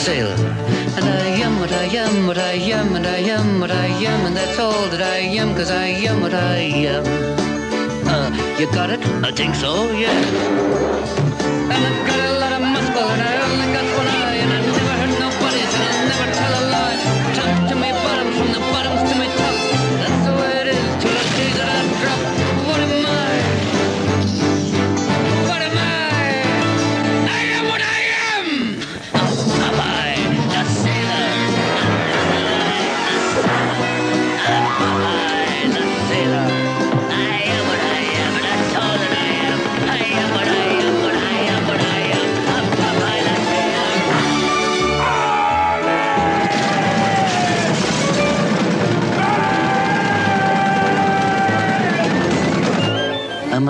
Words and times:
Sailor. 0.00 0.34
And 0.96 1.04
I 1.04 1.26
am 1.44 1.60
what 1.60 1.70
I 1.72 1.84
am, 1.84 2.26
what 2.26 2.38
I 2.38 2.52
am, 2.52 2.96
and 2.96 3.06
I 3.06 3.18
am 3.18 3.60
what 3.60 3.70
I 3.70 3.86
am, 3.86 4.26
and 4.26 4.34
that's 4.34 4.58
all 4.58 4.86
that 4.88 5.02
I 5.02 5.18
am, 5.40 5.54
cause 5.54 5.70
I 5.70 5.88
am 6.08 6.22
what 6.22 6.32
I 6.32 6.56
am. 6.94 7.04
Uh, 8.08 8.30
you 8.58 8.66
got 8.72 8.88
it? 8.88 9.00
I 9.22 9.30
think 9.30 9.54
so, 9.54 9.90
yeah. 9.92 10.18
And 11.72 11.80
I've 11.88 12.06
got 12.06 12.20
a 12.30 12.39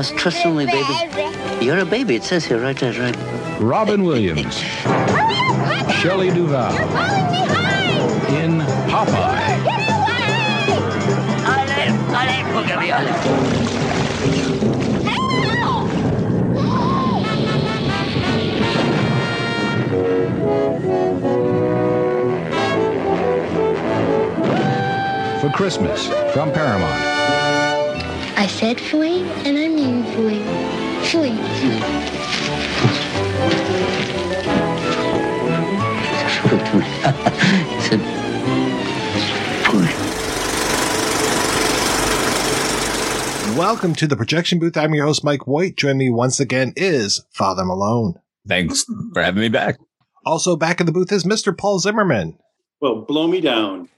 must 0.01 0.17
trust 0.17 0.47
only, 0.47 0.65
baby. 0.65 1.63
You're 1.63 1.77
a 1.77 1.85
baby. 1.85 2.15
It 2.15 2.25
says 2.25 2.47
here, 2.47 2.59
right 2.59 2.75
there, 2.75 2.95
right. 2.99 3.15
Robin 3.61 4.03
Williams, 4.03 4.57
Shelley 6.01 6.31
Duvall 6.31 6.73
in 8.33 8.61
Popeye. 8.89 9.61
For 25.43 25.51
Christmas 25.51 26.07
from 26.33 26.53
Paramount. 26.53 27.60
I 28.61 28.75
said 28.75 28.77
fooey, 28.77 29.23
and 29.47 29.57
I 29.57 29.69
mean 29.69 30.05
fooey. 30.05 30.45
Fooey. 31.09 31.33
He 37.73 37.81
said, 37.81 38.01
Welcome 43.57 43.95
to 43.95 44.07
the 44.07 44.15
projection 44.15 44.59
booth. 44.59 44.77
I'm 44.77 44.93
your 44.93 45.07
host, 45.07 45.25
Mike 45.25 45.47
White. 45.47 45.77
Join 45.79 45.97
me 45.97 46.11
once 46.11 46.39
again 46.39 46.75
is 46.77 47.25
Father 47.31 47.65
Malone. 47.65 48.17
Thanks 48.47 48.85
for 49.15 49.23
having 49.23 49.41
me 49.41 49.49
back. 49.49 49.79
Also 50.27 50.55
back 50.55 50.81
in 50.81 50.87
the 50.87 50.93
booth 50.93 51.11
is 51.13 51.25
Mr. 51.25 51.57
Paul 51.57 51.79
Zimmerman. 51.79 52.39
Well, 52.83 53.07
blow 53.07 53.27
me 53.27 53.41
down. 53.41 53.89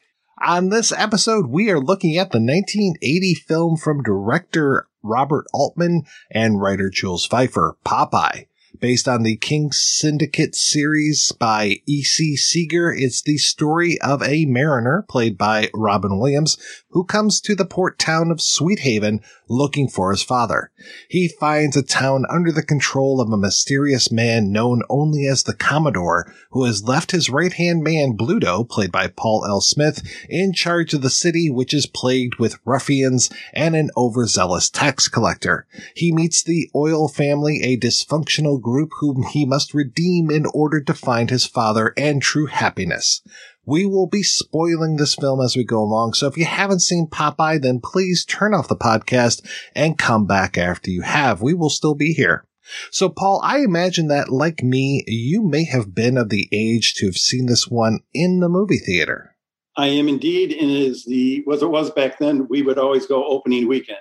On 0.41 0.70
this 0.70 0.93
episode, 0.93 1.47
we 1.47 1.70
are 1.70 1.81
looking 1.81 2.16
at 2.16 2.32
the 2.32 2.38
1980 2.38 3.34
film 3.34 3.76
from 3.76 4.03
director 4.03 4.88
Robert 5.03 5.47
Altman 5.53 6.04
and 6.31 6.60
writer 6.60 6.91
Jules 6.91 7.28
Feiffer, 7.28 7.75
Popeye. 7.84 8.47
Based 8.82 9.06
on 9.06 9.22
the 9.22 9.37
King 9.37 9.70
Syndicate 9.70 10.56
series 10.56 11.31
by 11.31 11.82
E.C. 11.87 12.37
Segar, 12.37 12.93
it's 12.93 13.22
the 13.22 13.38
story 13.38 13.97
of 14.00 14.25
a 14.25 14.44
mariner, 14.44 15.06
played 15.09 15.38
by 15.38 15.70
Robin 15.72 16.19
Williams, 16.19 16.59
who 16.88 17.04
comes 17.04 17.41
to 17.43 17.54
the 17.54 17.65
port 17.65 17.97
town 17.97 18.32
of 18.32 18.41
Sweethaven 18.41 19.20
looking 19.48 19.87
for 19.87 20.10
his 20.10 20.25
father. 20.25 20.72
He 21.09 21.28
finds 21.28 21.76
a 21.76 21.82
town 21.84 22.25
under 22.28 22.50
the 22.50 22.65
control 22.65 23.20
of 23.20 23.31
a 23.31 23.37
mysterious 23.37 24.10
man 24.10 24.50
known 24.50 24.82
only 24.91 25.28
as 25.28 25.44
the 25.44 25.54
Commodore, 25.54 26.34
who 26.50 26.64
has 26.64 26.82
left 26.82 27.12
his 27.12 27.31
right 27.31 27.53
hand 27.53 27.84
man, 27.84 28.16
Bluto, 28.16 28.69
played 28.69 28.91
by 28.91 29.06
Paul 29.06 29.44
L. 29.47 29.60
Smith, 29.60 30.03
in 30.28 30.53
charge 30.53 30.93
of 30.93 31.03
the 31.03 31.10
city, 31.10 31.49
which 31.49 31.72
is 31.72 31.87
plagued 31.87 32.41
with 32.41 32.59
ruffians 32.64 33.31
and 33.53 33.76
an 33.76 33.91
overzealous 33.97 34.69
tax 34.69 35.06
collector. 35.06 35.69
He 35.94 36.10
meets 36.10 36.43
the 36.43 36.69
Oyl 36.75 37.06
family, 37.06 37.62
a 37.62 37.78
dysfunctional 37.78 38.60
group 38.60 38.71
whom 39.00 39.22
he 39.22 39.44
must 39.44 39.74
redeem 39.74 40.30
in 40.30 40.46
order 40.54 40.80
to 40.82 40.94
find 40.94 41.30
his 41.30 41.46
father 41.46 41.92
and 41.96 42.22
true 42.22 42.46
happiness. 42.46 43.22
We 43.64 43.86
will 43.86 44.08
be 44.08 44.22
spoiling 44.22 44.96
this 44.96 45.14
film 45.14 45.40
as 45.40 45.56
we 45.56 45.64
go 45.64 45.78
along, 45.78 46.14
so 46.14 46.26
if 46.26 46.36
you 46.36 46.44
haven't 46.44 46.80
seen 46.80 47.06
Popeye, 47.06 47.62
then 47.62 47.80
please 47.80 48.24
turn 48.24 48.54
off 48.54 48.68
the 48.68 48.76
podcast 48.76 49.46
and 49.74 49.98
come 49.98 50.26
back 50.26 50.58
after 50.58 50.90
you 50.90 51.02
have. 51.02 51.42
We 51.42 51.54
will 51.54 51.70
still 51.70 51.94
be 51.94 52.12
here. 52.12 52.44
So, 52.90 53.08
Paul, 53.08 53.40
I 53.44 53.58
imagine 53.58 54.08
that, 54.08 54.30
like 54.30 54.62
me, 54.62 55.04
you 55.06 55.42
may 55.42 55.64
have 55.64 55.94
been 55.94 56.16
of 56.16 56.28
the 56.28 56.48
age 56.52 56.94
to 56.94 57.06
have 57.06 57.16
seen 57.16 57.46
this 57.46 57.68
one 57.68 58.00
in 58.14 58.40
the 58.40 58.48
movie 58.48 58.78
theater. 58.78 59.36
I 59.76 59.86
am 59.86 60.08
indeed, 60.08 60.52
and 60.52 60.70
it 60.70 60.82
is 60.82 61.04
the 61.04 61.42
was 61.46 61.62
it 61.62 61.70
was 61.70 61.90
back 61.90 62.18
then. 62.18 62.46
We 62.48 62.62
would 62.62 62.78
always 62.78 63.06
go 63.06 63.26
opening 63.26 63.68
weekend. 63.68 63.98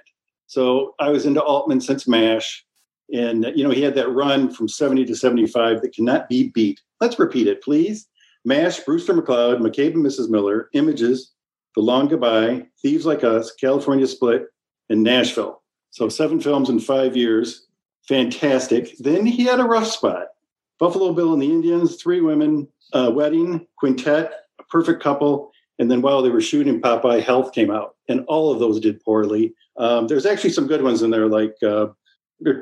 So 0.48 0.96
I 1.00 1.10
was 1.10 1.26
into 1.26 1.42
Altman 1.42 1.80
since 1.80 2.08
MASH, 2.08 2.66
and 3.14 3.52
you 3.56 3.64
know 3.64 3.72
he 3.72 3.82
had 3.82 3.96
that 3.96 4.10
run 4.10 4.52
from 4.52 4.68
seventy 4.68 5.06
to 5.06 5.16
seventy-five 5.16 5.82
that 5.82 5.94
cannot 5.94 6.30
be 6.30 6.50
beat. 6.50 6.82
Let's 7.00 7.20
repeat 7.20 7.48
it, 7.48 7.64
please. 7.64 8.08
MASH, 8.46 8.80
Brewster 8.82 9.14
McCloud, 9.14 9.60
McCabe 9.60 9.94
and 9.94 10.06
Mrs. 10.06 10.30
Miller, 10.30 10.70
Images, 10.74 11.34
The 11.76 11.82
Long 11.82 12.08
Goodbye, 12.08 12.66
Thieves 12.82 13.06
Like 13.06 13.24
Us, 13.24 13.52
California 13.54 14.08
Split, 14.08 14.48
and 14.90 15.04
Nashville. 15.04 15.62
So 15.92 16.10
seven 16.10 16.40
films 16.40 16.70
in 16.70 16.80
five 16.80 17.16
years. 17.16 17.68
Fantastic. 18.08 18.98
Then 18.98 19.26
he 19.26 19.44
had 19.44 19.60
a 19.60 19.64
rough 19.64 19.88
spot. 19.88 20.28
Buffalo 20.80 21.14
Bill 21.14 21.34
and 21.34 21.42
the 21.42 21.52
Indians, 21.52 22.02
Three 22.02 22.22
Women, 22.22 22.68
Wedding, 22.94 23.68
Quintet, 23.78 24.32
A 24.60 24.64
Perfect 24.64 25.04
Couple, 25.04 25.52
and 25.78 25.90
then 25.90 26.02
while 26.02 26.22
they 26.22 26.30
were 26.30 26.42
shooting 26.42 26.82
Popeye, 26.82 27.22
Health 27.24 27.54
came 27.54 27.70
out, 27.70 27.96
and 28.10 28.26
all 28.28 28.52
of 28.52 28.60
those 28.60 28.80
did 28.80 29.04
poorly. 29.04 29.54
Um, 29.78 30.08
there's 30.08 30.26
actually 30.26 30.52
some 30.52 30.68
good 30.68 30.84
ones 30.84 31.02
in 31.04 31.12
there, 31.12 31.28
like 31.28 31.56
uh, 31.64 31.88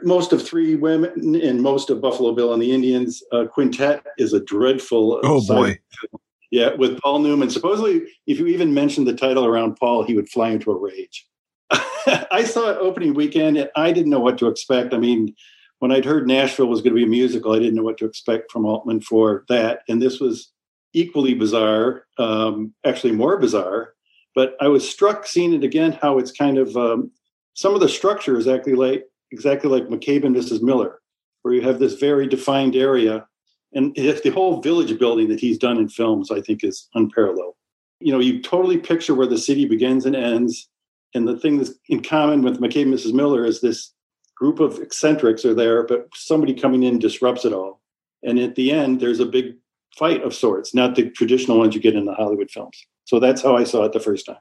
most 0.04 0.34
of 0.34 0.46
Three 0.46 0.76
Women 0.76 1.36
and 1.36 1.62
most 1.62 1.90
of 1.90 2.02
Buffalo 2.02 2.34
Bill 2.34 2.54
and 2.54 2.62
the 2.62 2.72
Indians. 2.72 3.24
Uh, 3.32 3.46
Quintet 3.46 4.04
is 4.18 4.34
a 4.34 4.40
dreadful. 4.40 5.20
Oh, 5.24 5.46
boy. 5.46 5.78
film. 6.02 6.22
Yeah, 6.52 6.74
with 6.74 7.00
Paul 7.00 7.20
Newman. 7.20 7.50
Supposedly, 7.50 8.02
if 8.26 8.40
you 8.40 8.48
even 8.48 8.74
mentioned 8.74 9.08
the 9.08 9.14
title 9.14 9.46
around 9.46 9.76
Paul, 9.76 10.04
he 10.04 10.16
would 10.16 10.30
fly 10.30 10.50
into 10.50 10.72
a 10.72 10.78
rage. 10.78 11.28
I 12.32 12.44
saw 12.44 12.72
it 12.72 12.78
opening 12.80 13.14
weekend 13.14 13.58
and 13.58 13.70
I 13.76 13.92
didn't 13.92 14.10
know 14.10 14.20
what 14.20 14.40
to 14.40 14.48
expect. 14.48 14.94
I 14.94 14.98
mean, 14.98 15.36
when 15.78 15.92
I'd 15.92 16.06
heard 16.06 16.28
Nashville 16.28 16.68
was 16.68 16.82
going 16.82 16.96
to 16.96 17.00
be 17.00 17.04
a 17.04 17.08
musical, 17.08 17.54
I 17.54 17.60
didn't 17.60 17.76
know 17.76 17.84
what 17.84 17.98
to 18.00 18.06
expect 18.06 18.52
from 18.52 18.66
Altman 18.66 19.02
for 19.02 19.46
that. 19.48 19.82
And 19.88 20.02
this 20.02 20.20
was 20.20 20.52
equally 20.94 21.36
bizarre, 21.36 22.06
um, 22.18 22.74
actually 22.84 23.14
more 23.14 23.38
bizarre. 23.38 23.94
But 24.34 24.56
I 24.60 24.68
was 24.68 24.90
struck 24.90 25.28
seeing 25.28 25.54
it 25.54 25.64
again 25.64 25.98
how 26.02 26.18
it's 26.18 26.32
kind 26.32 26.58
of 26.58 26.76
um, 26.76 27.12
some 27.54 27.76
of 27.76 27.80
the 27.80 27.90
structure 27.90 28.38
is 28.38 28.48
actually 28.48 28.76
like 28.76 29.06
exactly 29.32 29.70
like 29.70 29.90
McCabe 29.90 30.26
and 30.26 30.36
Mrs. 30.36 30.62
Miller, 30.62 31.00
where 31.42 31.54
you 31.54 31.62
have 31.62 31.80
this 31.80 31.94
very 31.94 32.28
defined 32.28 32.76
area. 32.76 33.26
And 33.74 33.96
the 33.96 34.32
whole 34.34 34.62
village 34.62 34.98
building 34.98 35.28
that 35.30 35.40
he's 35.40 35.58
done 35.58 35.78
in 35.78 35.90
films, 35.90 36.32
I 36.32 36.42
think, 36.42 36.64
is 36.64 36.88
unparalleled. 36.96 37.56
You 38.00 38.12
know, 38.12 38.20
you 38.20 38.42
totally 38.42 38.78
picture 38.78 39.14
where 39.14 39.28
the 39.28 39.38
city 39.38 39.66
begins 39.66 40.06
and 40.06 40.16
ends. 40.16 40.68
And 41.14 41.28
the 41.28 41.38
thing 41.38 41.58
that's 41.58 41.72
in 41.88 42.02
common 42.02 42.42
with 42.42 42.60
McCabe 42.60 42.84
and 42.84 42.94
Mrs. 42.94 43.14
Miller 43.14 43.46
is 43.46 43.62
this 43.62 43.94
group 44.36 44.60
of 44.60 44.80
eccentrics 44.80 45.44
are 45.46 45.54
there, 45.54 45.86
but 45.86 46.08
somebody 46.16 46.54
coming 46.54 46.84
in 46.84 46.98
disrupts 46.98 47.46
it 47.46 47.54
all. 47.54 47.82
And 48.24 48.40
at 48.40 48.56
the 48.56 48.72
end, 48.72 49.00
there's 49.00 49.20
a 49.20 49.26
big 49.26 49.56
fight 49.98 50.24
of 50.24 50.34
sorts, 50.34 50.74
not 50.74 50.96
the 50.96 51.10
traditional 51.10 51.60
ones 51.60 51.76
you 51.76 51.82
get 51.82 51.96
in 51.96 52.06
the 52.06 52.14
Hollywood 52.14 52.50
films. 52.50 52.86
So 53.06 53.20
that's 53.20 53.42
how 53.42 53.56
I 53.56 53.64
saw 53.66 53.84
it 53.84 53.92
the 53.92 54.00
first 54.00 54.26
time. 54.26 54.38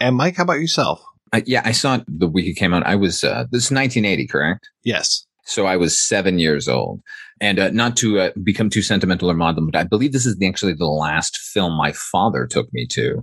And 0.00 0.16
Mike, 0.16 0.36
how 0.36 0.44
about 0.44 0.60
yourself? 0.60 1.04
Yeah, 1.46 1.62
I 1.64 1.72
saw 1.72 1.96
it 1.96 2.04
the 2.06 2.28
week 2.28 2.46
it 2.46 2.54
came 2.54 2.74
out. 2.74 2.86
I 2.86 2.94
was, 2.94 3.24
uh, 3.24 3.44
this 3.50 3.64
is 3.64 3.70
1980, 3.70 4.26
correct? 4.26 4.68
Yes. 4.84 5.26
So 5.44 5.66
I 5.66 5.76
was 5.76 6.00
seven 6.00 6.38
years 6.38 6.68
old. 6.68 7.00
And 7.40 7.58
uh, 7.58 7.70
not 7.70 7.96
to 7.98 8.20
uh, 8.20 8.30
become 8.42 8.70
too 8.70 8.82
sentimental 8.82 9.30
or 9.30 9.34
maudlin, 9.34 9.66
but 9.66 9.78
I 9.78 9.84
believe 9.84 10.12
this 10.12 10.26
is 10.26 10.36
the, 10.36 10.46
actually 10.46 10.74
the 10.74 10.86
last 10.86 11.36
film 11.38 11.72
my 11.72 11.92
father 11.92 12.46
took 12.46 12.72
me 12.72 12.86
to. 12.88 13.22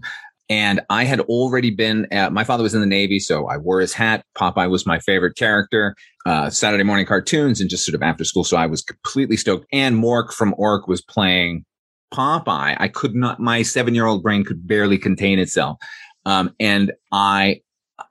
And 0.50 0.82
I 0.90 1.04
had 1.04 1.20
already 1.22 1.70
been, 1.70 2.08
at, 2.12 2.34
my 2.34 2.44
father 2.44 2.64
was 2.64 2.74
in 2.74 2.82
the 2.82 2.88
Navy, 2.88 3.20
so 3.20 3.48
I 3.48 3.58
wore 3.58 3.80
his 3.80 3.94
hat. 3.94 4.24
Popeye 4.36 4.70
was 4.70 4.86
my 4.86 4.98
favorite 5.00 5.38
character. 5.38 5.96
Uh, 6.26 6.50
Saturday 6.50 6.84
morning 6.84 7.06
cartoons 7.06 7.62
and 7.62 7.70
just 7.70 7.86
sort 7.86 7.96
of 7.96 8.02
after 8.02 8.26
school. 8.26 8.44
So 8.44 8.58
I 8.58 8.66
was 8.66 8.82
completely 8.82 9.38
stoked. 9.38 9.68
And 9.72 10.04
Mork 10.04 10.34
from 10.34 10.56
Ork 10.58 10.88
was 10.88 11.02
playing 11.04 11.66
Popeye. 12.12 12.76
I 12.80 12.88
could 12.88 13.14
not, 13.14 13.40
my 13.40 13.62
seven 13.62 13.94
year 13.94 14.08
old 14.08 14.24
brain 14.24 14.44
could 14.44 14.68
barely 14.68 14.98
contain 14.98 15.38
itself. 15.38 15.78
Um, 16.26 16.54
and 16.60 16.92
I 17.12 17.62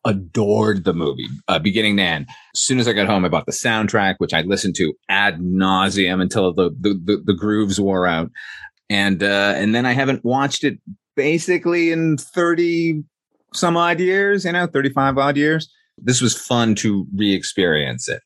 adored 0.05 0.85
the 0.85 0.95
movie, 0.95 1.29
uh, 1.49 1.59
beginning 1.59 1.97
to 1.97 2.03
end. 2.03 2.27
As 2.55 2.61
soon 2.61 2.79
as 2.79 2.89
I 2.89 2.93
got 2.93 3.07
home, 3.07 3.25
I 3.25 3.29
bought 3.29 3.47
the 3.47 3.53
soundtrack, 3.53 4.17
which 4.19 4.35
I 4.35 4.43
listened 4.43 4.77
to 4.77 4.95
ad 5.09 5.41
nauseum 5.41 6.21
until 6.21 6.53
the, 6.53 6.71
the, 6.81 7.01
the, 7.03 7.23
the 7.25 7.35
grooves 7.35 7.81
wore 7.81 8.07
out. 8.07 8.31
And, 8.91 9.23
uh, 9.23 9.55
and 9.57 9.75
then 9.75 9.87
I 9.87 9.93
haven't 9.93 10.25
watched 10.25 10.65
it 10.65 10.79
basically 11.15 11.91
in 11.91 12.17
30 12.17 13.03
some 13.55 13.77
odd 13.77 14.01
years, 14.01 14.45
you 14.45 14.53
know, 14.53 14.67
35 14.67 15.19
odd 15.19 15.37
years. 15.37 15.71
This 15.97 16.21
was 16.21 16.37
fun 16.37 16.75
to 16.77 17.07
re-experience 17.15 18.09
it. 18.09 18.23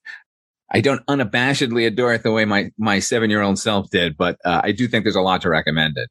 I 0.73 0.81
don't 0.81 1.05
unabashedly 1.07 1.87
adore 1.87 2.15
it 2.15 2.23
the 2.23 2.33
way 2.33 2.45
my, 2.45 2.71
my 2.79 2.99
seven 2.99 3.31
year 3.31 3.43
old 3.43 3.59
self 3.59 3.91
did, 3.91 4.17
but 4.17 4.39
uh, 4.45 4.63
I 4.65 4.73
do 4.73 4.89
think 4.89 5.05
there's 5.05 5.17
a 5.17 5.21
lot 5.21 5.43
to 5.43 5.51
recommend 5.51 5.99
it. 5.99 6.09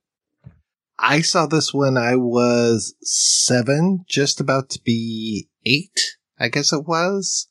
I 1.01 1.21
saw 1.21 1.48
this 1.48 1.74
when 1.74 1.98
I 1.98 2.15
was 2.15 2.94
seven, 3.01 4.06
just 4.07 4.39
about 4.39 4.69
to 4.69 4.81
be 4.83 5.50
eight, 5.65 6.18
I 6.39 6.48
guess 6.48 6.71
it 6.71 6.86
was. 6.88 7.48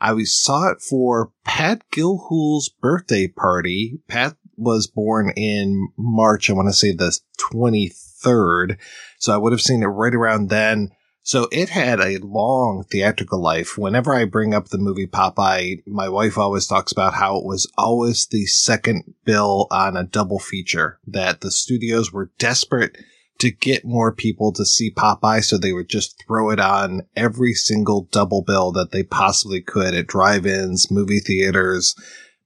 I 0.00 0.14
saw 0.24 0.70
it 0.70 0.80
for 0.80 1.30
Pat 1.44 1.82
Gilhool's 1.92 2.70
birthday 2.70 3.28
party. 3.28 4.00
Pat 4.08 4.36
was 4.56 4.86
born 4.86 5.32
in 5.36 5.88
March, 5.98 6.48
I 6.48 6.54
want 6.54 6.68
to 6.68 6.72
say 6.72 6.92
the 6.92 7.18
23rd. 7.38 8.78
So 9.18 9.34
I 9.34 9.36
would 9.36 9.52
have 9.52 9.60
seen 9.60 9.82
it 9.82 9.86
right 9.86 10.14
around 10.14 10.48
then. 10.48 10.90
So 11.26 11.48
it 11.50 11.70
had 11.70 12.00
a 12.00 12.18
long 12.18 12.84
theatrical 12.90 13.40
life. 13.40 13.78
Whenever 13.78 14.14
I 14.14 14.26
bring 14.26 14.52
up 14.52 14.68
the 14.68 14.76
movie 14.76 15.06
Popeye, 15.06 15.82
my 15.86 16.06
wife 16.06 16.36
always 16.36 16.66
talks 16.66 16.92
about 16.92 17.14
how 17.14 17.38
it 17.38 17.46
was 17.46 17.66
always 17.78 18.26
the 18.26 18.44
second 18.44 19.14
bill 19.24 19.66
on 19.70 19.96
a 19.96 20.04
double 20.04 20.38
feature, 20.38 20.98
that 21.06 21.40
the 21.40 21.50
studios 21.50 22.12
were 22.12 22.30
desperate 22.38 22.98
to 23.38 23.50
get 23.50 23.86
more 23.86 24.12
people 24.12 24.52
to 24.52 24.66
see 24.66 24.92
Popeye, 24.92 25.42
so 25.42 25.56
they 25.56 25.72
would 25.72 25.88
just 25.88 26.22
throw 26.26 26.50
it 26.50 26.60
on 26.60 27.06
every 27.16 27.54
single 27.54 28.06
double 28.12 28.42
bill 28.42 28.70
that 28.72 28.90
they 28.90 29.02
possibly 29.02 29.62
could 29.62 29.94
at 29.94 30.06
drive-ins, 30.06 30.90
movie 30.90 31.20
theaters. 31.20 31.94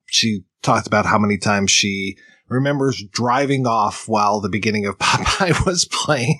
She 0.06 0.44
talked 0.62 0.86
about 0.86 1.04
how 1.04 1.18
many 1.18 1.36
times 1.36 1.72
she 1.72 2.16
remembers 2.48 3.02
driving 3.10 3.66
off 3.66 4.06
while 4.06 4.40
the 4.40 4.48
beginning 4.48 4.86
of 4.86 4.98
Popeye 5.00 5.66
was 5.66 5.84
playing. 5.84 6.38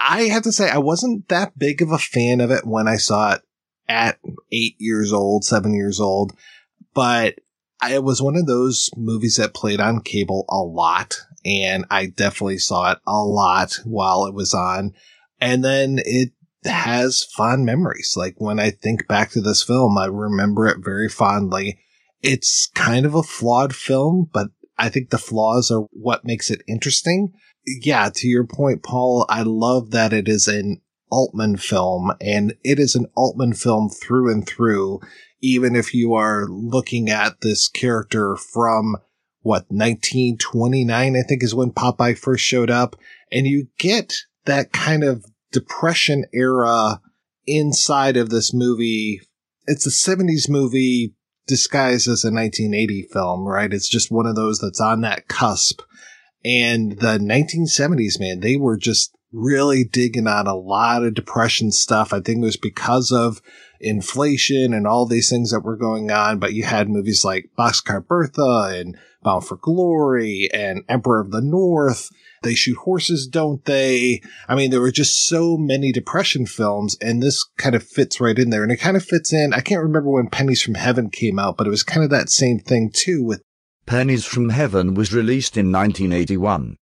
I 0.00 0.22
have 0.24 0.42
to 0.44 0.52
say, 0.52 0.70
I 0.70 0.78
wasn't 0.78 1.28
that 1.28 1.58
big 1.58 1.82
of 1.82 1.92
a 1.92 1.98
fan 1.98 2.40
of 2.40 2.50
it 2.50 2.66
when 2.66 2.88
I 2.88 2.96
saw 2.96 3.34
it 3.34 3.42
at 3.86 4.18
eight 4.50 4.76
years 4.78 5.12
old, 5.12 5.44
seven 5.44 5.74
years 5.74 6.00
old, 6.00 6.32
but 6.94 7.36
it 7.88 8.02
was 8.02 8.22
one 8.22 8.36
of 8.36 8.46
those 8.46 8.90
movies 8.96 9.36
that 9.36 9.54
played 9.54 9.80
on 9.80 10.00
cable 10.00 10.46
a 10.48 10.58
lot, 10.58 11.18
and 11.44 11.84
I 11.90 12.06
definitely 12.06 12.58
saw 12.58 12.92
it 12.92 12.98
a 13.06 13.22
lot 13.22 13.78
while 13.84 14.24
it 14.26 14.34
was 14.34 14.54
on. 14.54 14.94
And 15.40 15.62
then 15.62 16.00
it 16.04 16.32
has 16.64 17.24
fond 17.24 17.64
memories. 17.64 18.14
Like 18.16 18.34
when 18.38 18.58
I 18.58 18.70
think 18.70 19.06
back 19.06 19.30
to 19.32 19.40
this 19.40 19.62
film, 19.62 19.98
I 19.98 20.06
remember 20.06 20.66
it 20.66 20.78
very 20.82 21.08
fondly. 21.08 21.78
It's 22.22 22.70
kind 22.74 23.06
of 23.06 23.14
a 23.14 23.22
flawed 23.22 23.74
film, 23.74 24.28
but 24.32 24.48
I 24.78 24.88
think 24.88 25.10
the 25.10 25.18
flaws 25.18 25.70
are 25.70 25.86
what 25.92 26.24
makes 26.24 26.50
it 26.50 26.62
interesting 26.66 27.32
yeah, 27.66 28.10
to 28.14 28.28
your 28.28 28.44
point, 28.44 28.82
Paul, 28.82 29.26
I 29.28 29.42
love 29.42 29.90
that 29.90 30.12
it 30.12 30.28
is 30.28 30.48
an 30.48 30.80
Altman 31.10 31.56
film 31.56 32.12
and 32.20 32.54
it 32.64 32.78
is 32.78 32.94
an 32.94 33.06
Altman 33.16 33.54
film 33.54 33.90
through 33.90 34.32
and 34.32 34.46
through, 34.46 35.00
even 35.40 35.74
if 35.74 35.92
you 35.94 36.14
are 36.14 36.46
looking 36.48 37.10
at 37.10 37.40
this 37.40 37.68
character 37.68 38.36
from 38.36 38.96
what, 39.42 39.64
1929, 39.68 41.16
I 41.16 41.22
think 41.22 41.42
is 41.42 41.54
when 41.54 41.72
Popeye 41.72 42.16
first 42.16 42.44
showed 42.44 42.70
up. 42.70 42.96
And 43.32 43.46
you 43.46 43.68
get 43.78 44.14
that 44.44 44.72
kind 44.72 45.02
of 45.02 45.24
depression 45.52 46.26
era 46.32 47.00
inside 47.46 48.16
of 48.16 48.30
this 48.30 48.52
movie. 48.52 49.20
It's 49.66 49.86
a 49.86 49.90
70s 49.90 50.48
movie 50.48 51.14
disguised 51.46 52.06
as 52.06 52.24
a 52.24 52.32
1980 52.32 53.08
film, 53.12 53.46
right? 53.46 53.72
It's 53.72 53.88
just 53.88 54.10
one 54.10 54.26
of 54.26 54.36
those 54.36 54.58
that's 54.58 54.80
on 54.80 55.00
that 55.00 55.26
cusp 55.28 55.82
and 56.44 56.92
the 56.98 57.18
1970s, 57.18 58.18
man, 58.18 58.40
they 58.40 58.56
were 58.56 58.76
just 58.76 59.14
really 59.32 59.84
digging 59.84 60.26
on 60.26 60.46
a 60.46 60.56
lot 60.56 61.04
of 61.04 61.14
depression 61.14 61.70
stuff. 61.70 62.12
I 62.12 62.20
think 62.20 62.38
it 62.38 62.44
was 62.44 62.56
because 62.56 63.12
of 63.12 63.40
inflation 63.80 64.74
and 64.74 64.86
all 64.86 65.06
these 65.06 65.30
things 65.30 65.50
that 65.50 65.60
were 65.60 65.76
going 65.76 66.10
on. 66.10 66.38
But 66.38 66.52
you 66.52 66.64
had 66.64 66.88
movies 66.88 67.24
like 67.24 67.50
Boxcar 67.58 68.06
Bertha 68.06 68.72
and 68.74 68.96
Bound 69.22 69.46
for 69.46 69.56
Glory 69.56 70.48
and 70.52 70.82
Emperor 70.88 71.20
of 71.20 71.30
the 71.30 71.42
North. 71.42 72.08
They 72.42 72.54
shoot 72.54 72.78
horses, 72.78 73.26
don't 73.26 73.62
they? 73.66 74.22
I 74.48 74.54
mean, 74.54 74.70
there 74.70 74.80
were 74.80 74.90
just 74.90 75.28
so 75.28 75.58
many 75.58 75.92
depression 75.92 76.46
films, 76.46 76.96
and 77.02 77.22
this 77.22 77.44
kind 77.58 77.74
of 77.74 77.82
fits 77.82 78.18
right 78.18 78.38
in 78.38 78.48
there. 78.48 78.62
And 78.62 78.72
it 78.72 78.78
kind 78.78 78.96
of 78.96 79.04
fits 79.04 79.32
in. 79.32 79.52
I 79.52 79.60
can't 79.60 79.82
remember 79.82 80.10
when 80.10 80.30
Pennies 80.30 80.62
from 80.62 80.74
Heaven 80.74 81.10
came 81.10 81.38
out, 81.38 81.58
but 81.58 81.66
it 81.66 81.70
was 81.70 81.82
kind 81.82 82.02
of 82.02 82.08
that 82.10 82.30
same 82.30 82.58
thing 82.58 82.90
too 82.92 83.22
with 83.22 83.42
Pennies 83.90 84.24
from 84.24 84.50
Heaven 84.50 84.94
was 84.94 85.12
released 85.12 85.56
in 85.56 85.72
1981. 85.72 86.76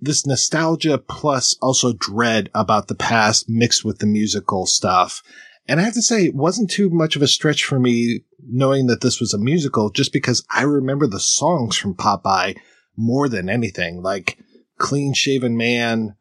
This 0.00 0.26
nostalgia 0.26 0.96
plus 0.96 1.54
also 1.60 1.92
dread 1.92 2.48
about 2.54 2.88
the 2.88 2.94
past 2.94 3.44
mixed 3.46 3.84
with 3.84 3.98
the 3.98 4.06
musical 4.06 4.64
stuff. 4.64 5.22
And 5.68 5.78
I 5.78 5.82
have 5.82 5.92
to 5.92 6.00
say, 6.00 6.24
it 6.24 6.34
wasn't 6.34 6.70
too 6.70 6.88
much 6.88 7.14
of 7.14 7.20
a 7.20 7.28
stretch 7.28 7.62
for 7.62 7.78
me 7.78 8.20
knowing 8.42 8.86
that 8.86 9.02
this 9.02 9.20
was 9.20 9.34
a 9.34 9.38
musical 9.38 9.90
just 9.90 10.14
because 10.14 10.46
I 10.50 10.62
remember 10.62 11.06
the 11.06 11.20
songs 11.20 11.76
from 11.76 11.94
Popeye 11.94 12.56
more 12.96 13.28
than 13.28 13.50
anything, 13.50 14.00
like 14.00 14.38
Clean 14.78 15.12
Shaven 15.12 15.58
Man. 15.58 16.16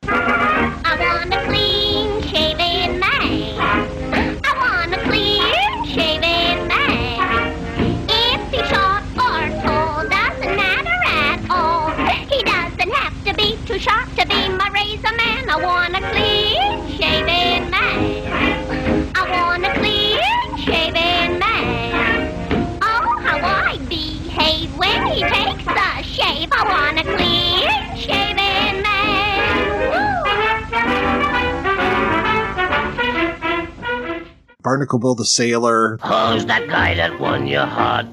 Barnacle 34.65 34.98
Bill 34.98 35.13
the 35.13 35.25
Sailor. 35.25 35.98
Who's 35.98 36.48
that 36.48 36.67
guy 36.67 36.95
that 36.95 37.19
won 37.19 37.45
your 37.45 37.67
heart? 37.67 38.07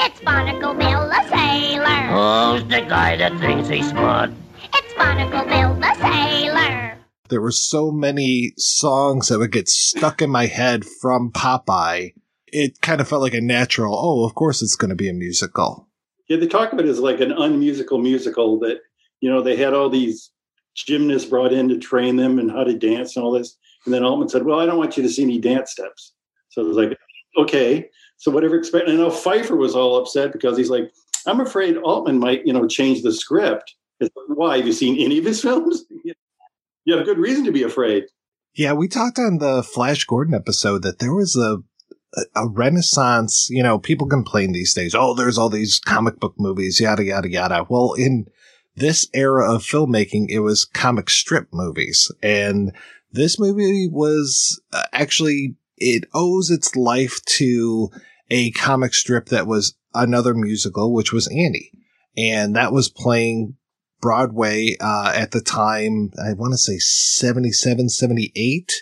It's 0.00 0.18
Barnacle 0.20 0.72
Bill 0.72 1.06
the 1.06 1.28
Sailor. 1.28 1.84
Who's 1.84 2.62
the 2.62 2.80
guy 2.88 3.16
that 3.16 3.38
thinks 3.38 3.68
he's 3.68 3.90
smart? 3.90 4.30
It's 4.72 4.94
Barnacle 4.94 5.44
Bill 5.44 5.74
the 5.74 5.94
Sailor. 5.96 6.96
There 7.28 7.42
were 7.42 7.50
so 7.50 7.90
many 7.90 8.54
songs 8.56 9.28
that 9.28 9.38
would 9.38 9.52
get 9.52 9.68
stuck 9.68 10.22
in 10.22 10.30
my 10.30 10.46
head 10.46 10.86
from 10.86 11.30
Popeye. 11.30 12.14
It 12.46 12.80
kind 12.80 13.02
of 13.02 13.08
felt 13.08 13.20
like 13.20 13.34
a 13.34 13.42
natural, 13.42 13.94
oh, 13.94 14.24
of 14.24 14.34
course 14.34 14.62
it's 14.62 14.76
going 14.76 14.88
to 14.88 14.96
be 14.96 15.10
a 15.10 15.12
musical. 15.12 15.88
Yeah, 16.26 16.38
they 16.38 16.46
talk 16.46 16.72
of 16.72 16.78
it 16.78 16.86
as 16.86 17.00
like 17.00 17.20
an 17.20 17.32
unmusical 17.32 17.98
musical 17.98 18.58
that, 18.60 18.80
you 19.20 19.30
know, 19.30 19.42
they 19.42 19.56
had 19.56 19.74
all 19.74 19.90
these 19.90 20.30
gymnasts 20.74 21.28
brought 21.28 21.52
in 21.52 21.68
to 21.68 21.78
train 21.78 22.16
them 22.16 22.38
and 22.38 22.50
how 22.50 22.64
to 22.64 22.72
dance 22.72 23.14
and 23.14 23.26
all 23.26 23.32
this. 23.32 23.58
And 23.88 23.94
then 23.94 24.04
Altman 24.04 24.28
said, 24.28 24.44
well, 24.44 24.60
I 24.60 24.66
don't 24.66 24.76
want 24.76 24.98
you 24.98 25.02
to 25.02 25.08
see 25.08 25.22
any 25.22 25.38
dance 25.38 25.72
steps. 25.72 26.12
So 26.50 26.62
I 26.62 26.68
was 26.68 26.76
like, 26.76 26.98
okay. 27.38 27.88
So 28.18 28.30
whatever 28.30 28.54
expect. 28.54 28.86
I 28.86 28.92
know 28.92 29.08
Feiffer 29.08 29.56
was 29.56 29.74
all 29.74 29.96
upset 29.96 30.30
because 30.30 30.58
he's 30.58 30.68
like, 30.68 30.92
I'm 31.26 31.40
afraid 31.40 31.78
Altman 31.78 32.18
might, 32.18 32.46
you 32.46 32.52
know, 32.52 32.66
change 32.68 33.00
the 33.00 33.14
script. 33.14 33.74
Why? 34.26 34.58
Have 34.58 34.66
you 34.66 34.74
seen 34.74 35.00
any 35.02 35.16
of 35.16 35.24
his 35.24 35.40
films? 35.40 35.84
you 36.84 36.94
have 36.94 37.06
good 37.06 37.16
reason 37.16 37.46
to 37.46 37.50
be 37.50 37.62
afraid. 37.62 38.04
Yeah, 38.54 38.74
we 38.74 38.88
talked 38.88 39.18
on 39.18 39.38
the 39.38 39.62
Flash 39.62 40.04
Gordon 40.04 40.34
episode 40.34 40.82
that 40.82 40.98
there 40.98 41.14
was 41.14 41.34
a, 41.34 41.62
a 42.38 42.46
renaissance. 42.46 43.48
You 43.48 43.62
know, 43.62 43.78
people 43.78 44.06
complain 44.06 44.52
these 44.52 44.74
days, 44.74 44.94
oh, 44.94 45.14
there's 45.14 45.38
all 45.38 45.48
these 45.48 45.78
comic 45.78 46.20
book 46.20 46.34
movies, 46.36 46.78
yada, 46.78 47.04
yada, 47.04 47.30
yada. 47.30 47.64
Well, 47.70 47.94
in 47.94 48.26
this 48.76 49.08
era 49.14 49.50
of 49.50 49.62
filmmaking, 49.62 50.26
it 50.28 50.40
was 50.40 50.66
comic 50.66 51.08
strip 51.08 51.48
movies. 51.52 52.12
And 52.22 52.72
this 53.18 53.38
movie 53.38 53.88
was 53.90 54.60
uh, 54.72 54.84
actually, 54.92 55.56
it 55.76 56.04
owes 56.14 56.50
its 56.50 56.74
life 56.76 57.20
to 57.26 57.90
a 58.30 58.50
comic 58.52 58.94
strip 58.94 59.26
that 59.26 59.46
was 59.46 59.76
another 59.94 60.34
musical, 60.34 60.92
which 60.92 61.12
was 61.12 61.28
Annie. 61.28 61.72
And 62.16 62.56
that 62.56 62.72
was 62.72 62.88
playing 62.88 63.56
Broadway 64.00 64.76
uh, 64.80 65.12
at 65.14 65.32
the 65.32 65.40
time, 65.40 66.10
I 66.22 66.32
want 66.34 66.52
to 66.52 66.58
say 66.58 66.78
77, 66.78 67.88
78. 67.88 68.72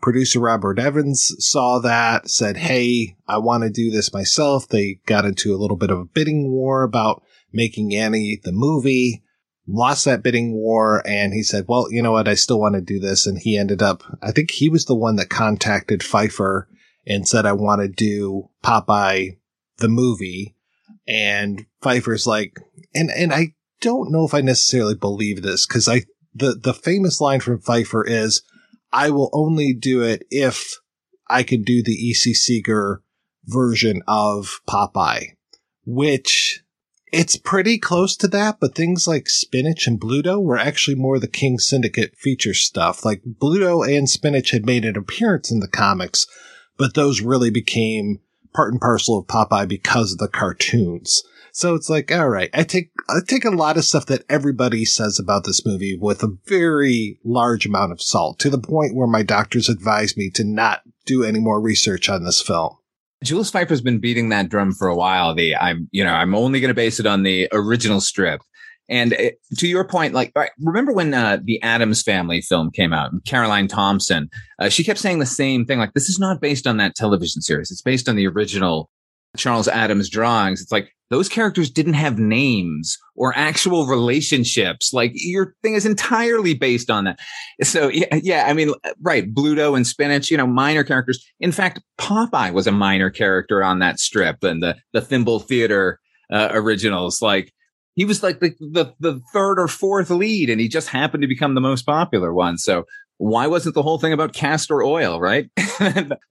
Producer 0.00 0.40
Robert 0.40 0.78
Evans 0.78 1.34
saw 1.38 1.78
that, 1.78 2.28
said, 2.28 2.58
Hey, 2.58 3.16
I 3.26 3.38
want 3.38 3.62
to 3.62 3.70
do 3.70 3.90
this 3.90 4.12
myself. 4.12 4.68
They 4.68 5.00
got 5.06 5.24
into 5.24 5.54
a 5.54 5.56
little 5.56 5.78
bit 5.78 5.90
of 5.90 5.98
a 5.98 6.04
bidding 6.04 6.50
war 6.50 6.82
about 6.82 7.22
making 7.52 7.94
Annie 7.94 8.40
the 8.42 8.52
movie, 8.52 9.22
lost 9.66 10.04
that 10.04 10.22
bidding 10.22 10.54
war. 10.54 11.02
And 11.06 11.32
he 11.32 11.42
said, 11.42 11.64
Well, 11.68 11.86
you 11.90 12.02
know 12.02 12.12
what? 12.12 12.28
I 12.28 12.34
still 12.34 12.60
want 12.60 12.74
to 12.74 12.80
do 12.80 12.98
this. 12.98 13.26
And 13.26 13.38
he 13.38 13.56
ended 13.56 13.82
up, 13.82 14.02
I 14.22 14.30
think 14.30 14.50
he 14.50 14.68
was 14.68 14.84
the 14.84 14.94
one 14.94 15.16
that 15.16 15.30
contacted 15.30 16.00
Feiffer 16.00 16.66
and 17.06 17.28
said, 17.28 17.46
I 17.46 17.52
want 17.52 17.82
to 17.82 17.88
do 17.88 18.50
Popeye 18.62 19.38
the 19.78 19.88
movie. 19.88 20.56
And 21.06 21.66
Feiffer's 21.82 22.26
like, 22.26 22.58
and, 22.94 23.10
and 23.10 23.32
I 23.32 23.54
don't 23.80 24.10
know 24.10 24.24
if 24.24 24.34
I 24.34 24.40
necessarily 24.40 24.94
believe 24.94 25.42
this 25.42 25.66
because 25.66 25.88
I, 25.88 26.02
the, 26.34 26.54
the 26.54 26.74
famous 26.74 27.20
line 27.20 27.40
from 27.40 27.60
Feiffer 27.60 28.04
is, 28.06 28.42
I 28.92 29.10
will 29.10 29.30
only 29.32 29.74
do 29.74 30.02
it 30.02 30.24
if 30.30 30.78
I 31.28 31.42
can 31.42 31.62
do 31.62 31.82
the 31.82 31.92
E.C. 31.92 32.32
Segar 32.32 33.02
version 33.44 34.02
of 34.06 34.60
Popeye, 34.68 35.36
which 35.84 36.63
it's 37.14 37.36
pretty 37.36 37.78
close 37.78 38.16
to 38.16 38.28
that, 38.28 38.58
but 38.60 38.74
things 38.74 39.06
like 39.06 39.28
Spinach 39.28 39.86
and 39.86 40.00
Bluto 40.00 40.42
were 40.42 40.58
actually 40.58 40.96
more 40.96 41.20
the 41.20 41.28
King 41.28 41.60
Syndicate 41.60 42.16
feature 42.16 42.54
stuff. 42.54 43.04
Like 43.04 43.22
Bluto 43.22 43.86
and 43.86 44.10
Spinach 44.10 44.50
had 44.50 44.66
made 44.66 44.84
an 44.84 44.96
appearance 44.96 45.52
in 45.52 45.60
the 45.60 45.68
comics, 45.68 46.26
but 46.76 46.94
those 46.94 47.20
really 47.20 47.50
became 47.50 48.18
part 48.52 48.72
and 48.72 48.80
parcel 48.80 49.18
of 49.18 49.26
Popeye 49.26 49.68
because 49.68 50.12
of 50.12 50.18
the 50.18 50.28
cartoons. 50.28 51.22
So 51.52 51.76
it's 51.76 51.88
like, 51.88 52.10
all 52.10 52.28
right, 52.28 52.50
I 52.52 52.64
take 52.64 52.90
I 53.08 53.20
take 53.24 53.44
a 53.44 53.50
lot 53.50 53.76
of 53.76 53.84
stuff 53.84 54.06
that 54.06 54.24
everybody 54.28 54.84
says 54.84 55.20
about 55.20 55.44
this 55.44 55.64
movie 55.64 55.96
with 55.96 56.24
a 56.24 56.36
very 56.46 57.20
large 57.24 57.64
amount 57.64 57.92
of 57.92 58.02
salt 58.02 58.40
to 58.40 58.50
the 58.50 58.58
point 58.58 58.96
where 58.96 59.06
my 59.06 59.22
doctors 59.22 59.68
advised 59.68 60.16
me 60.16 60.30
to 60.30 60.42
not 60.42 60.82
do 61.06 61.22
any 61.22 61.38
more 61.38 61.60
research 61.60 62.08
on 62.08 62.24
this 62.24 62.42
film. 62.42 62.76
Jules 63.24 63.50
Feiffer's 63.50 63.80
been 63.80 63.98
beating 63.98 64.28
that 64.28 64.48
drum 64.48 64.72
for 64.72 64.86
a 64.86 64.94
while. 64.94 65.34
The 65.34 65.56
I'm, 65.56 65.88
you 65.90 66.04
know, 66.04 66.12
I'm 66.12 66.34
only 66.34 66.60
going 66.60 66.68
to 66.68 66.74
base 66.74 67.00
it 67.00 67.06
on 67.06 67.22
the 67.22 67.48
original 67.52 68.00
strip. 68.00 68.40
And 68.88 69.14
it, 69.14 69.38
to 69.58 69.66
your 69.66 69.86
point, 69.88 70.12
like, 70.12 70.32
remember 70.60 70.92
when 70.92 71.14
uh, 71.14 71.38
the 71.42 71.60
Addams 71.62 72.02
Family 72.02 72.42
film 72.42 72.70
came 72.70 72.92
out? 72.92 73.12
Caroline 73.24 73.66
Thompson, 73.66 74.28
uh, 74.58 74.68
she 74.68 74.84
kept 74.84 74.98
saying 74.98 75.20
the 75.20 75.26
same 75.26 75.64
thing. 75.64 75.78
Like, 75.78 75.94
this 75.94 76.10
is 76.10 76.18
not 76.18 76.42
based 76.42 76.66
on 76.66 76.76
that 76.76 76.94
television 76.94 77.40
series. 77.40 77.70
It's 77.70 77.80
based 77.80 78.10
on 78.10 78.16
the 78.16 78.26
original 78.26 78.90
Charles 79.36 79.68
Addams 79.68 80.08
drawings. 80.08 80.60
It's 80.60 80.72
like 80.72 80.90
those 81.10 81.28
characters 81.28 81.70
didn't 81.70 81.94
have 81.94 82.18
names 82.18 82.98
or 83.14 83.36
actual 83.36 83.86
relationships. 83.86 84.92
Like 84.92 85.12
your 85.14 85.54
thing 85.62 85.74
is 85.74 85.86
entirely 85.86 86.54
based 86.54 86.90
on 86.90 87.04
that. 87.04 87.20
So 87.62 87.88
yeah, 87.88 88.18
yeah, 88.22 88.44
I 88.48 88.52
mean, 88.52 88.72
right. 89.00 89.32
Bluto 89.32 89.76
and 89.76 89.86
Spinach, 89.86 90.30
you 90.30 90.36
know, 90.36 90.46
minor 90.46 90.82
characters. 90.82 91.24
In 91.40 91.52
fact, 91.52 91.80
Popeye 91.98 92.52
was 92.52 92.66
a 92.66 92.72
minor 92.72 93.10
character 93.10 93.62
on 93.62 93.78
that 93.80 94.00
strip 94.00 94.42
and 94.42 94.62
the, 94.62 94.76
the 94.92 95.00
Thimble 95.00 95.40
Theater 95.40 96.00
uh, 96.32 96.48
originals. 96.52 97.20
Like 97.20 97.52
he 97.94 98.04
was 98.04 98.22
like 98.22 98.40
the, 98.40 98.54
the, 98.58 98.94
the 98.98 99.20
third 99.32 99.60
or 99.60 99.68
fourth 99.68 100.10
lead 100.10 100.50
and 100.50 100.60
he 100.60 100.68
just 100.68 100.88
happened 100.88 101.22
to 101.22 101.28
become 101.28 101.54
the 101.54 101.60
most 101.60 101.86
popular 101.86 102.32
one. 102.32 102.58
So 102.58 102.84
why 103.18 103.46
wasn't 103.46 103.74
the 103.74 103.82
whole 103.82 103.98
thing 103.98 104.12
about 104.12 104.32
castor 104.32 104.82
oil, 104.82 105.20
right? 105.20 105.48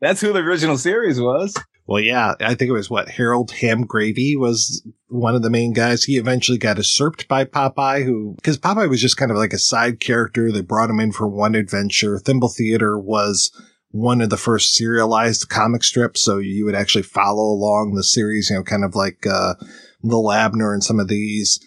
That's 0.02 0.22
who 0.22 0.34
the 0.34 0.40
original 0.40 0.78
series 0.78 1.20
was. 1.20 1.56
Well, 1.86 2.02
yeah, 2.02 2.36
I 2.40 2.56
think 2.56 2.70
it 2.70 2.74
was 2.74 2.90
what 2.90 3.10
Harold 3.10 3.52
Hamgravy 3.52 4.38
was 4.38 4.86
one 5.08 5.36
of 5.36 5.42
the 5.42 5.50
main 5.50 5.74
guys. 5.74 6.04
He 6.04 6.18
eventually 6.18 6.58
got 6.58 6.78
usurped 6.78 7.28
by 7.28 7.44
Popeye, 7.44 8.06
who 8.06 8.36
because 8.36 8.58
Popeye 8.58 8.90
was 8.90 9.02
just 9.02 9.18
kind 9.18 9.32
of 9.32 9.38
like 9.38 9.52
a 9.52 9.60
side 9.60 10.00
character. 10.00 10.52
They 10.52 10.62
brought 10.62 10.90
him 10.90 11.02
in 11.02 11.12
for 11.12 11.28
one 11.28 11.56
adventure. 11.56 12.20
Thimble 12.20 12.48
Theater 12.48 12.98
was 12.98 13.52
one 13.92 14.22
of 14.22 14.30
the 14.30 14.38
first 14.38 14.74
serialized 14.74 15.50
comic 15.50 15.84
strips, 15.84 16.22
so 16.22 16.38
you 16.38 16.64
would 16.66 16.76
actually 16.76 17.04
follow 17.04 17.44
along 17.44 17.96
the 17.96 18.04
series. 18.04 18.50
You 18.50 18.58
know, 18.58 18.64
kind 18.64 18.86
of 18.86 18.96
like 18.96 19.28
uh, 19.28 19.56
Lil 20.04 20.32
Abner 20.32 20.74
and 20.74 20.84
some 20.84 21.00
of 21.02 21.10
these. 21.10 21.60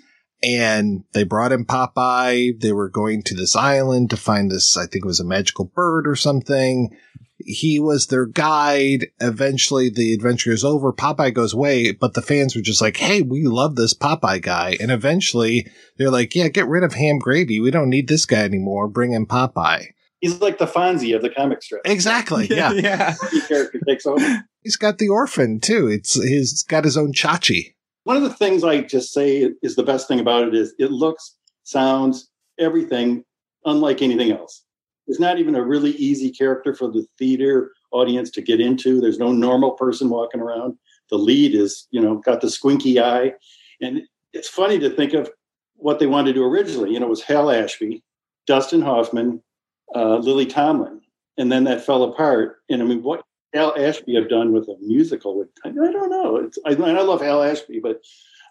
And 0.47 1.03
they 1.13 1.25
brought 1.25 1.51
in 1.51 1.65
Popeye. 1.65 2.61
They 2.61 2.73
were 2.73 2.89
going 2.89 3.23
to 3.25 3.35
this 3.35 3.57
island 3.57 4.11
to 4.11 4.17
find 4.17 4.51
this, 4.51 4.77
I 4.77 4.87
think 4.87 5.05
it 5.05 5.09
was 5.09 5.19
a 5.19 5.25
magical 5.25 5.65
bird 5.65 6.07
or 6.07 6.15
something 6.15 6.97
he 7.39 7.79
was 7.79 8.07
their 8.07 8.27
guide. 8.27 9.09
Eventually, 9.21 9.91
the 9.91 10.13
adventure 10.13 10.53
is 10.53 10.65
over. 10.65 10.93
Popeye 10.93 11.33
goes 11.35 11.55
away, 11.55 11.93
but 11.93 12.15
the 12.15 12.23
fans 12.23 12.57
were 12.57 12.63
just 12.63 12.81
like, 12.81 12.97
"Hey, 12.97 13.23
we 13.23 13.45
love 13.45 13.77
this 13.77 13.95
Popeye 13.95 14.43
guy." 14.43 14.77
And 14.81 14.91
eventually, 14.91 15.67
they're 15.97 16.11
like, 16.11 16.35
"Yeah, 16.35 16.49
get 16.49 16.69
rid 16.69 16.83
of 16.83 16.95
Ham 16.95 17.19
Gravy. 17.19 17.61
We 17.61 17.71
don't 17.71 17.91
need 17.91 18.09
this 18.09 18.25
guy 18.27 18.45
anymore. 18.45 18.89
Bring 18.89 19.13
in 19.13 19.27
Popeye." 19.27 19.89
He's 20.21 20.41
like 20.41 20.59
the 20.59 20.67
Fonzie 20.67 21.15
of 21.15 21.23
the 21.23 21.29
comic 21.29 21.63
strip. 21.63 21.83
Exactly. 21.85 22.47
Yeah. 22.51 22.73
yeah. 22.73 23.13
The 23.13 23.45
character 23.47 23.81
takes 23.87 24.07
over. 24.07 24.45
He's 24.63 24.77
got 24.77 24.99
the 24.99 25.09
orphan 25.09 25.61
too. 25.61 25.89
It's 25.89 26.15
he's 26.15 26.63
got 26.63 26.85
his 26.85 26.97
own 26.97 27.13
Chachi. 27.13 27.75
One 28.07 28.17
of 28.17 28.23
the 28.23 28.35
things 28.35 28.63
I 28.63 28.83
just 28.83 29.13
say 29.13 29.51
is 29.63 29.75
the 29.75 29.83
best 29.83 30.07
thing 30.07 30.21
about 30.21 30.47
it 30.47 30.55
is 30.55 30.73
it 30.79 30.93
looks, 30.93 31.35
sounds, 31.65 32.31
everything 32.57 33.25
unlike 33.65 34.01
anything 34.01 34.31
else. 34.31 34.63
It's 35.09 35.19
not 35.19 35.41
even 35.41 35.57
a 35.57 35.65
really 35.65 35.91
easy 35.91 36.31
character 36.31 36.73
for 36.73 36.87
the 36.87 37.05
theater 37.19 37.73
audience 37.91 38.31
to 38.31 38.43
get 38.43 38.61
into. 38.61 39.01
There's 39.01 39.19
no 39.19 39.33
normal 39.33 39.73
person 39.73 40.09
walking 40.09 40.41
around. 40.41 40.79
The 41.11 41.19
lead 41.19 41.57
is, 41.57 41.89
you 41.91 42.01
know, 42.01 42.19
got 42.19 42.41
the 42.41 42.47
squinky 42.47 43.03
eye. 43.03 43.33
And 43.81 44.03
it's 44.33 44.49
funny 44.49 44.79
to 44.79 44.91
think 44.91 45.13
of 45.13 45.29
what 45.75 45.99
they 45.99 46.07
wanted 46.07 46.29
to 46.29 46.35
do 46.35 46.45
originally. 46.45 46.93
You 46.93 47.01
know, 47.01 47.07
it 47.07 47.11
was 47.11 47.23
Hal 47.23 47.51
Ashby, 47.51 48.05
Dustin 48.47 48.83
Hoffman, 48.83 49.43
uh, 49.97 50.19
Lily 50.19 50.47
Tomlin, 50.47 51.01
and 51.39 51.51
then 51.51 51.65
that 51.65 51.85
fell 51.85 52.05
apart. 52.05 52.59
And 52.71 52.81
I 52.81 52.85
mean, 52.85 53.03
what 53.03 53.25
Hal 53.55 53.75
Ashby 53.77 54.15
have 54.15 54.29
done 54.29 54.53
with 54.53 54.69
a 54.69 54.77
musical? 54.81 55.45
I 55.65 55.71
don't 55.71 56.11
know. 56.11 56.37
It's, 56.37 56.59
I, 56.67 56.71
I 56.71 57.03
love 57.03 57.23
Al 57.23 57.43
Ashby, 57.43 57.81
but 57.81 58.01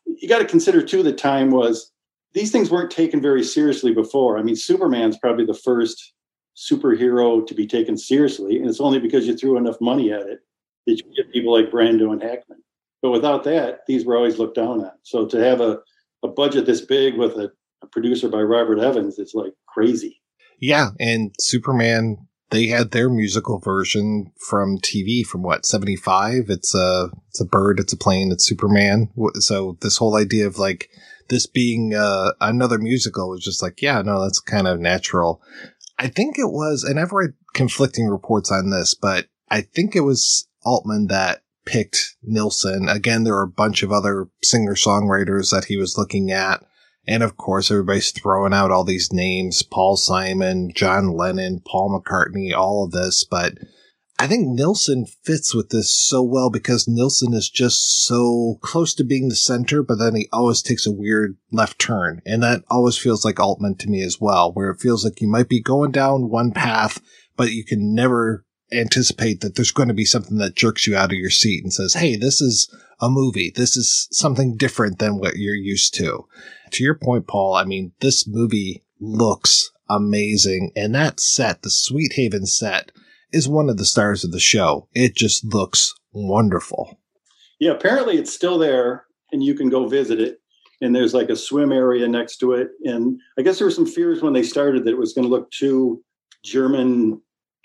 you 0.06 0.28
got 0.28 0.40
to 0.40 0.46
consider 0.46 0.82
too. 0.82 1.04
The 1.04 1.14
time 1.14 1.52
was 1.52 1.92
these 2.34 2.52
things 2.52 2.72
weren't 2.72 2.92
taken 2.92 3.22
very 3.22 3.44
seriously 3.44 3.94
before. 3.94 4.38
I 4.38 4.44
mean, 4.44 4.56
Superman's 4.56 5.18
probably 5.18 5.46
the 5.46 5.54
first 5.54 6.14
superhero 6.56 7.46
to 7.46 7.54
be 7.54 7.68
taken 7.68 7.98
seriously, 7.98 8.58
and 8.58 8.70
it's 8.70 8.82
only 8.82 9.00
because 9.00 9.28
you 9.28 9.36
threw 9.36 9.58
enough 9.58 9.80
money 9.82 10.12
at 10.12 10.22
it 10.22 10.40
that 10.88 10.98
you 10.98 11.16
get 11.16 11.32
people 11.34 11.52
like 11.52 11.72
Brando 11.72 12.12
and 12.12 12.22
Hackman. 12.22 12.62
But 13.02 13.12
without 13.12 13.44
that, 13.44 13.82
these 13.88 14.06
were 14.06 14.16
always 14.16 14.40
looked 14.40 14.56
down 14.56 14.82
on. 14.82 14.92
So 15.04 15.26
to 15.28 15.38
have 15.38 15.62
a, 15.62 15.80
a 16.24 16.28
budget 16.28 16.66
this 16.66 16.82
big 16.82 17.18
with 17.18 17.34
a, 17.34 17.52
a 17.84 17.88
producer 17.88 18.30
by 18.30 18.42
Robert 18.42 18.80
Evans, 18.80 19.20
it's 19.20 19.34
like 19.34 19.54
crazy. 19.68 20.22
Yeah, 20.60 20.90
and 21.00 21.36
Superman 21.40 22.18
they 22.52 22.68
had 22.68 22.92
their 22.92 23.10
musical 23.10 23.60
version 23.60 24.32
from 24.38 24.78
TV 24.78 25.26
from 25.26 25.42
what 25.42 25.66
75 25.66 26.50
it's 26.50 26.76
a 26.76 27.10
it's 27.30 27.42
a 27.42 27.46
bird 27.46 27.80
it's 27.80 27.94
a 27.94 27.98
plane 27.98 28.32
it's 28.32 28.46
Superman 28.46 29.10
so 29.40 29.78
this 29.82 29.98
whole 29.98 30.16
idea 30.16 30.48
of 30.48 30.58
like 30.58 30.90
this 31.28 31.48
being 31.48 31.94
uh, 31.96 32.34
another 32.40 32.78
musical 32.78 33.30
was 33.30 33.44
just 33.44 33.64
like 33.64 33.82
yeah 33.82 34.02
no 34.02 34.22
that's 34.22 34.40
kind 34.40 34.68
of 34.68 34.80
natural 34.80 35.42
I 35.98 36.08
think 36.08 36.38
it 36.38 36.52
was, 36.52 36.84
and 36.84 37.00
I've 37.00 37.12
read 37.12 37.34
conflicting 37.54 38.08
reports 38.08 38.52
on 38.52 38.70
this, 38.70 38.94
but 38.94 39.28
I 39.50 39.62
think 39.62 39.96
it 39.96 40.02
was 40.02 40.48
Altman 40.64 41.08
that 41.08 41.44
picked 41.66 42.16
Nilsson. 42.22 42.90
Again, 42.90 43.24
there 43.24 43.36
are 43.36 43.44
a 43.44 43.48
bunch 43.48 43.82
of 43.82 43.92
other 43.92 44.28
singer 44.44 44.76
songwriters 44.76 45.52
that 45.52 45.66
he 45.66 45.78
was 45.78 45.98
looking 45.98 46.32
at. 46.32 46.64
And 47.08 47.24
of 47.24 47.38
course, 47.38 47.70
everybody's 47.70 48.12
throwing 48.12 48.54
out 48.54 48.72
all 48.72 48.84
these 48.84 49.14
names 49.14 49.62
Paul 49.64 49.98
Simon, 49.98 50.72
John 50.74 51.14
Lennon, 51.14 51.62
Paul 51.66 52.02
McCartney, 52.02 52.56
all 52.56 52.86
of 52.86 52.92
this. 52.92 53.24
But 53.24 53.54
I 54.18 54.28
think 54.28 54.48
Nilsson 54.48 55.06
fits 55.24 55.54
with 55.54 55.70
this 55.70 55.94
so 55.94 56.24
well 56.24 56.50
because 56.50 56.88
Nilsson 56.88 57.34
is 57.34 57.50
just 57.50 58.06
so 58.06 58.58
close 58.62 58.94
to 58.96 59.04
being 59.04 59.28
the 59.28 59.36
center, 59.36 59.84
but 59.84 60.00
then 60.00 60.16
he 60.16 60.30
always 60.32 60.62
takes 60.62 60.88
a 60.88 60.92
weird 60.92 61.38
left 61.52 61.80
turn. 61.80 62.22
And 62.26 62.42
that 62.42 62.64
always 62.70 62.98
feels 62.98 63.26
like 63.26 63.40
Altman 63.40 63.76
to 63.78 63.90
me 63.90 64.02
as 64.02 64.22
well, 64.22 64.54
where 64.54 64.70
it 64.70 64.80
feels 64.80 65.04
like 65.04 65.20
you 65.20 65.28
might 65.28 65.50
be 65.50 65.62
going 65.62 65.92
down 65.92 66.30
one 66.30 66.52
path, 66.52 67.02
but 67.36 67.52
you 67.52 67.66
can 67.66 67.94
never 67.94 68.46
anticipate 68.72 69.42
that 69.42 69.56
there's 69.56 69.72
going 69.72 69.90
to 69.90 69.94
be 69.94 70.06
something 70.06 70.38
that 70.38 70.56
jerks 70.56 70.88
you 70.88 70.96
out 70.96 71.12
of 71.12 71.18
your 71.18 71.30
seat 71.30 71.64
and 71.64 71.74
says, 71.74 71.94
Hey, 71.94 72.16
this 72.16 72.42
is 72.42 72.74
a 73.02 73.10
movie. 73.10 73.52
This 73.54 73.76
is 73.76 74.08
something 74.12 74.56
different 74.56 75.00
than 75.00 75.20
what 75.20 75.36
you're 75.36 75.56
used 75.56 75.94
to. 75.96 76.26
To 76.72 76.84
your 76.84 76.96
point, 76.96 77.28
Paul, 77.28 77.56
I 77.56 77.64
mean, 77.64 77.94
this 78.02 78.28
movie 78.28 78.84
looks 79.00 79.72
amazing. 79.90 80.72
And 80.76 80.94
that 80.96 81.20
set, 81.20 81.62
the 81.62 81.70
Sweethaven 81.70 82.46
set, 82.46 82.92
is 83.32 83.48
one 83.48 83.70
of 83.70 83.78
the 83.78 83.86
stars 83.86 84.24
of 84.24 84.32
the 84.32 84.40
show. 84.40 84.88
It 84.94 85.16
just 85.16 85.46
looks 85.46 85.94
wonderful. 86.12 87.00
Yeah, 87.60 87.72
apparently 87.72 88.18
it's 88.18 88.34
still 88.34 88.58
there 88.58 89.06
and 89.32 89.44
you 89.44 89.54
can 89.54 89.70
go 89.70 89.88
visit 89.88 90.20
it. 90.20 90.40
And 90.82 90.96
there's 90.96 91.14
like 91.14 91.30
a 91.30 91.36
swim 91.36 91.72
area 91.72 92.08
next 92.08 92.38
to 92.38 92.52
it. 92.52 92.70
And 92.84 93.20
I 93.40 93.42
guess 93.42 93.58
there 93.58 93.68
were 93.68 93.72
some 93.72 93.86
fears 93.86 94.22
when 94.22 94.34
they 94.34 94.44
started 94.44 94.86
that 94.86 94.92
it 94.92 94.98
was 94.98 95.14
going 95.14 95.24
to 95.24 95.32
look 95.32 95.50
too 95.52 96.04
German 96.44 97.22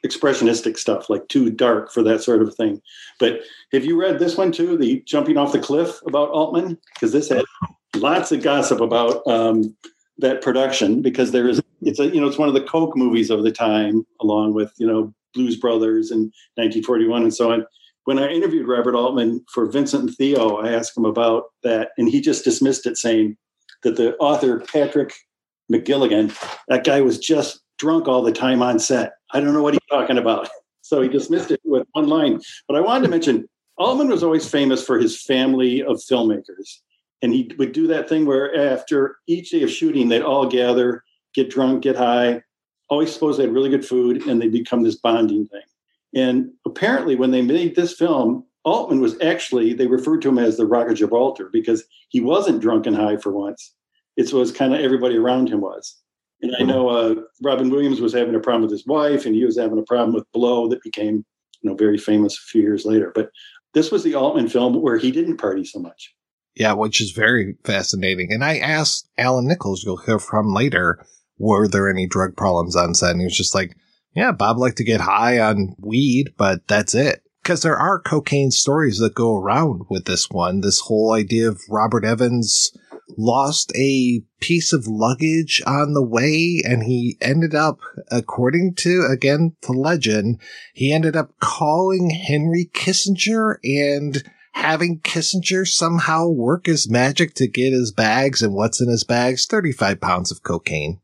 expressionistic 0.07 0.79
stuff, 0.79 1.11
like 1.11 1.29
too 1.29 1.51
dark 1.51 1.93
for 1.93 2.03
that 2.03 2.23
sort 2.23 2.41
of 2.41 2.55
thing. 2.55 2.81
But 3.19 3.41
have 3.73 3.85
you 3.85 4.01
read 4.01 4.19
this 4.19 4.37
one 4.37 4.53
too, 4.53 4.79
the 4.79 5.03
jumping 5.07 5.37
off 5.37 5.53
the 5.53 5.59
cliff 5.59 6.01
about 6.07 6.31
Altman? 6.31 6.79
Because 6.95 7.13
this 7.13 7.29
had 7.29 7.45
lots 7.97 8.33
of 8.33 8.43
gossip 8.43 8.81
about 8.81 9.27
um, 9.27 9.77
that 10.19 10.43
production 10.43 11.03
because 11.03 11.33
there 11.33 11.49
is 11.49 11.61
it's 11.83 11.99
a 11.99 12.09
you 12.09 12.21
know 12.21 12.27
it's 12.27 12.39
one 12.39 12.49
of 12.49 12.55
the 12.55 12.63
Coke 12.63 12.97
movies 12.97 13.31
of 13.31 13.43
the 13.43 13.53
time, 13.53 14.07
along 14.21 14.55
with 14.55 14.73
you 14.79 14.87
know 14.87 15.15
Blues 15.35 15.57
Brothers 15.57 16.11
and 16.11 16.33
1941 16.57 17.23
and 17.23 17.35
so 17.35 17.53
on. 17.53 17.67
When 18.05 18.19
I 18.19 18.29
interviewed 18.29 18.67
Robert 18.67 18.95
Altman 18.95 19.45
for 19.53 19.67
Vincent 19.67 20.03
and 20.03 20.17
Theo, 20.17 20.57
I 20.57 20.73
asked 20.73 20.97
him 20.97 21.05
about 21.05 21.45
that, 21.63 21.91
and 21.99 22.09
he 22.09 22.21
just 22.21 22.45
dismissed 22.45 22.87
it, 22.87 22.97
saying 22.97 23.37
that 23.83 23.97
the 23.97 24.17
author 24.17 24.61
Patrick 24.61 25.15
McGilligan, 25.71 26.37
that 26.69 26.85
guy 26.85 27.01
was 27.01 27.19
just 27.19 27.61
drunk 27.79 28.09
all 28.09 28.23
the 28.23 28.33
time 28.33 28.63
on 28.63 28.79
set. 28.79 29.13
I 29.33 29.41
don't 29.41 29.55
know 29.55 29.63
what 29.63 29.75
he's 29.75 29.81
talking 29.91 30.19
about. 30.19 30.49
So 30.83 31.01
he 31.03 31.09
dismissed 31.09 31.53
it 31.53 31.61
with 31.63 31.87
one 31.93 32.09
line. 32.09 32.41
But 32.67 32.77
I 32.77 32.81
wanted 32.81 33.05
to 33.05 33.11
mention 33.11 33.49
Altman 33.77 34.09
was 34.09 34.25
always 34.25 34.49
famous 34.49 34.85
for 34.85 34.99
his 34.99 35.23
family 35.23 35.85
of 35.85 35.99
filmmakers. 35.99 36.81
And 37.23 37.33
he 37.35 37.53
would 37.59 37.73
do 37.73 37.87
that 37.89 38.09
thing 38.09 38.25
where 38.25 38.73
after 38.73 39.17
each 39.27 39.51
day 39.51 39.63
of 39.63 39.71
shooting, 39.71 40.09
they'd 40.09 40.23
all 40.23 40.47
gather, 40.47 41.05
get 41.35 41.51
drunk, 41.51 41.83
get 41.83 41.97
high, 41.97 42.43
always 42.89 43.13
suppose 43.13 43.37
they 43.37 43.45
had 43.45 43.55
really 43.55 43.71
good 43.71 43.87
food, 43.87 44.27
and 44.27 44.41
they'd 44.41 44.53
become 44.53 44.83
this 44.83 44.97
bonding 44.97 45.47
thing. 45.47 45.63
And 46.15 46.51
apparently, 46.67 47.15
when 47.15 47.31
they 47.31 47.43
made 47.43 47.77
this 47.77 47.95
film, 47.95 48.45
Altman 48.65 49.01
was 49.01 49.21
actually, 49.23 49.73
they 49.73 49.87
referred 49.87 50.23
to 50.23 50.29
him 50.29 50.39
as 50.39 50.57
the 50.57 50.67
Rock 50.67 50.89
of 50.89 50.97
Gibraltar 50.97 51.49
because 51.53 51.85
he 52.09 52.21
wasn't 52.21 52.61
drunk 52.61 52.87
and 52.87 52.97
high 52.97 53.17
for 53.17 53.33
once. 53.33 53.75
It 54.17 54.33
was 54.33 54.53
kind 54.53 54.75
of 54.75 54.81
everybody 54.81 55.17
around 55.17 55.49
him 55.49 55.61
was. 55.61 55.97
And 56.43 56.55
I 56.59 56.63
know 56.63 56.89
uh, 56.89 57.15
Robin 57.43 57.71
Williams 57.71 58.01
was 58.01 58.15
having 58.15 58.35
a 58.35 58.41
problem 58.41 58.63
with 58.63 58.71
his 58.71 58.87
wife, 58.87 59.25
and 59.25 59.35
he 59.35 59.45
was 59.45 59.59
having 59.59 59.79
a 59.79 59.83
problem 59.83 60.15
with 60.15 60.31
Blow 60.33 60.69
that 60.69 60.83
became, 60.83 61.25
you 61.61 61.71
know, 61.71 61.77
very 61.77 61.99
famous 61.99 62.35
a 62.35 62.51
few 62.51 62.63
years 62.63 62.85
later. 62.85 63.13
But 63.15 63.31
this 63.75 63.91
was 63.91 64.03
the 64.03 64.15
Altman 64.15 64.49
film 64.49 64.81
where 64.81 64.97
he 64.97 65.11
didn't 65.11 65.37
party 65.37 65.65
so 65.65 65.79
much. 65.79 66.15
Yeah, 66.55 66.73
which 66.73 67.01
is 67.01 67.13
very 67.13 67.57
fascinating. 67.65 68.33
And 68.33 68.45
I 68.45 68.59
asked 68.59 69.09
Allan 69.17 69.47
Nicholls, 69.47 69.83
you'll 69.85 69.99
hear 69.99 70.19
from 70.19 70.53
later, 70.53 71.05
were 71.39 71.69
there 71.69 71.89
any 71.89 72.07
drug 72.07 72.37
problems 72.37 72.77
on 72.77 72.95
set? 72.95 73.13
And 73.13 73.21
he 73.21 73.25
was 73.25 73.37
just 73.37 73.55
like, 73.55 73.77
yeah, 74.15 74.33
Bob 74.33 74.59
liked 74.59 74.77
to 74.79 74.85
get 74.85 75.01
high 75.01 75.39
on 75.39 75.77
weed, 75.79 76.35
but 76.37 76.67
that's 76.67 76.95
it. 76.95 77.23
Because 77.43 77.63
there 77.63 77.77
are 77.77 78.01
cocaine 78.01 78.51
stories 78.51 78.99
that 78.99 79.15
go 79.15 79.37
around 79.37 79.83
with 79.89 80.05
this 80.05 80.29
one. 80.29 80.61
This 80.61 80.81
whole 80.81 81.13
idea 81.13 81.49
of 81.49 81.61
Robert 81.71 82.05
Evans 82.05 82.77
lost 83.17 83.73
a 83.77 84.23
piece 84.41 84.73
of 84.73 84.87
luggage 84.87 85.63
on 85.67 85.95
the 85.95 86.03
way 86.03 86.63
and 86.65 86.85
he 86.85 87.17
ended 87.21 87.55
up, 87.55 87.79
according 88.11 88.75
to, 88.77 89.07
again, 89.11 89.57
the 89.63 89.73
legend, 89.73 90.41
he 90.75 90.93
ended 90.93 91.17
up 91.17 91.33
calling 91.41 92.11
Henry 92.11 92.71
Kissinger 92.73 93.57
and 93.65 94.23
having 94.53 95.01
Kissinger 95.01 95.67
somehow 95.67 96.29
work 96.29 96.67
his 96.67 96.89
magic 96.89 97.35
to 97.35 97.49
get 97.49 97.73
his 97.73 97.93
bags 97.93 98.43
and 98.43 98.55
what's 98.55 98.81
in 98.81 98.89
his 98.89 99.05
bags 99.05 99.47
35 99.47 100.01
pounds 100.01 100.31
of 100.31 100.43
cocaine. 100.43 101.01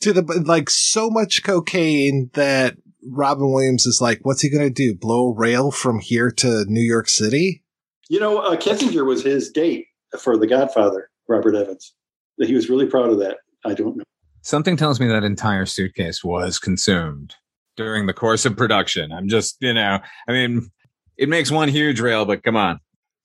To 0.00 0.12
the, 0.12 0.22
like, 0.44 0.68
so 0.68 1.10
much 1.10 1.44
cocaine 1.44 2.30
that 2.34 2.76
Robin 3.08 3.50
Williams 3.50 3.86
is 3.86 4.00
like, 4.00 4.20
what's 4.22 4.42
he 4.42 4.50
going 4.50 4.66
to 4.66 4.70
do? 4.70 4.94
Blow 4.94 5.28
a 5.28 5.34
rail 5.34 5.70
from 5.70 6.00
here 6.00 6.30
to 6.30 6.64
New 6.66 6.80
York 6.80 7.08
City? 7.08 7.62
You 8.08 8.20
know, 8.20 8.38
uh, 8.38 8.56
Kissinger 8.56 9.06
was 9.06 9.22
his 9.22 9.50
date 9.50 9.86
for 10.18 10.36
The 10.36 10.46
Godfather, 10.46 11.08
Robert 11.28 11.54
Evans. 11.54 11.94
He 12.38 12.54
was 12.54 12.68
really 12.68 12.86
proud 12.86 13.10
of 13.10 13.18
that. 13.20 13.38
I 13.64 13.74
don't 13.74 13.96
know. 13.96 14.04
Something 14.42 14.76
tells 14.76 14.98
me 14.98 15.06
that 15.06 15.22
entire 15.22 15.66
suitcase 15.66 16.24
was 16.24 16.58
consumed 16.58 17.36
during 17.76 18.06
the 18.06 18.12
course 18.12 18.44
of 18.44 18.56
production. 18.56 19.12
I'm 19.12 19.28
just, 19.28 19.56
you 19.60 19.72
know, 19.72 20.00
I 20.28 20.32
mean, 20.32 20.70
it 21.16 21.28
makes 21.28 21.50
one 21.50 21.68
huge 21.68 22.00
rail, 22.00 22.24
but 22.24 22.42
come 22.42 22.56
on. 22.56 22.80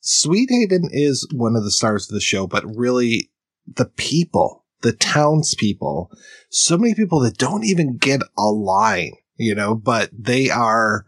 Sweethaven 0.07 0.87
is 0.91 1.27
one 1.33 1.57
of 1.57 1.65
the 1.65 1.71
stars 1.71 2.09
of 2.09 2.13
the 2.13 2.21
show, 2.21 2.47
but 2.47 2.63
really 2.65 3.29
the 3.67 3.91
people, 3.97 4.65
the 4.81 4.93
townspeople, 4.93 6.09
so 6.49 6.77
many 6.77 6.95
people 6.95 7.19
that 7.19 7.37
don't 7.37 7.65
even 7.65 7.97
get 7.97 8.21
a 8.37 8.45
line, 8.45 9.11
you 9.35 9.53
know, 9.53 9.75
but 9.75 10.09
they 10.17 10.49
are 10.49 11.07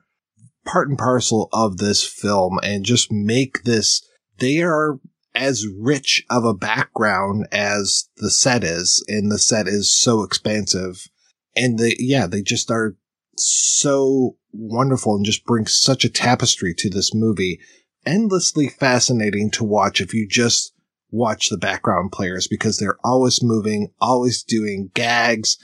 part 0.65 0.89
and 0.89 0.97
parcel 0.97 1.47
of 1.53 1.77
this 1.77 2.03
film 2.03 2.59
and 2.61 2.83
just 2.83 3.09
make 3.09 3.63
this, 3.63 4.05
they 4.39 4.61
are 4.61 4.99
as 5.33 5.65
rich 5.65 6.25
of 6.29 6.43
a 6.43 6.53
background 6.53 7.47
as 7.53 8.09
the 8.17 8.29
set 8.29 8.65
is, 8.65 9.01
and 9.07 9.31
the 9.31 9.39
set 9.39 9.65
is 9.65 9.97
so 9.97 10.23
expansive. 10.23 11.07
And 11.55 11.79
they, 11.79 11.95
yeah, 11.99 12.27
they 12.27 12.41
just 12.41 12.69
are 12.69 12.97
so 13.37 14.35
wonderful 14.51 15.15
and 15.15 15.25
just 15.25 15.45
bring 15.45 15.67
such 15.67 16.03
a 16.03 16.09
tapestry 16.09 16.73
to 16.79 16.89
this 16.89 17.13
movie. 17.13 17.61
Endlessly 18.09 18.67
fascinating 18.67 19.51
to 19.51 19.63
watch 19.63 20.01
if 20.01 20.15
you 20.15 20.27
just 20.27 20.73
watch 21.11 21.49
the 21.49 21.57
background 21.57 22.11
players 22.11 22.47
because 22.47 22.79
they're 22.79 22.97
always 23.03 23.43
moving, 23.43 23.93
always 24.01 24.41
doing 24.41 24.89
gags. 24.95 25.57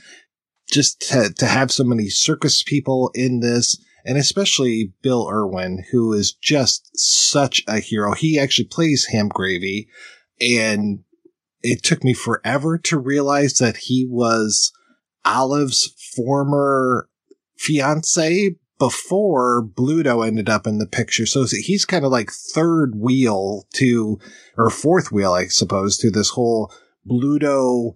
Just 0.72 1.02
to, 1.10 1.34
to 1.40 1.46
have 1.48 1.72
so 1.72 1.84
many 1.84 2.08
circus 2.10 2.62
people 2.62 3.10
in 3.16 3.40
this, 3.40 3.84
and 4.06 4.16
especially 4.16 4.94
Bill 5.02 5.28
Irwin, 5.28 5.86
who 5.92 6.14
is 6.14 6.34
just 6.34 6.92
such 6.94 7.64
a 7.68 7.80
hero. 7.80 8.14
He 8.14 8.38
actually 8.38 8.68
plays 8.68 9.08
Ham 9.12 9.30
Gravy, 9.30 9.88
and 10.40 11.00
it 11.64 11.82
took 11.82 12.04
me 12.04 12.14
forever 12.14 12.78
to 12.78 13.00
realize 13.00 13.54
that 13.56 13.78
he 13.78 14.06
was 14.08 14.72
Olive's 15.24 15.92
former 16.16 17.10
fiance 17.58 18.56
before 18.78 19.64
Bluto 19.64 20.26
ended 20.26 20.50
up 20.50 20.68
in 20.68 20.78
the 20.78 20.88
picture. 20.88 21.26
So 21.26 21.46
he's 21.46 21.86
kind 21.86 22.06
of 22.06 22.12
like 22.12 22.32
third 22.32 22.96
wheel 22.96 23.68
to, 23.76 24.20
or 24.58 24.70
fourth 24.70 25.12
wheel, 25.12 25.34
I 25.34 25.48
suppose, 25.48 25.98
to 26.00 26.12
this 26.12 26.30
whole 26.30 26.74
Bluto 27.08 27.94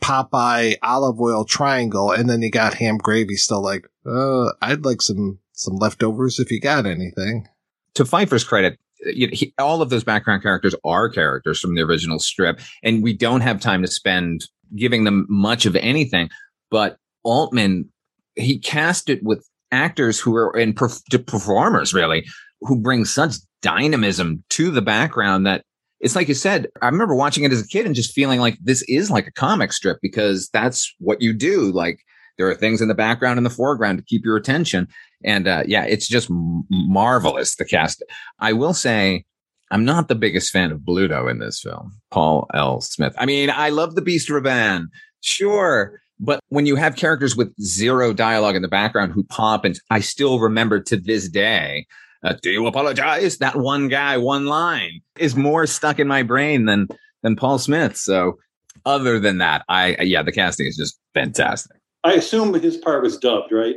Popeye 0.00 0.76
Olive 0.82 1.20
Oyl 1.20 1.44
triangle. 1.44 2.10
And 2.10 2.30
then 2.30 2.42
you 2.42 2.50
got 2.50 2.74
ham 2.74 2.98
gravy 2.98 3.36
still 3.36 3.62
like, 3.62 3.86
uh, 4.06 4.52
I'd 4.62 4.84
like 4.84 5.02
some, 5.02 5.38
some 5.52 5.76
leftovers 5.76 6.40
if 6.40 6.50
you 6.50 6.60
got 6.60 6.86
anything. 6.86 7.46
To 7.94 8.04
Feiffer's 8.04 8.44
credit, 8.44 8.78
you 9.04 9.26
know, 9.26 9.32
he, 9.34 9.52
all 9.58 9.82
of 9.82 9.90
those 9.90 10.04
background 10.04 10.42
characters 10.42 10.74
are 10.84 11.08
characters 11.08 11.60
from 11.60 11.74
the 11.74 11.82
original 11.82 12.18
strip, 12.18 12.60
and 12.82 13.02
we 13.02 13.12
don't 13.12 13.40
have 13.40 13.60
time 13.60 13.82
to 13.82 13.88
spend 13.88 14.46
giving 14.76 15.04
them 15.04 15.26
much 15.28 15.66
of 15.66 15.76
anything. 15.76 16.30
But 16.70 16.96
Altman, 17.22 17.90
he 18.34 18.58
cast 18.58 19.10
it 19.10 19.22
with 19.22 19.46
actors 19.72 20.20
who 20.20 20.36
are 20.36 20.56
and 20.56 20.76
perf- 20.76 21.26
performers 21.26 21.92
really 21.92 22.24
who 22.60 22.78
bring 22.78 23.04
such 23.04 23.34
dynamism 23.62 24.44
to 24.50 24.70
the 24.70 24.82
background 24.82 25.46
that 25.46 25.64
it's 26.00 26.16
like 26.16 26.28
you 26.28 26.34
said. 26.34 26.68
I 26.80 26.86
remember 26.86 27.14
watching 27.14 27.44
it 27.44 27.52
as 27.52 27.62
a 27.62 27.66
kid 27.66 27.86
and 27.86 27.94
just 27.94 28.12
feeling 28.12 28.40
like 28.40 28.58
this 28.60 28.82
is 28.82 29.10
like 29.10 29.26
a 29.26 29.32
comic 29.32 29.72
strip 29.72 29.98
because 30.02 30.48
that's 30.52 30.92
what 30.98 31.22
you 31.22 31.32
do. 31.32 31.70
Like 31.72 32.00
there 32.38 32.48
are 32.48 32.54
things 32.54 32.80
in 32.80 32.88
the 32.88 32.94
background 32.94 33.38
and 33.38 33.46
the 33.46 33.50
foreground 33.50 33.98
to 33.98 34.04
keep 34.04 34.24
your 34.24 34.36
attention. 34.36 34.88
And 35.24 35.46
uh, 35.46 35.62
yeah, 35.66 35.84
it's 35.84 36.08
just 36.08 36.28
m- 36.28 36.64
marvelous 36.70 37.54
the 37.54 37.64
cast. 37.64 38.02
I 38.40 38.52
will 38.52 38.74
say, 38.74 39.24
I'm 39.70 39.84
not 39.84 40.08
the 40.08 40.16
biggest 40.16 40.50
fan 40.50 40.72
of 40.72 40.80
Bluto 40.80 41.30
in 41.30 41.38
this 41.38 41.60
film, 41.60 41.92
Paul 42.10 42.46
L. 42.52 42.80
Smith. 42.80 43.14
I 43.16 43.24
mean, 43.24 43.48
I 43.48 43.70
love 43.70 43.94
the 43.94 44.02
Beast 44.02 44.28
Rabban, 44.28 44.86
sure, 45.20 46.01
but 46.22 46.40
when 46.48 46.66
you 46.66 46.76
have 46.76 46.94
characters 46.94 47.36
with 47.36 47.52
zero 47.60 48.12
dialogue 48.12 48.54
in 48.54 48.62
the 48.62 48.68
background 48.68 49.12
who 49.12 49.24
pop, 49.24 49.64
and 49.64 49.78
I 49.90 50.00
still 50.00 50.38
remember 50.38 50.80
to 50.80 50.96
this 50.96 51.28
day, 51.28 51.86
uh, 52.24 52.34
"Do 52.40 52.50
you 52.50 52.66
apologize?" 52.66 53.38
That 53.38 53.56
one 53.56 53.88
guy, 53.88 54.16
one 54.18 54.46
line 54.46 55.00
is 55.18 55.34
more 55.34 55.66
stuck 55.66 55.98
in 55.98 56.06
my 56.06 56.22
brain 56.22 56.66
than 56.66 56.86
than 57.22 57.34
Paul 57.34 57.58
Smith. 57.58 57.96
So, 57.96 58.38
other 58.86 59.18
than 59.18 59.38
that, 59.38 59.64
I 59.68 59.96
yeah, 60.02 60.22
the 60.22 60.32
casting 60.32 60.68
is 60.68 60.76
just 60.76 60.98
fantastic. 61.12 61.76
I 62.04 62.14
assume 62.14 62.54
his 62.54 62.76
part 62.76 63.02
was 63.02 63.18
dubbed, 63.18 63.52
right? 63.52 63.76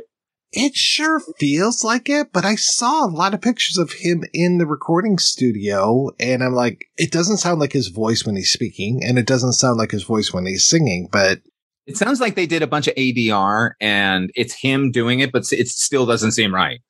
It 0.52 0.76
sure 0.76 1.20
feels 1.40 1.82
like 1.82 2.08
it, 2.08 2.28
but 2.32 2.44
I 2.44 2.54
saw 2.54 3.04
a 3.04 3.10
lot 3.10 3.34
of 3.34 3.40
pictures 3.40 3.76
of 3.76 3.92
him 3.92 4.24
in 4.32 4.58
the 4.58 4.66
recording 4.66 5.18
studio, 5.18 6.10
and 6.20 6.42
I'm 6.42 6.54
like, 6.54 6.86
it 6.96 7.10
doesn't 7.10 7.38
sound 7.38 7.60
like 7.60 7.72
his 7.72 7.88
voice 7.88 8.24
when 8.24 8.36
he's 8.36 8.52
speaking, 8.52 9.02
and 9.04 9.18
it 9.18 9.26
doesn't 9.26 9.54
sound 9.54 9.78
like 9.78 9.90
his 9.90 10.04
voice 10.04 10.32
when 10.32 10.46
he's 10.46 10.68
singing, 10.68 11.08
but 11.10 11.40
it 11.86 11.96
sounds 11.96 12.20
like 12.20 12.34
they 12.34 12.46
did 12.46 12.62
a 12.62 12.66
bunch 12.66 12.88
of 12.88 12.94
ADR 12.94 13.72
and 13.80 14.30
it's 14.34 14.54
him 14.54 14.90
doing 14.90 15.20
it, 15.20 15.32
but 15.32 15.50
it 15.52 15.68
still 15.68 16.06
doesn't 16.06 16.32
seem 16.32 16.54
right. 16.54 16.80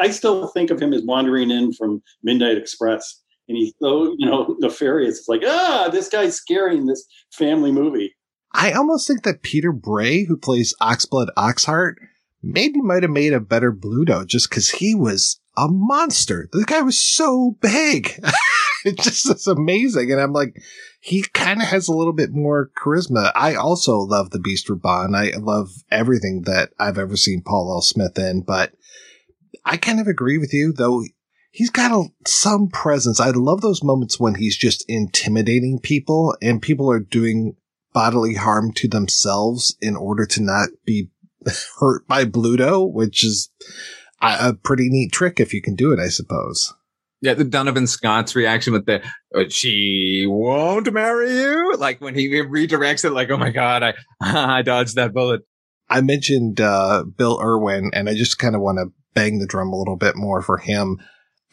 I 0.00 0.10
still 0.10 0.48
think 0.48 0.70
of 0.70 0.80
him 0.80 0.92
as 0.92 1.02
wandering 1.02 1.50
in 1.50 1.72
from 1.72 2.02
Midnight 2.22 2.58
Express, 2.58 3.20
and 3.48 3.56
he's 3.56 3.72
so 3.80 4.14
you 4.18 4.28
know 4.28 4.56
nefarious. 4.60 5.18
It's 5.18 5.28
like, 5.28 5.42
ah, 5.46 5.88
this 5.90 6.08
guy's 6.08 6.36
scaring 6.36 6.86
this 6.86 7.04
family 7.32 7.72
movie. 7.72 8.14
I 8.52 8.72
almost 8.72 9.06
think 9.06 9.24
that 9.24 9.42
Peter 9.42 9.72
Bray, 9.72 10.24
who 10.24 10.36
plays 10.36 10.74
Oxblood 10.80 11.28
Oxheart, 11.36 11.94
maybe 12.42 12.80
might 12.80 13.02
have 13.02 13.10
made 13.10 13.32
a 13.32 13.40
better 13.40 13.72
Bluto 13.72 14.26
just 14.26 14.48
because 14.48 14.70
he 14.70 14.94
was 14.94 15.40
a 15.56 15.66
monster. 15.68 16.48
The 16.52 16.64
guy 16.64 16.80
was 16.82 16.98
so 16.98 17.56
big. 17.60 18.20
it 18.88 18.98
just 18.98 19.28
is 19.30 19.46
amazing. 19.46 20.12
And 20.12 20.20
I'm 20.20 20.32
like, 20.32 20.60
he 21.00 21.22
kind 21.32 21.62
of 21.62 21.68
has 21.68 21.88
a 21.88 21.94
little 21.94 22.12
bit 22.12 22.32
more 22.32 22.70
charisma. 22.76 23.32
I 23.34 23.54
also 23.54 23.98
love 23.98 24.30
the 24.30 24.38
Beast 24.38 24.68
Rabban. 24.68 25.16
I 25.16 25.36
love 25.38 25.70
everything 25.90 26.42
that 26.42 26.70
I've 26.78 26.98
ever 26.98 27.16
seen 27.16 27.42
Paul 27.42 27.72
L. 27.72 27.80
Smith 27.80 28.18
in, 28.18 28.42
but 28.42 28.74
I 29.64 29.76
kind 29.78 30.00
of 30.00 30.06
agree 30.06 30.38
with 30.38 30.52
you, 30.52 30.72
though. 30.72 31.04
He's 31.50 31.70
got 31.70 31.92
a, 31.92 32.08
some 32.26 32.68
presence. 32.68 33.20
I 33.20 33.30
love 33.30 33.60
those 33.60 33.82
moments 33.82 34.18
when 34.18 34.34
he's 34.34 34.56
just 34.56 34.84
intimidating 34.88 35.78
people 35.78 36.36
and 36.42 36.60
people 36.60 36.90
are 36.90 37.00
doing 37.00 37.56
bodily 37.92 38.34
harm 38.34 38.72
to 38.72 38.88
themselves 38.88 39.76
in 39.80 39.96
order 39.96 40.26
to 40.26 40.42
not 40.42 40.68
be 40.84 41.10
hurt 41.78 42.06
by 42.06 42.24
Bluto, 42.24 42.92
which 42.92 43.24
is 43.24 43.50
a, 44.20 44.48
a 44.48 44.54
pretty 44.54 44.88
neat 44.90 45.12
trick 45.12 45.40
if 45.40 45.54
you 45.54 45.62
can 45.62 45.76
do 45.76 45.92
it, 45.92 46.00
I 46.00 46.08
suppose. 46.08 46.74
Yeah, 47.24 47.32
the 47.32 47.44
Donovan 47.44 47.86
Scott's 47.86 48.36
reaction 48.36 48.74
with 48.74 48.84
the 48.84 49.02
uh, 49.34 49.44
"she 49.48 50.26
won't 50.28 50.92
marry 50.92 51.32
you," 51.32 51.74
like 51.78 51.98
when 52.02 52.14
he 52.14 52.28
redirects 52.28 53.02
it, 53.02 53.12
like 53.12 53.30
"oh 53.30 53.38
my 53.38 53.48
god, 53.48 53.82
I 53.82 53.94
I 54.20 54.60
dodged 54.60 54.96
that 54.96 55.14
bullet." 55.14 55.40
I 55.88 56.02
mentioned 56.02 56.60
uh, 56.60 57.04
Bill 57.04 57.40
Irwin, 57.42 57.90
and 57.94 58.10
I 58.10 58.14
just 58.14 58.38
kind 58.38 58.54
of 58.54 58.60
want 58.60 58.76
to 58.76 58.92
bang 59.14 59.38
the 59.38 59.46
drum 59.46 59.72
a 59.72 59.78
little 59.78 59.96
bit 59.96 60.16
more 60.16 60.42
for 60.42 60.58
him. 60.58 60.98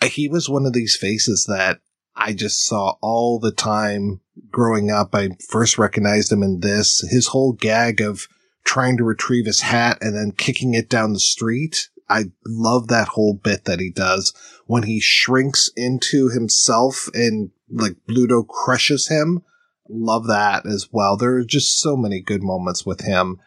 He 0.04 0.28
was 0.28 0.50
one 0.50 0.66
of 0.66 0.74
these 0.74 0.98
faces 0.98 1.46
that 1.48 1.80
I 2.18 2.34
just 2.34 2.66
saw 2.66 2.96
all 3.02 3.40
the 3.40 3.54
time 3.54 4.20
growing 4.50 4.92
up. 4.92 5.16
I 5.16 5.30
first 5.48 5.78
recognized 5.78 6.34
him 6.34 6.44
in 6.44 6.60
this. 6.60 7.00
His 7.10 7.28
whole 7.28 7.54
gag 7.54 8.02
of 8.02 8.28
trying 8.66 8.98
to 8.98 9.06
retrieve 9.06 9.46
his 9.46 9.62
hat 9.62 10.00
and 10.02 10.18
then 10.18 10.34
kicking 10.34 10.74
it 10.74 10.90
down 10.90 11.14
the 11.14 11.20
street. 11.22 11.88
I 12.12 12.26
love 12.46 12.90
that 12.90 13.08
whole 13.10 13.34
bit 13.34 13.66
that 13.66 13.80
he 13.80 13.90
does 13.90 14.34
when 14.66 14.84
he 14.84 15.00
shrinks 15.00 15.70
into 15.76 16.30
himself 16.30 17.08
and 17.14 17.52
like 17.70 17.96
Bluto 18.08 18.46
crushes 18.46 19.08
him. 19.08 19.44
Love 19.90 20.28
that 20.28 20.66
as 20.66 20.90
well. 20.92 21.16
There 21.16 21.36
are 21.38 21.46
just 21.46 21.80
so 21.80 21.96
many 21.96 22.22
good 22.22 22.44
moments 22.44 22.86
with 22.86 23.02
him. 23.02 23.40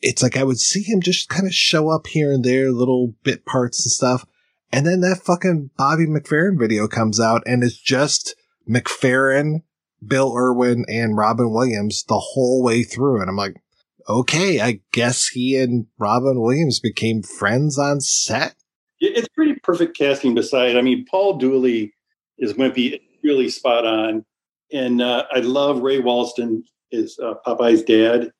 It's 0.00 0.22
like 0.22 0.36
I 0.36 0.44
would 0.44 0.58
see 0.58 0.82
him 0.82 1.00
just 1.00 1.28
kind 1.28 1.46
of 1.46 1.54
show 1.54 1.88
up 1.88 2.06
here 2.06 2.32
and 2.32 2.44
there, 2.44 2.70
little 2.70 3.14
bit 3.24 3.44
parts 3.44 3.84
and 3.84 3.92
stuff. 3.92 4.24
And 4.72 4.86
then 4.86 5.00
that 5.00 5.22
fucking 5.22 5.70
Bobby 5.76 6.06
McFerrin 6.06 6.58
video 6.58 6.88
comes 6.88 7.20
out 7.20 7.42
and 7.44 7.62
it's 7.62 7.78
just 7.78 8.34
McFerrin, 8.68 9.62
Bill 10.04 10.34
Irwin, 10.36 10.84
and 10.88 11.16
Robin 11.16 11.52
Williams 11.52 12.04
the 12.04 12.18
whole 12.18 12.62
way 12.62 12.82
through. 12.82 13.20
And 13.20 13.28
I'm 13.28 13.36
like, 13.36 13.61
okay, 14.08 14.60
I 14.60 14.80
guess 14.92 15.28
he 15.28 15.56
and 15.56 15.86
Robin 15.98 16.40
Williams 16.40 16.80
became 16.80 17.22
friends 17.22 17.78
on 17.78 18.00
set. 18.00 18.54
It's 19.00 19.28
pretty 19.28 19.54
perfect 19.62 19.96
casting. 19.96 20.34
Beside, 20.34 20.76
I 20.76 20.82
mean, 20.82 21.04
Paul 21.10 21.38
Dooley 21.38 21.92
is 22.38 22.54
Wimpy, 22.54 23.00
really 23.22 23.48
spot 23.48 23.84
on, 23.84 24.24
and 24.72 25.02
uh, 25.02 25.24
I 25.32 25.40
love 25.40 25.80
Ray 25.80 26.00
Walston 26.00 26.62
is 26.90 27.18
uh, 27.18 27.34
Popeye's 27.46 27.82
dad. 27.82 28.30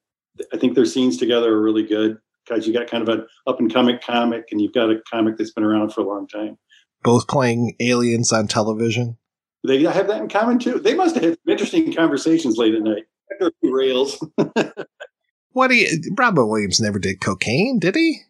I 0.52 0.56
think 0.56 0.74
their 0.74 0.86
scenes 0.86 1.16
together 1.16 1.52
are 1.52 1.62
really 1.62 1.86
good 1.86 2.18
because 2.46 2.66
you 2.66 2.72
got 2.72 2.90
kind 2.90 3.06
of 3.06 3.08
an 3.08 3.26
up 3.46 3.60
and 3.60 3.72
coming 3.72 3.98
comic, 4.04 4.48
and 4.50 4.60
you've 4.60 4.72
got 4.72 4.90
a 4.90 5.00
comic 5.10 5.36
that's 5.36 5.52
been 5.52 5.64
around 5.64 5.92
for 5.92 6.00
a 6.00 6.04
long 6.06 6.28
time. 6.28 6.58
Both 7.02 7.26
playing 7.26 7.74
aliens 7.80 8.32
on 8.32 8.46
television. 8.46 9.18
They 9.64 9.82
have 9.82 10.08
that 10.08 10.20
in 10.20 10.28
common 10.28 10.58
too. 10.58 10.78
They 10.80 10.94
must 10.94 11.14
have 11.16 11.24
had 11.24 11.38
interesting 11.48 11.92
conversations 11.92 12.56
late 12.56 12.74
at 12.74 12.82
night. 12.82 13.04
Rails. 13.62 14.24
What 15.52 15.68
do 15.68 15.74
you, 15.74 16.00
Robin 16.16 16.48
Williams 16.48 16.80
never 16.80 16.98
did 16.98 17.20
cocaine, 17.20 17.78
did 17.78 17.94
he? 17.94 18.20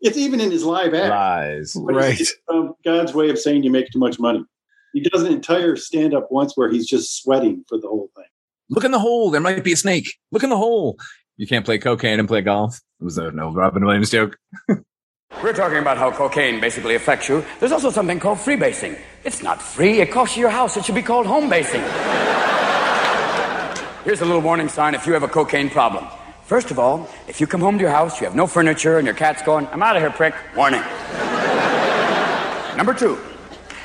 It's 0.00 0.16
even 0.16 0.40
in 0.40 0.50
his 0.50 0.64
live 0.64 0.94
act. 0.94 1.10
Lies. 1.10 1.76
Right. 1.76 2.20
Um, 2.48 2.74
God's 2.84 3.14
way 3.14 3.30
of 3.30 3.38
saying 3.38 3.62
you 3.62 3.70
make 3.70 3.88
too 3.90 4.00
much 4.00 4.18
money. 4.18 4.44
He 4.92 5.00
does 5.00 5.22
an 5.22 5.32
entire 5.32 5.76
stand 5.76 6.12
up 6.12 6.30
once 6.30 6.56
where 6.56 6.70
he's 6.70 6.86
just 6.86 7.22
sweating 7.22 7.64
for 7.68 7.78
the 7.78 7.86
whole 7.86 8.10
thing. 8.16 8.24
Look 8.68 8.84
in 8.84 8.90
the 8.90 8.98
hole. 8.98 9.30
There 9.30 9.40
might 9.40 9.62
be 9.62 9.72
a 9.72 9.76
snake. 9.76 10.16
Look 10.32 10.42
in 10.42 10.50
the 10.50 10.56
hole. 10.56 10.98
You 11.36 11.46
can't 11.46 11.64
play 11.64 11.78
cocaine 11.78 12.18
and 12.18 12.28
play 12.28 12.40
golf. 12.40 12.80
It 13.00 13.04
was 13.04 13.16
an 13.16 13.38
old 13.38 13.56
Robin 13.56 13.84
Williams 13.84 14.10
joke. 14.10 14.36
We're 15.42 15.54
talking 15.54 15.78
about 15.78 15.98
how 15.98 16.10
cocaine 16.10 16.60
basically 16.60 16.94
affects 16.94 17.28
you. 17.28 17.44
There's 17.58 17.72
also 17.72 17.90
something 17.90 18.20
called 18.20 18.38
freebasing. 18.38 18.98
It's 19.24 19.42
not 19.42 19.62
free, 19.62 20.00
it 20.00 20.10
costs 20.10 20.36
you 20.36 20.42
your 20.42 20.50
house. 20.50 20.76
It 20.76 20.84
should 20.84 20.94
be 20.94 21.02
called 21.02 21.26
home 21.26 21.48
basing. 21.48 21.80
Here's 24.04 24.20
a 24.20 24.24
little 24.24 24.42
warning 24.42 24.68
sign 24.68 24.94
if 24.94 25.06
you 25.06 25.12
have 25.14 25.22
a 25.22 25.28
cocaine 25.28 25.70
problem. 25.70 26.06
First 26.44 26.70
of 26.70 26.78
all, 26.78 27.08
if 27.28 27.40
you 27.40 27.46
come 27.46 27.60
home 27.60 27.78
to 27.78 27.82
your 27.82 27.90
house, 27.90 28.20
you 28.20 28.26
have 28.26 28.34
no 28.34 28.46
furniture, 28.46 28.98
and 28.98 29.06
your 29.06 29.14
cat's 29.14 29.42
going, 29.42 29.66
I'm 29.68 29.82
out 29.82 29.96
of 29.96 30.02
here, 30.02 30.10
prick. 30.10 30.34
Warning. 30.56 30.80
Number 32.76 32.92
two, 32.94 33.18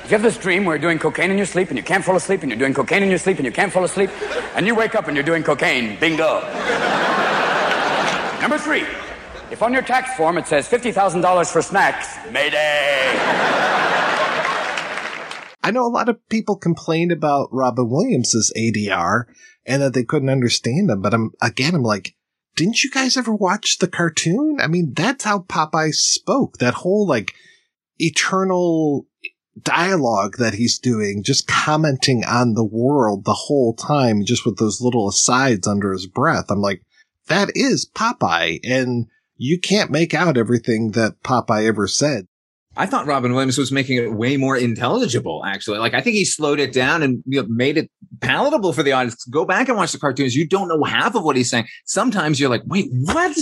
if 0.04 0.12
you 0.12 0.18
have 0.18 0.24
this 0.24 0.38
dream 0.38 0.66
where 0.66 0.76
you're 0.76 0.82
doing 0.82 1.00
cocaine 1.00 1.30
in 1.32 1.38
your 1.38 1.46
sleep 1.46 1.70
and 1.70 1.78
you 1.78 1.84
can't 1.84 2.04
fall 2.04 2.16
asleep, 2.16 2.42
and 2.42 2.50
you're 2.50 2.60
doing 2.60 2.74
cocaine 2.74 3.04
in 3.04 3.10
your 3.10 3.20
sleep 3.20 3.38
and 3.38 3.46
you 3.46 3.52
can't 3.52 3.72
fall 3.72 3.84
asleep, 3.84 4.10
and 4.56 4.66
you 4.66 4.74
wake 4.74 4.96
up 4.96 5.08
and 5.08 5.16
you're 5.16 5.24
doing 5.24 5.44
cocaine, 5.44 6.00
bingo. 6.00 6.42
Number 8.42 8.58
three, 8.58 8.86
if 9.52 9.62
on 9.62 9.72
your 9.72 9.82
tax 9.82 10.16
form 10.18 10.38
it 10.38 10.48
says 10.48 10.68
$50,000 10.68 11.52
for 11.52 11.62
snacks, 11.62 12.18
mayday. 12.32 13.14
I 15.64 15.72
know 15.72 15.86
a 15.86 15.90
lot 15.90 16.10
of 16.10 16.28
people 16.30 16.56
complained 16.56 17.12
about 17.12 17.50
Robin 17.52 17.90
Williams' 17.90 18.52
ADR 18.58 19.26
and 19.66 19.82
that 19.82 19.94
they 19.94 20.04
couldn't 20.04 20.30
understand 20.30 20.90
him, 20.90 21.02
but 21.02 21.14
I'm, 21.14 21.32
again, 21.42 21.76
I'm 21.76 21.84
like, 21.84 22.16
didn't 22.58 22.84
you 22.84 22.90
guys 22.90 23.16
ever 23.16 23.34
watch 23.34 23.78
the 23.78 23.88
cartoon? 23.88 24.58
I 24.60 24.68
mean, 24.68 24.94
that's 24.94 25.24
how 25.24 25.40
Popeye 25.40 25.94
spoke. 25.94 26.58
That 26.58 26.74
whole 26.74 27.08
like 27.08 27.34
eternal 28.00 29.06
dialogue 29.62 30.38
that 30.38 30.56
he's 30.56 30.80
doing, 30.80 31.24
just 31.24 31.48
commenting 31.48 32.26
on 32.26 32.54
the 32.54 32.66
world 32.66 33.24
the 33.26 33.34
whole 33.34 33.74
time, 33.76 34.26
just 34.26 34.46
with 34.46 34.58
those 34.58 34.82
little 34.82 35.08
asides 35.08 35.68
under 35.68 35.94
his 35.94 36.08
breath. 36.08 36.46
I'm 36.50 36.60
like, 36.60 36.82
that 37.28 37.52
is 37.56 37.90
Popeye. 37.90 38.60
And 38.64 39.08
you 39.36 39.60
can't 39.60 39.92
make 39.92 40.14
out 40.14 40.38
everything 40.38 40.92
that 40.92 41.22
Popeye 41.24 41.68
ever 41.68 41.88
said. 41.88 42.26
I 42.78 42.86
thought 42.86 43.08
Robin 43.08 43.34
Williams 43.34 43.58
was 43.58 43.72
making 43.72 43.98
it 43.98 44.14
way 44.14 44.38
more 44.38 44.56
intelligible, 44.56 45.44
actually. 45.46 45.80
Like, 45.80 45.94
I 45.94 46.02
think 46.02 46.16
he 46.16 46.26
slowed 46.26 46.60
it 46.60 46.72
down 46.72 47.02
and 47.02 47.24
you 47.26 47.42
know, 47.42 47.48
made 47.50 47.78
it 47.78 47.90
palatable 48.22 48.72
for 48.74 48.84
the 48.84 48.92
audience. 48.92 49.26
Go 49.26 49.46
back 49.46 49.68
and 49.68 49.78
watch 49.78 49.92
the 49.92 50.00
cartoons. 50.00 50.36
You 50.36 50.48
don't 50.48 50.68
know 50.68 50.84
half 50.84 51.16
of 51.16 51.24
what 51.24 51.36
he's 51.36 51.50
saying. 51.50 51.68
Sometimes 51.86 52.40
you're 52.40 52.50
like, 52.50 52.64
wait, 52.66 52.90
what? 52.92 53.36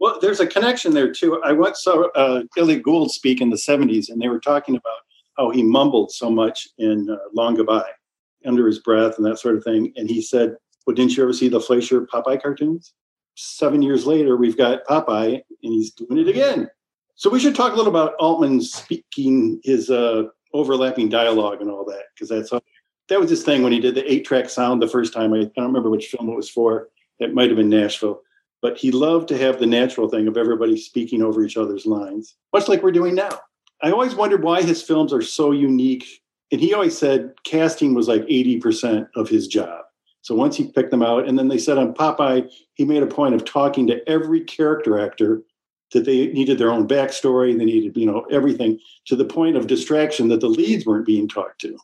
Well, 0.00 0.18
there's 0.20 0.40
a 0.40 0.46
connection 0.46 0.94
there 0.94 1.12
too. 1.12 1.40
I 1.44 1.52
once 1.52 1.82
saw 1.82 2.08
uh, 2.14 2.42
Gould 2.56 3.10
speak 3.10 3.40
in 3.40 3.50
the 3.50 3.56
70s, 3.56 4.08
and 4.08 4.20
they 4.20 4.28
were 4.28 4.40
talking 4.40 4.74
about 4.74 4.98
how 5.36 5.50
he 5.50 5.62
mumbled 5.62 6.10
so 6.10 6.30
much 6.30 6.66
in 6.78 7.08
uh, 7.10 7.16
Long 7.34 7.54
Goodbye 7.54 7.90
under 8.44 8.66
his 8.66 8.78
breath 8.78 9.16
and 9.16 9.26
that 9.26 9.38
sort 9.38 9.56
of 9.56 9.64
thing. 9.64 9.92
And 9.96 10.08
he 10.08 10.22
said, 10.22 10.56
Well, 10.86 10.96
didn't 10.96 11.16
you 11.16 11.22
ever 11.22 11.32
see 11.32 11.48
the 11.48 11.60
Fleischer 11.60 12.06
Popeye 12.06 12.42
cartoons? 12.42 12.94
Seven 13.36 13.82
years 13.82 14.06
later, 14.06 14.36
we've 14.36 14.56
got 14.56 14.84
Popeye, 14.86 15.34
and 15.34 15.72
he's 15.72 15.92
doing 15.92 16.18
it 16.18 16.28
again. 16.28 16.68
So 17.20 17.28
we 17.28 17.38
should 17.38 17.54
talk 17.54 17.74
a 17.74 17.76
little 17.76 17.92
about 17.92 18.14
Altman 18.14 18.62
speaking 18.62 19.60
his 19.62 19.90
uh, 19.90 20.22
overlapping 20.54 21.10
dialogue 21.10 21.60
and 21.60 21.70
all 21.70 21.84
that, 21.84 22.04
because 22.14 22.30
that's 22.30 22.48
that 23.10 23.20
was 23.20 23.28
his 23.28 23.42
thing 23.42 23.62
when 23.62 23.72
he 23.72 23.78
did 23.78 23.94
the 23.94 24.10
eight 24.10 24.24
track 24.24 24.48
sound 24.48 24.80
the 24.80 24.88
first 24.88 25.12
time. 25.12 25.34
I, 25.34 25.40
I 25.40 25.50
don't 25.54 25.66
remember 25.66 25.90
which 25.90 26.06
film 26.06 26.30
it 26.30 26.34
was 26.34 26.48
for. 26.48 26.88
It 27.18 27.34
might 27.34 27.50
have 27.50 27.58
been 27.58 27.68
Nashville, 27.68 28.22
but 28.62 28.78
he 28.78 28.90
loved 28.90 29.28
to 29.28 29.36
have 29.36 29.60
the 29.60 29.66
natural 29.66 30.08
thing 30.08 30.28
of 30.28 30.38
everybody 30.38 30.78
speaking 30.78 31.22
over 31.22 31.44
each 31.44 31.58
other's 31.58 31.84
lines, 31.84 32.36
much 32.54 32.68
like 32.68 32.82
we're 32.82 32.90
doing 32.90 33.16
now. 33.16 33.38
I 33.82 33.90
always 33.90 34.14
wondered 34.14 34.42
why 34.42 34.62
his 34.62 34.82
films 34.82 35.12
are 35.12 35.20
so 35.20 35.50
unique. 35.50 36.22
And 36.50 36.58
he 36.58 36.72
always 36.72 36.96
said 36.96 37.34
casting 37.44 37.92
was 37.92 38.08
like 38.08 38.22
80% 38.22 39.10
of 39.14 39.28
his 39.28 39.46
job. 39.46 39.84
So 40.22 40.34
once 40.34 40.56
he 40.56 40.68
picked 40.68 40.90
them 40.90 41.02
out, 41.02 41.28
and 41.28 41.38
then 41.38 41.48
they 41.48 41.58
said 41.58 41.76
on 41.76 41.92
Popeye, 41.92 42.50
he 42.72 42.86
made 42.86 43.02
a 43.02 43.06
point 43.06 43.34
of 43.34 43.44
talking 43.44 43.86
to 43.88 44.08
every 44.08 44.40
character 44.40 44.98
actor 44.98 45.42
that 45.92 46.04
they 46.04 46.28
needed 46.28 46.58
their 46.58 46.70
own 46.70 46.86
backstory, 46.86 47.56
they 47.56 47.64
needed, 47.64 47.96
you 47.96 48.06
know, 48.06 48.20
everything 48.30 48.78
to 49.06 49.16
the 49.16 49.24
point 49.24 49.56
of 49.56 49.66
distraction 49.66 50.28
that 50.28 50.40
the 50.40 50.48
leads 50.48 50.86
weren't 50.86 51.06
being 51.06 51.28
talked 51.28 51.60
to. 51.60 51.76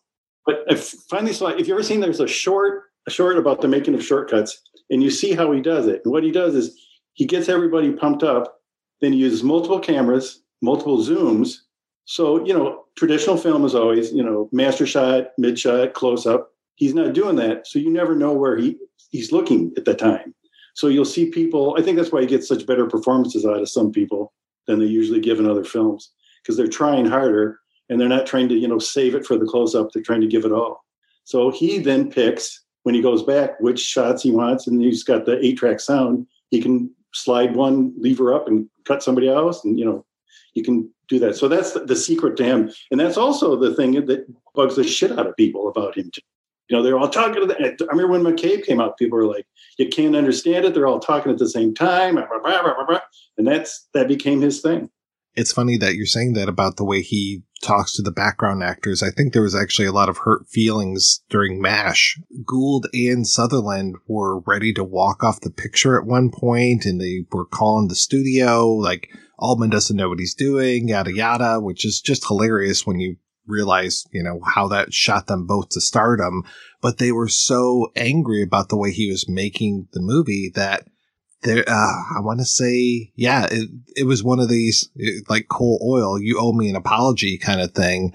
But 0.45 0.65
I 0.71 0.77
finally 0.77 1.33
saw, 1.33 1.49
if 1.49 1.67
you 1.67 1.75
ever 1.75 1.83
seen, 1.83 2.01
there's 2.01 2.21
a 2.21 2.29
short, 2.29 2.85
a 3.07 3.11
short 3.11 3.37
about 3.37 3.61
the 3.61 3.69
making 3.69 3.95
of 3.95 4.05
Short 4.05 4.31
Cuts, 4.31 4.61
and 4.91 5.03
you 5.03 5.11
see 5.11 5.33
how 5.33 5.51
he 5.51 5.61
does 5.61 5.89
it. 5.89 6.03
And 6.05 6.13
what 6.13 6.23
he 6.23 6.31
does 6.31 6.55
is 6.55 6.79
he 7.15 7.27
gets 7.27 7.49
everybody 7.49 7.91
pumped 7.93 8.23
up, 8.23 8.61
then 9.01 9.13
he 9.13 9.19
uses 9.19 9.43
multiple 9.43 9.81
cameras, 9.81 10.43
multiple 10.63 10.99
zooms. 10.99 11.57
So, 12.05 12.45
you 12.47 12.55
know, 12.55 12.85
traditional 12.97 13.37
film 13.37 13.65
is 13.65 13.75
always, 13.75 14.13
you 14.13 14.23
know, 14.23 14.49
master 14.53 14.87
shot, 14.87 15.33
mid 15.37 15.59
shot, 15.59 15.95
close 15.95 16.27
up. 16.27 16.53
He's 16.77 16.95
not 16.95 17.15
doing 17.15 17.37
that. 17.37 17.67
So 17.67 17.79
you 17.79 17.91
never 17.91 18.15
know 18.15 18.33
where 18.33 18.57
he, 18.57 18.77
he's 19.11 19.33
looking 19.33 19.73
at 19.77 19.85
the 19.85 19.95
time. 19.95 20.35
So 20.77 20.89
you'll 20.89 21.07
see 21.07 21.31
people, 21.31 21.75
I 21.79 21.83
think 21.83 21.97
that's 21.97 22.13
why 22.13 22.21
he 22.21 22.27
gets 22.27 22.47
such 22.47 22.67
better 22.67 22.87
performances 22.87 23.47
out 23.47 23.63
of 23.63 23.69
some 23.69 23.91
people 23.91 24.35
than 24.67 24.79
they 24.79 24.85
usually 24.85 25.21
give 25.21 25.39
in 25.41 25.49
other 25.49 25.65
films, 25.65 26.13
because 26.43 26.59
they're 26.59 26.69
trying 26.69 27.07
harder 27.07 27.59
and 27.89 27.99
they're 27.99 28.11
not 28.11 28.27
trying 28.27 28.47
to, 28.51 28.55
you 28.55 28.69
know, 28.69 28.79
save 28.79 29.15
it 29.15 29.25
for 29.25 29.39
the 29.39 29.47
close 29.47 29.75
up. 29.75 29.91
They're 29.91 30.03
trying 30.03 30.21
to 30.21 30.27
give 30.27 30.45
it 30.45 30.53
all. 30.53 30.85
So 31.25 31.51
he 31.51 31.79
then 31.79 32.11
picks 32.11 32.63
when 32.83 32.95
he 32.95 33.01
goes 33.01 33.23
back 33.23 33.59
which 33.59 33.81
shots 33.81 34.23
he 34.23 34.31
wants, 34.31 34.67
and 34.67 34.83
he's 34.83 35.03
got 35.03 35.25
the 35.25 35.43
eight 35.43 35.57
track 35.57 35.81
sound. 35.81 36.27
He 36.51 36.61
can 36.61 36.91
slide 37.15 37.57
one 37.57 37.95
lever 37.97 38.35
up 38.35 38.47
and 38.47 38.69
cut 38.85 39.03
somebody 39.03 39.31
else, 39.31 39.65
and 39.65 39.79
you 39.79 39.85
know, 39.87 40.05
you 40.53 40.63
can 40.63 40.91
do 41.09 41.19
that. 41.21 41.37
So 41.37 41.49
that's 41.49 41.73
the 41.73 41.97
secret 41.97 42.37
to 42.37 42.45
him, 42.45 42.71
and 42.91 43.01
that's 43.01 43.17
also 43.17 43.57
the 43.57 43.75
thing 43.75 43.93
that 44.05 44.27
bugs 44.55 44.77
the 44.77 44.85
shit 44.85 45.13
out 45.13 45.27
of 45.27 45.37
people 45.37 45.69
about 45.69 45.97
him. 45.97 46.11
Too. 46.13 46.21
You 46.69 46.77
know, 46.77 46.83
they're 46.83 46.99
all 46.99 47.09
talking 47.09 47.41
to 47.41 47.47
the. 47.47 47.87
I 47.89 47.93
remember 47.93 48.13
when 48.13 48.23
McCabe 48.23 48.65
came 48.65 48.81
out, 48.81 48.99
people 48.99 49.19
were 49.19 49.27
like, 49.27 49.47
"You 49.79 49.89
can't 49.89 50.17
understand 50.17 50.65
it." 50.65 50.75
They're 50.75 50.87
all 50.87 51.01
talking 51.01 51.31
at 51.31 51.39
the 51.39 51.49
same 51.49 51.75
time, 51.75 52.19
and 52.19 53.47
that's 53.47 53.89
that 53.95 54.09
became 54.09 54.41
his 54.41 54.61
thing. 54.61 54.91
It's 55.37 55.53
funny 55.53 55.77
that 55.77 55.95
you're 55.95 56.07
saying 56.07 56.33
that 56.33 56.49
about 56.49 56.77
the 56.77 56.85
way 56.85 57.03
he 57.03 57.43
talks 57.63 57.95
to 57.95 58.03
the 58.03 58.11
background 58.11 58.63
actors. 58.63 59.03
I 59.03 59.11
think 59.11 59.33
there 59.33 59.43
was 59.43 59.55
actually 59.55 59.87
a 59.87 59.93
lot 59.93 60.09
of 60.09 60.19
hurt 60.19 60.49
feelings 60.49 61.23
during 61.29 61.61
MASH. 61.61 62.19
Gould 62.47 62.87
and 62.95 63.27
Sutherland 63.27 63.97
were 64.09 64.41
ready 64.41 64.73
to 64.73 64.85
walk 64.85 65.23
off 65.23 65.41
the 65.41 65.51
picture 65.51 65.99
at 66.01 66.07
one 66.07 66.31
point 66.31 66.87
and 66.87 67.01
they 67.01 67.27
were 67.31 67.45
calling 67.45 67.89
the 67.89 67.95
studio 67.95 68.67
like 68.69 69.09
Altman 69.39 69.71
doesn't 69.71 69.97
know 69.97 70.09
what 70.09 70.19
he's 70.19 70.35
doing, 70.35 70.89
yada 70.89 71.13
yada, 71.13 71.61
which 71.61 71.85
is 71.85 72.01
just 72.01 72.27
hilarious 72.27 72.87
when 72.87 72.99
you 73.01 73.17
realize, 73.47 74.05
you 74.13 74.23
know, 74.23 74.41
how 74.45 74.69
that 74.69 74.93
shot 74.93 75.27
them 75.27 75.47
both 75.47 75.71
to 75.71 75.81
stardom. 75.81 76.45
But 76.81 76.99
they 76.99 77.13
were 77.13 77.29
so 77.29 77.91
angry 77.97 78.43
about 78.43 78.69
the 78.69 78.77
way 78.77 78.93
he 78.93 79.11
was 79.11 79.29
making 79.29 79.89
the 79.93 80.01
movie 80.01 80.53
that 80.55 80.87
there, 81.43 81.65
uh, 81.67 82.03
I 82.17 82.21
want 82.21 82.41
to 82.41 82.45
say, 82.45 83.13
yeah, 83.15 83.47
it, 83.51 83.71
it 83.95 84.05
was 84.05 84.23
one 84.23 84.41
of 84.41 84.49
these 84.49 84.91
it, 84.97 85.25
like 85.29 85.49
Cole 85.49 85.81
Oyl, 85.83 86.21
you 86.21 86.39
owe 86.41 86.53
me 86.53 86.69
an 86.69 86.77
apology 86.77 87.39
kind 87.39 87.61
of 87.61 87.73
thing. 87.73 88.13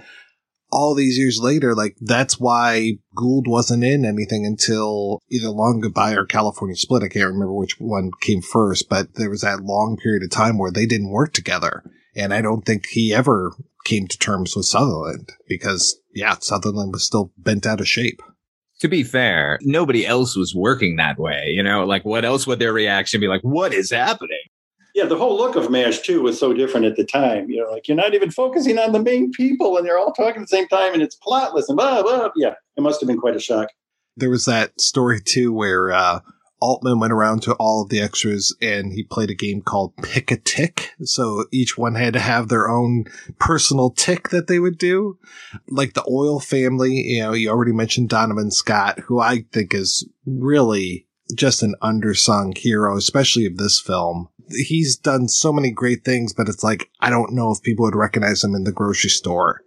All 0.73 0.95
these 0.95 1.17
years 1.17 1.39
later, 1.41 1.75
like 1.75 1.97
that's 1.99 2.39
why 2.39 2.93
Gould 3.15 3.45
wasn't 3.47 3.83
in 3.83 4.05
anything 4.05 4.45
until 4.45 5.19
either 5.29 5.49
Long 5.49 5.81
Goodbye 5.81 6.13
or 6.13 6.25
California 6.25 6.75
Split. 6.75 7.03
I 7.03 7.09
can't 7.09 7.25
remember 7.25 7.53
which 7.53 7.77
one 7.79 8.11
came 8.21 8.41
first, 8.41 8.87
but 8.87 9.15
there 9.15 9.29
was 9.29 9.41
that 9.41 9.63
long 9.63 9.97
period 10.01 10.23
of 10.23 10.29
time 10.29 10.57
where 10.57 10.71
they 10.71 10.85
didn't 10.85 11.11
work 11.11 11.33
together. 11.33 11.83
And 12.15 12.33
I 12.33 12.41
don't 12.41 12.65
think 12.65 12.87
he 12.87 13.13
ever 13.13 13.53
came 13.85 14.07
to 14.07 14.17
terms 14.17 14.55
with 14.55 14.65
Sutherland 14.65 15.31
because, 15.47 15.99
yeah, 16.13 16.35
Sutherland 16.39 16.93
was 16.93 17.05
still 17.05 17.31
bent 17.37 17.65
out 17.65 17.79
of 17.79 17.87
shape 17.87 18.21
to 18.81 18.87
be 18.87 19.03
fair, 19.03 19.59
nobody 19.61 20.05
else 20.07 20.35
was 20.35 20.55
working 20.55 20.95
that 20.95 21.19
way. 21.19 21.45
You 21.49 21.61
know, 21.61 21.85
like 21.85 22.03
what 22.03 22.25
else 22.25 22.47
would 22.47 22.59
their 22.59 22.73
reaction 22.73 23.21
be 23.21 23.27
like? 23.27 23.41
What 23.41 23.73
is 23.73 23.91
happening? 23.91 24.41
Yeah, 24.95 25.05
the 25.05 25.17
whole 25.17 25.37
look 25.37 25.55
of 25.55 25.69
MASH 25.69 25.99
too 25.99 26.21
was 26.21 26.37
so 26.37 26.51
different 26.51 26.87
at 26.87 26.97
the 26.97 27.05
time. 27.05 27.49
You 27.49 27.63
know, 27.63 27.71
like 27.71 27.87
you're 27.87 27.95
not 27.95 28.13
even 28.13 28.31
focusing 28.31 28.77
on 28.79 28.91
the 28.91 29.01
main 29.01 29.31
people 29.31 29.77
and 29.77 29.85
they're 29.85 29.99
all 29.99 30.11
talking 30.11 30.41
at 30.41 30.49
the 30.49 30.57
same 30.57 30.67
time 30.67 30.93
and 30.93 31.01
it's 31.01 31.15
plotless 31.15 31.69
and 31.69 31.77
blah 31.77 32.01
blah. 32.01 32.29
Yeah, 32.35 32.55
it 32.75 32.81
must 32.81 32.99
have 32.99 33.07
been 33.07 33.19
quite 33.19 33.35
a 33.35 33.39
shock. 33.39 33.69
There 34.17 34.31
was 34.31 34.45
that 34.45 34.81
story 34.81 35.21
too 35.21 35.53
where 35.53 35.91
uh, 35.91 36.19
Altman 36.61 36.99
went 36.99 37.11
around 37.11 37.41
to 37.43 37.53
all 37.55 37.81
of 37.81 37.89
the 37.89 37.99
extras 37.99 38.55
and 38.61 38.93
he 38.93 39.03
played 39.03 39.31
a 39.31 39.35
game 39.35 39.61
called 39.61 39.97
Pick 39.97 40.31
a 40.31 40.37
Tick. 40.37 40.91
So 41.03 41.45
each 41.51 41.77
one 41.77 41.95
had 41.95 42.13
to 42.13 42.19
have 42.19 42.47
their 42.47 42.69
own 42.69 43.05
personal 43.39 43.89
tick 43.89 44.29
that 44.29 44.47
they 44.47 44.59
would 44.59 44.77
do. 44.77 45.17
Like 45.67 45.93
the 45.93 46.05
Oyl 46.07 46.39
family, 46.39 46.93
you 46.93 47.21
know, 47.21 47.33
you 47.33 47.49
already 47.49 47.73
mentioned 47.73 48.09
Donovan 48.09 48.51
Scott, 48.51 48.99
who 48.99 49.19
I 49.19 49.45
think 49.51 49.73
is 49.73 50.07
really 50.25 51.07
just 51.35 51.63
an 51.63 51.75
undersung 51.81 52.55
hero, 52.57 52.95
especially 52.95 53.45
of 53.45 53.57
this 53.57 53.79
film. 53.79 54.29
He's 54.49 54.97
done 54.97 55.29
so 55.29 55.51
many 55.51 55.71
great 55.71 56.03
things, 56.05 56.33
but 56.33 56.49
it's 56.49 56.63
like, 56.63 56.89
I 56.99 57.09
don't 57.09 57.33
know 57.33 57.51
if 57.51 57.63
people 57.63 57.85
would 57.85 57.95
recognize 57.95 58.43
him 58.43 58.53
in 58.53 58.65
the 58.65 58.71
grocery 58.71 59.09
store. 59.09 59.63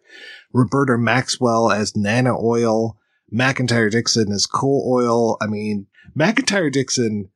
Roberta 0.53 0.97
Maxwell 0.97 1.73
as 1.73 1.97
Nana 1.97 2.39
Oyl. 2.39 2.99
MacIntyre 3.31 3.91
Dixon 3.91 4.31
as 4.31 4.47
Cole 4.47 4.89
Oyl. 4.89 5.37
I 5.41 5.47
mean, 5.49 5.89
MacIntyre 6.15 6.71
Dixon, 6.71 7.31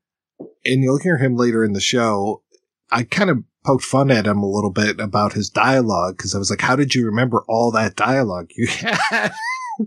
and 0.64 0.82
you'll 0.82 0.98
hear 0.98 1.18
him 1.18 1.36
later 1.36 1.64
in 1.64 1.72
the 1.72 1.80
show. 1.80 2.42
I 2.90 3.02
kind 3.02 3.30
of 3.30 3.44
poked 3.64 3.84
fun 3.84 4.10
at 4.10 4.26
him 4.26 4.38
a 4.38 4.50
little 4.50 4.70
bit 4.70 5.00
about 5.00 5.34
his 5.34 5.50
dialogue 5.50 6.16
because 6.16 6.34
I 6.34 6.38
was 6.38 6.50
like, 6.50 6.60
how 6.60 6.76
did 6.76 6.94
you 6.94 7.04
remember 7.06 7.44
all 7.48 7.70
that 7.72 7.96
dialogue 7.96 8.50
you 8.56 8.66
had? 8.68 9.32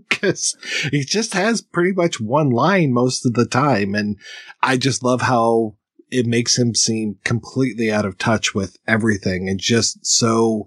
Because 0.08 0.56
he 0.90 1.04
just 1.04 1.34
has 1.34 1.60
pretty 1.60 1.92
much 1.92 2.18
one 2.18 2.48
line 2.48 2.94
most 2.94 3.26
of 3.26 3.34
the 3.34 3.44
time. 3.44 3.94
And 3.94 4.16
I 4.62 4.78
just 4.78 5.02
love 5.02 5.20
how 5.20 5.76
it 6.10 6.24
makes 6.24 6.56
him 6.56 6.74
seem 6.74 7.18
completely 7.24 7.92
out 7.92 8.06
of 8.06 8.16
touch 8.16 8.54
with 8.54 8.78
everything 8.88 9.50
and 9.50 9.60
just 9.60 10.06
so 10.06 10.64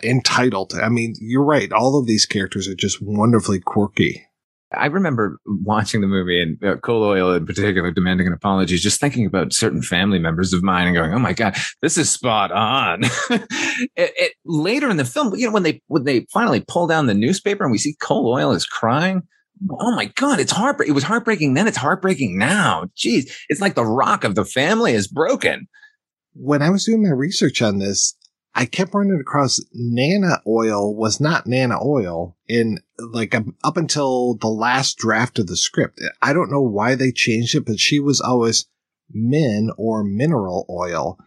entitled. 0.00 0.74
I 0.74 0.90
mean, 0.90 1.16
you're 1.18 1.44
right. 1.44 1.72
All 1.72 1.98
of 1.98 2.06
these 2.06 2.24
characters 2.24 2.68
are 2.68 2.76
just 2.76 3.02
wonderfully 3.02 3.58
quirky. 3.58 4.26
I 4.74 4.86
remember 4.86 5.38
watching 5.46 6.00
the 6.00 6.06
movie 6.06 6.42
and 6.42 6.62
uh, 6.64 6.76
Cole 6.76 7.02
Oyl 7.04 7.34
in 7.34 7.46
particular 7.46 7.90
demanding 7.90 8.26
an 8.26 8.32
apology, 8.32 8.76
just 8.76 9.00
thinking 9.00 9.26
about 9.26 9.52
certain 9.52 9.82
family 9.82 10.18
members 10.18 10.52
of 10.52 10.62
mine 10.62 10.86
and 10.86 10.96
going, 10.96 11.12
"Oh 11.12 11.18
my 11.18 11.32
god, 11.32 11.56
this 11.80 11.96
is 11.96 12.10
spot 12.10 12.52
on." 12.52 13.02
it, 13.30 13.48
it, 13.96 14.32
later 14.44 14.90
in 14.90 14.96
the 14.96 15.04
film, 15.04 15.34
you 15.36 15.46
know, 15.46 15.52
when 15.52 15.62
they 15.62 15.82
when 15.88 16.04
they 16.04 16.26
finally 16.32 16.64
pull 16.66 16.86
down 16.86 17.06
the 17.06 17.14
newspaper 17.14 17.64
and 17.64 17.72
we 17.72 17.78
see 17.78 17.96
Cole 18.00 18.32
Oyl 18.32 18.52
is 18.52 18.66
crying, 18.66 19.22
oh 19.78 19.94
my 19.94 20.06
god, 20.06 20.40
it's 20.40 20.52
heartbreaking. 20.52 20.92
It 20.92 20.94
was 20.94 21.04
heartbreaking 21.04 21.54
then; 21.54 21.68
it's 21.68 21.76
heartbreaking 21.76 22.38
now. 22.38 22.86
Jeez, 22.96 23.30
it's 23.48 23.60
like 23.60 23.74
the 23.74 23.84
rock 23.84 24.24
of 24.24 24.34
the 24.34 24.44
family 24.44 24.92
is 24.92 25.08
broken. 25.08 25.68
When 26.34 26.62
I 26.62 26.70
was 26.70 26.84
doing 26.84 27.02
my 27.02 27.10
research 27.10 27.60
on 27.60 27.78
this, 27.78 28.16
I 28.54 28.66
kept 28.66 28.94
running 28.94 29.18
across 29.20 29.60
Nana 29.72 30.40
Oyl 30.46 30.94
was 30.94 31.20
not 31.20 31.46
Nana 31.46 31.82
Oyl 31.82 32.36
in 32.48 32.80
like 32.98 33.34
um, 33.34 33.56
up 33.64 33.76
until 33.76 34.34
the 34.34 34.48
last 34.48 34.98
draft 34.98 35.38
of 35.38 35.46
the 35.46 35.56
script. 35.56 36.00
I 36.20 36.32
don't 36.32 36.50
know 36.50 36.62
why 36.62 36.94
they 36.94 37.12
changed 37.12 37.54
it, 37.54 37.64
but 37.64 37.80
she 37.80 37.98
was 37.98 38.20
always 38.20 38.66
min 39.10 39.70
or 39.76 40.04
mineral 40.04 40.66
oil. 40.68 41.18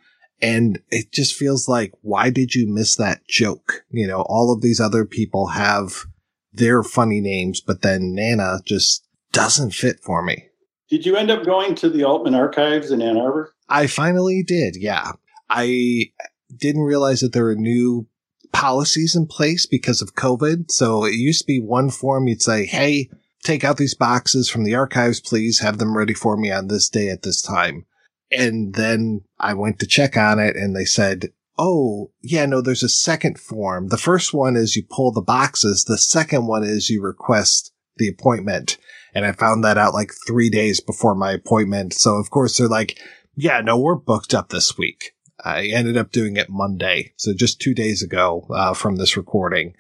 And 0.42 0.80
it 0.92 1.12
just 1.12 1.34
feels 1.34 1.68
like, 1.68 1.94
why 2.02 2.30
did 2.30 2.54
you 2.54 2.72
miss 2.72 2.96
that 2.98 3.26
joke? 3.28 3.86
You 3.90 4.08
know, 4.08 4.22
all 4.28 4.54
of 4.54 4.62
these 4.62 4.80
other 4.80 5.06
people 5.06 5.48
have 5.48 6.06
their 6.54 6.84
funny 6.84 7.22
names, 7.22 7.62
but 7.62 7.82
then 7.82 8.14
Nana 8.14 8.60
just 8.66 9.08
doesn't 9.32 9.72
fit 9.72 10.00
for 10.02 10.22
me. 10.22 10.50
Did 10.90 11.06
you 11.06 11.16
end 11.16 11.32
up 11.32 11.46
going 11.46 11.74
to 11.76 11.90
the 11.90 12.04
Altman 12.04 12.36
archives 12.36 12.92
in 12.92 13.02
Ann 13.02 13.18
Arbor? 13.18 13.54
I 13.68 13.88
finally 13.88 14.44
did. 14.46 14.76
Yeah. 14.76 15.14
I 15.50 16.12
didn't 16.58 16.82
realize 16.82 17.22
that 17.22 17.34
there 17.34 17.46
were 17.46 17.56
new 17.56 18.08
policies 18.52 19.16
in 19.16 19.28
place 19.28 19.66
because 19.66 20.02
of 20.02 20.16
COVID. 20.16 20.72
So 20.72 21.04
it 21.06 21.16
used 21.16 21.42
to 21.42 21.48
be 21.48 21.60
one 21.60 21.90
form 21.90 22.28
you'd 22.28 22.42
say, 22.42 22.66
Hey, 22.66 23.10
take 23.44 23.64
out 23.64 23.78
these 23.78 23.96
boxes 23.96 24.50
from 24.50 24.64
the 24.64 24.76
archives, 24.76 25.20
please 25.20 25.60
have 25.60 25.78
them 25.78 25.96
ready 25.96 26.14
for 26.14 26.38
me 26.38 26.52
on 26.52 26.68
this 26.68 26.90
day 26.90 27.10
at 27.10 27.24
this 27.24 27.42
time. 27.42 27.86
And 28.32 28.74
then 28.74 29.22
I 29.40 29.54
went 29.54 29.80
to 29.80 29.88
check 29.88 30.18
on 30.18 30.40
it 30.40 30.56
and 30.56 30.76
they 30.76 30.86
said, 30.86 31.32
Oh, 31.58 32.12
yeah, 32.22 32.46
no, 32.46 32.62
there's 32.62 32.84
a 32.84 32.90
second 32.90 33.40
form. 33.40 33.88
The 33.88 33.98
first 33.98 34.34
one 34.34 34.56
is 34.56 34.76
you 34.76 34.84
pull 34.90 35.12
the 35.12 35.22
boxes. 35.22 35.86
The 35.86 35.98
second 35.98 36.48
one 36.48 36.64
is 36.64 36.90
you 36.90 37.02
request 37.02 37.72
the 37.98 38.10
appointment. 38.10 38.78
And 39.14 39.26
I 39.26 39.32
found 39.32 39.64
that 39.64 39.78
out 39.78 39.94
like 39.94 40.12
three 40.28 40.50
days 40.50 40.82
before 40.82 41.16
my 41.16 41.32
appointment. 41.32 41.94
So 41.94 42.16
of 42.16 42.30
course 42.30 42.58
they're 42.58 42.68
like, 42.68 43.00
yeah, 43.36 43.62
no, 43.62 43.78
we're 43.78 43.96
booked 43.96 44.34
up 44.34 44.50
this 44.50 44.78
week. 44.78 45.15
I 45.46 45.68
ended 45.68 45.96
up 45.96 46.12
doing 46.12 46.38
it 46.38 46.50
Monday, 46.50 47.14
so 47.18 47.32
just 47.34 47.62
two 47.62 47.76
days 47.76 48.02
ago 48.02 48.48
uh, 48.50 48.74
from 48.74 48.96
this 48.96 49.16
recording. 49.16 49.76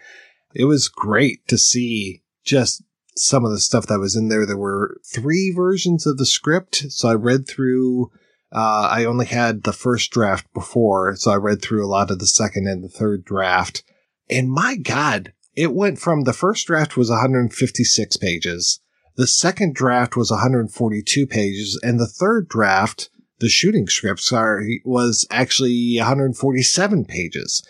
It 0.54 0.65
was 0.65 0.88
great 0.88 1.47
to 1.47 1.58
see 1.58 2.21
just 2.45 2.84
some 3.17 3.43
of 3.43 3.51
the 3.51 3.60
stuff 3.60 3.88
that 3.88 3.99
was 3.99 4.15
in 4.15 4.30
there. 4.30 4.45
There 4.45 4.58
were 4.58 5.01
three 5.04 5.51
versions 5.51 6.06
of 6.06 6.17
the 6.17 6.25
script, 6.25 6.86
so 6.89 7.10
I 7.10 7.15
read 7.15 7.47
through. 7.47 8.12
Uh, 8.51 8.89
I 8.91 9.06
only 9.06 9.25
had 9.25 9.63
the 9.63 9.73
first 9.73 10.12
draft 10.12 10.45
before, 10.54 11.15
so 11.15 11.32
I 11.32 11.38
read 11.38 11.63
through 11.63 11.84
a 11.84 11.89
lot 11.89 12.12
of 12.12 12.19
the 12.19 12.28
second 12.28 12.67
and 12.67 12.84
the 12.84 12.89
third 12.89 13.25
draft. 13.25 13.84
And 14.30 14.51
my 14.51 14.75
God, 14.75 15.34
it 15.56 15.73
went 15.73 15.97
from 15.97 16.21
the 16.21 16.34
first 16.34 16.67
draft 16.67 16.95
was 16.95 17.10
156 17.10 18.17
pages. 18.17 18.82
The 19.15 19.28
second 19.28 19.73
draft 19.73 20.15
was 20.15 20.30
142 20.30 21.25
pages 21.25 21.80
and 21.82 21.99
the 21.99 22.08
third 22.08 22.47
draft 22.47 23.10
the 23.39 23.50
shooting 23.50 23.88
scripts 23.88 24.32
are 24.32 24.62
was 24.84 25.28
actually 25.32 25.95
147 25.98 27.06
pages. 27.06 27.65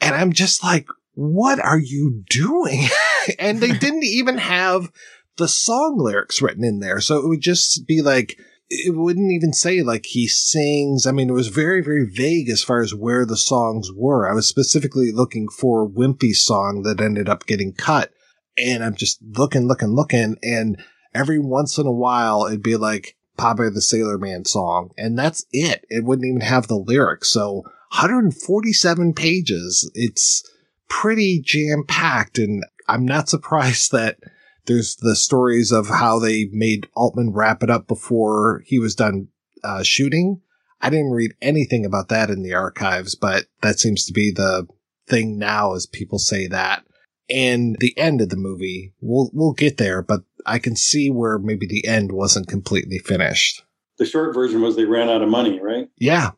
And 0.00 0.14
I'm 0.14 0.32
just 0.32 0.62
like, 0.62 0.86
what 1.14 1.58
are 1.58 1.78
you 1.78 2.22
doing? 2.30 2.86
and 3.38 3.60
they 3.60 3.72
didn't 3.78 4.04
even 4.04 4.38
have 4.38 4.92
the 5.36 5.48
song 5.48 5.96
lyrics 5.98 6.40
written 6.40 6.64
in 6.64 6.80
there. 6.80 7.00
So 7.00 7.18
it 7.18 7.28
would 7.28 7.40
just 7.40 7.86
be 7.86 8.02
like, 8.02 8.38
it 8.70 8.94
wouldn't 8.94 9.32
even 9.32 9.52
say 9.52 9.82
like 9.82 10.06
he 10.06 10.28
sings. 10.28 11.06
I 11.06 11.12
mean, 11.12 11.30
it 11.30 11.34
was 11.34 11.48
very, 11.48 11.82
very 11.82 12.06
vague 12.06 12.50
as 12.50 12.62
far 12.62 12.80
as 12.80 12.94
where 12.94 13.24
the 13.24 13.36
songs 13.36 13.90
were. 13.92 14.30
I 14.30 14.34
was 14.34 14.46
specifically 14.46 15.10
looking 15.10 15.48
for 15.48 15.88
Wimpy's 15.88 16.44
song 16.44 16.82
that 16.82 17.00
ended 17.00 17.28
up 17.28 17.46
getting 17.46 17.72
cut. 17.72 18.12
And 18.56 18.84
I'm 18.84 18.94
just 18.94 19.20
looking, 19.22 19.66
looking, 19.66 19.94
looking. 19.94 20.36
And 20.42 20.82
every 21.14 21.38
once 21.38 21.78
in 21.78 21.86
a 21.86 21.92
while, 21.92 22.46
it'd 22.46 22.62
be 22.62 22.76
like, 22.76 23.16
Popeye 23.38 23.72
the 23.72 23.80
Sailor 23.80 24.18
Man 24.18 24.44
song, 24.44 24.90
and 24.98 25.18
that's 25.18 25.46
it. 25.52 25.86
It 25.88 26.04
wouldn't 26.04 26.26
even 26.26 26.40
have 26.40 26.66
the 26.66 26.76
lyrics. 26.76 27.30
So 27.30 27.62
147 27.92 29.14
pages. 29.14 29.90
It's 29.94 30.48
pretty 30.88 31.40
jam 31.42 31.84
packed, 31.86 32.38
and 32.38 32.64
I'm 32.88 33.04
not 33.04 33.28
surprised 33.28 33.92
that 33.92 34.18
there's 34.66 34.96
the 34.96 35.16
stories 35.16 35.72
of 35.72 35.88
how 35.88 36.18
they 36.18 36.46
made 36.52 36.88
Altman 36.94 37.32
wrap 37.32 37.62
it 37.62 37.70
up 37.70 37.86
before 37.86 38.62
he 38.66 38.78
was 38.78 38.94
done 38.94 39.28
uh, 39.64 39.82
shooting. 39.82 40.42
I 40.80 40.90
didn't 40.90 41.12
read 41.12 41.34
anything 41.40 41.84
about 41.84 42.08
that 42.10 42.30
in 42.30 42.42
the 42.42 42.54
archives, 42.54 43.14
but 43.14 43.46
that 43.62 43.80
seems 43.80 44.04
to 44.04 44.12
be 44.12 44.30
the 44.30 44.68
thing 45.08 45.38
now 45.38 45.74
as 45.74 45.86
people 45.86 46.18
say 46.18 46.46
that. 46.48 46.84
And 47.30 47.76
the 47.80 47.96
end 47.98 48.20
of 48.20 48.28
the 48.28 48.36
movie, 48.36 48.94
we'll, 49.00 49.30
we'll 49.32 49.52
get 49.52 49.78
there, 49.78 50.02
but 50.02 50.22
I 50.48 50.58
can 50.58 50.76
see 50.76 51.10
where 51.10 51.38
maybe 51.38 51.66
the 51.66 51.86
end 51.86 52.12
wasn't 52.12 52.48
completely 52.48 52.98
finished. 52.98 53.62
The 53.98 54.06
short 54.06 54.34
version 54.34 54.62
was 54.62 54.76
they 54.76 54.84
ran 54.84 55.08
out 55.08 55.22
of 55.22 55.28
money, 55.28 55.60
right? 55.60 55.88
Yeah. 55.98 56.30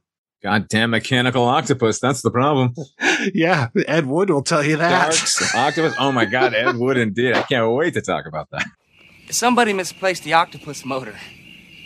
Goddamn 0.43 0.91
mechanical 0.91 1.45
octopus. 1.45 2.01
That's 2.01 2.23
the 2.23 2.31
problem. 2.31 2.75
yeah. 3.35 3.69
Ed 3.87 4.07
Wood 4.07 4.31
will 4.31 4.43
tell 4.43 4.65
you 4.65 4.79
that. 4.79 5.13
Sharks, 5.13 5.55
octopus. 5.55 5.95
Oh 5.99 6.13
my 6.13 6.25
God. 6.25 6.55
Ed 6.55 6.77
Wood 6.77 6.97
indeed. 6.97 7.35
I 7.35 7.43
can't 7.43 7.71
wait 7.73 7.95
to 7.95 8.01
talk 8.01 8.25
about 8.27 8.49
that. 8.51 8.65
Somebody 9.31 9.75
misplaced 9.75 10.25
the 10.25 10.33
octopus 10.33 10.85
motor. 10.85 11.15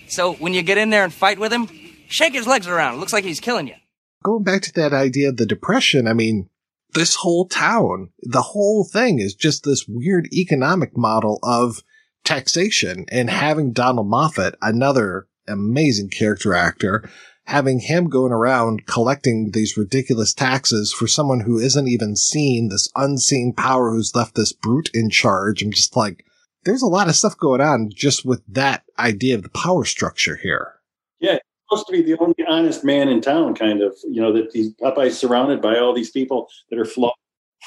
So 0.07 0.35
when 0.35 0.55
you 0.55 0.63
get 0.63 0.79
in 0.79 0.91
there 0.91 1.03
and 1.03 1.13
fight 1.13 1.39
with 1.39 1.53
him, 1.53 1.69
shake 2.09 2.35
his 2.35 2.47
legs 2.47 2.69
around. 2.69 2.95
It 2.95 2.99
looks 2.99 3.13
like 3.13 3.25
he's 3.25 3.41
killing 3.41 3.67
you. 3.67 3.75
Going 4.23 4.45
back 4.45 4.63
to 4.63 4.73
that 4.75 4.93
idea 4.93 5.31
of 5.31 5.37
the 5.37 5.47
depression, 5.47 6.07
I 6.07 6.13
mean, 6.13 6.49
this 6.95 7.17
whole 7.17 7.47
town, 7.47 8.11
the 8.23 8.41
whole 8.41 8.85
thing 8.85 9.19
is 9.19 9.35
just 9.35 9.65
this 9.65 9.87
weird 9.89 10.29
economic 10.33 10.97
model 10.97 11.41
of 11.43 11.83
taxation 12.25 13.07
and 13.11 13.31
having 13.31 13.73
Donald 13.73 14.09
Moffat, 14.09 14.57
another 14.63 15.27
amazing 15.47 16.09
character 16.09 16.55
actor, 16.55 17.09
having 17.47 17.81
him 17.81 18.09
going 18.09 18.33
around 18.33 18.87
collecting 18.87 19.51
these 19.53 19.77
ridiculous 19.77 20.33
taxes 20.33 20.93
for 20.93 21.07
someone 21.07 21.41
who 21.41 21.59
isn't 21.59 21.89
even 21.89 22.17
seen, 22.17 22.69
this 22.69 22.91
unseen 22.97 23.53
power 23.53 23.91
who's 23.91 24.15
left 24.15 24.35
this 24.35 24.53
brute 24.53 24.91
in 24.95 25.11
charge. 25.11 25.63
I'm 25.63 25.71
just 25.71 25.97
like, 25.97 26.25
there's 26.65 26.83
a 26.83 26.87
lot 26.87 27.09
of 27.09 27.15
stuff 27.15 27.37
going 27.37 27.61
on 27.61 27.91
just 27.95 28.25
with 28.25 28.43
that 28.49 28.85
idea 28.99 29.35
of 29.35 29.43
the 29.43 29.51
power 29.51 29.85
structure 29.85 30.37
here. 30.37 30.75
Yeah, 31.21 31.39
supposed 31.69 31.87
to 31.87 31.93
be 31.93 32.03
the 32.03 32.19
only 32.19 32.35
honest 32.49 32.85
man 32.85 33.09
in 33.09 33.21
town, 33.21 33.55
kind 33.55 33.83
of. 33.83 33.95
You 34.05 34.23
know 34.23 34.33
that 34.33 34.53
these 34.53 34.75
Popeye's 34.75 35.19
surrounded 35.19 35.61
by 35.61 35.79
all 35.79 35.95
these 35.95 36.11
people 36.11 36.49
that 36.71 36.79
are 36.79 36.85
flawed 36.85 37.15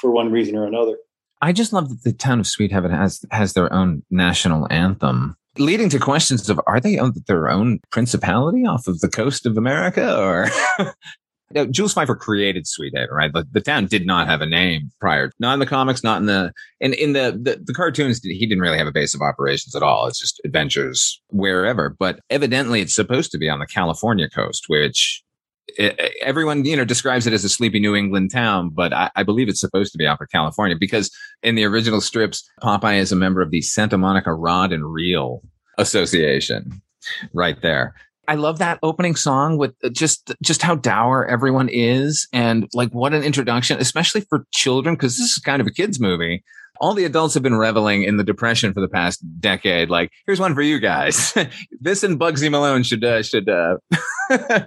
for 0.00 0.10
one 0.10 0.32
reason 0.32 0.56
or 0.56 0.66
another. 0.66 0.96
I 1.40 1.52
just 1.52 1.72
love 1.72 1.88
that 1.88 2.02
the 2.02 2.12
town 2.12 2.40
of 2.40 2.46
Sweethaven 2.46 2.90
has 2.90 3.24
has 3.30 3.52
their 3.52 3.72
own 3.72 4.02
national 4.10 4.66
anthem, 4.72 5.36
leading 5.56 5.88
to 5.90 5.98
questions 5.98 6.48
of 6.48 6.60
are 6.66 6.80
they 6.80 6.98
their 7.26 7.48
own 7.48 7.80
principality 7.90 8.66
off 8.66 8.86
of 8.86 9.00
the 9.00 9.08
coast 9.08 9.46
of 9.46 9.56
America 9.56 10.18
or. 10.18 10.48
Jules 11.70 11.94
Feiffer 11.94 12.18
created 12.18 12.66
Sweethaven, 12.66 13.08
right? 13.10 13.32
The, 13.32 13.46
the 13.50 13.62
town 13.62 13.86
did 13.86 14.04
not 14.04 14.26
have 14.28 14.42
a 14.42 14.46
name 14.46 14.90
prior, 15.00 15.32
not 15.38 15.54
in 15.54 15.60
the 15.60 15.66
comics, 15.66 16.04
not 16.04 16.20
in 16.20 16.26
the 16.26 16.52
in 16.78 16.92
in 16.92 17.14
the, 17.14 17.40
the 17.42 17.58
the 17.64 17.72
cartoons. 17.72 18.20
He 18.22 18.44
didn't 18.44 18.60
really 18.60 18.76
have 18.76 18.86
a 18.86 18.92
base 18.92 19.14
of 19.14 19.22
operations 19.22 19.74
at 19.74 19.82
all. 19.82 20.06
It's 20.06 20.20
just 20.20 20.42
adventures 20.44 21.22
wherever. 21.28 21.96
But 21.98 22.20
evidently, 22.28 22.82
it's 22.82 22.94
supposed 22.94 23.30
to 23.32 23.38
be 23.38 23.48
on 23.48 23.60
the 23.60 23.66
California 23.66 24.28
coast, 24.28 24.64
which 24.68 25.22
everyone 26.20 26.64
you 26.64 26.76
know 26.76 26.84
describes 26.84 27.26
it 27.26 27.32
as 27.32 27.44
a 27.44 27.48
sleepy 27.48 27.80
New 27.80 27.94
England 27.94 28.30
town, 28.30 28.70
but 28.70 28.92
I, 28.92 29.10
I, 29.16 29.22
believe 29.22 29.48
it's 29.48 29.60
supposed 29.60 29.92
to 29.92 29.98
be 29.98 30.06
off 30.06 30.20
of 30.20 30.28
California 30.30 30.76
because 30.78 31.10
in 31.42 31.54
the 31.54 31.64
original 31.64 32.00
strips, 32.00 32.48
Popeye 32.62 32.98
is 32.98 33.12
a 33.12 33.16
member 33.16 33.40
of 33.40 33.50
the 33.50 33.60
Santa 33.60 33.98
Monica 33.98 34.32
Rod 34.32 34.72
and 34.72 34.92
Reel 34.92 35.42
Association, 35.78 36.82
right 37.32 37.60
there. 37.62 37.94
I 38.28 38.34
love 38.34 38.58
that 38.58 38.78
opening 38.82 39.16
song 39.16 39.56
with 39.56 39.74
uh, 39.82 39.88
just 39.88 40.34
just 40.42 40.62
how 40.62 40.74
dour 40.74 41.26
everyone 41.26 41.70
is 41.70 42.28
and 42.32 42.68
like 42.74 42.90
what 42.90 43.14
an 43.14 43.22
introduction, 43.22 43.78
especially 43.80 44.20
for 44.22 44.46
children 44.52 44.94
because 44.94 45.16
this 45.16 45.30
is 45.30 45.38
kind 45.38 45.60
of 45.60 45.66
a 45.66 45.72
kids 45.72 45.98
movie. 45.98 46.44
All 46.80 46.94
the 46.94 47.04
adults 47.04 47.34
have 47.34 47.42
been 47.42 47.56
reveling 47.56 48.02
in 48.02 48.16
the 48.16 48.24
depression 48.24 48.72
for 48.72 48.80
the 48.80 48.88
past 48.88 49.20
decade. 49.40 49.90
Like, 49.90 50.12
here's 50.26 50.40
one 50.40 50.54
for 50.54 50.62
you 50.62 50.78
guys. 50.78 51.34
this 51.80 52.02
and 52.02 52.18
Bugsy 52.18 52.50
Malone 52.50 52.82
should 52.82 53.04
uh, 53.04 53.22
should 53.22 53.48
uh, 53.48 53.76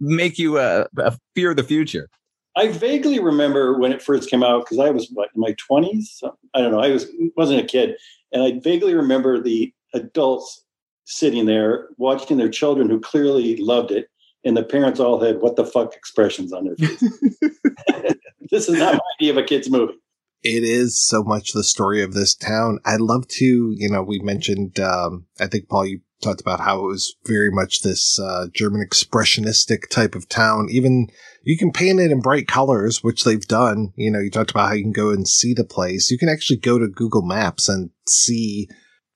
make 0.00 0.38
you 0.38 0.58
uh, 0.58 0.86
fear 1.34 1.54
the 1.54 1.64
future. 1.64 2.08
I 2.56 2.68
vaguely 2.68 3.20
remember 3.20 3.78
when 3.78 3.92
it 3.92 4.02
first 4.02 4.28
came 4.28 4.42
out 4.42 4.64
because 4.64 4.78
I 4.78 4.90
was 4.90 5.08
what 5.12 5.30
in 5.34 5.40
my 5.40 5.54
twenties. 5.58 6.22
I 6.54 6.60
don't 6.60 6.72
know. 6.72 6.80
I 6.80 6.90
was 6.90 7.06
wasn't 7.36 7.60
a 7.60 7.66
kid, 7.66 7.96
and 8.32 8.42
I 8.42 8.58
vaguely 8.60 8.94
remember 8.94 9.40
the 9.40 9.72
adults 9.94 10.64
sitting 11.04 11.46
there 11.46 11.88
watching 11.96 12.36
their 12.36 12.50
children 12.50 12.90
who 12.90 13.00
clearly 13.00 13.56
loved 13.56 13.90
it, 13.90 14.08
and 14.44 14.56
the 14.56 14.62
parents 14.62 15.00
all 15.00 15.20
had 15.20 15.40
what 15.40 15.56
the 15.56 15.64
fuck 15.64 15.94
expressions 15.94 16.52
on 16.52 16.64
their 16.64 16.76
face. 16.76 17.00
this 18.50 18.68
is 18.68 18.78
not 18.78 18.94
my 18.94 19.00
idea 19.20 19.32
of 19.32 19.38
a 19.38 19.42
kid's 19.42 19.70
movie. 19.70 19.94
It 20.42 20.62
is 20.62 21.04
so 21.04 21.24
much 21.24 21.52
the 21.52 21.64
story 21.64 22.02
of 22.02 22.14
this 22.14 22.34
town. 22.34 22.78
I'd 22.84 23.00
love 23.00 23.26
to, 23.28 23.74
you 23.76 23.90
know, 23.90 24.02
we 24.02 24.20
mentioned, 24.20 24.78
um, 24.78 25.26
I 25.40 25.46
think 25.46 25.68
Paul, 25.68 25.86
you 25.86 26.00
talked 26.22 26.40
about 26.40 26.60
how 26.60 26.80
it 26.80 26.86
was 26.86 27.16
very 27.26 27.50
much 27.50 27.82
this 27.82 28.18
uh, 28.18 28.46
German 28.52 28.86
expressionistic 28.88 29.88
type 29.90 30.14
of 30.14 30.28
town. 30.28 30.68
Even 30.70 31.08
you 31.42 31.56
can 31.56 31.72
paint 31.72 32.00
it 32.00 32.10
in 32.10 32.20
bright 32.20 32.46
colors, 32.46 33.02
which 33.02 33.24
they've 33.24 33.46
done. 33.46 33.92
You 33.96 34.10
know, 34.10 34.20
you 34.20 34.30
talked 34.30 34.50
about 34.50 34.68
how 34.68 34.74
you 34.74 34.82
can 34.82 34.92
go 34.92 35.10
and 35.10 35.26
see 35.26 35.54
the 35.54 35.64
place. 35.64 36.10
You 36.10 36.18
can 36.18 36.28
actually 36.28 36.58
go 36.58 36.78
to 36.78 36.88
Google 36.88 37.22
Maps 37.22 37.68
and 37.68 37.90
see 38.06 38.68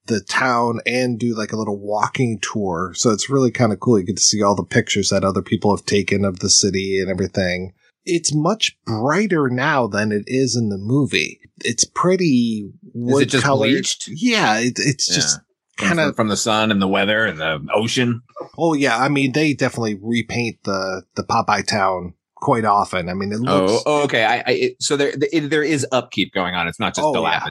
the 0.06 0.20
town 0.20 0.80
and 0.84 1.18
do 1.18 1.36
like 1.36 1.52
a 1.52 1.56
little 1.56 1.78
walking 1.78 2.40
tour. 2.40 2.92
So 2.94 3.10
it's 3.10 3.30
really 3.30 3.50
kind 3.50 3.72
of 3.72 3.80
cool. 3.80 3.98
You 3.98 4.06
get 4.06 4.16
to 4.16 4.22
see 4.22 4.42
all 4.42 4.56
the 4.56 4.64
pictures 4.64 5.10
that 5.10 5.24
other 5.24 5.42
people 5.42 5.74
have 5.76 5.86
taken 5.86 6.24
of 6.24 6.40
the 6.40 6.50
city 6.50 6.98
and 7.00 7.08
everything. 7.08 7.74
It's 8.04 8.34
much 8.34 8.76
brighter 8.84 9.48
now 9.48 9.86
than 9.86 10.12
it 10.12 10.24
is 10.26 10.56
in 10.56 10.68
the 10.70 10.78
movie. 10.78 11.40
It's 11.64 11.84
pretty 11.84 12.70
wood 12.94 13.16
is 13.16 13.22
it 13.22 13.30
just 13.30 13.44
colored. 13.44 13.68
bleached? 13.68 14.08
Yeah, 14.08 14.58
it, 14.58 14.78
it's 14.78 15.08
Yeah. 15.08 15.14
just 15.16 15.40
kind 15.76 16.00
of 16.00 16.16
from 16.16 16.28
the 16.28 16.36
sun 16.36 16.70
and 16.70 16.82
the 16.82 16.88
weather 16.88 17.24
and 17.24 17.38
the 17.40 17.60
ocean. 17.74 18.22
Oh 18.58 18.74
yeah, 18.74 18.98
I 18.98 19.08
mean 19.08 19.32
they 19.32 19.54
definitely 19.54 19.98
repaint 20.02 20.58
the 20.64 21.02
the 21.14 21.22
Popeye 21.22 21.66
town 21.66 22.14
quite 22.36 22.64
often. 22.64 23.08
I 23.08 23.14
mean 23.14 23.32
it 23.32 23.40
Oh, 23.46 23.60
looks 23.66 23.82
oh, 23.86 24.02
okay. 24.04 24.24
I, 24.24 24.36
I 24.38 24.50
it, 24.52 24.82
so 24.82 24.96
there 24.96 25.12
it, 25.14 25.48
there 25.50 25.62
is 25.62 25.86
upkeep 25.92 26.32
going 26.34 26.54
on. 26.54 26.66
It's 26.68 26.80
not 26.80 26.94
just 26.94 27.06
Oh, 27.06 27.22
yeah. 27.22 27.46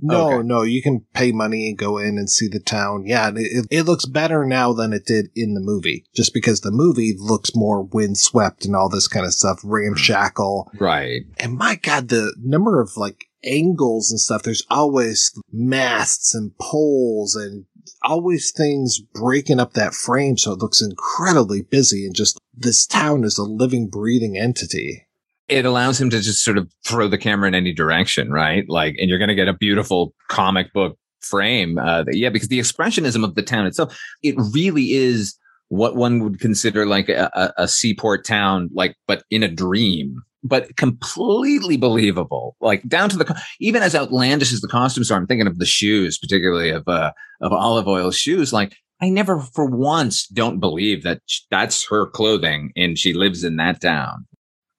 No, 0.00 0.32
Okay. 0.34 0.46
no, 0.46 0.62
you 0.62 0.82
can 0.82 1.06
pay 1.14 1.32
money 1.32 1.68
and 1.68 1.78
go 1.78 1.98
in 1.98 2.18
and 2.18 2.28
see 2.30 2.48
the 2.48 2.60
town. 2.60 3.04
Yeah, 3.06 3.30
it, 3.34 3.66
it 3.70 3.82
looks 3.84 4.04
better 4.06 4.44
now 4.44 4.72
than 4.72 4.92
it 4.92 5.06
did 5.06 5.30
in 5.34 5.54
the 5.54 5.60
movie, 5.60 6.04
just 6.14 6.34
because 6.34 6.60
the 6.60 6.70
movie 6.70 7.14
looks 7.18 7.54
more 7.54 7.82
windswept 7.82 8.64
and 8.64 8.76
all 8.76 8.88
this 8.88 9.08
kind 9.08 9.24
of 9.26 9.32
stuff, 9.32 9.60
ramshackle. 9.64 10.70
Right. 10.78 11.22
And 11.38 11.56
my 11.56 11.76
God, 11.76 12.08
the 12.08 12.34
number 12.42 12.80
of 12.80 12.96
like 12.96 13.24
angles 13.44 14.10
and 14.10 14.20
stuff, 14.20 14.42
there's 14.42 14.64
always 14.70 15.32
masts 15.52 16.34
and 16.34 16.56
poles 16.58 17.34
and 17.34 17.64
always 18.02 18.50
things 18.50 19.00
breaking 19.14 19.60
up 19.60 19.72
that 19.74 19.94
frame 19.94 20.36
so 20.36 20.52
it 20.52 20.58
looks 20.58 20.82
incredibly 20.82 21.62
busy 21.62 22.04
and 22.04 22.14
just 22.14 22.38
this 22.54 22.86
town 22.86 23.24
is 23.24 23.38
a 23.38 23.42
living, 23.44 23.88
breathing 23.88 24.36
entity. 24.36 25.05
It 25.48 25.64
allows 25.64 26.00
him 26.00 26.10
to 26.10 26.20
just 26.20 26.44
sort 26.44 26.58
of 26.58 26.70
throw 26.86 27.08
the 27.08 27.18
camera 27.18 27.46
in 27.48 27.54
any 27.54 27.72
direction, 27.72 28.30
right? 28.30 28.64
Like, 28.68 28.96
and 28.98 29.08
you're 29.08 29.18
going 29.18 29.28
to 29.28 29.34
get 29.34 29.48
a 29.48 29.52
beautiful 29.54 30.12
comic 30.28 30.72
book 30.72 30.98
frame. 31.20 31.78
Uh, 31.78 32.02
that- 32.04 32.16
yeah, 32.16 32.30
because 32.30 32.48
the 32.48 32.58
expressionism 32.58 33.24
of 33.24 33.34
the 33.34 33.42
town 33.42 33.66
itself, 33.66 33.98
it 34.22 34.34
really 34.52 34.92
is 34.92 35.38
what 35.68 35.96
one 35.96 36.20
would 36.20 36.40
consider 36.40 36.86
like 36.86 37.08
a, 37.08 37.30
a, 37.34 37.62
a 37.64 37.68
seaport 37.68 38.24
town, 38.24 38.70
like, 38.72 38.96
but 39.06 39.24
in 39.30 39.42
a 39.42 39.48
dream, 39.48 40.22
but 40.44 40.76
completely 40.76 41.76
believable. 41.76 42.56
Like 42.60 42.86
down 42.88 43.08
to 43.10 43.16
the, 43.16 43.42
even 43.60 43.82
as 43.82 43.94
outlandish 43.94 44.52
as 44.52 44.60
the 44.60 44.68
costumes 44.68 45.10
are, 45.10 45.18
I'm 45.18 45.26
thinking 45.26 45.48
of 45.48 45.58
the 45.58 45.66
shoes, 45.66 46.18
particularly 46.18 46.70
of, 46.70 46.86
uh, 46.86 47.12
of 47.40 47.52
Olive 47.52 47.88
Oyl 47.88 48.10
shoes. 48.12 48.52
Like 48.52 48.76
I 49.00 49.08
never 49.10 49.40
for 49.40 49.66
once 49.66 50.26
don't 50.28 50.60
believe 50.60 51.02
that 51.02 51.20
that's 51.50 51.86
her 51.88 52.06
clothing 52.06 52.72
and 52.76 52.96
she 52.98 53.12
lives 53.12 53.44
in 53.44 53.56
that 53.56 53.80
town. 53.80 54.26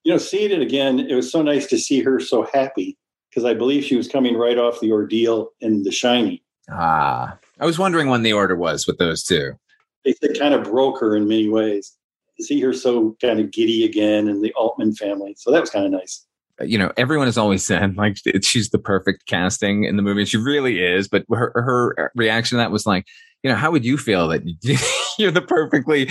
You 0.08 0.14
know, 0.14 0.20
seeing 0.20 0.52
it 0.52 0.62
again, 0.62 1.02
it 1.02 1.16
was 1.16 1.30
so 1.30 1.42
nice 1.42 1.68
to 1.68 1.78
see 1.78 2.02
her 2.02 2.22
so 2.22 2.48
happy 2.54 2.98
because 3.30 3.44
I 3.44 3.54
believe 3.54 3.84
she 3.84 3.98
was 3.98 4.08
coming 4.08 4.38
right 4.38 4.58
off 4.58 4.80
the 4.80 4.90
ordeal 4.90 5.50
in 5.60 5.84
The 5.84 5.92
Shining. 5.92 6.40
Ah, 6.72 7.38
I 7.60 7.66
was 7.66 7.78
wondering 7.78 8.08
when 8.08 8.22
the 8.22 8.32
order 8.32 8.56
was 8.56 8.88
with 8.88 9.00
those 9.00 9.22
two. 9.22 9.52
It, 10.06 10.18
it 10.22 10.40
kind 10.40 10.54
of 10.54 10.64
broke 10.64 10.98
her 11.02 11.14
in 11.14 11.28
many 11.28 11.50
ways. 11.50 11.94
To 12.38 12.46
see 12.46 12.62
her 12.62 12.72
so 12.72 13.18
kind 13.20 13.42
of 13.42 13.52
giddy 13.52 13.84
again 13.84 14.30
and 14.30 14.42
the 14.42 14.54
Altman 14.54 14.96
family. 14.96 15.36
So 15.38 15.52
that 15.52 15.60
was 15.60 15.70
kind 15.70 15.86
of 15.86 15.92
nice. 15.92 16.26
You 16.62 16.78
know, 16.78 16.94
everyone 16.96 17.28
has 17.28 17.38
always 17.38 17.66
said 17.66 17.98
like 17.98 18.16
she's 18.44 18.70
the 18.70 18.80
perfect 18.80 19.26
casting 19.26 19.84
in 19.84 19.98
the 19.98 20.02
movie. 20.02 20.24
She 20.24 20.38
really 20.38 20.82
is. 20.82 21.10
But 21.10 21.26
her 21.30 21.52
her 21.54 22.14
reaction 22.16 22.56
to 22.56 22.60
that 22.62 22.72
was 22.72 22.86
like, 22.86 23.06
you 23.44 23.50
know, 23.50 23.56
how 23.56 23.72
would 23.72 23.86
you 23.86 23.98
feel 23.98 24.28
that 24.30 24.42
you're 25.18 25.32
the 25.32 25.42
perfectly 25.42 26.10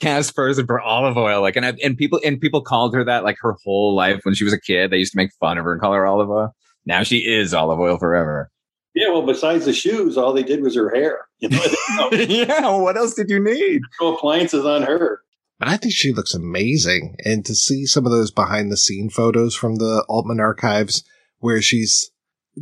cast 0.00 0.36
person 0.36 0.66
for 0.66 0.80
Olive 0.80 1.16
Oyl? 1.16 1.40
Like, 1.40 1.56
and 1.56 1.66
I, 1.66 1.72
and 1.82 1.96
people 1.96 2.20
and 2.24 2.40
people 2.40 2.62
called 2.62 2.94
her 2.94 3.04
that 3.04 3.24
like 3.24 3.36
her 3.40 3.56
whole 3.64 3.94
life 3.94 4.20
when 4.24 4.34
she 4.34 4.44
was 4.44 4.52
a 4.52 4.60
kid. 4.60 4.90
They 4.90 4.98
used 4.98 5.12
to 5.12 5.16
make 5.16 5.30
fun 5.40 5.58
of 5.58 5.64
her 5.64 5.72
and 5.72 5.80
call 5.80 5.92
her 5.92 6.06
Olive 6.06 6.30
Oyl. 6.30 6.54
Now 6.84 7.02
she 7.02 7.18
is 7.18 7.54
Olive 7.54 7.80
Oyl 7.80 7.98
forever. 7.98 8.50
Yeah, 8.94 9.10
well, 9.10 9.26
besides 9.26 9.66
the 9.66 9.74
shoes, 9.74 10.16
all 10.16 10.32
they 10.32 10.42
did 10.42 10.62
was 10.62 10.74
her 10.74 10.92
hair. 10.94 11.26
You 11.38 11.50
know, 11.50 12.08
yeah, 12.12 12.74
what 12.78 12.96
else 12.96 13.12
did 13.12 13.28
you 13.28 13.38
need? 13.38 13.82
No 14.00 14.14
appliances 14.16 14.64
on 14.64 14.84
her. 14.84 15.20
But 15.58 15.68
I 15.68 15.76
think 15.76 15.92
she 15.92 16.14
looks 16.14 16.32
amazing. 16.32 17.16
And 17.26 17.44
to 17.44 17.54
see 17.54 17.84
some 17.84 18.06
of 18.06 18.10
those 18.10 18.30
behind 18.30 18.72
the 18.72 18.78
scene 18.78 19.10
photos 19.10 19.54
from 19.54 19.76
the 19.76 20.02
Altman 20.08 20.40
archives 20.40 21.04
where 21.40 21.60
she's 21.60 22.10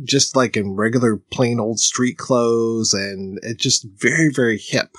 just 0.03 0.35
like 0.35 0.57
in 0.57 0.75
regular 0.75 1.17
plain 1.31 1.59
old 1.59 1.79
street 1.79 2.17
clothes 2.17 2.93
and 2.93 3.39
it 3.43 3.57
just 3.57 3.87
very, 3.97 4.29
very 4.29 4.57
hip. 4.57 4.95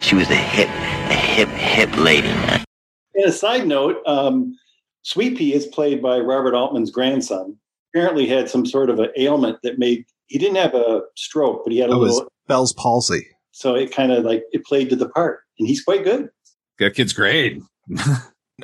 She 0.00 0.14
was 0.14 0.30
a 0.30 0.36
hip, 0.36 0.68
a 0.68 1.14
hip, 1.14 1.48
hip 1.48 1.96
lady, 1.96 2.28
man. 2.28 2.64
And 3.14 3.24
a 3.24 3.32
side 3.32 3.66
note, 3.66 3.96
um, 4.06 4.56
Sweet 5.02 5.38
Pea 5.38 5.54
is 5.54 5.66
played 5.66 6.02
by 6.02 6.18
Robert 6.18 6.54
Altman's 6.54 6.90
grandson. 6.90 7.56
Apparently, 7.94 8.26
had 8.26 8.50
some 8.50 8.66
sort 8.66 8.90
of 8.90 8.98
an 8.98 9.08
ailment 9.16 9.58
that 9.62 9.78
made 9.78 10.04
he 10.26 10.38
didn't 10.38 10.56
have 10.56 10.74
a 10.74 11.02
stroke, 11.16 11.62
but 11.64 11.72
he 11.72 11.78
had 11.78 11.90
a 11.90 11.94
It 11.94 11.98
was 11.98 12.14
little. 12.14 12.32
Bell's 12.46 12.72
palsy. 12.72 13.26
So 13.52 13.74
it 13.74 13.94
kind 13.94 14.12
of 14.12 14.24
like 14.24 14.44
it 14.52 14.64
played 14.64 14.90
to 14.90 14.96
the 14.96 15.08
part, 15.08 15.40
and 15.58 15.66
he's 15.66 15.82
quite 15.82 16.04
good. 16.04 16.28
That 16.78 16.94
kid's 16.94 17.12
great. 17.12 17.62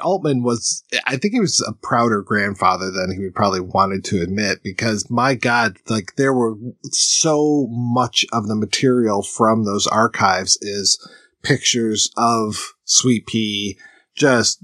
Altman 0.01 0.43
was, 0.43 0.84
I 1.07 1.16
think 1.16 1.34
he 1.34 1.40
was 1.40 1.61
a 1.61 1.72
prouder 1.72 2.22
grandfather 2.22 2.90
than 2.90 3.14
he 3.14 3.28
probably 3.30 3.61
wanted 3.61 4.05
to 4.07 4.22
admit 4.22 4.62
because 4.62 5.11
my 5.11 5.34
God, 5.34 5.76
like 5.88 6.16
there 6.16 6.32
were 6.32 6.55
so 6.90 7.66
much 7.70 8.24
of 8.32 8.49
the 8.49 8.57
material 8.57 9.22
from 9.22 9.64
those 9.64 9.86
archives 9.86 10.59
is 10.62 10.99
pictures 11.43 12.11
of 12.16 12.74
Sweet 12.84 13.26
Pea 13.26 13.76
just 14.14 14.62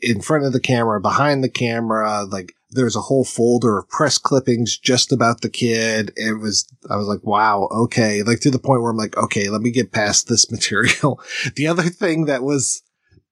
in 0.00 0.20
front 0.20 0.44
of 0.44 0.52
the 0.52 0.60
camera, 0.60 1.00
behind 1.00 1.42
the 1.44 1.50
camera, 1.50 2.24
like 2.24 2.54
there's 2.70 2.96
a 2.96 3.02
whole 3.02 3.24
folder 3.24 3.78
of 3.78 3.88
press 3.88 4.18
clippings 4.18 4.78
just 4.78 5.12
about 5.12 5.42
the 5.42 5.50
kid. 5.50 6.12
It 6.16 6.40
was, 6.40 6.66
I 6.88 6.96
was 6.96 7.06
like, 7.06 7.22
wow, 7.22 7.68
okay. 7.70 8.22
Like 8.22 8.40
to 8.40 8.50
the 8.50 8.58
point 8.58 8.80
where 8.80 8.90
I'm 8.90 8.96
like, 8.96 9.16
okay, 9.16 9.50
let 9.50 9.60
me 9.60 9.70
get 9.70 9.92
past 9.92 10.28
this 10.28 10.50
material. 10.50 11.20
the 11.56 11.66
other 11.66 11.84
thing 11.84 12.24
that 12.24 12.42
was, 12.42 12.82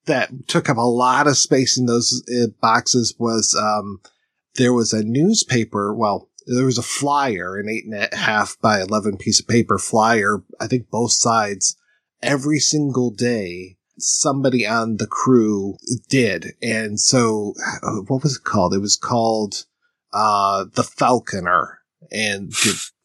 that 0.06 0.48
took 0.48 0.68
up 0.68 0.76
a 0.76 0.80
lot 0.80 1.26
of 1.26 1.36
space 1.36 1.78
in 1.78 1.86
those 1.86 2.24
uh, 2.30 2.48
boxes 2.60 3.14
was, 3.18 3.54
um, 3.54 4.00
there 4.56 4.72
was 4.72 4.92
a 4.92 5.04
newspaper. 5.04 5.94
Well, 5.94 6.28
there 6.46 6.64
was 6.64 6.78
a 6.78 6.82
flyer, 6.82 7.56
an 7.56 7.68
eight 7.68 7.84
and 7.84 7.94
a 7.94 8.16
half 8.16 8.56
by 8.60 8.80
11 8.80 9.18
piece 9.18 9.40
of 9.40 9.46
paper 9.46 9.78
flyer. 9.78 10.42
I 10.60 10.66
think 10.66 10.90
both 10.90 11.12
sides 11.12 11.76
every 12.22 12.58
single 12.58 13.10
day 13.10 13.76
somebody 13.98 14.66
on 14.66 14.96
the 14.96 15.06
crew 15.06 15.76
did. 16.08 16.54
And 16.62 16.98
so 16.98 17.54
uh, 17.82 18.00
what 18.06 18.22
was 18.22 18.36
it 18.36 18.44
called? 18.44 18.74
It 18.74 18.80
was 18.80 18.96
called, 18.96 19.64
uh, 20.12 20.64
the 20.74 20.82
Falconer 20.82 21.80
and 22.10 22.52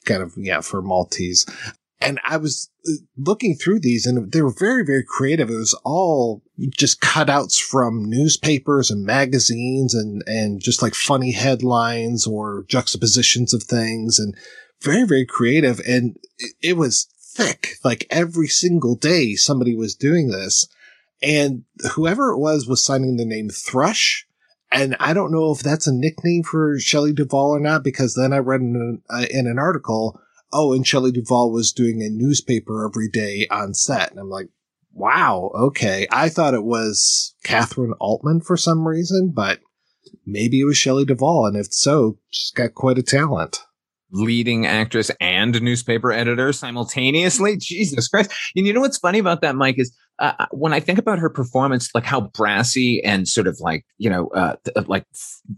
kind 0.05 0.23
of, 0.23 0.33
yeah, 0.37 0.61
for 0.61 0.81
Maltese. 0.81 1.45
And 2.05 2.19
I 2.23 2.37
was 2.37 2.69
uh, 2.87 2.91
looking 3.17 3.55
through 3.55 3.79
these 3.79 4.05
and 4.05 4.31
they 4.31 4.41
were 4.41 4.53
very, 4.53 4.85
very 4.85 5.03
creative. 5.03 5.49
It 5.49 5.55
was 5.55 5.77
all 5.83 6.43
just 6.77 7.01
cutouts 7.01 7.59
from 7.59 8.05
newspapers 8.05 8.91
and 8.91 9.03
magazines 9.03 9.95
and, 9.95 10.21
and 10.27 10.61
just 10.61 10.81
like 10.81 10.93
funny 10.93 11.31
headlines 11.31 12.27
or 12.27 12.65
juxtapositions 12.67 13.53
of 13.53 13.63
things 13.63 14.19
and 14.19 14.35
very, 14.81 15.03
very 15.03 15.25
creative. 15.25 15.81
And 15.87 16.17
it, 16.61 16.77
was 16.77 17.07
thick. 17.35 17.69
Like 17.83 18.05
every 18.11 18.47
single 18.47 18.95
day 18.95 19.33
somebody 19.33 19.75
was 19.75 19.95
doing 19.95 20.29
this 20.29 20.67
and 21.21 21.63
whoever 21.93 22.31
it 22.31 22.37
was 22.37 22.67
was 22.67 22.83
signing 22.83 23.17
the 23.17 23.25
name 23.25 23.49
Thrush. 23.49 24.27
And 24.71 24.95
I 24.99 25.13
don't 25.13 25.31
know 25.31 25.51
if 25.51 25.59
that's 25.59 25.87
a 25.87 25.93
nickname 25.93 26.43
for 26.43 26.77
Shelley 26.79 27.13
Duvall 27.13 27.51
or 27.51 27.59
not, 27.59 27.83
because 27.83 28.13
then 28.13 28.33
I 28.33 28.37
read 28.37 28.61
in 28.61 28.75
an, 28.75 29.01
uh, 29.09 29.25
in 29.29 29.47
an 29.47 29.57
article, 29.57 30.19
oh, 30.53 30.73
and 30.73 30.85
Shelley 30.85 31.11
Duvall 31.11 31.51
was 31.51 31.71
doing 31.71 32.01
a 32.01 32.09
newspaper 32.09 32.87
every 32.87 33.09
day 33.09 33.47
on 33.51 33.73
set. 33.73 34.11
And 34.11 34.19
I'm 34.19 34.29
like, 34.29 34.47
wow, 34.93 35.51
okay. 35.53 36.07
I 36.11 36.29
thought 36.29 36.53
it 36.53 36.63
was 36.63 37.35
Catherine 37.43 37.93
Altman 37.99 38.41
for 38.41 38.57
some 38.57 38.87
reason, 38.87 39.31
but 39.35 39.59
maybe 40.25 40.61
it 40.61 40.65
was 40.65 40.77
Shelley 40.77 41.05
Duvall. 41.05 41.45
And 41.45 41.57
if 41.57 41.67
so, 41.71 42.17
she's 42.29 42.51
got 42.51 42.73
quite 42.73 42.97
a 42.97 43.03
talent 43.03 43.59
leading 44.11 44.65
actress 44.65 45.11
and 45.19 45.61
newspaper 45.61 46.11
editor 46.11 46.53
simultaneously. 46.53 47.57
Jesus 47.57 48.07
Christ. 48.07 48.31
And 48.55 48.65
you 48.65 48.73
know 48.73 48.81
what's 48.81 48.97
funny 48.97 49.19
about 49.19 49.41
that, 49.41 49.55
Mike, 49.55 49.75
is 49.77 49.95
uh, 50.19 50.45
when 50.51 50.73
I 50.73 50.79
think 50.79 50.97
about 50.97 51.19
her 51.19 51.29
performance, 51.29 51.89
like 51.93 52.05
how 52.05 52.21
brassy 52.21 53.03
and 53.03 53.27
sort 53.27 53.47
of 53.47 53.57
like, 53.59 53.85
you 53.97 54.09
know, 54.09 54.27
uh, 54.29 54.55
th- 54.63 54.87
like 54.87 55.05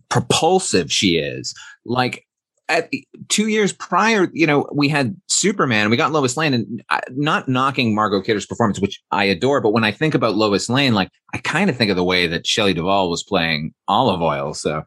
propulsive 0.09 0.91
she 0.91 1.17
is. 1.17 1.53
Like 1.85 2.25
at 2.69 2.89
the, 2.91 3.07
two 3.29 3.47
years 3.47 3.71
prior, 3.73 4.29
you 4.33 4.45
know, 4.45 4.67
we 4.73 4.89
had 4.89 5.15
Superman 5.27 5.81
and 5.81 5.91
we 5.91 5.97
got 5.97 6.11
Lois 6.11 6.35
Lane 6.37 6.53
and 6.53 6.83
uh, 6.89 6.99
not 7.11 7.47
knocking 7.47 7.95
Margot 7.95 8.21
Kidder's 8.21 8.45
performance, 8.45 8.79
which 8.79 9.01
I 9.11 9.25
adore. 9.25 9.61
But 9.61 9.71
when 9.71 9.83
I 9.83 9.91
think 9.91 10.13
about 10.13 10.35
Lois 10.35 10.69
Lane, 10.69 10.93
like 10.93 11.09
I 11.33 11.37
kind 11.39 11.69
of 11.69 11.77
think 11.77 11.91
of 11.91 11.97
the 11.97 12.03
way 12.03 12.27
that 12.27 12.45
Shelley 12.45 12.73
Duvall 12.73 13.09
was 13.09 13.23
playing 13.23 13.73
Olive 13.87 14.21
Oyl. 14.21 14.53
So, 14.53 14.83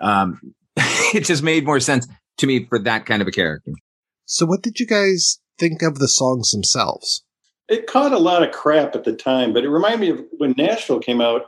um, 0.00 0.40
it 0.76 1.24
just 1.24 1.42
made 1.42 1.64
more 1.64 1.80
sense 1.80 2.06
to 2.38 2.46
me 2.46 2.66
for 2.66 2.78
that 2.80 3.06
kind 3.06 3.22
of 3.22 3.28
a 3.28 3.32
character. 3.32 3.72
So, 4.24 4.46
what 4.46 4.62
did 4.62 4.80
you 4.80 4.86
guys 4.86 5.40
think 5.58 5.82
of 5.82 5.98
the 5.98 6.08
songs 6.08 6.50
themselves? 6.50 7.24
It 7.68 7.86
caught 7.86 8.12
a 8.12 8.18
lot 8.18 8.42
of 8.42 8.52
crap 8.52 8.94
at 8.94 9.04
the 9.04 9.14
time, 9.14 9.52
but 9.52 9.64
it 9.64 9.70
reminded 9.70 10.00
me 10.00 10.10
of 10.10 10.24
when 10.38 10.54
Nashville 10.56 11.00
came 11.00 11.20
out. 11.20 11.46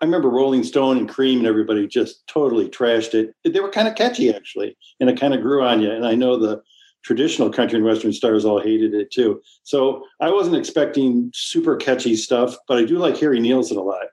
I 0.00 0.04
remember 0.04 0.28
Rolling 0.28 0.64
Stone 0.64 0.98
and 0.98 1.08
Cream 1.08 1.38
and 1.38 1.46
everybody 1.46 1.86
just 1.86 2.26
totally 2.26 2.68
trashed 2.68 3.14
it. 3.14 3.34
They 3.44 3.60
were 3.60 3.70
kind 3.70 3.88
of 3.88 3.94
catchy, 3.94 4.32
actually, 4.32 4.76
and 5.00 5.08
it 5.08 5.18
kind 5.18 5.34
of 5.34 5.42
grew 5.42 5.64
on 5.64 5.80
you. 5.80 5.90
And 5.90 6.06
I 6.06 6.14
know 6.14 6.36
the 6.36 6.62
traditional 7.04 7.50
country 7.50 7.76
and 7.76 7.84
western 7.84 8.12
stars 8.12 8.44
all 8.44 8.60
hated 8.60 8.92
it 8.94 9.10
too. 9.10 9.40
So 9.62 10.04
I 10.20 10.30
wasn't 10.30 10.56
expecting 10.56 11.30
super 11.34 11.76
catchy 11.76 12.16
stuff, 12.16 12.56
but 12.66 12.78
I 12.78 12.84
do 12.84 12.98
like 12.98 13.16
Harry 13.18 13.40
Nilsson 13.40 13.76
a 13.76 13.82
lot. 13.82 14.06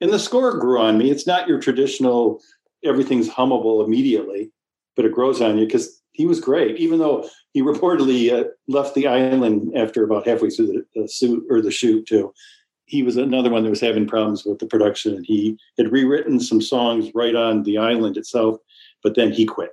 And 0.00 0.12
the 0.12 0.18
score 0.18 0.56
grew 0.58 0.80
on 0.80 0.96
me. 0.96 1.10
It's 1.10 1.26
not 1.26 1.48
your 1.48 1.60
traditional 1.60 2.40
everything's 2.84 3.28
hummable 3.28 3.84
immediately 3.84 4.52
but 4.98 5.06
it 5.06 5.12
grows 5.12 5.40
on 5.40 5.56
you 5.56 5.64
because 5.64 6.02
he 6.10 6.26
was 6.26 6.40
great, 6.40 6.76
even 6.76 6.98
though 6.98 7.30
he 7.52 7.62
reportedly 7.72 8.32
uh, 8.32 8.48
left 8.66 8.94
the 8.94 9.06
island 9.06 9.72
after 9.74 10.02
about 10.02 10.26
halfway 10.26 10.50
through 10.50 10.66
the, 10.66 10.84
the 11.00 11.08
suit 11.08 11.46
or 11.48 11.62
the 11.62 11.70
shoot 11.70 12.04
too. 12.04 12.34
He 12.88 13.02
was 13.02 13.16
another 13.16 13.50
one 13.50 13.64
that 13.64 13.70
was 13.70 13.80
having 13.80 14.06
problems 14.06 14.44
with 14.44 14.58
the 14.58 14.66
production, 14.66 15.14
and 15.14 15.26
he 15.26 15.58
had 15.76 15.92
rewritten 15.92 16.40
some 16.40 16.60
songs 16.60 17.10
right 17.14 17.34
on 17.34 17.62
the 17.62 17.78
island 17.78 18.16
itself, 18.16 18.58
but 19.02 19.14
then 19.14 19.30
he 19.30 19.44
quit. 19.44 19.70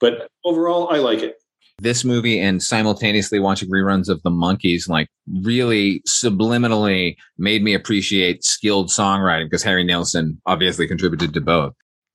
But 0.00 0.28
overall, 0.44 0.88
I 0.90 0.98
like 0.98 1.20
it. 1.20 1.36
This 1.78 2.04
movie 2.04 2.38
and 2.38 2.62
simultaneously 2.62 3.40
watching 3.40 3.68
reruns 3.68 4.08
of 4.08 4.22
The 4.22 4.30
Monkees, 4.30 4.88
like 4.88 5.08
really 5.42 6.02
subliminally 6.08 7.16
made 7.36 7.64
me 7.64 7.74
appreciate 7.74 8.44
skilled 8.44 8.88
songwriting 8.88 9.46
because 9.46 9.64
Harry 9.64 9.82
Nilsson 9.82 10.40
obviously 10.46 10.86
contributed 10.86 11.34
to 11.34 11.40
both 11.40 11.74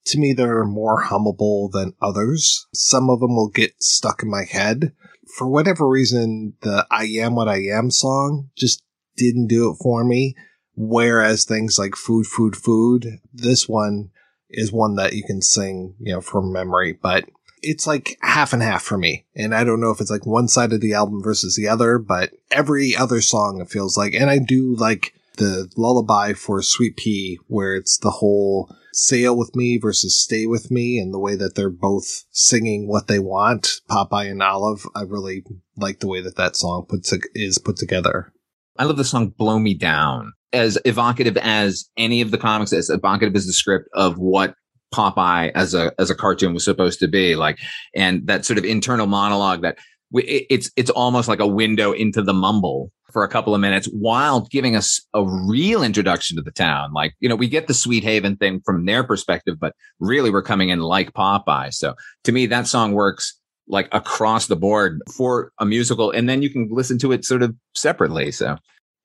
to 0.09 0.19
me, 0.19 0.33
they're 0.33 0.65
more 0.65 1.03
hummable 1.03 1.71
than 1.71 1.93
others. 2.01 2.67
Some 2.73 3.09
of 3.09 3.19
them 3.19 3.35
will 3.35 3.49
get 3.49 3.81
stuck 3.81 4.23
in 4.23 4.29
my 4.29 4.43
head. 4.43 4.93
For 5.37 5.47
whatever 5.47 5.87
reason, 5.87 6.53
the 6.61 6.85
I 6.89 7.05
Am 7.05 7.35
What 7.35 7.47
I 7.47 7.59
Am 7.65 7.91
song 7.91 8.49
just 8.57 8.81
didn't 9.19 9.47
do 9.47 9.69
it 9.69 9.75
for 9.75 10.03
me. 10.03 10.35
Whereas 10.75 11.43
things 11.43 11.77
like 11.77 11.95
Food, 11.95 12.25
Food, 12.25 12.55
Food, 12.55 13.19
this 13.33 13.67
one 13.67 14.11
is 14.49 14.71
one 14.71 14.95
that 14.95 15.13
you 15.13 15.23
can 15.23 15.41
sing, 15.41 15.95
you 15.99 16.13
know, 16.13 16.21
from 16.21 16.53
memory, 16.53 16.93
but 16.93 17.25
it's 17.61 17.85
like 17.85 18.17
half 18.21 18.53
and 18.53 18.63
half 18.63 18.81
for 18.81 18.97
me. 18.97 19.25
And 19.35 19.53
I 19.53 19.65
don't 19.65 19.81
know 19.81 19.91
if 19.91 19.99
it's 19.99 20.09
like 20.09 20.25
one 20.25 20.47
side 20.47 20.71
of 20.71 20.79
the 20.79 20.93
album 20.93 21.21
versus 21.21 21.55
the 21.55 21.67
other, 21.67 21.99
but 21.99 22.31
every 22.49 22.95
other 22.95 23.19
song 23.21 23.59
it 23.61 23.69
feels 23.69 23.97
like, 23.97 24.13
and 24.13 24.29
I 24.29 24.39
do 24.39 24.73
like 24.75 25.13
the 25.37 25.69
lullaby 25.75 26.33
for 26.33 26.61
Sweet 26.61 26.95
Pea, 26.95 27.39
where 27.47 27.75
it's 27.75 27.97
the 27.97 28.11
whole 28.11 28.73
sail 28.93 29.37
with 29.37 29.55
me 29.55 29.77
versus 29.77 30.21
stay 30.21 30.45
with 30.45 30.71
me 30.71 30.97
and 30.97 31.13
the 31.13 31.19
way 31.19 31.35
that 31.35 31.55
they're 31.55 31.69
both 31.69 32.25
singing 32.31 32.87
what 32.87 33.07
they 33.07 33.19
want 33.19 33.81
popeye 33.89 34.29
and 34.29 34.41
olive 34.41 34.85
i 34.95 35.01
really 35.01 35.43
like 35.77 35.99
the 35.99 36.07
way 36.07 36.21
that 36.21 36.35
that 36.35 36.55
song 36.55 36.85
puts 36.89 37.13
is 37.35 37.59
put 37.59 37.77
together 37.77 38.33
i 38.79 38.83
love 38.83 38.97
the 38.97 39.03
song 39.03 39.29
blow 39.29 39.59
me 39.59 39.73
down 39.73 40.33
as 40.51 40.79
evocative 40.85 41.37
as 41.37 41.87
any 41.97 42.21
of 42.21 42.31
the 42.31 42.37
comics 42.37 42.73
as 42.73 42.89
evocative 42.89 43.35
as 43.35 43.45
the 43.45 43.53
script 43.53 43.87
of 43.93 44.17
what 44.17 44.55
popeye 44.93 45.51
as 45.53 45.75
a 45.75 45.91
as 45.99 46.09
a 46.09 46.15
cartoon 46.15 46.53
was 46.53 46.65
supposed 46.65 46.99
to 46.99 47.07
be 47.07 47.35
like 47.35 47.59
and 47.95 48.25
that 48.25 48.43
sort 48.43 48.57
of 48.57 48.65
internal 48.65 49.05
monologue 49.05 49.61
that 49.61 49.77
it's 50.13 50.71
it's 50.75 50.89
almost 50.89 51.27
like 51.27 51.39
a 51.39 51.47
window 51.47 51.91
into 51.91 52.23
the 52.23 52.33
mumble 52.33 52.91
for 53.11 53.23
a 53.23 53.27
couple 53.27 53.55
of 53.55 53.61
minutes 53.61 53.87
while 53.87 54.41
giving 54.51 54.75
us 54.75 55.01
a 55.13 55.25
real 55.47 55.83
introduction 55.83 56.37
to 56.37 56.43
the 56.43 56.51
town. 56.51 56.93
Like, 56.93 57.15
you 57.19 57.27
know, 57.27 57.35
we 57.35 57.47
get 57.47 57.67
the 57.67 57.73
Sweethaven 57.73 58.37
thing 58.37 58.61
from 58.65 58.85
their 58.85 59.03
perspective, 59.03 59.59
but 59.59 59.73
really 59.99 60.29
we're 60.29 60.43
coming 60.43 60.69
in 60.69 60.79
like 60.79 61.13
Popeye. 61.13 61.73
So 61.73 61.95
to 62.23 62.31
me, 62.31 62.45
that 62.47 62.67
song 62.67 62.93
works 62.93 63.38
like 63.69 63.87
across 63.91 64.47
the 64.47 64.55
board 64.55 65.01
for 65.15 65.51
a 65.59 65.65
musical. 65.65 66.11
And 66.11 66.27
then 66.27 66.41
you 66.41 66.49
can 66.49 66.67
listen 66.71 66.97
to 66.99 67.11
it 67.11 67.23
sort 67.23 67.43
of 67.43 67.55
separately. 67.75 68.31
So 68.31 68.57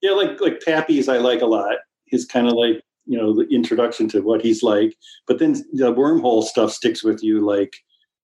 yeah, 0.02 0.12
like, 0.12 0.40
like 0.40 0.60
Pappy's 0.64 1.08
I 1.08 1.18
like 1.18 1.40
a 1.40 1.46
lot. 1.46 1.76
is 2.08 2.24
kind 2.24 2.46
of 2.46 2.54
like, 2.54 2.82
you 3.06 3.18
know, 3.18 3.34
the 3.34 3.46
introduction 3.54 4.08
to 4.08 4.20
what 4.20 4.42
he's 4.42 4.62
like, 4.62 4.96
but 5.26 5.38
then 5.38 5.52
the 5.72 5.92
wormhole 5.92 6.42
stuff 6.42 6.72
sticks 6.72 7.04
with 7.04 7.22
you. 7.22 7.44
Like, 7.44 7.74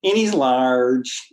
and 0.03 0.17
he's 0.17 0.35
large 0.35 1.33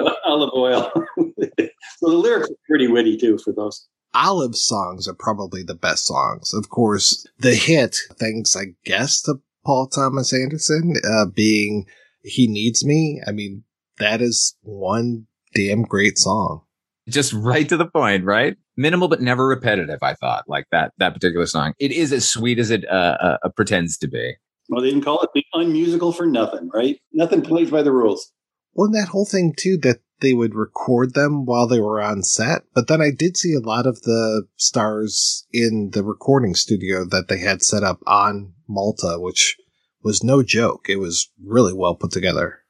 Olive 0.24 0.50
Oyl. 0.54 0.92
so 1.18 2.10
the 2.10 2.16
lyrics 2.16 2.50
are 2.50 2.56
pretty 2.68 2.88
witty 2.88 3.16
too 3.16 3.38
for 3.38 3.52
those. 3.52 3.86
Olive 4.14 4.56
songs 4.56 5.06
are 5.06 5.14
probably 5.14 5.62
the 5.62 5.74
best 5.74 6.06
songs. 6.06 6.54
Of 6.54 6.70
course, 6.70 7.26
the 7.38 7.54
hit, 7.54 7.96
thanks, 8.18 8.56
I 8.56 8.74
guess, 8.84 9.20
to 9.22 9.40
Paul 9.64 9.88
Thomas 9.88 10.32
Anderson, 10.32 10.94
uh, 11.08 11.26
being 11.26 11.86
He 12.22 12.46
Needs 12.46 12.84
Me. 12.84 13.20
I 13.26 13.32
mean, 13.32 13.64
that 13.98 14.20
is 14.20 14.56
one 14.62 15.26
damn 15.54 15.82
great 15.82 16.18
song. 16.18 16.62
Just 17.08 17.32
right 17.32 17.68
to 17.68 17.76
the 17.76 17.86
point, 17.86 18.24
right? 18.24 18.56
Minimal 18.76 19.08
but 19.08 19.22
never 19.22 19.46
repetitive. 19.46 19.98
I 20.02 20.14
thought 20.14 20.44
like 20.46 20.66
that 20.70 20.92
that 20.98 21.14
particular 21.14 21.46
song. 21.46 21.72
It 21.78 21.90
is 21.92 22.12
as 22.12 22.28
sweet 22.28 22.58
as 22.58 22.70
it 22.70 22.84
uh, 22.88 23.36
uh, 23.42 23.48
pretends 23.56 23.96
to 23.98 24.08
be. 24.08 24.34
Well, 24.68 24.82
they 24.82 24.90
didn't 24.90 25.04
call 25.04 25.22
it 25.22 25.30
the 25.34 25.44
unmusical 25.54 26.12
for 26.12 26.26
nothing, 26.26 26.68
right? 26.72 27.00
Nothing 27.12 27.40
plays 27.40 27.70
by 27.70 27.82
the 27.82 27.92
rules. 27.92 28.32
Well, 28.74 28.86
and 28.86 28.94
that 28.94 29.08
whole 29.08 29.24
thing 29.24 29.54
too 29.56 29.78
that 29.78 30.00
they 30.20 30.34
would 30.34 30.54
record 30.54 31.14
them 31.14 31.44
while 31.46 31.66
they 31.66 31.80
were 31.80 32.00
on 32.00 32.22
set. 32.22 32.62
But 32.74 32.88
then 32.88 33.00
I 33.00 33.10
did 33.10 33.36
see 33.36 33.54
a 33.54 33.66
lot 33.66 33.86
of 33.86 34.02
the 34.02 34.46
stars 34.56 35.46
in 35.52 35.90
the 35.92 36.04
recording 36.04 36.54
studio 36.54 37.04
that 37.06 37.28
they 37.28 37.38
had 37.38 37.62
set 37.62 37.82
up 37.82 38.00
on 38.06 38.54
Malta, 38.68 39.16
which 39.18 39.56
was 40.02 40.22
no 40.22 40.42
joke. 40.42 40.86
It 40.88 40.96
was 40.96 41.30
really 41.42 41.72
well 41.72 41.94
put 41.94 42.10
together. 42.10 42.60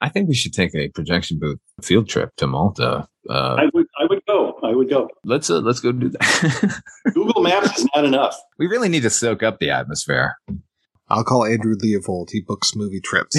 I 0.00 0.08
think 0.08 0.28
we 0.28 0.34
should 0.34 0.52
take 0.52 0.74
a 0.74 0.88
projection 0.88 1.38
booth 1.38 1.58
field 1.82 2.08
trip 2.08 2.34
to 2.36 2.46
Malta. 2.46 3.08
Uh, 3.28 3.56
I 3.58 3.64
would, 3.74 3.86
I 3.98 4.04
would 4.08 4.22
go. 4.26 4.58
I 4.62 4.70
would 4.74 4.88
go. 4.88 5.08
let's 5.24 5.50
uh, 5.50 5.60
let's 5.60 5.80
go 5.80 5.92
do 5.92 6.08
that. 6.10 6.82
Google 7.14 7.42
Maps 7.42 7.78
is 7.78 7.88
not 7.94 8.04
enough. 8.04 8.36
we 8.58 8.66
really 8.66 8.88
need 8.88 9.02
to 9.02 9.10
soak 9.10 9.42
up 9.42 9.58
the 9.58 9.70
atmosphere. 9.70 10.36
I'll 11.08 11.24
call 11.24 11.44
Andrew 11.44 11.74
Leopold. 11.78 12.30
He 12.32 12.40
books 12.40 12.74
movie 12.74 13.00
trips. 13.00 13.36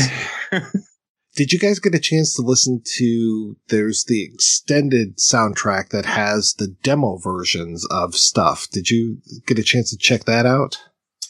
Did 1.36 1.52
you 1.52 1.60
guys 1.60 1.80
get 1.80 1.94
a 1.94 2.00
chance 2.00 2.36
to 2.36 2.42
listen 2.42 2.82
to? 2.98 3.56
There's 3.68 4.06
the 4.06 4.24
extended 4.24 5.18
soundtrack 5.18 5.90
that 5.90 6.06
has 6.06 6.56
the 6.58 6.76
demo 6.82 7.18
versions 7.18 7.86
of 7.92 8.16
stuff. 8.16 8.68
Did 8.72 8.90
you 8.90 9.18
get 9.46 9.60
a 9.60 9.64
chance 9.64 9.92
to 9.92 9.98
check 9.98 10.24
that 10.26 10.46
out? 10.48 10.80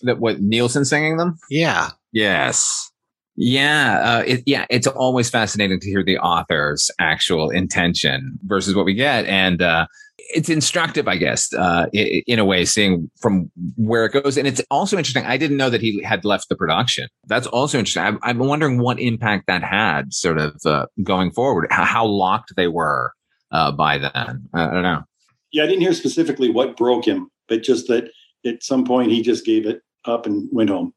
That 0.03 0.19
what 0.19 0.39
Nilsson 0.39 0.85
singing 0.85 1.17
them? 1.17 1.37
Yeah. 1.49 1.89
Yes. 2.13 2.91
Yeah, 3.39 3.99
uh, 4.03 4.23
it, 4.25 4.43
yeah, 4.47 4.65
it's 4.69 4.87
always 4.87 5.29
fascinating 5.29 5.79
to 5.79 5.87
hear 5.87 6.03
the 6.03 6.17
author's 6.17 6.89
actual 6.99 7.51
intention 7.51 8.39
versus 8.43 8.73
what 8.73 8.83
we 8.83 8.95
get, 8.95 9.25
and 9.25 9.61
uh, 9.61 9.85
it's 10.17 10.49
instructive, 10.49 11.07
I 11.07 11.17
guess, 11.17 11.53
uh, 11.53 11.85
in, 11.93 12.39
a 12.39 12.45
way, 12.45 12.65
seeing 12.65 13.09
from 13.19 13.51
where 13.75 14.05
it 14.05 14.13
goes. 14.13 14.37
And 14.37 14.47
it's 14.47 14.61
also 14.71 14.97
interesting. 14.97 15.25
I 15.25 15.37
didn't 15.37 15.57
know 15.57 15.69
that 15.69 15.81
he 15.81 16.01
had 16.01 16.25
left 16.25 16.49
the 16.49 16.55
production. 16.55 17.07
That's 17.27 17.47
also 17.47 17.77
interesting. 17.77 18.03
I'm, 18.03 18.19
I'm 18.23 18.39
wondering 18.39 18.79
what 18.79 18.99
impact 18.99 19.45
that 19.47 19.63
had, 19.63 20.13
sort 20.13 20.39
of 20.39 20.55
uh, 20.65 20.87
going 21.03 21.31
forward. 21.31 21.67
How, 21.69 21.83
how 21.85 22.05
locked 22.05 22.53
they 22.55 22.67
were 22.67 23.13
uh, 23.51 23.71
by 23.71 23.99
then. 23.99 24.49
I 24.53 24.65
don't 24.67 24.83
know. 24.83 25.03
Yeah, 25.51 25.63
I 25.63 25.67
didn't 25.67 25.81
hear 25.81 25.93
specifically 25.93 26.49
what 26.49 26.75
broke 26.75 27.07
him, 27.07 27.29
but 27.47 27.63
just 27.63 27.87
that 27.87 28.09
at 28.45 28.63
some 28.63 28.83
point 28.83 29.11
he 29.11 29.21
just 29.21 29.45
gave 29.45 29.65
it 29.65 29.81
up 30.05 30.25
and 30.25 30.49
went 30.51 30.69
home. 30.69 30.93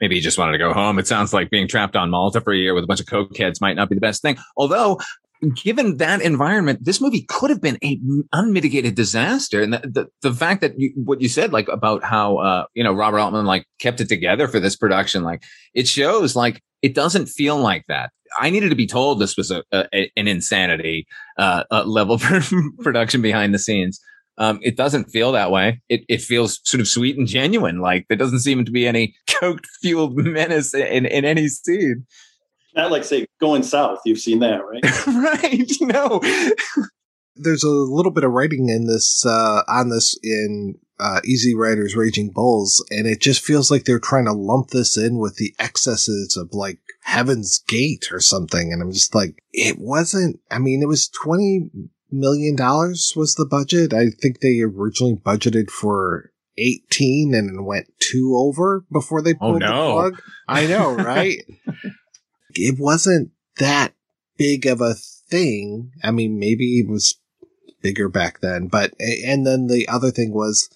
Maybe 0.00 0.14
he 0.14 0.20
just 0.20 0.38
wanted 0.38 0.52
to 0.52 0.58
go 0.58 0.72
home. 0.72 0.98
It 0.98 1.06
sounds 1.06 1.32
like 1.32 1.50
being 1.50 1.68
trapped 1.68 1.96
on 1.96 2.10
Malta 2.10 2.40
for 2.40 2.52
a 2.52 2.56
year 2.56 2.74
with 2.74 2.84
a 2.84 2.86
bunch 2.86 3.00
of 3.00 3.06
cokeheads 3.06 3.60
might 3.60 3.76
not 3.76 3.88
be 3.88 3.94
the 3.94 4.00
best 4.00 4.22
thing. 4.22 4.36
Although, 4.56 5.00
given 5.54 5.98
that 5.98 6.20
environment, 6.20 6.84
this 6.84 7.00
movie 7.00 7.22
could 7.28 7.50
have 7.50 7.60
been 7.60 7.78
a 7.82 8.00
unmitigated 8.32 8.94
disaster. 8.94 9.62
And 9.62 9.72
the, 9.72 9.78
the, 9.78 10.06
the 10.22 10.32
fact 10.32 10.60
that 10.62 10.78
you, 10.78 10.92
what 10.96 11.20
you 11.20 11.28
said, 11.28 11.52
like 11.52 11.68
about 11.68 12.04
how, 12.04 12.38
uh, 12.38 12.64
you 12.74 12.82
know, 12.82 12.92
Robert 12.92 13.18
Altman, 13.18 13.46
like 13.46 13.64
kept 13.80 14.00
it 14.00 14.08
together 14.08 14.48
for 14.48 14.60
this 14.60 14.76
production, 14.76 15.22
like 15.22 15.42
it 15.74 15.86
shows 15.86 16.34
like 16.34 16.60
it 16.82 16.94
doesn't 16.94 17.26
feel 17.26 17.56
like 17.56 17.84
that. 17.88 18.10
I 18.38 18.50
needed 18.50 18.68
to 18.68 18.76
be 18.76 18.86
told 18.86 19.20
this 19.20 19.36
was 19.36 19.50
a, 19.50 19.64
a 19.72 20.10
an 20.16 20.28
insanity, 20.28 21.06
uh, 21.38 21.64
uh 21.70 21.84
level 21.84 22.18
production 22.80 23.22
behind 23.22 23.54
the 23.54 23.58
scenes. 23.58 24.00
Um, 24.38 24.60
it 24.62 24.76
doesn't 24.76 25.10
feel 25.10 25.32
that 25.32 25.50
way. 25.50 25.82
It, 25.88 26.04
it 26.08 26.22
feels 26.22 26.60
sort 26.64 26.80
of 26.80 26.88
sweet 26.88 27.18
and 27.18 27.26
genuine. 27.26 27.80
Like 27.80 28.06
there 28.08 28.16
doesn't 28.16 28.40
seem 28.40 28.64
to 28.64 28.70
be 28.70 28.86
any 28.86 29.16
coke 29.28 29.64
fueled 29.82 30.16
menace 30.16 30.74
in, 30.74 31.06
in 31.06 31.24
any 31.24 31.48
scene. 31.48 32.06
Not 32.74 32.92
like 32.92 33.02
say 33.02 33.26
going 33.40 33.64
south. 33.64 33.98
You've 34.04 34.20
seen 34.20 34.38
that, 34.38 34.60
right? 34.64 34.84
right. 35.42 35.72
No. 35.80 36.20
There's 37.40 37.62
a 37.62 37.70
little 37.70 38.10
bit 38.10 38.24
of 38.24 38.32
writing 38.32 38.68
in 38.68 38.86
this, 38.86 39.24
uh, 39.24 39.62
on 39.68 39.90
this 39.90 40.18
in, 40.22 40.74
uh, 40.98 41.20
Easy 41.24 41.54
Riders 41.54 41.94
Raging 41.94 42.30
Bulls, 42.30 42.84
and 42.90 43.06
it 43.06 43.20
just 43.20 43.44
feels 43.44 43.70
like 43.70 43.84
they're 43.84 44.00
trying 44.00 44.24
to 44.24 44.32
lump 44.32 44.70
this 44.70 44.96
in 44.96 45.18
with 45.18 45.36
the 45.36 45.54
excesses 45.60 46.36
of 46.36 46.48
like 46.52 46.80
Heaven's 47.02 47.60
Gate 47.68 48.10
or 48.10 48.18
something. 48.18 48.72
And 48.72 48.82
I'm 48.82 48.90
just 48.90 49.14
like, 49.14 49.40
it 49.52 49.76
wasn't, 49.78 50.40
I 50.50 50.58
mean, 50.58 50.82
it 50.82 50.88
was 50.88 51.08
20 51.08 51.70
million 52.10 52.56
dollars 52.56 53.12
was 53.16 53.34
the 53.34 53.46
budget. 53.46 53.92
I 53.92 54.10
think 54.10 54.40
they 54.40 54.60
originally 54.60 55.16
budgeted 55.16 55.70
for 55.70 56.30
18 56.56 57.34
and 57.34 57.64
went 57.64 57.86
two 58.00 58.34
over 58.36 58.84
before 58.90 59.22
they 59.22 59.34
Oh, 59.34 59.38
pulled 59.52 59.60
no. 59.60 59.68
the 59.68 60.10
plug. 60.10 60.22
I 60.48 60.66
know, 60.66 60.94
right? 60.96 61.38
it 62.54 62.76
wasn't 62.78 63.30
that 63.58 63.94
big 64.36 64.66
of 64.66 64.80
a 64.80 64.94
thing. 64.94 65.92
I 66.02 66.10
mean, 66.10 66.38
maybe 66.38 66.78
it 66.80 66.88
was 66.88 67.20
bigger 67.82 68.08
back 68.08 68.40
then, 68.40 68.66
but, 68.68 68.92
and 69.00 69.46
then 69.46 69.66
the 69.68 69.88
other 69.88 70.10
thing 70.10 70.32
was 70.32 70.68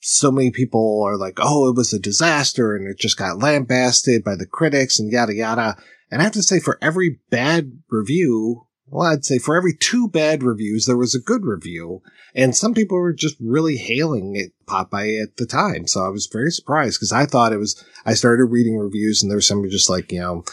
so 0.00 0.30
many 0.30 0.50
people 0.50 1.02
are 1.06 1.16
like, 1.16 1.38
oh, 1.38 1.68
it 1.68 1.76
was 1.76 1.92
a 1.92 1.98
disaster 1.98 2.74
and 2.74 2.86
it 2.88 2.98
just 2.98 3.16
got 3.16 3.38
lambasted 3.38 4.24
by 4.24 4.34
the 4.34 4.46
critics 4.46 4.98
and 4.98 5.10
yada 5.12 5.34
yada. 5.34 5.76
And 6.10 6.20
I 6.20 6.24
have 6.24 6.32
to 6.32 6.42
say, 6.42 6.58
for 6.58 6.78
every 6.82 7.20
bad 7.30 7.70
review, 7.88 8.66
well, 8.90 9.06
I'd 9.06 9.24
say 9.24 9.38
for 9.38 9.56
every 9.56 9.72
two 9.74 10.08
bad 10.08 10.42
reviews, 10.42 10.86
there 10.86 10.96
was 10.96 11.14
a 11.14 11.20
good 11.20 11.44
review. 11.44 12.02
And 12.34 12.56
some 12.56 12.74
people 12.74 12.98
were 12.98 13.12
just 13.12 13.36
really 13.40 13.76
hailing 13.76 14.36
it 14.36 14.52
Popeye 14.66 15.22
at 15.22 15.36
the 15.36 15.46
time. 15.46 15.86
So 15.86 16.04
I 16.04 16.08
was 16.08 16.28
very 16.30 16.50
surprised 16.50 16.98
because 16.98 17.12
I 17.12 17.26
thought 17.26 17.52
it 17.52 17.58
was, 17.58 17.82
I 18.04 18.14
started 18.14 18.44
reading 18.46 18.76
reviews 18.76 19.22
and 19.22 19.30
there 19.30 19.36
was 19.36 19.46
somebody 19.46 19.70
just 19.70 19.90
like, 19.90 20.10
you 20.10 20.20
know, 20.20 20.44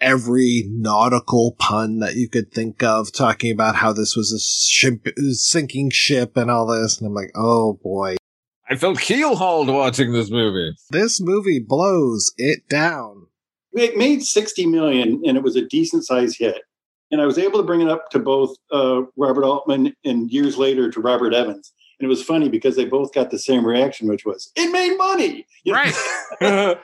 every 0.00 0.64
nautical 0.68 1.56
pun 1.58 1.98
that 2.00 2.14
you 2.14 2.28
could 2.28 2.52
think 2.52 2.82
of 2.82 3.12
talking 3.12 3.52
about 3.52 3.76
how 3.76 3.92
this 3.92 4.16
was 4.16 4.32
a 4.32 4.40
ship, 4.40 5.06
sinking 5.32 5.90
ship 5.90 6.36
and 6.36 6.50
all 6.50 6.66
this. 6.66 6.98
And 6.98 7.06
I'm 7.06 7.14
like, 7.14 7.32
oh 7.34 7.78
boy, 7.82 8.16
I 8.68 8.76
felt 8.76 9.00
keel 9.00 9.34
hauled 9.34 9.68
watching 9.68 10.12
this 10.12 10.30
movie. 10.30 10.76
this 10.90 11.20
movie 11.20 11.58
blows 11.58 12.32
it 12.36 12.68
down. 12.68 13.26
It 13.72 13.96
made 13.96 14.22
60 14.22 14.66
million 14.66 15.22
and 15.24 15.36
it 15.36 15.42
was 15.42 15.56
a 15.56 15.66
decent 15.66 16.04
sized 16.04 16.38
hit. 16.38 16.62
And 17.10 17.20
I 17.20 17.26
was 17.26 17.38
able 17.38 17.58
to 17.58 17.64
bring 17.64 17.80
it 17.80 17.88
up 17.88 18.10
to 18.10 18.18
both 18.18 18.56
uh, 18.72 19.02
Robert 19.16 19.44
Altman 19.44 19.94
and 20.04 20.30
years 20.30 20.56
later 20.56 20.90
to 20.90 21.00
Robert 21.00 21.34
Evans. 21.34 21.72
And 21.98 22.06
it 22.06 22.08
was 22.08 22.22
funny 22.22 22.48
because 22.48 22.76
they 22.76 22.84
both 22.86 23.12
got 23.12 23.30
the 23.30 23.38
same 23.38 23.66
reaction, 23.66 24.08
which 24.08 24.24
was, 24.24 24.50
it 24.56 24.70
made 24.70 24.96
money. 24.96 25.46
You? 25.64 25.74
Right. 25.74 25.94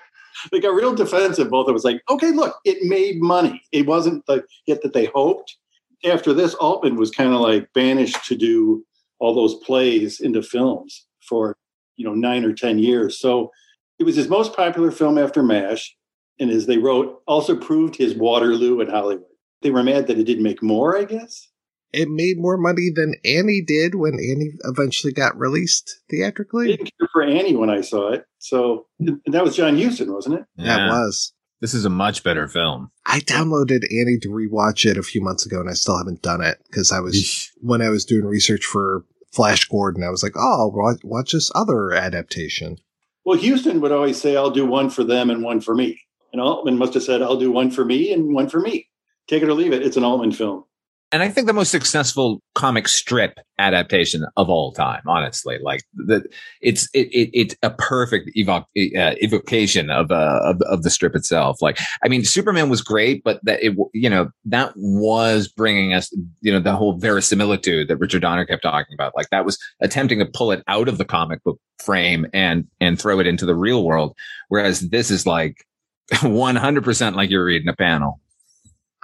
they 0.53 0.61
got 0.61 0.75
real 0.75 0.95
defensive. 0.95 1.49
Both 1.49 1.69
of 1.69 1.75
us 1.75 1.85
like, 1.85 2.03
okay, 2.11 2.33
look, 2.33 2.57
it 2.65 2.83
made 2.83 3.23
money. 3.23 3.63
It 3.73 3.87
wasn't 3.87 4.27
the 4.27 4.45
hit 4.67 4.83
that 4.83 4.93
they 4.93 5.07
hoped. 5.07 5.57
After 6.05 6.35
this, 6.35 6.55
Altman 6.55 6.97
was 6.97 7.11
kind 7.11 7.33
of 7.33 7.41
like 7.41 7.73
banished 7.73 8.25
to 8.27 8.37
do 8.37 8.85
all 9.19 9.35
those 9.35 9.55
plays 9.65 10.21
into 10.21 10.43
films 10.43 11.07
for, 11.27 11.57
you 11.97 12.05
know, 12.05 12.15
nine 12.15 12.45
or 12.45 12.53
10 12.53 12.79
years. 12.79 13.19
So 13.19 13.51
it 13.99 14.05
was 14.05 14.17
his 14.17 14.29
most 14.29 14.55
popular 14.55 14.91
film 14.91 15.17
after 15.17 15.43
MASH. 15.43 15.97
And 16.39 16.51
as 16.51 16.67
they 16.67 16.77
wrote, 16.77 17.23
also 17.27 17.57
proved 17.57 17.97
his 17.97 18.15
Waterloo 18.15 18.81
in 18.81 18.91
Hollywood. 18.91 19.25
They 19.67 19.73
were 19.73 19.83
mad 19.83 20.07
that 20.07 20.17
it 20.17 20.23
didn't 20.23 20.45
make 20.45 20.63
more, 20.63 20.97
I 20.97 21.03
guess. 21.03 21.49
It 21.93 22.09
made 22.09 22.37
more 22.39 22.57
money 22.57 22.93
than 22.95 23.17
Annie 23.25 23.65
did 23.67 23.97
when 23.97 24.13
Annie 24.15 24.53
eventually 24.63 25.13
got 25.13 25.37
released 25.37 25.93
I 25.93 26.03
theatrically. 26.09 26.69
didn't 26.69 26.93
care 26.97 27.09
for 27.13 27.25
Annie 27.25 27.57
when 27.57 27.69
I 27.69 27.81
saw 27.81 28.13
it. 28.13 28.27
So 28.39 28.87
and 29.01 29.21
that 29.27 29.43
was 29.43 29.57
John 29.57 29.77
Huston, 29.77 30.13
wasn't 30.13 30.37
it? 30.37 30.45
That 30.59 30.89
was. 30.89 31.33
This 31.61 31.75
is 31.75 31.85
a 31.85 31.91
much 31.91 32.23
better 32.23 32.47
film. 32.47 32.93
I 33.07 33.19
downloaded 33.19 33.83
Annie 33.91 34.21
to 34.23 34.29
rewatch 34.29 34.89
it 34.89 34.97
a 34.97 35.03
few 35.03 35.21
months 35.21 35.45
ago 35.45 35.59
and 35.59 35.69
I 35.69 35.73
still 35.73 35.99
haven't 35.99 36.23
done 36.23 36.43
it 36.43 36.59
because 36.71 36.93
I 36.93 37.01
was, 37.01 37.51
when 37.61 37.83
I 37.83 37.89
was 37.89 38.05
doing 38.05 38.25
research 38.25 38.65
for 38.65 39.05
Flash 39.33 39.65
Gordon, 39.65 40.05
I 40.05 40.11
was 40.11 40.23
like, 40.23 40.37
oh, 40.37 40.61
I'll 40.61 40.73
watch, 40.73 41.01
watch 41.03 41.33
this 41.33 41.51
other 41.57 41.93
adaptation. 41.93 42.77
Well, 43.25 43.37
Huston 43.37 43.81
would 43.81 43.91
always 43.91 44.21
say, 44.21 44.37
I'll 44.37 44.53
do 44.53 44.65
one 44.65 44.91
for 44.91 45.03
them 45.03 45.29
and 45.29 45.43
one 45.43 45.61
for 45.61 45.75
me. 45.75 45.99
And 46.33 46.41
Altman 46.41 46.79
must 46.79 46.95
have 46.95 47.03
said, 47.03 47.21
I'll 47.21 47.37
do 47.37 47.51
one 47.51 47.73
for 47.73 47.85
me 47.85 48.13
and 48.13 48.33
one 48.33 48.49
for 48.49 48.61
me. 48.61 48.89
Take 49.29 49.43
it 49.43 49.49
or 49.49 49.55
leave 49.55 49.73
it. 49.73 49.83
It's 49.83 49.97
an 49.97 50.05
Altman 50.05 50.33
film. 50.33 50.65
And 51.13 51.23
I 51.23 51.29
think 51.29 51.47
the 51.47 51.53
most 51.53 51.71
successful 51.71 52.43
comic 52.57 52.89
strip 52.89 53.39
adaptation 53.59 54.27
of 54.37 54.51
all 54.51 54.73
time, 54.73 55.03
honestly, 55.07 55.57
like 55.63 55.83
the, 55.95 56.25
it's, 56.61 56.89
it, 56.95 57.07
it, 57.13 57.31
it's 57.33 57.55
a 57.63 57.71
perfect 57.71 58.31
evoc, 58.37 58.63
uh, 58.77 59.15
evocation 59.23 59.89
of, 59.89 60.11
uh, 60.11 60.41
of, 60.43 60.61
of 60.63 60.83
the 60.83 60.91
strip 60.91 61.15
itself. 61.15 61.63
Like, 61.63 61.79
I 62.03 62.09
mean, 62.09 62.25
Superman 62.25 62.69
was 62.69 62.83
great, 62.83 63.23
but 63.23 63.39
that 63.45 63.63
it, 63.63 63.77
you 63.95 64.11
know, 64.11 64.31
that 64.47 64.73
was 64.77 65.47
bringing 65.47 65.95
us, 65.95 66.13
you 66.41 66.51
know, 66.51 66.59
the 66.59 66.75
whole 66.75 66.99
verisimilitude 66.99 67.87
that 67.87 67.99
Richard 67.99 68.23
Donner 68.23 68.45
kept 68.45 68.65
talking 68.65 68.93
about. 68.93 69.15
Like 69.15 69.31
that 69.31 69.45
was 69.45 69.59
attempting 69.81 70.19
to 70.19 70.27
pull 70.27 70.51
it 70.51 70.65
out 70.67 70.89
of 70.89 70.99
the 70.99 71.05
comic 71.05 71.43
book 71.45 71.61
frame 71.79 72.27
and, 72.35 72.67
and 72.81 73.01
throw 73.01 73.21
it 73.21 73.29
into 73.29 73.47
the 73.47 73.55
real 73.55 73.85
world. 73.85 74.17
Whereas 74.49 74.81
this 74.81 75.13
is 75.13 75.25
like 75.25 75.65
100% 76.13 77.15
like 77.15 77.31
you're 77.31 77.45
reading 77.45 77.69
a 77.69 77.77
panel. 77.77 78.21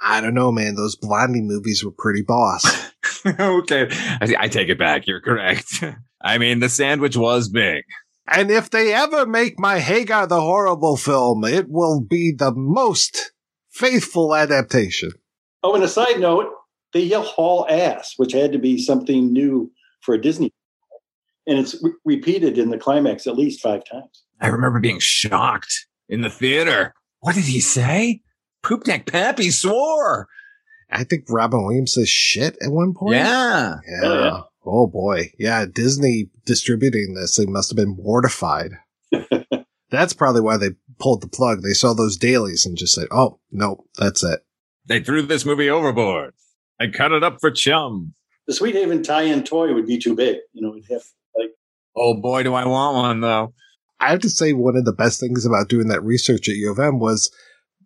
I 0.03 0.21
don't 0.21 0.35
know, 0.35 0.51
man. 0.51 0.75
Those 0.75 0.97
Blondie 0.97 1.43
movies 1.43 1.85
were 1.85 1.93
pretty 1.93 2.23
boss. 2.23 2.91
okay. 3.27 3.87
I, 3.91 4.35
I 4.39 4.49
take 4.49 4.69
it 4.69 4.79
back. 4.79 5.07
You're 5.07 5.21
correct. 5.21 5.85
I 6.23 6.39
mean, 6.39 6.61
the 6.61 6.69
sandwich 6.69 7.17
was 7.17 7.49
big. 7.49 7.85
and 8.27 8.51
if 8.51 8.71
they 8.71 8.93
ever 8.93 9.27
make 9.27 9.59
my 9.59 9.79
Hagar 9.79 10.27
the 10.27 10.41
Horrible 10.41 10.97
film, 10.97 11.45
it 11.45 11.67
will 11.69 12.01
be 12.01 12.33
the 12.37 12.53
most 12.53 13.33
faithful 13.71 14.35
adaptation. 14.35 15.13
Oh, 15.63 15.75
and 15.75 15.85
a 15.85 15.89
side 15.89 16.19
note, 16.19 16.47
they 16.93 17.01
yell 17.01 17.23
haul 17.23 17.67
ass, 17.69 18.15
which 18.17 18.33
had 18.33 18.53
to 18.53 18.59
be 18.59 18.79
something 18.79 19.33
new 19.33 19.71
for 20.01 20.15
a 20.15 20.21
Disney. 20.21 20.53
And 21.47 21.59
it's 21.59 21.83
re- 21.83 21.93
repeated 22.05 22.59
in 22.59 22.71
the 22.71 22.79
climax 22.79 23.27
at 23.27 23.37
least 23.37 23.61
five 23.61 23.83
times. 23.85 24.25
I 24.41 24.49
remember 24.49 24.81
being 24.81 24.99
shocked 24.99 25.87
in 26.09 26.21
the 26.21 26.31
theater. 26.31 26.95
What 27.21 27.35
did 27.35 27.45
he 27.45 27.61
say? 27.61 28.23
Poop 28.63 28.85
Deck 28.85 29.07
Pappy 29.07 29.51
swore. 29.51 30.29
I 30.91 31.05
think 31.05 31.25
Robin 31.29 31.65
Williams 31.65 31.95
says 31.95 32.09
shit 32.09 32.57
at 32.63 32.71
one 32.71 32.95
point. 32.95 33.17
Yeah. 33.17 33.77
Yeah. 33.87 34.01
Oh, 34.03 34.25
yeah. 34.25 34.41
Oh 34.65 34.87
boy. 34.87 35.33
Yeah. 35.39 35.65
Disney 35.67 36.31
distributing 36.45 37.15
this, 37.15 37.37
they 37.37 37.47
must 37.47 37.71
have 37.71 37.77
been 37.77 37.97
mortified. 37.97 38.73
that's 39.91 40.13
probably 40.13 40.41
why 40.41 40.57
they 40.57 40.71
pulled 40.99 41.23
the 41.23 41.29
plug. 41.29 41.63
They 41.63 41.73
saw 41.73 41.95
those 41.95 42.17
dailies 42.17 42.67
and 42.67 42.77
just 42.77 42.95
said, 42.95 43.09
oh, 43.11 43.41
no, 43.51 43.85
that's 43.99 44.23
it. 44.23 44.41
They 44.87 45.03
threw 45.03 45.23
this 45.23 45.45
movie 45.45 45.71
overboard. 45.71 46.35
I 46.81 46.89
cut 46.89 47.13
it 47.13 47.23
up 47.23 47.39
for 47.41 47.51
chum. 47.51 48.15
The 48.47 48.55
Sweethaven 48.55 49.03
tie-in 49.03 49.45
toy 49.45 49.73
would 49.73 49.87
be 49.87 49.99
too 49.99 50.17
big. 50.17 50.39
You 50.53 50.63
know, 50.63 50.75
it'd 50.75 50.91
have 50.91 51.03
like 51.37 51.51
Oh 51.97 52.21
boy, 52.21 52.43
do 52.43 52.55
I 52.55 52.67
want 52.67 52.97
one 52.97 53.21
though. 53.21 53.55
I 54.01 54.11
have 54.11 54.21
to 54.21 54.31
say, 54.31 54.53
one 54.53 54.77
of 54.77 54.85
the 54.85 54.93
best 54.93 55.21
things 55.21 55.47
about 55.47 55.69
doing 55.69 55.87
that 55.89 56.03
research 56.03 56.49
at 56.49 56.57
U 56.57 56.73
of 56.73 56.81
M 56.81 56.99
was 56.99 57.31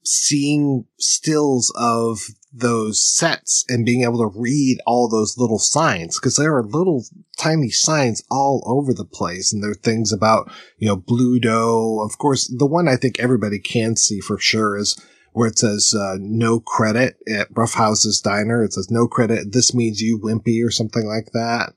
seeing 0.07 0.85
stills 0.99 1.73
of 1.77 2.21
those 2.53 3.05
sets 3.05 3.65
and 3.69 3.85
being 3.85 4.03
able 4.03 4.19
to 4.19 4.39
read 4.39 4.79
all 4.87 5.09
those 5.09 5.37
little 5.37 5.59
signs 5.59 6.19
because 6.19 6.37
there 6.37 6.57
are 6.57 6.63
little 6.63 7.05
tiny 7.37 7.69
signs 7.69 8.23
all 8.31 8.63
over 8.67 8.95
the 8.95 9.05
place 9.05 9.53
and 9.53 9.63
there 9.63 9.73
are 9.73 9.75
things 9.75 10.11
about 10.11 10.51
you 10.79 10.89
know 10.89 10.97
Bluto 10.97 12.03
of 12.03 12.17
course 12.17 12.51
the 12.57 12.65
one 12.65 12.89
i 12.89 12.97
think 12.97 13.21
everybody 13.21 13.59
can 13.59 13.95
see 13.95 14.21
for 14.21 14.39
sure 14.39 14.79
is 14.79 14.99
where 15.37 15.49
it 15.49 15.59
says 15.59 15.93
uh, 15.95 16.17
no 16.19 16.61
credit 16.61 17.19
at 17.29 17.49
rough 17.55 17.75
houses 17.75 18.23
diner. 18.23 18.65
It 18.65 18.73
says 18.73 18.91
no 18.91 19.07
credit. 19.07 19.53
This 19.53 19.75
means 19.75 20.01
you 20.01 20.19
wimpy 20.19 20.67
or 20.67 20.71
something 20.71 21.05
like 21.05 21.33
that 21.35 21.75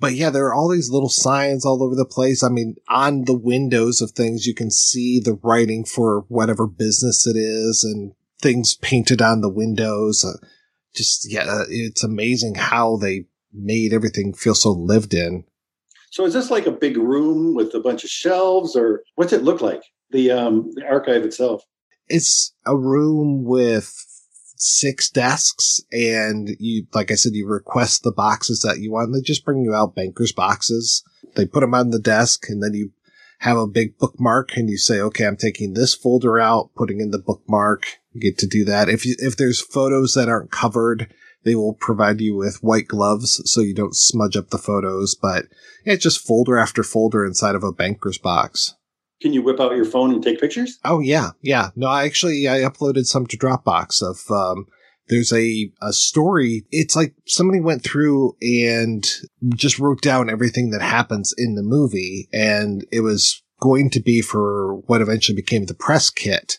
but 0.00 0.14
yeah, 0.14 0.30
there 0.30 0.46
are 0.46 0.54
all 0.54 0.68
these 0.68 0.90
little 0.90 1.10
signs 1.10 1.66
all 1.66 1.82
over 1.82 1.94
the 1.94 2.06
place. 2.06 2.42
I 2.42 2.48
mean, 2.48 2.76
on 2.88 3.26
the 3.26 3.36
windows 3.36 4.00
of 4.00 4.12
things, 4.12 4.46
you 4.46 4.54
can 4.54 4.70
see 4.70 5.20
the 5.20 5.38
writing 5.42 5.84
for 5.84 6.24
whatever 6.28 6.66
business 6.66 7.26
it 7.26 7.36
is 7.36 7.84
and 7.84 8.12
things 8.40 8.74
painted 8.76 9.20
on 9.20 9.42
the 9.42 9.50
windows. 9.50 10.24
Uh, 10.24 10.44
just, 10.94 11.30
yeah, 11.30 11.44
uh, 11.44 11.64
it's 11.68 12.02
amazing 12.02 12.54
how 12.54 12.96
they 12.96 13.26
made 13.52 13.92
everything 13.92 14.32
feel 14.32 14.54
so 14.54 14.70
lived 14.70 15.12
in. 15.12 15.44
So 16.10 16.24
is 16.24 16.32
this 16.32 16.50
like 16.50 16.66
a 16.66 16.72
big 16.72 16.96
room 16.96 17.54
with 17.54 17.74
a 17.74 17.80
bunch 17.80 18.02
of 18.02 18.10
shelves 18.10 18.74
or 18.74 19.02
what's 19.14 19.32
it 19.32 19.44
look 19.44 19.60
like? 19.60 19.82
The 20.10 20.32
um 20.32 20.72
the 20.74 20.84
archive 20.84 21.22
itself. 21.22 21.62
It's 22.08 22.52
a 22.66 22.76
room 22.76 23.44
with 23.44 23.94
six 24.60 25.10
desks 25.10 25.80
and 25.92 26.56
you, 26.58 26.86
like 26.92 27.10
I 27.10 27.14
said, 27.14 27.34
you 27.34 27.46
request 27.46 28.02
the 28.02 28.12
boxes 28.12 28.60
that 28.60 28.80
you 28.80 28.92
want. 28.92 29.12
They 29.12 29.20
just 29.20 29.44
bring 29.44 29.62
you 29.62 29.74
out 29.74 29.94
bankers 29.94 30.32
boxes. 30.32 31.02
They 31.34 31.46
put 31.46 31.60
them 31.60 31.74
on 31.74 31.90
the 31.90 31.98
desk 31.98 32.46
and 32.48 32.62
then 32.62 32.74
you 32.74 32.92
have 33.40 33.56
a 33.56 33.66
big 33.66 33.96
bookmark 33.98 34.56
and 34.56 34.68
you 34.68 34.76
say, 34.76 35.00
okay, 35.00 35.26
I'm 35.26 35.36
taking 35.36 35.72
this 35.72 35.94
folder 35.94 36.38
out, 36.38 36.70
putting 36.76 37.00
in 37.00 37.10
the 37.10 37.18
bookmark. 37.18 37.86
You 38.12 38.20
get 38.20 38.38
to 38.38 38.46
do 38.46 38.64
that. 38.66 38.88
If 38.88 39.06
you, 39.06 39.16
if 39.18 39.36
there's 39.36 39.60
photos 39.60 40.14
that 40.14 40.28
aren't 40.28 40.50
covered, 40.50 41.12
they 41.44 41.54
will 41.54 41.74
provide 41.74 42.20
you 42.20 42.36
with 42.36 42.62
white 42.62 42.86
gloves 42.86 43.40
so 43.50 43.62
you 43.62 43.74
don't 43.74 43.96
smudge 43.96 44.36
up 44.36 44.50
the 44.50 44.58
photos, 44.58 45.14
but 45.14 45.46
it's 45.84 46.02
just 46.02 46.26
folder 46.26 46.58
after 46.58 46.82
folder 46.82 47.24
inside 47.24 47.54
of 47.54 47.64
a 47.64 47.72
banker's 47.72 48.18
box. 48.18 48.74
Can 49.20 49.32
you 49.32 49.42
whip 49.42 49.60
out 49.60 49.76
your 49.76 49.84
phone 49.84 50.12
and 50.12 50.22
take 50.22 50.40
pictures? 50.40 50.78
Oh 50.84 51.00
yeah, 51.00 51.30
yeah. 51.42 51.70
No, 51.76 51.88
I 51.88 52.04
actually 52.04 52.48
I 52.48 52.58
uploaded 52.60 53.06
some 53.06 53.26
to 53.26 53.36
Dropbox 53.36 54.02
of 54.02 54.30
um 54.30 54.66
there's 55.08 55.32
a 55.32 55.70
a 55.82 55.92
story. 55.92 56.64
It's 56.70 56.96
like 56.96 57.14
somebody 57.26 57.60
went 57.60 57.82
through 57.82 58.36
and 58.40 59.06
just 59.54 59.78
wrote 59.78 60.00
down 60.00 60.30
everything 60.30 60.70
that 60.70 60.82
happens 60.82 61.34
in 61.36 61.54
the 61.54 61.62
movie 61.62 62.28
and 62.32 62.86
it 62.90 63.00
was 63.00 63.42
going 63.60 63.90
to 63.90 64.00
be 64.00 64.22
for 64.22 64.76
what 64.86 65.02
eventually 65.02 65.36
became 65.36 65.66
the 65.66 65.74
press 65.74 66.08
kit. 66.08 66.56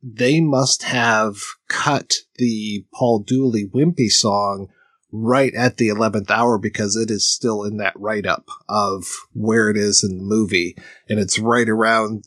They 0.00 0.40
must 0.40 0.84
have 0.84 1.38
cut 1.68 2.18
the 2.36 2.84
Paul 2.94 3.20
Dooley 3.20 3.68
Wimpy 3.74 4.08
song 4.08 4.68
right 5.10 5.54
at 5.54 5.76
the 5.76 5.88
11th 5.88 6.30
hour 6.30 6.58
because 6.58 6.96
it 6.96 7.10
is 7.10 7.26
still 7.26 7.64
in 7.64 7.78
that 7.78 7.98
write 7.98 8.26
up 8.26 8.48
of 8.68 9.06
where 9.32 9.70
it 9.70 9.76
is 9.76 10.04
in 10.04 10.18
the 10.18 10.24
movie. 10.24 10.76
And 11.08 11.18
it's 11.18 11.38
right 11.38 11.68
around, 11.68 12.24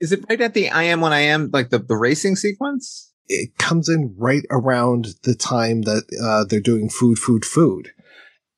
Is 0.00 0.12
it 0.12 0.24
right 0.28 0.40
at 0.40 0.54
the 0.54 0.70
I 0.70 0.84
am 0.84 1.00
when 1.00 1.12
I 1.12 1.20
am, 1.20 1.50
like 1.52 1.70
the, 1.70 1.78
the 1.78 1.96
racing 1.96 2.36
sequence? 2.36 3.12
it 3.28 3.58
comes 3.58 3.88
in 3.88 4.14
right 4.16 4.44
around 4.50 5.14
the 5.24 5.34
time 5.34 5.82
that 5.82 6.04
uh, 6.22 6.44
they're 6.44 6.60
doing 6.60 6.88
food, 6.88 7.18
food, 7.18 7.44
food. 7.44 7.90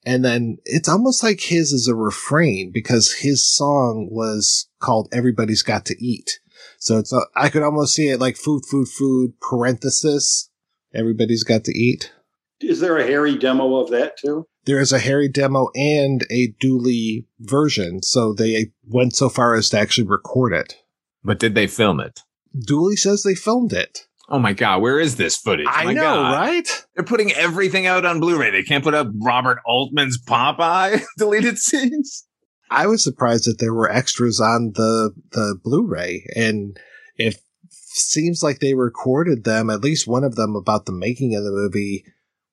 And 0.05 0.25
then 0.25 0.59
it's 0.65 0.89
almost 0.89 1.23
like 1.23 1.41
his 1.41 1.73
is 1.73 1.89
a 1.89 1.95
refrain 1.95 2.71
because 2.73 3.13
his 3.13 3.47
song 3.47 4.09
was 4.11 4.69
called 4.81 5.09
Everybody's 5.13 5.63
Got 5.63 5.85
to 5.87 6.05
Eat. 6.05 6.41
So 6.79 6.99
it's, 6.99 7.13
a, 7.13 7.21
I 7.35 7.49
could 7.49 7.63
almost 7.63 7.95
see 7.95 8.09
it 8.09 8.21
like 8.21 8.37
food, 8.37 8.63
food, 8.71 8.89
food, 8.89 9.33
parenthesis, 9.41 10.51
everybody's 10.95 11.45
got 11.45 11.65
to 11.65 11.77
eat. 11.77 12.13
Is 12.61 12.81
there 12.81 12.97
a 12.99 13.07
Harry 13.07 13.37
demo 13.37 13.77
of 13.77 13.91
that 13.91 14.17
too? 14.19 14.47
there 14.65 14.79
is 14.81 14.93
a 14.93 14.99
Harry 14.99 15.31
demo 15.31 15.71
and 15.75 16.27
a 16.31 16.49
Dooley 16.61 17.27
version. 17.41 18.03
So 18.03 18.35
they 18.35 18.73
went 18.87 19.17
so 19.17 19.31
far 19.31 19.55
as 19.55 19.71
to 19.71 19.79
actually 19.79 20.07
record 20.07 20.53
it. 20.53 20.77
But 21.25 21.39
did 21.39 21.55
they 21.55 21.67
film 21.67 22.01
it? 22.01 22.21
Dooley 22.67 22.95
says 22.97 23.23
they 23.23 23.35
filmed 23.35 23.73
it. 23.73 24.07
Oh 24.29 24.39
my 24.39 24.53
God, 24.53 24.83
where 24.83 25.01
is 25.01 25.17
this 25.17 25.39
footage? 25.39 25.67
I 25.71 25.85
My 25.87 25.93
know, 25.95 26.03
God. 26.03 26.33
right? 26.35 26.87
They're 26.95 27.05
putting 27.05 27.33
everything 27.33 27.87
out 27.87 28.05
on 28.05 28.21
Blu-ray. 28.21 28.51
They 28.51 28.63
can't 28.63 28.85
put 28.85 28.93
up 28.93 29.09
Robert 29.23 29.59
Altman's 29.65 30.23
Popeye 30.23 31.01
deleted 31.17 31.57
scenes. 31.57 32.27
I 32.71 32.89
was 32.89 33.03
surprised 33.03 33.47
that 33.47 33.59
there 33.59 33.73
were 33.73 33.91
extras 33.91 34.39
on 34.39 34.73
the 34.75 35.13
the 35.33 35.59
Blu-ray, 35.65 36.27
and 36.37 36.79
it 37.17 37.41
seems 37.71 38.43
like 38.43 38.59
they 38.59 38.75
recorded 38.75 39.45
them. 39.45 39.71
At 39.71 39.81
least 39.81 40.07
one 40.07 40.25
of 40.25 40.35
them 40.35 40.55
about 40.55 40.85
the 40.85 40.93
making 40.93 41.35
of 41.35 41.43
the 41.43 41.51
movie 41.51 42.05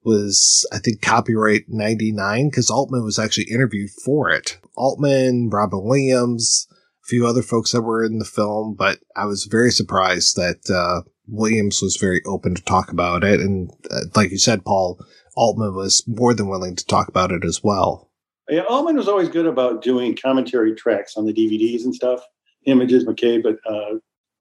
was, 0.05 0.67
I 0.71 0.77
think, 0.77 1.01
copyright 1.01 1.65
ninety 1.67 2.11
nine 2.11 2.49
because 2.49 2.69
Altman 2.69 3.03
was 3.03 3.19
actually 3.19 3.47
interviewed 3.51 3.89
for 4.05 4.29
it. 4.29 4.59
Altman, 4.75 5.49
Robin 5.49 5.83
Williams, 5.83 6.67
a 6.71 7.07
few 7.07 7.25
other 7.25 7.41
folks 7.41 7.71
that 7.71 7.81
were 7.81 8.03
in 8.03 8.19
the 8.19 8.25
film, 8.25 8.75
but 8.77 8.99
I 9.15 9.25
was 9.25 9.45
very 9.49 9.71
surprised 9.71 10.35
that 10.35 10.69
uh, 10.69 11.01
Williams 11.27 11.81
was 11.81 11.97
very 11.97 12.21
open 12.25 12.55
to 12.55 12.63
talk 12.63 12.91
about 12.91 13.23
it, 13.23 13.39
and 13.39 13.71
uh, 13.89 14.01
like 14.15 14.31
you 14.31 14.37
said, 14.37 14.65
Paul 14.65 14.99
Altman 15.35 15.75
was 15.75 16.03
more 16.07 16.33
than 16.33 16.47
willing 16.47 16.75
to 16.75 16.85
talk 16.85 17.07
about 17.07 17.31
it 17.31 17.43
as 17.43 17.61
well. 17.63 18.11
Yeah, 18.49 18.61
Altman 18.61 18.95
was 18.95 19.07
always 19.07 19.29
good 19.29 19.47
about 19.47 19.81
doing 19.81 20.15
commentary 20.15 20.75
tracks 20.75 21.17
on 21.17 21.25
the 21.25 21.33
DVDs 21.33 21.83
and 21.83 21.95
stuff. 21.95 22.21
Images, 22.65 23.05
McCabe, 23.05 23.43
but 23.43 23.57
uh, 23.65 23.95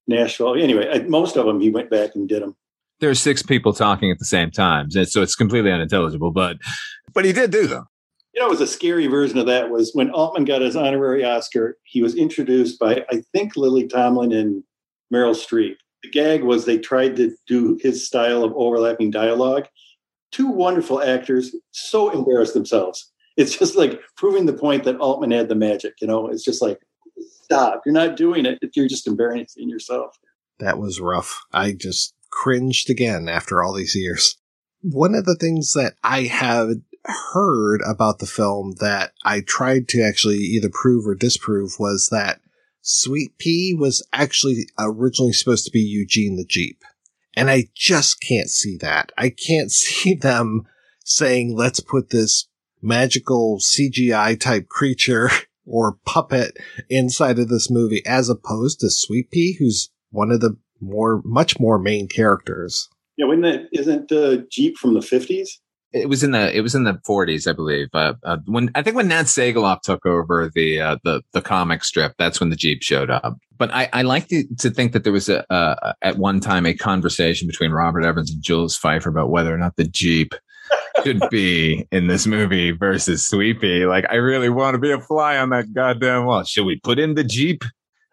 Nashville. 0.07 0.55
Anyway, 0.55 1.05
most 1.09 1.37
of 1.37 1.47
them 1.47 1.61
he 1.61 1.71
went 1.71 1.91
back 1.91 2.15
and 2.15 2.29
did 2.29 2.43
them. 2.43 2.57
There's 3.01 3.21
six 3.21 3.43
people 3.43 3.73
talking 3.73 4.11
at 4.11 4.19
the 4.19 4.25
same 4.25 4.51
time, 4.51 4.91
so 4.91 5.23
it's 5.23 5.35
completely 5.35 5.71
unintelligible. 5.71 6.31
But 6.31 6.57
but 7.13 7.25
he 7.25 7.33
did 7.33 7.51
do 7.51 7.67
them. 7.67 7.87
You 8.35 8.41
know, 8.41 8.49
it 8.49 8.51
was 8.51 8.61
a 8.61 8.67
scary 8.67 9.07
version 9.07 9.39
of 9.39 9.47
that 9.47 9.71
was 9.71 9.93
when 9.95 10.11
Altman 10.11 10.45
got 10.45 10.61
his 10.61 10.75
honorary 10.75 11.25
Oscar, 11.25 11.77
he 11.85 12.03
was 12.03 12.17
introduced 12.17 12.81
by, 12.81 13.05
I 13.11 13.23
think, 13.33 13.57
Lily 13.57 13.87
Tomlin 13.87 14.33
and 14.33 14.65
Meryl 15.13 15.35
Streep. 15.35 15.77
The 16.03 16.11
gag 16.11 16.43
was 16.43 16.65
they 16.65 16.79
tried 16.79 17.15
to 17.17 17.33
do 17.47 17.79
his 17.81 18.05
style 18.05 18.43
of 18.43 18.53
overlapping 18.57 19.13
dialogue. 19.13 19.69
Two 20.33 20.49
wonderful 20.49 21.01
actors 21.01 21.55
so 21.71 22.11
embarrassed 22.11 22.55
themselves. 22.55 23.13
It's 23.37 23.57
just 23.57 23.77
like 23.77 24.01
proving 24.17 24.47
the 24.47 24.53
point 24.53 24.83
that 24.85 24.99
Altman 24.99 25.31
had 25.31 25.49
the 25.49 25.55
magic. 25.55 25.95
You 26.01 26.09
know, 26.09 26.27
it's 26.27 26.45
just 26.45 26.61
like, 26.61 26.81
stop. 27.43 27.83
You're 27.87 27.93
not 27.93 28.17
doing 28.17 28.47
it. 28.47 28.59
If 28.63 28.71
you're 28.75 28.89
just 28.89 29.07
embarrassing 29.07 29.69
yourself. 29.69 30.19
That 30.59 30.79
was 30.79 31.01
rough. 31.01 31.41
I 31.53 31.73
just 31.73 32.14
cringed 32.35 32.91
again 32.91 33.29
after 33.29 33.63
all 33.63 33.73
these 33.73 33.95
years. 33.95 34.37
One 34.83 35.15
of 35.15 35.25
the 35.25 35.37
things 35.37 35.73
that 35.75 35.95
I 36.03 36.23
have 36.23 36.71
heard 37.05 37.81
about 37.87 38.19
the 38.19 38.27
film 38.27 38.75
that 38.81 39.13
I 39.25 39.41
tried 39.41 39.89
to 39.89 40.03
actually 40.03 40.39
either 40.39 40.71
prove 40.71 41.07
or 41.07 41.15
disprove 41.15 41.77
was 41.79 42.09
that 42.11 42.41
Sweet 42.81 43.39
Pea 43.39 43.75
was 43.79 44.07
actually 44.13 44.67
originally 44.79 45.33
supposed 45.33 45.65
to 45.65 45.71
be 45.71 45.81
Eugene 45.81 46.37
the 46.37 46.45
Jeep. 46.45 46.83
And 47.37 47.51
I 47.51 47.69
just 47.75 48.21
can't 48.21 48.51
see 48.51 48.77
that. 48.79 49.11
I 49.17 49.31
can't 49.31 49.73
see 49.73 50.15
them 50.15 50.67
saying, 51.05 51.57
let's 51.57 51.81
put 51.81 52.11
this 52.11 52.49
magical 52.83 53.59
CGI 53.59 54.39
type 54.39 54.69
creature 54.69 55.31
or 55.67 55.99
puppet 56.05 56.59
inside 56.91 57.39
of 57.39 57.49
this 57.49 57.71
movie 57.71 58.05
as 58.05 58.29
opposed 58.29 58.81
to 58.81 58.91
Sweet 58.91 59.31
Pea, 59.31 59.57
who's 59.59 59.91
one 60.11 60.31
of 60.31 60.41
the 60.41 60.57
more, 60.85 61.23
much 61.25 61.59
more 61.59 61.79
main 61.79 62.09
characters. 62.09 62.89
Yeah, 63.17 63.27
when 63.27 63.43
that 63.43 63.69
isn't 63.73 64.09
the 64.09 64.47
Jeep 64.51 64.77
from 64.77 64.95
the 64.95 65.01
50s? 65.01 65.49
It 65.93 66.09
was 66.09 66.25
in 66.25 66.33
the 66.33 66.53
it 66.53 66.63
was 66.63 66.75
in 66.75 66.83
the 66.83 66.95
40s, 67.09 67.49
I 67.49 67.53
believe. 67.53 67.87
Uh, 67.95 68.15
uh, 68.25 68.39
when 68.47 68.69
I 68.75 68.83
think 68.83 68.97
when 68.97 69.07
Nat 69.07 69.25
Sagaloff 69.25 69.83
took 69.83 70.05
over 70.05 70.51
the 70.53 70.81
uh, 70.81 70.97
the 71.05 71.23
the 71.33 71.41
comic 71.41 71.85
strip, 71.85 72.15
that's 72.19 72.41
when 72.41 72.51
the 72.51 72.57
Jeep 72.57 72.83
showed 72.83 73.11
up. 73.11 73.39
But 73.57 73.73
I, 73.73 73.89
I 73.93 74.03
like 74.03 74.27
to, 74.29 74.45
to 74.59 74.71
think 74.71 74.93
that 74.93 75.05
there 75.05 75.13
was 75.13 75.29
a 75.29 75.51
uh, 75.53 75.93
at 76.03 76.19
one 76.19 76.41
time 76.41 76.67
a 76.67 76.75
conversation 76.75 77.47
between 77.47 77.71
Robert 77.71 78.05
Evans 78.05 78.33
and 78.33 78.43
Jules 78.43 78.77
Feiffer 78.77 79.07
about 79.07 79.31
whether 79.31 79.55
or 79.55 79.59
not 79.59 79.77
the 79.77 79.87
Jeep 79.87 80.35
should 81.05 81.23
be 81.31 81.87
in 81.93 82.07
this 82.07 82.27
movie 82.27 82.73
versus 82.73 83.27
Sweepy. 83.27 83.87
Like, 83.87 84.07
I 84.11 84.17
really 84.17 84.49
want 84.49 84.75
to 84.75 84.79
be 84.79 84.91
a 84.91 85.01
fly 85.01 85.37
on 85.39 85.51
that 85.51 85.73
goddamn 85.73 86.27
wall. 86.27 86.45
Should 86.45 86.67
we 86.67 86.81
put 86.81 86.99
in 86.99 87.15
the 87.15 87.25
Jeep? 87.25 87.63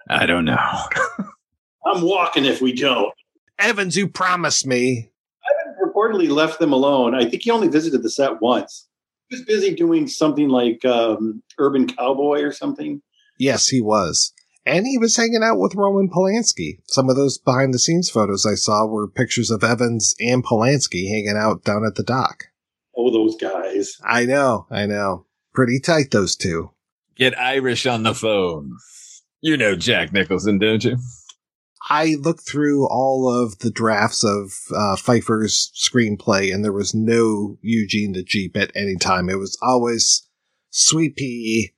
I 0.10 0.26
don't 0.26 0.46
know. 0.46 0.80
I'm 1.86 2.02
walking 2.02 2.46
if 2.46 2.62
we 2.62 2.74
don't. 2.74 3.14
Evans, 3.60 3.96
you 3.96 4.08
promised 4.08 4.66
me. 4.66 5.12
Evans 5.50 5.78
reportedly 5.84 6.30
left 6.30 6.60
them 6.60 6.74
alone. 6.74 7.16
I 7.16 7.30
think 7.30 7.44
he 7.44 7.52
only 7.52 7.68
visited 7.68 8.04
the 8.04 8.10
set 8.10 8.42
once. 8.42 8.88
He 9.30 9.38
was 9.38 9.46
busy 9.46 9.74
doing 9.76 10.08
something 10.08 10.50
like 10.50 10.84
um, 10.86 11.42
Urban 11.58 11.88
Cowboy 11.88 12.42
or 12.42 12.52
something. 12.52 13.02
Yes, 13.38 13.68
he 13.68 13.82
was. 13.82 14.34
And 14.66 14.86
he 14.86 14.98
was 14.98 15.16
hanging 15.16 15.42
out 15.44 15.58
with 15.58 15.74
Roman 15.76 16.10
Polanski. 16.10 16.80
Some 16.88 17.10
of 17.10 17.16
those 17.16 17.40
behind 17.40 17.74
the 17.74 17.80
scenes 17.80 18.10
photos 18.10 18.46
I 18.46 18.54
saw 18.54 18.86
were 18.86 19.08
pictures 19.08 19.50
of 19.50 19.64
Evans 19.64 20.14
and 20.20 20.46
Polanski 20.46 21.08
hanging 21.10 21.36
out 21.38 21.64
down 21.64 21.84
at 21.84 21.96
the 21.96 22.04
dock. 22.04 22.46
Oh, 22.96 23.10
those 23.10 23.36
guys. 23.38 23.98
I 24.04 24.26
know, 24.26 24.68
I 24.70 24.86
know. 24.86 25.26
Pretty 25.54 25.80
tight, 25.80 26.12
those 26.12 26.36
two. 26.36 26.72
Get 27.16 27.38
Irish 27.40 27.86
on 27.88 28.04
the 28.04 28.14
phone. 28.14 28.74
You 29.42 29.58
know 29.58 29.76
Jack 29.76 30.14
Nicholson, 30.14 30.60
don't 30.60 30.84
you? 30.84 30.98
I 31.94 32.16
looked 32.22 32.48
through 32.48 32.88
all 32.88 33.30
of 33.30 33.60
the 33.60 33.70
drafts 33.70 34.24
of 34.24 34.54
uh, 34.74 34.96
Feiffer's 34.96 35.74
screenplay, 35.76 36.54
and 36.54 36.64
there 36.64 36.72
was 36.72 36.96
no 36.96 37.58
Eugene 37.62 38.14
the 38.14 38.24
Jeep 38.24 38.56
at 38.56 38.72
any 38.74 38.96
time. 38.96 39.28
It 39.30 39.38
was 39.38 39.58
always 39.62 40.26
Sweet 40.70 41.18
Pea. 41.18 41.74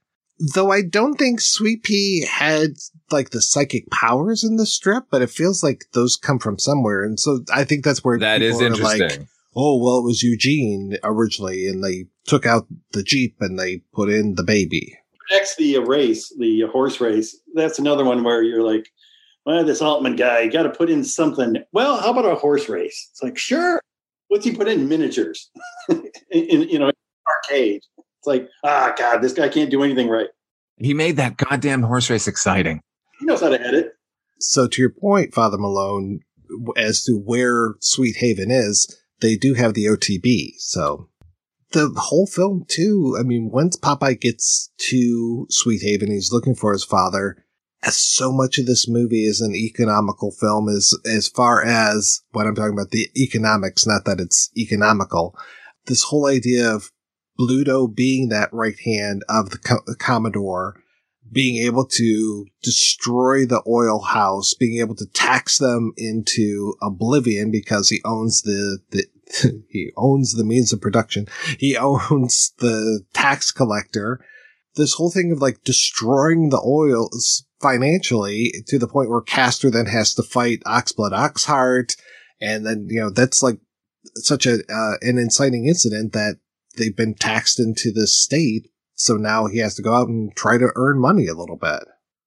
Though 0.53 0.71
I 0.71 0.83
don't 0.83 1.15
think 1.15 1.41
Sweet 1.41 1.81
Pea 1.81 2.27
had 2.29 2.73
like 3.11 3.31
the 3.31 3.41
psychic 3.41 3.89
powers 3.89 4.43
in 4.43 4.57
the 4.57 4.67
strip, 4.67 5.05
but 5.09 5.23
it 5.23 5.31
feels 5.31 5.63
like 5.63 5.85
those 5.93 6.15
come 6.15 6.37
from 6.37 6.59
somewhere, 6.59 7.03
and 7.03 7.19
so 7.19 7.39
I 7.51 7.63
think 7.63 7.83
that's 7.83 8.03
where 8.03 8.19
That 8.19 8.43
is 8.43 8.59
people 8.59 8.67
are 8.67 8.83
like, 8.83 9.01
interesting. 9.01 9.27
oh 9.55 9.81
well, 9.83 9.97
it 9.97 10.03
was 10.05 10.21
Eugene 10.21 10.95
originally, 11.03 11.67
and 11.67 11.83
they 11.83 12.05
took 12.27 12.45
out 12.45 12.67
the 12.91 13.01
Jeep 13.01 13.37
and 13.39 13.57
they 13.57 13.81
put 13.93 14.09
in 14.09 14.35
the 14.35 14.43
baby. 14.43 14.95
Next, 15.31 15.55
the 15.55 15.79
race, 15.79 16.31
the 16.37 16.67
horse 16.71 17.01
race. 17.01 17.35
That's 17.55 17.79
another 17.79 18.05
one 18.05 18.23
where 18.23 18.43
you're 18.43 18.61
like, 18.61 18.89
well, 19.45 19.63
this 19.63 19.81
Altman 19.81 20.15
guy, 20.15 20.41
you 20.41 20.51
got 20.51 20.63
to 20.63 20.69
put 20.69 20.89
in 20.89 21.03
something. 21.03 21.57
Well, 21.71 21.97
how 21.99 22.11
about 22.11 22.25
a 22.25 22.35
horse 22.35 22.69
race? 22.69 23.09
It's 23.11 23.21
like, 23.21 23.37
sure. 23.37 23.81
What's 24.29 24.45
he 24.45 24.55
put 24.55 24.67
in? 24.67 24.87
Miniatures. 24.87 25.51
in, 25.89 26.09
in, 26.31 26.61
you 26.69 26.79
know, 26.79 26.91
arcade. 27.27 27.81
It's 27.97 28.27
like, 28.27 28.47
ah, 28.63 28.93
God, 28.97 29.21
this 29.21 29.33
guy 29.33 29.49
can't 29.49 29.69
do 29.69 29.83
anything 29.83 30.07
right. 30.07 30.29
He 30.77 30.93
made 30.93 31.17
that 31.17 31.37
goddamn 31.37 31.83
horse 31.83 32.09
race 32.09 32.27
exciting. 32.27 32.81
He 33.19 33.25
knows 33.25 33.41
how 33.41 33.49
to 33.49 33.61
edit. 33.61 33.93
So 34.39 34.67
to 34.67 34.81
your 34.81 34.91
point, 34.91 35.33
Father 35.33 35.57
Malone, 35.57 36.21
as 36.75 37.03
to 37.03 37.13
where 37.13 37.75
Sweethaven 37.79 38.49
is, 38.49 38.97
they 39.21 39.35
do 39.35 39.53
have 39.53 39.73
the 39.73 39.85
OTB. 39.85 40.53
So 40.57 41.09
the 41.71 41.91
whole 41.95 42.27
film 42.27 42.65
too. 42.67 43.17
I 43.19 43.23
mean, 43.23 43.49
once 43.51 43.77
Popeye 43.77 44.19
gets 44.19 44.71
to 44.89 45.47
Sweethaven, 45.49 46.11
he's 46.11 46.31
looking 46.31 46.55
for 46.55 46.71
his 46.71 46.83
father. 46.83 47.42
As 47.85 47.97
so 47.97 48.31
much 48.31 48.57
of 48.57 48.65
this 48.65 48.87
movie 48.87 49.25
is 49.25 49.41
an 49.41 49.55
economical 49.55 50.31
film 50.31 50.69
as, 50.69 50.93
as 51.05 51.27
far 51.27 51.63
as 51.63 52.21
what 52.31 52.47
I'm 52.47 52.55
talking 52.55 52.73
about, 52.73 52.91
the 52.91 53.09
economics, 53.17 53.85
not 53.85 54.05
that 54.05 54.19
it's 54.19 54.49
economical. 54.57 55.37
This 55.85 56.03
whole 56.03 56.27
idea 56.27 56.73
of 56.73 56.91
Bluto 57.37 57.93
being 57.93 58.29
that 58.29 58.53
right 58.53 58.79
hand 58.85 59.23
of 59.27 59.49
the, 59.49 59.57
co- 59.57 59.83
the 59.85 59.95
Commodore, 59.95 60.81
being 61.31 61.57
able 61.65 61.85
to 61.85 62.45
destroy 62.61 63.45
the 63.45 63.61
Oyl 63.67 63.99
house, 63.99 64.53
being 64.53 64.79
able 64.79 64.95
to 64.95 65.07
tax 65.07 65.57
them 65.57 65.93
into 65.97 66.75
oblivion 66.81 67.51
because 67.51 67.89
he 67.89 67.99
owns 68.05 68.43
the, 68.43 68.79
the 68.91 69.05
he 69.69 69.91
owns 69.97 70.33
the 70.33 70.43
means 70.43 70.71
of 70.73 70.81
production. 70.81 71.27
He 71.59 71.75
owns 71.77 72.53
the 72.59 73.03
tax 73.13 73.51
collector. 73.51 74.23
This 74.75 74.95
whole 74.95 75.11
thing 75.11 75.31
of 75.31 75.41
like 75.41 75.63
destroying 75.63 76.49
the 76.49 76.61
Oyls 76.61 77.43
financially 77.63 78.53
to 78.67 78.77
the 78.77 78.87
point 78.87 79.09
where 79.09 79.21
Castor 79.21 79.71
then 79.71 79.85
has 79.87 80.13
to 80.15 80.21
fight 80.21 80.61
Oxblood 80.65 81.11
Oxheart. 81.11 81.95
And 82.41 82.65
then, 82.65 82.87
you 82.89 82.99
know, 82.99 83.09
that's 83.09 83.41
like 83.41 83.59
such 84.15 84.45
a, 84.45 84.59
uh, 84.69 84.97
an 85.01 85.17
inciting 85.17 85.65
incident 85.65 86.11
that 86.11 86.35
they've 86.77 86.95
been 86.95 87.15
taxed 87.15 87.59
into 87.59 87.91
this 87.91 88.19
state. 88.19 88.67
So 88.95 89.15
now 89.15 89.47
he 89.47 89.59
has 89.59 89.75
to 89.75 89.81
go 89.81 89.93
out 89.93 90.09
and 90.09 90.35
try 90.35 90.57
to 90.57 90.71
earn 90.75 90.99
money 90.99 91.27
a 91.27 91.33
little 91.33 91.55
bit. 91.55 91.85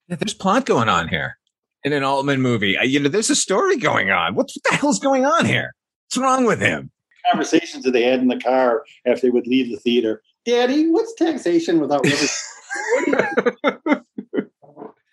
Yeah, 0.09 0.17
there's 0.17 0.35
plot 0.35 0.65
going 0.65 0.89
on 0.89 1.09
here 1.09 1.39
in 1.85 1.93
an 1.93 2.03
Altman 2.03 2.41
movie. 2.41 2.79
I, 2.79 2.85
you 2.85 2.99
know, 2.99 3.09
there's 3.09 3.31
a 3.31 3.37
story 3.37 3.77
going 3.77 4.11
on. 4.11 4.35
What, 4.35 4.51
what 4.55 4.71
the 4.71 4.77
hell's 4.77 4.99
going 4.99 5.27
on 5.27 5.45
here? 5.45 5.75
What's 6.07 6.17
wrong 6.17 6.47
with 6.47 6.61
him? 6.61 6.91
Conversations 7.31 7.85
that 7.85 7.91
they 7.91 8.05
had 8.05 8.21
in 8.21 8.29
the 8.29 8.41
car 8.41 8.85
after 9.07 9.23
they 9.27 9.31
would 9.31 9.47
leave 9.47 9.71
the 9.71 9.79
theater. 9.79 10.23
Daddy, 10.47 10.89
what's 10.89 11.15
taxation 11.15 11.81
without 11.81 12.07
rubber? 13.07 14.03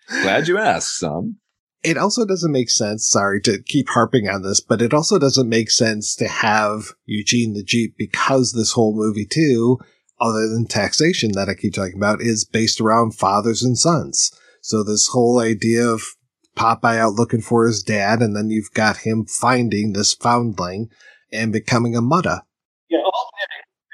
Glad 0.08 0.48
you 0.48 0.58
asked, 0.58 0.98
son. 0.98 1.36
It 1.82 1.98
also 1.98 2.24
doesn't 2.24 2.52
make 2.52 2.70
sense, 2.70 3.06
sorry 3.06 3.42
to 3.42 3.62
keep 3.62 3.90
harping 3.90 4.26
on 4.28 4.42
this, 4.42 4.60
but 4.60 4.80
it 4.80 4.94
also 4.94 5.18
doesn't 5.18 5.48
make 5.48 5.70
sense 5.70 6.16
to 6.16 6.26
have 6.26 6.92
Eugene 7.04 7.52
the 7.52 7.62
Jeep 7.62 7.94
because 7.98 8.52
this 8.52 8.72
whole 8.72 8.96
movie 8.96 9.26
too, 9.26 9.78
other 10.18 10.48
than 10.48 10.66
taxation 10.66 11.32
that 11.32 11.50
I 11.50 11.54
keep 11.54 11.74
talking 11.74 11.98
about, 11.98 12.22
is 12.22 12.46
based 12.46 12.80
around 12.80 13.16
fathers 13.16 13.62
and 13.62 13.76
sons. 13.76 14.30
So 14.62 14.82
this 14.82 15.08
whole 15.08 15.40
idea 15.40 15.86
of 15.86 16.02
Popeye 16.56 16.98
out 16.98 17.14
looking 17.14 17.42
for 17.42 17.66
his 17.66 17.82
dad, 17.82 18.20
and 18.20 18.34
then 18.34 18.48
you've 18.48 18.72
got 18.72 18.98
him 18.98 19.26
finding 19.26 19.92
this 19.92 20.14
foundling 20.14 20.88
and 21.32 21.52
becoming 21.52 21.94
a 21.96 22.00
mutta. 22.00 22.44
yeah, 22.88 23.00
all 23.00 23.30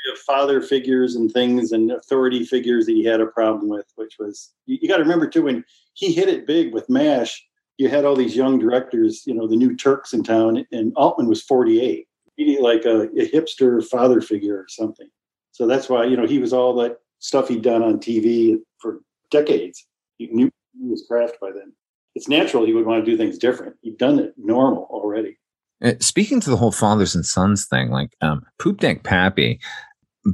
the 0.07 0.19
father 0.27 0.61
figures 0.61 1.17
and 1.17 1.31
things 1.33 1.73
and 1.73 1.91
authority 1.91 2.45
figures 2.45 2.87
that 2.87 2.93
he 2.93 3.05
had 3.05 3.21
a 3.21 3.27
problem 3.27 3.69
with, 3.69 3.87
which 3.97 4.17
was 4.19 4.53
you, 4.67 4.79
you 4.81 4.89
got 4.89 4.97
to 4.97 5.03
remember 5.03 5.29
too 5.29 5.43
when 5.43 5.65
he 6.01 6.13
hit 6.13 6.29
it 6.29 6.47
big 6.47 6.73
with 6.73 6.89
MASH. 6.89 7.47
You 7.77 7.89
had 7.89 8.05
all 8.05 8.17
these 8.17 8.35
young 8.35 8.59
directors, 8.59 9.23
you 9.27 9.35
know, 9.35 9.47
the 9.47 9.57
new 9.57 9.77
Turks 9.77 10.13
in 10.13 10.25
town, 10.25 10.67
and 10.73 10.93
Altman 10.97 11.29
was 11.29 11.43
48. 11.43 12.09
He 12.37 12.59
like 12.59 12.85
a, 12.87 13.03
a 13.03 13.31
hipster 13.31 13.87
father 13.87 14.21
figure 14.21 14.57
or 14.57 14.67
something. 14.69 15.09
So 15.53 15.67
that's 15.67 15.89
why 15.89 16.05
you 16.05 16.17
know 16.17 16.27
he 16.27 16.39
was 16.39 16.53
all 16.53 16.75
that 16.77 16.99
stuff 17.19 17.49
he'd 17.49 17.63
done 17.63 17.83
on 17.83 17.99
TV 17.99 18.57
for 18.79 19.01
decades. 19.31 19.87
He 20.17 20.29
knew 20.29 20.51
his 20.89 21.05
craft 21.07 21.37
by 21.41 21.51
then. 21.53 21.73
It's 22.15 22.29
natural 22.29 22.65
he 22.65 22.73
would 22.73 22.87
want 22.87 23.05
to 23.05 23.11
do 23.11 23.17
things 23.17 23.39
different. 23.39 23.77
He'd 23.83 23.99
done 23.99 24.19
it 24.19 24.35
normal 24.39 24.89
already. 24.91 25.39
Uh, 25.85 25.93
Speaking 26.01 26.41
to 26.41 26.51
the 26.51 26.57
whole 26.57 26.73
fathers 26.73 27.15
and 27.15 27.25
sons 27.25 27.67
thing, 27.67 27.91
like 27.91 28.17
um, 28.23 28.45
Poop 28.59 28.81
Deck 28.81 29.03
Pappy 29.03 29.61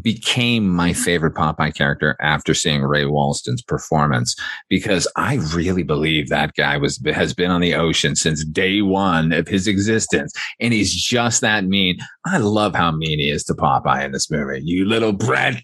became 0.02 0.68
my 0.68 0.90
mm-hmm. 0.90 1.02
favorite 1.02 1.34
Popeye 1.34 1.74
character 1.74 2.16
after 2.20 2.54
seeing 2.54 2.82
Ray 2.82 3.04
Walston's 3.04 3.62
performance 3.62 4.34
because 4.68 5.06
I 5.16 5.36
really 5.54 5.82
believe 5.82 6.28
that 6.28 6.54
guy 6.54 6.76
was 6.76 7.00
has 7.06 7.34
been 7.34 7.50
on 7.50 7.60
the 7.60 7.74
ocean 7.74 8.16
since 8.16 8.44
day 8.44 8.82
one 8.82 9.32
of 9.32 9.48
his 9.48 9.66
existence, 9.66 10.32
and 10.60 10.72
he's 10.72 10.94
just 10.94 11.40
that 11.40 11.64
mean. 11.64 11.98
I 12.24 12.38
love 12.38 12.74
how 12.74 12.90
mean 12.90 13.18
he 13.18 13.30
is 13.30 13.44
to 13.44 13.54
Popeye 13.54 14.04
in 14.04 14.12
this 14.12 14.30
movie. 14.30 14.60
You 14.64 14.84
little 14.84 15.12
brat. 15.12 15.62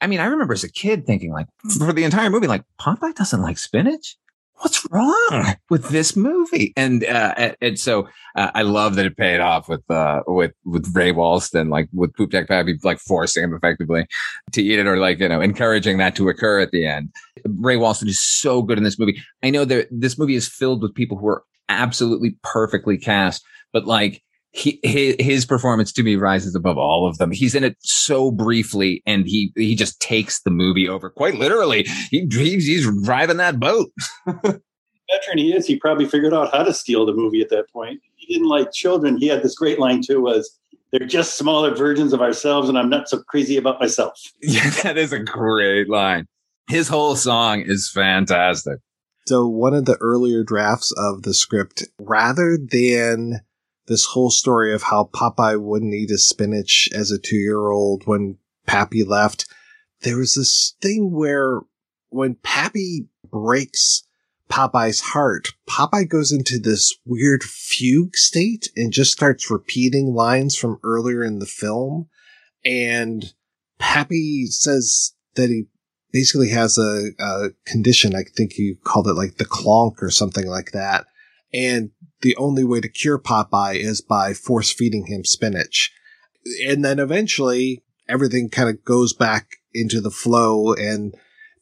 I 0.00 0.06
mean, 0.06 0.20
I 0.20 0.26
remember 0.26 0.52
as 0.52 0.64
a 0.64 0.70
kid 0.70 1.06
thinking 1.06 1.32
like 1.32 1.46
for 1.78 1.92
the 1.92 2.04
entire 2.04 2.28
movie, 2.28 2.46
like 2.46 2.64
Popeye 2.80 3.14
doesn't 3.14 3.40
like 3.42 3.56
spinach 3.56 4.16
what's 4.56 4.86
wrong 4.90 5.54
with 5.70 5.88
this 5.90 6.16
movie? 6.16 6.72
And 6.76 7.04
uh, 7.04 7.52
and- 7.60 7.78
so 7.78 8.08
uh, 8.36 8.50
I 8.54 8.62
love 8.62 8.94
that 8.96 9.06
it 9.06 9.16
paid 9.16 9.40
off 9.40 9.68
with 9.68 9.88
uh, 9.90 10.22
with 10.26 10.52
with 10.64 10.94
Ray 10.94 11.12
Walston, 11.12 11.70
like 11.70 11.88
with 11.92 12.14
Poop 12.14 12.30
Deck 12.30 12.48
Pappy, 12.48 12.78
like 12.82 12.98
forcing 12.98 13.44
him 13.44 13.54
effectively 13.54 14.06
to 14.52 14.62
eat 14.62 14.78
it, 14.78 14.86
or 14.86 14.96
like 14.96 15.18
you 15.18 15.28
know 15.28 15.40
encouraging 15.40 15.98
that 15.98 16.16
to 16.16 16.28
occur 16.28 16.60
at 16.60 16.70
the 16.70 16.86
end. 16.86 17.10
Ray 17.44 17.76
Walston 17.76 18.08
is 18.08 18.20
so 18.20 18.62
good 18.62 18.78
in 18.78 18.84
this 18.84 18.98
movie. 18.98 19.20
I 19.42 19.50
know 19.50 19.64
that 19.64 19.88
this 19.90 20.18
movie 20.18 20.34
is 20.36 20.48
filled 20.48 20.82
with 20.82 20.94
people 20.94 21.16
who 21.18 21.28
are 21.28 21.42
absolutely 21.68 22.36
perfectly 22.42 22.98
cast, 22.98 23.44
but 23.72 23.86
like. 23.86 24.22
He, 24.56 24.78
his, 24.84 25.16
his 25.18 25.44
performance 25.44 25.92
to 25.92 26.02
me 26.04 26.14
rises 26.14 26.54
above 26.54 26.78
all 26.78 27.08
of 27.08 27.18
them. 27.18 27.32
He's 27.32 27.56
in 27.56 27.64
it 27.64 27.76
so 27.80 28.30
briefly 28.30 29.02
and 29.04 29.26
he, 29.26 29.52
he 29.56 29.74
just 29.74 30.00
takes 30.00 30.42
the 30.42 30.50
movie 30.50 30.88
over 30.88 31.10
quite 31.10 31.34
literally. 31.34 31.88
He, 32.10 32.28
he's, 32.30 32.66
he's 32.66 32.88
driving 33.02 33.38
that 33.38 33.58
boat. 33.58 33.90
veteran 35.10 35.38
he 35.38 35.52
is, 35.52 35.66
he 35.66 35.76
probably 35.76 36.06
figured 36.06 36.34
out 36.34 36.52
how 36.52 36.62
to 36.62 36.72
steal 36.72 37.06
the 37.06 37.12
movie 37.12 37.40
at 37.40 37.50
that 37.50 37.70
point. 37.72 38.00
He 38.16 38.32
didn't 38.32 38.48
like 38.48 38.72
children. 38.72 39.18
He 39.18 39.28
had 39.28 39.42
this 39.42 39.54
great 39.54 39.78
line 39.78 40.02
too: 40.02 40.20
"Was 40.20 40.58
they're 40.92 41.06
just 41.06 41.36
smaller 41.36 41.74
versions 41.74 42.12
of 42.12 42.20
ourselves, 42.20 42.68
and 42.68 42.78
I'm 42.78 42.90
not 42.90 43.08
so 43.08 43.22
crazy 43.28 43.56
about 43.56 43.80
myself." 43.80 44.20
Yeah, 44.42 44.70
that 44.82 44.98
is 44.98 45.12
a 45.12 45.20
great 45.20 45.88
line. 45.88 46.26
His 46.68 46.88
whole 46.88 47.16
song 47.16 47.62
is 47.66 47.90
fantastic. 47.92 48.78
So 49.26 49.46
one 49.46 49.74
of 49.74 49.86
the 49.86 49.96
earlier 50.00 50.44
drafts 50.44 50.92
of 50.96 51.22
the 51.22 51.34
script, 51.34 51.84
rather 51.98 52.58
than 52.58 53.40
this 53.86 54.06
whole 54.06 54.30
story 54.30 54.72
of 54.74 54.84
how 54.84 55.10
Popeye 55.12 55.60
wouldn't 55.60 55.94
eat 55.94 56.10
his 56.10 56.28
spinach 56.28 56.88
as 56.94 57.10
a 57.10 57.18
two 57.18 57.36
year 57.36 57.70
old 57.70 58.06
when 58.06 58.38
Pappy 58.66 59.04
left, 59.04 59.46
there 60.02 60.16
was 60.16 60.34
this 60.34 60.74
thing 60.80 61.12
where 61.12 61.60
when 62.08 62.36
Pappy 62.36 63.08
breaks 63.30 64.04
Popeye's 64.50 65.00
heart, 65.00 65.52
Popeye 65.68 66.08
goes 66.08 66.32
into 66.32 66.58
this 66.58 66.96
weird 67.04 67.42
fugue 67.42 68.16
state 68.16 68.68
and 68.76 68.92
just 68.92 69.12
starts 69.12 69.50
repeating 69.50 70.14
lines 70.14 70.56
from 70.56 70.78
earlier 70.84 71.24
in 71.24 71.38
the 71.38 71.46
film. 71.46 72.08
and 72.64 73.34
Pappy 73.78 74.46
says 74.46 75.14
that 75.34 75.50
he 75.50 75.64
basically 76.12 76.50
has 76.50 76.78
a, 76.78 77.10
a 77.18 77.48
condition. 77.66 78.14
I 78.14 78.22
think 78.22 78.56
you 78.56 78.76
called 78.84 79.08
it 79.08 79.14
like 79.14 79.36
the 79.36 79.44
clonk 79.44 80.00
or 80.00 80.10
something 80.10 80.46
like 80.46 80.70
that. 80.72 81.06
And 81.52 81.90
the 82.24 82.34
only 82.36 82.64
way 82.64 82.80
to 82.80 82.88
cure 82.88 83.18
Popeye 83.18 83.76
is 83.76 84.00
by 84.00 84.32
force 84.32 84.72
feeding 84.72 85.06
him 85.06 85.24
spinach. 85.24 85.92
And 86.66 86.84
then 86.84 86.98
eventually 86.98 87.84
everything 88.08 88.48
kind 88.48 88.68
of 88.68 88.84
goes 88.84 89.12
back 89.12 89.56
into 89.72 90.00
the 90.00 90.10
flow 90.10 90.72
and 90.72 91.14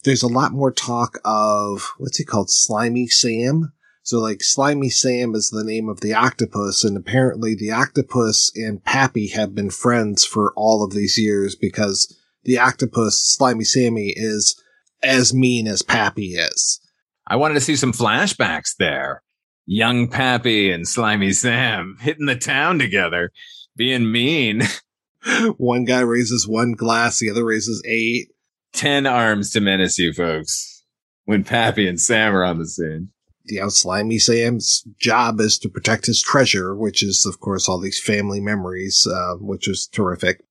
there's 0.04 0.22
a 0.22 0.28
lot 0.28 0.52
more 0.52 0.72
talk 0.72 1.18
of 1.24 1.92
what's 1.98 2.18
he 2.18 2.24
called? 2.24 2.50
Slimy 2.50 3.08
Sam. 3.08 3.72
So 4.04 4.20
like 4.20 4.42
Slimy 4.42 4.88
Sam 4.88 5.34
is 5.34 5.50
the 5.50 5.64
name 5.64 5.88
of 5.88 6.00
the 6.00 6.14
octopus 6.14 6.84
and 6.84 6.96
apparently 6.96 7.54
the 7.54 7.72
octopus 7.72 8.52
and 8.54 8.84
Pappy 8.84 9.28
have 9.28 9.54
been 9.54 9.70
friends 9.70 10.24
for 10.24 10.52
all 10.56 10.84
of 10.84 10.92
these 10.92 11.18
years 11.18 11.56
because 11.56 12.16
the 12.44 12.58
octopus 12.58 13.20
Slimy 13.20 13.64
Sammy 13.64 14.12
is 14.16 14.60
as 15.02 15.34
mean 15.34 15.66
as 15.66 15.82
Pappy 15.82 16.34
is. 16.34 16.80
I 17.26 17.34
wanted 17.36 17.54
to 17.54 17.60
see 17.60 17.76
some 17.76 17.92
flashbacks 17.92 18.76
there. 18.76 19.22
Young 19.66 20.08
Pappy 20.08 20.70
and 20.70 20.86
Slimy 20.86 21.32
Sam 21.32 21.96
hitting 22.00 22.26
the 22.26 22.36
town 22.36 22.78
together, 22.78 23.30
being 23.76 24.10
mean. 24.10 24.62
one 25.56 25.84
guy 25.84 26.00
raises 26.00 26.48
one 26.48 26.72
glass, 26.72 27.18
the 27.18 27.30
other 27.30 27.44
raises 27.44 27.82
eight. 27.86 28.28
Ten 28.72 29.06
arms 29.06 29.50
to 29.50 29.60
menace 29.60 29.98
you 29.98 30.14
folks 30.14 30.84
when 31.24 31.44
Pappy 31.44 31.86
and 31.86 32.00
Sam 32.00 32.34
are 32.34 32.44
on 32.44 32.58
the 32.58 32.66
scene. 32.66 33.10
You 33.44 33.60
know, 33.60 33.68
Slimy 33.68 34.18
Sam's 34.18 34.84
job 34.98 35.40
is 35.40 35.58
to 35.58 35.68
protect 35.68 36.06
his 36.06 36.22
treasure, 36.22 36.74
which 36.74 37.02
is, 37.02 37.26
of 37.26 37.40
course, 37.40 37.68
all 37.68 37.78
these 37.78 38.00
family 38.00 38.40
memories, 38.40 39.06
uh, 39.06 39.34
which 39.40 39.68
is 39.68 39.86
terrific. 39.86 40.42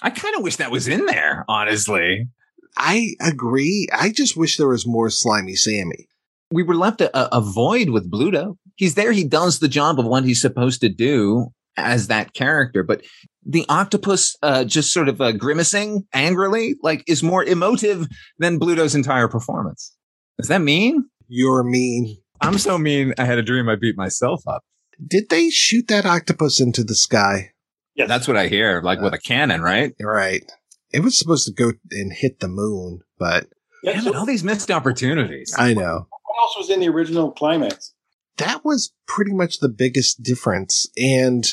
I 0.00 0.10
kind 0.10 0.34
of 0.34 0.42
wish 0.42 0.56
that 0.56 0.70
was 0.70 0.88
in 0.88 1.06
there, 1.06 1.44
honestly. 1.48 2.28
I 2.76 3.14
agree. 3.20 3.88
I 3.92 4.10
just 4.10 4.36
wish 4.36 4.56
there 4.56 4.68
was 4.68 4.86
more 4.86 5.10
Slimy 5.10 5.56
Sammy. 5.56 6.08
We 6.50 6.62
were 6.62 6.74
left 6.74 7.00
a, 7.00 7.36
a 7.36 7.40
void 7.40 7.90
with 7.90 8.10
Bluto. 8.10 8.56
He's 8.76 8.94
there. 8.94 9.12
He 9.12 9.24
does 9.24 9.58
the 9.58 9.68
job 9.68 9.98
of 9.98 10.06
what 10.06 10.24
he's 10.24 10.40
supposed 10.40 10.80
to 10.80 10.88
do 10.88 11.48
as 11.76 12.08
that 12.08 12.34
character, 12.34 12.82
but 12.82 13.02
the 13.44 13.64
octopus 13.68 14.36
uh, 14.42 14.64
just 14.64 14.92
sort 14.92 15.08
of 15.08 15.20
uh, 15.20 15.32
grimacing 15.32 16.06
angrily, 16.12 16.76
like, 16.82 17.04
is 17.06 17.22
more 17.22 17.44
emotive 17.44 18.06
than 18.38 18.58
Bluto's 18.58 18.94
entire 18.94 19.28
performance. 19.28 19.96
Does 20.38 20.48
that 20.48 20.60
mean? 20.60 21.06
You're 21.28 21.64
mean. 21.64 22.18
I'm 22.40 22.58
so 22.58 22.78
mean. 22.78 23.14
I 23.18 23.24
had 23.24 23.38
a 23.38 23.42
dream 23.42 23.68
I 23.68 23.76
beat 23.76 23.96
myself 23.96 24.42
up. 24.46 24.62
Did 25.04 25.28
they 25.28 25.50
shoot 25.50 25.88
that 25.88 26.06
octopus 26.06 26.60
into 26.60 26.82
the 26.82 26.94
sky? 26.94 27.52
Yeah, 27.94 28.06
that's 28.06 28.28
what 28.28 28.36
I 28.36 28.48
hear, 28.48 28.80
like 28.82 28.98
uh, 28.98 29.02
with 29.02 29.14
a 29.14 29.18
cannon, 29.18 29.60
right? 29.62 29.94
Right. 30.00 30.44
It 30.92 31.00
was 31.00 31.18
supposed 31.18 31.46
to 31.46 31.52
go 31.52 31.72
and 31.90 32.12
hit 32.12 32.40
the 32.40 32.48
moon, 32.48 33.00
but 33.18 33.46
yeah, 33.82 34.00
all 34.14 34.26
these 34.26 34.44
missed 34.44 34.70
opportunities. 34.70 35.54
I 35.56 35.74
know. 35.74 36.08
Else 36.38 36.56
was 36.56 36.70
in 36.70 36.80
the 36.80 36.88
original 36.88 37.32
climax? 37.32 37.94
That 38.36 38.64
was 38.64 38.92
pretty 39.06 39.32
much 39.32 39.58
the 39.58 39.68
biggest 39.68 40.22
difference, 40.22 40.86
and 40.96 41.44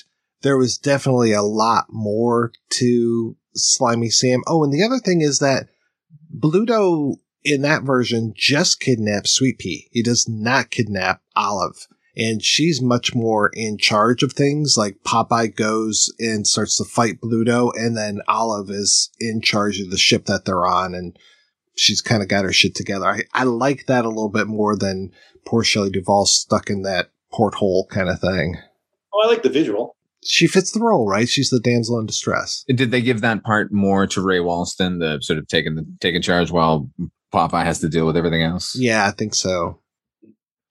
there 0.41 0.57
was 0.57 0.77
definitely 0.77 1.31
a 1.31 1.41
lot 1.41 1.85
more 1.89 2.51
to 2.71 3.35
Slimy 3.55 4.09
Sam. 4.09 4.43
Oh, 4.45 4.63
and 4.63 4.71
the 4.71 4.83
other 4.83 4.99
thing 4.99 5.21
is 5.21 5.39
that 5.39 5.69
Bluto 6.37 7.15
in 7.43 7.61
that 7.61 7.83
version 7.83 8.33
just 8.35 8.79
kidnaps 8.79 9.31
Sweet 9.31 9.59
Pea. 9.59 9.87
He 9.91 10.03
does 10.03 10.27
not 10.27 10.71
kidnap 10.71 11.21
Olive. 11.35 11.87
And 12.17 12.41
she's 12.41 12.81
much 12.81 13.13
more 13.13 13.51
in 13.53 13.77
charge 13.77 14.23
of 14.23 14.33
things. 14.33 14.77
Like 14.77 15.03
Popeye 15.05 15.53
goes 15.53 16.13
and 16.17 16.47
starts 16.47 16.77
to 16.77 16.85
fight 16.85 17.19
Bluto, 17.21 17.71
and 17.75 17.97
then 17.97 18.21
Olive 18.27 18.69
is 18.69 19.11
in 19.19 19.41
charge 19.41 19.79
of 19.79 19.91
the 19.91 19.97
ship 19.97 20.25
that 20.25 20.45
they're 20.45 20.65
on, 20.65 20.95
and 20.95 21.17
she's 21.75 22.01
kind 22.01 22.21
of 22.21 22.29
got 22.29 22.45
her 22.45 22.53
shit 22.53 22.75
together. 22.75 23.05
I, 23.05 23.21
I 23.33 23.43
like 23.43 23.85
that 23.87 24.05
a 24.05 24.09
little 24.09 24.29
bit 24.29 24.47
more 24.47 24.75
than 24.75 25.11
poor 25.45 25.63
Shelley 25.63 25.89
Duvall 25.89 26.25
stuck 26.25 26.69
in 26.69 26.81
that 26.83 27.09
porthole 27.31 27.87
kind 27.87 28.09
of 28.09 28.19
thing. 28.19 28.57
Oh, 29.13 29.21
I 29.23 29.27
like 29.27 29.43
the 29.43 29.49
visual 29.49 29.95
she 30.25 30.47
fits 30.47 30.71
the 30.71 30.79
role, 30.79 31.07
right? 31.07 31.29
She's 31.29 31.49
the 31.49 31.59
damsel 31.59 31.99
in 31.99 32.05
distress. 32.05 32.65
Did 32.67 32.91
they 32.91 33.01
give 33.01 33.21
that 33.21 33.43
part 33.43 33.71
more 33.71 34.07
to 34.07 34.21
Ray 34.21 34.39
Walston, 34.39 34.99
the 34.99 35.21
sort 35.21 35.39
of 35.39 35.47
taking 35.47 35.75
the 35.75 35.85
taking 36.01 36.21
charge 36.21 36.51
while 36.51 36.89
Popeye 37.33 37.63
has 37.63 37.79
to 37.79 37.89
deal 37.89 38.05
with 38.05 38.17
everything 38.17 38.41
else? 38.41 38.75
Yeah, 38.75 39.05
I 39.05 39.11
think 39.11 39.35
so. 39.35 39.79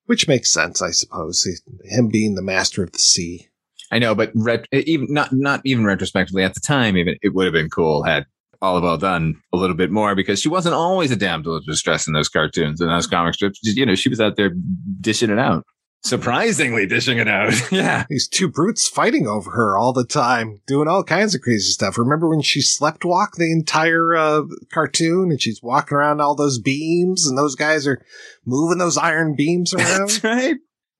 Which 0.06 0.28
makes 0.28 0.52
sense, 0.52 0.82
I 0.82 0.90
suppose. 0.90 1.46
Him 1.84 2.08
being 2.08 2.34
the 2.34 2.42
master 2.42 2.82
of 2.82 2.92
the 2.92 2.98
sea. 2.98 3.48
I 3.90 3.98
know, 3.98 4.14
but 4.14 4.32
ret- 4.34 4.66
even 4.72 5.06
not 5.08 5.32
not 5.32 5.60
even 5.64 5.84
retrospectively 5.84 6.42
at 6.42 6.54
the 6.54 6.60
time, 6.60 6.96
even 6.96 7.16
it 7.22 7.32
would 7.32 7.46
have 7.46 7.52
been 7.52 7.70
cool 7.70 8.02
had 8.02 8.26
Olive 8.64 9.00
done 9.00 9.34
a 9.52 9.56
little 9.56 9.76
bit 9.76 9.90
more 9.90 10.14
because 10.14 10.40
she 10.40 10.48
wasn't 10.48 10.74
always 10.74 11.10
a 11.10 11.16
damsel 11.16 11.56
of 11.56 11.64
distress 11.66 12.06
in 12.06 12.12
those 12.14 12.28
cartoons 12.28 12.80
and 12.80 12.90
those 12.90 13.06
comic 13.06 13.34
strips. 13.34 13.60
You 13.62 13.86
know, 13.86 13.94
she 13.94 14.08
was 14.08 14.20
out 14.20 14.36
there 14.36 14.52
dishing 15.00 15.30
it 15.30 15.38
out 15.38 15.64
surprisingly 16.04 16.86
dishing 16.86 17.18
it 17.18 17.28
out. 17.28 17.52
yeah. 17.72 18.04
These 18.08 18.28
two 18.28 18.48
brutes 18.48 18.88
fighting 18.88 19.26
over 19.26 19.50
her 19.50 19.76
all 19.76 19.92
the 19.92 20.04
time, 20.04 20.60
doing 20.66 20.86
all 20.86 21.02
kinds 21.02 21.34
of 21.34 21.40
crazy 21.40 21.70
stuff. 21.72 21.98
Remember 21.98 22.28
when 22.28 22.42
she 22.42 22.60
slept 22.60 23.04
walk 23.04 23.36
the 23.36 23.50
entire 23.50 24.14
uh, 24.14 24.42
cartoon 24.72 25.30
and 25.30 25.40
she's 25.40 25.62
walking 25.62 25.96
around 25.96 26.20
all 26.20 26.34
those 26.34 26.58
beams 26.58 27.26
and 27.26 27.36
those 27.36 27.56
guys 27.56 27.86
are 27.86 28.04
moving 28.44 28.78
those 28.78 28.98
iron 28.98 29.34
beams 29.34 29.74
around? 29.74 30.08
That's 30.08 30.22
right. 30.22 30.56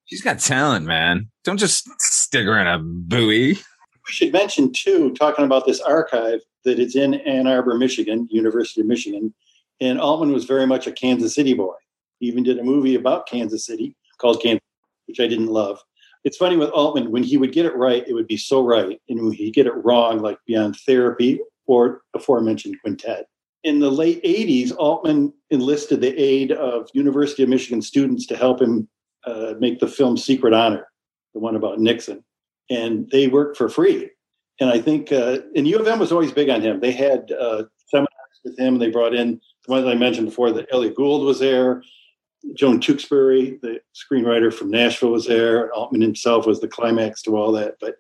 She's 0.07 0.23
got 0.23 0.39
talent, 0.39 0.87
man. 0.87 1.31
Don't 1.45 1.59
just 1.59 1.89
stick 2.01 2.45
her 2.45 2.59
in 2.59 2.67
a 2.67 2.79
buoy. 2.79 3.55
We 3.55 4.13
should 4.13 4.33
mention, 4.33 4.73
too, 4.73 5.15
talking 5.15 5.47
about 5.47 5.65
this 5.65 5.81
archive, 5.81 6.41
that 6.65 6.79
it's 6.79 6.97
in 6.97 7.15
Ann 7.15 7.47
Arbor, 7.47 7.77
Michigan, 7.77 8.29
University 8.31 8.81
of 8.81 8.87
Michigan. 8.87 9.35
And 9.81 10.01
Altman 10.01 10.33
was 10.33 10.45
very 10.45 10.67
much 10.67 10.87
a 10.87 10.93
Kansas 10.93 11.35
City 11.35 11.55
boy. 11.55 11.75
He 12.21 12.27
even 12.27 12.43
did 12.43 12.59
a 12.59 12.65
movie 12.65 12.95
about 12.95 13.29
Kansas 13.29 13.67
City 13.67 13.97
called 14.19 14.43
Kansas 14.43 14.61
which 15.07 15.21
I 15.21 15.27
didn't 15.27 15.49
love. 15.49 15.83
It's 16.25 16.39
funny 16.39 16.57
with 16.57 16.71
Altman, 16.71 17.11
when 17.11 17.23
he 17.23 17.37
would 17.37 17.53
get 17.53 17.67
it 17.67 17.77
right, 17.77 18.07
it 18.07 18.15
would 18.15 18.27
be 18.27 18.37
so 18.37 18.65
right. 18.65 19.01
And 19.09 19.23
when 19.23 19.33
he'd 19.33 19.55
get 19.55 19.67
it 19.67 19.85
wrong, 19.85 20.21
like 20.21 20.39
Beyond 20.47 20.77
Therapy 20.87 21.41
or 21.67 22.03
aforementioned 22.15 22.81
Quintet. 22.81 23.27
In 23.63 23.79
the 23.79 23.91
late 23.91 24.23
80s, 24.23 24.73
Altman 24.77 25.33
enlisted 25.51 26.01
the 26.01 26.19
aid 26.19 26.53
of 26.53 26.89
University 26.95 27.43
of 27.43 27.49
Michigan 27.49 27.83
students 27.83 28.27
to 28.27 28.37
help 28.37 28.61
him 28.61 28.89
uh, 29.27 29.55
make 29.59 29.81
the 29.81 29.89
film 29.89 30.17
Secret 30.17 30.53
Honor, 30.53 30.87
the 31.33 31.41
one 31.41 31.57
about 31.57 31.79
Nixon. 31.79 32.25
And 32.71 33.09
they 33.11 33.29
worked 33.29 33.57
for 33.57 33.69
free. 33.69 34.11
And 34.61 34.71
I 34.71 34.81
think, 34.81 35.11
uh, 35.11 35.39
and 35.57 35.67
U 35.67 35.79
of 35.79 35.87
M 35.87 35.99
was 35.99 36.13
always 36.13 36.33
big 36.33 36.49
on 36.49 36.61
him. 36.61 36.81
They 36.81 36.93
had 36.93 37.33
uh, 37.33 37.65
seminars 37.89 38.41
with 38.45 38.59
him. 38.59 38.79
They 38.79 38.91
brought 38.91 39.15
in 39.15 39.41
the 39.67 39.73
ones 39.73 39.87
I 39.87 39.95
mentioned 39.95 40.29
before 40.29 40.53
that 40.53 40.69
Elliott 40.71 40.95
Gould 40.95 41.25
was 41.25 41.41
there. 41.41 41.83
Joan 42.55 42.79
Tewksbury, 42.79 43.59
the 43.63 43.81
screenwriter 43.95 44.53
from 44.53 44.71
Nashville, 44.71 45.11
was 45.11 45.27
there. 45.27 45.73
Altman 45.73 46.03
himself 46.03 46.47
was 46.47 46.61
the 46.61 46.69
climax 46.69 47.23
to 47.23 47.37
all 47.37 47.51
that. 47.53 47.77
But 47.81 47.97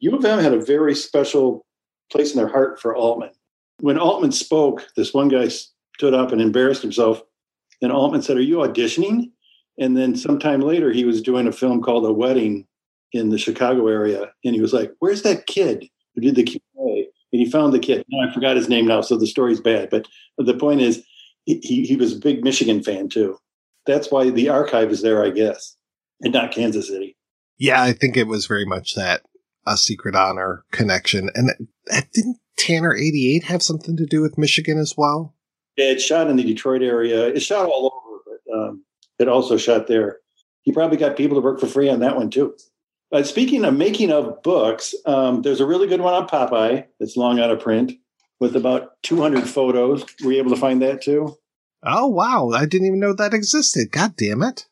U 0.00 0.14
of 0.14 0.24
M 0.24 0.38
had 0.38 0.52
a 0.52 0.60
very 0.60 0.94
special 0.94 1.64
place 2.12 2.32
in 2.32 2.36
their 2.36 2.48
heart 2.48 2.80
for 2.80 2.94
Altman. 2.94 3.30
When 3.80 3.98
Altman 3.98 4.32
spoke, 4.32 4.86
this 4.96 5.14
one 5.14 5.28
guy 5.28 5.48
stood 5.48 6.14
up 6.14 6.32
and 6.32 6.40
embarrassed 6.40 6.82
himself. 6.82 7.22
And 7.82 7.90
Altman 7.90 8.22
said, 8.22 8.36
Are 8.36 8.42
you 8.42 8.56
auditioning? 8.56 9.30
And 9.78 9.96
then 9.96 10.14
sometime 10.14 10.60
later, 10.60 10.92
he 10.92 11.04
was 11.04 11.20
doing 11.20 11.46
a 11.46 11.52
film 11.52 11.82
called 11.82 12.06
A 12.06 12.12
Wedding 12.12 12.66
in 13.12 13.30
the 13.30 13.38
Chicago 13.38 13.88
area. 13.88 14.32
And 14.44 14.54
he 14.54 14.60
was 14.60 14.72
like, 14.72 14.92
Where's 14.98 15.22
that 15.22 15.46
kid 15.46 15.88
who 16.16 16.22
did 16.22 16.34
the 16.34 16.42
Q&A? 16.42 17.08
And 17.32 17.40
he 17.42 17.48
found 17.48 17.72
the 17.72 17.78
kid. 17.78 18.04
No, 18.08 18.28
I 18.28 18.32
forgot 18.32 18.56
his 18.56 18.68
name 18.68 18.86
now, 18.86 19.02
so 19.02 19.16
the 19.16 19.26
story's 19.26 19.60
bad. 19.60 19.90
But 19.90 20.08
the 20.38 20.54
point 20.54 20.80
is, 20.80 21.04
he, 21.44 21.60
he 21.60 21.94
was 21.94 22.14
a 22.14 22.18
big 22.18 22.42
Michigan 22.42 22.82
fan 22.82 23.08
too 23.08 23.38
that's 23.86 24.10
why 24.10 24.30
the 24.30 24.48
archive 24.48 24.90
is 24.90 25.00
there, 25.00 25.24
I 25.24 25.30
guess, 25.30 25.76
and 26.20 26.32
not 26.32 26.52
Kansas 26.52 26.88
City. 26.88 27.16
Yeah, 27.56 27.82
I 27.82 27.92
think 27.92 28.16
it 28.16 28.26
was 28.26 28.46
very 28.46 28.66
much 28.66 28.94
that 28.94 29.22
a 29.66 29.76
secret 29.76 30.14
honor 30.14 30.64
connection. 30.72 31.30
And 31.34 31.50
didn't 32.12 32.38
Tanner 32.58 32.94
88 32.94 33.44
have 33.44 33.62
something 33.62 33.96
to 33.96 34.04
do 34.04 34.20
with 34.20 34.36
Michigan 34.36 34.78
as 34.78 34.94
well? 34.96 35.34
Yeah, 35.76 35.92
it 35.92 36.00
shot 36.00 36.28
in 36.28 36.36
the 36.36 36.42
Detroit 36.42 36.82
area. 36.82 37.28
It 37.28 37.40
shot 37.40 37.66
all 37.66 37.92
over, 37.92 38.22
but 38.26 38.58
um, 38.58 38.84
it 39.18 39.28
also 39.28 39.56
shot 39.56 39.86
there. 39.86 40.18
He 40.62 40.72
probably 40.72 40.96
got 40.96 41.16
people 41.16 41.36
to 41.36 41.44
work 41.44 41.60
for 41.60 41.66
free 41.66 41.88
on 41.88 42.00
that 42.00 42.16
one 42.16 42.28
too. 42.28 42.54
But 43.10 43.26
speaking 43.26 43.64
of 43.64 43.74
making 43.74 44.10
of 44.10 44.42
books, 44.42 44.94
um, 45.04 45.42
there's 45.42 45.60
a 45.60 45.66
really 45.66 45.86
good 45.86 46.00
one 46.00 46.14
on 46.14 46.28
Popeye 46.28 46.86
that's 46.98 47.16
long 47.16 47.38
out 47.38 47.50
of 47.50 47.60
print 47.60 47.92
with 48.40 48.56
about 48.56 49.00
200 49.02 49.48
photos. 49.48 50.04
Were 50.24 50.32
you 50.32 50.38
able 50.38 50.50
to 50.50 50.56
find 50.56 50.82
that 50.82 51.02
too? 51.02 51.36
Oh 51.84 52.08
wow! 52.08 52.50
I 52.50 52.66
didn't 52.66 52.88
even 52.88 53.00
know 53.00 53.12
that 53.12 53.34
existed. 53.34 53.92
God 53.92 54.16
damn 54.16 54.42
it! 54.42 54.66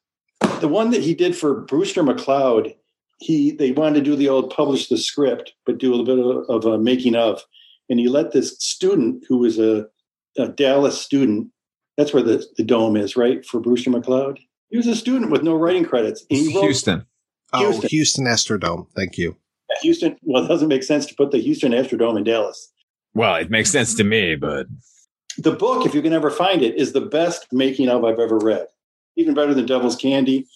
The 0.61 0.69
one 0.69 0.91
that 0.91 1.03
he 1.03 1.15
did 1.15 1.37
for 1.37 1.61
Brewster 1.61 2.03
McCloud, 2.03 2.75
he 3.19 3.53
they 3.53 3.71
wanted 3.71 3.97
to 3.97 4.11
do 4.11 4.17
the 4.17 4.29
old 4.29 4.51
publish 4.51 4.89
the 4.89 4.99
script, 4.99 5.53
but 5.65 5.79
do 5.79 5.95
a 5.95 5.95
little 5.95 6.05
bit 6.05 6.49
of, 6.49 6.65
of 6.65 6.73
a 6.73 6.79
making 6.79 7.15
of, 7.15 7.43
and 7.89 8.01
he 8.01 8.09
let 8.09 8.33
this 8.33 8.57
student 8.59 9.25
who 9.29 9.39
was 9.39 9.59
a, 9.59 9.87
a 10.37 10.49
Dallas 10.49 11.01
student. 11.01 11.51
That's 11.97 12.13
where 12.13 12.25
the, 12.25 12.45
the 12.57 12.65
dome 12.65 12.97
is, 12.97 13.17
right? 13.17 13.47
For 13.47 13.61
Brewster 13.61 13.91
McCloud, 13.91 14.39
he 14.71 14.77
was 14.77 14.89
a 14.89 14.97
student 14.97 15.31
with 15.31 15.45
no 15.45 15.55
writing 15.55 15.85
credits. 15.85 16.25
He 16.29 16.51
Houston. 16.51 17.07
Oh, 17.55 17.71
Houston. 17.71 17.89
Houston 17.89 18.25
Astrodome. 18.27 18.87
Thank 18.95 19.17
you. 19.17 19.37
Yeah, 19.71 19.77
Houston. 19.83 20.17
Well, 20.23 20.45
it 20.45 20.49
doesn't 20.49 20.69
make 20.69 20.83
sense 20.83 21.07
to 21.07 21.15
put 21.15 21.31
the 21.31 21.39
Houston 21.39 21.73
Astrodome 21.73 22.19
in 22.19 22.25
Dallas. 22.25 22.73
Well, 23.15 23.37
it 23.37 23.51
makes 23.51 23.71
sense 23.71 23.95
to 23.95 24.05
me, 24.05 24.35
but 24.35 24.67
The 25.39 25.53
book, 25.53 25.87
if 25.87 25.95
you 25.95 26.03
can 26.03 26.13
ever 26.13 26.31
find 26.31 26.63
it, 26.63 26.75
is 26.75 26.93
the 26.93 27.01
best 27.01 27.47
making 27.53 27.89
of 27.89 28.05
I've 28.05 28.19
ever 28.19 28.39
read. 28.39 28.67
Even 29.17 29.35
better 29.35 29.55
than 29.55 29.67
Devil's 29.67 29.97
Candy. 29.97 30.47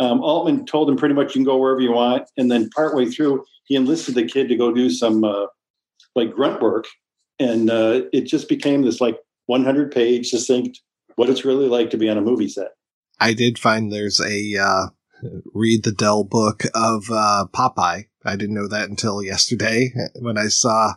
Um, 0.00 0.22
Altman 0.22 0.66
told 0.66 0.88
him 0.88 0.96
pretty 0.96 1.14
much 1.14 1.28
you 1.28 1.40
can 1.40 1.44
go 1.44 1.56
wherever 1.56 1.80
you 1.80 1.92
want, 1.92 2.28
and 2.36 2.50
then 2.50 2.70
partway 2.70 3.06
through, 3.06 3.44
he 3.64 3.76
enlisted 3.76 4.14
the 4.14 4.24
kid 4.24 4.48
to 4.48 4.56
go 4.56 4.72
do 4.72 4.90
some 4.90 5.24
uh, 5.24 5.46
like 6.14 6.32
grunt 6.32 6.60
work, 6.60 6.86
and 7.38 7.70
uh, 7.70 8.02
it 8.12 8.22
just 8.22 8.48
became 8.48 8.82
this 8.82 9.00
like 9.00 9.18
100 9.46 9.92
page 9.92 10.30
succinct 10.30 10.80
what 11.16 11.30
it's 11.30 11.44
really 11.44 11.68
like 11.68 11.90
to 11.90 11.96
be 11.96 12.08
on 12.08 12.18
a 12.18 12.20
movie 12.20 12.48
set. 12.48 12.72
I 13.20 13.34
did 13.34 13.58
find 13.58 13.92
there's 13.92 14.20
a 14.20 14.56
uh, 14.56 14.86
read 15.52 15.84
the 15.84 15.92
Dell 15.92 16.24
book 16.24 16.64
of 16.74 17.04
uh, 17.10 17.46
Popeye. 17.52 18.04
I 18.24 18.36
didn't 18.36 18.54
know 18.54 18.68
that 18.68 18.88
until 18.88 19.22
yesterday 19.22 19.92
when 20.20 20.38
I 20.38 20.46
saw 20.48 20.94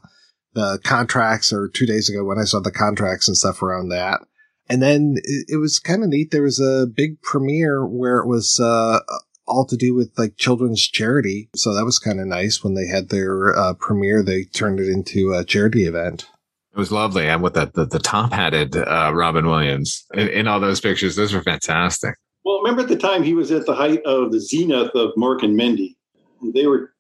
the 0.54 0.80
contracts, 0.84 1.54
or 1.54 1.70
two 1.70 1.86
days 1.86 2.10
ago 2.10 2.24
when 2.24 2.40
I 2.40 2.44
saw 2.44 2.60
the 2.60 2.72
contracts 2.72 3.28
and 3.28 3.38
stuff 3.38 3.62
around 3.62 3.90
that. 3.90 4.22
And 4.70 4.82
then 4.82 5.16
it, 5.24 5.46
it 5.50 5.58
was 5.58 5.80
kind 5.80 6.04
of 6.04 6.10
neat. 6.10 6.32
There 6.32 6.42
was 6.42 6.60
a 6.60 6.88
big 6.88 7.22
premiere 7.22 7.86
where 7.86 8.18
it 8.18 8.28
was 8.28 8.60
uh, 8.60 9.00
all 9.46 9.66
to 9.68 9.78
do 9.78 9.94
with 9.94 10.12
like 10.18 10.36
children's 10.38 10.86
charity. 10.86 11.50
So 11.56 11.74
that 11.74 11.86
was 11.86 12.00
kind 12.00 12.20
of 12.20 12.28
nice 12.28 12.64
when 12.64 12.74
they 12.74 12.88
had 12.88 13.10
their 13.10 13.56
uh, 13.58 13.74
premiere. 13.76 14.24
They 14.24 14.44
turned 14.44 14.80
it 14.80 14.90
into 14.90 15.34
a 15.34 15.46
charity 15.46 15.86
event. 15.86 16.28
it 16.74 16.78
was 16.78 16.92
lovely. 16.92 17.28
And 17.28 17.42
with 17.42 17.54
the 17.54 17.72
the, 17.74 17.86
the 17.86 18.00
top 18.00 18.34
hatted 18.34 18.76
uh, 18.76 19.12
Robin 19.14 19.46
Williams 19.48 20.06
in, 20.14 20.28
in 20.30 20.48
all 20.48 20.60
those 20.60 20.82
pictures, 20.82 21.16
those 21.16 21.34
were 21.34 21.44
fantastic. 21.44 22.16
Well, 22.48 22.62
remember 22.62 22.84
at 22.84 22.88
the 22.88 22.96
time 22.96 23.24
he 23.24 23.34
was 23.34 23.52
at 23.52 23.66
the 23.66 23.76
height 23.76 24.02
of 24.06 24.32
the 24.32 24.40
zenith 24.40 24.96
of 24.96 25.12
Mork 25.18 25.44
and 25.44 25.58
Mindy. 25.58 25.98
They 26.54 26.66
were 26.66 26.94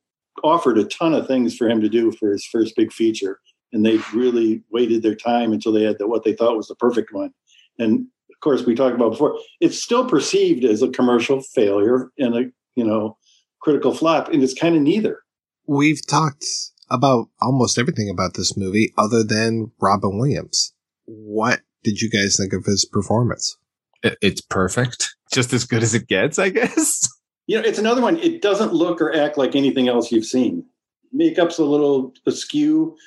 offered 0.43 0.77
a 0.77 0.83
ton 0.83 1.13
of 1.13 1.25
things 1.25 1.55
for 1.55 1.69
him 1.69 1.79
to 1.79 1.87
do 1.87 2.11
for 2.11 2.33
his 2.33 2.45
first 2.45 2.75
big 2.75 2.91
feature, 2.91 3.39
and 3.71 3.85
they 3.85 3.99
really 4.13 4.65
waited 4.73 5.03
their 5.03 5.15
time 5.15 5.53
until 5.53 5.71
they 5.71 5.83
had 5.83 5.99
the, 5.99 6.07
what 6.07 6.25
they 6.25 6.33
thought 6.33 6.57
was 6.57 6.67
the 6.67 6.75
perfect 6.75 7.13
one. 7.13 7.31
And 7.79 8.07
of 8.29 8.39
course, 8.41 8.65
we 8.65 8.75
talked 8.75 8.97
about 8.97 9.11
before, 9.11 9.39
it's 9.61 9.81
still 9.81 10.05
perceived 10.05 10.65
as 10.65 10.81
a 10.81 10.89
commercial 10.89 11.39
failure 11.39 12.09
and 12.17 12.35
a 12.35 12.51
you 12.75 12.83
know 12.83 13.17
critical 13.61 13.93
flop, 13.93 14.27
and 14.27 14.43
it's 14.43 14.53
kind 14.53 14.75
of 14.75 14.81
neither. 14.81 15.21
We've 15.65 16.05
talked 16.05 16.45
about 16.89 17.29
almost 17.39 17.77
everything 17.77 18.09
about 18.09 18.33
this 18.33 18.57
movie 18.57 18.93
other 18.97 19.23
than 19.23 19.71
Robin 19.79 20.19
Williams. 20.19 20.73
What 21.05 21.61
did 21.85 22.01
you 22.01 22.09
guys 22.09 22.35
think 22.35 22.51
of 22.51 22.65
his 22.65 22.83
performance? 22.83 23.55
It- 24.03 24.17
it's 24.21 24.41
perfect, 24.41 25.15
just 25.33 25.53
as 25.53 25.65
good 25.65 25.83
as 25.83 25.93
it 25.93 26.07
gets, 26.07 26.39
I 26.39 26.49
guess. 26.49 27.07
You 27.49 27.61
know, 27.61 27.65
it's 27.65 27.79
another 27.79 28.01
one. 28.01 28.17
It 28.17 28.41
doesn't 28.41 28.73
look 28.73 28.99
or 28.99 29.15
act 29.15 29.37
like 29.37 29.55
anything 29.55 29.87
else 29.87 30.11
you've 30.11 30.25
seen. 30.25 30.65
Makeup's 31.13 31.59
a 31.59 31.63
little 31.63 32.13
askew, 32.25 32.97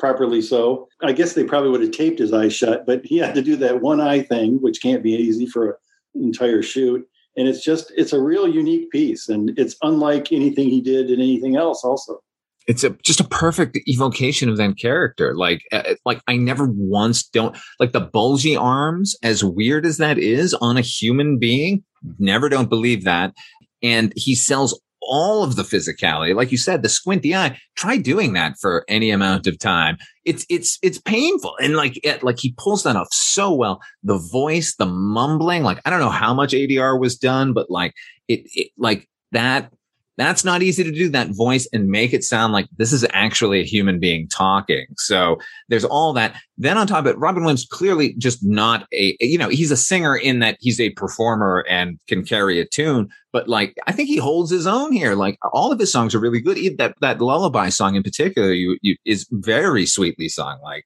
properly 0.00 0.42
so. 0.42 0.88
I 1.00 1.12
guess 1.12 1.34
they 1.34 1.44
probably 1.44 1.70
would 1.70 1.80
have 1.80 1.92
taped 1.92 2.18
his 2.18 2.32
eyes 2.32 2.52
shut, 2.52 2.86
but 2.86 3.06
he 3.06 3.18
had 3.18 3.36
to 3.36 3.40
do 3.42 3.54
that 3.54 3.82
one 3.82 4.00
eye 4.00 4.22
thing, 4.22 4.60
which 4.60 4.82
can't 4.82 5.00
be 5.04 5.12
easy 5.12 5.46
for 5.46 5.78
an 6.16 6.24
entire 6.24 6.60
shoot. 6.60 7.06
And 7.36 7.46
it's 7.46 7.62
just, 7.62 7.92
it's 7.96 8.12
a 8.12 8.20
real 8.20 8.48
unique 8.48 8.90
piece, 8.90 9.28
and 9.28 9.56
it's 9.56 9.76
unlike 9.82 10.32
anything 10.32 10.70
he 10.70 10.80
did 10.80 11.08
in 11.08 11.20
anything 11.20 11.54
else. 11.54 11.84
Also, 11.84 12.20
it's 12.66 12.84
a 12.84 12.90
just 13.02 13.20
a 13.20 13.24
perfect 13.24 13.78
evocation 13.86 14.48
of 14.48 14.56
that 14.56 14.78
character. 14.78 15.34
Like, 15.36 15.62
uh, 15.72 15.94
like 16.04 16.20
I 16.26 16.36
never 16.36 16.66
once 16.66 17.22
don't 17.22 17.56
like 17.78 17.92
the 17.92 18.00
bulgy 18.00 18.56
arms, 18.56 19.16
as 19.22 19.44
weird 19.44 19.84
as 19.86 19.98
that 19.98 20.18
is 20.18 20.54
on 20.54 20.76
a 20.76 20.82
human 20.82 21.38
being. 21.38 21.84
Never 22.18 22.48
don't 22.48 22.70
believe 22.70 23.04
that. 23.04 23.34
And 23.82 24.12
he 24.16 24.34
sells 24.34 24.78
all 25.06 25.44
of 25.44 25.56
the 25.56 25.62
physicality, 25.62 26.34
like 26.34 26.50
you 26.50 26.56
said, 26.56 26.82
the 26.82 26.88
squinty 26.88 27.34
eye. 27.34 27.58
Try 27.76 27.98
doing 27.98 28.32
that 28.32 28.54
for 28.58 28.84
any 28.88 29.10
amount 29.10 29.46
of 29.46 29.58
time. 29.58 29.98
It's 30.24 30.46
it's 30.48 30.78
it's 30.82 30.98
painful, 30.98 31.54
and 31.60 31.76
like 31.76 32.00
it, 32.02 32.22
like 32.22 32.38
he 32.38 32.54
pulls 32.56 32.82
that 32.84 32.96
off 32.96 33.08
so 33.12 33.52
well. 33.52 33.80
The 34.02 34.18
voice, 34.18 34.74
the 34.76 34.86
mumbling, 34.86 35.62
like 35.62 35.80
I 35.84 35.90
don't 35.90 36.00
know 36.00 36.08
how 36.08 36.32
much 36.32 36.52
ADR 36.52 36.98
was 36.98 37.16
done, 37.16 37.52
but 37.52 37.70
like 37.70 37.92
it, 38.28 38.40
it 38.54 38.70
like 38.78 39.08
that 39.32 39.70
that's 40.16 40.44
not 40.44 40.62
easy 40.62 40.84
to 40.84 40.92
do 40.92 41.08
that 41.10 41.30
voice 41.30 41.68
and 41.72 41.88
make 41.88 42.12
it 42.12 42.22
sound 42.22 42.52
like 42.52 42.66
this 42.76 42.92
is 42.92 43.06
actually 43.12 43.60
a 43.60 43.64
human 43.64 43.98
being 43.98 44.28
talking. 44.28 44.86
So 44.96 45.38
there's 45.68 45.84
all 45.84 46.12
that. 46.12 46.40
Then 46.56 46.78
on 46.78 46.86
top 46.86 47.00
of 47.00 47.06
it, 47.08 47.18
Robin 47.18 47.42
Williams 47.42 47.66
clearly 47.66 48.14
just 48.14 48.44
not 48.44 48.86
a, 48.92 49.16
you 49.20 49.38
know, 49.38 49.48
he's 49.48 49.70
a 49.70 49.76
singer 49.76 50.16
in 50.16 50.38
that 50.38 50.56
he's 50.60 50.80
a 50.80 50.90
performer 50.90 51.64
and 51.68 51.98
can 52.06 52.24
carry 52.24 52.60
a 52.60 52.64
tune, 52.66 53.08
but 53.32 53.48
like, 53.48 53.74
I 53.86 53.92
think 53.92 54.08
he 54.08 54.18
holds 54.18 54.50
his 54.50 54.66
own 54.66 54.92
here. 54.92 55.14
Like 55.14 55.38
all 55.52 55.72
of 55.72 55.80
his 55.80 55.90
songs 55.90 56.14
are 56.14 56.20
really 56.20 56.40
good. 56.40 56.78
That, 56.78 56.94
that 57.00 57.20
lullaby 57.20 57.68
song 57.70 57.96
in 57.96 58.02
particular, 58.02 58.52
you, 58.52 58.78
you 58.82 58.96
is 59.04 59.26
very 59.32 59.86
sweetly 59.86 60.28
sung. 60.28 60.60
Like, 60.62 60.84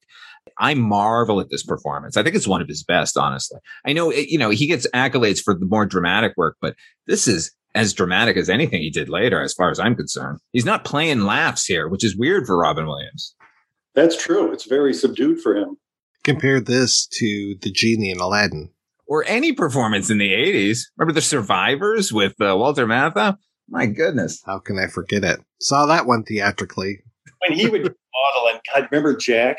I 0.56 0.74
marvel 0.74 1.40
at 1.40 1.50
this 1.50 1.62
performance. 1.62 2.16
I 2.16 2.22
think 2.22 2.34
it's 2.34 2.48
one 2.48 2.62
of 2.62 2.68
his 2.68 2.82
best, 2.82 3.16
honestly. 3.18 3.60
I 3.84 3.92
know, 3.92 4.10
it- 4.10 4.28
you 4.28 4.38
know, 4.38 4.50
he 4.50 4.66
gets 4.66 4.86
accolades 4.94 5.42
for 5.42 5.54
the 5.54 5.66
more 5.66 5.84
dramatic 5.84 6.32
work, 6.36 6.56
but 6.60 6.74
this 7.06 7.28
is 7.28 7.52
as 7.74 7.92
dramatic 7.92 8.36
as 8.36 8.48
anything 8.48 8.80
he 8.80 8.90
did 8.90 9.08
later, 9.08 9.40
as 9.42 9.54
far 9.54 9.70
as 9.70 9.78
I'm 9.78 9.94
concerned. 9.94 10.38
He's 10.52 10.64
not 10.64 10.84
playing 10.84 11.22
laughs 11.22 11.66
here, 11.66 11.88
which 11.88 12.04
is 12.04 12.16
weird 12.16 12.46
for 12.46 12.58
Robin 12.58 12.86
Williams. 12.86 13.34
that's 13.94 14.16
true. 14.16 14.52
It's 14.52 14.64
very 14.64 14.94
subdued 14.94 15.40
for 15.40 15.56
him. 15.56 15.76
Compare 16.24 16.60
this 16.60 17.06
to 17.18 17.56
the 17.60 17.70
genie 17.70 18.10
in 18.10 18.20
Aladdin. 18.20 18.70
Or 19.06 19.24
any 19.26 19.52
performance 19.52 20.10
in 20.10 20.18
the 20.18 20.32
80s. 20.32 20.80
Remember 20.96 21.14
the 21.14 21.22
Survivors 21.22 22.12
with 22.12 22.34
uh, 22.40 22.54
Walter 22.56 22.86
Matthau? 22.86 23.36
My 23.68 23.86
goodness. 23.86 24.42
How 24.44 24.58
can 24.58 24.78
I 24.78 24.86
forget 24.86 25.24
it? 25.24 25.40
Saw 25.60 25.86
that 25.86 26.06
one 26.06 26.24
theatrically. 26.24 27.00
When 27.46 27.58
he 27.58 27.68
would 27.68 27.82
model, 27.82 28.48
and 28.50 28.60
God, 28.74 28.88
remember 28.90 29.16
Jack, 29.16 29.58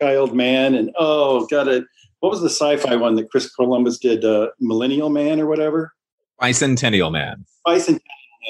Guy 0.00 0.14
Old 0.14 0.34
Man, 0.34 0.74
and 0.74 0.90
oh, 0.98 1.46
got 1.46 1.68
it, 1.68 1.84
what 2.20 2.30
was 2.30 2.40
the 2.40 2.48
sci-fi 2.48 2.96
one 2.96 3.14
that 3.16 3.30
Chris 3.30 3.50
Columbus 3.54 3.98
did? 3.98 4.24
Uh, 4.24 4.48
Millennial 4.60 5.10
Man 5.10 5.40
or 5.40 5.46
whatever. 5.46 5.92
Bicentennial 6.40 7.12
Man. 7.12 7.44
Bicentennial 7.66 8.00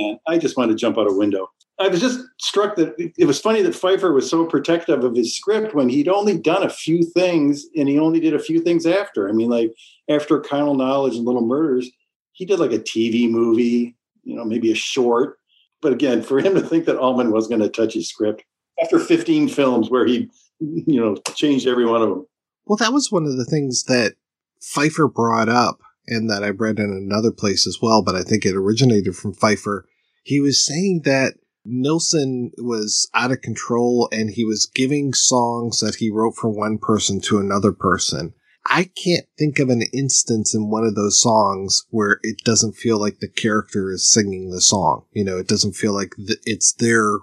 Man. 0.01 0.19
I 0.27 0.39
just 0.39 0.57
wanted 0.57 0.73
to 0.73 0.79
jump 0.79 0.99
out 0.99 1.11
a 1.11 1.15
window. 1.15 1.49
I 1.79 1.89
was 1.89 2.01
just 2.01 2.21
struck 2.41 2.77
that 2.77 2.95
it 2.99 3.27
was 3.27 3.41
funny 3.41 3.61
that 3.61 3.75
Feiffer 3.75 4.15
was 4.15 4.31
so 4.31 4.47
protective 4.47 5.05
of 5.05 5.15
his 5.15 5.37
script 5.37 5.75
when 5.75 5.91
he'd 5.91 6.09
only 6.09 6.39
done 6.39 6.63
a 6.63 6.71
few 6.71 7.03
things 7.03 7.67
and 7.77 7.87
he 7.87 7.99
only 7.99 8.19
did 8.19 8.35
a 8.35 8.39
few 8.39 8.61
things 8.61 8.87
after. 8.87 9.29
I 9.29 9.33
mean, 9.33 9.51
like 9.51 9.75
after 10.09 10.41
Carnal 10.41 10.75
Knowledge 10.75 11.17
and 11.17 11.27
Little 11.27 11.47
Murders, 11.47 11.91
he 12.33 12.47
did 12.47 12.61
like 12.61 12.73
a 12.73 12.79
TV 12.79 13.31
movie, 13.31 13.95
you 14.25 14.35
know, 14.35 14.45
maybe 14.45 14.73
a 14.73 14.75
short. 14.75 15.39
But 15.83 15.93
again, 15.93 16.23
for 16.23 16.41
him 16.41 16.55
to 16.55 16.63
think 16.63 16.87
that 16.87 16.97
Altman 16.97 17.31
was 17.31 17.47
going 17.47 17.61
to 17.61 17.69
touch 17.69 17.93
his 17.93 18.09
script 18.09 18.43
after 18.83 18.99
15 18.99 19.49
films 19.49 19.91
where 19.91 20.07
he, 20.07 20.31
you 20.61 20.99
know, 20.99 21.17
changed 21.35 21.67
every 21.67 21.85
one 21.85 22.01
of 22.01 22.09
them. 22.09 22.27
Well, 22.65 22.77
that 22.79 22.93
was 22.93 23.13
one 23.13 23.27
of 23.27 23.37
the 23.37 23.45
things 23.45 23.85
that 23.85 24.15
Feiffer 24.63 25.13
brought 25.13 25.51
up 25.51 25.81
and 26.09 26.31
that 26.31 26.45
I 26.45 26.51
read 26.51 26.79
in 26.79 26.91
another 26.91 27.33
place 27.33 27.67
as 27.67 27.79
well, 27.81 28.03
but 28.03 28.15
I 28.15 28.23
think 28.23 28.45
it 28.45 28.55
originated 28.55 29.17
from 29.17 29.35
Feiffer. 29.35 29.83
He 30.23 30.41
was 30.41 30.65
saying 30.65 31.03
that 31.05 31.35
Nilsson 31.65 32.53
was 32.59 33.09
out 33.15 33.33
of 33.33 33.41
control 33.41 34.09
and 34.13 34.31
he 34.31 34.45
was 34.45 34.71
giving 34.75 35.13
songs 35.13 35.81
that 35.81 35.97
he 35.97 36.11
wrote 36.11 36.37
from 36.37 36.57
one 36.57 36.79
person 36.79 37.21
to 37.23 37.39
another 37.39 37.73
person. 37.73 38.35
I 38.69 38.91
can't 39.05 39.27
think 39.39 39.59
of 39.59 39.69
an 39.69 39.83
instance 39.93 40.55
in 40.55 40.71
one 40.71 40.85
of 40.85 40.97
those 40.97 41.21
songs 41.21 41.85
where 41.91 42.19
it 42.23 42.39
doesn't 42.45 42.75
feel 42.75 42.99
like 42.99 43.21
the 43.21 43.29
character 43.29 43.93
is 43.93 44.11
singing 44.11 44.51
the 44.51 44.61
song. 44.61 45.05
You 45.13 45.25
know, 45.25 45.39
it 45.39 45.47
doesn't 45.47 45.75
feel 45.75 45.93
like 45.93 46.15
th- 46.17 46.41
it's 46.45 46.73
their 46.73 47.19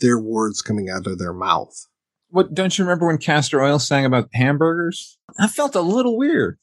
their 0.00 0.18
words 0.18 0.62
coming 0.62 0.88
out 0.90 1.06
of 1.06 1.18
their 1.18 1.32
mouth. 1.32 1.86
What 2.30 2.54
don't 2.54 2.76
you 2.78 2.84
remember 2.84 3.06
when 3.06 3.18
Castor 3.18 3.62
Oyl 3.62 3.78
sang 3.78 4.04
about 4.04 4.28
hamburgers? 4.34 5.18
I 5.38 5.48
felt 5.48 5.74
a 5.74 5.80
little 5.80 6.16
weird. 6.16 6.58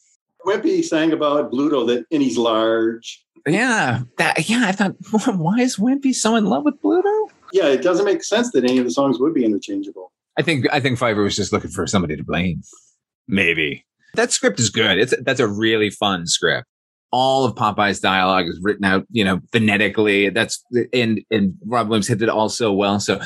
Wimpy 0.46 0.84
sang 0.84 1.14
about 1.14 1.52
Bluto 1.52 1.86
that, 1.88 2.06
and 2.12 2.22
he's 2.22 2.38
large. 2.38 3.24
Yeah, 3.48 4.02
that 4.18 4.50
yeah. 4.50 4.66
I 4.68 4.72
thought, 4.72 4.96
why 5.38 5.60
is 5.60 5.78
Wimpy 5.78 6.14
so 6.14 6.36
in 6.36 6.46
love 6.46 6.64
with 6.66 6.82
Bluto? 6.82 7.30
Yeah, 7.54 7.68
it 7.68 7.82
doesn't 7.82 8.06
make 8.06 8.24
sense 8.24 8.52
that 8.52 8.64
any 8.64 8.78
of 8.78 8.86
the 8.86 8.92
songs 8.92 9.20
would 9.20 9.34
be 9.34 9.46
interchangeable. 9.46 10.12
I 10.38 10.42
think 10.42 10.66
I 10.72 10.80
think 10.80 11.00
Feiffer 11.00 11.24
was 11.24 11.36
just 11.36 11.52
looking 11.52 11.72
for 11.72 11.86
somebody 11.88 12.16
to 12.16 12.24
blame. 12.24 12.62
Maybe 13.28 13.86
that 14.16 14.32
script 14.32 14.60
is 14.60 14.70
good. 14.70 14.98
It's 14.98 15.14
that's 15.22 15.40
a 15.40 15.48
really 15.48 15.90
fun 15.90 16.28
script. 16.28 16.68
All 17.12 17.44
of 17.44 17.56
Popeye's 17.56 18.00
dialogue 18.00 18.48
is 18.48 18.60
written 18.62 18.86
out, 18.86 19.06
you 19.12 19.26
know, 19.26 19.42
phonetically. 19.52 20.30
That's 20.30 20.64
and 20.94 21.22
and 21.30 21.56
Rob 21.66 21.90
Williams 21.90 22.08
hit 22.08 22.22
it 22.22 22.30
all 22.30 22.50
so 22.50 22.72
well. 22.72 23.00
So, 23.00 23.20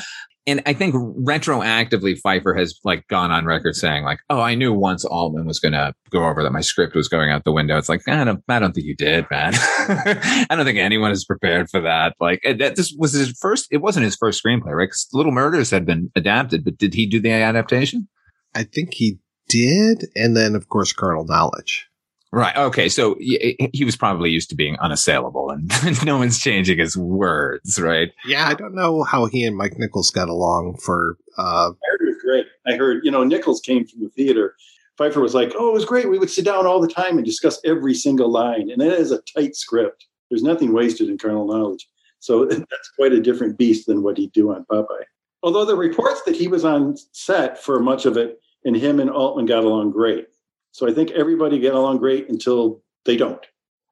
and 0.48 0.62
I 0.66 0.74
think 0.74 0.94
retroactively, 0.94 2.20
Feiffer 2.22 2.58
has 2.58 2.80
like 2.84 3.08
gone 3.08 3.32
on 3.32 3.46
record 3.46 3.76
saying 3.76 4.04
like, 4.04 4.20
"Oh, 4.30 4.42
I 4.42 4.54
knew 4.54 4.74
once 4.74 5.04
Altman 5.04 5.48
was 5.48 5.60
going 5.60 5.72
to 5.72 5.94
go 6.12 6.24
over 6.24 6.44
that 6.44 6.52
my 6.52 6.62
script 6.62 6.96
was 6.96 7.08
going 7.08 7.32
out 7.32 7.46
the 7.46 7.52
window." 7.52 7.78
It's 7.78 7.90
like, 7.90 8.08
I 8.08 8.24
don't, 8.24 8.44
I 8.48 8.60
don't 8.60 8.74
think 8.74 8.86
you 8.86 8.96
did, 8.96 9.26
man. 9.32 9.54
I 9.56 10.48
don't 10.52 10.66
think 10.66 10.78
anyone 10.78 11.12
is 11.12 11.26
prepared 11.26 11.70
for 11.70 11.82
that. 11.82 12.16
Like, 12.20 12.42
that 12.44 12.76
this 12.76 12.96
was 12.98 13.14
his 13.14 13.38
first. 13.40 13.68
It 13.72 13.78
wasn't 13.78 14.06
his 14.06 14.16
first 14.16 14.44
screenplay, 14.44 14.72
right? 14.74 14.86
Because 14.86 15.08
Little 15.14 15.32
Murders 15.32 15.72
had 15.72 15.86
been 15.86 16.12
adapted, 16.16 16.64
but 16.64 16.78
did 16.78 16.94
he 16.94 17.08
do 17.08 17.20
the 17.20 17.32
adaptation? 17.32 18.08
I 18.54 18.64
think 18.64 18.94
he 18.94 19.18
did, 19.50 20.08
and 20.16 20.38
then 20.38 20.56
of 20.56 20.70
course 20.70 20.94
Carnal 20.94 21.26
Knowledge. 21.26 21.88
Right. 22.36 22.54
Okay. 22.58 22.90
So 22.90 23.16
he, 23.18 23.58
he 23.72 23.86
was 23.86 23.96
probably 23.96 24.30
used 24.30 24.50
to 24.50 24.58
being 24.58 24.78
unassailable, 24.82 25.52
and 25.52 25.72
no 26.06 26.18
one's 26.18 26.38
changing 26.38 26.80
his 26.80 26.98
words, 26.98 27.80
right? 27.80 28.12
Yeah, 28.26 28.50
I 28.50 28.56
don't 28.56 28.76
know 28.76 29.04
how 29.04 29.28
he 29.28 29.46
and 29.46 29.56
Mike 29.56 29.80
Nichols 29.80 30.12
got 30.12 30.28
along 30.28 30.76
for. 30.84 31.18
uh 31.38 31.72
Married 31.88 32.14
was 32.14 32.22
great. 32.22 32.46
I 32.68 32.76
heard, 32.76 33.06
you 33.06 33.10
know, 33.12 33.24
Nichols 33.24 33.62
came 33.62 33.88
from 33.88 34.02
the 34.04 34.10
theater. 34.10 34.58
Feiffer 35.00 35.22
was 35.22 35.34
like, 35.34 35.54
"Oh, 35.58 35.70
it 35.70 35.74
was 35.74 35.86
great. 35.86 36.10
We 36.10 36.20
would 36.20 36.30
sit 36.30 36.44
down 36.44 36.68
all 36.68 36.82
the 36.82 36.90
time 36.90 37.16
and 37.16 37.26
discuss 37.26 37.62
every 37.64 37.94
single 37.94 38.30
line, 38.30 38.70
and 38.70 38.82
it 38.82 38.92
is 38.92 39.14
a 39.14 39.22
tight 39.34 39.56
script. 39.56 40.06
There's 40.30 40.44
nothing 40.44 40.74
wasted 40.74 41.08
in 41.08 41.18
Carnal 41.18 41.48
Knowledge. 41.48 41.88
So 42.20 42.44
that's 42.50 42.92
quite 42.98 43.14
a 43.14 43.22
different 43.22 43.58
beast 43.58 43.88
than 43.88 44.04
what 44.04 44.18
he'd 44.18 44.34
do 44.34 44.54
on 44.54 44.66
Popeye. 44.70 45.06
Although 45.42 45.64
the 45.64 45.78
reports 45.78 46.22
that 46.26 46.36
he 46.36 46.50
was 46.50 46.66
on 46.66 46.98
set 47.14 47.64
for 47.64 47.80
much 47.80 48.06
of 48.06 48.18
it, 48.18 48.42
and 48.66 48.76
him 48.76 49.00
and 49.00 49.10
Altman 49.10 49.46
got 49.46 49.64
along 49.64 49.92
great. 49.92 50.28
So 50.76 50.90
I 50.90 50.94
think 50.94 51.12
everybody 51.12 51.58
get 51.58 51.74
along 51.74 52.00
great 52.00 52.28
until 52.28 52.84
they 53.06 53.16
don't. 53.16 53.40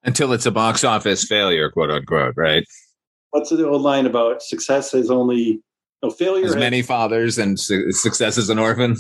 Until 0.04 0.34
it's 0.34 0.46
a 0.46 0.52
box 0.52 0.84
office 0.84 1.24
failure, 1.24 1.72
quote 1.72 1.90
unquote, 1.90 2.34
right? 2.36 2.66
What's 3.30 3.52
the 3.52 3.66
old 3.66 3.84
line 3.84 4.06
about 4.06 4.42
success 4.44 4.94
is 4.94 5.10
only 5.10 5.62
no 6.04 6.12
failure? 6.12 6.44
As 6.44 6.56
has- 6.56 6.60
many 6.60 6.82
fathers 6.82 7.38
and 7.38 7.58
su- 7.58 7.90
success 7.94 8.38
is 8.38 8.50
an 8.50 8.60
orphan. 8.60 8.98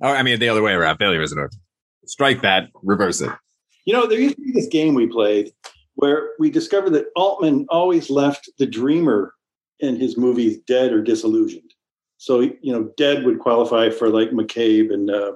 Or 0.00 0.08
I 0.08 0.24
mean, 0.24 0.40
the 0.40 0.48
other 0.48 0.62
way 0.62 0.72
around. 0.72 0.96
Failure 0.96 1.22
is 1.22 1.30
an 1.30 1.38
orphan. 1.38 1.60
Strike 2.06 2.42
that. 2.42 2.70
Reverse 2.82 3.20
it. 3.20 3.30
You 3.84 3.92
know, 3.92 4.08
there 4.08 4.18
used 4.18 4.34
to 4.34 4.42
be 4.42 4.50
this 4.50 4.66
game 4.66 4.94
we 4.94 5.06
played 5.06 5.52
where 5.94 6.30
we 6.40 6.50
discovered 6.50 6.90
that 6.94 7.06
Altman 7.14 7.66
always 7.68 8.10
left 8.10 8.50
the 8.58 8.66
dreamer 8.66 9.32
in 9.78 9.94
his 9.94 10.18
movies 10.18 10.58
dead 10.66 10.92
or 10.92 11.00
disillusioned. 11.00 11.72
So, 12.16 12.40
you 12.40 12.72
know, 12.72 12.90
dead 12.96 13.24
would 13.24 13.38
qualify 13.38 13.90
for 13.90 14.08
like 14.08 14.30
McCabe 14.30 14.92
and 14.92 15.08
uh, 15.08 15.32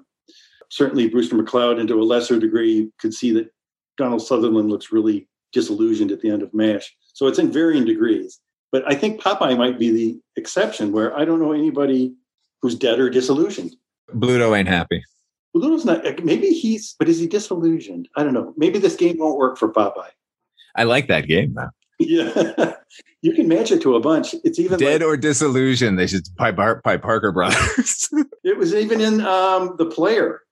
certainly 0.71 1.09
Brewster 1.09 1.37
McCloud, 1.37 1.79
and 1.79 1.89
to 1.89 2.01
a 2.01 2.05
lesser 2.05 2.39
degree, 2.39 2.73
you 2.73 2.93
could 2.99 3.15
see 3.15 3.33
that 3.33 3.51
Donald 3.97 4.23
Sutherland 4.23 4.69
looks 4.69 4.93
really 4.93 5.29
disillusioned 5.53 6.13
at 6.13 6.21
the 6.21 6.31
end 6.31 6.43
of 6.43 6.53
MASH. 6.53 6.95
So 7.15 7.27
it's 7.27 7.39
in 7.39 7.51
varying 7.51 7.85
degrees. 7.85 8.41
But 8.73 8.85
I 8.91 8.95
think 8.95 9.21
Popeye 9.21 9.57
might 9.57 9.79
be 9.79 9.91
the 9.91 10.21
exception 10.37 10.93
where 10.93 11.17
I 11.17 11.25
don't 11.25 11.41
know 11.41 11.53
anybody 11.53 12.15
who's 12.61 12.75
dead 12.75 12.99
or 12.99 13.09
disillusioned. 13.09 13.75
Bluto 14.15 14.57
ain't 14.57 14.69
happy. 14.69 15.03
Bluto's 15.57 15.85
not, 15.85 16.03
maybe 16.25 16.49
he's, 16.49 16.95
but 16.99 17.09
is 17.09 17.19
he 17.19 17.27
disillusioned? 17.27 18.09
I 18.17 18.23
don't 18.23 18.35
know. 18.35 18.53
Maybe 18.57 18.79
this 18.79 18.97
game 18.97 19.19
won't 19.19 19.39
work 19.39 19.57
for 19.57 19.73
Popeye. 19.73 20.11
I 20.77 20.85
like 20.85 21.09
that 21.09 21.27
game 21.27 21.55
though. 21.55 21.71
Yeah, 21.99 22.75
you 23.23 23.33
can 23.33 23.49
match 23.49 23.73
it 23.73 23.81
to 23.83 23.97
a 23.97 24.01
bunch. 24.01 24.35
It's 24.45 24.59
even 24.59 24.79
Dead 24.79 25.01
like- 25.01 25.09
or 25.09 25.17
disillusioned. 25.17 25.99
They 25.99 26.07
should 26.07 26.29
by, 26.37 26.53
by 26.53 26.99
Parker 26.99 27.33
Brothers. 27.33 28.11
it 28.45 28.59
was 28.59 28.75
even 28.75 29.01
in 29.01 29.23
um, 29.23 29.77
the 29.79 29.87
player. 29.87 30.43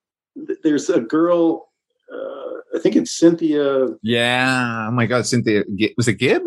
Th- 0.46 0.58
There's 0.62 0.88
a 0.90 1.00
girl. 1.00 1.68
Uh, 2.12 2.76
I 2.76 2.80
think 2.80 2.96
it's 2.96 3.16
Cynthia. 3.16 3.86
yeah. 4.02 4.86
Oh 4.88 4.92
my 4.92 5.06
God, 5.06 5.26
Cynthia. 5.26 5.64
Was 5.96 6.08
it 6.08 6.14
Gib? 6.18 6.42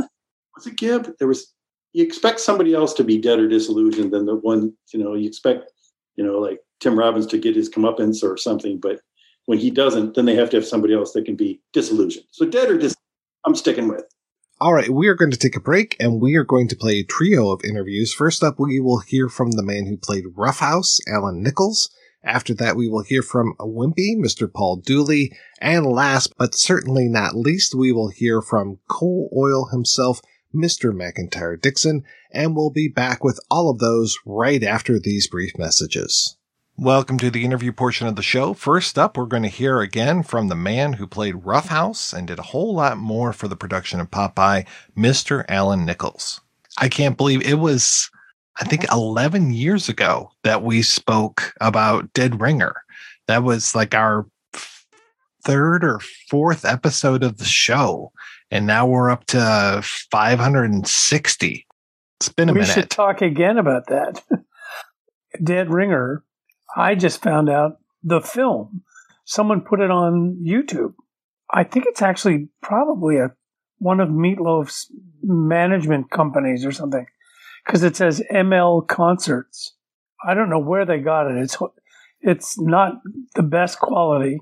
Was 0.55 0.67
it 0.67 0.77
Gibb? 0.77 1.13
There 1.19 1.27
was. 1.27 1.53
You 1.93 2.03
expect 2.03 2.39
somebody 2.39 2.73
else 2.73 2.93
to 2.95 3.03
be 3.03 3.17
dead 3.17 3.39
or 3.39 3.47
disillusioned 3.47 4.11
than 4.11 4.25
the 4.25 4.35
one. 4.35 4.73
You 4.93 5.03
know, 5.03 5.13
you 5.15 5.27
expect. 5.27 5.71
You 6.15 6.25
know, 6.25 6.39
like 6.39 6.59
Tim 6.79 6.97
Robbins 6.97 7.27
to 7.27 7.37
get 7.37 7.55
his 7.55 7.69
comeuppance 7.69 8.23
or 8.23 8.37
something, 8.37 8.79
but 8.79 8.99
when 9.45 9.59
he 9.59 9.69
doesn't, 9.69 10.15
then 10.15 10.25
they 10.25 10.35
have 10.35 10.49
to 10.49 10.57
have 10.57 10.65
somebody 10.65 10.93
else 10.93 11.13
that 11.13 11.25
can 11.25 11.35
be 11.35 11.61
disillusioned. 11.73 12.25
So 12.31 12.45
dead 12.45 12.69
or 12.69 12.77
dis. 12.77 12.95
I'm 13.45 13.55
sticking 13.55 13.87
with. 13.87 14.03
All 14.59 14.73
right, 14.73 14.89
we 14.89 15.07
are 15.07 15.13
going 15.13 15.29
to 15.29 15.37
take 15.37 15.55
a 15.55 15.59
break 15.61 15.95
and 15.99 16.19
we 16.19 16.35
are 16.35 16.43
going 16.43 16.67
to 16.69 16.75
play 16.75 16.93
a 16.93 17.03
trio 17.03 17.51
of 17.51 17.63
interviews. 17.63 18.11
First 18.13 18.43
up, 18.43 18.55
we 18.57 18.79
will 18.79 18.99
hear 18.99 19.29
from 19.29 19.51
the 19.51 19.61
man 19.63 19.85
who 19.85 19.95
played 19.95 20.25
Roughhouse, 20.35 20.99
Allan 21.07 21.43
Nicholls. 21.43 21.91
After 22.23 22.53
that, 22.55 22.75
we 22.75 22.89
will 22.89 23.03
hear 23.03 23.21
from 23.21 23.53
Wimpy, 23.59 24.15
Mr. 24.17 24.51
Paul 24.51 24.77
Dooley. 24.77 25.31
And 25.61 25.85
last 25.85 26.33
but 26.37 26.55
certainly 26.55 27.07
not 27.07 27.35
least, 27.35 27.75
we 27.75 27.91
will 27.91 28.09
hear 28.09 28.41
from 28.41 28.79
Cole 28.87 29.29
Oyl 29.35 29.69
himself, 29.71 30.21
Mr. 30.53 30.93
MacIntyre 30.93 31.55
Dixon. 31.55 32.03
And 32.31 32.55
we'll 32.55 32.71
be 32.71 32.87
back 32.87 33.23
with 33.23 33.39
all 33.49 33.69
of 33.69 33.79
those 33.79 34.17
right 34.25 34.63
after 34.63 34.99
these 34.99 35.27
brief 35.27 35.57
messages. 35.57 36.37
Welcome 36.79 37.17
to 37.17 37.31
the 37.31 37.43
interview 37.43 37.71
portion 37.71 38.05
of 38.05 38.15
the 38.15 38.21
show. 38.21 38.53
First 38.53 38.99
up, 38.99 39.17
we're 39.17 39.25
going 39.25 39.41
to 39.41 39.49
hear 39.49 39.79
again 39.81 40.21
from 40.21 40.47
the 40.47 40.55
man 40.55 40.93
who 40.93 41.07
played 41.07 41.43
Roughhouse 41.43 42.13
and 42.13 42.27
did 42.27 42.37
a 42.37 42.43
whole 42.43 42.75
lot 42.75 42.99
more 42.99 43.33
for 43.33 43.47
the 43.47 43.55
production 43.55 43.99
of 43.99 44.11
Popeye, 44.11 44.67
Mr. 44.95 45.43
Allan 45.49 45.85
Nicholls. 45.85 46.39
I 46.77 46.87
can't 46.87 47.17
believe 47.17 47.41
it 47.41 47.55
was, 47.55 48.11
I 48.59 48.65
think, 48.65 48.91
11 48.91 49.53
years 49.53 49.89
ago 49.89 50.31
that 50.43 50.63
we 50.63 50.81
spoke 50.81 51.53
about 51.61 52.11
Dead 52.13 52.41
Ringer. 52.41 52.75
That 53.27 53.43
was 53.43 53.75
like 53.75 53.93
our 53.93 54.25
third 55.43 55.83
or 55.83 55.99
fourth 56.29 56.65
episode 56.65 57.23
of 57.23 57.37
the 57.37 57.45
show. 57.45 58.11
And 58.49 58.65
now 58.65 58.87
we're 58.87 59.09
up 59.09 59.25
to 59.27 59.81
560. 59.83 61.67
It's 62.19 62.29
been 62.29 62.49
a 62.49 62.53
we 62.53 62.59
minute. 62.59 62.75
We 62.75 62.81
should 62.81 62.89
talk 62.89 63.21
again 63.21 63.57
about 63.57 63.87
that. 63.87 64.23
Dead 65.43 65.71
Ringer. 65.71 66.23
I 66.75 66.95
just 66.95 67.21
found 67.21 67.49
out 67.49 67.77
the 68.03 68.21
film. 68.21 68.83
Someone 69.25 69.61
put 69.61 69.81
it 69.81 69.91
on 69.91 70.43
YouTube. 70.45 70.93
I 71.51 71.63
think 71.63 71.85
it's 71.87 72.01
actually 72.01 72.49
probably 72.61 73.17
a 73.17 73.31
one 73.79 73.99
of 73.99 74.09
Meat 74.09 74.39
Loaf's 74.39 74.91
management 75.21 76.09
companies 76.09 76.65
or 76.65 76.71
something, 76.71 77.05
because 77.67 77.83
it 77.83 77.97
says 77.97 78.23
ML 78.31 78.87
Concerts. 78.87 79.73
I 80.25 80.33
don't 80.33 80.49
know 80.49 80.59
where 80.59 80.85
they 80.85 80.99
got 80.99 81.29
it. 81.29 81.37
It's 81.37 81.57
it's 82.21 82.59
not 82.59 82.93
the 83.35 83.43
best 83.43 83.79
quality, 83.79 84.39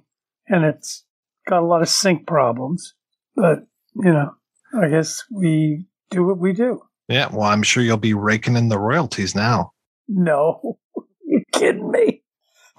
and 0.47 0.63
it's 0.63 1.03
got 1.49 1.63
a 1.63 1.65
lot 1.65 1.82
of 1.82 1.89
sync 1.89 2.28
problems. 2.28 2.93
But 3.36 3.67
you 3.95 4.13
know, 4.13 4.36
I 4.80 4.89
guess 4.89 5.23
we 5.32 5.88
do 6.11 6.26
what 6.26 6.38
we 6.38 6.53
do. 6.53 6.82
Yeah, 7.09 7.28
well, 7.32 7.49
I'm 7.49 7.63
sure 7.63 7.84
you'll 7.84 7.97
be 7.97 8.13
raking 8.13 8.55
in 8.55 8.69
the 8.69 8.80
royalties 8.80 9.36
now. 9.36 9.73
No, 10.07 10.78
you 11.26 11.43
kidding 11.51 11.91
me? 11.91 12.23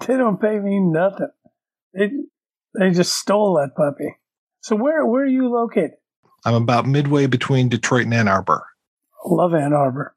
They 0.05 0.17
don't 0.17 0.41
pay 0.41 0.59
me 0.59 0.79
nothing. 0.79 1.29
They 1.93 2.11
they 2.79 2.91
just 2.91 3.13
stole 3.13 3.55
that 3.55 3.75
puppy. 3.75 4.15
So 4.61 4.75
where 4.75 5.05
where 5.05 5.23
are 5.23 5.27
you 5.27 5.49
located? 5.49 5.91
I'm 6.45 6.55
about 6.55 6.87
midway 6.87 7.27
between 7.27 7.67
Detroit 7.67 8.05
and 8.05 8.13
Ann 8.13 8.27
Arbor. 8.27 8.65
I 9.25 9.33
Love 9.33 9.53
Ann 9.53 9.73
Arbor. 9.73 10.15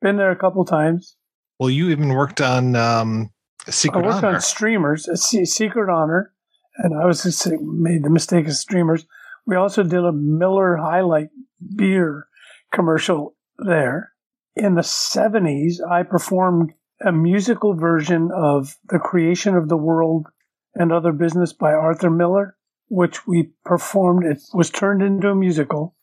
Been 0.00 0.16
there 0.16 0.30
a 0.30 0.36
couple 0.36 0.64
times. 0.64 1.16
Well, 1.58 1.70
you 1.70 1.90
even 1.90 2.10
worked 2.10 2.40
on 2.40 2.76
um, 2.76 3.30
Secret 3.68 4.04
I 4.04 4.06
worked 4.06 4.24
Honor. 4.24 4.36
on 4.36 4.40
streamers, 4.40 5.08
Secret 5.20 5.92
Honor, 5.92 6.32
and 6.76 6.94
I 6.94 7.04
was 7.04 7.24
just 7.24 7.48
made 7.60 8.04
the 8.04 8.10
mistake 8.10 8.46
of 8.46 8.54
streamers. 8.54 9.06
We 9.46 9.56
also 9.56 9.82
did 9.82 10.04
a 10.04 10.12
Miller 10.12 10.76
High 10.76 11.00
Life 11.00 11.30
beer 11.74 12.28
commercial 12.72 13.34
there. 13.58 14.12
In 14.54 14.74
the 14.74 14.82
70s, 14.82 15.76
I 15.88 16.02
performed 16.02 16.72
a 17.04 17.12
musical 17.12 17.74
version 17.74 18.30
of 18.34 18.76
The 18.88 18.98
Creation 18.98 19.54
of 19.56 19.68
the 19.68 19.76
World 19.76 20.26
and 20.74 20.92
Other 20.92 21.12
Business 21.12 21.52
by 21.52 21.72
Arthur 21.72 22.10
Miller, 22.10 22.56
which 22.88 23.26
we 23.26 23.50
performed. 23.64 24.24
It 24.24 24.40
was 24.52 24.70
turned 24.70 25.02
into 25.02 25.30
a 25.30 25.34
musical 25.34 25.94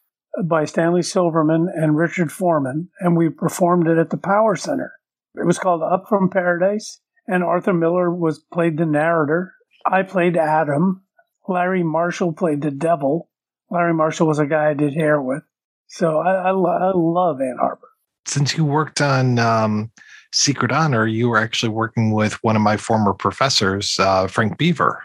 by 0.44 0.66
Stanley 0.66 1.02
Silverman 1.02 1.70
and 1.74 1.98
Richard 1.98 2.32
Foreman, 2.32 2.90
and 2.99 3.16
we 3.16 3.30
performed 3.30 3.88
it 3.88 3.98
at 3.98 4.10
the 4.10 4.18
Power 4.18 4.56
Center. 4.56 4.94
It 5.36 5.45
was 5.45 5.60
called 5.60 5.82
Up 5.82 6.06
from 6.07 6.30
Paradise, 6.30 6.99
and 7.28 7.44
Arthur 7.44 7.74
Miller 7.74 8.14
was 8.14 8.40
played 8.40 8.78
the 8.78 8.86
narrator. 8.86 9.53
I 9.86 10.03
played 10.03 10.38
Adam. 10.38 11.03
Larry 11.48 11.84
Marshall 11.84 12.34
played 12.34 12.62
the 12.62 12.72
devil. 12.72 13.30
Larry 13.70 13.94
Marshall 13.94 14.28
was 14.28 14.40
a 14.40 14.45
guy 14.45 14.70
I 14.70 14.74
did 14.74 14.94
hair 14.94 15.22
with. 15.22 15.44
So 15.88 16.20
I, 16.20 16.34
I, 16.34 16.49
I 16.49 16.91
love 16.95 17.40
Ann 17.41 17.57
Arbor. 17.62 17.88
Since 18.26 18.57
you 18.57 18.66
worked 18.66 19.02
on 19.02 19.38
um, 19.38 19.91
Secret 20.32 20.72
Honor, 20.72 21.06
you 21.06 21.30
were 21.30 21.38
actually 21.38 21.70
working 21.70 22.12
with 22.12 22.34
one 22.44 22.56
of 22.56 22.62
my 22.62 22.78
former 22.78 23.14
professors, 23.14 23.98
uh, 23.99 24.28
Frank 24.28 24.57
Beaver. 24.57 25.03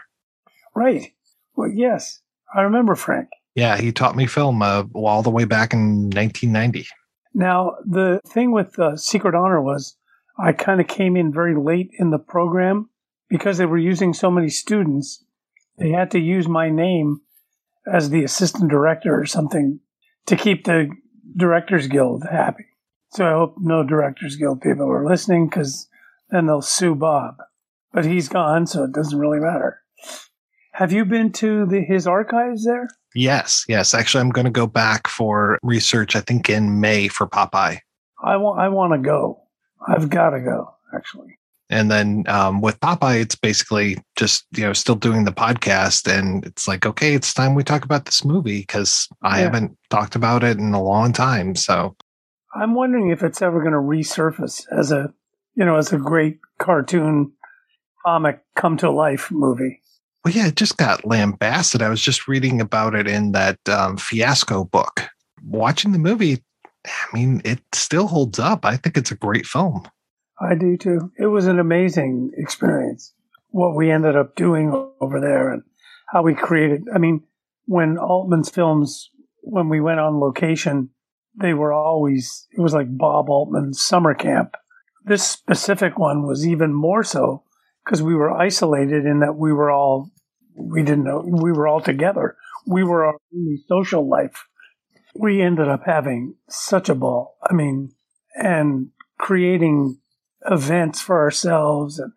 Right. 0.75 1.13
Well, 1.55 1.69
yes, 1.69 2.21
I 2.55 2.61
remember 2.61 2.95
Frank. 2.95 3.29
Yeah, 3.55 3.77
he 3.77 3.91
taught 3.91 4.15
me 4.15 4.27
film 4.27 4.61
uh, 4.61 4.83
all 4.93 5.23
the 5.23 5.29
way 5.29 5.45
back 5.45 5.73
in 5.73 6.09
1990. 6.09 6.87
Now, 7.33 7.75
the 7.85 8.21
thing 8.27 8.51
with 8.51 8.77
uh, 8.79 8.95
Secret 8.95 9.35
Honor 9.35 9.61
was 9.61 9.97
I 10.37 10.53
kind 10.53 10.79
of 10.81 10.87
came 10.87 11.15
in 11.15 11.33
very 11.33 11.55
late 11.55 11.91
in 11.99 12.09
the 12.09 12.19
program 12.19 12.89
because 13.29 13.57
they 13.57 13.65
were 13.65 13.77
using 13.77 14.13
so 14.13 14.31
many 14.31 14.49
students. 14.49 15.23
They 15.77 15.91
had 15.91 16.11
to 16.11 16.19
use 16.19 16.47
my 16.47 16.69
name 16.69 17.21
as 17.91 18.09
the 18.09 18.23
assistant 18.23 18.69
director 18.69 19.19
or 19.19 19.25
something 19.25 19.79
to 20.25 20.35
keep 20.35 20.65
the 20.65 20.89
Directors 21.35 21.87
Guild 21.87 22.25
happy. 22.29 22.65
So 23.11 23.25
I 23.25 23.31
hope 23.31 23.55
no 23.59 23.83
Directors 23.83 24.35
Guild 24.35 24.61
people 24.61 24.89
are 24.89 25.05
listening 25.05 25.47
because 25.47 25.87
then 26.29 26.45
they'll 26.45 26.61
sue 26.61 26.95
Bob. 26.95 27.35
But 27.93 28.05
he's 28.05 28.29
gone, 28.29 28.67
so 28.67 28.85
it 28.85 28.93
doesn't 28.93 29.19
really 29.19 29.39
matter. 29.39 29.81
Have 30.73 30.93
you 30.93 31.03
been 31.03 31.31
to 31.33 31.65
the, 31.65 31.81
his 31.81 32.07
archives 32.07 32.65
there? 32.65 32.87
Yes, 33.15 33.65
yes. 33.67 33.93
Actually, 33.93 34.21
I'm 34.21 34.29
going 34.29 34.45
to 34.45 34.51
go 34.51 34.67
back 34.67 35.07
for 35.07 35.59
research, 35.63 36.15
I 36.15 36.21
think 36.21 36.49
in 36.49 36.79
May 36.79 37.07
for 37.07 37.27
Popeye. 37.27 37.79
I 38.23 38.37
want 38.37 38.59
I 38.59 38.69
want 38.69 38.93
to 38.93 38.99
go. 38.99 39.41
I've 39.87 40.09
got 40.09 40.29
to 40.31 40.39
go. 40.39 40.73
Actually, 40.93 41.37
And 41.69 41.89
then 41.89 42.25
um, 42.27 42.59
with 42.61 42.79
Popeye, 42.81 43.21
it's 43.21 43.35
basically 43.35 43.97
just, 44.17 44.45
you 44.55 44.63
know, 44.63 44.73
still 44.73 44.95
doing 44.95 45.23
the 45.23 45.31
podcast. 45.31 46.05
And 46.11 46.45
it's 46.45 46.67
like, 46.67 46.85
okay, 46.85 47.13
it's 47.15 47.33
time 47.33 47.55
we 47.55 47.63
talk 47.63 47.85
about 47.85 48.03
this 48.05 48.25
movie 48.25 48.59
because 48.59 49.07
I 49.23 49.37
Yeah. 49.37 49.43
haven't 49.45 49.77
talked 49.89 50.15
about 50.15 50.43
it 50.43 50.57
in 50.57 50.73
a 50.73 50.83
long 50.83 51.13
time. 51.13 51.55
So, 51.55 51.95
I'm 52.53 52.75
wondering 52.75 53.09
if 53.09 53.23
it's 53.23 53.41
ever 53.41 53.61
going 53.61 53.71
to 53.71 53.77
resurface 53.79 54.65
as 54.77 54.91
a 54.91 55.13
you 55.55 55.63
know 55.65 55.77
as 55.77 55.91
a 55.93 55.97
great 55.97 56.39
cartoon 56.59 57.31
comic 58.05 58.41
come 58.55 58.77
to 58.77 58.91
life 58.91 59.31
movie. 59.31 59.80
Well, 60.23 60.33
yeah, 60.33 60.47
it 60.47 60.55
just 60.55 60.77
got 60.77 61.05
lambasted. 61.05 61.81
I 61.81 61.89
was 61.89 62.01
just 62.01 62.27
reading 62.27 62.61
about 62.61 62.93
it 62.93 63.07
in 63.07 63.31
that 63.31 63.57
um, 63.67 63.97
fiasco 63.97 64.63
book. 64.65 65.07
Watching 65.43 65.93
the 65.93 65.99
movie, 65.99 66.43
I 66.85 66.91
mean, 67.13 67.41
it 67.43 67.59
still 67.73 68.07
holds 68.07 68.37
up. 68.37 68.63
I 68.63 68.77
think 68.77 68.97
it's 68.97 69.11
a 69.11 69.15
great 69.15 69.47
film. 69.47 69.87
I 70.39 70.55
do 70.55 70.77
too. 70.77 71.11
It 71.17 71.27
was 71.27 71.47
an 71.47 71.59
amazing 71.59 72.31
experience. 72.37 73.13
What 73.49 73.75
we 73.75 73.91
ended 73.91 74.15
up 74.15 74.35
doing 74.35 74.71
over 75.01 75.19
there 75.19 75.51
and 75.51 75.63
how 76.07 76.21
we 76.21 76.35
created. 76.35 76.83
I 76.93 76.99
mean, 76.99 77.23
when 77.65 77.97
Altman's 77.97 78.49
films, 78.49 79.09
when 79.41 79.69
we 79.69 79.81
went 79.81 79.99
on 79.99 80.19
location, 80.19 80.89
they 81.39 81.53
were 81.53 81.73
always, 81.73 82.47
it 82.55 82.61
was 82.61 82.73
like 82.73 82.95
Bob 82.95 83.29
Altman's 83.29 83.81
summer 83.81 84.13
camp. 84.13 84.55
This 85.03 85.27
specific 85.27 85.97
one 85.97 86.27
was 86.27 86.47
even 86.47 86.73
more 86.73 87.03
so 87.03 87.43
because 87.83 88.01
we 88.01 88.15
were 88.15 88.31
isolated 88.31 89.05
in 89.05 89.19
that 89.19 89.35
we 89.35 89.51
were 89.51 89.71
all, 89.71 90.11
we 90.55 90.83
didn't 90.83 91.03
know, 91.03 91.23
we 91.25 91.51
were 91.51 91.67
all 91.67 91.81
together. 91.81 92.35
We 92.67 92.83
were 92.83 93.05
our 93.05 93.17
only 93.33 93.57
social 93.67 94.07
life. 94.07 94.45
We 95.15 95.41
ended 95.41 95.67
up 95.67 95.81
having 95.85 96.35
such 96.47 96.89
a 96.89 96.95
ball. 96.95 97.37
I 97.43 97.53
mean, 97.53 97.91
and 98.35 98.89
creating 99.17 99.99
events 100.49 101.01
for 101.01 101.19
ourselves. 101.19 101.99
And 101.99 102.13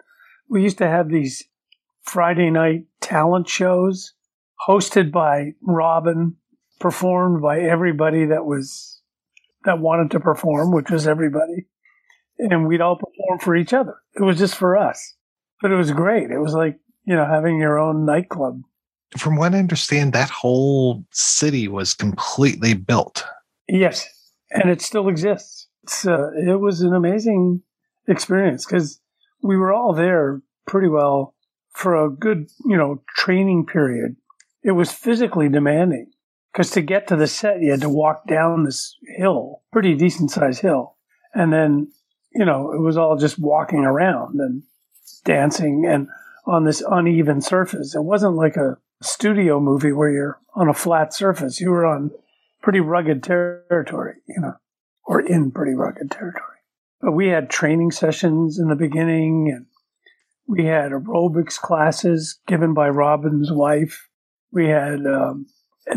we 0.49 0.63
used 0.63 0.79
to 0.79 0.89
have 0.89 1.09
these 1.09 1.45
Friday 2.03 2.51
night 2.51 2.85
talent 3.01 3.49
shows 3.49 4.13
hosted 4.69 5.11
by 5.11 5.53
Robin, 5.63 6.37
performed 6.79 7.43
by 7.43 7.61
everybody 7.61 8.27
that 8.27 8.45
was, 8.45 9.01
that 9.65 9.81
wanted 9.81 10.11
to 10.13 10.21
perform, 10.21 10.73
which 10.73 10.91
was 10.91 11.07
everybody. 11.07 11.67
And 12.39 12.67
we'd 12.67 12.81
all 12.81 12.97
perform 12.97 13.39
for 13.41 13.57
each 13.57 13.73
other. 13.73 13.97
It 14.15 14.23
was 14.23 14.39
just 14.39 14.57
for 14.57 14.77
us 14.77 15.15
but 15.65 15.73
it 15.73 15.77
was 15.77 15.93
great. 15.93 16.31
It 16.31 16.41
was 16.41 16.53
like, 16.53 16.79
you 17.07 17.17
know, 17.17 17.25
having 17.25 17.59
your 17.59 17.79
own 17.79 18.05
nightclub. 18.05 18.61
From 19.17 19.37
what 19.37 19.55
I 19.55 19.59
understand, 19.59 20.13
that 20.13 20.29
whole 20.29 21.07
city 21.11 21.69
was 21.69 21.95
completely 21.95 22.75
built. 22.75 23.25
Yes, 23.67 24.07
and 24.51 24.69
it 24.69 24.83
still 24.83 25.09
exists. 25.09 25.69
Uh, 26.07 26.33
it 26.33 26.61
was 26.61 26.83
an 26.83 26.93
amazing 26.93 27.63
experience 28.07 28.67
because 28.67 29.01
we 29.43 29.57
were 29.57 29.73
all 29.73 29.95
there 29.95 30.43
pretty 30.67 30.89
well 30.89 31.35
for 31.73 31.97
a 31.97 32.11
good, 32.11 32.51
you 32.67 32.77
know, 32.77 33.01
training 33.17 33.65
period. 33.65 34.17
It 34.63 34.73
was 34.73 34.93
physically 34.93 35.49
demanding 35.49 36.11
because 36.53 36.71
to 36.73 36.83
get 36.83 37.07
to 37.07 37.17
the 37.17 37.27
set, 37.27 37.63
you 37.63 37.71
had 37.71 37.81
to 37.81 37.89
walk 37.89 38.29
down 38.29 38.65
this 38.65 38.99
hill, 39.17 39.63
pretty 39.73 39.95
decent 39.95 40.31
sized 40.31 40.61
hill. 40.61 40.99
And 41.33 41.55
then, 41.55 41.91
you 42.35 42.45
know, 42.45 42.71
it 42.71 42.83
was 42.83 42.99
all 42.99 43.17
just 43.17 43.39
walking 43.39 43.87
around 43.87 44.41
and 44.41 44.63
dancing 45.25 45.87
and 45.87 46.09
on 46.47 46.65
this 46.65 46.83
uneven 46.89 47.41
surface. 47.41 47.95
It 47.95 48.03
wasn't 48.03 48.37
like 48.37 48.57
a 48.57 48.79
studio 49.03 49.61
movie 49.61 49.93
where 49.93 50.11
you're 50.11 50.41
on 50.55 50.69
a 50.69 50.75
flat 50.75 51.15
surface. 51.15 51.61
You 51.61 51.71
were 51.71 51.87
on 51.87 52.11
pretty 52.63 52.81
rugged 52.81 53.23
territory, 53.23 54.17
you 54.27 54.41
know, 54.41 54.55
or 55.05 55.21
in 55.21 55.51
pretty 55.51 55.75
rugged 55.75 56.11
territory. 56.11 56.59
But 57.01 57.13
we 57.13 57.29
had 57.29 57.51
training 57.51 57.91
sessions 57.91 58.59
in 58.59 58.69
the 58.69 58.77
beginning 58.77 59.53
and 59.55 59.67
we 60.47 60.67
had 60.67 60.93
aerobics 60.93 61.59
classes 61.59 62.39
given 62.47 62.75
by 62.75 62.89
Robin's 62.89 63.51
wife. 63.51 64.09
We 64.53 64.69
had 64.69 65.07
um, 65.07 65.47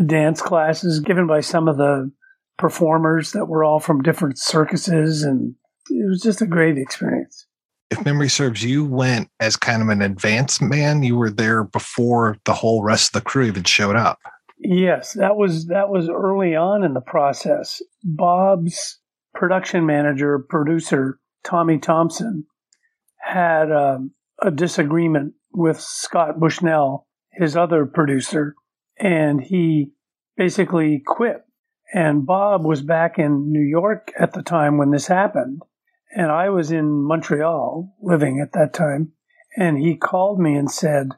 dance 0.06 0.42
classes 0.42 1.00
given 1.00 1.26
by 1.26 1.40
some 1.40 1.68
of 1.68 1.76
the 1.76 2.10
performers 2.56 3.32
that 3.32 3.46
were 3.46 3.62
all 3.62 3.80
from 3.80 4.02
different 4.02 4.38
circuses. 4.38 5.22
And 5.22 5.54
it 5.90 6.08
was 6.08 6.22
just 6.22 6.42
a 6.42 6.46
great 6.46 6.78
experience 6.78 7.47
if 7.90 8.04
memory 8.04 8.28
serves, 8.28 8.62
you 8.62 8.84
went 8.84 9.30
as 9.40 9.56
kind 9.56 9.82
of 9.82 9.88
an 9.88 10.02
advanced 10.02 10.60
man. 10.60 11.02
You 11.02 11.16
were 11.16 11.30
there 11.30 11.64
before 11.64 12.36
the 12.44 12.52
whole 12.52 12.82
rest 12.82 13.08
of 13.08 13.22
the 13.22 13.28
crew 13.28 13.46
even 13.46 13.64
showed 13.64 13.96
up. 13.96 14.18
Yes, 14.58 15.12
that 15.14 15.36
was 15.36 15.66
that 15.66 15.88
was 15.88 16.08
early 16.08 16.56
on 16.56 16.82
in 16.82 16.92
the 16.92 17.00
process. 17.00 17.80
Bob's 18.02 18.98
production 19.34 19.86
manager, 19.86 20.38
producer 20.38 21.20
Tommy 21.44 21.78
Thompson, 21.78 22.44
had 23.18 23.70
um, 23.70 24.10
a 24.42 24.50
disagreement 24.50 25.34
with 25.52 25.80
Scott 25.80 26.40
Bushnell, 26.40 27.06
his 27.32 27.56
other 27.56 27.86
producer, 27.86 28.54
and 28.98 29.40
he 29.40 29.92
basically 30.36 31.02
quit. 31.06 31.42
And 31.94 32.26
Bob 32.26 32.64
was 32.64 32.82
back 32.82 33.18
in 33.18 33.50
New 33.50 33.62
York 33.62 34.12
at 34.18 34.32
the 34.34 34.42
time 34.42 34.76
when 34.76 34.90
this 34.90 35.06
happened 35.06 35.62
and 36.10 36.30
I 36.30 36.50
was 36.50 36.70
in 36.70 37.02
Montreal 37.02 37.94
living 38.00 38.40
at 38.40 38.52
that 38.52 38.72
time. 38.72 39.12
And 39.56 39.78
he 39.78 39.96
called 39.96 40.38
me 40.38 40.54
and 40.54 40.70
said, 40.70 41.08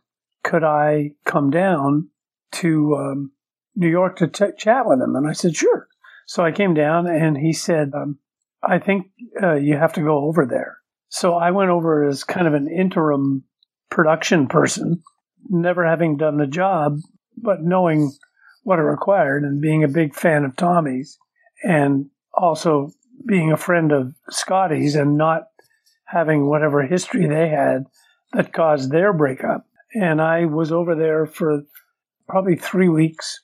could 0.43 0.65
I 0.65 1.13
come 1.25 1.51
down 1.51 2.09
to 2.53 2.97
um, 2.97 3.33
New 3.77 3.89
York 3.89 4.17
to 4.17 4.29
t- 4.29 4.47
chat 4.57 4.87
with 4.87 5.01
him? 5.01 5.15
And 5.15 5.29
I 5.29 5.33
said, 5.33 5.55
sure. 5.55 5.89
So 6.27 6.45
I 6.45 6.53
came 6.53 6.75
down 6.75 7.07
and 7.07 7.37
he 7.37 7.53
said, 7.53 7.93
um, 7.95 8.19
I 8.63 8.79
think 8.79 9.11
uh, 9.43 9.55
you 9.55 9.77
have 9.77 9.93
to 9.95 10.01
go 10.01 10.25
over 10.25 10.47
there. 10.47 10.79
So 11.09 11.35
I 11.35 11.51
went 11.51 11.71
over 11.71 12.07
as 12.07 12.25
kind 12.25 12.47
of 12.47 12.55
an 12.55 12.69
interim 12.69 13.45
production 13.91 14.47
person, 14.47 15.03
never 15.49 15.85
having 15.85 16.17
done 16.17 16.37
the 16.37 16.47
job, 16.47 16.99
but 17.37 17.63
knowing 17.63 18.13
what 18.63 18.79
it 18.79 18.83
required 18.83 19.43
and 19.43 19.61
being 19.61 19.83
a 19.83 19.89
big 19.89 20.15
fan 20.15 20.45
of 20.45 20.57
Tommy's 20.57 21.19
and 21.65 22.07
also 22.33 22.93
being 23.27 23.53
a 23.53 23.57
friend 23.57 23.93
of 23.93 24.15
Scotty's 24.31 24.95
and 24.95 25.17
not 25.17 25.45
having 26.07 26.49
whatever 26.49 26.83
history 26.83 27.27
they 27.27 27.49
had 27.49 27.85
that 28.33 28.53
caused 28.53 28.91
their 28.91 29.13
breakup. 29.13 29.67
And 29.95 30.21
I 30.21 30.47
was 30.47 30.73
over 30.73 30.95
there 30.95 31.27
for 31.27 31.63
probably 32.29 32.57
three 32.57 32.89
weeks 32.89 33.43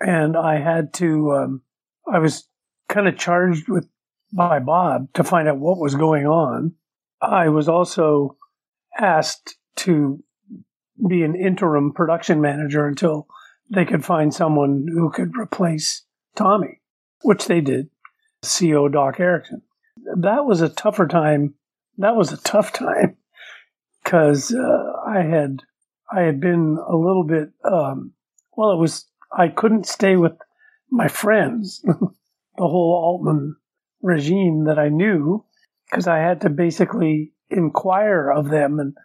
and 0.00 0.36
I 0.36 0.58
had 0.58 0.92
to, 0.94 1.32
um, 1.32 1.62
I 2.10 2.18
was 2.18 2.48
kind 2.88 3.08
of 3.08 3.18
charged 3.18 3.68
with 3.68 3.88
by 4.32 4.58
Bob 4.58 5.12
to 5.14 5.24
find 5.24 5.48
out 5.48 5.58
what 5.58 5.78
was 5.78 5.94
going 5.94 6.26
on. 6.26 6.74
I 7.20 7.48
was 7.48 7.68
also 7.68 8.36
asked 8.98 9.56
to 9.76 10.22
be 11.08 11.22
an 11.22 11.34
interim 11.34 11.92
production 11.92 12.40
manager 12.40 12.86
until 12.86 13.26
they 13.70 13.84
could 13.84 14.04
find 14.04 14.32
someone 14.32 14.86
who 14.88 15.10
could 15.10 15.36
replace 15.36 16.04
Tommy, 16.34 16.80
which 17.22 17.46
they 17.46 17.60
did. 17.60 17.88
CO 18.46 18.88
Doc 18.88 19.20
Erickson. 19.20 19.62
That 20.16 20.44
was 20.44 20.60
a 20.60 20.68
tougher 20.68 21.06
time. 21.06 21.54
That 21.98 22.16
was 22.16 22.32
a 22.32 22.42
tough 22.42 22.72
time 22.72 23.16
because 24.04 24.54
uh, 24.54 24.92
I 25.06 25.22
had 25.22 25.62
I 26.12 26.22
had 26.22 26.40
been 26.40 26.78
a 26.88 26.96
little 26.96 27.24
bit 27.24 27.50
um, 27.64 28.12
well. 28.56 28.72
It 28.72 28.78
was 28.78 29.06
I 29.36 29.48
couldn't 29.48 29.86
stay 29.86 30.16
with 30.16 30.32
my 30.90 31.08
friends, 31.08 31.82
the 31.84 32.12
whole 32.58 32.94
Altman 32.94 33.56
regime 34.02 34.64
that 34.64 34.78
I 34.78 34.88
knew, 34.88 35.44
because 35.90 36.06
I 36.06 36.18
had 36.18 36.42
to 36.42 36.50
basically 36.50 37.32
inquire 37.50 38.30
of 38.30 38.50
them 38.50 38.78
and 38.78 38.96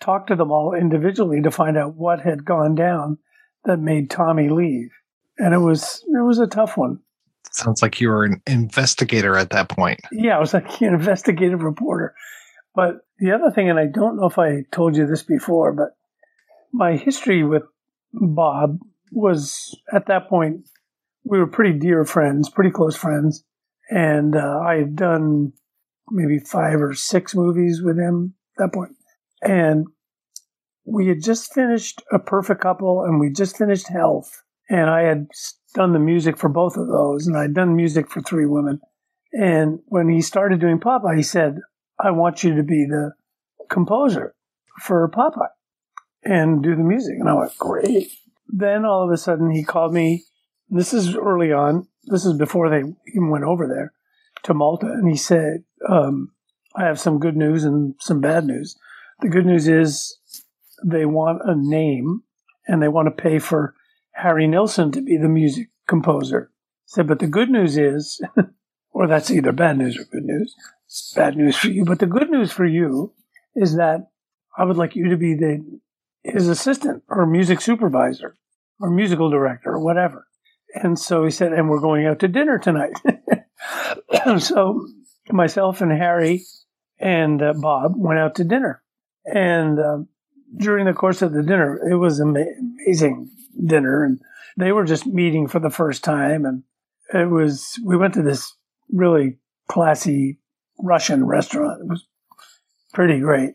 talk 0.00 0.26
to 0.26 0.36
them 0.36 0.50
all 0.50 0.74
individually 0.74 1.42
to 1.42 1.50
find 1.50 1.76
out 1.76 1.94
what 1.94 2.20
had 2.20 2.44
gone 2.44 2.74
down 2.74 3.18
that 3.64 3.78
made 3.78 4.10
Tommy 4.10 4.48
leave. 4.48 4.90
And 5.38 5.54
it 5.54 5.58
was 5.58 6.04
it 6.06 6.22
was 6.22 6.38
a 6.38 6.46
tough 6.46 6.76
one. 6.76 7.00
Sounds 7.52 7.82
like 7.82 8.00
you 8.00 8.08
were 8.08 8.24
an 8.24 8.40
investigator 8.46 9.36
at 9.36 9.50
that 9.50 9.68
point. 9.68 10.00
Yeah, 10.12 10.36
I 10.36 10.40
was 10.40 10.54
like 10.54 10.80
an 10.80 10.94
investigative 10.94 11.62
reporter. 11.62 12.14
But 12.74 13.00
the 13.18 13.32
other 13.32 13.50
thing, 13.50 13.68
and 13.68 13.78
I 13.78 13.86
don't 13.86 14.16
know 14.16 14.26
if 14.26 14.38
I 14.38 14.64
told 14.72 14.96
you 14.96 15.06
this 15.06 15.22
before, 15.22 15.72
but 15.72 15.96
my 16.72 16.96
history 16.96 17.42
with 17.42 17.64
Bob 18.12 18.78
was 19.10 19.76
at 19.92 20.06
that 20.06 20.28
point, 20.28 20.68
we 21.24 21.38
were 21.38 21.46
pretty 21.46 21.78
dear 21.78 22.04
friends, 22.04 22.48
pretty 22.48 22.70
close 22.70 22.96
friends. 22.96 23.44
And 23.90 24.36
uh, 24.36 24.60
I 24.60 24.76
had 24.76 24.94
done 24.94 25.52
maybe 26.10 26.38
five 26.38 26.80
or 26.80 26.94
six 26.94 27.34
movies 27.34 27.82
with 27.82 27.98
him 27.98 28.34
at 28.56 28.64
that 28.64 28.72
point. 28.72 28.92
And 29.42 29.86
we 30.84 31.08
had 31.08 31.22
just 31.22 31.52
finished 31.52 32.02
A 32.12 32.18
Perfect 32.18 32.60
Couple 32.60 33.04
and 33.04 33.18
we 33.18 33.30
just 33.30 33.56
finished 33.56 33.88
Health. 33.88 34.42
And 34.70 34.88
I 34.88 35.02
had 35.02 35.26
done 35.74 35.92
the 35.92 35.98
music 35.98 36.38
for 36.38 36.48
both 36.48 36.76
of 36.76 36.86
those, 36.86 37.26
and 37.26 37.36
I'd 37.36 37.54
done 37.54 37.74
music 37.74 38.08
for 38.08 38.22
Three 38.22 38.46
Women. 38.46 38.80
And 39.32 39.80
when 39.86 40.08
he 40.08 40.22
started 40.22 40.60
doing 40.60 40.78
Popeye, 40.78 41.16
he 41.16 41.22
said, 41.22 41.58
I 41.98 42.12
want 42.12 42.44
you 42.44 42.54
to 42.54 42.62
be 42.62 42.86
the 42.86 43.12
composer 43.68 44.34
for 44.80 45.08
Popeye 45.10 45.48
and 46.22 46.62
do 46.62 46.76
the 46.76 46.82
music. 46.82 47.16
And 47.18 47.28
I 47.28 47.34
went, 47.34 47.58
great. 47.58 48.10
Then 48.48 48.84
all 48.84 49.04
of 49.04 49.10
a 49.10 49.16
sudden 49.16 49.50
he 49.50 49.64
called 49.64 49.92
me. 49.92 50.24
This 50.68 50.94
is 50.94 51.16
early 51.16 51.52
on. 51.52 51.88
This 52.04 52.24
is 52.24 52.34
before 52.34 52.70
they 52.70 52.78
even 53.14 53.30
went 53.30 53.44
over 53.44 53.66
there 53.66 53.92
to 54.44 54.54
Malta. 54.54 54.86
And 54.86 55.08
he 55.08 55.16
said, 55.16 55.64
um, 55.88 56.32
I 56.76 56.84
have 56.84 57.00
some 57.00 57.18
good 57.18 57.36
news 57.36 57.64
and 57.64 57.94
some 57.98 58.20
bad 58.20 58.46
news. 58.46 58.76
The 59.20 59.28
good 59.28 59.46
news 59.46 59.68
is 59.68 60.16
they 60.84 61.06
want 61.06 61.42
a 61.44 61.54
name 61.56 62.22
and 62.66 62.80
they 62.80 62.88
want 62.88 63.06
to 63.06 63.22
pay 63.22 63.38
for 63.38 63.74
Harry 64.22 64.46
Nilsson 64.46 64.92
to 64.92 65.02
be 65.02 65.16
the 65.16 65.28
music 65.28 65.68
composer. 65.88 66.50
Said, 66.86 67.06
but 67.06 67.20
the 67.20 67.26
good 67.26 67.50
news 67.50 67.76
is, 67.76 68.20
or 68.92 69.06
that's 69.06 69.30
either 69.30 69.52
bad 69.52 69.78
news 69.78 69.96
or 69.96 70.04
good 70.04 70.24
news. 70.24 70.54
It's 70.86 71.12
bad 71.14 71.36
news 71.36 71.56
for 71.56 71.68
you. 71.68 71.84
But 71.84 72.00
the 72.00 72.06
good 72.06 72.30
news 72.30 72.50
for 72.50 72.66
you 72.66 73.12
is 73.54 73.76
that 73.76 74.10
I 74.56 74.64
would 74.64 74.76
like 74.76 74.96
you 74.96 75.08
to 75.08 75.16
be 75.16 75.34
the 75.34 75.80
his 76.22 76.48
assistant 76.48 77.02
or 77.08 77.24
music 77.26 77.60
supervisor 77.60 78.36
or 78.78 78.90
musical 78.90 79.30
director 79.30 79.70
or 79.70 79.80
whatever. 79.80 80.26
And 80.74 80.98
so 80.98 81.24
he 81.24 81.30
said, 81.30 81.52
and 81.52 81.68
we're 81.68 81.80
going 81.80 82.06
out 82.06 82.18
to 82.20 82.28
dinner 82.28 82.58
tonight. 82.58 82.92
so 84.38 84.86
myself 85.30 85.80
and 85.80 85.92
Harry 85.92 86.44
and 86.98 87.42
uh, 87.42 87.54
Bob 87.54 87.94
went 87.96 88.20
out 88.20 88.34
to 88.36 88.44
dinner. 88.44 88.82
And 89.24 89.78
um, 89.78 90.08
during 90.56 90.86
the 90.86 90.92
course 90.92 91.22
of 91.22 91.32
the 91.32 91.42
dinner, 91.42 91.80
it 91.90 91.96
was 91.96 92.20
an 92.20 92.36
amazing 92.36 93.30
dinner. 93.64 94.04
And 94.04 94.20
they 94.56 94.72
were 94.72 94.84
just 94.84 95.06
meeting 95.06 95.46
for 95.46 95.60
the 95.60 95.70
first 95.70 96.04
time. 96.04 96.44
And 96.44 96.62
it 97.12 97.28
was, 97.28 97.78
we 97.84 97.96
went 97.96 98.14
to 98.14 98.22
this 98.22 98.54
really 98.90 99.38
classy 99.68 100.38
Russian 100.78 101.24
restaurant. 101.24 101.82
It 101.82 101.88
was 101.88 102.06
pretty 102.92 103.20
great. 103.20 103.54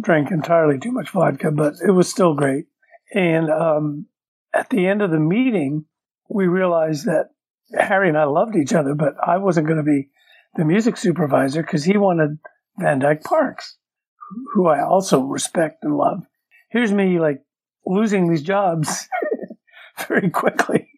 Drank 0.00 0.30
entirely 0.30 0.78
too 0.78 0.92
much 0.92 1.10
vodka, 1.10 1.50
but 1.50 1.74
it 1.86 1.90
was 1.90 2.08
still 2.08 2.34
great. 2.34 2.66
And 3.14 3.50
um, 3.50 4.06
at 4.52 4.70
the 4.70 4.86
end 4.86 5.02
of 5.02 5.10
the 5.10 5.20
meeting, 5.20 5.84
we 6.28 6.46
realized 6.46 7.06
that 7.06 7.30
Harry 7.78 8.08
and 8.08 8.18
I 8.18 8.24
loved 8.24 8.56
each 8.56 8.72
other, 8.72 8.94
but 8.94 9.14
I 9.24 9.38
wasn't 9.38 9.66
going 9.66 9.78
to 9.78 9.82
be 9.82 10.10
the 10.56 10.64
music 10.64 10.96
supervisor 10.96 11.62
because 11.62 11.84
he 11.84 11.96
wanted 11.96 12.38
Van 12.78 12.98
Dyke 12.98 13.22
Parks, 13.22 13.76
who 14.54 14.66
I 14.66 14.82
also 14.82 15.20
respect 15.20 15.84
and 15.84 15.96
love. 15.96 16.26
Here's 16.70 16.92
me 16.92 17.18
like 17.18 17.42
losing 17.84 18.28
these 18.28 18.42
jobs 18.42 19.08
very 20.08 20.30
quickly 20.30 20.88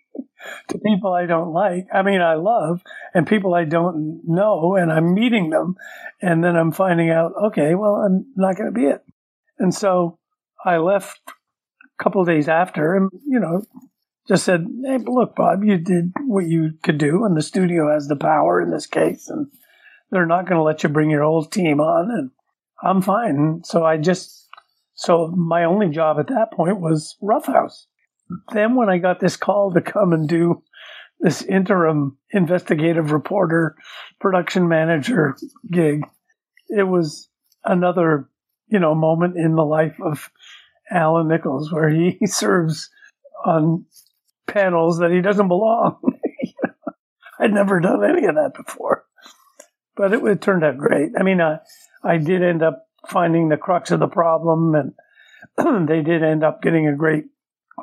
to 0.69 0.79
people 0.79 1.13
I 1.13 1.27
don't 1.27 1.53
like. 1.53 1.87
I 1.93 2.03
mean, 2.03 2.21
I 2.21 2.35
love 2.35 2.83
and 3.15 3.27
people 3.27 3.55
I 3.55 3.65
don't 3.65 4.23
know, 4.25 4.77
and 4.77 4.93
I'm 4.93 5.15
meeting 5.15 5.51
them, 5.51 5.77
and 6.21 6.43
then 6.43 6.57
I'm 6.57 6.73
finding 6.73 7.11
out, 7.11 7.33
okay, 7.47 7.75
well, 7.75 7.97
I'm 7.97 8.27
not 8.37 8.57
going 8.57 8.73
to 8.73 8.79
be 8.79 8.87
it. 8.87 9.05
And 9.59 9.75
so 9.75 10.19
I 10.65 10.79
left 10.79 11.21
a 11.29 12.03
couple 12.03 12.25
days 12.25 12.49
after, 12.49 12.95
and 12.95 13.11
you 13.27 13.41
know, 13.41 13.63
just 14.29 14.45
said, 14.45 14.67
"Hey, 14.85 14.99
look, 14.99 15.35
Bob, 15.35 15.65
you 15.65 15.79
did 15.79 16.13
what 16.27 16.47
you 16.47 16.73
could 16.83 16.99
do, 16.99 17.25
and 17.25 17.37
the 17.37 17.43
studio 17.43 17.93
has 17.93 18.07
the 18.07 18.17
power 18.17 18.61
in 18.61 18.71
this 18.71 18.87
case, 18.87 19.29
and 19.29 19.49
they're 20.11 20.27
not 20.27 20.47
going 20.47 20.59
to 20.59 20.63
let 20.63 20.83
you 20.83 20.89
bring 20.89 21.11
your 21.11 21.25
old 21.25 21.51
team 21.51 21.81
on, 21.81 22.11
and 22.11 22.31
I'm 22.83 23.03
fine." 23.03 23.63
So 23.65 23.85
I 23.85 23.97
just, 23.97 24.49
so 24.95 25.29
my 25.29 25.65
only 25.65 25.89
job 25.89 26.19
at 26.19 26.29
that 26.29 26.53
point 26.53 26.81
was 26.81 27.17
Roughhouse. 27.21 27.87
Then 28.53 28.75
when 28.75 28.89
I 28.89 28.99
got 28.99 29.21
this 29.21 29.37
call 29.37 29.73
to 29.73 29.81
come 29.81 30.13
and 30.13 30.29
do 30.29 30.63
this 31.21 31.43
interim 31.43 32.17
investigative 32.31 33.11
reporter, 33.11 33.77
production 34.21 34.69
manager 34.69 35.37
gig, 35.71 36.03
it 36.69 36.87
was 36.87 37.29
another, 37.65 38.29
you 38.69 38.79
know, 38.79 38.95
moment 38.95 39.37
in 39.37 39.55
the 39.55 39.65
life 39.65 39.97
of 40.05 40.31
Allan 40.91 41.29
Nicholls 41.29 41.73
where 41.73 41.89
he 41.89 42.19
serves 42.27 42.91
on 43.45 43.85
panels 44.47 44.99
that 44.99 45.11
he 45.11 45.21
doesn't 45.21 45.49
belong. 45.49 45.99
I'd 47.41 47.53
never 47.53 47.81
done 47.81 48.05
any 48.05 48.27
of 48.27 48.35
that 48.35 48.55
before, 48.55 49.05
but 49.97 50.13
it, 50.13 50.23
it 50.25 50.43
turned 50.43 50.65
out 50.65 50.77
great. 50.77 51.13
I 51.19 51.23
mean, 51.23 51.41
uh, 51.41 51.59
I 52.03 52.19
did 52.19 52.43
end 52.43 52.63
up 52.63 52.87
finding 53.09 53.49
the 53.49 53.57
crux 53.57 53.91
of 53.91 54.01
the 54.01 54.09
problem, 54.09 54.75
and 54.75 55.89
they 55.89 56.03
did 56.03 56.23
end 56.23 56.45
up 56.45 56.63
getting 56.63 56.89
a 56.89 56.97
great 56.97 57.25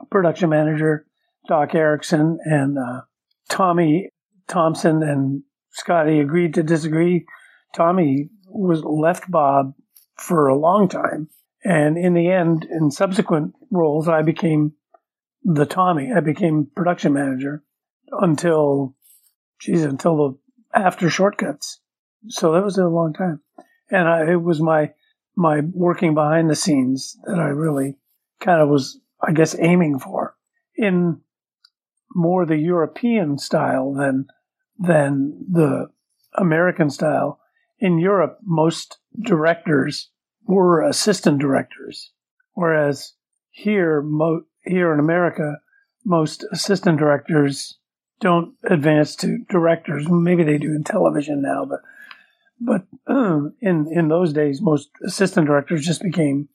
production 0.10 0.50
manager, 0.50 1.06
Doc 1.48 1.74
Erickson, 1.76 2.38
and 2.44 2.78
uh, 2.78 3.02
Tommy 3.50 4.10
Thompson 4.48 5.04
and 5.04 5.44
Scotty 5.72 6.20
agreed 6.20 6.54
to 6.56 6.64
disagree. 6.64 7.26
Tommy 7.74 8.30
was 8.48 8.84
left 8.84 9.30
Bob 9.30 9.74
for 10.18 10.48
a 10.48 10.58
long 10.58 10.88
time, 10.88 11.30
and 11.64 11.98
in 11.98 12.14
the 12.14 12.30
end, 12.30 12.66
in 12.70 12.92
subsequent 12.92 13.54
roles, 13.72 14.08
I 14.08 14.22
became 14.22 14.74
the 15.44 15.66
Tommy. 15.66 16.12
I 16.16 16.22
became 16.22 16.68
production 16.76 17.14
manager 17.14 17.64
until, 18.12 18.96
geez, 19.60 19.84
until 19.84 20.18
the 20.18 20.80
after 20.80 21.10
Short 21.10 21.38
Cuts. 21.38 21.80
So 22.28 22.54
that 22.54 22.64
was 22.64 22.78
a 22.78 22.88
long 22.88 23.14
time, 23.14 23.42
and 23.90 24.08
I, 24.08 24.32
it 24.32 24.42
was 24.42 24.62
my 24.62 24.92
my 25.36 25.62
working 25.74 26.14
behind 26.14 26.50
the 26.50 26.56
scenes 26.56 27.18
that 27.26 27.40
I 27.40 27.48
really 27.48 27.98
kind 28.40 28.62
of 28.62 28.70
was, 28.70 29.00
I 29.22 29.34
guess, 29.34 29.56
aiming 29.60 30.00
for 30.00 30.36
in 30.76 31.22
more 32.14 32.46
the 32.46 32.58
European 32.58 33.38
style 33.38 33.94
than 33.94 34.28
than 34.78 35.46
the 35.52 35.88
American 36.34 36.90
style. 36.90 37.40
In 37.80 38.00
Europe, 38.00 38.40
most 38.44 39.00
directors 39.20 40.10
were 40.48 40.82
assistant 40.82 41.40
directors, 41.40 42.12
whereas 42.54 43.14
here, 43.52 44.02
mo- 44.02 44.44
here 44.64 44.94
in 44.94 45.00
America, 45.00 45.58
most 46.06 46.46
assistant 46.52 47.00
directors 47.00 47.78
don't 48.20 48.54
advance 48.64 49.16
to 49.18 49.40
directors. 49.50 50.08
Maybe 50.10 50.44
they 50.44 50.58
do 50.58 50.74
in 50.74 50.84
television 50.84 51.42
now, 51.42 51.66
but 51.66 51.82
but 52.60 52.86
uh, 53.08 53.42
in 53.62 53.88
in 53.92 54.08
those 54.08 54.34
days, 54.34 54.62
most 54.62 54.90
assistant 55.06 55.48
directors 55.48 55.86
just 55.86 56.02
became 56.02 56.50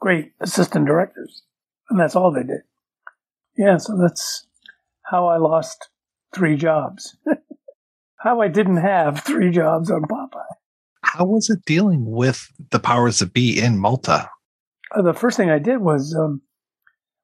great 0.00 0.32
assistant 0.40 0.86
directors, 0.86 1.42
and 1.90 1.98
that's 1.98 2.16
all 2.16 2.32
they 2.32 2.42
did. 2.42 2.62
Yeah, 3.56 3.76
so 3.76 3.96
that's 3.96 4.46
how 5.02 5.26
I 5.26 5.36
lost 5.36 5.88
three 6.34 6.56
jobs. 6.56 7.16
how 8.18 8.40
I 8.40 8.48
didn't 8.48 8.78
have 8.78 9.20
three 9.20 9.50
jobs 9.50 9.90
on 9.90 10.02
Popeye. 10.02 10.56
How 11.02 11.24
was 11.24 11.50
it 11.50 11.64
dealing 11.66 12.06
with 12.06 12.48
the 12.70 12.78
powers 12.78 13.18
that 13.18 13.32
be 13.32 13.60
in 13.60 13.78
Malta? 13.78 14.30
Uh, 14.94 15.02
the 15.02 15.12
first 15.12 15.36
thing 15.36 15.50
I 15.50 15.58
did 15.58 15.78
was 15.78 16.14
um, 16.14 16.42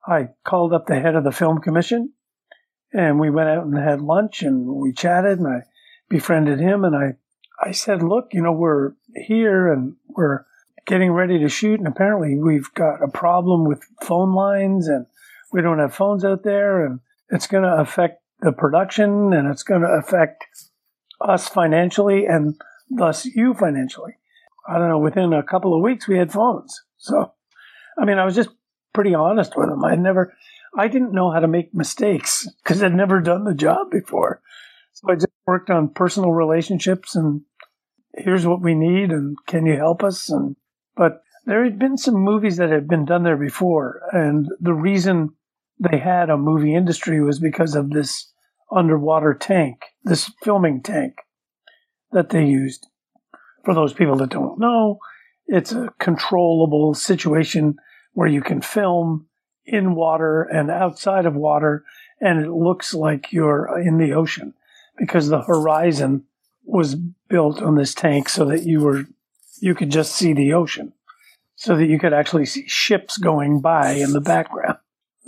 I 0.06 0.28
called 0.44 0.72
up 0.72 0.86
the 0.86 1.00
head 1.00 1.14
of 1.14 1.24
the 1.24 1.32
film 1.32 1.60
commission 1.60 2.12
and 2.92 3.20
we 3.20 3.30
went 3.30 3.48
out 3.48 3.64
and 3.64 3.76
had 3.76 4.00
lunch 4.00 4.42
and 4.42 4.66
we 4.66 4.92
chatted 4.92 5.38
and 5.38 5.46
I 5.46 5.62
befriended 6.08 6.58
him 6.58 6.84
and 6.84 6.96
I, 6.96 7.14
I 7.60 7.72
said, 7.72 8.02
look, 8.02 8.28
you 8.32 8.42
know, 8.42 8.52
we're 8.52 8.92
here 9.14 9.72
and 9.72 9.96
we're 10.08 10.44
getting 10.86 11.12
ready 11.12 11.38
to 11.38 11.48
shoot 11.48 11.78
and 11.78 11.88
apparently 11.88 12.36
we've 12.36 12.72
got 12.74 13.02
a 13.02 13.08
problem 13.08 13.64
with 13.64 13.82
phone 14.02 14.32
lines 14.32 14.88
and 14.88 15.06
we 15.52 15.60
don't 15.60 15.78
have 15.78 15.94
phones 15.94 16.24
out 16.24 16.44
there 16.44 16.84
and 16.84 17.00
it's 17.30 17.46
going 17.46 17.64
to 17.64 17.74
affect 17.74 18.22
the 18.40 18.52
production 18.52 19.32
and 19.32 19.48
it's 19.48 19.62
going 19.62 19.82
to 19.82 19.88
affect 19.88 20.46
us 21.20 21.48
financially 21.48 22.24
and 22.26 22.54
thus 22.90 23.26
you 23.26 23.54
financially. 23.54 24.14
I 24.66 24.78
don't 24.78 24.88
know, 24.88 24.98
within 24.98 25.32
a 25.32 25.42
couple 25.42 25.74
of 25.74 25.82
weeks 25.82 26.06
we 26.06 26.18
had 26.18 26.32
phones. 26.32 26.82
So, 26.96 27.32
I 27.98 28.04
mean, 28.04 28.18
I 28.18 28.24
was 28.24 28.34
just 28.34 28.50
pretty 28.92 29.14
honest 29.14 29.56
with 29.56 29.68
him. 29.68 29.84
I 29.84 29.94
never, 29.96 30.34
I 30.76 30.88
didn't 30.88 31.12
know 31.12 31.30
how 31.30 31.40
to 31.40 31.48
make 31.48 31.74
mistakes 31.74 32.48
because 32.62 32.82
I'd 32.82 32.94
never 32.94 33.20
done 33.20 33.44
the 33.44 33.54
job 33.54 33.90
before. 33.90 34.40
So 34.98 35.12
I 35.12 35.14
just 35.14 35.28
worked 35.46 35.70
on 35.70 35.90
personal 35.90 36.32
relationships 36.32 37.14
and 37.14 37.42
here's 38.16 38.44
what 38.44 38.60
we 38.60 38.74
need 38.74 39.12
and 39.12 39.36
can 39.46 39.64
you 39.64 39.76
help 39.76 40.02
us? 40.02 40.28
And, 40.28 40.56
but 40.96 41.22
there 41.46 41.62
had 41.62 41.78
been 41.78 41.96
some 41.96 42.16
movies 42.16 42.56
that 42.56 42.70
had 42.70 42.88
been 42.88 43.04
done 43.04 43.22
there 43.22 43.36
before. 43.36 44.00
And 44.10 44.48
the 44.58 44.74
reason 44.74 45.30
they 45.78 45.98
had 45.98 46.30
a 46.30 46.36
movie 46.36 46.74
industry 46.74 47.22
was 47.22 47.38
because 47.38 47.76
of 47.76 47.90
this 47.90 48.32
underwater 48.74 49.34
tank, 49.34 49.84
this 50.02 50.32
filming 50.42 50.82
tank 50.82 51.14
that 52.10 52.30
they 52.30 52.44
used. 52.44 52.88
For 53.64 53.74
those 53.74 53.92
people 53.92 54.16
that 54.16 54.30
don't 54.30 54.58
know, 54.58 54.98
it's 55.46 55.70
a 55.70 55.92
controllable 56.00 56.94
situation 56.94 57.76
where 58.14 58.28
you 58.28 58.40
can 58.40 58.62
film 58.62 59.28
in 59.64 59.94
water 59.94 60.42
and 60.42 60.72
outside 60.72 61.24
of 61.24 61.36
water, 61.36 61.84
and 62.20 62.44
it 62.44 62.50
looks 62.50 62.94
like 62.94 63.32
you're 63.32 63.78
in 63.78 63.98
the 63.98 64.12
ocean 64.12 64.54
because 64.98 65.28
the 65.28 65.42
horizon 65.42 66.24
was 66.64 66.94
built 67.28 67.62
on 67.62 67.76
this 67.76 67.94
tank 67.94 68.28
so 68.28 68.44
that 68.46 68.64
you 68.64 68.80
were 68.80 69.04
you 69.60 69.74
could 69.74 69.90
just 69.90 70.14
see 70.14 70.32
the 70.32 70.52
ocean, 70.52 70.92
so 71.56 71.76
that 71.76 71.86
you 71.86 71.98
could 71.98 72.12
actually 72.12 72.46
see 72.46 72.66
ships 72.68 73.18
going 73.18 73.60
by 73.60 73.92
in 73.92 74.12
the 74.12 74.20
background. 74.20 74.78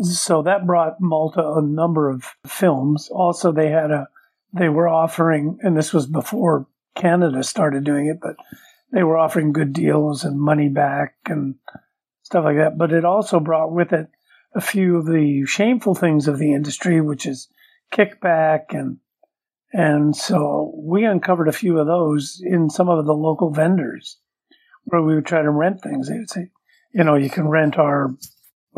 So 0.03 0.43
that 0.43 0.67
brought 0.67 1.01
Malta 1.01 1.45
a 1.57 1.63
number 1.63 2.09
of 2.09 2.25
films. 2.47 3.09
Also, 3.11 3.53
they 3.53 3.71
had 3.71 3.91
a 3.91 4.09
they 4.53 4.69
were 4.69 4.89
offering, 4.89 5.59
and 5.63 5.77
this 5.77 5.93
was 5.93 6.07
before 6.07 6.67
Canada 6.97 7.43
started 7.43 7.85
doing 7.85 8.07
it, 8.07 8.19
but 8.21 8.37
they 8.93 9.03
were 9.03 9.19
offering 9.19 9.53
good 9.53 9.73
deals 9.73 10.25
and 10.25 10.41
money 10.41 10.69
back 10.69 11.15
and 11.27 11.55
stuff 12.23 12.45
like 12.45 12.57
that. 12.57 12.77
But 12.77 12.93
it 12.93 13.05
also 13.05 13.41
brought 13.41 13.73
with 13.73 13.93
it 13.93 14.09
a 14.55 14.61
few 14.61 14.97
of 14.97 15.07
the 15.07 15.45
shameful 15.47 15.95
things 15.95 16.27
of 16.27 16.39
the 16.39 16.53
industry, 16.53 17.01
which 17.01 17.27
is 17.27 17.49
kickback 17.93 18.67
and 18.71 18.99
and 19.73 20.17
so 20.17 20.73
we 20.77 21.05
uncovered 21.05 21.49
a 21.49 21.53
few 21.53 21.79
of 21.79 21.87
those 21.87 22.41
in 22.45 22.71
some 22.71 22.89
of 22.89 23.05
the 23.05 23.15
local 23.15 23.53
vendors 23.53 24.19
where 24.85 25.03
we 25.03 25.15
would 25.15 25.27
try 25.27 25.43
to 25.43 25.51
rent 25.51 25.83
things. 25.83 26.09
They 26.09 26.19
would 26.19 26.31
say, 26.31 26.49
you 26.93 27.05
know, 27.05 27.15
you 27.15 27.31
can 27.31 27.49
rent 27.49 27.79
our, 27.79 28.11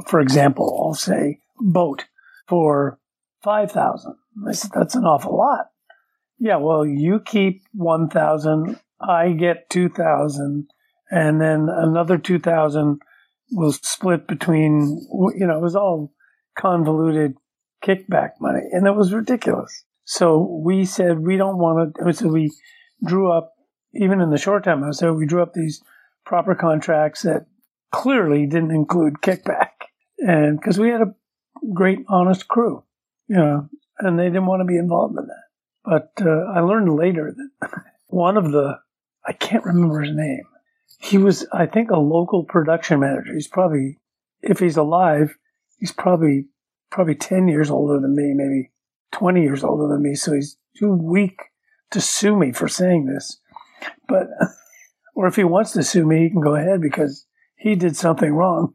for 0.06 0.20
example, 0.20 0.84
I'll 0.84 0.94
say 0.94 1.38
boat 1.58 2.04
for 2.48 2.98
5,000. 3.42 4.14
I 4.46 4.52
said, 4.52 4.70
that's 4.74 4.94
an 4.94 5.04
awful 5.04 5.36
lot. 5.36 5.66
Yeah, 6.38 6.56
well, 6.56 6.84
you 6.84 7.20
keep 7.24 7.62
1,000, 7.72 8.78
I 9.00 9.32
get 9.32 9.70
2,000, 9.70 10.66
and 11.10 11.40
then 11.40 11.68
another 11.70 12.18
2000 12.18 13.00
was 13.52 13.76
split 13.82 14.26
between, 14.26 15.06
you 15.36 15.46
know, 15.46 15.58
it 15.58 15.62
was 15.62 15.76
all 15.76 16.12
convoluted 16.58 17.36
kickback 17.84 18.32
money, 18.40 18.62
and 18.72 18.86
it 18.86 18.96
was 18.96 19.12
ridiculous. 19.12 19.84
So 20.04 20.60
we 20.64 20.84
said 20.84 21.20
we 21.20 21.36
don't 21.36 21.58
want 21.58 21.94
to. 21.96 22.12
So 22.12 22.28
we 22.28 22.50
drew 23.04 23.30
up, 23.30 23.52
even 23.94 24.20
in 24.20 24.30
the 24.30 24.38
short 24.38 24.64
time 24.64 24.82
I 24.82 24.88
was 24.88 24.98
there, 24.98 25.14
we 25.14 25.26
drew 25.26 25.42
up 25.42 25.54
these 25.54 25.82
proper 26.24 26.54
contracts 26.54 27.22
that 27.22 27.46
clearly 27.92 28.46
didn't 28.46 28.70
include 28.70 29.14
kickback, 29.22 29.70
and 30.18 30.58
because 30.58 30.78
we 30.78 30.88
had 30.88 31.02
a 31.02 31.14
great, 31.72 32.00
honest 32.08 32.48
crew, 32.48 32.82
you 33.28 33.36
know, 33.36 33.68
and 33.98 34.18
they 34.18 34.24
didn't 34.24 34.46
want 34.46 34.60
to 34.60 34.64
be 34.64 34.76
involved 34.76 35.18
in 35.18 35.26
that. 35.26 35.42
But 35.84 36.26
uh, 36.26 36.52
I 36.52 36.60
learned 36.60 36.94
later 36.94 37.34
that 37.36 37.70
one 38.06 38.36
of 38.36 38.52
the, 38.52 38.78
I 39.26 39.32
can't 39.32 39.64
remember 39.64 40.00
his 40.00 40.14
name. 40.14 40.44
He 40.98 41.18
was, 41.18 41.46
I 41.52 41.66
think, 41.66 41.90
a 41.90 41.98
local 41.98 42.44
production 42.44 43.00
manager. 43.00 43.34
He's 43.34 43.48
probably, 43.48 43.98
if 44.40 44.60
he's 44.60 44.76
alive, 44.76 45.36
he's 45.78 45.92
probably 45.92 46.46
probably 46.90 47.14
10 47.14 47.48
years 47.48 47.70
older 47.70 47.98
than 47.98 48.14
me, 48.14 48.34
maybe 48.34 48.70
20 49.12 49.42
years 49.42 49.64
older 49.64 49.92
than 49.92 50.02
me. 50.02 50.14
So 50.14 50.32
he's 50.32 50.56
too 50.76 50.92
weak 50.92 51.40
to 51.90 52.00
sue 52.00 52.36
me 52.36 52.52
for 52.52 52.68
saying 52.68 53.06
this. 53.06 53.40
But, 54.08 54.28
or 55.14 55.26
if 55.26 55.36
he 55.36 55.44
wants 55.44 55.72
to 55.72 55.82
sue 55.82 56.06
me, 56.06 56.24
he 56.24 56.30
can 56.30 56.40
go 56.40 56.54
ahead 56.54 56.80
because 56.80 57.26
he 57.56 57.74
did 57.74 57.96
something 57.96 58.32
wrong. 58.32 58.74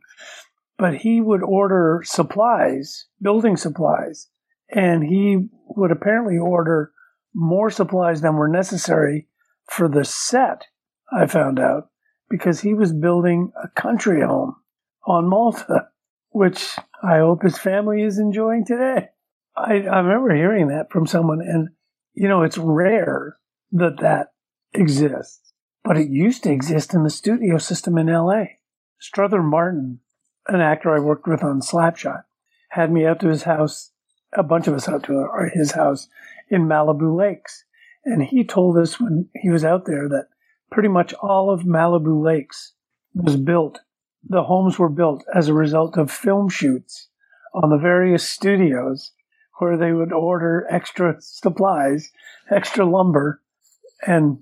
But 0.77 0.95
he 0.95 1.21
would 1.21 1.41
order 1.41 2.01
supplies, 2.03 3.05
building 3.21 3.57
supplies, 3.57 4.27
and 4.69 5.03
he 5.03 5.47
would 5.69 5.91
apparently 5.91 6.37
order 6.37 6.91
more 7.33 7.69
supplies 7.71 8.21
than 8.21 8.35
were 8.35 8.47
necessary 8.47 9.27
for 9.69 9.87
the 9.87 10.05
set, 10.05 10.65
I 11.11 11.25
found 11.25 11.59
out, 11.59 11.89
because 12.29 12.61
he 12.61 12.73
was 12.73 12.93
building 12.93 13.51
a 13.61 13.69
country 13.69 14.21
home 14.21 14.55
on 15.05 15.27
Malta 15.27 15.87
which 16.37 16.75
I 17.01 17.17
hope 17.17 17.41
his 17.41 17.57
family 17.57 18.03
is 18.03 18.19
enjoying 18.19 18.63
today. 18.65 19.09
I, 19.57 19.81
I 19.81 19.99
remember 19.99 20.35
hearing 20.35 20.67
that 20.67 20.91
from 20.91 21.07
someone, 21.07 21.41
and 21.41 21.69
you 22.13 22.27
know, 22.27 22.43
it's 22.43 22.57
rare 22.57 23.37
that 23.71 23.99
that 24.01 24.33
exists, 24.73 25.53
but 25.83 25.97
it 25.97 26.09
used 26.09 26.43
to 26.43 26.51
exist 26.51 26.93
in 26.93 27.03
the 27.03 27.09
studio 27.09 27.57
system 27.57 27.97
in 27.97 28.07
LA. 28.07 28.43
Strother 28.99 29.41
Martin, 29.41 29.99
an 30.47 30.61
actor 30.61 30.95
I 30.95 30.99
worked 30.99 31.27
with 31.27 31.43
on 31.43 31.61
Slapshot, 31.61 32.23
had 32.69 32.91
me 32.91 33.05
out 33.05 33.19
to 33.21 33.29
his 33.29 33.43
house, 33.43 33.91
a 34.33 34.43
bunch 34.43 34.67
of 34.67 34.73
us 34.73 34.87
out 34.87 35.03
to 35.05 35.27
his 35.53 35.71
house 35.71 36.07
in 36.49 36.67
Malibu 36.67 37.15
Lakes. 37.15 37.63
And 38.05 38.23
he 38.23 38.43
told 38.43 38.77
us 38.77 38.99
when 38.99 39.29
he 39.35 39.49
was 39.49 39.65
out 39.65 39.85
there 39.85 40.07
that 40.09 40.27
pretty 40.71 40.89
much 40.89 41.13
all 41.15 41.49
of 41.49 41.61
Malibu 41.61 42.23
Lakes 42.23 42.73
was 43.13 43.35
built 43.35 43.79
the 44.29 44.43
homes 44.43 44.77
were 44.77 44.89
built 44.89 45.23
as 45.33 45.47
a 45.47 45.53
result 45.53 45.97
of 45.97 46.11
film 46.11 46.49
shoots 46.49 47.07
on 47.53 47.69
the 47.69 47.77
various 47.77 48.27
studios 48.27 49.11
where 49.59 49.77
they 49.77 49.91
would 49.91 50.13
order 50.13 50.65
extra 50.69 51.15
supplies, 51.19 52.11
extra 52.51 52.85
lumber, 52.85 53.41
and 54.05 54.37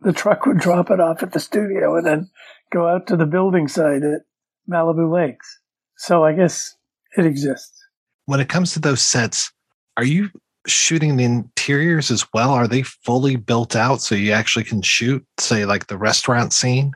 the 0.00 0.12
truck 0.12 0.46
would 0.46 0.58
drop 0.58 0.90
it 0.90 1.00
off 1.00 1.22
at 1.22 1.32
the 1.32 1.40
studio 1.40 1.96
and 1.96 2.06
then 2.06 2.30
go 2.72 2.88
out 2.88 3.06
to 3.06 3.16
the 3.16 3.26
building 3.26 3.68
site 3.68 4.02
at 4.02 4.22
Malibu 4.68 5.12
Lakes. 5.12 5.60
So 5.96 6.24
I 6.24 6.32
guess 6.32 6.76
it 7.16 7.24
exists. 7.24 7.80
When 8.26 8.40
it 8.40 8.48
comes 8.48 8.72
to 8.72 8.80
those 8.80 9.00
sets, 9.00 9.52
are 9.96 10.04
you 10.04 10.30
shooting 10.66 11.16
the 11.16 11.24
interiors 11.24 12.10
as 12.10 12.26
well? 12.34 12.50
Are 12.50 12.66
they 12.68 12.82
fully 12.82 13.36
built 13.36 13.76
out 13.76 14.00
so 14.00 14.14
you 14.14 14.32
actually 14.32 14.64
can 14.64 14.82
shoot, 14.82 15.24
say, 15.38 15.64
like 15.64 15.86
the 15.86 15.96
restaurant 15.96 16.52
scene? 16.52 16.92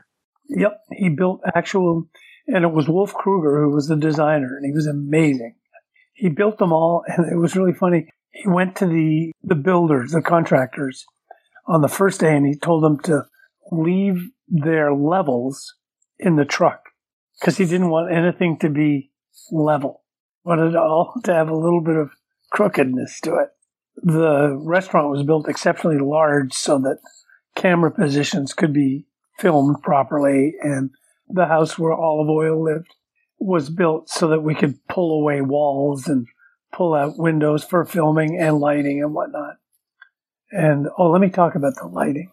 Yep, 0.49 0.77
he 0.91 1.09
built 1.09 1.41
actual 1.55 2.09
and 2.47 2.65
it 2.65 2.73
was 2.73 2.89
Wolf 2.89 3.13
Kroeger 3.13 3.63
who 3.63 3.69
was 3.69 3.87
the 3.87 3.95
designer, 3.95 4.57
and 4.57 4.65
he 4.65 4.71
was 4.71 4.87
amazing. 4.87 5.55
He 6.21 6.29
built 6.29 6.59
them 6.59 6.71
all, 6.71 7.03
and 7.07 7.31
it 7.31 7.35
was 7.35 7.55
really 7.55 7.73
funny. 7.73 8.07
He 8.29 8.47
went 8.47 8.75
to 8.75 8.85
the, 8.85 9.31
the 9.43 9.55
builders, 9.55 10.11
the 10.11 10.21
contractors, 10.21 11.03
on 11.65 11.81
the 11.81 11.87
first 11.87 12.19
day, 12.19 12.37
and 12.37 12.45
he 12.45 12.53
told 12.55 12.83
them 12.83 12.99
to 13.05 13.25
leave 13.71 14.29
their 14.47 14.93
levels 14.93 15.73
in 16.19 16.35
the 16.35 16.45
truck 16.45 16.83
because 17.39 17.57
he 17.57 17.65
didn't 17.65 17.89
want 17.89 18.13
anything 18.13 18.59
to 18.59 18.69
be 18.69 19.09
level. 19.51 20.03
Wanted 20.43 20.73
it 20.73 20.75
all 20.75 21.15
to 21.23 21.33
have 21.33 21.49
a 21.49 21.57
little 21.57 21.81
bit 21.81 21.95
of 21.95 22.11
crookedness 22.51 23.19
to 23.21 23.37
it. 23.37 23.49
The 23.95 24.55
restaurant 24.55 25.09
was 25.09 25.23
built 25.23 25.49
exceptionally 25.49 25.97
large 25.97 26.53
so 26.53 26.77
that 26.81 26.99
camera 27.55 27.89
positions 27.89 28.53
could 28.53 28.73
be 28.73 29.07
filmed 29.39 29.81
properly 29.81 30.53
and 30.61 30.91
the 31.27 31.47
house 31.47 31.79
where 31.79 31.93
Olive 31.93 32.29
Oyl 32.29 32.63
lived 32.63 32.93
was 33.41 33.69
built 33.69 34.09
so 34.09 34.27
that 34.27 34.41
we 34.41 34.55
could 34.55 34.75
pull 34.87 35.19
away 35.19 35.41
walls 35.41 36.07
and 36.07 36.27
pull 36.71 36.93
out 36.93 37.17
windows 37.17 37.63
for 37.63 37.83
filming 37.85 38.39
and 38.39 38.59
lighting 38.59 39.01
and 39.01 39.13
whatnot. 39.13 39.55
And 40.51 40.87
oh, 40.97 41.09
let 41.09 41.21
me 41.21 41.29
talk 41.29 41.55
about 41.55 41.75
the 41.75 41.87
lighting. 41.87 42.31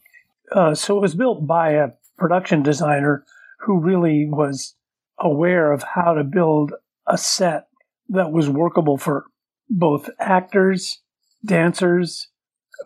Uh, 0.53 0.75
so 0.75 0.97
it 0.97 1.01
was 1.01 1.15
built 1.15 1.47
by 1.47 1.73
a 1.73 1.89
production 2.17 2.63
designer 2.63 3.25
who 3.61 3.81
really 3.81 4.29
was 4.29 4.75
aware 5.19 5.73
of 5.73 5.83
how 5.83 6.15
to 6.15 6.25
build 6.25 6.73
a 7.07 7.19
set 7.19 7.69
that 8.09 8.33
was 8.33 8.49
workable 8.49 8.99
for 8.99 9.27
both 9.69 10.11
actors, 10.19 11.01
dancers, 11.45 12.29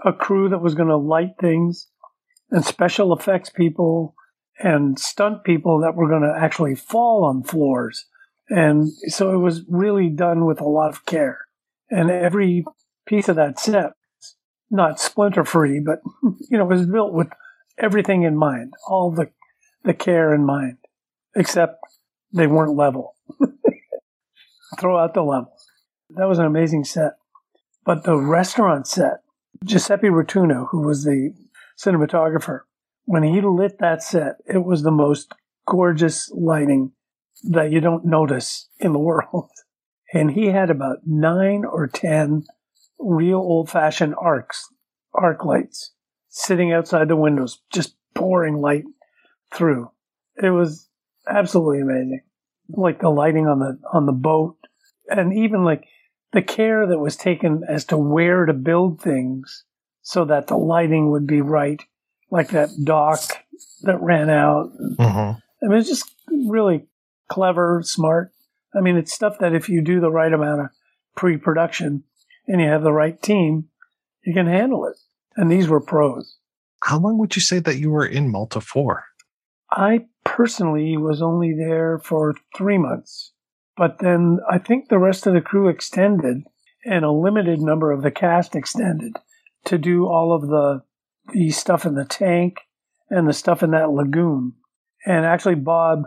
a 0.04 0.12
crew 0.12 0.48
that 0.48 0.62
was 0.62 0.74
going 0.74 0.88
to 0.88 0.96
light 0.96 1.34
things, 1.40 1.88
and 2.50 2.64
special 2.64 3.16
effects 3.16 3.50
people 3.50 4.14
and 4.58 4.98
stunt 4.98 5.44
people 5.44 5.80
that 5.80 5.94
were 5.94 6.08
going 6.08 6.22
to 6.22 6.38
actually 6.38 6.74
fall 6.74 7.24
on 7.24 7.42
floors. 7.42 8.06
And 8.52 8.92
so 9.08 9.32
it 9.32 9.38
was 9.38 9.62
really 9.66 10.10
done 10.10 10.44
with 10.44 10.60
a 10.60 10.68
lot 10.68 10.90
of 10.90 11.06
care. 11.06 11.38
And 11.90 12.10
every 12.10 12.66
piece 13.06 13.30
of 13.30 13.36
that 13.36 13.58
set, 13.58 13.92
not 14.70 15.00
splinter 15.00 15.42
free, 15.42 15.80
but, 15.80 16.00
you 16.50 16.58
know, 16.58 16.66
was 16.66 16.84
built 16.84 17.14
with 17.14 17.28
everything 17.78 18.24
in 18.24 18.36
mind, 18.36 18.74
all 18.86 19.10
the, 19.10 19.30
the 19.84 19.94
care 19.94 20.34
in 20.34 20.44
mind, 20.44 20.76
except 21.34 21.82
they 22.30 22.46
weren't 22.46 22.76
level. 22.76 23.14
Throw 24.78 24.98
out 24.98 25.14
the 25.14 25.22
levels. 25.22 25.66
That 26.10 26.28
was 26.28 26.38
an 26.38 26.44
amazing 26.44 26.84
set. 26.84 27.12
But 27.86 28.04
the 28.04 28.18
restaurant 28.18 28.86
set, 28.86 29.22
Giuseppe 29.64 30.10
Rotunno, 30.10 30.68
who 30.70 30.82
was 30.82 31.04
the 31.04 31.32
cinematographer, 31.82 32.60
when 33.06 33.22
he 33.22 33.40
lit 33.40 33.78
that 33.78 34.02
set, 34.02 34.36
it 34.46 34.62
was 34.62 34.82
the 34.82 34.90
most 34.90 35.32
gorgeous 35.66 36.30
lighting 36.34 36.92
that 37.44 37.72
you 37.72 37.80
don't 37.80 38.04
notice 38.04 38.68
in 38.78 38.92
the 38.92 38.98
world. 38.98 39.50
And 40.14 40.32
he 40.32 40.48
had 40.48 40.68
about 40.68 40.98
nine 41.06 41.64
or 41.64 41.86
10 41.86 42.44
real 42.98 43.38
old 43.38 43.70
fashioned 43.70 44.14
arcs, 44.20 44.68
arc 45.14 45.42
lights 45.42 45.92
sitting 46.28 46.70
outside 46.70 47.08
the 47.08 47.16
windows, 47.16 47.62
just 47.72 47.96
pouring 48.14 48.60
light 48.60 48.84
through. 49.54 49.90
It 50.36 50.50
was 50.50 50.86
absolutely 51.26 51.80
amazing. 51.80 52.20
Like 52.68 53.00
the 53.00 53.08
lighting 53.08 53.46
on 53.46 53.60
the, 53.60 53.78
on 53.90 54.04
the 54.04 54.12
boat 54.12 54.58
and 55.08 55.32
even 55.32 55.64
like 55.64 55.86
the 56.32 56.42
care 56.42 56.86
that 56.86 56.98
was 56.98 57.16
taken 57.16 57.62
as 57.66 57.86
to 57.86 57.96
where 57.96 58.44
to 58.44 58.52
build 58.52 59.00
things 59.00 59.64
so 60.02 60.26
that 60.26 60.48
the 60.48 60.58
lighting 60.58 61.10
would 61.10 61.26
be 61.26 61.40
right 61.40 61.80
like 62.32 62.48
that 62.48 62.70
dock 62.82 63.20
that 63.82 64.00
ran 64.00 64.30
out. 64.30 64.72
Mm-hmm. 64.98 65.38
I 65.64 65.68
mean, 65.68 65.78
it's 65.78 65.88
just 65.88 66.10
really 66.48 66.86
clever, 67.30 67.82
smart. 67.84 68.32
I 68.74 68.80
mean, 68.80 68.96
it's 68.96 69.12
stuff 69.12 69.38
that 69.40 69.54
if 69.54 69.68
you 69.68 69.82
do 69.82 70.00
the 70.00 70.10
right 70.10 70.32
amount 70.32 70.62
of 70.62 70.66
pre 71.16 71.36
production 71.36 72.04
and 72.46 72.60
you 72.60 72.68
have 72.68 72.82
the 72.82 72.92
right 72.92 73.20
team, 73.20 73.68
you 74.24 74.32
can 74.34 74.46
handle 74.46 74.86
it. 74.86 74.96
And 75.36 75.50
these 75.50 75.68
were 75.68 75.80
pros. 75.80 76.36
How 76.84 76.98
long 76.98 77.18
would 77.18 77.36
you 77.36 77.42
say 77.42 77.58
that 77.60 77.78
you 77.78 77.90
were 77.90 78.06
in 78.06 78.30
Malta 78.30 78.60
for? 78.60 79.04
I 79.70 80.06
personally 80.24 80.96
was 80.96 81.22
only 81.22 81.54
there 81.54 81.98
for 81.98 82.34
three 82.56 82.78
months, 82.78 83.32
but 83.76 83.98
then 84.00 84.40
I 84.50 84.58
think 84.58 84.88
the 84.88 84.98
rest 84.98 85.26
of 85.26 85.34
the 85.34 85.40
crew 85.40 85.68
extended 85.68 86.42
and 86.84 87.04
a 87.04 87.12
limited 87.12 87.60
number 87.60 87.90
of 87.90 88.02
the 88.02 88.10
cast 88.10 88.54
extended 88.56 89.16
to 89.64 89.78
do 89.78 90.06
all 90.06 90.34
of 90.34 90.48
the 90.48 90.82
the 91.32 91.50
stuff 91.50 91.86
in 91.86 91.94
the 91.94 92.04
tank 92.04 92.56
and 93.08 93.28
the 93.28 93.32
stuff 93.32 93.62
in 93.62 93.70
that 93.70 93.90
lagoon. 93.90 94.54
And 95.06 95.24
actually, 95.24 95.54
Bob 95.54 96.02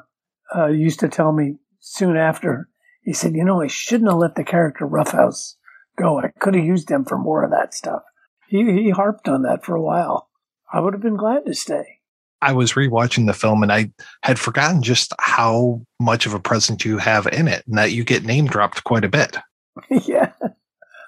uh, 0.56 0.68
used 0.68 1.00
to 1.00 1.10
tell 1.10 1.32
me 1.32 1.58
soon 1.80 2.18
after, 2.18 2.70
he 3.02 3.14
said, 3.14 3.36
You 3.36 3.46
know, 3.46 3.62
I 3.62 3.68
shouldn't 3.68 4.10
have 4.10 4.20
let 4.20 4.36
the 4.36 4.44
character 4.44 4.86
Roughhouse 4.86 5.58
go. 5.98 6.20
I 6.20 6.32
could 6.40 6.56
have 6.56 6.66
used 6.66 6.90
him 6.90 7.06
for 7.06 7.18
more 7.18 7.44
of 7.44 7.52
that 7.52 7.74
stuff. 7.74 8.02
He, 8.48 8.64
he 8.64 8.90
harped 8.90 9.28
on 9.28 9.44
that 9.44 9.66
for 9.66 9.76
a 9.76 9.82
while. 9.82 10.30
I 10.72 10.80
would 10.80 10.94
have 10.94 11.02
been 11.02 11.18
glad 11.18 11.46
to 11.46 11.54
stay. 11.54 12.00
I 12.42 12.52
was 12.52 12.74
rewatching 12.74 13.28
the 13.28 13.34
film 13.34 13.64
and 13.64 13.72
I 13.72 13.92
had 14.22 14.38
forgotten 14.38 14.84
just 14.84 15.14
how 15.20 15.82
much 16.00 16.26
of 16.26 16.34
a 16.34 16.40
presence 16.40 16.86
you 16.86 16.98
have 16.98 17.28
in 17.28 17.48
it 17.48 17.64
and 17.66 17.78
that 17.78 17.94
you 17.94 18.04
get 18.04 18.24
name 18.24 18.46
dropped 18.46 18.84
quite 18.84 19.06
a 19.06 19.10
bit. 19.10 19.38
yeah. 19.90 20.34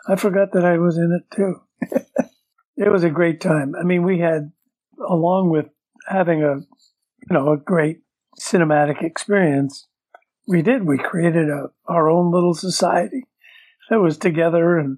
I 0.08 0.16
forgot 0.16 0.54
that 0.54 0.64
I 0.64 0.78
was 0.78 0.98
in 0.98 1.12
it 1.12 1.36
too. 1.36 1.62
It 2.78 2.92
was 2.92 3.04
a 3.04 3.10
great 3.10 3.42
time. 3.42 3.74
I 3.76 3.84
mean, 3.84 4.04
we 4.04 4.20
had, 4.20 4.52
along 5.10 5.50
with 5.50 5.66
having 6.08 6.44
a, 6.44 6.58
you 6.58 7.32
know, 7.32 7.54
a 7.54 7.58
great 7.58 8.02
cinematic 8.40 9.04
experience, 9.04 9.88
we 10.48 10.62
did. 10.62 10.86
We 10.86 10.98
created 10.98 11.50
a, 11.50 11.68
our 11.88 12.10
own 12.10 12.32
little 12.32 12.54
society 12.54 13.24
that 13.90 14.00
was 14.00 14.18
together, 14.18 14.78
and 14.78 14.98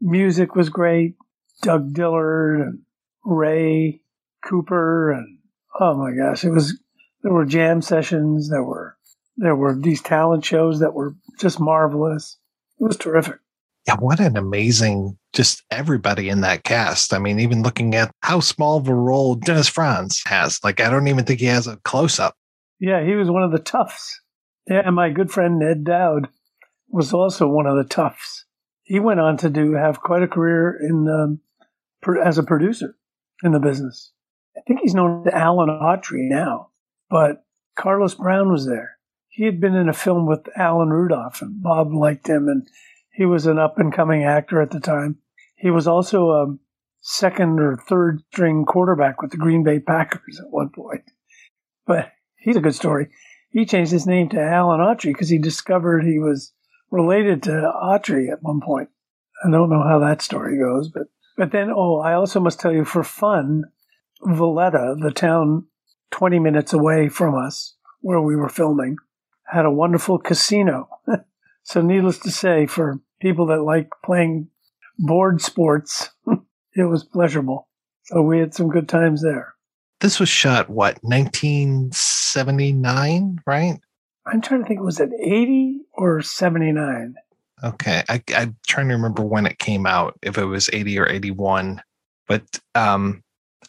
music 0.00 0.54
was 0.54 0.68
great. 0.68 1.14
Doug 1.62 1.92
Dillard 1.92 2.60
and 2.60 2.80
Ray 3.24 4.02
Cooper, 4.44 5.12
and 5.12 5.38
oh 5.78 5.94
my 5.94 6.12
gosh, 6.16 6.44
it 6.44 6.50
was. 6.50 6.78
There 7.22 7.32
were 7.32 7.44
jam 7.44 7.82
sessions. 7.82 8.50
There 8.50 8.64
were 8.64 8.96
there 9.36 9.54
were 9.54 9.78
these 9.78 10.02
talent 10.02 10.44
shows 10.44 10.80
that 10.80 10.94
were 10.94 11.14
just 11.38 11.60
marvelous. 11.60 12.36
It 12.80 12.84
was 12.84 12.96
terrific. 12.96 13.36
Yeah, 13.86 13.96
what 13.96 14.20
an 14.20 14.36
amazing, 14.36 15.18
just 15.32 15.64
everybody 15.70 16.28
in 16.28 16.42
that 16.42 16.62
cast. 16.62 17.12
I 17.12 17.18
mean, 17.18 17.40
even 17.40 17.62
looking 17.62 17.94
at 17.94 18.12
how 18.22 18.40
small 18.40 18.78
of 18.78 18.88
a 18.88 18.94
role 18.94 19.34
Dennis 19.34 19.68
Franz 19.68 20.22
has, 20.26 20.60
like, 20.62 20.80
I 20.80 20.88
don't 20.88 21.08
even 21.08 21.24
think 21.24 21.40
he 21.40 21.46
has 21.46 21.66
a 21.66 21.78
close 21.78 22.20
up. 22.20 22.36
Yeah, 22.82 23.04
he 23.04 23.14
was 23.14 23.30
one 23.30 23.44
of 23.44 23.52
the 23.52 23.60
toughs. 23.60 24.20
Yeah, 24.68 24.82
and 24.84 24.96
my 24.96 25.10
good 25.10 25.30
friend 25.30 25.56
Ned 25.56 25.84
Dowd 25.84 26.26
was 26.88 27.12
also 27.12 27.46
one 27.46 27.66
of 27.66 27.76
the 27.76 27.88
toughs. 27.88 28.44
He 28.82 28.98
went 28.98 29.20
on 29.20 29.36
to 29.36 29.50
do 29.50 29.74
have 29.74 30.00
quite 30.00 30.24
a 30.24 30.28
career 30.28 30.76
in 30.82 31.06
um, 31.08 31.40
as 32.24 32.38
a 32.38 32.42
producer 32.42 32.96
in 33.44 33.52
the 33.52 33.60
business. 33.60 34.10
I 34.56 34.62
think 34.66 34.80
he's 34.80 34.96
known 34.96 35.28
as 35.28 35.32
Alan 35.32 35.68
Autry 35.68 36.28
now, 36.28 36.70
but 37.08 37.44
Carlos 37.76 38.16
Brown 38.16 38.50
was 38.50 38.66
there. 38.66 38.98
He 39.28 39.44
had 39.44 39.60
been 39.60 39.76
in 39.76 39.88
a 39.88 39.94
film 39.94 40.26
with 40.26 40.48
Alan 40.56 40.90
Rudolph, 40.90 41.40
and 41.40 41.62
Bob 41.62 41.94
liked 41.94 42.26
him, 42.26 42.48
and 42.48 42.66
he 43.12 43.24
was 43.24 43.46
an 43.46 43.60
up 43.60 43.78
and 43.78 43.94
coming 43.94 44.24
actor 44.24 44.60
at 44.60 44.72
the 44.72 44.80
time. 44.80 45.18
He 45.54 45.70
was 45.70 45.86
also 45.86 46.30
a 46.30 46.56
second 47.00 47.60
or 47.60 47.76
third 47.76 48.22
string 48.32 48.64
quarterback 48.64 49.22
with 49.22 49.30
the 49.30 49.36
Green 49.36 49.62
Bay 49.62 49.78
Packers 49.78 50.40
at 50.40 50.50
one 50.50 50.70
point. 50.70 51.04
But 51.86 52.10
he's 52.42 52.56
a 52.56 52.60
good 52.60 52.74
story. 52.74 53.08
He 53.50 53.66
changed 53.66 53.92
his 53.92 54.06
name 54.06 54.28
to 54.30 54.40
Alan 54.40 54.80
Autry 54.80 55.12
because 55.12 55.28
he 55.28 55.38
discovered 55.38 56.04
he 56.04 56.18
was 56.18 56.52
related 56.90 57.42
to 57.44 57.50
Autry 57.50 58.30
at 58.30 58.42
one 58.42 58.60
point. 58.60 58.88
I 59.44 59.50
don't 59.50 59.70
know 59.70 59.82
how 59.82 59.98
that 60.00 60.22
story 60.22 60.58
goes, 60.58 60.88
but 60.88 61.08
but 61.36 61.52
then 61.52 61.70
oh, 61.74 61.98
I 62.00 62.14
also 62.14 62.40
must 62.40 62.60
tell 62.60 62.72
you 62.72 62.84
for 62.84 63.02
fun, 63.02 63.64
Valletta, 64.22 64.96
the 65.00 65.10
town 65.10 65.66
20 66.10 66.38
minutes 66.38 66.72
away 66.72 67.08
from 67.08 67.34
us 67.34 67.74
where 68.00 68.20
we 68.20 68.36
were 68.36 68.48
filming, 68.48 68.96
had 69.46 69.64
a 69.64 69.70
wonderful 69.70 70.18
casino. 70.18 70.88
So, 71.64 71.80
needless 71.80 72.18
to 72.18 72.30
say, 72.32 72.66
for 72.66 73.00
people 73.20 73.46
that 73.46 73.62
like 73.62 73.88
playing 74.04 74.48
board 74.98 75.40
sports, 75.40 76.10
it 76.74 76.82
was 76.82 77.04
pleasurable. 77.04 77.68
So, 78.02 78.20
we 78.22 78.40
had 78.40 78.52
some 78.52 78.68
good 78.68 78.88
times 78.88 79.22
there. 79.22 79.54
This 80.02 80.20
was 80.20 80.28
shot, 80.28 80.68
what, 80.68 81.02
1979, 81.02 83.40
right? 83.46 83.80
I'm 84.26 84.42
trying 84.42 84.62
to 84.62 84.68
think, 84.68 84.82
was 84.82 85.00
it 85.00 85.08
80 85.18 85.80
or 85.94 86.20
79? 86.20 87.14
Okay. 87.64 88.02
I, 88.08 88.22
I'm 88.36 88.58
trying 88.66 88.88
to 88.88 88.94
remember 88.94 89.22
when 89.22 89.46
it 89.46 89.58
came 89.58 89.86
out, 89.86 90.18
if 90.22 90.36
it 90.36 90.44
was 90.44 90.68
80 90.72 90.98
or 90.98 91.08
81. 91.08 91.80
But, 92.28 92.42
um, 92.74 93.22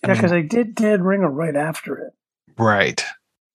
yeah, 0.03 0.15
because 0.15 0.33
I 0.33 0.41
did 0.41 0.75
Dead 0.75 1.01
Ringer 1.01 1.31
right 1.31 1.55
after 1.55 1.97
it. 1.97 2.11
Right. 2.57 3.01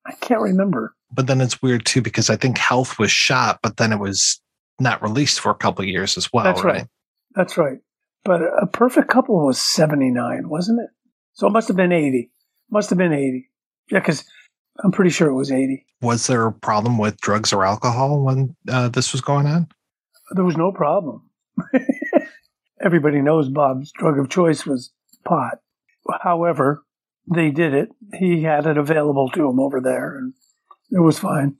I 0.06 0.12
can't 0.12 0.40
remember 0.40 0.94
but 1.12 1.26
then 1.26 1.40
it's 1.40 1.62
weird 1.62 1.86
too 1.86 2.02
because 2.02 2.30
I 2.30 2.36
think 2.36 2.58
Health 2.58 2.98
was 2.98 3.10
shot, 3.10 3.60
but 3.62 3.76
then 3.76 3.92
it 3.92 3.98
was 3.98 4.40
not 4.78 5.02
released 5.02 5.40
for 5.40 5.50
a 5.50 5.54
couple 5.54 5.82
of 5.82 5.88
years 5.88 6.16
as 6.16 6.32
well. 6.32 6.44
That's 6.44 6.62
right. 6.62 6.74
right. 6.74 6.86
That's 7.34 7.56
right. 7.56 7.78
But 8.24 8.42
a 8.42 8.66
perfect 8.66 9.08
couple 9.08 9.46
was 9.46 9.60
seventy 9.60 10.10
nine, 10.10 10.48
wasn't 10.48 10.80
it? 10.80 10.90
So 11.34 11.46
it 11.46 11.50
must 11.50 11.68
have 11.68 11.76
been 11.76 11.92
eighty. 11.92 12.30
Must 12.70 12.90
have 12.90 12.98
been 12.98 13.12
eighty. 13.12 13.50
Yeah, 13.90 14.00
because 14.00 14.24
I'm 14.82 14.92
pretty 14.92 15.10
sure 15.10 15.28
it 15.28 15.34
was 15.34 15.50
eighty. 15.50 15.86
Was 16.00 16.26
there 16.26 16.46
a 16.46 16.52
problem 16.52 16.98
with 16.98 17.20
drugs 17.20 17.52
or 17.52 17.64
alcohol 17.64 18.22
when 18.22 18.54
uh, 18.68 18.88
this 18.88 19.12
was 19.12 19.20
going 19.20 19.46
on? 19.46 19.68
There 20.32 20.44
was 20.44 20.56
no 20.56 20.72
problem. 20.72 21.28
Everybody 22.80 23.20
knows 23.20 23.48
Bob's 23.48 23.90
drug 23.92 24.18
of 24.18 24.28
choice 24.28 24.64
was 24.64 24.92
pot. 25.24 25.58
However, 26.22 26.84
they 27.32 27.50
did 27.50 27.74
it. 27.74 27.88
He 28.14 28.42
had 28.42 28.66
it 28.66 28.78
available 28.78 29.28
to 29.30 29.48
him 29.48 29.58
over 29.58 29.80
there, 29.80 30.16
and 30.16 30.34
it 30.90 31.00
was 31.00 31.18
fine. 31.18 31.56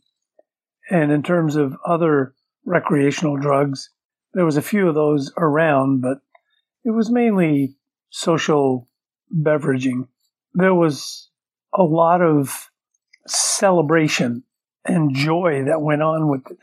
And 0.91 1.13
in 1.13 1.23
terms 1.23 1.57
of 1.57 1.77
other 1.87 2.35
recreational 2.65 3.37
drugs, 3.37 3.91
there 4.35 4.45
was 4.45 4.57
a 4.57 4.63
few 4.63 4.89
of 4.89 4.95
those 4.95 5.33
around, 5.37 6.01
but 6.01 6.19
it 6.85 6.91
was 6.91 7.11
mainly 7.11 7.77
social 8.11 8.89
beveraging. 9.35 10.09
There 10.55 10.75
was 10.75 11.29
a 11.75 11.83
lot 11.83 12.23
of 12.23 12.70
celebration 13.27 14.45
and 14.85 15.15
joy 15.15 15.65
that 15.66 15.83
went 15.83 16.03
on 16.03 16.29
with 16.29 16.43
it. 16.51 16.59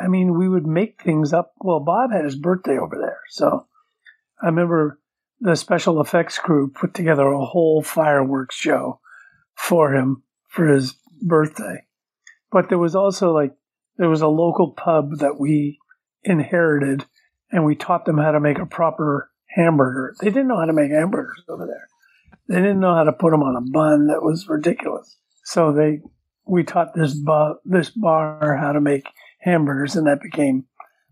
I 0.00 0.08
mean, 0.08 0.38
we 0.38 0.48
would 0.48 0.66
make 0.66 1.02
things 1.02 1.32
up. 1.32 1.52
Well, 1.58 1.80
Bob 1.80 2.12
had 2.12 2.24
his 2.24 2.36
birthday 2.36 2.78
over 2.78 2.96
there. 2.96 3.20
So 3.30 3.66
I 4.40 4.46
remember 4.46 5.00
the 5.40 5.56
special 5.56 6.00
effects 6.00 6.38
crew 6.38 6.70
put 6.70 6.94
together 6.94 7.26
a 7.26 7.44
whole 7.44 7.82
fireworks 7.82 8.54
show 8.54 9.00
for 9.54 9.94
him 9.94 10.22
for 10.48 10.66
his 10.66 10.94
birthday. 11.22 11.84
But 12.52 12.68
there 12.68 12.78
was 12.78 12.94
also 12.94 13.32
like, 13.32 13.54
there 13.96 14.08
was 14.08 14.22
a 14.22 14.28
local 14.28 14.72
pub 14.72 15.18
that 15.18 15.40
we 15.40 15.78
inherited 16.22 17.04
and 17.50 17.64
we 17.64 17.74
taught 17.74 18.04
them 18.04 18.18
how 18.18 18.32
to 18.32 18.40
make 18.40 18.58
a 18.58 18.66
proper 18.66 19.30
hamburger. 19.48 20.14
They 20.20 20.28
didn't 20.28 20.48
know 20.48 20.58
how 20.58 20.66
to 20.66 20.72
make 20.72 20.90
hamburgers 20.90 21.42
over 21.48 21.66
there. 21.66 21.88
They 22.48 22.56
didn't 22.56 22.80
know 22.80 22.94
how 22.94 23.04
to 23.04 23.12
put 23.12 23.30
them 23.30 23.42
on 23.42 23.56
a 23.56 23.60
bun. 23.60 24.06
That 24.06 24.22
was 24.22 24.48
ridiculous. 24.48 25.16
So 25.44 25.72
they, 25.72 26.00
we 26.46 26.64
taught 26.64 26.94
this 26.94 27.14
bar, 27.14 27.56
this 27.64 27.90
bar 27.90 28.56
how 28.56 28.72
to 28.72 28.80
make 28.80 29.06
hamburgers 29.40 29.96
and 29.96 30.06
that 30.06 30.20
became 30.20 30.64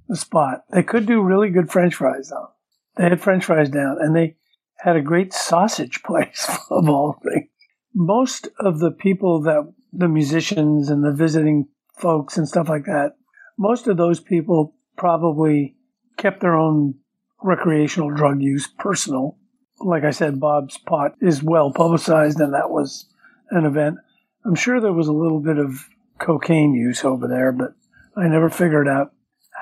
the 0.08 0.16
spot. 0.16 0.64
They 0.70 0.82
could 0.82 1.06
do 1.06 1.22
really 1.22 1.50
good 1.50 1.70
French 1.70 1.94
fries 1.94 2.30
though. 2.30 2.50
They 2.96 3.04
had 3.04 3.20
French 3.20 3.44
fries 3.44 3.68
down 3.68 3.98
and 4.00 4.14
they 4.14 4.36
had 4.78 4.96
a 4.96 5.02
great 5.02 5.32
sausage 5.32 6.02
place 6.02 6.48
of 6.70 6.88
all 6.88 7.20
things. 7.22 7.48
Most 7.94 8.48
of 8.58 8.80
the 8.80 8.90
people 8.90 9.40
that 9.42 9.72
the 9.92 10.08
musicians 10.08 10.90
and 10.90 11.04
the 11.04 11.12
visiting 11.12 11.68
folks 11.96 12.36
and 12.36 12.48
stuff 12.48 12.68
like 12.68 12.84
that, 12.86 13.12
most 13.56 13.86
of 13.86 13.96
those 13.96 14.20
people 14.20 14.74
probably 14.96 15.76
kept 16.16 16.40
their 16.40 16.56
own 16.56 16.94
recreational 17.42 18.10
drug 18.10 18.42
use 18.42 18.66
personal. 18.66 19.38
Like 19.80 20.04
I 20.04 20.10
said, 20.10 20.40
Bob's 20.40 20.78
pot 20.78 21.14
is 21.20 21.42
well 21.42 21.72
publicized, 21.72 22.40
and 22.40 22.54
that 22.54 22.70
was 22.70 23.06
an 23.50 23.64
event. 23.64 23.98
I'm 24.44 24.54
sure 24.54 24.80
there 24.80 24.92
was 24.92 25.08
a 25.08 25.12
little 25.12 25.40
bit 25.40 25.58
of 25.58 25.88
cocaine 26.18 26.74
use 26.74 27.04
over 27.04 27.26
there, 27.26 27.52
but 27.52 27.74
I 28.16 28.28
never 28.28 28.50
figured 28.50 28.88
out 28.88 29.12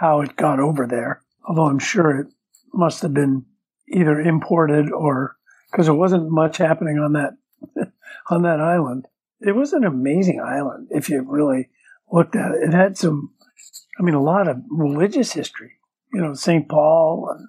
how 0.01 0.21
it 0.21 0.37
got 0.37 0.61
over 0.61 0.87
there. 0.87 1.23
Although 1.47 1.67
I'm 1.67 1.79
sure 1.79 2.21
it 2.21 2.27
must 2.73 3.03
have 3.03 3.15
been 3.15 3.47
either 3.89 4.21
imported 4.21 4.91
or 4.93 5.37
because 5.71 5.87
there 5.87 5.95
wasn't 5.95 6.31
much 6.31 6.59
happening 6.59 6.99
on 6.99 7.13
that 7.15 7.35
on 8.31 8.43
that 8.43 8.61
island 8.61 9.07
it 9.43 9.53
was 9.53 9.73
an 9.73 9.85
amazing 9.85 10.41
island 10.41 10.89
if 10.91 11.09
you 11.09 11.23
really 11.23 11.69
looked 12.11 12.37
at 12.37 12.53
it. 12.53 12.69
It 12.69 12.73
had 12.73 12.97
some, 12.97 13.33
I 13.99 14.03
mean, 14.03 14.15
a 14.15 14.23
lot 14.23 14.49
of 14.49 14.59
religious 14.71 15.33
history, 15.33 15.73
you 16.13 16.21
know, 16.21 16.35
St. 16.35 16.69
Paul 16.69 17.35
and 17.37 17.49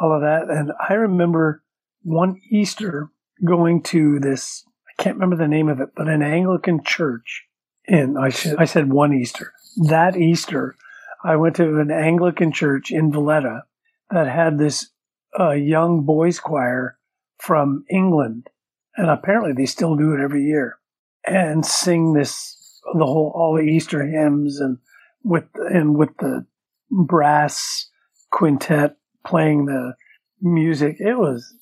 all 0.00 0.14
of 0.14 0.22
that. 0.22 0.48
And 0.48 0.72
I 0.88 0.94
remember 0.94 1.62
one 2.06 2.40
Easter 2.50 3.10
going 3.44 3.82
to 3.82 4.20
this, 4.20 4.64
I 4.88 5.02
can't 5.02 5.16
remember 5.16 5.36
the 5.36 5.48
name 5.48 5.68
of 5.68 5.80
it, 5.80 5.88
but 5.96 6.08
an 6.08 6.22
Anglican 6.22 6.84
church 6.84 7.44
in, 7.84 8.16
I, 8.16 8.26
I 8.56 8.64
said 8.64 8.92
one 8.92 9.12
Easter. 9.12 9.52
That 9.88 10.16
Easter, 10.16 10.76
I 11.24 11.34
went 11.34 11.56
to 11.56 11.80
an 11.80 11.90
Anglican 11.90 12.52
church 12.52 12.92
in 12.92 13.10
Valletta 13.10 13.64
that 14.10 14.28
had 14.28 14.56
this 14.56 14.90
uh, 15.38 15.50
young 15.50 16.04
boys 16.04 16.38
choir 16.38 16.96
from 17.38 17.84
England. 17.90 18.50
And 18.96 19.10
apparently 19.10 19.52
they 19.52 19.66
still 19.66 19.96
do 19.96 20.12
it 20.12 20.22
every 20.22 20.44
year 20.44 20.78
and 21.26 21.66
sing 21.66 22.12
this 22.12 22.80
the 22.94 23.04
whole 23.04 23.32
all 23.34 23.56
the 23.56 23.62
Easter 23.62 24.06
hymns 24.06 24.60
and 24.60 24.78
with 25.24 25.44
and 25.56 25.96
with 25.96 26.10
the 26.20 26.46
brass 26.88 27.90
quintet 28.30 28.96
playing 29.26 29.66
the 29.66 29.94
music. 30.40 30.96
It 31.00 31.18
was 31.18 31.52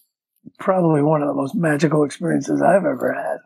probably 0.59 1.03
one 1.03 1.23
of 1.23 1.29
the 1.29 1.35
most 1.35 1.55
magical 1.55 2.05
experiences 2.05 2.63
I've 2.63 2.85
ever 2.85 3.13
had. 3.13 3.39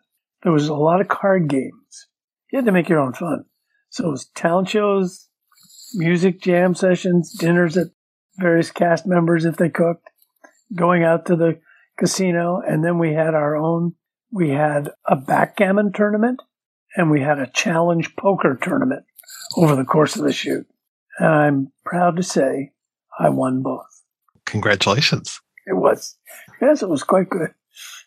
There 0.42 0.52
was 0.52 0.68
a 0.68 0.74
lot 0.74 1.00
of 1.00 1.08
card 1.08 1.48
games. 1.48 2.06
You 2.50 2.58
had 2.58 2.66
to 2.66 2.72
make 2.72 2.88
your 2.88 3.00
own 3.00 3.12
fun. 3.12 3.44
So 3.90 4.08
it 4.08 4.10
was 4.10 4.26
town 4.34 4.66
shows, 4.66 5.28
music 5.94 6.40
jam 6.40 6.74
sessions, 6.74 7.32
dinners 7.32 7.76
at 7.76 7.88
various 8.36 8.70
cast 8.70 9.06
members 9.06 9.44
if 9.44 9.56
they 9.56 9.68
cooked, 9.68 10.08
going 10.74 11.02
out 11.02 11.26
to 11.26 11.36
the 11.36 11.60
casino, 11.98 12.62
and 12.66 12.84
then 12.84 12.98
we 12.98 13.12
had 13.12 13.34
our 13.34 13.56
own 13.56 13.94
we 14.30 14.50
had 14.50 14.90
a 15.06 15.16
backgammon 15.16 15.92
tournament 15.92 16.42
and 16.96 17.10
we 17.10 17.20
had 17.20 17.38
a 17.38 17.50
challenge 17.50 18.14
poker 18.16 18.58
tournament 18.60 19.04
over 19.56 19.74
the 19.74 19.84
course 19.84 20.16
of 20.16 20.24
the 20.24 20.32
shoot. 20.32 20.66
And 21.18 21.28
I'm 21.28 21.72
proud 21.84 22.16
to 22.16 22.22
say 22.22 22.72
I 23.18 23.30
won 23.30 23.62
both. 23.62 23.86
Congratulations. 24.44 25.40
It 25.68 25.76
was. 25.76 26.16
Yes, 26.60 26.82
it 26.82 26.88
was 26.88 27.02
quite 27.02 27.28
good. 27.28 27.50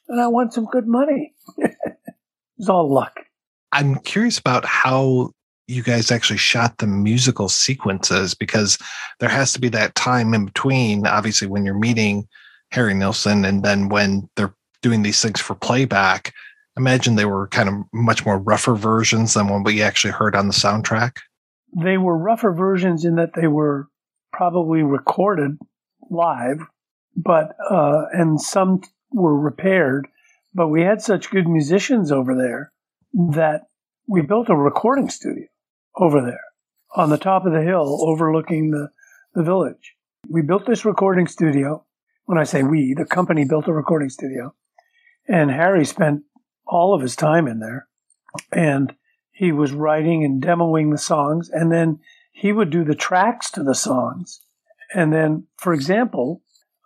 And 0.07 0.19
I 0.19 0.27
won 0.27 0.51
some 0.51 0.65
good 0.65 0.87
money. 0.87 1.33
it 1.57 1.75
was 2.57 2.69
all 2.69 2.91
luck. 2.91 3.19
I'm 3.71 3.99
curious 3.99 4.37
about 4.37 4.65
how 4.65 5.31
you 5.67 5.83
guys 5.83 6.11
actually 6.11 6.37
shot 6.37 6.79
the 6.79 6.87
musical 6.87 7.47
sequences 7.47 8.33
because 8.33 8.77
there 9.19 9.29
has 9.29 9.53
to 9.53 9.61
be 9.61 9.69
that 9.69 9.95
time 9.95 10.33
in 10.33 10.45
between, 10.45 11.07
obviously, 11.07 11.47
when 11.47 11.63
you're 11.63 11.77
meeting 11.77 12.27
Harry 12.71 12.93
Nilsson 12.93 13.45
and 13.45 13.63
then 13.63 13.89
when 13.89 14.29
they're 14.35 14.53
doing 14.81 15.03
these 15.03 15.21
things 15.21 15.39
for 15.39 15.55
playback. 15.55 16.33
Imagine 16.77 17.15
they 17.15 17.25
were 17.25 17.47
kind 17.49 17.69
of 17.69 17.75
much 17.93 18.25
more 18.25 18.39
rougher 18.39 18.75
versions 18.75 19.33
than 19.33 19.47
what 19.47 19.65
we 19.65 19.81
actually 19.81 20.11
heard 20.11 20.35
on 20.35 20.47
the 20.47 20.53
soundtrack. 20.53 21.17
They 21.77 21.97
were 21.97 22.17
rougher 22.17 22.51
versions 22.51 23.05
in 23.05 23.15
that 23.15 23.33
they 23.35 23.47
were 23.47 23.87
probably 24.33 24.81
recorded 24.81 25.57
live, 26.09 26.59
but 27.15 27.55
uh, 27.69 28.05
and 28.13 28.39
some 28.39 28.81
were 29.11 29.37
repaired. 29.37 30.07
But 30.53 30.67
we 30.67 30.81
had 30.81 31.01
such 31.01 31.29
good 31.29 31.47
musicians 31.47 32.11
over 32.11 32.35
there 32.35 32.71
that 33.33 33.61
we 34.07 34.21
built 34.21 34.49
a 34.49 34.55
recording 34.55 35.09
studio 35.09 35.45
over 35.95 36.21
there 36.21 36.43
on 36.95 37.09
the 37.09 37.17
top 37.17 37.45
of 37.45 37.53
the 37.53 37.61
hill 37.61 38.05
overlooking 38.07 38.71
the, 38.71 38.89
the 39.33 39.43
village. 39.43 39.95
We 40.27 40.41
built 40.41 40.65
this 40.65 40.85
recording 40.85 41.27
studio. 41.27 41.85
When 42.25 42.37
I 42.37 42.43
say 42.43 42.63
we, 42.63 42.93
the 42.93 43.05
company 43.05 43.45
built 43.45 43.67
a 43.67 43.73
recording 43.73 44.09
studio. 44.09 44.53
And 45.27 45.51
Harry 45.51 45.85
spent 45.85 46.23
all 46.65 46.93
of 46.93 47.01
his 47.01 47.15
time 47.15 47.47
in 47.47 47.59
there. 47.59 47.87
And 48.51 48.95
he 49.31 49.51
was 49.51 49.71
writing 49.71 50.23
and 50.23 50.41
demoing 50.41 50.91
the 50.91 50.97
songs. 50.97 51.49
And 51.49 51.71
then 51.71 51.99
he 52.31 52.51
would 52.51 52.69
do 52.69 52.83
the 52.83 52.95
tracks 52.95 53.49
to 53.51 53.63
the 53.63 53.75
songs. 53.75 54.41
And 54.93 55.11
then, 55.11 55.47
for 55.57 55.73
example, 55.73 56.41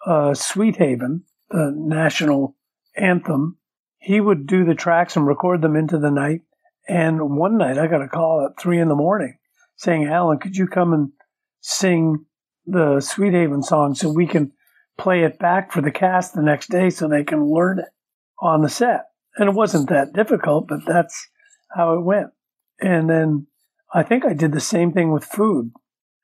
uh, 0.05 0.33
Sweethaven, 0.33 1.23
the 1.49 1.73
national 1.75 2.55
anthem, 2.95 3.57
he 3.97 4.21
would 4.21 4.45
do 4.45 4.63
the 4.65 4.75
tracks 4.75 5.15
and 5.15 5.25
record 5.25 5.61
them 5.61 5.75
into 5.75 5.97
the 5.97 6.11
night. 6.11 6.41
And 6.87 7.37
one 7.37 7.57
night 7.57 7.77
I 7.77 7.87
got 7.87 8.03
a 8.03 8.07
call 8.07 8.45
at 8.45 8.61
three 8.61 8.79
in 8.79 8.87
the 8.87 8.95
morning 8.95 9.37
saying, 9.77 10.05
Allan, 10.05 10.39
could 10.39 10.55
you 10.55 10.67
come 10.67 10.93
and 10.93 11.11
sing 11.61 12.25
the 12.65 13.01
Sweethaven 13.01 13.63
song 13.63 13.95
so 13.95 14.11
we 14.11 14.27
can 14.27 14.51
play 14.97 15.23
it 15.23 15.39
back 15.39 15.71
for 15.71 15.81
the 15.81 15.91
cast 15.91 16.33
the 16.33 16.41
next 16.41 16.69
day 16.69 16.89
so 16.89 17.07
they 17.07 17.23
can 17.23 17.51
learn 17.51 17.79
it 17.79 17.89
on 18.39 18.61
the 18.61 18.69
set? 18.69 19.05
And 19.37 19.49
it 19.49 19.55
wasn't 19.55 19.89
that 19.89 20.13
difficult, 20.13 20.67
but 20.67 20.85
that's 20.85 21.27
how 21.75 21.97
it 21.97 22.03
went. 22.03 22.27
And 22.79 23.09
then 23.09 23.47
I 23.93 24.03
think 24.03 24.23
I 24.25 24.33
did 24.33 24.51
the 24.51 24.59
same 24.59 24.93
thing 24.93 25.11
with 25.11 25.25
food. 25.25 25.71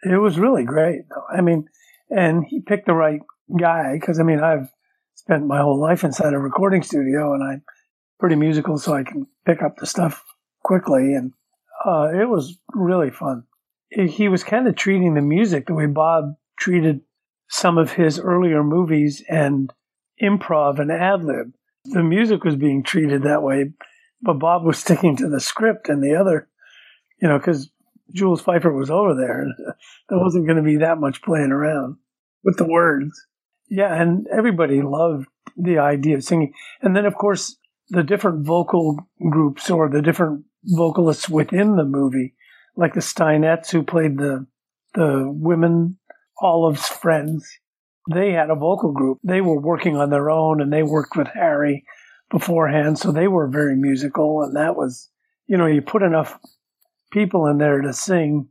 It 0.04 0.18
was 0.22 0.40
really 0.40 0.64
great. 0.64 1.02
I 1.34 1.42
mean, 1.42 1.66
and 2.10 2.46
he 2.48 2.62
picked 2.62 2.86
the 2.86 2.94
right 2.94 3.22
guy 3.58 3.94
because 3.94 4.20
I 4.20 4.24
mean, 4.24 4.40
I've 4.40 4.70
spent 5.16 5.46
my 5.46 5.62
whole 5.62 5.80
life 5.80 6.04
inside 6.04 6.34
a 6.34 6.40
recording 6.40 6.82
studio 6.82 7.34
and 7.34 7.44
I'm 7.44 7.64
pretty 8.20 8.36
musical, 8.36 8.78
so 8.78 8.94
I 8.94 9.04
can 9.04 9.28
pick 9.46 9.62
up 9.62 9.78
the 9.78 9.86
stuff 9.86 10.24
quickly. 10.64 11.14
And 11.14 11.34
uh, 11.86 12.10
it 12.14 12.30
was 12.30 12.58
really 12.74 13.10
fun. 13.10 13.44
He 13.90 14.30
was 14.30 14.44
kind 14.44 14.68
of 14.68 14.76
treating 14.76 15.16
the 15.16 15.22
music 15.22 15.68
the 15.68 15.74
way 15.74 15.86
Bob 15.86 16.36
treated 16.58 17.02
some 17.50 17.78
of 17.78 17.92
his 17.92 18.20
earlier 18.20 18.64
movies 18.64 19.22
and 19.28 19.74
improv 20.22 20.80
and 20.80 20.92
ad 20.92 21.26
lib. 21.26 21.52
The 21.86 22.04
music 22.04 22.44
was 22.44 22.56
being 22.56 22.84
treated 22.84 23.24
that 23.24 23.44
way, 23.44 23.72
but 24.22 24.40
Bob 24.40 24.64
was 24.64 24.80
sticking 24.80 25.18
to 25.18 25.28
the 25.28 25.42
script 25.42 25.90
and 25.90 26.02
the 26.02 26.16
other, 26.16 26.48
you 27.22 27.28
know, 27.28 27.38
because 27.38 27.70
Jules 28.14 28.42
Feiffer 28.42 28.74
was 28.74 28.90
over 28.90 29.16
there. 29.16 29.46
there 30.10 30.20
wasn't 30.20 30.46
going 30.46 30.58
to 30.58 30.64
be 30.64 30.78
that 30.78 31.00
much 31.00 31.22
playing 31.22 31.52
around 31.52 31.98
with 32.44 32.58
the 32.58 32.68
words. 32.68 33.12
Yeah, 33.74 34.02
and 34.02 34.28
everybody 34.28 34.82
loved 34.82 35.28
the 35.56 35.78
idea 35.78 36.18
of 36.18 36.26
singing. 36.26 36.52
And 36.82 36.94
then, 36.94 37.06
of 37.06 37.16
course, 37.16 37.56
the 37.88 38.04
different 38.04 38.46
vocal 38.46 38.98
groups 39.30 39.70
or 39.70 39.90
the 39.90 40.02
different 40.02 40.44
vocalists 40.66 41.30
within 41.30 41.78
the 41.78 41.86
movie, 41.86 42.36
like 42.76 42.94
the 42.94 43.00
Steinettes 43.00 43.72
who 43.72 43.82
played 43.82 44.18
the 44.18 44.46
the 44.94 45.26
women, 45.26 45.98
Olive's 46.42 46.90
friends, 46.90 47.50
they 48.12 48.34
had 48.34 48.50
a 48.50 48.56
vocal 48.56 48.92
group. 48.92 49.20
They 49.24 49.40
were 49.40 49.60
working 49.60 49.96
on 49.96 50.10
their 50.10 50.30
own 50.30 50.60
and 50.60 50.74
they 50.74 50.84
worked 50.84 51.16
with 51.16 51.28
Harry 51.28 51.86
beforehand, 52.30 53.00
so 53.00 53.14
they 53.14 53.30
were 53.30 53.48
very 53.48 53.78
musical. 53.78 54.44
And 54.44 54.54
that 54.58 54.76
was, 54.76 55.10
you 55.48 55.56
know, 55.56 55.66
you 55.66 55.82
put 55.82 56.04
enough 56.04 56.38
people 57.14 57.48
in 57.48 57.58
there 57.58 57.80
to 57.80 57.94
sing 57.94 58.50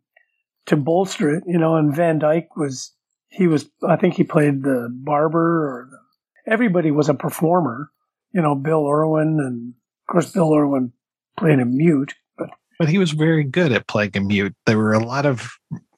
to 0.65 0.77
bolster 0.77 1.35
it, 1.35 1.45
you 1.47 1.59
know. 1.59 1.77
And 1.77 1.95
Van 1.95 2.19
Dyke 2.19 2.57
was, 2.57 2.95
he 3.31 3.47
was, 3.47 3.69
I 3.87 3.97
think 3.97 4.15
he 4.15 4.25
played 4.25 4.63
the 4.63 4.89
barber 4.93 5.69
or 5.69 5.89
the, 5.91 6.53
everybody 6.53 6.91
was 6.91 7.09
a 7.09 7.15
performer, 7.15 7.91
you 8.33 8.43
know, 8.43 8.55
Bill 8.55 8.87
Irwin 8.87 9.39
and 9.41 9.75
of 10.09 10.13
course 10.13 10.31
Bill 10.31 10.55
Irwin 10.55 10.93
played 11.39 11.61
a 11.61 11.65
mute, 11.65 12.15
but 12.37 12.51
but 12.79 12.89
he 12.89 12.99
was 12.99 13.13
very 13.13 13.45
good 13.45 13.73
at 13.73 13.89
playing 13.89 14.17
a 14.17 14.21
mute. 14.21 14.55
There 14.67 14.79
were 14.79 14.95
a 14.95 15.05
lot 15.05 15.27
of 15.27 15.51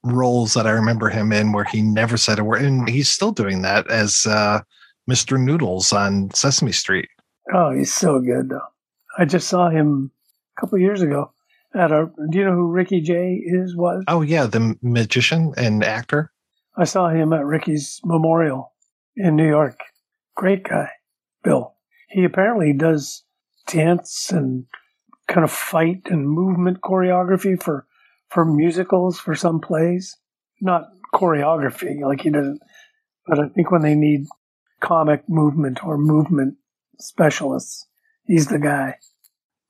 roles 0.04 0.54
that 0.54 0.66
I 0.66 0.70
remember 0.70 1.08
him 1.08 1.32
in 1.32 1.52
where 1.52 1.64
he 1.64 1.80
never 1.82 2.16
said 2.16 2.38
a 2.38 2.44
word, 2.44 2.62
and 2.62 2.88
he's 2.88 3.08
still 3.08 3.32
doing 3.32 3.62
that 3.62 3.90
as 3.90 4.26
uh, 4.26 4.60
Mr. 5.10 5.40
Noodles 5.40 5.92
on 5.92 6.30
Sesame 6.32 6.72
Street. 6.72 7.08
Oh, 7.52 7.70
he's 7.70 7.92
so 7.92 8.20
good 8.20 8.50
though. 8.50 8.66
I 9.18 9.24
just 9.24 9.48
saw 9.48 9.68
him 9.68 10.10
a 10.56 10.60
couple 10.60 10.78
years 10.78 11.02
ago 11.02 11.32
at 11.74 11.92
a. 11.92 12.10
Do 12.30 12.38
you 12.38 12.44
know 12.44 12.54
who 12.54 12.70
Ricky 12.70 13.00
Jay 13.00 13.40
is? 13.44 13.76
Was? 13.76 14.04
Oh 14.08 14.22
yeah, 14.22 14.46
the 14.46 14.76
magician 14.82 15.52
and 15.56 15.84
actor. 15.84 16.32
I 16.76 16.84
saw 16.84 17.08
him 17.10 17.32
at 17.32 17.44
Ricky's 17.44 18.00
memorial 18.04 18.72
in 19.16 19.36
New 19.36 19.46
York. 19.46 19.78
Great 20.34 20.64
guy, 20.64 20.90
Bill. 21.44 21.74
He 22.08 22.24
apparently 22.24 22.72
does 22.72 23.24
dance 23.66 24.30
and 24.32 24.66
kind 25.28 25.44
of 25.44 25.52
fight 25.52 26.02
and 26.06 26.28
movement 26.28 26.80
choreography 26.80 27.62
for 27.62 27.86
for 28.30 28.44
musicals 28.44 29.18
for 29.18 29.34
some 29.34 29.60
plays. 29.60 30.16
Not 30.60 30.88
choreography 31.14 32.00
like 32.00 32.22
he 32.22 32.30
doesn't, 32.30 32.60
but 33.26 33.38
I 33.38 33.48
think 33.48 33.70
when 33.70 33.82
they 33.82 33.94
need 33.94 34.26
comic 34.80 35.28
movement 35.28 35.84
or 35.84 35.98
movement 35.98 36.56
specialists, 36.98 37.86
he's 38.24 38.46
the 38.46 38.58
guy. 38.58 38.96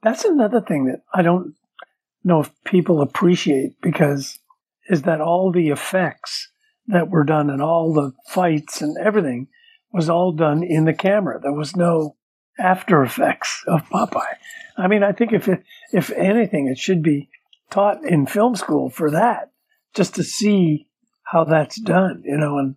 That's 0.03 0.25
another 0.25 0.61
thing 0.61 0.87
that 0.87 1.03
I 1.13 1.23
don't 1.23 1.55
know 2.23 2.41
if 2.41 2.51
people 2.65 3.03
appreciate 3.03 3.81
because 3.81 4.39
is 4.89 5.03
that 5.03 5.21
all 5.21 5.51
the 5.51 5.71
effects 5.71 6.52
that 6.87 7.11
were 7.11 7.25
done 7.25 7.51
and 7.51 7.63
all 7.63 7.93
the 7.93 8.13
fights 8.29 8.83
and 8.83 8.97
everything 8.99 9.49
was 9.93 10.09
all 10.09 10.33
done 10.33 10.63
in 10.63 10.85
the 10.85 10.95
camera. 10.95 11.39
There 11.41 11.53
was 11.53 11.77
no 11.77 12.17
after 12.59 13.03
effects 13.03 13.63
of 13.67 13.89
Popeye. 13.89 14.37
I 14.77 14.89
mean, 14.89 15.03
I 15.03 15.13
think 15.13 15.33
if 15.33 15.49
it, 15.49 15.63
if 15.93 16.11
anything, 16.13 16.69
it 16.69 16.79
should 16.79 17.03
be 17.03 17.29
taught 17.71 18.05
in 18.05 18.27
film 18.27 18.57
school 18.57 18.91
for 18.91 19.11
that, 19.11 19.51
just 19.95 20.15
to 20.17 20.25
see 20.25 20.87
how 21.25 21.45
that's 21.45 21.81
done, 21.81 22.23
you 22.25 22.37
know, 22.37 22.59
and 22.59 22.77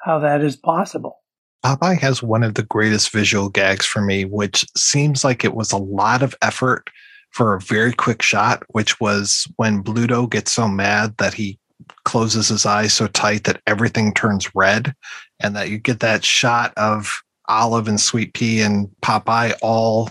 how 0.00 0.20
that 0.20 0.42
is 0.42 0.56
possible. 0.56 1.18
Popeye 1.64 1.98
has 1.98 2.22
one 2.22 2.44
of 2.44 2.54
the 2.54 2.62
greatest 2.62 3.10
visual 3.10 3.48
gags 3.48 3.84
for 3.84 4.00
me, 4.00 4.24
which 4.24 4.64
seems 4.76 5.24
like 5.24 5.44
it 5.44 5.54
was 5.54 5.72
a 5.72 5.76
lot 5.76 6.22
of 6.22 6.36
effort 6.40 6.90
for 7.30 7.54
a 7.54 7.60
very 7.60 7.92
quick 7.92 8.22
shot, 8.22 8.62
which 8.68 9.00
was 9.00 9.46
when 9.56 9.82
Bluto 9.82 10.30
gets 10.30 10.52
so 10.52 10.68
mad 10.68 11.16
that 11.18 11.34
he 11.34 11.58
closes 12.04 12.48
his 12.48 12.66
eyes 12.66 12.92
so 12.92 13.06
tight 13.06 13.44
that 13.44 13.62
everything 13.66 14.12
turns 14.12 14.54
red, 14.54 14.94
and 15.40 15.54
that 15.56 15.70
you 15.70 15.78
get 15.78 16.00
that 16.00 16.24
shot 16.24 16.72
of 16.76 17.22
Olive 17.48 17.88
and 17.88 18.00
Sweet 18.00 18.34
Pea 18.34 18.62
and 18.62 18.88
Popeye 19.02 19.54
all 19.62 20.10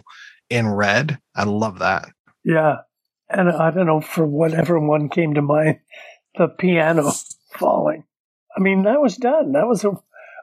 in 0.49 0.68
red. 0.68 1.19
I 1.35 1.44
love 1.44 1.80
that. 1.80 2.10
Yeah. 2.44 2.77
And 3.30 3.49
I 3.49 3.72
don't 3.72 3.85
know, 3.85 4.02
for 4.02 4.26
whatever 4.26 4.80
one 4.80 5.10
came 5.10 5.34
to 5.34 5.41
mind, 5.41 5.80
the 6.38 6.48
piano 6.48 7.11
falling. 7.57 8.06
I 8.56 8.61
mean, 8.61 8.84
that 8.84 9.02
was 9.02 9.18
done. 9.18 9.52
That 9.52 9.68
was 9.68 9.84
a, 9.84 9.91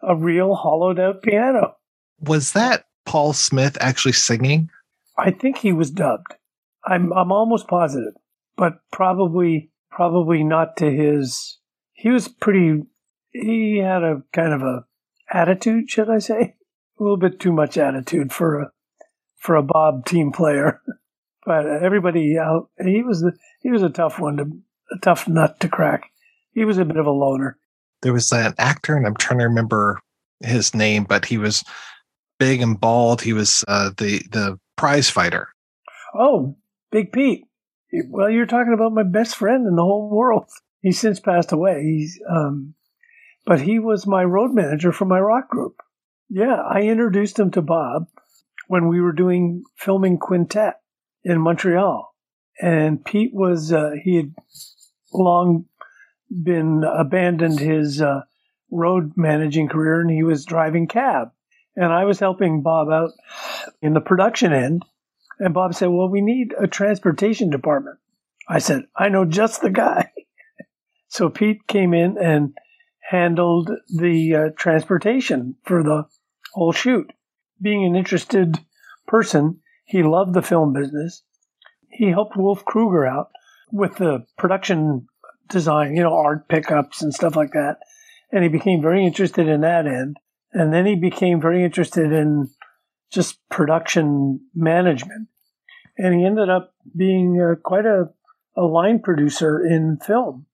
a 0.02 0.14
real 0.14 0.54
hollowed 0.54 1.00
out 1.00 1.22
piano. 1.22 1.76
Was 2.20 2.52
that 2.52 2.84
Paul 3.06 3.32
Smith 3.32 3.78
actually 3.80 4.12
singing? 4.12 4.68
I 5.16 5.30
think 5.30 5.56
he 5.56 5.72
was 5.72 5.90
dubbed. 5.90 6.34
I'm 6.84 7.12
I'm 7.12 7.32
almost 7.32 7.66
positive, 7.68 8.12
but 8.56 8.74
probably 8.92 9.70
probably 9.94 10.42
not 10.42 10.76
to 10.78 10.90
his. 10.90 11.58
He 11.92 12.10
was 12.10 12.28
pretty. 12.28 12.82
He 13.30 13.78
had 13.78 14.02
a 14.02 14.22
kind 14.32 14.52
of 14.52 14.62
a 14.62 14.84
attitude, 15.30 15.90
should 15.90 16.10
I 16.10 16.18
say? 16.18 16.56
A 16.98 17.02
little 17.02 17.16
bit 17.16 17.40
too 17.40 17.52
much 17.52 17.78
attitude 17.78 18.32
for 18.32 18.60
a 18.60 18.70
for 19.38 19.56
a 19.56 19.62
Bob 19.62 20.04
team 20.04 20.32
player. 20.32 20.80
but 21.46 21.66
everybody 21.66 22.36
out, 22.38 22.70
he 22.82 23.02
was 23.02 23.20
the, 23.20 23.32
he 23.60 23.70
was 23.70 23.82
a 23.82 23.88
tough 23.88 24.18
one 24.18 24.36
to 24.36 24.44
a 24.92 24.98
tough 25.00 25.28
nut 25.28 25.60
to 25.60 25.68
crack. 25.68 26.10
He 26.52 26.64
was 26.64 26.78
a 26.78 26.84
bit 26.84 26.96
of 26.96 27.06
a 27.06 27.10
loner. 27.10 27.58
There 28.02 28.12
was 28.12 28.30
an 28.32 28.54
actor, 28.58 28.96
and 28.96 29.06
I'm 29.06 29.16
trying 29.16 29.38
to 29.38 29.46
remember 29.46 30.00
his 30.40 30.74
name, 30.74 31.04
but 31.04 31.24
he 31.24 31.38
was 31.38 31.64
big 32.38 32.60
and 32.60 32.78
bald. 32.78 33.22
He 33.22 33.32
was 33.32 33.64
uh, 33.66 33.90
the 33.96 34.18
the 34.30 34.58
prize 34.76 35.08
fighter. 35.08 35.48
Oh, 36.14 36.56
Big 36.90 37.12
Pete. 37.12 37.44
Well, 38.08 38.30
you're 38.30 38.46
talking 38.46 38.72
about 38.72 38.92
my 38.92 39.02
best 39.02 39.36
friend 39.36 39.66
in 39.66 39.76
the 39.76 39.82
whole 39.82 40.10
world. 40.10 40.48
He's 40.80 40.98
since 41.00 41.20
passed 41.20 41.52
away. 41.52 41.82
He's, 41.82 42.20
um, 42.28 42.74
but 43.46 43.60
he 43.60 43.78
was 43.78 44.06
my 44.06 44.22
road 44.22 44.52
manager 44.52 44.92
for 44.92 45.06
my 45.06 45.18
rock 45.18 45.48
group. 45.48 45.76
Yeah, 46.28 46.56
I 46.60 46.82
introduced 46.82 47.38
him 47.38 47.50
to 47.52 47.62
Bob 47.62 48.08
when 48.68 48.88
we 48.88 49.00
were 49.00 49.12
doing 49.12 49.64
filming 49.76 50.18
Quintet 50.18 50.74
in 51.22 51.40
Montreal. 51.40 52.14
and 52.60 53.04
Pete 53.04 53.32
was 53.34 53.72
uh, 53.72 53.92
he 54.02 54.16
had 54.16 54.34
long 55.12 55.66
been 56.30 56.84
abandoned 56.84 57.58
his 57.60 58.02
uh, 58.02 58.22
road 58.70 59.12
managing 59.16 59.68
career, 59.68 60.00
and 60.00 60.10
he 60.10 60.22
was 60.22 60.44
driving 60.44 60.86
cab, 60.86 61.28
and 61.76 61.92
I 61.92 62.04
was 62.04 62.18
helping 62.18 62.62
Bob 62.62 62.88
out 62.88 63.10
in 63.80 63.94
the 63.94 64.00
production 64.00 64.52
end. 64.52 64.84
And 65.38 65.54
Bob 65.54 65.74
said, 65.74 65.88
"Well, 65.88 66.08
we 66.08 66.20
need 66.20 66.54
a 66.58 66.66
transportation 66.66 67.50
department." 67.50 67.98
I 68.48 68.58
said, 68.58 68.84
"I 68.96 69.08
know 69.08 69.24
just 69.24 69.62
the 69.62 69.70
guy." 69.70 70.10
so 71.08 71.28
Pete 71.28 71.66
came 71.66 71.94
in 71.94 72.16
and 72.18 72.54
handled 73.10 73.70
the 73.88 74.34
uh, 74.34 74.48
transportation 74.56 75.56
for 75.64 75.82
the 75.82 76.04
whole 76.52 76.72
shoot. 76.72 77.12
Being 77.60 77.84
an 77.84 77.96
interested 77.96 78.58
person, 79.06 79.60
he 79.84 80.02
loved 80.02 80.34
the 80.34 80.42
film 80.42 80.72
business. 80.72 81.22
He 81.90 82.10
helped 82.10 82.36
Wolf 82.36 82.64
Kroeger 82.64 83.08
out 83.08 83.30
with 83.70 83.96
the 83.96 84.24
production 84.38 85.06
design, 85.48 85.94
you 85.94 86.02
know, 86.02 86.14
art 86.14 86.48
pickups 86.48 87.02
and 87.02 87.14
stuff 87.14 87.36
like 87.36 87.52
that. 87.52 87.78
And 88.32 88.42
he 88.42 88.48
became 88.48 88.80
very 88.80 89.04
interested 89.04 89.48
in 89.48 89.60
that 89.60 89.86
end. 89.86 90.16
And 90.52 90.72
then 90.72 90.86
he 90.86 90.96
became 90.96 91.40
very 91.40 91.64
interested 91.64 92.12
in 92.12 92.50
just 93.14 93.38
production 93.48 94.40
management. 94.54 95.28
And 95.96 96.14
he 96.14 96.26
ended 96.26 96.50
up 96.50 96.74
being 96.96 97.40
uh, 97.40 97.54
quite 97.62 97.86
a, 97.86 98.10
a 98.56 98.62
line 98.62 99.00
producer 99.00 99.64
in 99.64 99.98
film 100.04 100.46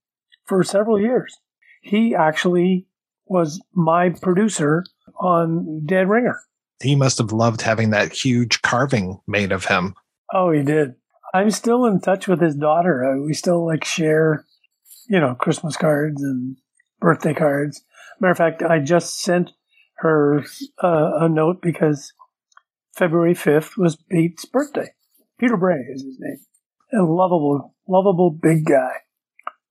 for 0.44 0.62
several 0.62 1.00
years. 1.00 1.34
He 1.82 2.14
actually 2.14 2.86
was 3.26 3.60
my 3.72 4.10
producer 4.10 4.84
on 5.18 5.86
Dead 5.86 6.08
Ringer. 6.08 6.40
He 6.82 6.94
must 6.94 7.18
have 7.18 7.32
loved 7.32 7.62
having 7.62 7.90
that 7.90 8.12
huge 8.12 8.62
carving 8.62 9.20
made 9.26 9.52
of 9.52 9.66
him. 9.66 9.94
Oh, 10.32 10.50
he 10.50 10.62
did. 10.62 10.94
I'm 11.32 11.50
still 11.50 11.84
in 11.86 12.00
touch 12.00 12.26
with 12.26 12.40
his 12.40 12.54
daughter. 12.54 13.04
Uh, 13.04 13.24
we 13.24 13.34
still 13.34 13.64
like 13.64 13.84
share, 13.84 14.44
you 15.08 15.20
know, 15.20 15.34
Christmas 15.34 15.76
cards 15.76 16.22
and 16.22 16.56
birthday 17.00 17.34
cards. 17.34 17.82
Matter 18.18 18.32
of 18.32 18.38
fact, 18.38 18.62
I 18.62 18.80
just 18.80 19.20
sent 19.20 19.50
her 19.96 20.42
uh, 20.82 21.12
a 21.20 21.28
note 21.28 21.62
because 21.62 22.12
February 22.94 23.34
5th 23.34 23.76
was 23.76 23.96
Pete's 24.10 24.44
birthday. 24.44 24.90
Peter 25.38 25.56
Bray 25.56 25.80
is 25.90 26.02
his 26.02 26.18
name. 26.18 26.38
A 26.92 27.02
lovable, 27.02 27.74
lovable 27.88 28.30
big 28.30 28.66
guy. 28.66 28.92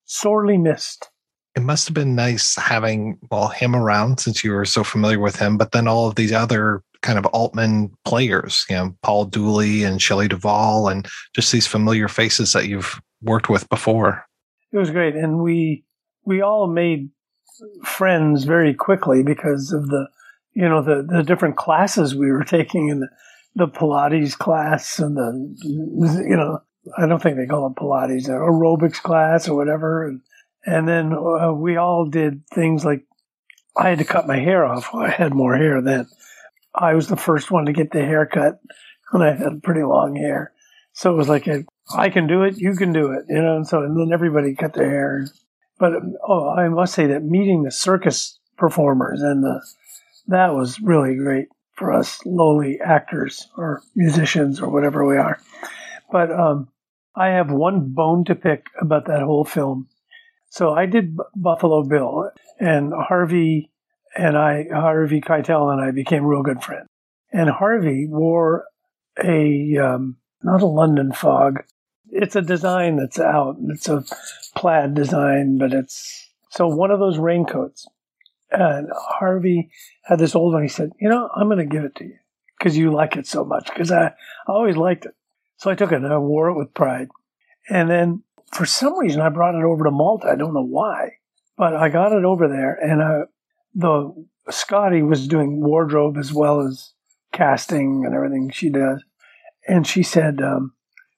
Sorely 0.06 0.58
missed. 0.58 1.10
It 1.56 1.62
must 1.62 1.88
have 1.88 1.94
been 1.94 2.16
nice 2.16 2.56
having 2.56 3.18
well 3.30 3.50
him 3.50 3.76
around 3.76 4.20
since 4.20 4.44
you 4.44 4.52
were 4.52 4.66
so 4.66 4.84
familiar 4.84 5.20
with 5.20 5.38
him, 5.38 5.58
but 5.58 5.72
then 5.72 5.88
all 5.88 6.08
of 6.08 6.16
these 6.16 6.32
other 6.32 6.84
kind 7.02 7.18
of 7.18 7.26
Altman 7.28 7.92
players, 8.06 8.66
you 8.70 8.76
know, 8.76 8.96
Paul 9.04 9.26
Dooley 9.26 9.84
and 9.84 10.02
Shelley 10.02 10.28
Duvall, 10.28 10.88
and 10.88 11.08
just 11.36 11.52
these 11.52 11.68
familiar 11.68 12.08
faces 12.08 12.54
that 12.54 12.68
you've 12.68 13.02
worked 13.22 13.50
with 13.50 13.68
before. 13.70 14.26
It 14.72 14.78
was 14.78 14.92
great, 14.92 15.16
and 15.16 15.40
we 15.40 15.84
we 16.24 16.42
all 16.42 16.68
made 16.68 17.10
friends 17.84 18.44
very 18.44 18.74
quickly 18.74 19.24
because 19.24 19.72
of 19.72 19.88
the 19.88 20.08
you 20.60 20.68
know 20.68 20.82
the 20.82 21.08
the 21.08 21.24
different 21.24 21.56
classes 21.56 22.14
we 22.14 22.32
were 22.32 22.44
taking 22.58 22.90
in 22.90 23.00
the, 23.00 23.08
the 23.56 23.68
Pilates 23.68 24.38
class 24.38 25.00
and 25.00 25.16
the 25.16 26.24
you 26.28 26.36
know 26.36 26.60
I 26.98 27.06
don't 27.06 27.22
think 27.22 27.38
they 27.38 27.46
call 27.46 27.68
it 27.68 27.76
Pilates 27.76 28.28
aerobics 28.28 29.02
class 29.02 29.48
or 29.48 29.56
whatever, 29.56 30.08
and 30.08 30.22
and 30.66 30.88
then 30.88 31.14
uh, 31.14 31.54
we 31.54 31.78
all 31.78 32.06
did 32.06 32.44
things 32.54 32.84
like 32.84 33.06
I 33.78 33.90
had 33.90 34.00
to 34.00 34.06
cut 34.06 34.28
my 34.28 34.40
hair 34.40 34.66
off. 34.66 34.90
I 34.94 35.10
had 35.10 35.34
more 35.34 35.56
hair 35.56 35.82
then. 35.82 36.08
I 36.76 36.94
was 36.94 37.08
the 37.08 37.18
first 37.18 37.52
one 37.52 37.66
to 37.66 37.74
get 37.74 37.92
the 37.92 38.04
haircut, 38.04 38.60
and 39.14 39.24
I 39.24 39.34
had 39.34 39.64
pretty 39.64 39.84
long 39.84 40.16
hair. 40.16 40.54
So 40.94 41.14
it 41.14 41.18
was 41.18 41.30
like, 41.30 41.48
a, 41.48 41.64
I 41.96 42.10
can 42.10 42.28
do 42.28 42.44
it, 42.44 42.58
you 42.58 42.76
can 42.76 42.92
do 42.92 43.12
it, 43.12 43.24
you 43.30 43.42
know. 43.42 43.56
And 43.56 43.68
so, 43.68 43.84
and 43.84 43.98
then 43.98 44.12
everybody 44.12 44.54
cut 44.56 44.74
their 44.74 44.90
hair. 44.90 45.28
But 45.78 45.94
oh, 46.28 46.50
I 46.50 46.68
must 46.68 46.94
say 46.94 47.08
that 47.08 47.24
meeting 47.24 47.64
the 47.64 47.72
circus 47.72 48.38
performers 48.58 49.22
and 49.22 49.44
the 49.44 49.62
that 50.30 50.54
was 50.54 50.80
really 50.80 51.16
great 51.16 51.48
for 51.74 51.92
us 51.92 52.20
lowly 52.26 52.80
actors 52.80 53.48
or 53.58 53.82
musicians 53.96 54.62
or 54.62 54.70
whatever 54.70 55.06
we 55.06 55.18
are. 55.18 55.40
But 56.12 56.32
um, 56.32 56.70
I 57.16 57.30
have 57.30 57.52
one 57.52 57.94
bone 57.94 58.26
to 58.26 58.36
pick 58.36 58.68
about 58.80 59.08
that 59.08 59.24
whole 59.24 59.46
film. 59.46 59.88
So 60.50 60.74
I 60.74 60.86
did 60.86 61.16
B- 61.18 61.24
Buffalo 61.36 61.84
Bill, 61.84 62.32
and 62.60 62.92
Harvey 62.94 63.72
and 64.16 64.38
I, 64.38 64.66
Harvey 64.72 65.22
Keitel 65.22 65.72
and 65.72 65.82
I 65.82 65.92
became 65.92 66.26
real 66.26 66.44
good 66.44 66.64
friends. 66.64 66.88
And 67.32 67.50
Harvey 67.50 68.08
wore 68.08 68.66
a, 69.24 69.78
um, 69.78 70.18
not 70.42 70.62
a 70.62 70.68
London 70.68 71.12
fog. 71.12 71.64
It's 72.10 72.36
a 72.36 72.42
design 72.42 72.98
that's 72.98 73.20
out. 73.20 73.58
It's 73.70 73.88
a 73.88 74.04
plaid 74.56 74.96
design, 74.96 75.60
but 75.60 75.74
it's, 75.74 76.30
so 76.50 76.68
one 76.68 76.90
of 76.90 77.00
those 77.00 77.20
raincoats. 77.20 77.88
And 78.52 78.90
Harvey 78.96 79.70
had 80.04 80.20
this 80.20 80.36
old 80.36 80.54
one. 80.54 80.64
He 80.64 80.70
said, 80.70 80.92
you 81.00 81.10
know, 81.10 81.30
I'm 81.36 81.48
going 81.48 81.60
to 81.60 81.66
give 81.66 81.84
it 81.84 81.96
to 81.96 82.06
you 82.06 82.18
because 82.58 82.78
you 82.78 82.92
like 82.92 83.16
it 83.16 83.28
so 83.28 83.46
much 83.46 83.68
because 83.68 83.92
I, 83.92 84.08
I 84.08 84.12
always 84.48 84.76
liked 84.76 85.06
it. 85.06 85.14
So 85.58 85.70
I 85.70 85.76
took 85.76 85.92
it 85.92 85.96
and 85.96 86.08
I 86.08 86.18
wore 86.18 86.50
it 86.50 86.58
with 86.58 86.74
pride. 86.74 87.10
And 87.70 87.90
then 87.90 88.24
for 88.52 88.66
some 88.66 88.98
reason 88.98 89.22
I 89.22 89.30
brought 89.30 89.56
it 89.56 89.64
over 89.64 89.84
to 89.84 89.92
Malta. 89.92 90.30
I 90.30 90.36
don't 90.36 90.54
know 90.54 90.66
why, 90.66 91.12
but 91.58 91.76
I 91.76 91.90
got 91.90 92.12
it 92.12 92.26
over 92.26 92.48
there 92.48 92.74
and 92.74 93.28
the 93.76 94.26
Scotty 94.50 95.04
was 95.04 95.28
doing 95.28 95.62
wardrobe 95.62 96.18
as 96.18 96.34
well 96.34 96.62
as 96.62 96.94
casting 97.32 98.04
and 98.06 98.16
everything 98.16 98.50
she 98.50 98.70
does. 98.70 99.04
And 99.68 99.86
she 99.86 100.02
said, 100.02 100.42
um, 100.42 100.74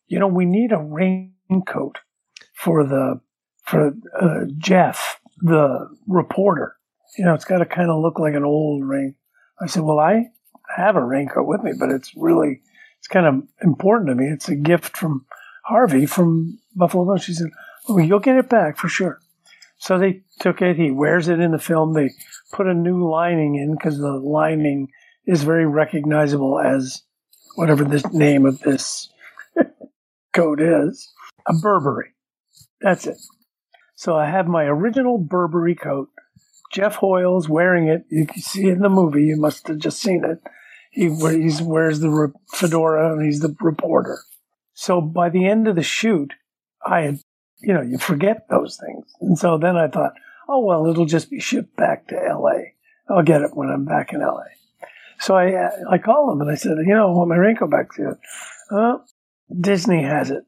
you 0.07 0.19
know, 0.19 0.27
we 0.27 0.45
need 0.45 0.73
a 0.73 0.77
raincoat 0.77 1.99
for 2.53 2.83
the, 2.83 3.21
for 3.63 3.93
uh, 4.19 4.45
Jeff, 4.57 5.19
the 5.39 5.87
reporter. 6.07 6.75
You 7.17 7.25
know, 7.25 7.33
it's 7.33 7.45
got 7.45 7.59
to 7.59 7.65
kind 7.65 7.89
of 7.89 8.01
look 8.01 8.19
like 8.19 8.35
an 8.35 8.43
old 8.43 8.85
rain. 8.85 9.15
I 9.61 9.67
said, 9.67 9.83
well, 9.83 9.99
I 9.99 10.27
have 10.75 10.95
a 10.95 11.03
raincoat 11.03 11.47
with 11.47 11.61
me, 11.61 11.73
but 11.77 11.89
it's 11.89 12.15
really, 12.15 12.61
it's 12.99 13.07
kind 13.07 13.25
of 13.25 13.43
important 13.61 14.09
to 14.09 14.15
me. 14.15 14.27
It's 14.27 14.49
a 14.49 14.55
gift 14.55 14.95
from 14.97 15.25
Harvey 15.65 16.05
from 16.05 16.59
Buffalo 16.75 17.05
Bill. 17.05 17.17
She 17.17 17.33
said, 17.33 17.49
well, 17.87 17.99
you'll 17.99 18.19
get 18.19 18.37
it 18.37 18.49
back 18.49 18.77
for 18.77 18.87
sure. 18.87 19.19
So 19.77 19.97
they 19.97 20.21
took 20.39 20.61
it. 20.61 20.77
He 20.77 20.91
wears 20.91 21.27
it 21.27 21.39
in 21.39 21.51
the 21.51 21.59
film. 21.59 21.93
They 21.93 22.11
put 22.51 22.67
a 22.67 22.73
new 22.73 23.09
lining 23.09 23.55
in 23.55 23.73
because 23.75 23.97
the 23.97 24.11
lining 24.11 24.89
is 25.25 25.43
very 25.43 25.65
recognizable 25.65 26.59
as 26.59 27.01
whatever 27.55 27.83
the 27.83 28.07
name 28.13 28.45
of 28.45 28.59
this 28.59 29.09
coat 30.33 30.61
is 30.61 31.11
a 31.47 31.53
Burberry. 31.53 32.13
That's 32.79 33.07
it. 33.07 33.17
So 33.95 34.15
I 34.15 34.29
have 34.29 34.47
my 34.47 34.63
original 34.63 35.17
Burberry 35.17 35.75
coat. 35.75 36.09
Jeff 36.71 36.95
Hoyle's 36.95 37.49
wearing 37.49 37.87
it. 37.87 38.05
You 38.09 38.25
can 38.25 38.41
see 38.41 38.67
it 38.67 38.73
in 38.73 38.79
the 38.79 38.89
movie. 38.89 39.23
You 39.23 39.35
must 39.35 39.67
have 39.67 39.77
just 39.77 40.01
seen 40.01 40.23
it. 40.23 40.39
He 40.91 41.09
wears 41.09 41.99
the 41.99 42.33
fedora 42.53 43.13
and 43.13 43.25
he's 43.25 43.39
the 43.39 43.55
reporter. 43.59 44.19
So 44.73 44.99
by 44.99 45.29
the 45.29 45.47
end 45.47 45.67
of 45.67 45.75
the 45.75 45.83
shoot, 45.83 46.33
I 46.85 47.01
had, 47.01 47.19
you 47.61 47.73
know, 47.73 47.81
you 47.81 47.97
forget 47.97 48.47
those 48.49 48.77
things. 48.77 49.05
And 49.21 49.37
so 49.37 49.57
then 49.57 49.77
I 49.77 49.87
thought, 49.87 50.13
oh, 50.47 50.65
well, 50.65 50.87
it'll 50.87 51.05
just 51.05 51.29
be 51.29 51.39
shipped 51.39 51.75
back 51.75 52.07
to 52.07 52.15
LA. 52.15 52.71
I'll 53.09 53.23
get 53.23 53.41
it 53.41 53.55
when 53.55 53.69
I'm 53.69 53.85
back 53.85 54.13
in 54.13 54.21
LA. 54.21 54.43
So 55.19 55.35
I, 55.35 55.69
I 55.89 55.97
called 55.97 56.33
him 56.33 56.41
and 56.41 56.51
I 56.51 56.55
said, 56.55 56.77
you 56.85 56.95
know, 56.95 57.09
I 57.09 57.11
want 57.11 57.29
my 57.29 57.35
raincoat 57.35 57.69
back. 57.69 57.93
to 57.95 58.17
uh, 58.71 58.97
Disney 59.59 60.03
has 60.03 60.31
it 60.31 60.43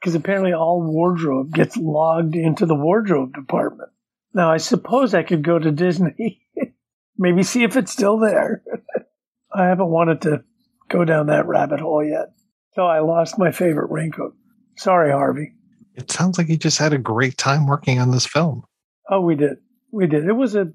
because 0.00 0.14
apparently 0.14 0.52
all 0.52 0.82
wardrobe 0.82 1.52
gets 1.52 1.76
logged 1.76 2.36
into 2.36 2.66
the 2.66 2.74
wardrobe 2.74 3.34
department. 3.34 3.90
Now, 4.34 4.50
I 4.50 4.56
suppose 4.56 5.14
I 5.14 5.22
could 5.22 5.44
go 5.44 5.58
to 5.58 5.70
Disney, 5.70 6.42
maybe 7.16 7.44
see 7.44 7.62
if 7.62 7.76
it's 7.76 7.92
still 7.92 8.18
there. 8.18 8.62
I 9.54 9.66
haven't 9.66 9.90
wanted 9.90 10.22
to 10.22 10.42
go 10.88 11.04
down 11.04 11.28
that 11.28 11.46
rabbit 11.46 11.80
hole 11.80 12.04
yet. 12.04 12.32
So 12.74 12.84
I 12.84 12.98
lost 12.98 13.38
my 13.38 13.52
favorite 13.52 13.90
raincoat. 13.90 14.34
Sorry, 14.76 15.12
Harvey. 15.12 15.54
It 15.94 16.10
sounds 16.10 16.36
like 16.36 16.48
you 16.48 16.56
just 16.56 16.78
had 16.78 16.92
a 16.92 16.98
great 16.98 17.38
time 17.38 17.68
working 17.68 18.00
on 18.00 18.10
this 18.10 18.26
film. 18.26 18.64
Oh, 19.08 19.20
we 19.20 19.36
did. 19.36 19.58
We 19.92 20.08
did. 20.08 20.24
It 20.24 20.32
was 20.32 20.56
a 20.56 20.72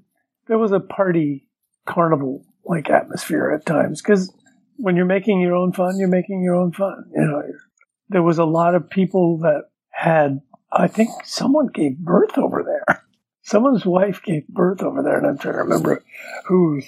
there 0.48 0.56
was 0.56 0.72
a 0.72 0.80
party 0.80 1.46
carnival 1.86 2.42
like 2.64 2.88
atmosphere 2.88 3.50
at 3.50 3.66
times 3.66 4.00
because 4.00 4.32
when 4.76 4.96
you're 4.96 5.04
making 5.04 5.40
your 5.40 5.54
own 5.54 5.72
fun, 5.72 5.98
you're 5.98 6.08
making 6.08 6.42
your 6.42 6.54
own 6.54 6.72
fun. 6.72 7.04
You 7.14 7.22
know, 7.22 7.42
there 8.08 8.22
was 8.22 8.38
a 8.38 8.44
lot 8.44 8.74
of 8.74 8.88
people 8.88 9.38
that 9.40 9.64
had. 9.90 10.40
I 10.72 10.86
think 10.86 11.10
someone 11.24 11.66
gave 11.66 11.98
birth 11.98 12.38
over 12.38 12.62
there. 12.62 13.04
Someone's 13.42 13.86
wife 13.86 14.22
gave 14.22 14.46
birth 14.48 14.82
over 14.82 15.02
there, 15.02 15.18
and 15.18 15.26
I'm 15.26 15.38
trying 15.38 15.54
to 15.54 15.60
remember 15.60 16.04
whose. 16.46 16.86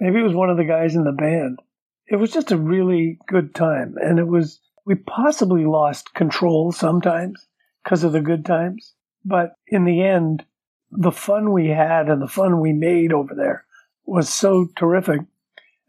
Maybe 0.00 0.20
it 0.20 0.24
was 0.24 0.34
one 0.34 0.50
of 0.50 0.56
the 0.56 0.64
guys 0.64 0.94
in 0.94 1.04
the 1.04 1.12
band. 1.12 1.60
It 2.06 2.16
was 2.16 2.30
just 2.30 2.52
a 2.52 2.56
really 2.56 3.18
good 3.26 3.54
time, 3.54 3.96
and 4.00 4.18
it 4.18 4.26
was. 4.26 4.60
We 4.86 4.94
possibly 4.94 5.66
lost 5.66 6.14
control 6.14 6.72
sometimes 6.72 7.46
because 7.84 8.04
of 8.04 8.12
the 8.12 8.22
good 8.22 8.46
times, 8.46 8.94
but 9.22 9.52
in 9.66 9.84
the 9.84 10.02
end, 10.02 10.46
the 10.90 11.12
fun 11.12 11.52
we 11.52 11.68
had 11.68 12.08
and 12.08 12.22
the 12.22 12.28
fun 12.28 12.60
we 12.60 12.72
made 12.72 13.12
over 13.12 13.34
there 13.34 13.64
was 14.06 14.32
so 14.32 14.68
terrific. 14.76 15.20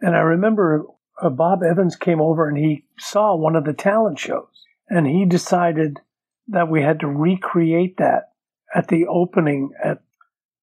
And 0.01 0.15
I 0.15 0.19
remember 0.19 0.85
uh, 1.21 1.29
Bob 1.29 1.63
Evans 1.63 1.95
came 1.95 2.21
over 2.21 2.47
and 2.47 2.57
he 2.57 2.85
saw 2.97 3.35
one 3.35 3.55
of 3.55 3.65
the 3.65 3.73
talent 3.73 4.19
shows 4.19 4.65
and 4.89 5.07
he 5.07 5.25
decided 5.25 5.99
that 6.47 6.69
we 6.69 6.81
had 6.81 6.99
to 7.01 7.07
recreate 7.07 7.97
that 7.97 8.31
at 8.73 8.87
the 8.87 9.07
opening 9.07 9.71
at 9.83 10.01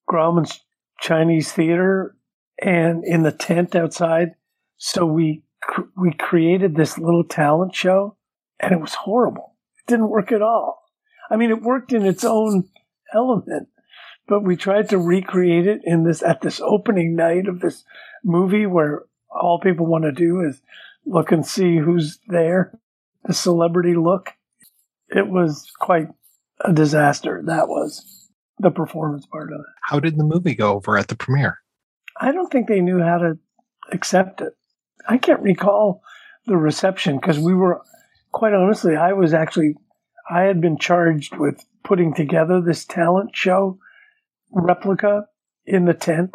Grauman's 0.09 0.61
Chinese 1.01 1.53
Theater 1.53 2.17
and 2.59 3.05
in 3.05 3.23
the 3.23 3.33
tent 3.33 3.75
outside. 3.75 4.35
So 4.77 5.05
we 5.07 5.43
we 5.97 6.13
created 6.13 6.77
this 6.77 6.99
little 6.99 7.25
talent 7.25 7.75
show, 7.75 8.17
and 8.61 8.73
it 8.73 8.81
was 8.81 8.95
horrible. 8.95 9.55
It 9.79 9.91
didn't 9.91 10.11
work 10.11 10.33
at 10.33 10.43
all. 10.43 10.83
I 11.31 11.37
mean, 11.37 11.51
it 11.51 11.63
worked 11.63 11.93
in 11.93 12.05
its 12.07 12.25
own 12.25 12.69
element, 13.13 13.69
but 14.29 14.45
we 14.45 14.57
tried 14.57 14.89
to 14.91 14.99
recreate 14.99 15.67
it 15.67 15.81
in 15.85 16.05
this 16.05 16.23
at 16.23 16.41
this 16.41 16.61
opening 16.61 17.17
night 17.17 17.49
of 17.49 17.61
this 17.61 17.85
movie 18.23 18.67
where 18.67 19.05
all 19.31 19.61
people 19.61 19.87
want 19.87 20.05
to 20.05 20.13
do 20.13 20.41
is 20.41 20.61
look 21.05 21.33
and 21.33 21.47
see 21.47 21.79
who's 21.79 22.19
there, 22.29 22.79
the 23.25 23.35
celebrity 23.35 23.95
look. 23.95 24.31
It 25.09 25.29
was 25.29 25.71
quite 25.79 26.09
a 26.61 26.73
disaster. 26.73 27.43
That 27.45 27.69
was 27.69 28.29
the 28.59 28.71
performance 28.71 29.27
part 29.27 29.53
of 29.53 29.61
it. 29.61 29.67
How 29.83 30.01
did 30.01 30.17
the 30.17 30.25
movie 30.25 30.55
go 30.55 30.75
over 30.75 30.97
at 30.97 31.09
the 31.09 31.17
premiere? 31.17 31.59
I 32.19 32.33
don't 32.33 32.51
think 32.51 32.69
they 32.69 32.81
knew 32.81 33.01
how 33.01 33.19
to 33.19 33.39
accept 33.93 34.41
it. 34.41 34.57
I 35.09 35.19
can't 35.19 35.43
recall 35.43 36.03
the 36.47 36.57
reception 36.57 37.17
because 37.17 37.39
we 37.39 37.55
were, 37.55 37.83
quite 38.33 38.55
honestly, 38.55 38.97
I 38.97 39.13
was 39.13 39.35
actually, 39.35 39.75
I 40.31 40.43
had 40.43 40.61
been 40.61 40.79
charged 40.79 41.37
with 41.37 41.65
putting 41.85 42.15
together 42.15 42.61
this 42.61 42.85
talent 42.85 43.37
show 43.37 43.79
replica 44.51 45.27
in 45.65 45.85
the 45.85 45.95
tent, 45.95 46.35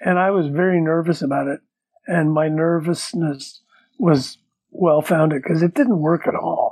and 0.00 0.18
I 0.18 0.30
was 0.30 0.48
very 0.48 0.80
nervous 0.80 1.22
about 1.22 1.48
it. 1.48 1.60
And 2.06 2.32
my 2.32 2.48
nervousness 2.48 3.60
was 3.98 4.38
well 4.70 5.02
founded 5.02 5.42
because 5.42 5.62
it 5.62 5.74
didn't 5.74 6.00
work 6.00 6.26
at 6.26 6.34
all. 6.34 6.71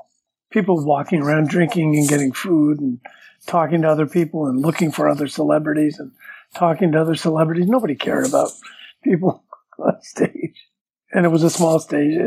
People 0.51 0.85
walking 0.85 1.23
around 1.23 1.49
drinking 1.49 1.97
and 1.97 2.09
getting 2.09 2.33
food 2.33 2.81
and 2.81 3.01
talking 3.47 3.83
to 3.83 3.89
other 3.89 4.07
people 4.07 4.47
and 4.47 4.61
looking 4.61 4.91
for 4.91 5.09
other 5.09 5.29
celebrities 5.29 5.99
and 5.99 6.13
talking 6.55 6.93
to 6.93 7.01
other 7.01 7.15
celebrities. 7.15 7.67
Nobody 7.67 7.95
cared 7.95 8.27
about 8.27 8.51
people 9.03 9.45
on 9.79 10.01
stage. 10.03 10.69
And 11.13 11.25
it 11.25 11.31
was 11.31 11.43
a 11.43 11.51
small 11.51 11.79
stage. 11.79 12.19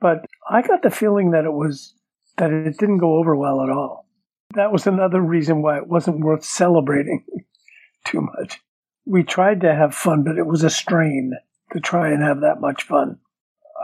But 0.00 0.26
I 0.48 0.62
got 0.62 0.82
the 0.82 0.90
feeling 0.90 1.30
that 1.30 1.44
it 1.44 1.52
was, 1.52 1.94
that 2.38 2.52
it 2.52 2.78
didn't 2.78 2.98
go 2.98 3.16
over 3.16 3.36
well 3.36 3.62
at 3.62 3.70
all. 3.70 4.08
That 4.54 4.72
was 4.72 4.86
another 4.86 5.20
reason 5.20 5.62
why 5.62 5.78
it 5.78 5.86
wasn't 5.86 6.20
worth 6.20 6.44
celebrating 6.44 7.24
too 8.04 8.20
much. 8.20 8.60
We 9.06 9.22
tried 9.22 9.62
to 9.62 9.74
have 9.74 9.94
fun, 9.94 10.22
but 10.22 10.38
it 10.38 10.46
was 10.46 10.62
a 10.62 10.70
strain 10.70 11.32
to 11.72 11.80
try 11.80 12.10
and 12.10 12.22
have 12.22 12.40
that 12.40 12.60
much 12.60 12.82
fun. 12.82 13.18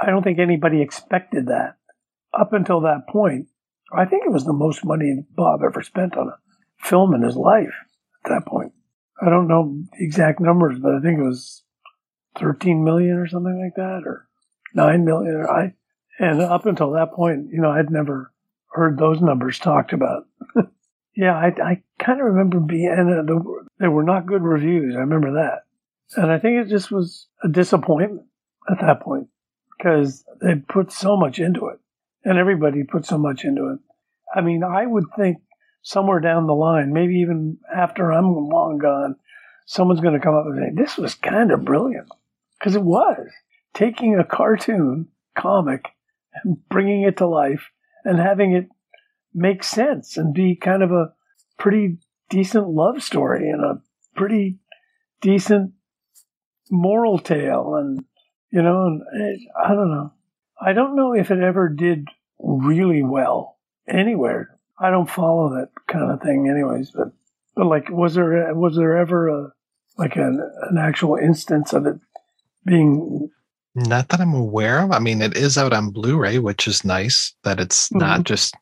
I 0.00 0.06
don't 0.06 0.22
think 0.22 0.38
anybody 0.38 0.82
expected 0.82 1.46
that. 1.46 1.77
Up 2.32 2.52
until 2.52 2.80
that 2.82 3.08
point, 3.08 3.48
I 3.92 4.04
think 4.04 4.24
it 4.24 4.32
was 4.32 4.44
the 4.44 4.52
most 4.52 4.84
money 4.84 5.24
Bob 5.34 5.60
ever 5.64 5.82
spent 5.82 6.16
on 6.16 6.28
a 6.28 6.38
film 6.86 7.14
in 7.14 7.22
his 7.22 7.36
life 7.36 7.74
at 8.24 8.30
that 8.30 8.46
point. 8.46 8.72
I 9.20 9.30
don't 9.30 9.48
know 9.48 9.82
the 9.92 10.04
exact 10.04 10.40
numbers, 10.40 10.78
but 10.78 10.94
I 10.94 11.00
think 11.00 11.18
it 11.18 11.24
was 11.24 11.62
13 12.38 12.84
million 12.84 13.16
or 13.16 13.26
something 13.26 13.60
like 13.60 13.74
that, 13.76 14.02
or 14.06 14.28
9 14.74 15.04
million. 15.04 15.46
I, 15.46 15.74
and 16.18 16.40
up 16.40 16.66
until 16.66 16.92
that 16.92 17.12
point, 17.12 17.48
you 17.50 17.60
know, 17.60 17.70
I'd 17.70 17.90
never 17.90 18.32
heard 18.72 18.98
those 18.98 19.20
numbers 19.20 19.58
talked 19.58 19.92
about. 19.92 20.26
yeah, 21.16 21.34
I, 21.34 21.46
I 21.62 21.82
kind 21.98 22.20
of 22.20 22.26
remember 22.26 22.60
being, 22.60 22.88
and 22.88 23.10
uh, 23.10 23.22
the, 23.22 23.66
they 23.80 23.88
were 23.88 24.04
not 24.04 24.26
good 24.26 24.42
reviews. 24.42 24.94
I 24.94 25.00
remember 25.00 25.32
that. 25.32 25.64
And 26.16 26.30
I 26.30 26.38
think 26.38 26.58
it 26.58 26.70
just 26.70 26.90
was 26.90 27.26
a 27.42 27.48
disappointment 27.48 28.26
at 28.70 28.80
that 28.80 29.00
point 29.00 29.28
because 29.76 30.24
they 30.40 30.54
put 30.56 30.92
so 30.92 31.16
much 31.16 31.38
into 31.38 31.66
it 31.66 31.80
and 32.28 32.38
everybody 32.38 32.84
put 32.84 33.06
so 33.06 33.16
much 33.16 33.44
into 33.44 33.68
it. 33.68 33.78
I 34.34 34.42
mean, 34.42 34.62
I 34.62 34.84
would 34.84 35.06
think 35.16 35.38
somewhere 35.82 36.20
down 36.20 36.46
the 36.46 36.54
line, 36.54 36.92
maybe 36.92 37.20
even 37.20 37.56
after 37.74 38.12
I'm 38.12 38.34
long 38.34 38.76
gone, 38.76 39.16
someone's 39.64 40.02
going 40.02 40.12
to 40.12 40.20
come 40.20 40.34
up 40.34 40.44
and 40.44 40.58
say, 40.58 40.82
this 40.82 40.98
was 40.98 41.14
kind 41.14 41.50
of 41.50 41.64
brilliant. 41.64 42.08
Because 42.58 42.74
it 42.74 42.82
was. 42.82 43.28
Taking 43.72 44.18
a 44.18 44.24
cartoon 44.24 45.08
comic 45.38 45.86
and 46.44 46.58
bringing 46.68 47.02
it 47.02 47.16
to 47.16 47.26
life 47.26 47.70
and 48.04 48.18
having 48.18 48.52
it 48.52 48.68
make 49.32 49.64
sense 49.64 50.18
and 50.18 50.34
be 50.34 50.54
kind 50.54 50.82
of 50.82 50.90
a 50.90 51.12
pretty 51.58 51.96
decent 52.28 52.68
love 52.68 53.02
story 53.02 53.48
and 53.48 53.64
a 53.64 53.80
pretty 54.16 54.58
decent 55.22 55.72
moral 56.70 57.18
tale 57.18 57.76
and 57.76 58.04
you 58.50 58.60
know 58.60 58.86
and 58.86 59.02
it, 59.14 59.40
i 59.64 59.68
don't 59.68 59.90
know. 59.90 60.12
I 60.60 60.72
don't 60.72 60.96
know 60.96 61.12
if 61.12 61.30
it 61.30 61.38
ever 61.38 61.68
did 61.68 62.08
really 62.38 63.02
well 63.02 63.58
anywhere 63.88 64.58
i 64.78 64.90
don't 64.90 65.10
follow 65.10 65.48
that 65.50 65.68
kind 65.86 66.10
of 66.10 66.20
thing 66.20 66.48
anyways 66.48 66.90
but 66.90 67.08
but 67.54 67.66
like 67.66 67.88
was 67.90 68.14
there 68.14 68.54
was 68.54 68.76
there 68.76 68.96
ever 68.96 69.28
a 69.28 69.52
like 69.98 70.16
an, 70.16 70.40
an 70.70 70.78
actual 70.78 71.16
instance 71.16 71.72
of 71.72 71.84
it 71.84 71.98
being 72.64 73.30
Not 73.74 74.08
that 74.08 74.20
I'm 74.20 74.34
aware 74.34 74.80
of. 74.80 74.92
I 74.92 74.98
mean, 74.98 75.20
it 75.20 75.36
is 75.36 75.58
out 75.58 75.72
on 75.72 75.90
Blu-ray, 75.90 76.38
which 76.38 76.66
is 76.66 76.84
nice 76.84 77.34
that 77.44 77.60
it's 77.60 77.88
mm-hmm. 77.88 77.98
not 77.98 78.24
just 78.24 78.54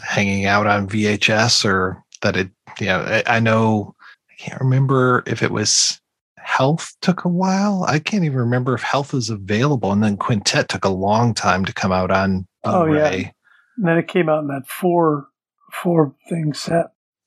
hanging 0.00 0.46
out 0.46 0.66
on 0.66 0.88
VHS 0.88 1.64
or 1.64 2.02
that 2.22 2.36
it. 2.36 2.50
Yeah, 2.80 3.22
I, 3.26 3.36
I 3.36 3.40
know. 3.40 3.94
I 4.30 4.34
can't 4.42 4.60
remember 4.60 5.22
if 5.26 5.42
it 5.42 5.50
was 5.50 6.00
Health 6.38 6.94
took 7.02 7.24
a 7.24 7.28
while. 7.28 7.84
I 7.86 7.98
can't 7.98 8.24
even 8.24 8.38
remember 8.38 8.74
if 8.74 8.82
Health 8.82 9.12
was 9.12 9.30
available, 9.30 9.92
and 9.92 10.02
then 10.02 10.16
Quintet 10.16 10.68
took 10.68 10.84
a 10.84 10.90
long 10.90 11.34
time 11.34 11.64
to 11.64 11.72
come 11.72 11.92
out 11.92 12.10
on 12.10 12.46
oh 12.64 12.84
Blu-ray. 12.84 13.20
yeah 13.20 13.30
and 13.76 13.88
then 13.88 13.98
it 13.98 14.08
came 14.08 14.28
out 14.28 14.40
in 14.42 14.48
that 14.48 14.66
four 14.66 15.28
four 15.72 16.14
thing 16.28 16.52
set 16.52 16.86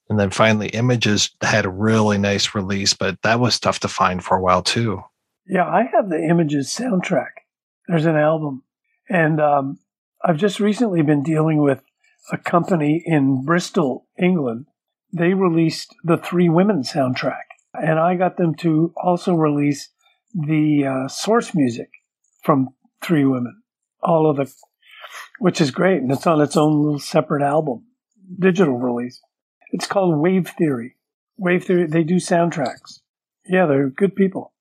And 0.10 0.20
then 0.20 0.30
finally, 0.30 0.68
Images 0.70 1.30
had 1.42 1.66
a 1.66 1.70
really 1.70 2.18
nice 2.18 2.54
release, 2.54 2.94
but 2.94 3.22
that 3.24 3.40
was 3.40 3.60
tough 3.60 3.80
to 3.80 3.88
find 3.88 4.24
for 4.24 4.38
a 4.38 4.42
while 4.42 4.62
too. 4.62 5.02
Yeah, 5.48 5.66
I 5.66 5.90
have 5.94 6.10
the 6.10 6.22
Images 6.22 6.68
soundtrack. 6.68 7.32
There's 7.88 8.06
an 8.06 8.18
album. 8.18 8.64
And 9.10 9.40
um, 9.42 9.80
I've 10.24 10.38
just 10.38 10.60
recently 10.60 11.02
been 11.02 11.24
dealing 11.24 11.62
with 11.62 11.82
a 12.32 12.38
company 12.38 13.02
in 13.06 13.44
Bristol, 13.46 14.06
England. 14.22 14.68
They 15.12 15.34
released 15.34 15.96
the 16.04 16.18
Three 16.18 16.50
Women 16.50 16.84
soundtrack. 16.84 17.44
And 17.74 18.00
I 18.00 18.16
got 18.16 18.38
them 18.38 18.54
to 18.56 18.94
also 19.02 19.34
release 19.34 19.90
the 20.34 20.86
uh, 20.86 21.08
source 21.08 21.56
music 21.56 21.90
from 22.44 22.70
Three 23.02 23.26
Women. 23.26 23.62
All 24.02 24.30
of 24.30 24.38
the, 24.38 24.52
which 25.40 25.62
is 25.62 25.72
great. 25.72 26.02
And 26.02 26.12
it's 26.12 26.28
on 26.28 26.42
its 26.42 26.58
own 26.58 26.82
little 26.82 27.00
separate 27.00 27.44
album, 27.44 27.86
digital 28.40 28.78
release. 28.78 29.22
It's 29.72 29.88
called 29.88 30.18
Wave 30.18 30.50
Theory. 30.58 30.96
Wave 31.38 31.66
Theory, 31.66 31.88
they 31.88 32.04
do 32.04 32.16
soundtracks. 32.16 33.00
Yeah, 33.46 33.66
they're 33.66 33.90
good 33.90 34.16
people. 34.16 34.54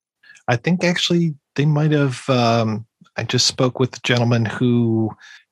I 0.48 0.56
think 0.56 0.82
actually 0.82 1.34
they 1.54 1.66
might 1.66 1.92
have. 1.92 2.28
Um, 2.28 2.86
I 3.16 3.24
just 3.24 3.46
spoke 3.46 3.78
with 3.78 3.92
the 3.92 4.00
gentleman 4.02 4.44
who 4.44 5.10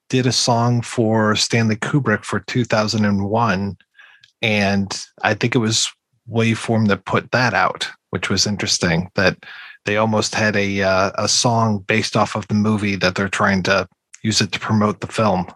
did 0.08 0.26
a 0.26 0.32
song 0.32 0.82
for 0.82 1.36
Stanley 1.36 1.76
Kubrick 1.76 2.24
for 2.24 2.40
2001, 2.40 3.76
and 4.42 5.06
I 5.22 5.34
think 5.34 5.54
it 5.54 5.58
was 5.58 5.92
Waveform 6.28 6.88
that 6.88 7.04
put 7.04 7.30
that 7.32 7.54
out, 7.54 7.88
which 8.10 8.30
was 8.30 8.46
interesting. 8.46 9.10
That 9.14 9.36
they 9.84 9.96
almost 9.96 10.34
had 10.34 10.56
a 10.56 10.82
uh, 10.82 11.12
a 11.16 11.28
song 11.28 11.84
based 11.86 12.16
off 12.16 12.34
of 12.34 12.48
the 12.48 12.54
movie 12.54 12.96
that 12.96 13.14
they're 13.14 13.28
trying 13.28 13.62
to 13.64 13.88
use 14.22 14.40
it 14.40 14.52
to 14.52 14.60
promote 14.60 15.00
the 15.00 15.06
film. 15.06 15.46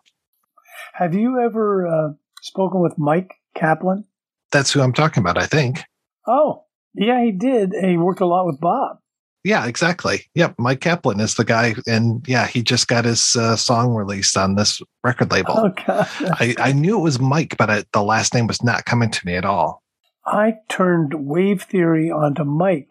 Have 0.94 1.14
you 1.14 1.40
ever 1.40 1.86
uh, 1.86 2.12
spoken 2.42 2.80
with 2.80 2.98
Mike 2.98 3.34
Kaplan? 3.54 4.04
That's 4.52 4.72
who 4.72 4.80
I'm 4.80 4.92
talking 4.92 5.20
about. 5.20 5.38
I 5.38 5.46
think. 5.46 5.80
Oh, 6.26 6.64
yeah, 6.94 7.22
he 7.22 7.32
did. 7.32 7.72
And 7.72 7.90
he 7.90 7.96
worked 7.96 8.20
a 8.20 8.26
lot 8.26 8.46
with 8.46 8.60
Bob. 8.60 8.98
Yeah, 9.42 9.66
exactly. 9.66 10.22
Yep, 10.34 10.54
Mike 10.58 10.80
Kaplan 10.80 11.20
is 11.20 11.34
the 11.34 11.44
guy, 11.44 11.74
and 11.86 12.26
yeah, 12.26 12.46
he 12.46 12.62
just 12.62 12.88
got 12.88 13.04
his 13.04 13.36
uh, 13.36 13.56
song 13.56 13.94
released 13.94 14.38
on 14.38 14.54
this 14.54 14.80
record 15.02 15.30
label. 15.30 15.52
Oh, 15.54 15.68
God. 15.86 16.08
I, 16.40 16.54
I 16.58 16.72
knew 16.72 16.98
it 16.98 17.02
was 17.02 17.20
Mike, 17.20 17.56
but 17.58 17.68
I, 17.68 17.84
the 17.92 18.02
last 18.02 18.32
name 18.32 18.46
was 18.46 18.62
not 18.62 18.86
coming 18.86 19.10
to 19.10 19.26
me 19.26 19.34
at 19.34 19.44
all. 19.44 19.82
I 20.24 20.54
turned 20.70 21.26
Wave 21.26 21.62
Theory 21.64 22.10
onto 22.10 22.44
Mike 22.44 22.88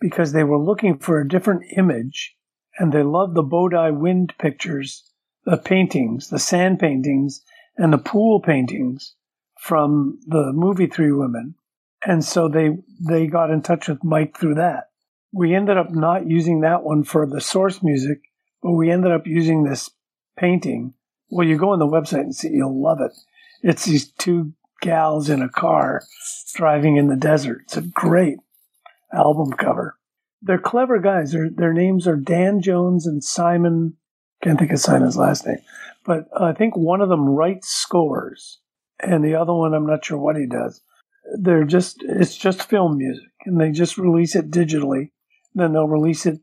because 0.00 0.30
they 0.30 0.44
were 0.44 0.62
looking 0.62 0.98
for 0.98 1.20
a 1.20 1.28
different 1.28 1.64
image 1.76 2.36
and 2.78 2.92
they 2.92 3.02
loved 3.02 3.34
the 3.34 3.42
Bodhi 3.42 3.90
Wind 3.90 4.34
pictures, 4.38 5.05
the 5.46 5.56
paintings, 5.56 6.28
the 6.28 6.38
sand 6.38 6.78
paintings, 6.78 7.42
and 7.78 7.92
the 7.92 7.98
pool 7.98 8.40
paintings 8.40 9.14
from 9.58 10.18
the 10.26 10.52
movie 10.52 10.86
Three 10.86 11.12
Women. 11.12 11.54
And 12.04 12.24
so 12.24 12.48
they, 12.48 12.70
they 13.00 13.26
got 13.26 13.50
in 13.50 13.62
touch 13.62 13.88
with 13.88 14.04
Mike 14.04 14.36
through 14.38 14.56
that. 14.56 14.90
We 15.32 15.54
ended 15.54 15.76
up 15.76 15.90
not 15.90 16.28
using 16.28 16.60
that 16.60 16.82
one 16.82 17.04
for 17.04 17.26
the 17.26 17.40
source 17.40 17.82
music, 17.82 18.20
but 18.62 18.72
we 18.72 18.90
ended 18.90 19.12
up 19.12 19.26
using 19.26 19.64
this 19.64 19.90
painting. 20.38 20.94
Well, 21.30 21.46
you 21.46 21.56
go 21.56 21.70
on 21.70 21.78
the 21.78 21.86
website 21.86 22.20
and 22.20 22.34
see, 22.34 22.50
you'll 22.50 22.82
love 22.82 23.00
it. 23.00 23.12
It's 23.62 23.84
these 23.84 24.10
two 24.12 24.52
gals 24.80 25.30
in 25.30 25.42
a 25.42 25.48
car 25.48 26.02
driving 26.54 26.96
in 26.96 27.08
the 27.08 27.16
desert. 27.16 27.62
It's 27.64 27.76
a 27.76 27.82
great 27.82 28.38
album 29.12 29.52
cover. 29.52 29.96
They're 30.42 30.58
clever 30.58 30.98
guys. 30.98 31.32
Their 31.32 31.50
their 31.50 31.72
names 31.72 32.06
are 32.06 32.16
Dan 32.16 32.60
Jones 32.60 33.06
and 33.06 33.24
Simon. 33.24 33.96
Can't 34.42 34.58
think 34.58 34.72
of 34.72 34.78
Simon's 34.78 35.16
last 35.16 35.46
name, 35.46 35.58
but 36.04 36.28
I 36.38 36.52
think 36.52 36.76
one 36.76 37.00
of 37.00 37.08
them 37.08 37.28
writes 37.28 37.68
scores, 37.68 38.60
and 39.00 39.24
the 39.24 39.34
other 39.34 39.54
one 39.54 39.74
I'm 39.74 39.86
not 39.86 40.04
sure 40.04 40.18
what 40.18 40.36
he 40.36 40.46
does. 40.46 40.80
They're 41.38 41.64
just 41.64 42.02
it's 42.02 42.36
just 42.36 42.68
film 42.68 42.98
music, 42.98 43.30
and 43.46 43.60
they 43.60 43.70
just 43.70 43.98
release 43.98 44.36
it 44.36 44.50
digitally. 44.50 45.10
Then 45.54 45.72
they'll 45.72 45.88
release 45.88 46.26
it 46.26 46.40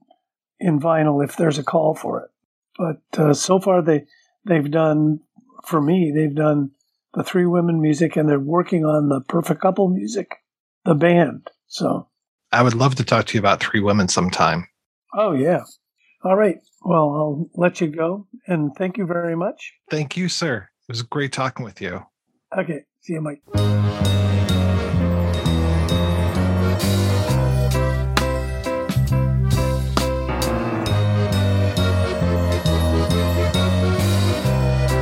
in 0.60 0.80
vinyl 0.80 1.24
if 1.24 1.38
there's 1.38 1.60
a 1.60 1.64
call 1.64 1.94
for 1.94 2.22
it. 2.22 2.32
But 2.78 3.20
uh, 3.22 3.34
so 3.34 3.60
far 3.60 3.82
they 3.82 4.06
they've 4.46 4.70
done 4.70 5.20
for 5.64 5.80
me 5.82 6.12
they've 6.14 6.36
done 6.36 6.72
the 7.14 7.24
three 7.24 7.46
women 7.46 7.82
music, 7.82 8.16
and 8.16 8.28
they're 8.28 8.40
working 8.40 8.86
on 8.86 9.10
the 9.10 9.22
perfect 9.22 9.62
couple 9.62 9.88
music, 9.88 10.36
the 10.84 10.96
band. 10.96 11.50
So 11.68 12.08
I 12.52 12.64
would 12.64 12.74
love 12.74 12.96
to 12.96 13.04
talk 13.04 13.28
to 13.28 13.34
you 13.36 13.40
about 13.40 13.60
Three 13.60 13.80
Women 13.80 14.08
sometime. 14.08 14.68
oh 15.16 15.34
yeah, 15.34 15.64
all 16.24 16.36
right. 16.38 16.60
Well, 16.82 17.00
I'll 17.00 17.50
let 17.56 17.82
you 17.82 17.88
go, 17.88 18.28
and 18.48 18.76
thank 18.76 18.98
you 18.98 19.06
very 19.06 19.36
much. 19.36 19.74
Thank 19.90 20.18
you, 20.18 20.30
sir. 20.30 20.70
It 20.88 20.92
was 20.92 21.02
great 21.02 21.32
talking 21.32 21.66
with 21.66 21.82
you. 21.82 22.06
Okay, 22.58 22.84
see 23.02 23.14
you, 23.14 23.22
Mike. 23.22 23.42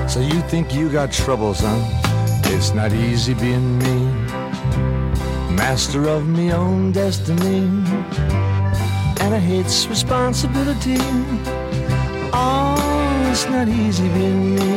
So 0.09 0.19
you 0.19 0.41
think 0.49 0.73
you 0.73 0.91
got 0.91 1.11
troubles, 1.11 1.61
huh? 1.61 2.01
It's 2.45 2.73
not 2.73 2.91
easy 2.91 3.33
being 3.33 3.79
me. 3.79 4.11
Master 5.55 6.07
of 6.09 6.27
me 6.27 6.51
own 6.51 6.91
destiny. 6.91 7.61
And 9.23 9.35
I 9.35 9.39
hates 9.39 9.87
responsibility. 9.87 10.97
Oh, 12.33 13.29
it's 13.31 13.45
not 13.45 13.67
easy 13.69 14.09
being 14.09 14.55
me. 14.55 14.71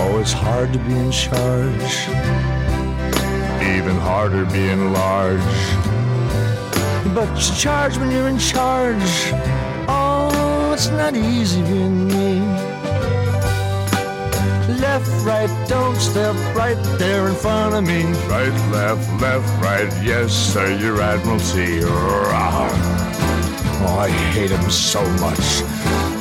Oh, 0.00 0.18
it's 0.20 0.32
hard 0.32 0.72
to 0.72 0.78
be 0.78 0.94
in 0.94 1.10
charge. 1.10 1.94
Even 3.76 3.96
harder 3.96 4.44
being 4.46 4.92
large. 4.92 5.58
But 7.12 7.28
you 7.36 7.54
charge 7.56 7.98
when 7.98 8.10
you're 8.12 8.28
in 8.28 8.38
charge. 8.38 9.32
Oh, 9.88 10.70
it's 10.72 10.88
not 10.90 11.16
easy 11.16 11.60
being 11.62 12.06
me. 12.06 12.47
Left, 14.80 15.26
right, 15.26 15.68
don't 15.68 15.96
step 15.96 16.34
right 16.54 16.76
there 16.98 17.28
in 17.28 17.34
front 17.34 17.74
of 17.74 17.84
me. 17.84 18.04
Right, 18.28 18.52
left, 18.70 19.20
left, 19.20 19.62
right, 19.62 19.88
yes, 20.04 20.32
sir, 20.32 20.76
your 20.78 21.00
Admiralty. 21.00 21.80
Rawr. 21.80 22.70
Oh, 23.80 23.98
I 23.98 24.10
hate 24.32 24.50
him 24.50 24.70
so 24.70 25.02
much. 25.18 25.62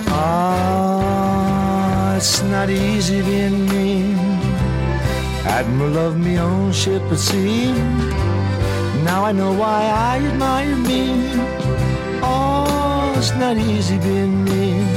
Ah, 0.10 2.16
it's 2.16 2.42
not 2.44 2.70
easy 2.70 3.22
being 3.22 3.68
me. 3.70 4.14
Admiral 5.46 5.98
of 5.98 6.18
me 6.18 6.40
own 6.40 6.72
ship 6.72 7.02
at 7.12 7.20
sea. 7.20 7.72
Now 9.04 9.26
I 9.26 9.32
know 9.32 9.54
why 9.54 9.86
I 9.86 10.20
admire 10.20 10.76
me. 10.76 11.30
Oh, 12.24 13.14
it's 13.18 13.34
not 13.36 13.58
easy 13.58 13.98
being 14.00 14.44
me. 14.44 14.97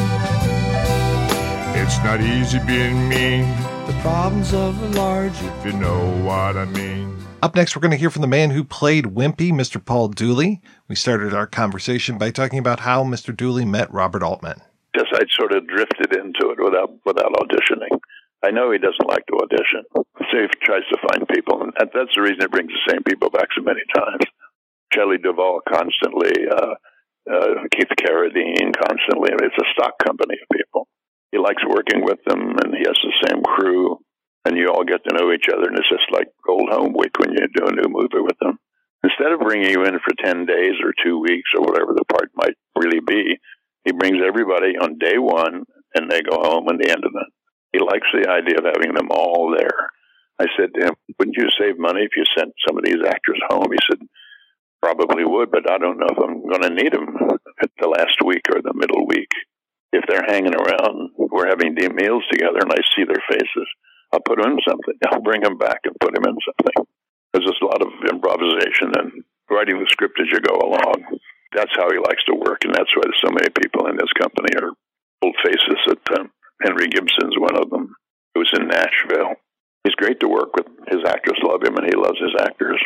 It's 1.91 2.05
not 2.05 2.21
easy 2.21 2.61
being 2.61 3.09
me. 3.09 3.43
The 3.91 3.99
problems 4.01 4.55
of 4.55 4.81
a 4.81 4.89
large, 4.95 5.35
if 5.35 5.67
you 5.67 5.73
know 5.73 6.07
what 6.23 6.57
I 6.57 6.65
mean. 6.67 7.19
Up 7.43 7.57
next, 7.57 7.75
we're 7.75 7.83
going 7.83 7.91
to 7.91 7.97
hear 7.97 8.11
from 8.11 8.23
the 8.23 8.31
man 8.31 8.51
who 8.51 8.62
played 8.62 9.07
Wimpy, 9.07 9.51
Mr. 9.51 9.85
Paul 9.85 10.07
Dooley. 10.07 10.62
We 10.87 10.95
started 10.95 11.35
our 11.35 11.49
conversation 11.49 12.17
by 12.17 12.31
talking 12.31 12.61
about 12.61 12.79
how 12.79 13.03
Mr. 13.03 13.37
Dooley 13.37 13.65
met 13.65 13.93
Robert 13.93 14.23
Altman. 14.23 14.62
Just 14.95 15.11
I 15.12 15.27
sort 15.35 15.51
of 15.51 15.67
drifted 15.67 16.15
into 16.15 16.55
it 16.55 16.62
without 16.62 16.95
without 17.05 17.33
auditioning. 17.35 17.99
I 18.45 18.53
know 18.53 18.71
he 18.71 18.79
doesn't 18.79 19.09
like 19.09 19.27
to 19.27 19.43
audition, 19.43 19.83
so 19.99 20.31
he 20.31 20.47
tries 20.62 20.87
to 20.93 21.09
find 21.11 21.27
people, 21.27 21.61
and 21.61 21.73
that's 21.77 22.15
the 22.15 22.23
reason 22.23 22.39
he 22.39 22.47
brings 22.47 22.71
the 22.71 22.93
same 22.93 23.03
people 23.03 23.31
back 23.31 23.49
so 23.51 23.65
many 23.65 23.83
times. 23.97 24.31
Shelley 24.95 25.19
Duvall 25.19 25.59
constantly, 25.69 26.47
uh, 26.55 26.75
uh, 27.29 27.67
Keith 27.75 27.91
Carradine 27.99 28.79
constantly. 28.79 29.35
I 29.35 29.43
mean, 29.43 29.51
it's 29.51 29.59
a 29.59 29.73
stock 29.75 29.99
company 29.99 30.37
of 30.41 30.57
people. 30.57 30.87
He 31.32 31.39
likes 31.39 31.62
working 31.66 32.05
with 32.05 32.19
them, 32.27 32.57
and 32.59 32.74
he 32.74 32.85
has 32.86 32.98
the 33.02 33.28
same 33.28 33.43
crew, 33.43 33.98
and 34.44 34.57
you 34.57 34.69
all 34.69 34.85
get 34.85 35.05
to 35.05 35.15
know 35.15 35.32
each 35.32 35.47
other, 35.52 35.69
and 35.69 35.78
it's 35.78 35.89
just 35.89 36.11
like 36.11 36.28
old 36.48 36.70
home 36.70 36.94
week 36.97 37.19
when 37.19 37.32
you 37.32 37.47
do 37.55 37.66
a 37.66 37.73
new 37.73 37.89
movie 37.89 38.20
with 38.20 38.39
them. 38.40 38.59
Instead 39.02 39.32
of 39.32 39.40
bringing 39.40 39.70
you 39.70 39.85
in 39.85 39.98
for 40.01 40.12
10 40.19 40.44
days 40.44 40.74
or 40.85 40.93
two 41.05 41.19
weeks 41.20 41.51
or 41.57 41.62
whatever 41.62 41.94
the 41.94 42.05
part 42.05 42.31
might 42.35 42.57
really 42.77 43.01
be, 43.01 43.39
he 43.85 43.93
brings 43.93 44.19
everybody 44.27 44.77
on 44.77 44.98
day 44.98 45.16
one, 45.19 45.65
and 45.94 46.11
they 46.11 46.20
go 46.20 46.36
home 46.36 46.69
at 46.69 46.78
the 46.78 46.90
end 46.90 47.05
of 47.05 47.12
it. 47.15 47.28
He 47.73 47.78
likes 47.78 48.09
the 48.12 48.28
idea 48.28 48.59
of 48.59 48.65
having 48.65 48.94
them 48.94 49.09
all 49.11 49.55
there. 49.57 49.89
I 50.39 50.47
said 50.57 50.74
to 50.74 50.86
him, 50.89 50.94
Wouldn't 51.19 51.36
you 51.36 51.48
save 51.59 51.78
money 51.78 52.02
if 52.02 52.16
you 52.16 52.24
sent 52.36 52.52
some 52.66 52.77
of 52.77 52.85
these 52.85 53.01
actors 53.07 53.40
home? 53.48 53.70
He 53.70 53.78
said, 53.89 54.07
Probably 54.82 55.24
would, 55.24 55.51
but 55.51 55.70
I 55.70 55.78
don't 55.78 55.98
know 55.98 56.09
if 56.11 56.19
I'm 56.19 56.48
going 56.48 56.62
to 56.62 56.82
need 56.82 56.93
them 56.93 57.15
at 57.62 57.70
the 57.78 57.89
last 57.89 58.19
week 58.24 58.43
or 58.52 58.61
the 58.62 58.73
middle 58.74 59.07
week. 59.07 59.28
If 59.93 60.05
they're 60.07 60.27
hanging 60.27 60.55
around, 60.55 61.11
we're 61.17 61.49
having 61.49 61.75
meals 61.75 62.25
together, 62.31 62.62
and 62.62 62.73
I 62.73 62.79
see 62.95 63.05
their 63.05 63.23
faces. 63.29 63.69
I'll 64.12 64.23
put 64.23 64.41
them 64.41 64.53
in 64.53 64.59
something. 64.67 64.95
I'll 65.11 65.23
bring 65.23 65.43
them 65.43 65.59
back 65.59 65.81
and 65.85 65.99
put 66.01 66.15
them 66.15 66.25
in 66.27 66.37
something. 66.47 66.87
There's 67.33 67.47
just 67.47 67.62
a 67.62 67.67
lot 67.67 67.83
of 67.83 67.91
improvisation 68.11 68.95
and 68.99 69.25
writing 69.51 69.79
the 69.79 69.87
script 69.91 70.19
as 70.21 70.31
you 70.31 70.41
go 70.41 70.55
along. 70.55 71.19
That's 71.55 71.75
how 71.75 71.91
he 71.91 71.99
likes 71.99 72.23
to 72.27 72.35
work, 72.35 72.62
and 72.65 72.75
that's 72.75 72.95
why 72.95 73.03
there's 73.05 73.23
so 73.23 73.35
many 73.35 73.51
people 73.51 73.87
in 73.87 73.97
this 73.97 74.12
company 74.15 74.55
are 74.62 74.71
old 75.23 75.37
faces. 75.43 75.79
That 75.87 76.19
um, 76.19 76.31
Henry 76.62 76.87
Gibson's 76.87 77.39
one 77.39 77.57
of 77.57 77.71
them, 77.71 77.95
who's 78.35 78.51
in 78.55 78.69
Nashville. 78.69 79.35
He's 79.83 79.95
great 79.95 80.21
to 80.21 80.29
work 80.29 80.55
with. 80.55 80.67
His 80.87 81.03
actors 81.07 81.39
love 81.43 81.62
him, 81.62 81.77
and 81.77 81.87
he 81.87 81.97
loves 81.97 82.19
his 82.21 82.35
actors. 82.39 82.79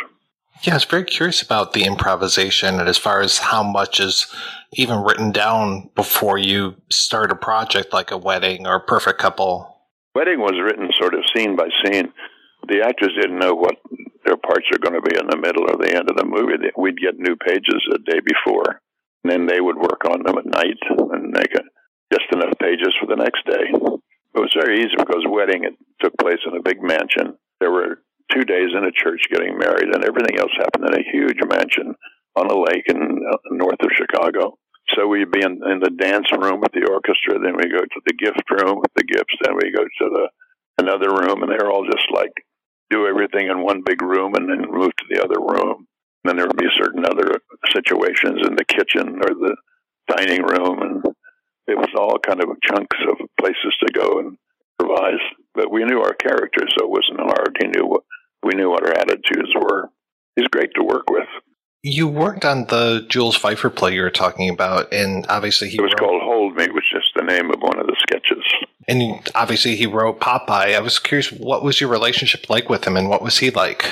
Yeah, 0.62 0.72
I 0.72 0.76
was 0.76 0.84
very 0.84 1.04
curious 1.04 1.42
about 1.42 1.72
the 1.72 1.84
improvisation 1.84 2.80
and 2.80 2.88
as 2.88 2.96
far 2.96 3.20
as 3.20 3.38
how 3.38 3.62
much 3.62 4.00
is 4.00 4.26
even 4.72 5.02
written 5.02 5.30
down 5.30 5.90
before 5.94 6.38
you 6.38 6.76
start 6.90 7.30
a 7.30 7.36
project 7.36 7.92
like 7.92 8.10
a 8.10 8.16
wedding 8.16 8.66
or 8.66 8.76
a 8.76 8.80
perfect 8.80 9.18
couple. 9.18 9.76
Wedding 10.14 10.40
was 10.40 10.58
written 10.62 10.88
sort 10.98 11.14
of 11.14 11.20
scene 11.34 11.56
by 11.56 11.68
scene. 11.84 12.12
The 12.68 12.80
actors 12.80 13.12
didn't 13.20 13.38
know 13.38 13.52
what 13.52 13.76
their 14.24 14.38
parts 14.38 14.66
are 14.72 14.78
going 14.78 14.94
to 14.94 15.02
be 15.02 15.18
in 15.18 15.26
the 15.28 15.36
middle 15.36 15.68
or 15.68 15.76
the 15.76 15.94
end 15.94 16.08
of 16.08 16.16
the 16.16 16.24
movie. 16.24 16.56
We'd 16.78 16.96
get 16.96 17.18
new 17.18 17.36
pages 17.36 17.84
a 17.92 17.98
day 17.98 18.20
before, 18.24 18.80
and 19.22 19.32
then 19.32 19.46
they 19.46 19.60
would 19.60 19.76
work 19.76 20.04
on 20.08 20.22
them 20.22 20.38
at 20.38 20.46
night 20.46 20.78
and 20.88 21.30
make 21.30 21.52
just 22.12 22.32
enough 22.32 22.54
pages 22.58 22.94
for 22.98 23.06
the 23.06 23.20
next 23.20 23.44
day. 23.44 23.68
It 24.34 24.40
was 24.40 24.56
very 24.56 24.78
easy 24.78 24.96
because 24.96 25.26
wedding 25.28 25.64
it 25.64 25.74
took 26.00 26.16
place 26.16 26.40
in 26.46 26.56
a 26.56 26.62
big 26.62 26.82
mansion. 26.82 27.36
There 27.60 27.70
were 27.70 27.98
two 28.34 28.44
days 28.44 28.70
in 28.76 28.84
a 28.84 28.92
church 28.92 29.22
getting 29.30 29.56
married, 29.56 29.94
and 29.94 30.04
everything 30.04 30.38
else 30.38 30.52
happened 30.58 30.88
in 30.88 31.00
a 31.00 31.10
huge 31.10 31.38
mansion 31.46 31.94
on 32.36 32.50
a 32.50 32.58
lake 32.58 32.84
in 32.88 32.98
uh, 32.98 33.36
north 33.50 33.80
of 33.80 33.90
Chicago. 33.94 34.58
So 34.94 35.06
we'd 35.06 35.30
be 35.30 35.40
in, 35.40 35.62
in 35.64 35.80
the 35.80 35.94
dance 35.96 36.26
room 36.32 36.60
with 36.60 36.72
the 36.72 36.86
orchestra, 36.90 37.38
then 37.38 37.56
we 37.56 37.70
go 37.70 37.80
to 37.80 38.00
the 38.04 38.12
gift 38.12 38.44
room 38.50 38.80
with 38.80 38.92
the 38.96 39.04
gifts, 39.04 39.34
then 39.42 39.54
we 39.56 39.72
go 39.72 39.84
to 39.84 40.10
the 40.10 40.28
another 40.76 41.08
room, 41.08 41.42
and 41.42 41.50
they're 41.50 41.70
all 41.70 41.86
just 41.86 42.06
like 42.12 42.32
do 42.90 43.06
everything 43.06 43.48
in 43.48 43.62
one 43.62 43.82
big 43.86 44.02
room, 44.02 44.34
and 44.34 44.50
then 44.50 44.70
move 44.70 44.90
to 44.96 45.06
the 45.08 45.22
other 45.22 45.40
room. 45.40 45.86
And 46.22 46.26
then 46.26 46.36
there 46.36 46.46
would 46.46 46.56
be 46.56 46.68
certain 46.76 47.04
other 47.06 47.40
situations 47.72 48.42
in 48.46 48.56
the 48.56 48.64
kitchen 48.64 49.20
or 49.22 49.32
the 49.32 49.56
dining 50.08 50.42
room, 50.42 50.82
and 50.82 51.04
it 51.66 51.78
was 51.78 51.88
all 51.96 52.18
kind 52.18 52.42
of 52.42 52.48
chunks 52.62 52.98
of 53.08 53.16
places 53.40 53.74
to 53.80 53.92
go 53.92 54.18
and 54.18 54.36
improvise. 54.78 55.22
But 55.54 55.70
we 55.70 55.84
knew 55.84 56.00
our 56.00 56.14
characters, 56.14 56.74
so 56.76 56.84
it 56.84 56.90
wasn't 56.90 57.20
hard. 57.20 57.56
He 57.58 57.68
knew 57.68 57.86
what 57.86 58.02
we 58.44 58.54
knew 58.54 58.70
what 58.70 58.86
our 58.86 58.92
attitudes 58.92 59.50
were. 59.54 59.90
He's 60.36 60.48
great 60.48 60.70
to 60.76 60.82
work 60.82 61.08
with. 61.10 61.28
You 61.82 62.08
worked 62.08 62.44
on 62.46 62.64
the 62.66 63.04
Jules 63.08 63.38
Feiffer 63.38 63.74
play 63.74 63.94
you 63.94 64.00
were 64.02 64.10
talking 64.10 64.48
about, 64.48 64.92
and 64.92 65.26
obviously 65.28 65.68
he 65.68 65.76
It 65.78 65.82
was 65.82 65.92
wrote, 65.92 66.08
called 66.08 66.22
Hold 66.22 66.56
Me, 66.56 66.66
was 66.72 66.84
just 66.90 67.12
the 67.14 67.22
name 67.22 67.50
of 67.50 67.60
one 67.60 67.78
of 67.78 67.86
the 67.86 67.96
sketches. 68.00 68.42
and 68.88 69.20
obviously 69.34 69.76
he 69.76 69.86
wrote 69.86 70.18
Popeye. 70.18 70.74
I 70.74 70.80
was 70.80 70.98
curious, 70.98 71.30
what 71.30 71.62
was 71.62 71.80
your 71.80 71.90
relationship 71.90 72.48
like 72.48 72.70
with 72.70 72.86
him, 72.86 72.96
and 72.96 73.10
what 73.10 73.22
was 73.22 73.38
he 73.38 73.50
like? 73.50 73.84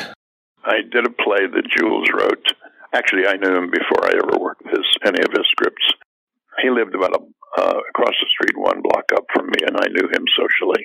I 0.64 0.80
did 0.90 1.04
a 1.06 1.10
play 1.10 1.46
that 1.46 1.68
Jules 1.76 2.08
wrote. 2.14 2.54
Actually, 2.94 3.26
I 3.26 3.34
knew 3.36 3.54
him 3.56 3.70
before 3.70 4.06
I 4.06 4.12
ever 4.16 4.38
worked 4.40 4.64
his 4.70 4.86
any 5.04 5.20
of 5.20 5.30
his 5.36 5.46
scripts. 5.50 5.84
He 6.62 6.70
lived 6.70 6.94
about 6.94 7.12
a, 7.16 7.20
uh, 7.60 7.80
across 7.90 8.14
the 8.20 8.28
street, 8.30 8.56
one 8.56 8.80
block 8.82 9.04
up 9.14 9.24
from 9.34 9.46
me, 9.46 9.60
and 9.66 9.76
I 9.76 9.88
knew 9.88 10.08
him 10.08 10.24
socially. 10.36 10.82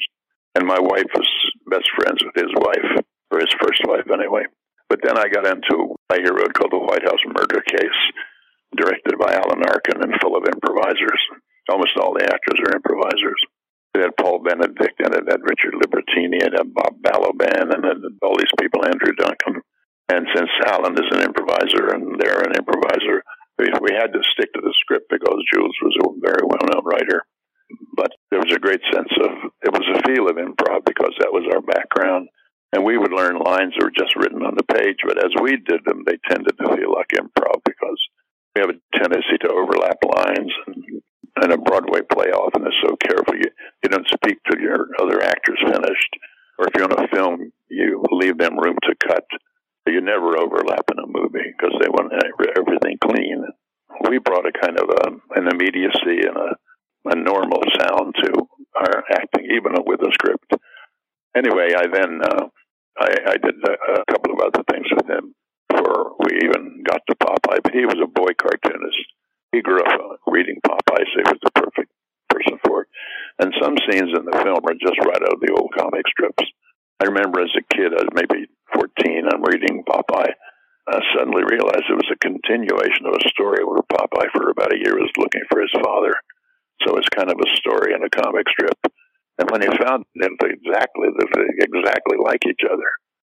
And 0.55 0.65
my 0.67 0.79
wife 0.79 1.07
was 1.15 1.27
best 1.69 1.87
friends 1.95 2.23
with 2.23 2.35
his 2.35 2.51
wife, 2.55 3.05
or 3.31 3.39
his 3.39 3.53
first 3.59 3.81
wife, 3.87 4.07
anyway. 4.11 4.45
But 4.89 4.99
then 5.03 5.17
I 5.17 5.27
got 5.27 5.47
into 5.47 5.75
a 5.75 5.97
play 6.07 6.23
he 6.23 6.31
wrote 6.31 6.53
called 6.55 6.71
The 6.71 6.79
White 6.79 7.03
House 7.03 7.23
Murder 7.27 7.59
Case, 7.67 8.01
directed 8.75 9.19
by 9.19 9.35
Alan 9.35 9.63
Arkin 9.67 9.99
and 9.99 10.19
full 10.21 10.37
of 10.37 10.47
improvisers. 10.47 11.21
Almost 11.69 11.99
all 11.99 12.15
the 12.15 12.23
actors 12.23 12.59
are 12.63 12.75
improvisers. 12.75 13.41
It 13.95 14.01
had 14.01 14.15
Paul 14.19 14.39
Benedict 14.39 14.99
in 15.03 15.11
it, 15.11 15.27
had 15.27 15.43
Richard 15.43 15.75
Libertini, 15.75 16.39
it 16.39 16.55
had 16.55 16.71
Bob 16.71 17.01
Balaban, 17.03 17.73
and 17.73 17.83
it 17.83 17.97
had 17.97 18.03
all 18.21 18.37
these 18.37 18.53
people, 18.59 18.85
Andrew 18.85 19.11
Duncan. 19.17 19.59
And 20.07 20.27
since 20.33 20.51
Alan 20.67 20.95
is 20.95 21.11
an 21.11 21.25
improviser 21.25 21.91
and 21.91 22.15
they're 22.19 22.47
an 22.47 22.55
improviser, 22.55 23.23
we, 23.59 23.67
we 23.81 23.91
had 23.91 24.13
to 24.13 24.21
stick 24.31 24.53
to 24.53 24.61
the 24.61 24.73
script 24.79 25.09
because 25.09 25.49
Jules 25.51 25.75
was 25.81 25.95
a 25.99 26.07
very 26.23 26.45
well 26.47 26.63
known 26.71 26.85
writer. 26.85 27.27
But 27.97 28.11
there 28.31 28.39
was 28.39 28.53
a 28.55 28.63
great 28.63 28.79
sense 28.93 29.11
of, 29.19 29.51
it 29.67 29.73
was 29.73 29.83
a 29.91 30.01
feel 30.07 30.29
of 30.29 30.39
improv 30.39 30.85
because 30.85 31.11
that 31.19 31.33
was 31.33 31.43
our 31.51 31.59
background. 31.59 32.29
And 32.73 32.83
we 32.83 32.97
would 32.97 33.13
learn 33.13 33.39
lines 33.39 33.73
that 33.77 33.83
were 33.83 33.95
just 33.95 34.15
written 34.17 34.43
on 34.43 34.55
the 34.55 34.73
page, 34.75 34.99
but 35.05 35.23
as 35.23 35.31
we 35.41 35.55
did 35.55 35.85
them, 35.85 36.03
they 36.05 36.19
tended 36.27 36.51
to 36.57 36.75
feel 36.75 36.91
like 36.91 37.15
improv 37.15 37.63
because 37.63 37.99
we 38.55 38.61
have 38.61 38.69
a 38.69 38.97
tendency 38.97 39.37
to 39.41 39.53
overlap 39.53 39.97
lines 40.03 40.51
and, 41.37 41.53
a 41.53 41.57
Broadway 41.57 42.01
play 42.11 42.27
often 42.27 42.67
is 42.67 42.73
so 42.83 42.97
careful 42.97 43.35
you, 43.35 43.49
you 43.81 43.89
don't 43.89 44.07
speak 44.09 44.37
till 44.43 44.59
your 44.59 44.89
other 44.99 45.23
actors 45.23 45.61
finished. 45.63 46.11
Or 46.59 46.67
if 46.67 46.73
you're 46.75 46.91
on 46.91 47.05
a 47.05 47.07
film, 47.07 47.53
you 47.69 48.03
leave 48.11 48.37
them 48.37 48.59
room 48.59 48.75
to 48.83 49.07
cut. 49.07 49.23
You 49.85 50.01
never 50.01 50.37
overlap 50.37 50.83
in 50.91 50.99
a 50.99 51.07
movie 51.07 51.53
because 51.55 51.77
they 51.79 51.87
want 51.87 52.11
everything 52.57 52.97
clean. 53.01 53.45
We 54.09 54.17
brought 54.17 54.45
a 54.45 54.51
kind 54.51 54.77
of 54.77 54.89
a, 54.89 55.39
an 55.39 55.47
immediacy 55.47 56.27
and 56.27 56.35
a, 56.35 57.11
a 57.11 57.15
normal 57.15 57.61
sound 57.79 58.15
to 58.23 58.33
our 58.75 59.03
acting, 59.11 59.47
even 59.55 59.73
with 59.85 60.01
a 60.01 60.11
script. 60.11 60.51
Anyway, 61.35 61.73
I 61.75 61.85
then 61.91 62.21
uh, 62.23 62.45
I, 62.99 63.09
I 63.33 63.37
did 63.37 63.55
a, 63.61 64.01
a 64.01 64.05
couple 64.11 64.33
of 64.33 64.41
other 64.41 64.63
things 64.71 64.87
with 64.95 65.07
him 65.09 65.33
before 65.69 66.15
we 66.23 66.39
even 66.43 66.83
got 66.83 67.01
to 67.07 67.15
Popeye. 67.15 67.61
But 67.63 67.73
he 67.73 67.85
was 67.85 67.99
a 68.01 68.07
boy 68.07 68.33
cartoonist. 68.37 69.05
He 69.51 69.61
grew 69.61 69.79
up 69.79 69.87
uh, 69.87 70.17
reading 70.31 70.59
Popeye, 70.65 71.05
so 71.13 71.17
he 71.21 71.29
was 71.29 71.41
the 71.43 71.51
perfect 71.51 71.91
person 72.29 72.59
for 72.65 72.83
it. 72.83 72.89
And 73.39 73.53
some 73.61 73.77
scenes 73.85 74.11
in 74.11 74.25
the 74.25 74.39
film 74.43 74.65
are 74.65 74.81
just 74.81 74.99
right 75.05 75.21
out 75.21 75.33
of 75.33 75.41
the 75.41 75.53
old 75.53 75.71
comic 75.77 76.03
strips. 76.09 76.43
I 76.99 77.05
remember 77.05 77.41
as 77.41 77.53
a 77.53 77.75
kid, 77.75 77.93
I 77.93 78.01
was 78.01 78.17
maybe 78.17 78.49
14, 78.73 79.29
I'm 79.29 79.45
reading 79.45 79.85
Popeye. 79.85 80.33
I 80.87 80.99
suddenly 81.13 81.43
realized 81.45 81.85
it 81.85 81.99
was 81.99 82.09
a 82.09 82.23
continuation 82.23 83.05
of 83.05 83.19
a 83.19 83.29
story 83.29 83.61
where 83.63 83.83
Popeye, 83.85 84.31
for 84.33 84.49
about 84.49 84.73
a 84.73 84.79
year, 84.79 84.95
was 84.95 85.11
looking 85.19 85.43
for 85.51 85.61
his 85.61 85.71
father. 85.83 86.15
So 86.81 86.95
it's 86.95 87.09
kind 87.09 87.29
of 87.29 87.37
a 87.37 87.55
story 87.59 87.93
in 87.93 88.01
a 88.01 88.09
comic 88.09 88.47
strip. 88.49 88.79
And 89.37 89.49
when 89.51 89.61
he 89.61 89.69
found 89.77 90.05
them 90.15 90.35
exactly, 90.41 91.09
exactly 91.61 92.17
like 92.17 92.45
each 92.45 92.65
other, 92.65 92.89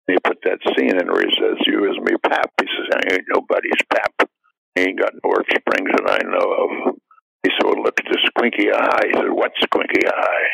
he 0.06 0.16
put 0.24 0.38
that 0.44 0.64
scene 0.74 0.96
in 0.96 1.06
where 1.06 1.22
he 1.22 1.32
says, 1.36 1.60
"You 1.66 1.90
is 1.90 1.98
me, 2.00 2.16
pap." 2.24 2.50
He 2.60 2.66
says, 2.66 2.88
"I 2.96 3.14
ain't 3.14 3.28
nobody's 3.28 3.82
pap. 3.92 4.28
He 4.74 4.82
ain't 4.82 4.98
got 4.98 5.12
North 5.22 5.46
Springs 5.46 5.92
that 5.92 6.10
I 6.10 6.24
know 6.24 6.48
of." 6.64 6.96
He 7.44 7.50
said, 7.50 7.64
well, 7.64 7.82
"Look 7.82 8.00
at 8.00 8.08
the 8.10 8.18
squinky 8.32 8.72
eye." 8.72 9.08
He 9.08 9.12
said, 9.12 9.30
"What 9.30 9.52
squinky 9.62 10.08
eye?" 10.08 10.48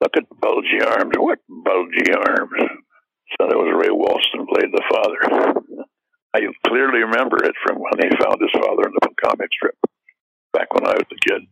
Look 0.00 0.16
at 0.16 0.40
bulgy 0.40 0.82
arms. 0.82 1.14
What 1.16 1.38
bulgy 1.48 2.12
arms? 2.12 2.82
So 3.38 3.48
that 3.48 3.56
was 3.56 3.72
Ray 3.72 3.88
Walston 3.88 4.46
played 4.48 4.72
the 4.72 4.82
father. 4.90 5.86
I 6.34 6.40
clearly 6.66 7.00
remember 7.00 7.44
it 7.44 7.54
from 7.64 7.78
when 7.78 7.98
he 7.98 8.16
found 8.16 8.40
his 8.40 8.50
father 8.52 8.88
in 8.88 8.94
the 9.00 9.08
comic 9.22 9.48
strip 9.52 9.76
back 10.52 10.72
when 10.74 10.86
I 10.86 10.94
was 10.94 11.06
a 11.10 11.28
kid. 11.28 11.42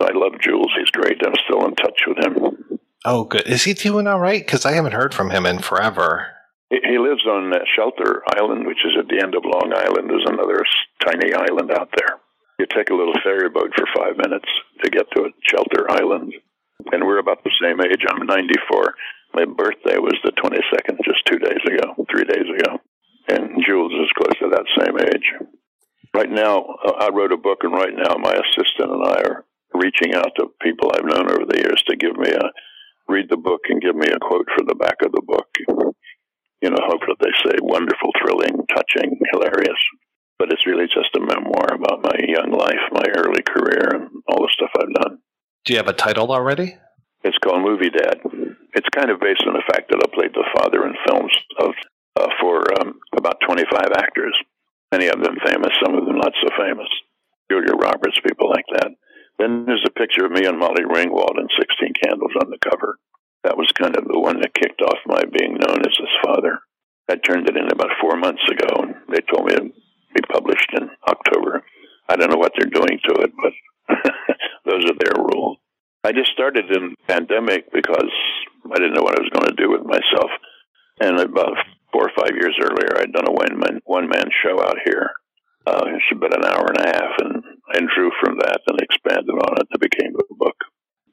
I 0.00 0.10
love 0.14 0.40
Jules. 0.40 0.72
He's 0.78 0.90
great. 0.90 1.20
I'm 1.26 1.34
still 1.44 1.66
in 1.66 1.74
touch 1.74 2.00
with 2.06 2.18
him. 2.18 2.67
Oh, 3.04 3.24
good. 3.24 3.46
Is 3.46 3.64
he 3.64 3.74
doing 3.74 4.06
all 4.06 4.18
right? 4.18 4.44
Because 4.44 4.66
I 4.66 4.72
haven't 4.72 4.92
heard 4.92 5.14
from 5.14 5.30
him 5.30 5.46
in 5.46 5.60
forever. 5.60 6.34
He, 6.70 6.98
lives 6.98 7.24
on 7.24 7.52
Shelter 7.74 8.22
Island, 8.36 8.66
which 8.66 8.84
is 8.84 8.92
at 8.98 9.08
the 9.08 9.22
end 9.22 9.34
of 9.34 9.44
Long 9.44 9.72
Island. 9.72 10.10
There's 10.10 10.28
another 10.28 10.60
tiny 11.00 11.32
island 11.32 11.70
out 11.72 11.88
there. 11.96 12.20
You 12.58 12.66
take 12.68 12.90
a 12.90 12.94
little 12.94 13.16
ferry 13.24 13.48
boat 13.48 13.72
for 13.74 13.86
five 13.96 14.18
minutes 14.18 14.48
to 14.84 14.90
get 14.90 15.06
to 15.16 15.30
Shelter 15.48 15.88
Island. 15.88 16.34
And 16.92 17.06
we're 17.06 17.18
about 17.18 17.42
the 17.44 17.54
same 17.62 17.80
age. 17.80 18.04
I'm 18.10 18.26
94. 18.26 18.94
My 19.34 19.44
birthday 19.46 19.96
was 19.96 20.18
the 20.22 20.32
22nd, 20.32 20.98
just 21.04 21.24
two 21.26 21.38
days 21.38 21.62
ago, 21.64 21.94
three 22.10 22.24
days 22.24 22.44
ago. 22.44 22.78
And 23.28 23.62
Jules 23.64 23.92
is 23.92 24.12
close 24.16 24.36
to 24.40 24.50
that 24.50 24.68
same 24.76 24.98
age. 24.98 25.32
Right 26.14 26.30
now, 26.30 26.64
uh, 26.84 26.92
I 27.00 27.08
wrote 27.10 27.32
a 27.32 27.36
book, 27.36 27.58
and 27.62 27.72
right 27.72 27.94
now, 27.94 28.16
my 28.18 28.32
assistant 28.32 28.90
and 28.90 29.04
I 29.04 29.20
are 29.22 29.44
reaching 29.74 30.14
out 30.14 30.32
to 30.36 30.50
people 30.60 30.90
I've 30.92 31.04
known 31.04 31.30
over 31.30 31.44
the 31.48 31.58
years 31.58 31.82
to 31.88 31.96
give 31.96 32.16
me 32.16 32.30
a 32.30 32.50
read 33.08 33.26
the 33.28 33.40
book 33.40 33.60
and 33.68 33.80
give 33.80 33.96
me 33.96 34.08
a 34.08 34.20
quote 34.20 34.46
for 34.54 34.64
the 34.64 34.76
back 34.76 35.00
of 35.04 35.12
the 35.12 35.24
book. 35.24 35.48
You 36.60 36.70
know, 36.70 36.82
hope 36.86 37.02
that 37.08 37.20
they 37.20 37.32
say 37.44 37.56
wonderful, 37.62 38.10
thrilling, 38.20 38.66
touching, 38.68 39.18
hilarious. 39.32 39.80
But 40.38 40.52
it's 40.52 40.66
really 40.66 40.86
just 40.86 41.16
a 41.16 41.20
memoir 41.20 41.74
about 41.74 42.02
my 42.04 42.18
young 42.22 42.52
life, 42.52 42.84
my 42.92 43.06
early 43.16 43.42
career, 43.42 43.90
and 43.94 44.22
all 44.28 44.42
the 44.42 44.52
stuff 44.52 44.70
I've 44.78 44.94
done. 45.02 45.18
Do 45.64 45.72
you 45.72 45.78
have 45.78 45.88
a 45.88 45.92
title 45.92 46.30
already? 46.30 46.76
It's 47.24 47.38
called 47.38 47.62
Movie 47.62 47.90
Dad. 47.90 48.22
It's 48.74 48.88
kind 48.94 49.10
of 49.10 49.18
based 49.18 49.42
on 49.46 49.54
the 49.54 49.66
fact 49.66 49.90
that 49.90 49.98
I 49.98 50.06
played 50.14 50.32
the 50.34 50.46
father 50.54 50.86
in 50.86 50.94
films 51.06 51.34
of 51.58 51.70
uh, 52.18 52.30
for 52.40 52.62
um, 52.80 52.98
about 53.16 53.38
25 53.46 53.66
actors. 53.96 54.34
Many 54.92 55.08
of 55.08 55.22
them 55.22 55.36
famous, 55.44 55.72
some 55.82 55.94
of 55.94 56.06
them 56.06 56.18
not 56.18 56.32
so 56.42 56.48
famous. 56.56 56.88
Julia 57.50 57.74
Roberts, 57.74 58.18
people 58.26 58.50
like 58.50 58.64
that. 58.74 58.90
Then 59.38 59.64
there's 59.66 59.86
a 59.86 59.98
picture 59.98 60.26
of 60.26 60.32
me 60.32 60.46
and 60.46 60.58
Molly 60.58 60.82
Ringwald 60.82 61.38
and 61.38 61.50
16 61.58 61.92
Candles 62.02 62.32
on 62.42 62.50
the 62.50 62.58
cover. 62.58 62.98
That 63.44 63.56
was 63.56 63.70
kind 63.72 63.96
of 63.96 64.04
the 64.04 64.18
one 64.18 64.40
that 64.40 64.54
kicked 64.54 64.82
off 64.82 64.98
my 65.06 65.22
being 65.24 65.54
known 65.54 65.80
as 65.86 65.96
his 65.96 66.10
father. 66.24 66.58
I 67.08 67.16
turned 67.16 67.48
it 67.48 67.56
in 67.56 67.70
about 67.70 67.96
four 68.00 68.16
months 68.16 68.42
ago, 68.50 68.82
and 68.82 68.94
they 69.08 69.20
told 69.20 69.46
me 69.46 69.54
it'd 69.54 69.72
be 70.14 70.20
published 70.30 70.70
in 70.74 70.90
October. 71.08 71.62
I 72.08 72.16
don't 72.16 72.30
know 72.30 72.36
what 72.36 72.52
they're 72.56 72.68
doing 72.68 72.98
to 73.04 73.14
it, 73.22 73.32
but 73.40 73.96
those 74.66 74.84
are 74.84 74.98
their 74.98 75.16
rules. 75.16 75.58
I 76.04 76.12
just 76.12 76.32
started 76.32 76.70
in 76.70 76.94
pandemic 77.06 77.72
because 77.72 78.12
I 78.70 78.74
didn't 78.74 78.94
know 78.94 79.02
what 79.02 79.18
I 79.18 79.22
was 79.22 79.30
going 79.32 79.48
to 79.48 79.62
do 79.62 79.70
with 79.70 79.84
myself. 79.84 80.30
And 81.00 81.20
about 81.20 81.56
four 81.92 82.08
or 82.08 82.12
five 82.16 82.34
years 82.34 82.56
earlier, 82.60 82.98
I'd 82.98 83.12
done 83.12 83.28
a 83.28 83.32
one 83.32 83.58
man 83.58 83.80
one 83.84 84.08
man 84.08 84.28
show 84.42 84.60
out 84.62 84.76
here. 84.84 85.10
Uh, 85.66 85.84
it's 85.86 86.04
about 86.12 86.36
an 86.36 86.44
hour 86.44 86.66
and 86.66 86.80
a 86.80 86.86
half, 86.86 87.12
and 87.18 87.44
and 87.74 87.88
drew 87.88 88.10
from 88.20 88.38
that 88.38 88.60
and 88.66 88.80
expanded 88.80 89.34
on 89.34 89.56
it. 89.60 89.68
It 89.70 89.80
became 89.80 90.14
a 90.14 90.34
book. 90.34 90.56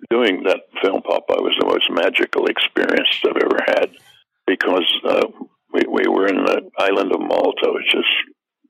Doing 0.10 0.44
that 0.44 0.70
film, 0.82 1.02
Popeye, 1.02 1.42
was 1.42 1.56
the 1.60 1.66
most 1.66 1.90
magical 1.90 2.46
experience 2.46 3.10
I've 3.26 3.42
ever 3.42 3.60
had 3.66 3.90
because 4.46 4.88
uh, 5.04 5.28
we 5.74 5.82
we 5.90 6.08
were 6.08 6.28
in 6.28 6.46
the 6.46 6.70
island 6.78 7.12
of 7.12 7.22
Malta, 7.22 7.74
which 7.74 7.94
is 7.96 8.10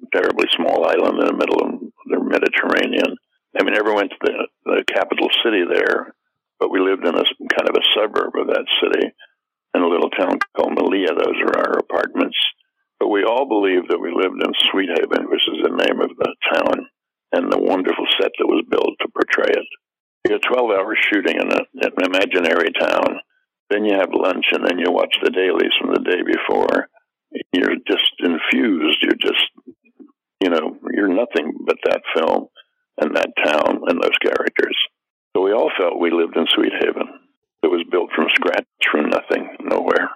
a 0.03 0.17
terribly 0.17 0.47
small 0.55 0.85
island 0.85 1.19
in 1.19 1.27
the 1.27 1.37
middle 1.37 1.59
of 1.61 1.71
the 2.07 2.19
Mediterranean. 2.23 3.17
I 3.57 3.63
mean, 3.63 3.73
never 3.73 3.93
went 3.93 4.11
to 4.11 4.17
the, 4.21 4.47
the 4.65 4.83
capital 4.87 5.29
city 5.43 5.63
there, 5.63 6.13
but 6.59 6.71
we 6.71 6.79
lived 6.79 7.05
in 7.05 7.15
a 7.15 7.23
kind 7.23 7.67
of 7.69 7.75
a 7.75 7.87
suburb 7.95 8.35
of 8.35 8.47
that 8.47 8.67
city 8.81 9.11
in 9.75 9.81
a 9.81 9.87
little 9.87 10.09
town 10.09 10.39
called 10.55 10.75
Malia. 10.75 11.11
Those 11.11 11.39
are 11.43 11.59
our 11.59 11.79
apartments. 11.79 12.37
But 12.99 13.09
we 13.09 13.23
all 13.23 13.47
believed 13.47 13.91
that 13.91 13.99
we 13.99 14.11
lived 14.11 14.39
in 14.39 14.53
Sweethaven, 14.71 15.27
which 15.29 15.43
is 15.51 15.59
the 15.63 15.75
name 15.75 15.99
of 15.99 16.15
the 16.15 16.35
town, 16.55 16.87
and 17.31 17.51
the 17.51 17.59
wonderful 17.59 18.05
set 18.19 18.31
that 18.37 18.47
was 18.47 18.65
built 18.69 18.95
to 19.01 19.07
portray 19.11 19.51
it. 19.51 19.67
You 20.25 20.33
have 20.33 20.41
12 20.41 20.71
hours 20.71 20.97
shooting 21.11 21.37
in, 21.37 21.51
a, 21.51 21.61
in 21.85 21.91
an 21.97 22.05
imaginary 22.05 22.71
town. 22.79 23.21
Then 23.69 23.85
you 23.85 23.93
have 23.97 24.09
lunch, 24.13 24.45
and 24.51 24.65
then 24.65 24.79
you 24.79 24.91
watch 24.91 25.15
the 25.21 25.29
dailies 25.29 25.73
from 25.79 25.93
the 25.93 26.05
day 26.05 26.21
before. 26.21 26.87
You're 27.53 27.77
just 27.87 28.13
infused. 28.19 28.99
You're 29.01 29.21
just, 29.21 29.45
you 30.41 30.49
know, 30.49 30.77
you're 30.93 31.13
nothing 31.13 31.53
but 31.65 31.77
that 31.85 32.01
film 32.15 32.47
and 32.97 33.15
that 33.15 33.33
town 33.43 33.81
and 33.87 34.01
those 34.01 34.17
characters. 34.21 34.77
So 35.35 35.43
we 35.43 35.51
all 35.51 35.71
felt 35.77 35.99
we 35.99 36.11
lived 36.11 36.37
in 36.37 36.47
Sweethaven. 36.55 37.25
It 37.63 37.67
was 37.67 37.83
built 37.91 38.09
from 38.15 38.27
scratch, 38.33 38.65
from 38.91 39.09
nothing, 39.09 39.57
nowhere. 39.61 40.09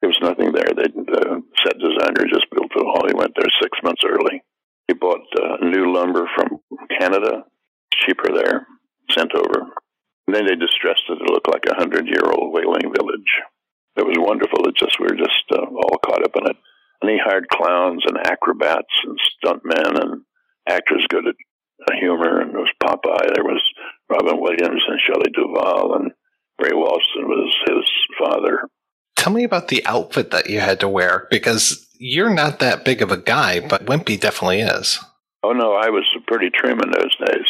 There 0.00 0.12
was 0.12 0.20
nothing 0.20 0.52
there. 0.52 0.72
They, 0.74 0.88
the 0.92 1.42
set 1.62 1.78
designer 1.78 2.28
just 2.28 2.50
built 2.50 2.72
it 2.74 2.84
all. 2.84 3.06
He 3.06 3.14
went 3.14 3.32
there 3.36 3.48
six 3.62 3.78
months 3.82 4.02
early. 4.04 4.42
He 4.88 4.94
bought 4.94 5.24
uh, 5.36 5.64
new 5.64 5.92
lumber 5.92 6.28
from 6.34 6.60
Canada, 6.98 7.44
cheaper 7.92 8.34
there, 8.34 8.66
sent 9.10 9.32
over. 9.34 9.72
And 10.26 10.34
then 10.34 10.46
they 10.46 10.56
distressed 10.56 11.04
it 11.08 11.16
to 11.16 11.32
look 11.32 11.48
like 11.48 11.64
a 11.66 11.76
hundred 11.76 12.06
year 12.06 12.24
old 12.24 12.52
whaling 12.52 12.92
village. 12.92 13.32
It 13.96 14.06
was 14.06 14.16
wonderful. 14.18 14.66
It 14.66 14.76
just 14.76 14.98
we 14.98 15.06
were 15.06 15.16
just 15.16 15.44
uh, 15.52 15.64
all 15.64 15.98
caught 16.04 16.24
up 16.24 16.36
in 16.36 16.50
it. 16.50 16.56
And 17.02 17.10
he 17.10 17.18
hired 17.22 17.48
clowns 17.48 18.04
and 18.06 18.18
acrobats 18.26 18.94
and 19.04 19.18
stuntmen 19.20 20.02
and 20.02 20.22
actors 20.68 21.06
good 21.08 21.26
at 21.26 21.94
humor. 21.98 22.40
And 22.40 22.52
there 22.52 22.60
was 22.60 22.72
Popeye. 22.82 23.34
There 23.34 23.44
was 23.44 23.62
Robin 24.08 24.40
Williams 24.40 24.82
and 24.88 25.00
Shelley 25.06 25.30
Duvall 25.34 25.96
and 25.96 26.12
Ray 26.60 26.70
Walston 26.70 27.26
was 27.26 27.54
his 27.66 27.90
father. 28.18 28.68
Tell 29.16 29.32
me 29.32 29.44
about 29.44 29.68
the 29.68 29.84
outfit 29.86 30.30
that 30.30 30.48
you 30.48 30.60
had 30.60 30.80
to 30.80 30.88
wear 30.88 31.26
because 31.30 31.83
you're 32.04 32.28
not 32.28 32.58
that 32.58 32.84
big 32.84 33.00
of 33.00 33.10
a 33.10 33.16
guy, 33.16 33.60
but 33.60 33.86
Wimpy 33.86 34.20
definitely 34.20 34.60
is. 34.60 35.00
Oh 35.42 35.52
no, 35.52 35.72
I 35.72 35.88
was 35.88 36.04
pretty 36.26 36.50
trim 36.50 36.78
in 36.80 36.90
those 36.90 37.16
days. 37.16 37.46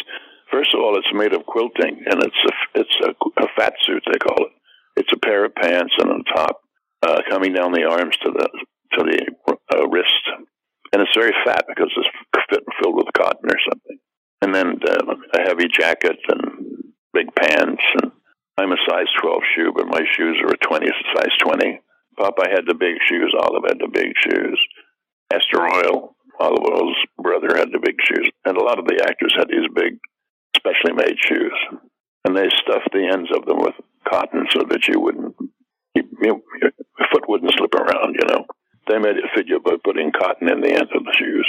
First 0.49 0.73
of 0.73 0.79
all, 0.79 0.97
it's 0.97 1.11
made 1.13 1.33
of 1.33 1.45
quilting, 1.45 1.99
and 2.05 2.23
it's 2.23 2.43
a 2.47 2.79
it's 2.79 2.97
a, 3.03 3.43
a 3.43 3.47
fat 3.57 3.73
suit 3.81 4.03
they 4.07 4.17
call 4.17 4.45
it. 4.45 4.53
It's 4.95 5.11
a 5.13 5.19
pair 5.19 5.43
of 5.43 5.55
pants 5.55 5.93
and 5.99 6.09
on 6.09 6.23
top, 6.23 6.61
uh, 7.03 7.21
coming 7.29 7.51
down 7.51 7.73
the 7.73 7.83
arms 7.83 8.15
to 8.23 8.31
the 8.31 8.47
to 8.93 9.03
the 9.03 9.75
uh, 9.75 9.89
wrist, 9.89 10.23
and 10.93 11.01
it's 11.01 11.17
very 11.17 11.33
fat 11.43 11.65
because 11.67 11.91
it's 11.97 12.45
fit, 12.49 12.63
filled 12.81 12.95
with 12.95 13.11
cotton 13.13 13.49
or 13.49 13.59
something. 13.69 13.97
And 14.41 14.55
then 14.55 14.79
uh, 14.87 15.15
a 15.33 15.41
heavy 15.41 15.67
jacket 15.67 16.15
and 16.29 16.93
big 17.11 17.27
pants. 17.35 17.83
And 18.01 18.11
I'm 18.57 18.71
a 18.71 18.77
size 18.87 19.07
12 19.21 19.41
shoe, 19.53 19.73
but 19.75 19.87
my 19.87 20.03
shoes 20.15 20.37
are 20.41 20.53
a 20.53 20.57
20 20.57 20.87
size 21.13 21.37
20. 21.43 21.81
Papa 22.17 22.47
had 22.49 22.65
the 22.67 22.73
big 22.73 22.95
shoes. 23.07 23.33
Olive 23.37 23.63
had 23.67 23.79
the 23.79 23.91
big 23.91 24.13
shoes. 24.17 24.59
Castor 25.31 25.61
Oyl, 25.61 26.15
Olive 26.39 26.63
Oyl's 26.63 26.97
brother, 27.17 27.57
had 27.57 27.71
the 27.71 27.79
big 27.79 27.95
shoes. 28.03 28.29
And 28.45 28.57
a 28.57 28.63
lot 28.63 28.79
of 28.79 28.85
the 28.85 29.03
actors 29.03 29.35
had 29.37 29.49
these 29.49 29.67
big, 29.73 29.99
specially 30.55 30.93
made 30.93 31.17
shoes. 31.19 31.53
And 32.25 32.35
they 32.35 32.49
stuffed 32.61 32.89
the 32.91 33.07
ends 33.11 33.29
of 33.35 33.45
them 33.45 33.59
with 33.59 33.75
cotton 34.09 34.45
so 34.51 34.63
that 34.69 34.87
you 34.87 34.99
wouldn't, 34.99 35.35
you, 35.93 36.03
your 36.21 36.41
foot 37.11 37.27
wouldn't 37.27 37.53
slip 37.57 37.73
around. 37.75 38.15
You 38.15 38.27
know, 38.27 38.45
they 38.87 38.97
made 38.97 39.17
it 39.17 39.29
fit 39.35 39.47
you 39.47 39.59
by 39.59 39.77
putting 39.83 40.11
cotton 40.11 40.49
in 40.49 40.61
the 40.61 40.71
ends 40.71 40.91
of 40.95 41.03
the 41.03 41.15
shoes. 41.17 41.47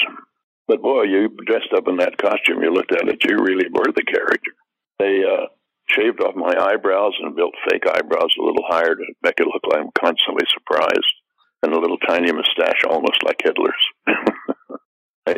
But 0.68 0.82
boy, 0.82 1.04
you 1.04 1.28
dressed 1.46 1.72
up 1.74 1.88
in 1.88 1.98
that 1.98 2.18
costume. 2.18 2.62
You 2.62 2.72
looked 2.72 2.92
at 2.92 3.08
it. 3.08 3.24
You 3.24 3.38
really 3.38 3.68
were 3.70 3.92
the 3.94 4.02
character. 4.02 4.52
They 4.98 5.22
uh, 5.22 5.46
shaved 5.90 6.20
off 6.20 6.34
my 6.34 6.52
eyebrows 6.58 7.14
and 7.20 7.36
built 7.36 7.54
fake 7.70 7.84
eyebrows 7.86 8.34
a 8.38 8.44
little 8.44 8.64
higher 8.68 8.94
to 8.94 9.14
make 9.22 9.38
it 9.38 9.46
look 9.46 9.62
like 9.68 9.80
I'm 9.80 9.90
constantly 9.98 10.46
surprised, 10.52 11.14
and 11.62 11.72
a 11.72 11.80
little 11.80 11.98
tiny 11.98 12.32
mustache, 12.32 12.82
almost 12.88 13.22
like 13.24 13.40
Hitler's. 13.42 13.84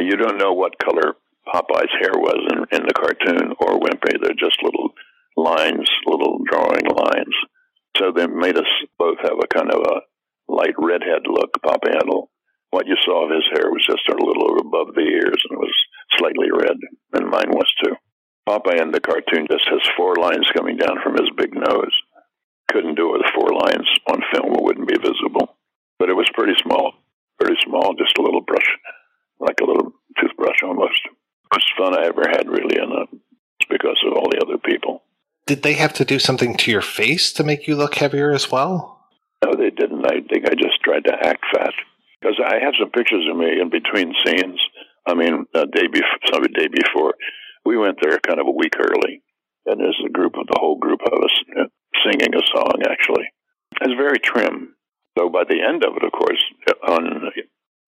You 0.08 0.16
don't 0.16 0.38
know 0.38 0.54
what 0.54 0.78
color 0.78 1.20
Popeye's 1.46 1.92
hair 2.00 2.16
was 2.16 2.40
in, 2.48 2.80
in 2.80 2.86
the 2.86 2.96
cartoon 2.96 3.52
or 3.60 3.76
Wimpy. 3.76 4.16
They're 4.16 4.40
just 4.40 4.56
little 4.62 4.94
lines, 5.36 5.84
little 6.06 6.40
drawing 6.48 6.88
lines. 6.88 7.36
So 7.98 8.12
they 8.16 8.26
made 8.26 8.56
us 8.56 8.72
both 8.98 9.18
have 9.20 9.36
a 9.36 9.52
kind 9.52 9.70
of 9.70 9.80
a 9.84 10.00
light 10.50 10.72
redhead 10.78 11.28
look. 11.28 11.50
Popeye 11.60 11.92
had 11.92 12.08
a, 12.08 12.20
what 12.70 12.86
you 12.86 12.96
saw 13.04 13.28
of 13.28 13.36
his 13.36 13.44
hair 13.52 13.68
was 13.68 13.84
just 13.84 14.08
a 14.08 14.16
little 14.16 14.56
above 14.64 14.94
the 14.94 15.04
ears 15.04 15.44
and 15.44 15.58
it 15.58 15.60
was 15.60 15.76
slightly 16.16 16.48
red, 16.50 16.76
and 17.12 17.28
mine 17.28 17.50
was 17.50 17.68
too. 17.84 17.92
Popeye 18.48 18.80
in 18.80 18.92
the 18.92 19.00
cartoon 19.00 19.46
just 19.50 19.68
has 19.68 19.84
four 19.94 20.16
lines 20.16 20.48
coming 20.56 20.78
down 20.78 20.96
from 21.04 21.20
his 21.20 21.28
big 21.36 21.52
nose. 21.52 21.92
Couldn't 22.72 22.94
do 22.94 23.12
it 23.14 23.18
with 23.20 23.34
four 23.36 23.52
lines 23.52 23.88
on 24.08 24.24
film; 24.32 24.54
it 24.56 24.62
wouldn't 24.62 24.88
be 24.88 24.96
visible. 24.96 25.56
But 25.98 26.08
it 26.08 26.16
was 26.16 26.30
pretty 26.32 26.54
small, 26.62 26.94
pretty 27.38 27.60
small, 27.66 27.92
just 27.92 28.16
a 28.16 28.22
little 28.22 28.40
brush, 28.40 28.64
like 29.38 29.60
a 29.60 29.66
little 29.66 29.92
toothbrush 30.18 30.62
almost. 30.64 31.00
Most 31.52 31.72
fun 31.76 31.98
I 31.98 32.06
ever 32.06 32.24
had, 32.26 32.48
really, 32.48 32.78
and 32.78 32.92
uh, 32.92 33.06
it's 33.60 33.68
because 33.68 34.00
of 34.06 34.16
all 34.16 34.30
the 34.30 34.40
other 34.40 34.56
people. 34.56 35.02
Did 35.46 35.62
they 35.62 35.74
have 35.74 35.92
to 35.94 36.04
do 36.06 36.18
something 36.18 36.56
to 36.56 36.70
your 36.70 36.82
face 36.82 37.32
to 37.34 37.44
make 37.44 37.66
you 37.66 37.76
look 37.76 37.96
heavier 37.96 38.32
as 38.32 38.50
well? 38.50 39.08
No, 39.44 39.56
they 39.56 39.70
didn't. 39.70 40.06
I 40.06 40.20
think 40.24 40.48
I 40.48 40.54
just 40.54 40.80
tried 40.82 41.04
to 41.04 41.14
act 41.20 41.44
fat 41.52 41.74
because 42.20 42.40
I 42.40 42.64
have 42.64 42.74
some 42.80 42.90
pictures 42.90 43.26
of 43.30 43.36
me 43.36 43.60
in 43.60 43.68
between 43.68 44.14
scenes. 44.24 44.60
I 45.06 45.14
mean, 45.14 45.46
a 45.54 45.66
day 45.66 45.86
before, 45.86 46.18
some 46.32 46.42
day 46.44 46.68
before, 46.68 47.14
we 47.64 47.76
went 47.76 47.98
there 48.00 48.18
kind 48.18 48.40
of 48.40 48.46
a 48.46 48.56
week 48.56 48.74
early, 48.78 49.22
and 49.66 49.80
there's 49.80 50.00
a 50.04 50.12
group 50.12 50.34
of 50.36 50.46
the 50.46 50.58
whole 50.58 50.78
group 50.78 51.00
of 51.04 51.12
us 51.24 51.34
uh, 51.58 51.64
singing 52.04 52.34
a 52.34 52.42
song. 52.54 52.82
Actually, 52.88 53.24
it's 53.80 53.94
very 53.94 54.18
trim. 54.18 54.74
So 55.18 55.28
by 55.28 55.44
the 55.44 55.60
end 55.60 55.84
of 55.84 55.96
it, 55.96 56.04
of 56.04 56.12
course, 56.12 56.42
on 56.86 57.32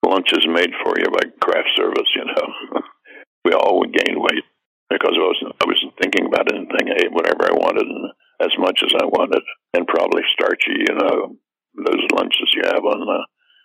lunch 0.04 0.32
is 0.32 0.46
made 0.48 0.72
for 0.82 0.98
you 0.98 1.06
by 1.12 1.30
craft 1.40 1.70
service. 1.76 2.10
You 2.14 2.24
know, 2.26 2.80
we 3.44 3.52
all 3.52 3.84
gained 3.84 4.18
weight 4.18 4.44
because 4.90 5.14
I 5.14 5.22
wasn't 5.22 5.54
I 5.62 5.66
wasn't 5.66 5.94
thinking 6.00 6.26
about 6.26 6.52
anything. 6.52 6.90
I 6.90 7.06
ate 7.06 7.12
whatever 7.12 7.46
I 7.46 7.54
wanted 7.54 7.86
and 7.86 8.10
as 8.40 8.52
much 8.58 8.82
as 8.82 8.92
I 9.00 9.04
wanted, 9.04 9.42
and 9.74 9.86
probably 9.86 10.22
starchy. 10.32 10.74
You 10.88 10.94
know, 10.94 11.36
those 11.76 12.04
lunches 12.12 12.54
you 12.54 12.62
have 12.66 12.84
on 12.84 13.00
the. 13.00 13.20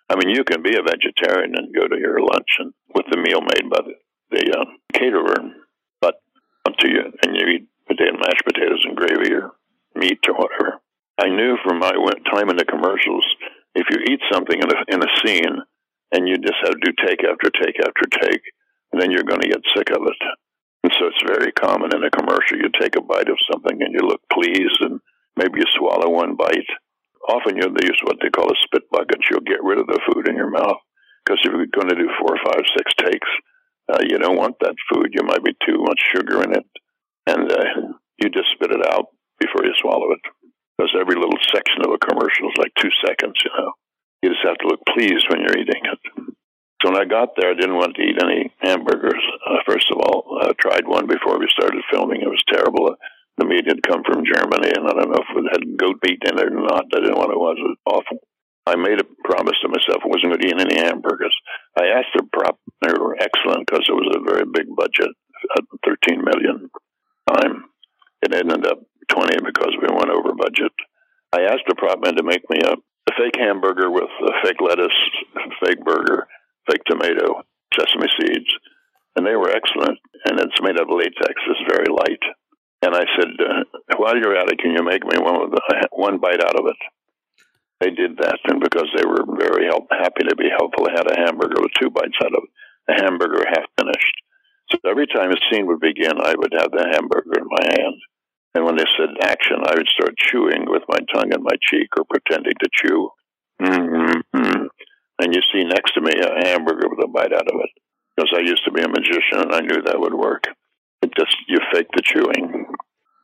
I 0.07 0.15
mean, 0.17 0.29
you 0.35 0.43
can 0.43 0.61
be 0.61 0.77
a 0.77 0.85
vegetarian 0.85 1.57
and 1.57 1.73
go 1.73 1.87
to 1.87 1.97
your 1.97 2.21
lunch 2.21 2.59
and 2.59 2.73
with 2.93 3.07
the 3.09 3.17
meal 3.17 3.41
made 3.41 3.67
by 3.71 3.81
the, 3.81 3.95
the 4.29 4.53
uh, 4.53 4.65
caterer, 4.93 5.41
until 6.65 6.89
you 6.89 7.03
and 7.23 7.35
you 7.35 7.45
eat 7.47 7.67
potato 7.87 8.17
mashed 8.17 8.45
potatoes 8.45 8.83
and 8.85 8.97
gravy 8.97 9.33
or 9.33 9.51
meat 9.95 10.19
or 10.27 10.35
whatever. 10.35 10.81
I 11.17 11.29
knew 11.29 11.57
from 11.63 11.79
my 11.79 11.91
time 12.31 12.49
in 12.49 12.57
the 12.57 12.65
commercials, 12.65 13.25
if 13.73 13.87
you 13.89 14.03
eat 14.11 14.19
something 14.31 14.57
in 14.57 14.69
a 14.69 14.77
in 14.89 14.99
a 15.01 15.11
scene 15.23 15.55
and 16.11 16.27
you 16.27 16.37
just 16.37 16.59
have 16.63 16.75
to 16.75 16.83
do 16.83 16.91
take 17.05 17.23
after 17.23 17.49
take 17.49 17.79
after 17.79 18.05
take, 18.21 18.41
then 18.91 19.11
you're 19.11 19.27
going 19.27 19.41
to 19.41 19.49
get 19.49 19.73
sick 19.75 19.89
of 19.91 20.03
it. 20.05 20.21
And 20.83 20.93
so 20.99 21.07
it's 21.07 21.27
very 21.27 21.51
common 21.51 21.95
in 21.95 22.03
a 22.03 22.11
commercial. 22.11 22.61
You 22.61 22.69
take 22.79 22.95
a 22.95 23.01
bite 23.01 23.29
of 23.29 23.41
something 23.51 23.81
and 23.81 23.93
you 23.93 24.05
look 24.05 24.21
pleased, 24.31 24.79
and 24.81 24.99
maybe 25.35 25.59
you 25.59 25.67
swallow 25.73 26.09
one 26.09 26.35
bite. 26.35 26.69
Often 27.27 27.57
you'll 27.57 27.73
use 27.81 27.99
what 28.03 28.17
they 28.21 28.29
call 28.29 28.51
a 28.51 28.57
spit 28.63 28.85
bucket. 28.91 29.17
You'll 29.29 29.49
get 29.49 29.63
rid 29.63 29.79
of 29.79 29.87
the 29.87 29.99
food 30.05 30.29
in 30.29 30.35
your 30.35 30.51
mouth 30.51 30.77
because 31.25 31.41
if 31.41 31.51
you're 31.51 31.73
going 31.73 31.89
to 31.89 31.97
do 31.97 32.09
four, 32.21 32.37
five, 32.45 32.61
six 32.77 32.93
takes, 33.01 33.27
uh, 33.91 34.01
you 34.01 34.17
don't 34.17 34.37
want 34.37 34.57
that 34.61 34.75
food. 34.91 35.13
You 35.13 35.23
might 35.23 35.43
be 35.43 35.55
too 35.65 35.77
much 35.79 35.99
sugar 36.13 36.43
in 36.43 36.53
it, 36.53 36.65
and 37.27 37.51
uh, 37.51 37.93
you 38.17 38.29
just 38.29 38.51
spit 38.53 38.71
it 38.71 38.85
out 38.85 39.07
before 39.39 39.65
you 39.65 39.73
swallow 39.81 40.11
it. 40.13 40.21
Because 40.77 40.95
every 40.99 41.15
little 41.15 41.39
section 41.53 41.85
of 41.85 41.93
a 41.93 42.05
commercial 42.05 42.49
is 42.49 42.57
like 42.57 42.73
two 42.81 42.91
seconds. 43.05 43.39
You 43.45 43.51
know, 43.57 43.71
you 44.21 44.29
just 44.29 44.45
have 44.45 44.57
to 44.57 44.67
look 44.67 44.81
pleased 44.89 45.27
when 45.29 45.39
you're 45.41 45.57
eating 45.57 45.85
it. 45.85 45.99
So 46.81 46.91
when 46.91 46.99
I 46.99 47.05
got 47.05 47.29
there, 47.37 47.51
I 47.51 47.55
didn't 47.55 47.79
want 47.79 47.95
to 47.95 48.01
eat 48.03 48.19
any 48.21 48.51
hamburgers. 48.59 49.23
Uh, 49.47 49.63
first 49.65 49.89
of 49.91 49.97
all, 49.97 50.39
I 50.41 50.51
tried 50.59 50.87
one 50.87 51.07
before 51.07 51.39
we 51.39 51.47
started 51.49 51.81
filming. 51.89 52.21
It 52.21 52.29
was 52.29 52.43
terrible. 52.51 52.95
The 53.37 53.45
meat 53.45 53.67
had 53.67 53.83
come 53.83 54.03
from 54.03 54.25
Germany, 54.25 54.71
and 54.75 54.87
I 54.87 54.93
don't 54.93 55.11
know 55.11 55.23
if 55.23 55.31
it 55.35 55.51
had 55.51 55.77
goat 55.77 55.99
meat 56.03 56.21
in 56.27 56.39
it 56.39 56.51
or 56.51 56.59
not. 56.59 56.85
I 56.93 56.99
didn't 56.99 57.17
want 57.17 57.31
to. 57.31 57.39
it. 57.39 57.63
It 57.63 57.67
was 57.67 57.77
awful. 57.85 58.19
I 58.65 58.75
made 58.75 58.99
a 58.99 59.05
promise 59.23 59.57
to 59.61 59.69
myself 59.69 60.01
I 60.01 60.09
wasn't 60.09 60.33
going 60.33 60.41
to 60.41 60.47
eat 60.47 60.59
any 60.59 60.81
hamburgers. 60.81 61.35
I 61.77 61.85
asked 61.93 62.17
the 62.17 62.25
prop; 62.33 62.57
they 62.81 62.93
were 62.97 63.15
excellent 63.19 63.67
because 63.67 63.85
it 63.87 63.93
was 63.93 64.09
a 64.17 64.25
very 64.25 64.45
big 64.45 64.65
budget, 64.75 65.13
at 65.57 65.63
13 65.85 66.23
million 66.25 66.69
time. 67.29 67.65
It 68.23 68.33
ended 68.33 68.65
up 68.65 68.81
20 69.09 69.45
because 69.45 69.69
we 69.77 69.93
went 69.93 70.09
over 70.09 70.33
budget. 70.33 70.73
I 71.31 71.45
asked 71.45 71.69
the 71.69 71.75
prop 71.75 72.01
man 72.01 72.15
to 72.15 72.23
make 72.23 72.41
me 72.49 72.57
a, 72.65 72.73
a 72.73 73.13
fake 73.13 73.37
hamburger 73.37 73.91
with 73.91 74.09
a 74.09 74.33
fake 74.41 74.61
lettuce, 74.61 74.97
fake 75.61 75.85
burger, 75.85 76.25
fake 76.65 76.81
tomato, 76.89 77.45
sesame 77.77 78.09
seeds, 78.17 78.49
and 79.15 79.25
they 79.25 79.35
were 79.35 79.53
excellent. 79.53 79.99
And 80.25 80.39
it's 80.39 80.61
made 80.61 80.79
of 80.79 80.89
latex; 80.89 81.37
it's 81.37 81.69
very 81.69 81.85
light. 81.93 82.23
And 82.81 82.95
I 82.95 83.05
said, 83.13 83.29
uh, 83.37 83.63
"While 83.97 84.17
you're 84.17 84.37
at 84.37 84.49
it, 84.49 84.57
can 84.57 84.71
you 84.71 84.81
make 84.81 85.05
me 85.05 85.21
one 85.21 85.37
with 85.41 85.51
the, 85.51 85.87
one 85.91 86.17
bite 86.17 86.41
out 86.41 86.57
of 86.57 86.65
it?" 86.65 86.77
They 87.81 87.91
did 87.91 88.17
that, 88.23 88.39
and 88.45 88.63
because 88.63 88.87
they 88.95 89.05
were 89.05 89.25
very 89.37 89.67
help, 89.67 89.87
happy 89.91 90.23
to 90.23 90.35
be 90.35 90.47
helpful, 90.47 90.85
they 90.85 90.95
had 90.95 91.11
a 91.11 91.19
hamburger 91.27 91.59
with 91.59 91.75
two 91.79 91.89
bites 91.89 92.15
out 92.23 92.31
of 92.31 92.43
it, 92.47 92.53
a 92.87 93.03
hamburger 93.03 93.43
half 93.47 93.67
finished. 93.77 94.15
So 94.71 94.79
every 94.89 95.07
time 95.07 95.31
a 95.31 95.39
scene 95.51 95.67
would 95.67 95.81
begin, 95.81 96.15
I 96.17 96.33
would 96.37 96.53
have 96.57 96.71
the 96.71 96.87
hamburger 96.89 97.37
in 97.37 97.45
my 97.45 97.63
hand. 97.67 97.99
And 98.55 98.65
when 98.65 98.77
they 98.77 98.87
said 98.97 99.19
action, 99.21 99.59
I 99.67 99.75
would 99.75 99.87
start 99.91 100.15
chewing 100.17 100.65
with 100.65 100.83
my 100.87 100.99
tongue 101.13 101.33
in 101.33 101.43
my 101.43 101.55
cheek 101.61 101.89
or 101.97 102.05
pretending 102.09 102.55
to 102.63 102.69
chew. 102.71 103.09
Mm-hmm. 103.61 104.65
And 105.19 105.35
you 105.35 105.41
see 105.51 105.63
next 105.67 105.93
to 105.93 106.01
me 106.01 106.13
a 106.15 106.47
hamburger 106.47 106.87
with 106.89 107.03
a 107.03 107.07
bite 107.07 107.33
out 107.33 107.51
of 107.51 107.59
it. 107.59 107.69
Because 108.15 108.31
I 108.33 108.39
used 108.39 108.63
to 108.63 108.71
be 108.71 108.81
a 108.81 108.87
magician 108.87 109.43
and 109.43 109.53
I 109.53 109.59
knew 109.59 109.81
that 109.83 109.99
would 109.99 110.13
work. 110.13 110.47
It 111.01 111.11
just, 111.17 111.35
you 111.49 111.59
fake 111.73 111.87
the 111.93 112.01
chewing. 112.01 112.65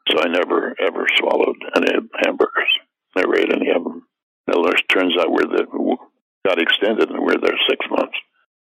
So 0.10 0.20
I 0.20 0.28
never, 0.28 0.76
ever 0.86 1.08
swallowed 1.18 1.56
any 1.78 1.92
hamburgers. 2.26 2.72
Never 3.16 3.40
ate 3.40 3.54
any 3.54 3.72
of 3.72 3.84
them. 3.84 4.04
Now, 4.48 4.64
it 4.66 4.82
turns 4.90 5.16
out 5.20 5.32
we're 5.32 5.48
the, 5.48 5.66
got 6.46 6.62
extended 6.62 7.10
and 7.10 7.22
we're 7.22 7.42
there 7.42 7.58
six 7.70 7.86
months. 7.90 8.18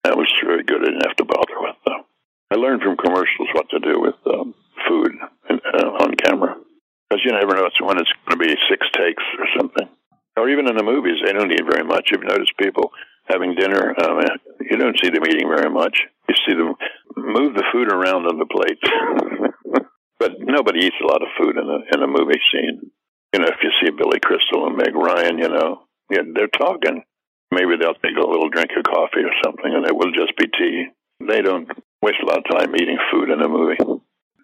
That 0.05 0.16
was 0.16 0.31
very 0.44 0.62
good. 0.65 0.82
I 0.82 0.86
didn't 0.86 1.07
have 1.07 1.16
to 1.16 1.24
bother 1.24 1.59
with 1.61 1.77
them. 1.85 2.05
I 2.51 2.55
learned 2.57 2.82
from 2.82 2.97
commercials 2.97 3.48
what 3.53 3.69
to 3.70 3.81
do 3.81 4.01
with 4.01 4.15
um, 4.27 4.55
food 4.89 5.12
and, 5.48 5.61
uh, 5.61 6.05
on 6.05 6.15
camera. 6.15 6.55
Because 7.09 7.24
you 7.24 7.32
never 7.32 7.55
know 7.55 7.69
when 7.82 7.98
it's 7.98 8.12
going 8.27 8.39
to 8.39 8.44
be 8.47 8.55
six 8.70 8.86
takes 8.94 9.23
or 9.39 9.47
something. 9.59 9.89
Or 10.36 10.48
even 10.48 10.69
in 10.69 10.77
the 10.77 10.85
movies, 10.85 11.23
they 11.24 11.32
don't 11.32 11.51
eat 11.51 11.65
very 11.69 11.85
much. 11.85 12.11
You've 12.11 12.23
noticed 12.23 12.57
people 12.59 12.93
having 13.28 13.55
dinner, 13.55 13.94
um, 14.03 14.20
you 14.61 14.77
don't 14.77 14.98
see 15.03 15.11
them 15.11 15.27
eating 15.27 15.48
very 15.48 15.70
much. 15.70 15.98
You 16.28 16.35
see 16.47 16.55
them 16.55 16.74
move 17.16 17.55
the 17.55 17.65
food 17.73 17.93
around 17.93 18.27
on 18.27 18.39
the 18.39 18.47
plate. 18.47 18.78
but 20.19 20.32
nobody 20.39 20.86
eats 20.86 20.97
a 21.03 21.07
lot 21.07 21.23
of 21.23 21.28
food 21.39 21.57
in 21.57 21.66
a 21.66 21.78
in 21.94 22.03
a 22.03 22.07
movie 22.07 22.40
scene. 22.53 22.90
You 23.32 23.40
know, 23.40 23.48
if 23.48 23.62
you 23.62 23.70
see 23.81 23.90
Billy 23.90 24.20
Crystal 24.20 24.66
and 24.66 24.77
Meg 24.77 24.94
Ryan, 24.94 25.39
you 25.39 25.48
know, 25.48 25.82
yeah, 26.11 26.23
they're 26.35 26.48
talking. 26.48 27.03
Maybe 27.53 27.77
they'll 27.78 27.94
take 27.94 28.16
a 28.16 28.27
little 28.27 28.48
drink 28.48 28.70
of 28.77 28.85
coffee 28.85 29.23
or 29.23 29.35
something, 29.44 29.73
and 29.73 29.86
it 29.86 29.97
will 29.97 30.12
just 30.12 30.36
be 30.36 30.47
tea. 30.47 30.86
They 31.20 31.43
don't 31.43 31.69
waste 32.03 32.23
a 32.23 32.27
lot 32.27 32.39
of 32.39 32.51
time 32.51 32.74
eating 32.74 32.98
food 33.11 33.31
in 33.31 33.40
a 33.40 33.48
movie. 33.48 33.78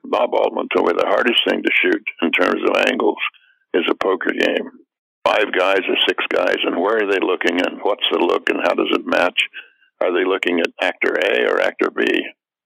Bob 0.04 0.34
Altman 0.34 0.68
told 0.74 0.88
me 0.88 0.94
the 0.96 1.08
hardest 1.08 1.40
thing 1.48 1.62
to 1.62 1.70
shoot 1.72 2.02
in 2.22 2.32
terms 2.32 2.62
of 2.62 2.86
angles 2.88 3.18
is 3.74 3.84
a 3.90 3.94
poker 3.94 4.32
game. 4.32 4.70
Five 5.24 5.52
guys 5.56 5.80
or 5.88 5.96
six 6.06 6.24
guys, 6.28 6.58
and 6.64 6.80
where 6.80 7.04
are 7.04 7.10
they 7.10 7.20
looking, 7.20 7.60
and 7.60 7.80
what's 7.82 8.06
the 8.10 8.18
look, 8.18 8.48
and 8.50 8.60
how 8.62 8.74
does 8.74 8.90
it 8.90 9.06
match? 9.06 9.48
Are 10.00 10.12
they 10.12 10.24
looking 10.24 10.58
at 10.60 10.74
actor 10.80 11.14
A 11.14 11.46
or 11.48 11.60
actor 11.60 11.90
B 11.90 12.04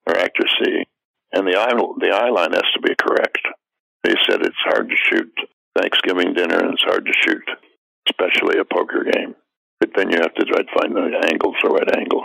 or 0.06 0.16
actor 0.16 0.44
C? 0.59 0.84
And 1.32 1.47
the 1.47 1.59
eye 1.59 1.74
the 2.01 2.14
eye 2.14 2.30
line 2.30 2.52
has 2.52 2.64
to 2.74 2.80
be 2.80 2.94
correct. 2.97 3.38
They 4.05 4.14
said 4.28 4.40
it's 4.40 4.56
hard 4.64 4.88
to 4.88 4.97
shoot 4.97 5.32
Thanksgiving 5.77 6.35
dinner, 6.35 6.59
and 6.59 6.73
it's 6.73 6.82
hard 6.82 7.05
to 7.07 7.12
shoot, 7.12 7.44
especially 8.09 8.59
a 8.59 8.65
poker 8.65 9.05
game. 9.05 9.35
But 9.81 9.90
then 9.97 10.11
you 10.11 10.19
have 10.20 10.35
to 10.35 10.44
try 10.44 10.62
to 10.62 10.81
find 10.81 10.97
the 10.97 11.03
right 11.03 11.32
angles, 11.32 11.55
the 11.62 11.70
right 11.70 11.97
angles, 11.97 12.24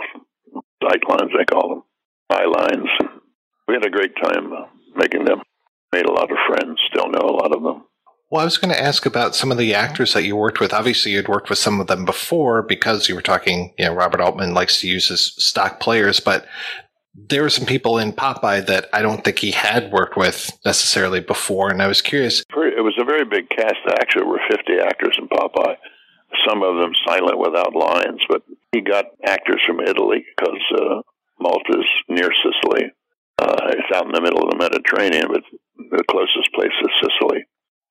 sight 0.82 1.02
lines 1.08 1.32
they 1.36 1.44
call 1.44 1.68
them, 1.68 1.82
eye 2.30 2.46
lines. 2.46 2.88
We 3.68 3.74
had 3.74 3.84
a 3.84 3.90
great 3.90 4.14
time 4.22 4.52
uh, 4.52 4.66
making 4.96 5.24
them. 5.24 5.42
Made 5.92 6.06
a 6.06 6.12
lot 6.12 6.30
of 6.30 6.38
friends. 6.48 6.80
Still 6.90 7.10
know 7.10 7.28
a 7.28 7.36
lot 7.36 7.54
of 7.54 7.62
them. 7.62 7.84
Well, 8.30 8.40
I 8.40 8.44
was 8.44 8.56
going 8.56 8.72
to 8.72 8.82
ask 8.82 9.04
about 9.04 9.34
some 9.34 9.52
of 9.52 9.58
the 9.58 9.74
actors 9.74 10.14
that 10.14 10.24
you 10.24 10.36
worked 10.36 10.58
with. 10.58 10.72
Obviously, 10.72 11.12
you'd 11.12 11.28
worked 11.28 11.50
with 11.50 11.58
some 11.58 11.80
of 11.80 11.86
them 11.86 12.06
before 12.06 12.62
because 12.62 13.06
you 13.06 13.14
were 13.14 13.20
talking, 13.20 13.74
you 13.78 13.84
know, 13.84 13.92
Robert 13.92 14.22
Altman 14.22 14.54
likes 14.54 14.80
to 14.80 14.88
use 14.88 15.08
his 15.08 15.34
stock 15.36 15.80
players, 15.80 16.18
but 16.18 16.46
there 17.14 17.42
were 17.42 17.50
some 17.50 17.66
people 17.66 17.98
in 17.98 18.12
Popeye 18.12 18.64
that 18.66 18.88
I 18.94 19.02
don't 19.02 19.22
think 19.22 19.38
he 19.38 19.50
had 19.50 19.92
worked 19.92 20.16
with 20.16 20.50
necessarily 20.64 21.20
before, 21.20 21.70
and 21.70 21.82
I 21.82 21.86
was 21.86 22.00
curious. 22.00 22.40
It 22.40 22.82
was 22.82 22.94
very 23.24 23.42
big 23.42 23.50
cast. 23.50 23.76
Actually, 24.00 24.24
were 24.24 24.40
50 24.50 24.72
actors 24.80 25.16
in 25.18 25.28
Popeye. 25.28 25.76
Some 26.48 26.62
of 26.62 26.76
them 26.76 26.92
silent 27.06 27.38
without 27.38 27.74
lines, 27.74 28.20
but 28.28 28.42
he 28.72 28.80
got 28.80 29.06
actors 29.24 29.60
from 29.66 29.80
Italy 29.80 30.24
because 30.36 30.60
uh, 30.74 31.02
Malta's 31.40 31.86
near 32.08 32.30
Sicily. 32.42 32.90
Uh, 33.38 33.68
it's 33.70 33.94
out 33.94 34.06
in 34.06 34.12
the 34.12 34.20
middle 34.20 34.42
of 34.42 34.50
the 34.50 34.56
Mediterranean, 34.56 35.28
but 35.28 35.42
the 35.76 36.04
closest 36.10 36.52
place 36.54 36.72
is 36.82 36.90
Sicily. 37.02 37.44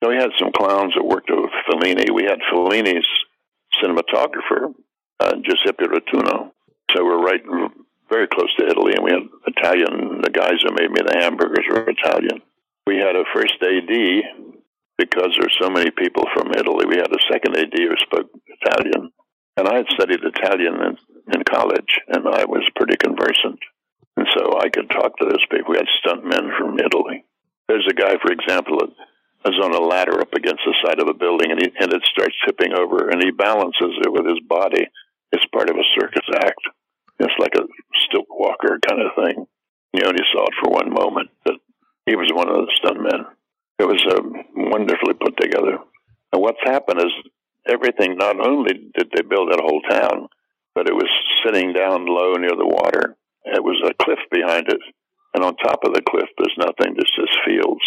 So 0.03 0.09
we 0.09 0.15
had 0.15 0.31
some 0.39 0.51
clowns 0.51 0.93
that 0.95 1.05
worked 1.05 1.29
with 1.29 1.51
Fellini. 1.69 2.09
We 2.13 2.23
had 2.23 2.39
Fellini's 2.51 3.05
cinematographer, 3.81 4.73
uh, 5.19 5.35
Giuseppe 5.43 5.85
Rotunno. 5.85 6.51
So 6.95 7.05
we're 7.05 7.21
right, 7.21 7.41
very 8.09 8.27
close 8.27 8.53
to 8.55 8.65
Italy, 8.65 8.93
and 8.95 9.03
we 9.03 9.11
had 9.11 9.29
Italian. 9.45 10.21
The 10.23 10.31
guys 10.31 10.63
who 10.63 10.73
made 10.73 10.89
me 10.89 11.01
the 11.05 11.19
hamburgers 11.19 11.65
were 11.69 11.87
Italian. 11.87 12.41
We 12.87 12.97
had 12.97 13.15
a 13.15 13.23
first 13.33 13.53
AD 13.61 14.40
because 15.01 15.33
there's 15.33 15.57
so 15.57 15.69
many 15.69 15.89
people 15.89 16.29
from 16.37 16.53
Italy. 16.53 16.85
We 16.85 17.01
had 17.01 17.09
a 17.09 17.25
second 17.25 17.57
AD 17.57 17.73
who 17.73 17.97
spoke 18.05 18.29
Italian, 18.45 19.09
and 19.57 19.67
I 19.67 19.81
had 19.81 19.89
studied 19.97 20.21
Italian 20.21 20.77
in, 20.77 20.93
in 21.33 21.41
college, 21.49 21.97
and 22.07 22.29
I 22.29 22.45
was 22.45 22.61
pretty 22.77 22.97
conversant, 23.01 23.57
and 24.15 24.27
so 24.37 24.61
I 24.61 24.69
could 24.69 24.93
talk 24.93 25.17
to 25.17 25.25
those 25.25 25.45
people. 25.49 25.73
We 25.73 25.81
had 25.81 25.89
stuntmen 26.05 26.53
from 26.53 26.77
Italy. 26.77 27.25
There's 27.67 27.87
a 27.89 27.97
guy, 27.97 28.13
for 28.21 28.31
example, 28.31 28.77
that 28.77 28.93
is 29.49 29.57
on 29.57 29.73
a 29.73 29.81
ladder 29.81 30.21
up 30.21 30.33
against 30.37 30.61
the 30.69 30.77
side 30.85 31.01
of 31.01 31.09
a 31.09 31.17
building, 31.17 31.49
and, 31.49 31.59
he, 31.59 31.73
and 31.81 31.91
it 31.91 32.03
starts 32.05 32.37
tipping 32.45 32.73
over, 32.77 33.09
and 33.09 33.23
he 33.23 33.31
balances 33.31 33.97
it 34.05 34.13
with 34.13 34.29
his 34.29 34.39
body. 34.45 34.85
It's 35.31 35.45
part 35.49 35.71
of 35.71 35.77
a 35.77 35.91
circus 35.97 36.29
act. 36.45 36.61
It's 37.17 37.39
like 37.39 37.55
a 37.57 37.65
stilt 38.05 38.27
walker 38.29 38.77
kind 38.87 39.01
of 39.01 39.17
thing. 39.17 39.47
You 39.93 40.05
only 40.05 40.23
saw 40.31 40.45
it 40.45 40.57
for 40.61 40.69
one 40.69 40.93
moment, 40.93 41.31
but 41.43 41.55
he 42.05 42.15
was 42.15 42.29
one 42.33 42.49
of 42.49 42.55
the 42.55 42.71
stuntmen. 42.77 43.25
It 43.81 43.87
was 43.87 44.05
uh, 44.05 44.21
wonderfully 44.55 45.15
put 45.19 45.33
together. 45.41 45.79
And 46.31 46.41
what's 46.41 46.61
happened 46.63 46.99
is 46.99 47.13
everything, 47.67 48.15
not 48.15 48.37
only 48.39 48.73
did 48.95 49.09
they 49.09 49.23
build 49.23 49.49
that 49.49 49.59
whole 49.59 49.81
town, 49.89 50.27
but 50.75 50.87
it 50.87 50.93
was 50.93 51.09
sitting 51.43 51.73
down 51.73 52.05
low 52.05 52.33
near 52.33 52.53
the 52.53 52.67
water. 52.67 53.17
It 53.45 53.63
was 53.63 53.81
a 53.81 53.97
cliff 54.03 54.19
behind 54.29 54.69
it. 54.69 54.81
And 55.33 55.43
on 55.43 55.55
top 55.55 55.79
of 55.83 55.95
the 55.95 56.03
cliff, 56.07 56.29
there's 56.37 56.57
nothing, 56.59 56.93
just 56.93 57.13
this 57.17 57.35
fields. 57.43 57.81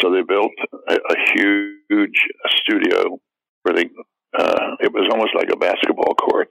So 0.00 0.12
they 0.12 0.22
built 0.22 0.54
a, 0.88 0.94
a 0.94 1.16
huge 1.34 2.18
studio 2.62 3.18
where 3.62 3.74
they, 3.74 3.90
uh, 4.38 4.78
it 4.78 4.92
was 4.92 5.08
almost 5.10 5.34
like 5.34 5.50
a 5.52 5.56
basketball 5.56 6.14
court, 6.14 6.50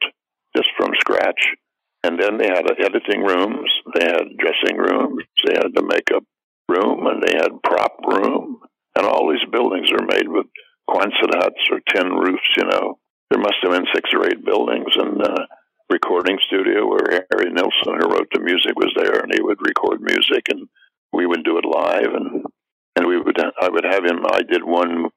just 0.58 0.68
from 0.76 0.92
scratch. 1.00 1.56
And 2.04 2.20
then 2.20 2.38
they 2.38 2.48
had 2.48 2.68
editing 2.68 3.24
rooms, 3.24 3.72
they 3.96 4.04
had 4.04 4.28
dressing 4.38 4.76
rooms, 4.76 5.24
they 5.48 5.54
had 5.54 5.72
the 5.74 5.84
makeup 5.84 6.26
room, 6.68 7.08
and 7.08 7.24
they 7.24 7.32
had 7.32 7.64
prop 7.64 7.96
room. 8.06 8.60
And 8.96 9.06
all 9.06 9.32
these 9.32 9.50
buildings 9.52 9.90
are 9.92 10.06
made 10.06 10.28
with 10.28 10.46
Quonset 10.90 11.34
huts 11.36 11.70
or 11.72 11.80
tin 11.90 12.10
roofs, 12.14 12.50
you 12.58 12.66
know. 12.66 13.00
There 13.30 13.42
must 13.42 13.56
have 13.64 13.72
been 13.72 13.88
six 13.94 14.10
or 14.14 14.28
eight 14.28 14.46
buildings 14.46 14.94
and 14.96 15.22
uh, 15.22 15.46
recording 15.90 16.38
studio 16.48 16.88
where 16.88 17.26
Harry 17.32 17.52
Nilsson, 17.52 17.98
who 18.00 18.10
wrote 18.10 18.30
the 18.34 18.40
music, 18.40 18.76
was 18.76 18.94
there, 18.96 19.20
and 19.22 19.34
he 19.34 19.42
would 19.42 19.58
record 19.62 20.02
music, 20.02 20.46
and 20.50 20.68
we 21.12 21.26
would 21.26 21.44
do 21.44 21.58
it 21.58 21.66
live, 21.66 22.14
and 22.14 22.44
and 22.96 23.08
we 23.08 23.18
would 23.20 23.38
I 23.60 23.70
would 23.70 23.86
have 23.86 24.06
him. 24.06 24.24
I 24.32 24.42
did 24.42 24.64
one 24.64 25.10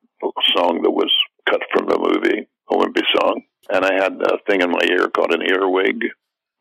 song 0.57 0.81
that 0.83 0.91
was 0.91 1.13
cut 1.49 1.61
from 1.73 1.87
the 1.87 1.99
movie, 1.99 2.49
wimpy 2.71 3.03
song, 3.19 3.43
and 3.71 3.85
I 3.85 3.95
had 3.95 4.21
a 4.23 4.39
thing 4.49 4.63
in 4.63 4.71
my 4.71 4.85
ear 4.89 5.09
called 5.09 5.35
an 5.35 5.43
earwig, 5.43 6.01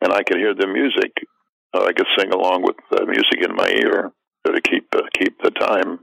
and 0.01 0.11
I 0.11 0.23
could 0.23 0.37
hear 0.37 0.53
the 0.53 0.67
music. 0.67 1.11
I 1.73 1.91
could 1.91 2.07
sing 2.17 2.31
along 2.31 2.63
with 2.63 2.77
the 2.89 3.05
music 3.05 3.43
in 3.47 3.55
my 3.55 3.67
ear 3.67 4.11
to 4.45 4.61
keep 4.61 4.87
uh, 4.95 5.01
keep 5.17 5.41
the 5.41 5.51
time. 5.51 5.99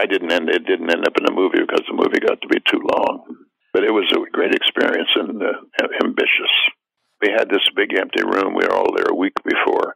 I 0.00 0.06
didn't 0.06 0.32
end. 0.32 0.48
It 0.48 0.64
didn't 0.64 0.90
end 0.90 1.06
up 1.06 1.16
in 1.18 1.24
the 1.24 1.36
movie 1.36 1.60
because 1.60 1.84
the 1.86 1.96
movie 1.96 2.20
got 2.20 2.40
to 2.40 2.48
be 2.48 2.60
too 2.64 2.80
long. 2.80 3.24
But 3.72 3.84
it 3.84 3.92
was 3.92 4.08
a 4.12 4.30
great 4.30 4.54
experience 4.54 5.10
and 5.16 5.42
uh, 5.42 5.88
ambitious. 6.04 6.54
We 7.20 7.30
had 7.30 7.48
this 7.48 7.64
big 7.76 7.96
empty 7.96 8.24
room. 8.24 8.54
We 8.54 8.64
were 8.64 8.74
all 8.74 8.92
there 8.96 9.08
a 9.08 9.16
week 9.16 9.36
before, 9.44 9.94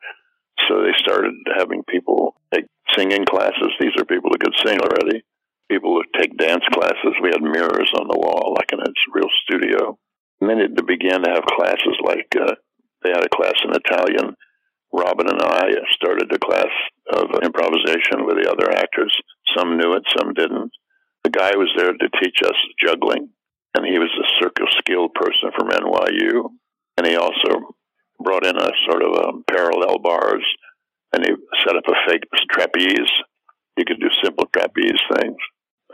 so 0.68 0.80
they 0.80 0.94
started 0.98 1.34
having 1.56 1.82
people 1.88 2.36
take 2.54 2.66
singing 2.96 3.24
classes. 3.24 3.72
These 3.80 3.96
are 3.98 4.04
people 4.04 4.30
who 4.30 4.38
could 4.38 4.56
sing 4.64 4.78
already. 4.78 5.24
People 5.68 5.94
would 5.94 6.12
take 6.14 6.38
dance 6.38 6.64
classes. 6.72 7.18
We 7.20 7.34
had 7.34 7.42
mirrors 7.42 7.90
on 7.98 8.06
the 8.06 8.16
wall, 8.16 8.54
like 8.56 8.72
in 8.72 8.80
a 8.80 8.92
real 9.12 9.28
studio. 9.44 9.98
And 10.40 10.48
then 10.48 10.60
it 10.60 10.86
began 10.86 11.22
to 11.24 11.30
have 11.30 11.44
classes 11.56 11.96
like 12.04 12.28
uh, 12.38 12.54
they 13.02 13.10
had 13.10 13.24
a 13.24 13.34
class 13.34 13.56
in 13.64 13.74
Italian. 13.74 14.36
Robin 14.92 15.28
and 15.28 15.42
I 15.42 15.72
started 15.92 16.32
a 16.32 16.38
class 16.38 16.70
of 17.12 17.42
improvisation 17.42 18.24
with 18.24 18.40
the 18.40 18.50
other 18.50 18.70
actors. 18.72 19.14
Some 19.56 19.76
knew 19.76 19.94
it, 19.94 20.04
some 20.16 20.34
didn't. 20.34 20.72
The 21.24 21.30
guy 21.30 21.52
was 21.56 21.70
there 21.76 21.92
to 21.92 22.20
teach 22.22 22.38
us 22.44 22.56
juggling, 22.80 23.30
and 23.74 23.84
he 23.86 23.98
was 23.98 24.10
a 24.14 24.42
circus 24.42 24.72
skilled 24.78 25.14
person 25.14 25.50
from 25.56 25.70
NYU. 25.70 26.50
And 26.96 27.06
he 27.06 27.16
also 27.16 27.74
brought 28.22 28.46
in 28.46 28.56
a 28.56 28.70
sort 28.88 29.02
of 29.02 29.12
a 29.12 29.52
parallel 29.52 29.98
bars, 29.98 30.44
and 31.12 31.24
he 31.24 31.34
set 31.64 31.76
up 31.76 31.84
a 31.88 32.10
fake 32.10 32.24
trapeze. 32.50 33.10
You 33.76 33.84
could 33.84 34.00
do 34.00 34.08
simple 34.22 34.46
trapeze 34.52 35.00
things, 35.16 35.36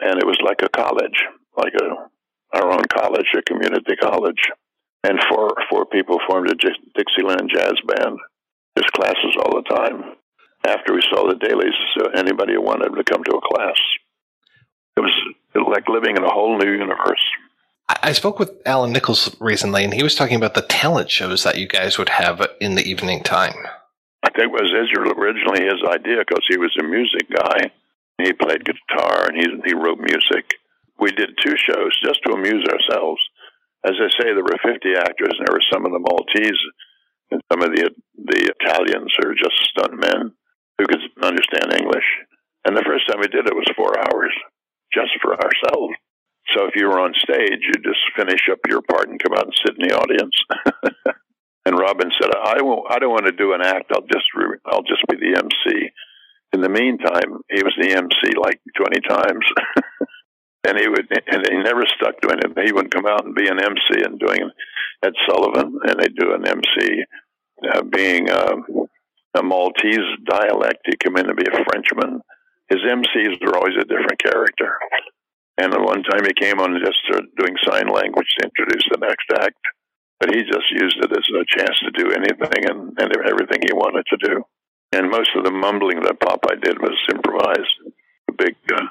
and 0.01 0.19
it 0.19 0.27
was 0.27 0.39
like 0.45 0.63
a 0.63 0.69
college, 0.69 1.25
like 1.57 1.75
a 1.75 2.09
our 2.55 2.71
own 2.71 2.85
college, 2.93 3.27
a 3.37 3.43
community 3.43 3.97
college. 3.97 4.51
And 5.05 5.19
four 5.31 5.51
four 5.71 5.87
people 5.87 6.19
formed 6.29 6.51
a 6.51 6.55
Dixieland 6.55 7.51
jazz 7.53 7.75
band. 7.87 8.19
Just 8.79 8.93
classes 8.93 9.37
all 9.39 9.57
the 9.57 9.77
time. 9.77 10.17
After 10.67 10.95
we 10.95 11.03
saw 11.11 11.29
the 11.29 11.35
dailies, 11.35 11.75
so 11.97 12.11
anybody 12.15 12.55
who 12.55 12.63
wanted 12.63 12.95
to 12.95 13.05
come 13.05 13.25
to 13.25 13.37
a 13.37 13.41
class. 13.41 13.79
It 14.97 15.01
was 15.01 15.13
like 15.55 15.89
living 15.89 16.17
in 16.17 16.23
a 16.23 16.31
whole 16.31 16.59
new 16.59 16.71
universe. 16.71 17.23
I 17.89 18.13
spoke 18.13 18.39
with 18.39 18.53
Allan 18.65 18.93
Nicholls 18.93 19.35
recently, 19.41 19.85
and 19.85 19.93
he 19.93 20.03
was 20.03 20.15
talking 20.15 20.37
about 20.37 20.55
the 20.55 20.63
talent 20.63 21.11
shows 21.11 21.43
that 21.43 21.59
you 21.59 21.67
guys 21.67 21.99
would 21.99 22.09
have 22.09 22.47
in 22.61 22.75
the 22.75 22.85
evening 22.85 23.23
time. 23.23 23.55
I 24.23 24.31
think 24.31 24.53
it 24.53 24.63
was 24.63 24.71
originally 25.19 25.65
his 25.65 25.83
idea 25.89 26.23
because 26.27 26.47
he 26.49 26.57
was 26.57 26.75
a 26.79 26.85
music 26.85 27.29
guy. 27.29 27.71
He 28.23 28.33
played 28.33 28.65
guitar 28.65 29.27
and 29.29 29.37
he 29.37 29.47
he 29.67 29.75
wrote 29.75 29.99
music. 29.99 30.55
We 30.99 31.11
did 31.11 31.31
two 31.43 31.57
shows 31.57 32.01
just 32.05 32.21
to 32.25 32.35
amuse 32.35 32.65
ourselves. 32.71 33.21
As 33.85 33.95
I 33.99 34.09
say, 34.15 34.31
there 34.33 34.45
were 34.45 34.63
50 34.63 34.95
actors, 34.95 35.35
and 35.37 35.49
there 35.49 35.57
were 35.59 35.71
some 35.73 35.85
of 35.85 35.93
the 35.93 35.99
Maltese 35.99 36.63
and 37.33 37.43
some 37.51 37.63
of 37.63 37.75
the 37.75 37.91
the 38.17 38.53
Italians 38.61 39.13
who 39.19 39.31
are 39.31 39.35
just 39.35 39.59
stunt 39.71 39.99
men 39.99 40.33
who 40.79 40.87
could 40.87 41.03
understand 41.23 41.75
English. 41.75 42.07
And 42.65 42.77
the 42.77 42.87
first 42.87 43.07
time 43.09 43.21
we 43.21 43.29
did 43.29 43.47
it 43.47 43.55
was 43.55 43.69
four 43.77 43.99
hours 43.99 44.33
just 44.93 45.11
for 45.21 45.35
ourselves. 45.35 45.95
So 46.55 46.67
if 46.67 46.75
you 46.77 46.87
were 46.87 47.01
on 47.01 47.15
stage, 47.15 47.63
you 47.63 47.75
just 47.83 48.03
finish 48.17 48.49
up 48.51 48.59
your 48.69 48.83
part 48.83 49.09
and 49.09 49.23
come 49.23 49.33
out 49.35 49.47
and 49.47 49.63
sit 49.65 49.77
in 49.79 49.89
the 49.89 49.97
audience. 49.97 50.37
and 51.67 51.79
Robin 51.79 52.11
said, 52.21 52.31
"I 52.35 52.61
won't. 52.63 52.91
I 52.91 52.99
don't 52.99 53.11
want 53.11 53.27
to 53.27 53.33
do 53.33 53.53
an 53.53 53.63
act. 53.63 53.93
I'll 53.93 54.07
just 54.13 54.27
re- 54.35 54.59
I'll 54.67 54.83
just 54.83 55.07
be 55.09 55.17
the 55.17 55.39
MC." 55.39 55.91
In 56.53 56.61
the 56.61 56.69
meantime, 56.69 57.41
he 57.49 57.63
was 57.63 57.75
the 57.79 57.95
MC 57.95 58.37
like 58.37 58.61
twenty 58.77 59.01
times, 59.01 59.47
and 60.65 60.79
he 60.79 60.89
would 60.89 61.07
and 61.27 61.47
he 61.49 61.57
never 61.63 61.87
stuck 61.97 62.21
to 62.21 62.31
anything. 62.31 62.67
He 62.67 62.73
would 62.73 62.93
come 62.93 63.07
out 63.07 63.25
and 63.25 63.35
be 63.35 63.49
an 63.49 63.63
MC 63.63 64.03
and 64.05 64.19
doing 64.19 64.51
Ed 65.03 65.15
Sullivan, 65.27 65.79
and 65.85 66.01
they'd 66.01 66.17
do 66.17 66.35
an 66.35 66.47
MC 66.47 67.05
uh, 67.73 67.83
being 67.83 68.31
um, 68.31 68.65
a 69.35 69.43
Maltese 69.43 70.09
dialect. 70.25 70.85
He 70.85 70.97
come 70.97 71.17
in 71.17 71.27
to 71.27 71.35
be 71.35 71.47
a 71.47 71.65
Frenchman. 71.65 72.21
His 72.69 72.81
MCs 72.81 73.41
were 73.45 73.57
always 73.57 73.77
a 73.77 73.85
different 73.85 74.23
character. 74.23 74.79
And 75.59 75.73
one 75.85 76.03
time 76.03 76.25
he 76.25 76.33
came 76.33 76.61
on 76.61 76.81
just 76.85 77.01
doing 77.37 77.55
sign 77.69 77.89
language 77.89 78.29
to 78.39 78.49
introduce 78.49 78.85
the 78.91 79.01
next 79.01 79.29
act. 79.41 79.61
But 80.21 80.35
he 80.35 80.43
just 80.43 80.71
used 80.71 80.97
it 81.03 81.11
as 81.11 81.27
a 81.35 81.45
chance 81.59 81.77
to 81.81 81.91
do 81.91 82.13
anything 82.13 82.65
and, 82.71 82.97
and 82.97 83.13
everything 83.27 83.61
he 83.63 83.75
wanted 83.75 84.07
to 84.07 84.17
do. 84.23 84.45
And 84.93 85.11
most 85.11 85.31
of 85.37 85.45
the 85.45 85.51
mumbling 85.51 86.01
that 86.03 86.21
Popeye 86.21 86.63
did 86.63 86.79
was 86.81 86.97
improvised. 87.11 87.75
The 88.29 88.35
big 88.39 88.57
uh, 88.73 88.87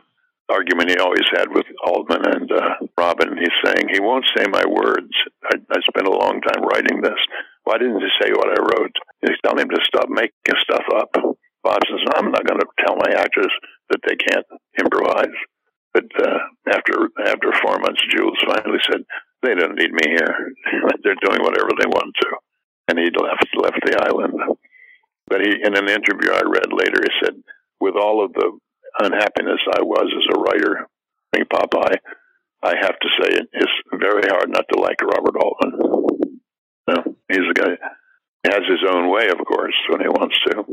argument 0.50 0.90
he 0.90 0.98
always 0.98 1.26
had 1.32 1.48
with 1.50 1.66
Altman 1.86 2.26
and 2.26 2.52
uh, 2.52 2.76
Robin, 2.98 3.38
he's 3.38 3.56
saying, 3.64 3.88
he 3.92 4.02
won't 4.02 4.26
say 4.36 4.46
my 4.52 4.66
words. 4.68 5.14
I, 5.46 5.56
I 5.72 5.80
spent 5.88 6.08
a 6.08 6.12
long 6.12 6.42
time 6.42 6.64
writing 6.64 7.02
this. 7.02 7.20
Why 7.64 7.78
didn't 7.78 8.02
he 8.02 8.10
say 8.22 8.32
what 8.32 8.50
I 8.50 8.62
wrote? 8.62 8.96
He's 9.22 9.38
telling 9.44 9.64
him 9.64 9.70
to 9.70 9.86
stop 9.86 10.10
making 10.10 10.60
stuff 10.62 10.86
up. 10.96 11.12
Bob 11.64 11.80
says, 11.86 12.02
I'm 12.16 12.32
not 12.32 12.46
going 12.46 12.60
to 12.60 12.68
tell 12.86 12.96
my 12.98 13.12
actors 13.22 13.54
that 13.90 14.02
they 14.08 14.16
can't 14.16 14.46
improvise. 14.80 15.38
But 15.94 16.08
uh, 16.18 16.40
after 16.72 16.94
after 17.20 17.52
four 17.62 17.78
months, 17.80 18.02
Jules 18.10 18.40
finally 18.48 18.80
said, 18.90 19.04
"They 19.44 19.56
don't 19.56 19.76
need 19.76 19.92
me 19.92 20.08
here. 20.08 20.54
They're 21.04 21.20
doing 21.20 21.44
whatever 21.44 21.72
they 21.76 21.88
want 21.88 22.16
to," 22.22 22.30
and 22.88 22.98
he 22.98 23.12
left 23.12 23.48
left 23.60 23.84
the 23.84 24.00
island. 24.00 24.34
But 25.28 25.42
he, 25.42 25.52
in 25.52 25.76
an 25.76 25.90
interview 25.90 26.32
I 26.32 26.48
read 26.48 26.72
later, 26.72 27.04
he 27.04 27.12
said, 27.22 27.44
"With 27.82 27.96
all 27.96 28.24
of 28.24 28.32
the 28.32 28.58
unhappiness 29.00 29.60
I 29.76 29.82
was 29.82 30.08
as 30.16 30.28
a 30.34 30.40
writer, 30.40 30.88
being 31.34 31.46
Popeye, 31.52 32.00
I 32.64 32.74
have 32.80 32.98
to 33.00 33.10
say 33.20 33.40
it's 33.52 33.78
very 33.92 34.24
hard 34.30 34.50
not 34.50 34.66
to 34.72 34.80
like 34.80 35.02
Robert 35.02 35.36
Altman. 35.36 36.01
No, 36.88 37.16
he's 37.30 37.50
a 37.50 37.54
guy. 37.54 37.78
Has 38.46 38.64
his 38.68 38.84
own 38.90 39.10
way, 39.12 39.30
of 39.30 39.38
course, 39.46 39.76
when 39.90 40.02
he 40.02 40.08
wants 40.08 40.38
to. 40.48 40.66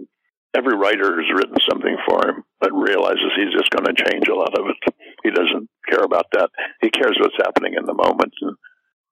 Every 0.57 0.77
writer 0.77 1.21
has 1.21 1.31
written 1.35 1.57
something 1.69 1.97
for 2.09 2.29
him 2.29 2.45
but 2.61 2.75
realizes 2.75 3.31
he's 3.37 3.55
just 3.55 3.71
going 3.71 3.87
to 3.87 3.95
change 3.95 4.27
a 4.29 4.35
lot 4.35 4.59
of 4.59 4.67
it. 4.67 4.95
He 5.23 5.31
doesn't 5.31 5.71
care 5.89 6.03
about 6.03 6.27
that. 6.33 6.51
He 6.83 6.91
cares 6.91 7.17
what's 7.21 7.39
happening 7.39 7.75
in 7.79 7.87
the 7.87 7.95
moment. 7.95 8.35
And 8.43 8.57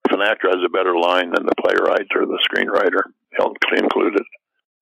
if 0.04 0.12
an 0.12 0.22
actor 0.22 0.48
has 0.50 0.62
a 0.64 0.72
better 0.72 0.98
line 0.98 1.30
than 1.30 1.46
the 1.46 1.60
playwright 1.62 2.10
or 2.14 2.26
the 2.26 2.42
screenwriter, 2.42 3.10
he'll 3.36 3.54
include 3.76 4.14
it. 4.16 4.26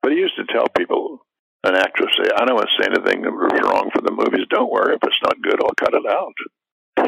But 0.03 0.13
he 0.13 0.19
used 0.19 0.37
to 0.37 0.49
tell 0.49 0.69
people, 0.77 1.25
an 1.65 1.77
actress 1.77 2.13
say, 2.17 2.29
I 2.29 2.45
don't 2.45 2.57
want 2.57 2.69
to 2.69 2.77
say 2.81 2.89
anything 2.89 3.23
that 3.23 3.33
was 3.33 3.61
wrong 3.65 3.91
for 3.93 4.01
the 4.01 4.13
movies. 4.13 4.49
Don't 4.49 4.73
worry. 4.73 4.97
If 4.97 5.05
it's 5.05 5.25
not 5.25 5.41
good, 5.41 5.61
I'll 5.61 5.81
cut 5.81 5.97
it 5.97 6.07
out. 6.09 6.37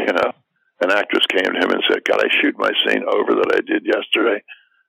You 0.01 0.13
know, 0.13 0.33
an 0.81 0.93
actress 0.93 1.25
came 1.29 1.45
to 1.45 1.61
him 1.61 1.73
and 1.73 1.83
said, 1.89 2.05
"God, 2.05 2.21
I 2.21 2.29
shoot 2.41 2.55
my 2.59 2.71
scene 2.85 3.05
over 3.09 3.33
that 3.37 3.53
I 3.55 3.61
did 3.61 3.87
yesterday." 3.87 4.43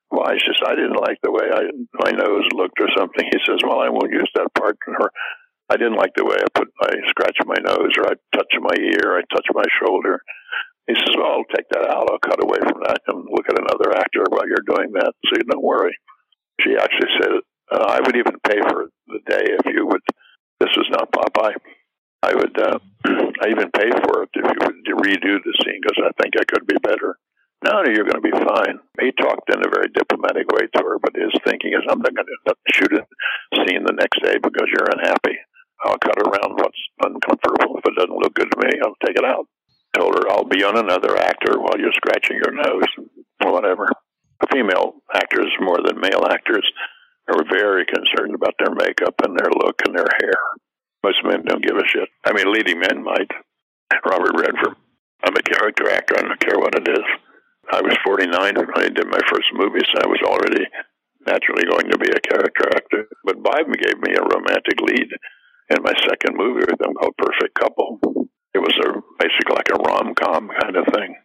Why? 0.10 0.38
She 0.38 0.48
says, 0.48 0.64
"I 0.66 0.76
didn't 0.76 1.02
like 1.04 1.20
the 1.22 1.32
way 1.32 1.46
I 1.52 1.68
my 2.00 2.12
nose 2.12 2.48
looked 2.56 2.80
or 2.80 2.88
something." 2.96 3.26
He 3.28 3.40
says, 3.46 3.60
"Well, 3.64 3.80
I 3.80 3.90
won't 3.90 4.12
use 4.12 4.30
that 4.36 4.54
part." 4.54 4.78
Or, 4.88 5.12
I 5.70 5.76
didn't 5.76 6.00
like 6.00 6.16
the 6.16 6.24
way 6.24 6.38
I 6.40 6.48
put 6.56 6.72
I 6.82 6.96
scratch 7.10 7.38
my 7.46 7.60
nose 7.60 7.92
or 8.00 8.08
I 8.08 8.16
touch 8.32 8.52
my 8.60 8.76
ear, 8.80 9.20
I 9.20 9.24
touch 9.36 9.48
my 9.54 9.68
shoulder. 9.84 10.22
He 10.88 10.96
says, 10.96 11.16
"Well, 11.18 11.28
I'll 11.44 11.52
take 11.56 11.68
that 11.72 11.92
out. 11.92 12.08
I'll 12.10 12.24
cut 12.24 12.42
away 12.42 12.60
from 12.64 12.80
that 12.88 13.04
and 13.08 13.28
look 13.28 13.50
at 13.50 13.60
another 13.60 13.92
actor 13.98 14.24
while 14.30 14.48
you're 14.48 14.64
doing 14.64 14.94
that, 14.94 15.12
so 15.26 15.36
you 15.36 15.44
don't 15.44 15.64
worry." 15.64 15.96
She 16.62 16.76
actually 16.80 17.12
said, 17.20 17.32
uh, 17.72 17.86
"I 17.90 18.00
would 18.00 18.16
even 18.16 18.40
pay 18.48 18.62
for 18.70 18.90
the 19.08 19.20
day 19.28 19.44
if 19.60 19.66
you 19.66 19.86
would." 19.86 20.02
This 20.60 20.72
was 20.78 20.88
not 20.90 21.12
Popeye. 21.12 21.56
I 22.24 22.34
would. 22.34 22.58
Uh, 22.58 22.80
I 23.44 23.50
even 23.50 23.70
pay 23.72 23.92
for 23.92 24.24
it 24.24 24.30
if 24.34 24.46
you 24.46 24.60
would 24.64 25.04
redo 25.04 25.38
the 25.44 25.54
scene 25.64 25.82
because 25.82 26.00
I 26.00 26.12
think 26.22 26.36
I 26.40 26.46
could 26.48 26.66
be 26.66 26.78
better. 26.82 27.18
No, 27.64 27.82
no, 27.82 27.90
you're 27.90 28.06
going 28.06 28.22
to 28.22 28.30
be 28.30 28.32
fine. 28.32 28.78
He 29.02 29.12
talked 29.18 29.50
in 29.50 29.66
a 29.66 29.70
very 29.70 29.90
diplomatic 29.90 30.46
way 30.54 30.70
to 30.70 30.80
her, 30.84 31.00
but 31.00 31.18
his 31.18 31.34
thinking 31.44 31.74
is, 31.74 31.82
I'm 31.90 32.00
not 32.00 32.14
going 32.14 32.30
to 32.30 32.56
shoot 32.72 32.94
a 32.94 33.02
scene 33.56 33.82
the 33.84 33.98
next 33.98 34.22
day 34.22 34.38
because 34.38 34.70
you're 34.70 34.94
unhappy. 34.94 35.38
I'll 35.84 35.98
cut 35.98 36.22
around 36.22 36.54
what's 36.58 36.82
uncomfortable. 37.02 37.78
If 37.78 37.86
it 37.86 37.98
doesn't 37.98 38.18
look 38.22 38.34
good 38.34 38.52
to 38.52 38.62
me, 38.62 38.78
I'll 38.82 38.98
take 39.06 39.18
it 39.18 39.26
out. 39.26 39.46
Told 39.98 40.14
her 40.16 40.30
I'll 40.30 40.46
be 40.46 40.64
on 40.64 40.78
another 40.78 41.18
actor 41.18 41.58
while 41.60 41.78
you're 41.80 41.94
scratching 41.94 42.38
your 42.38 42.54
nose 42.54 42.90
or 43.44 43.52
whatever. 43.52 43.90
Female 44.52 44.94
actors, 45.14 45.50
more 45.60 45.80
than 45.84 46.00
male 46.00 46.26
actors, 46.30 46.66
are 47.28 47.44
very 47.50 47.86
concerned 47.86 48.36
about 48.36 48.54
their 48.60 48.74
makeup 48.74 49.16
and 49.24 49.38
their 49.38 49.50
look 49.50 49.82
and 49.86 49.98
their 49.98 50.08
hair. 50.22 50.38
Most 51.04 51.24
men 51.24 51.44
don't 51.46 51.66
give 51.66 51.78
a 51.78 51.88
shit. 51.88 52.10
I 52.26 52.34
mean, 52.34 52.52
leading 52.52 52.80
men 52.80 53.04
might. 53.04 53.32
Robert 54.06 54.34
Redford. 54.36 54.76
I'm 55.24 55.36
a 55.36 55.42
character 55.42 55.90
actor. 55.90 56.16
I 56.18 56.22
don't 56.22 56.40
care 56.40 56.60
what 56.60 56.76
it 56.76 56.88
is. 56.88 57.06
I 57.72 57.82
was 57.82 57.98
49 58.06 58.32
when 58.32 58.72
I 58.76 58.90
did 58.90 59.08
my 59.08 59.20
first 59.28 59.52
movie, 59.54 59.84
so 59.84 60.00
I 60.00 60.08
was 60.08 60.24
already 60.24 60.64
naturally 61.28 61.68
going 61.68 61.92
to 61.92 62.00
be 62.00 62.08
a 62.08 62.24
character 62.24 62.66
actor. 62.72 63.08
But 63.24 63.44
Biden 63.44 63.76
gave 63.76 64.00
me 64.00 64.16
a 64.16 64.24
romantic 64.24 64.80
lead 64.80 65.12
in 65.70 65.84
my 65.84 65.94
second 66.08 66.40
movie 66.40 66.64
with 66.64 66.80
them 66.80 66.96
called 66.96 67.18
Perfect 67.18 67.60
Couple. 67.60 68.00
It 68.56 68.64
was 68.64 68.76
a 68.80 69.04
basically 69.20 69.56
like 69.56 69.72
a 69.76 69.84
rom 69.84 70.16
com 70.16 70.48
kind 70.48 70.76
of 70.78 70.88
thing. 70.96 71.16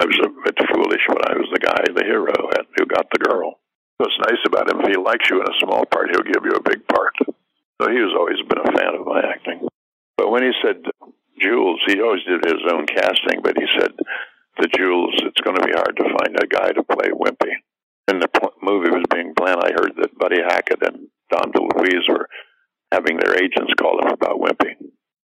I 0.00 0.08
was 0.08 0.18
a 0.24 0.32
bit 0.32 0.56
foolish, 0.72 1.04
but 1.08 1.28
I 1.28 1.36
was 1.36 1.52
the 1.52 1.60
guy, 1.60 1.84
the 1.92 2.08
hero, 2.08 2.32
who 2.32 2.86
got 2.86 3.06
the 3.12 3.20
girl. 3.20 3.60
What's 3.98 4.16
nice 4.24 4.40
about 4.48 4.72
him, 4.72 4.80
if 4.80 4.88
he 4.88 4.96
likes 4.96 5.28
you 5.28 5.36
in 5.36 5.46
a 5.46 5.60
small 5.60 5.84
part, 5.84 6.08
he'll 6.08 6.24
give 6.24 6.40
you 6.48 6.56
a 6.56 6.64
big 6.64 6.88
part. 6.88 7.12
So 7.20 7.90
he 7.92 8.00
has 8.00 8.16
always 8.16 8.40
been 8.48 8.64
a 8.64 8.72
fan 8.72 8.96
of 8.96 9.04
my 9.04 9.20
acting. 9.20 9.68
But 10.16 10.30
when 10.30 10.42
he 10.42 10.52
said 10.64 10.80
Jules, 11.40 11.80
he 11.86 12.00
always 12.00 12.24
did 12.24 12.40
his 12.44 12.64
own 12.72 12.86
casting, 12.86 13.44
but 13.44 13.60
he 13.60 13.68
said 13.76 13.92
the 14.60 14.68
Jules, 14.76 15.16
it's 15.24 15.40
going 15.40 15.56
to 15.56 15.66
be 15.66 15.72
hard 15.72 15.96
to 15.96 16.04
find 16.04 16.36
a 16.36 16.46
guy 16.46 16.70
to 16.72 16.84
play 16.84 17.08
Wimpy. 17.08 17.52
When 18.06 18.20
the 18.20 18.28
movie 18.62 18.90
was 18.90 19.04
being 19.12 19.34
planned, 19.34 19.62
I 19.64 19.72
heard 19.72 19.96
that 19.96 20.18
Buddy 20.18 20.42
Hackett 20.42 20.82
and 20.82 21.08
Dom 21.32 21.52
DeLuise 21.52 22.08
were 22.08 22.28
having 22.92 23.16
their 23.16 23.36
agents 23.36 23.72
call 23.80 23.98
him 24.02 24.12
about 24.12 24.40
Wimpy. 24.40 24.76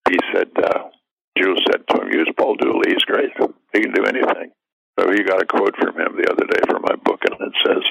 He 0.09 0.19
said, 0.33 0.49
uh, 0.57 0.89
Jules 1.37 1.61
said 1.69 1.85
to 1.89 2.01
him, 2.01 2.13
use 2.13 2.31
Paul 2.39 2.57
Dooley, 2.57 2.95
he's 2.95 3.05
great. 3.05 3.31
He 3.75 3.81
can 3.81 3.93
do 3.93 4.05
anything. 4.05 4.53
So 4.99 5.11
he 5.13 5.23
got 5.25 5.43
a 5.43 5.47
quote 5.47 5.77
from 5.77 6.01
him 6.01 6.17
the 6.17 6.31
other 6.33 6.47
day 6.47 6.63
from 6.71 6.83
my 6.83 6.97
book, 6.97 7.21
and 7.29 7.37
it 7.37 7.55
says, 7.67 7.85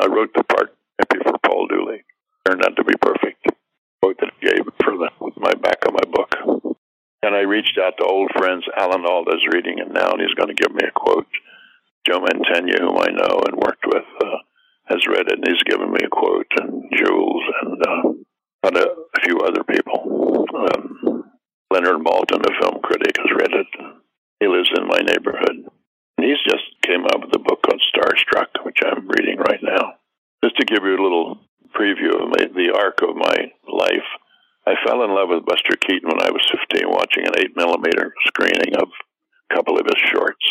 I 0.00 0.06
wrote 0.06 0.30
the 0.34 0.44
part 0.44 0.76
Wimpy 1.00 1.22
for 1.24 1.38
Paul 1.44 1.66
Dooley. 1.66 2.04
Turned 2.46 2.62
out 2.62 2.76
to 2.76 2.84
be 2.84 2.94
perfect. 3.00 3.42
Quote 4.02 4.18
that 4.20 4.30
he 4.38 4.46
gave 4.46 4.64
for 4.84 4.94
the, 4.94 5.10
my 5.36 5.54
back 5.54 5.78
of 5.86 5.94
my 5.94 6.06
book. 6.12 6.73
And 7.24 7.34
I 7.34 7.48
reached 7.48 7.80
out 7.80 7.96
to 7.96 8.04
old 8.04 8.30
friends. 8.36 8.64
Alan 8.76 9.08
Alda's 9.08 9.48
reading 9.50 9.78
it 9.78 9.88
now, 9.88 10.12
and 10.12 10.20
he's 10.20 10.36
going 10.36 10.54
to 10.54 10.60
give 10.60 10.74
me 10.74 10.84
a 10.84 10.92
quote. 10.92 11.26
Joe 12.06 12.20
Mantegna, 12.20 12.76
whom 12.84 13.00
I 13.00 13.16
know 13.16 13.40
and 13.48 13.56
worked 13.56 13.86
with, 13.86 14.04
uh, 14.20 14.44
has 14.92 15.08
read 15.08 15.32
it, 15.32 15.40
and 15.40 15.48
he's 15.48 15.62
given 15.64 15.90
me 15.90 16.04
a 16.04 16.12
quote. 16.12 16.52
And 16.60 16.84
Jules 16.92 17.44
and 17.62 17.80
uh, 17.80 18.02
a, 18.68 18.68
a 18.68 19.20
few 19.24 19.40
other 19.40 19.64
people. 19.64 20.44
Um, 20.52 21.24
Leonard 21.72 22.04
Maltin, 22.04 22.44
the 22.44 22.52
film 22.60 22.82
critic, 22.82 23.16
has 23.16 23.32
read 23.40 23.56
it. 23.56 23.72
He 24.40 24.46
lives 24.46 24.68
in 24.76 24.86
my 24.86 25.00
neighborhood. 25.00 25.64
And 26.18 26.26
he's 26.28 26.44
just 26.44 26.64
came 26.84 27.04
out 27.08 27.24
with 27.24 27.34
a 27.34 27.38
book 27.38 27.64
called 27.64 27.80
Starstruck, 27.88 28.66
which 28.66 28.80
I'm 28.84 29.08
reading 29.08 29.38
right 29.38 29.62
now. 29.62 29.94
Just 30.44 30.58
to 30.58 30.66
give 30.66 30.84
you 30.84 30.92
a 30.92 31.02
little 31.02 31.40
preview 31.74 32.20
of 32.20 32.28
my, 32.28 32.44
the 32.52 32.76
arc 32.76 33.00
of 33.00 33.16
my 33.16 33.50
life. 33.66 34.08
I 34.66 34.80
fell 34.80 35.04
in 35.04 35.12
love 35.12 35.28
with 35.28 35.44
Buster 35.44 35.76
Keaton 35.76 36.08
when 36.08 36.24
I 36.24 36.32
was 36.32 36.40
15, 36.72 36.88
watching 36.88 37.28
an 37.28 37.36
8 37.36 37.56
millimeter 37.56 38.14
screening 38.26 38.72
of 38.80 38.88
a 38.88 39.54
couple 39.54 39.76
of 39.76 39.84
his 39.84 40.00
shorts. 40.08 40.44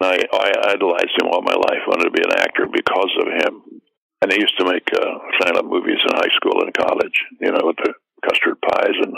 I, 0.00 0.22
I 0.30 0.78
idolized 0.78 1.18
him 1.18 1.26
all 1.26 1.42
my 1.42 1.58
life. 1.58 1.82
wanted 1.90 2.06
to 2.06 2.14
be 2.14 2.22
an 2.22 2.38
actor 2.38 2.70
because 2.70 3.10
of 3.18 3.26
him. 3.34 3.82
And 4.22 4.32
he 4.32 4.40
used 4.40 4.56
to 4.58 4.66
make 4.66 4.86
uh, 4.94 5.18
silent 5.42 5.66
movies 5.66 5.98
in 6.06 6.14
high 6.14 6.34
school 6.38 6.62
and 6.62 6.74
college, 6.74 7.18
you 7.40 7.50
know, 7.50 7.66
with 7.66 7.76
the 7.82 7.94
custard 8.22 8.62
pies 8.62 8.94
and 8.94 9.14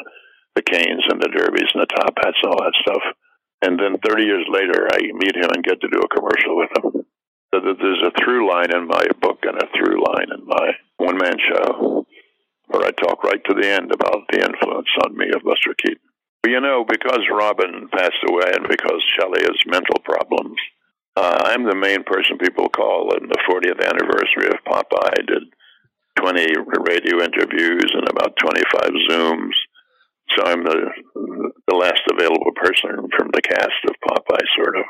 the 0.57 0.65
canes 0.65 1.05
and 1.09 1.21
the 1.21 1.29
derbies 1.29 1.69
and 1.77 1.85
the 1.85 1.95
top 2.01 2.17
hats 2.17 2.41
and 2.43 2.53
all 2.53 2.65
that 2.65 2.81
stuff. 2.81 3.05
And 3.61 3.79
then 3.79 4.01
30 4.01 4.25
years 4.25 4.47
later, 4.49 4.89
I 4.89 5.01
meet 5.21 5.37
him 5.37 5.53
and 5.53 5.65
get 5.65 5.81
to 5.81 5.89
do 5.89 6.01
a 6.01 6.15
commercial 6.17 6.57
with 6.57 6.73
him. 6.81 7.05
So 7.53 7.61
there's 7.61 8.05
a 8.09 8.17
through 8.17 8.49
line 8.49 8.73
in 8.73 8.89
my 8.89 9.05
book 9.21 9.45
and 9.45 9.61
a 9.61 9.69
through 9.77 10.01
line 10.01 10.29
in 10.33 10.47
my 10.47 10.73
one 10.97 11.19
man 11.19 11.37
show 11.37 12.07
where 12.71 12.87
I 12.87 12.91
talk 12.93 13.25
right 13.25 13.43
to 13.45 13.55
the 13.55 13.67
end 13.67 13.93
about 13.93 14.23
the 14.31 14.47
influence 14.47 14.89
on 15.05 15.17
me 15.17 15.27
of 15.35 15.43
Buster 15.43 15.75
Keaton. 15.75 16.07
You 16.47 16.61
know, 16.61 16.85
because 16.89 17.21
Robin 17.31 17.89
passed 17.93 18.23
away 18.29 18.51
and 18.55 18.67
because 18.69 19.03
Shelley 19.19 19.43
has 19.43 19.59
mental 19.67 19.99
problems, 20.05 20.57
uh, 21.17 21.43
I'm 21.45 21.65
the 21.65 21.77
main 21.77 22.03
person 22.05 22.39
people 22.39 22.69
call 22.71 23.13
in 23.13 23.29
the 23.29 23.43
40th 23.45 23.83
anniversary 23.83 24.49
of 24.49 24.65
Popeye. 24.65 25.19
I 25.19 25.23
did 25.27 25.53
20 26.17 26.47
radio 26.87 27.23
interviews 27.23 27.91
and 27.93 28.09
about 28.09 28.39
25 28.39 28.91
Zooms. 29.11 29.57
So 30.37 30.47
I'm 30.47 30.63
the 30.63 30.91
the 31.67 31.75
last 31.75 32.03
available 32.07 32.53
person 32.55 33.11
from 33.19 33.31
the 33.35 33.43
cast 33.43 33.83
of 33.89 33.95
Popeye, 34.09 34.47
sort 34.57 34.79
of. 34.79 34.85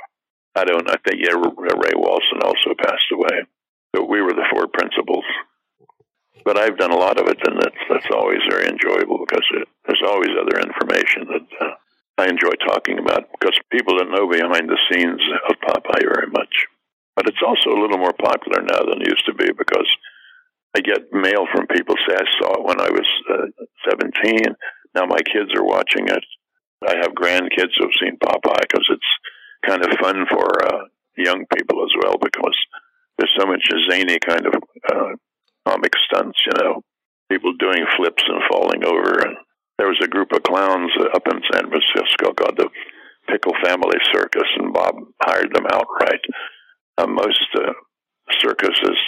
I 0.55 0.65
don't. 0.65 0.89
I 0.91 0.97
think 1.03 1.25
yeah, 1.25 1.33
Ray 1.33 1.97
Walston 1.97 2.45
also 2.45 2.77
passed 2.77 3.09
away. 3.13 3.49
But 3.93 4.09
we 4.09 4.21
were 4.21 4.35
the 4.35 4.47
four 4.53 4.69
principals 4.69 5.25
but 6.45 6.59
I've 6.59 6.79
done 6.79 6.93
a 6.93 6.99
lot 6.99 7.19
of 7.21 7.29
it, 7.29 7.39
and 7.45 7.61
that's 7.61 7.83
that's 7.89 8.11
always 8.15 8.41
very 8.49 8.67
enjoyable 8.67 9.25
because 9.25 9.47
it, 9.55 9.69
there's 9.87 10.03
always 10.07 10.31
other 10.35 10.61
information 10.61 11.27
that 11.29 11.47
uh, 11.61 11.75
I 12.19 12.29
enjoy 12.29 12.53
talking 12.67 12.99
about 12.99 13.29
because 13.33 13.59
people 13.71 13.97
don't 13.97 14.11
know 14.13 14.29
behind 14.29 14.69
the 14.69 14.79
scenes 14.91 15.21
of 15.49 15.57
Popeye 15.61 16.05
very 16.05 16.31
much. 16.31 16.67
But 17.17 17.29
it's 17.29 17.43
also 17.45 17.71
a 17.71 17.81
little 17.81 17.99
more 17.99 18.13
popular 18.13 18.63
now 18.63 18.81
than 18.81 19.03
it 19.03 19.09
used 19.09 19.27
to 19.27 19.35
be 19.35 19.49
because 19.57 19.89
I 20.77 20.81
get 20.81 21.13
mail 21.13 21.47
from 21.53 21.67
people 21.67 21.97
say 22.07 22.15
I 22.15 22.25
saw 22.39 22.55
it 22.55 22.65
when 22.65 22.81
I 22.81 22.91
was 22.91 23.09
uh, 23.29 23.91
17. 23.91 24.55
Now 24.95 25.07
my 25.07 25.21
kids 25.21 25.51
are 25.57 25.65
watching 25.65 26.09
it. 26.09 26.25
I 26.87 26.97
have 26.97 27.13
grandkids 27.13 27.77
who've 27.77 27.99
seen 28.01 28.17
Popeye 28.23 28.65
because 28.69 28.89
it's 28.89 29.11
kind 29.67 29.85
of 29.85 29.99
fun 30.01 30.25
for 30.31 30.65
uh, 30.65 30.85
young 31.17 31.45
people 31.55 31.85
as 31.85 31.93
well 32.03 32.17
because 32.21 32.57
there's 33.19 33.37
so 33.39 33.47
much 33.47 33.63
zany 33.91 34.19
kind 34.19 34.47
of 34.47 34.55
uh, 34.91 35.13
comic 35.67 35.93
stunts, 36.07 36.39
you 36.47 36.53
know, 36.63 36.83
people 37.31 37.53
doing 37.59 37.85
flips 37.97 38.23
and 38.27 38.43
falling 38.51 38.85
over. 38.85 39.21
And 39.27 39.37
there 39.79 39.89
was 39.89 40.01
a 40.03 40.09
group 40.09 40.33
of 40.33 40.43
clowns 40.43 40.93
up 41.15 41.27
in 41.31 41.41
San 41.53 41.71
Francisco 41.71 42.33
called 42.35 42.57
the 42.57 42.69
Pickle 43.29 43.55
Family 43.65 43.99
Circus, 44.13 44.49
and 44.59 44.73
Bob 44.73 44.97
hired 45.23 45.55
them 45.55 45.67
outright. 45.71 46.21
Uh, 46.99 47.07
most 47.07 47.47
uh, 47.55 47.73
circuses 48.41 48.99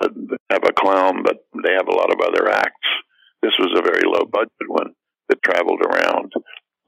have 0.00 0.64
a 0.64 0.72
clown, 0.72 1.22
but 1.22 1.44
they 1.62 1.72
have 1.72 1.88
a 1.88 1.96
lot 1.96 2.12
of 2.12 2.20
other 2.20 2.50
acts. 2.50 2.88
This 3.42 3.52
was 3.58 3.78
a 3.78 3.82
very 3.82 4.04
low 4.04 4.24
budget 4.30 4.68
one 4.68 4.92
that 5.28 5.42
traveled 5.42 5.80
around, 5.80 6.32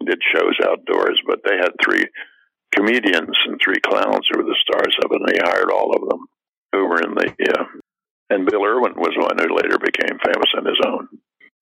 did 0.05 0.21
shows 0.35 0.57
outdoors, 0.65 1.21
but 1.27 1.41
they 1.45 1.57
had 1.57 1.73
three 1.85 2.05
comedians 2.75 3.37
and 3.47 3.61
three 3.63 3.81
clowns 3.85 4.27
who 4.29 4.39
were 4.39 4.49
the 4.49 4.63
stars 4.63 4.97
of 5.05 5.11
it, 5.13 5.21
and 5.21 5.29
they 5.29 5.41
hired 5.43 5.71
all 5.71 5.95
of 5.95 6.09
them 6.09 6.27
who 6.73 6.87
were 6.87 7.01
in 7.03 7.15
the 7.15 7.59
uh, 7.59 7.65
and 8.31 8.47
Bill 8.47 8.65
Irwin 8.65 8.95
was 8.97 9.17
one 9.17 9.39
who 9.39 9.57
later 9.57 9.79
became 9.79 10.19
famous 10.21 10.53
on 10.57 10.67
his 10.67 10.81
own. 10.85 11.09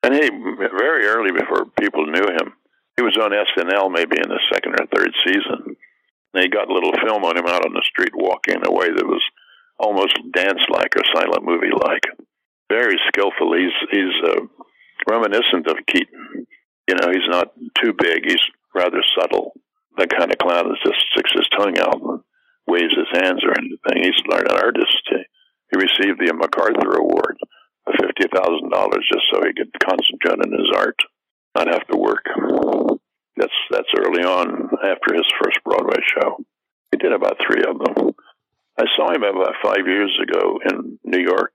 And 0.02 0.14
he, 0.14 0.28
very 0.30 1.06
early 1.06 1.32
before 1.32 1.66
people 1.80 2.06
knew 2.06 2.26
him, 2.26 2.54
he 2.96 3.02
was 3.02 3.16
on 3.16 3.30
SNL 3.30 3.92
maybe 3.92 4.16
in 4.16 4.28
the 4.28 4.40
second 4.52 4.74
or 4.78 4.86
third 4.86 5.12
season. 5.26 5.76
And 5.76 6.34
they 6.34 6.48
got 6.48 6.70
a 6.70 6.74
little 6.74 6.92
film 7.04 7.24
on 7.24 7.36
him 7.36 7.46
out 7.46 7.64
on 7.64 7.72
the 7.72 7.84
street 7.84 8.14
walking 8.14 8.56
in 8.56 8.66
a 8.66 8.72
way 8.72 8.88
that 8.88 9.06
was 9.06 9.22
almost 9.78 10.16
dance 10.32 10.62
like 10.70 10.94
or 10.96 11.02
silent 11.14 11.44
movie 11.44 11.74
like. 11.74 12.02
Very 12.68 12.98
skillful. 13.08 13.54
He's 13.54 13.76
he's 13.90 14.14
uh, 14.24 14.40
reminiscent 15.08 15.68
of 15.68 15.76
Keaton 15.86 16.46
You 16.88 16.94
know, 16.96 17.10
he's 17.12 17.28
not 17.28 17.52
too 17.82 17.92
big. 17.96 18.24
He's 18.26 18.42
rather 18.74 19.02
subtle. 19.18 19.52
The 19.96 20.06
kind 20.06 20.30
of 20.30 20.38
clown 20.38 20.68
that 20.68 20.78
just 20.84 21.00
sticks 21.12 21.32
his 21.32 21.48
tongue 21.56 21.78
out 21.78 22.00
and 22.02 22.20
waves 22.66 22.94
his 22.94 23.22
hands 23.22 23.42
or 23.44 23.54
anything. 23.56 24.02
He's 24.02 24.20
an 24.28 24.56
artist. 24.56 25.08
He 25.70 25.76
received 25.78 26.20
the 26.20 26.32
MacArthur 26.32 26.96
Award 26.98 27.36
of 27.86 27.94
fifty 28.00 28.26
thousand 28.34 28.70
dollars 28.70 29.06
just 29.10 29.26
so 29.32 29.42
he 29.42 29.54
could 29.54 29.72
concentrate 29.82 30.38
on 30.42 30.52
his 30.52 30.70
art, 30.74 30.98
not 31.54 31.68
have 31.68 31.86
to 31.88 31.98
work. 31.98 32.24
That's 33.36 33.58
that's 33.70 33.92
early 33.98 34.24
on 34.24 34.70
after 34.84 35.14
his 35.14 35.26
first 35.42 35.58
Broadway 35.64 36.00
show. 36.16 36.38
He 36.92 36.98
did 36.98 37.12
about 37.12 37.36
three 37.46 37.62
of 37.66 37.78
them. 37.78 38.14
I 38.78 38.84
saw 38.96 39.12
him 39.12 39.22
about 39.22 39.54
five 39.62 39.86
years 39.86 40.16
ago 40.22 40.58
in 40.70 40.98
New 41.04 41.20
York, 41.20 41.52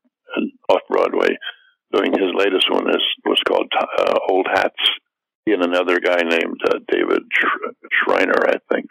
off 0.69 0.81
Broadway, 0.89 1.37
doing 1.93 2.11
his 2.11 2.31
latest 2.35 2.69
one. 2.69 2.89
Is 2.89 3.05
was 3.25 3.41
called 3.47 3.71
uh, 3.77 4.19
Old 4.29 4.47
Hats. 4.51 4.83
He 5.45 5.53
and 5.53 5.63
another 5.63 5.99
guy 5.99 6.21
named 6.21 6.61
uh, 6.67 6.79
David 6.87 7.23
Schreiner, 7.91 8.45
I 8.47 8.57
think, 8.71 8.87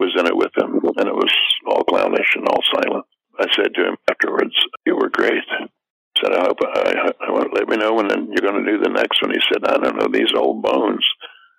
was 0.00 0.12
in 0.18 0.26
it 0.26 0.36
with 0.36 0.50
him, 0.56 0.80
and 0.96 1.08
it 1.08 1.14
was 1.14 1.32
all 1.68 1.84
clownish 1.84 2.34
and 2.34 2.48
all 2.48 2.62
silent. 2.74 3.06
I 3.38 3.46
said 3.54 3.74
to 3.74 3.88
him 3.88 3.96
afterwards, 4.10 4.54
"You 4.86 4.96
were 4.96 5.10
great." 5.10 5.44
I 5.50 5.66
said, 6.20 6.32
"I 6.32 6.44
hope 6.44 6.58
I, 6.62 7.12
I 7.26 7.32
want 7.32 7.54
let 7.54 7.68
me 7.68 7.76
know 7.76 7.94
when 7.94 8.08
you're 8.08 8.48
going 8.48 8.64
to 8.64 8.70
do 8.70 8.78
the 8.78 8.90
next 8.90 9.20
one." 9.22 9.32
He 9.32 9.40
said, 9.52 9.64
"I 9.64 9.78
don't 9.78 9.96
know 9.96 10.08
these 10.12 10.32
old 10.36 10.62
bones. 10.62 11.04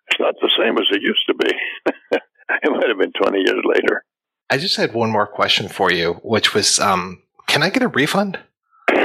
It's 0.08 0.20
not 0.20 0.36
the 0.42 0.52
same 0.58 0.78
as 0.78 0.88
it 0.92 1.02
used 1.02 1.26
to 1.28 1.34
be. 1.34 1.52
it 2.64 2.72
might 2.72 2.88
have 2.88 3.00
been 3.00 3.12
20 3.12 3.40
years 3.40 3.64
later." 3.66 4.06
I 4.50 4.58
just 4.58 4.78
had 4.78 4.94
one 4.94 5.10
more 5.10 5.28
question 5.28 5.68
for 5.68 5.92
you, 5.92 6.14
which 6.24 6.54
was, 6.54 6.80
um, 6.80 7.24
can 7.48 7.64
I 7.64 7.70
get 7.70 7.82
a 7.82 7.88
refund? 7.88 8.38
That's 8.88 9.02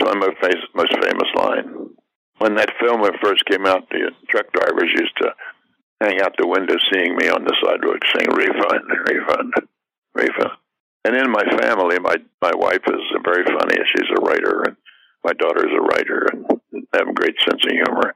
my 0.00 0.14
most, 0.14 0.38
most 0.74 0.94
famous 1.02 1.28
line. 1.36 1.90
When 2.38 2.54
that 2.54 2.72
film 2.80 3.02
first 3.22 3.44
came 3.44 3.66
out, 3.66 3.86
the 3.90 4.10
truck 4.28 4.50
drivers 4.52 4.90
used 4.96 5.14
to 5.20 5.34
hang 6.00 6.22
out 6.22 6.34
the 6.38 6.46
window 6.46 6.76
seeing 6.90 7.14
me 7.16 7.28
on 7.28 7.44
the 7.44 7.54
sidewalk 7.62 8.00
saying, 8.14 8.30
refund, 8.32 8.88
refund, 9.06 9.52
refund. 10.14 10.56
And 11.04 11.16
in 11.16 11.30
my 11.30 11.44
family, 11.58 11.98
my, 11.98 12.16
my 12.42 12.52
wife 12.54 12.84
is 12.86 13.00
very 13.24 13.44
funny. 13.44 13.76
She's 13.86 14.10
a 14.16 14.20
writer, 14.20 14.62
and 14.66 14.76
my 15.24 15.32
daughter 15.32 15.66
is 15.66 15.74
a 15.74 15.80
writer, 15.80 16.26
and 16.32 16.46
have 16.94 17.08
a 17.08 17.14
great 17.14 17.36
sense 17.40 17.62
of 17.64 17.72
humor. 17.72 18.14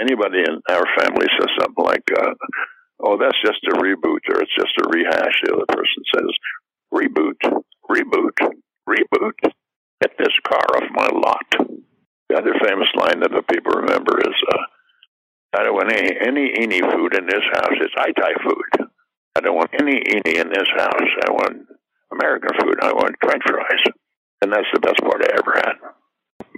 Anybody 0.00 0.40
in 0.40 0.60
our 0.70 0.84
family 0.98 1.26
says 1.38 1.50
something 1.60 1.84
like, 1.84 2.04
uh, 2.18 2.34
oh, 3.00 3.18
that's 3.18 3.40
just 3.44 3.62
a 3.64 3.76
reboot 3.76 4.24
or 4.28 4.40
it's 4.40 4.54
just 4.56 4.74
a 4.82 4.88
rehash. 4.88 5.42
The 5.44 5.54
other 5.54 5.66
person 5.68 6.02
says, 6.14 6.30
reboot, 6.92 7.38
reboot, 7.88 8.54
reboot. 8.88 9.52
Get 10.00 10.18
this 10.18 10.34
car 10.48 10.64
off 10.76 10.90
my 10.90 11.08
lot. 11.12 11.68
The 12.28 12.36
other 12.36 12.54
famous 12.64 12.88
line 12.96 13.20
that 13.20 13.30
the 13.30 13.42
people 13.42 13.72
remember 13.72 14.18
is, 14.18 14.34
uh, 14.52 14.58
I 15.56 15.62
don't 15.62 15.74
want 15.74 15.92
any, 15.92 16.10
any 16.20 16.52
any 16.56 16.80
food 16.80 17.16
in 17.16 17.26
this 17.26 17.44
house. 17.52 17.78
It's 17.80 17.94
Thai 17.94 18.32
food. 18.42 18.88
I 19.36 19.40
don't 19.40 19.56
want 19.56 19.70
any 19.78 20.02
any 20.06 20.38
in 20.38 20.48
this 20.48 20.68
house. 20.76 21.10
I 21.26 21.30
want 21.30 21.66
American 22.12 22.50
food. 22.60 22.78
I 22.82 22.92
want 22.92 23.16
French 23.22 23.42
fries. 23.46 23.84
And 24.42 24.52
that's 24.52 24.68
the 24.74 24.80
best 24.80 25.00
part 25.00 25.24
I 25.24 25.32
ever 25.38 25.54
had. 25.56 25.76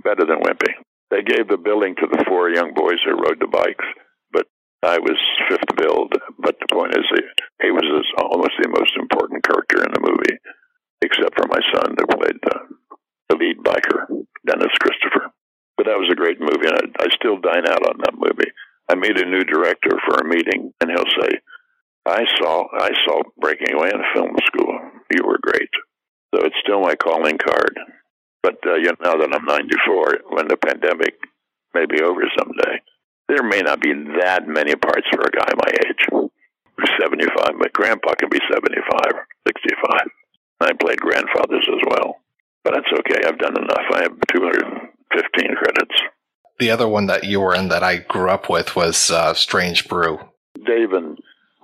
Better 0.03 0.27
than 0.27 0.43
Wimpy. 0.43 0.75
They 1.11 1.23
gave 1.23 1.49
the 1.49 1.57
billing 1.57 1.95
to 1.97 2.07
the 2.11 2.25
four 2.27 2.51
young 2.51 2.75
boys 2.75 2.99
who 3.05 3.13
rode 3.13 3.39
the 3.41 3.47
bikes 3.47 3.85
but 4.33 4.47
I 4.83 4.99
was 4.99 5.19
fifth 5.49 5.77
billed, 5.77 6.13
but 6.39 6.57
the 6.61 6.69
point 6.73 6.95
is, 6.95 7.05
he, 7.09 7.69
he 7.69 7.71
was 7.71 7.89
almost 8.21 8.53
the 8.61 8.69
most 8.69 8.93
important 8.97 9.45
character 9.45 9.83
in 9.83 9.93
the 9.93 10.05
movie, 10.05 10.37
except 11.03 11.35
for 11.37 11.49
my 11.49 11.61
son 11.73 11.97
that 11.97 12.13
played 12.13 12.39
the, 12.43 12.57
the 13.31 13.37
lead 13.37 13.59
biker, 13.65 14.05
Dennis 14.47 14.77
Christopher. 14.81 15.33
But 15.77 15.87
that 15.87 15.99
was 15.99 16.09
a 16.13 16.21
great 16.21 16.41
movie, 16.41 16.69
and 16.69 16.93
I, 17.01 17.05
I 17.05 17.07
still 17.17 17.41
dine 17.41 17.67
out 17.69 17.89
on 17.89 17.99
that 18.05 18.17
movie. 18.17 18.51
I 18.89 18.95
meet 18.95 19.19
a 19.19 19.29
new 19.29 19.45
director 19.45 19.97
for 20.07 20.21
a 20.21 20.29
meeting, 20.29 20.73
and 20.81 20.91
he'll 20.91 21.13
say, 21.21 21.41
"I 22.07 22.25
saw, 22.39 22.65
I 22.73 22.91
saw 23.05 23.23
Breaking 23.41 23.75
Away 23.75 23.91
in 23.93 24.03
film 24.15 24.37
school. 24.47 24.79
You 25.11 25.27
were 25.27 25.39
great." 25.43 25.71
So 26.35 26.43
it's 26.45 26.57
still 26.63 26.81
my 26.81 26.95
calling 26.95 27.39
card. 27.39 27.79
But 28.43 28.59
uh, 28.67 28.75
you 28.75 28.95
know, 28.95 28.97
now 29.03 29.17
that 29.17 29.35
I'm 29.35 29.45
94, 29.45 30.19
when 30.31 30.49
the 30.49 30.57
pandemic 30.57 31.15
may 31.75 31.87
be 31.87 32.03
over 32.03 32.23
someday, 32.39 32.81
there 33.29 33.43
may 33.43 33.61
not 33.61 33.81
be 33.81 33.93
that 34.21 34.47
many 34.47 34.75
parts 34.77 35.07
for 35.13 35.23
a 35.23 35.31
guy 35.31 35.51
my 35.57 35.73
age. 35.85 36.31
75. 37.01 37.55
My 37.57 37.69
grandpa 37.73 38.15
can 38.15 38.29
be 38.29 38.39
75, 38.53 39.25
65. 39.47 40.11
I 40.61 40.73
played 40.81 41.01
grandfathers 41.01 41.67
as 41.69 41.81
well. 41.89 42.17
But 42.65 42.75
that's 42.75 43.01
okay. 43.01 43.27
I've 43.27 43.39
done 43.39 43.57
enough. 43.57 43.87
I 43.95 44.03
have 44.03 44.17
215 44.33 45.57
credits. 45.57 45.95
The 46.59 46.71
other 46.71 46.89
one 46.89 47.07
that 47.07 47.25
you 47.25 47.41
were 47.41 47.55
in 47.55 47.69
that 47.69 47.83
I 47.83 47.99
grew 47.99 48.31
up 48.31 48.49
with 48.49 48.77
was 48.77 49.11
uh, 49.11 49.35
Strange 49.35 49.89
Brew. 49.89 50.19
Dave 50.65 50.93
and 50.93 51.16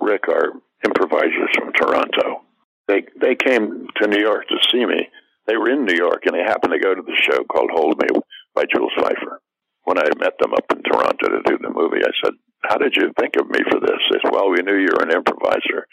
Rick 0.03 0.27
are 0.27 0.53
improvisers 0.85 1.49
from 1.55 1.73
Toronto. 1.73 2.43
They 2.87 3.03
they 3.19 3.35
came 3.35 3.87
to 4.01 4.07
New 4.07 4.19
York 4.19 4.47
to 4.49 4.57
see 4.71 4.85
me. 4.85 5.07
They 5.47 5.57
were 5.57 5.69
in 5.69 5.85
New 5.85 5.95
York 5.95 6.23
and 6.25 6.35
they 6.35 6.43
happened 6.43 6.73
to 6.73 6.79
go 6.79 6.93
to 6.93 7.01
the 7.01 7.21
show 7.21 7.43
called 7.45 7.71
Hold 7.73 7.97
Me 7.99 8.07
by 8.55 8.63
Jules 8.71 8.93
Feiffer 8.97 9.39
when 9.83 9.97
I 9.97 10.07
met 10.17 10.39
them 10.39 10.53
up 10.53 10.65
in 10.71 10.81
Toronto 10.83 11.27
to 11.27 11.41
do 11.45 11.57
the 11.59 11.69
movie, 11.73 12.03
I 12.03 12.11
said, 12.23 12.33
How 12.63 12.77
did 12.77 12.95
you 12.95 13.11
think 13.19 13.35
of 13.35 13.49
me 13.49 13.59
for 13.69 13.79
this? 13.79 13.99
They 14.11 14.19
said, 14.23 14.31
Well, 14.31 14.49
we 14.49 14.63
knew 14.63 14.79
you 14.79 14.95
were 14.95 15.03
an 15.03 15.15
improviser. 15.15 15.87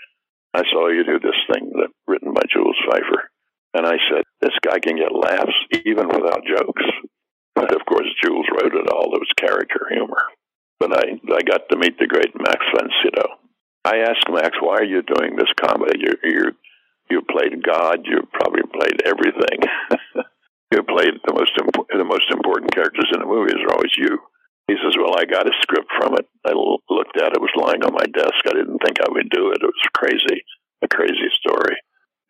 I 0.54 0.62
saw 0.70 0.86
oh, 0.86 0.88
you 0.88 1.04
do 1.04 1.18
this 1.18 1.38
thing 1.52 1.70
that 1.78 1.94
written 2.06 2.34
by 2.34 2.42
Jules 2.50 2.78
Feiffer. 2.88 3.30
And 3.74 3.86
I 3.86 3.98
said, 4.10 4.24
This 4.40 4.54
guy 4.62 4.78
can 4.78 4.96
get 4.96 5.14
laughs 5.14 5.54
even 5.84 6.08
without 6.08 6.46
jokes. 6.46 6.86
But 7.54 7.74
of 7.74 7.84
course, 7.86 8.06
Jules 8.22 8.46
wrote 8.50 8.74
it 8.74 8.90
all. 8.90 9.14
It 9.14 9.22
was 9.22 9.38
character 9.38 9.86
humor. 9.90 10.22
But 10.78 10.96
I, 10.96 11.18
I 11.34 11.42
got 11.42 11.68
to 11.70 11.76
meet 11.76 11.98
the 11.98 12.06
great 12.06 12.32
Max 12.38 12.64
von. 12.74 12.88
I 13.84 13.98
asked 13.98 14.28
Max, 14.28 14.56
Why 14.60 14.76
are 14.76 14.84
you 14.84 15.02
doing 15.02 15.36
this 15.36 15.52
comedy? 15.60 16.00
You, 16.00 16.12
you, 16.22 16.42
you 17.10 17.22
played 17.22 17.62
God, 17.64 18.00
you 18.04 18.26
probably 18.32 18.62
played 18.72 19.02
everything. 19.04 19.60
who 20.70 20.82
played 20.86 21.18
the 21.26 21.34
most 21.34 21.54
impo- 21.58 21.90
the 21.90 22.06
most 22.06 22.30
important 22.30 22.70
characters 22.72 23.10
in 23.12 23.20
the 23.20 23.26
movies 23.26 23.58
are 23.58 23.74
always 23.74 23.94
you. 23.98 24.18
He 24.68 24.78
says, 24.78 24.94
"Well, 24.94 25.18
I 25.18 25.26
got 25.26 25.50
a 25.50 25.60
script 25.62 25.90
from 25.98 26.14
it. 26.14 26.26
I 26.46 26.54
l- 26.54 26.82
looked 26.88 27.18
at 27.18 27.34
it. 27.34 27.38
It 27.38 27.42
was 27.42 27.58
lying 27.58 27.82
on 27.82 27.92
my 27.92 28.06
desk. 28.06 28.38
I 28.46 28.54
didn't 28.54 28.78
think 28.78 29.02
I 29.02 29.10
would 29.10 29.28
do 29.30 29.50
it. 29.50 29.62
It 29.62 29.66
was 29.66 29.94
crazy, 29.94 30.46
a 30.82 30.88
crazy 30.88 31.30
story." 31.42 31.76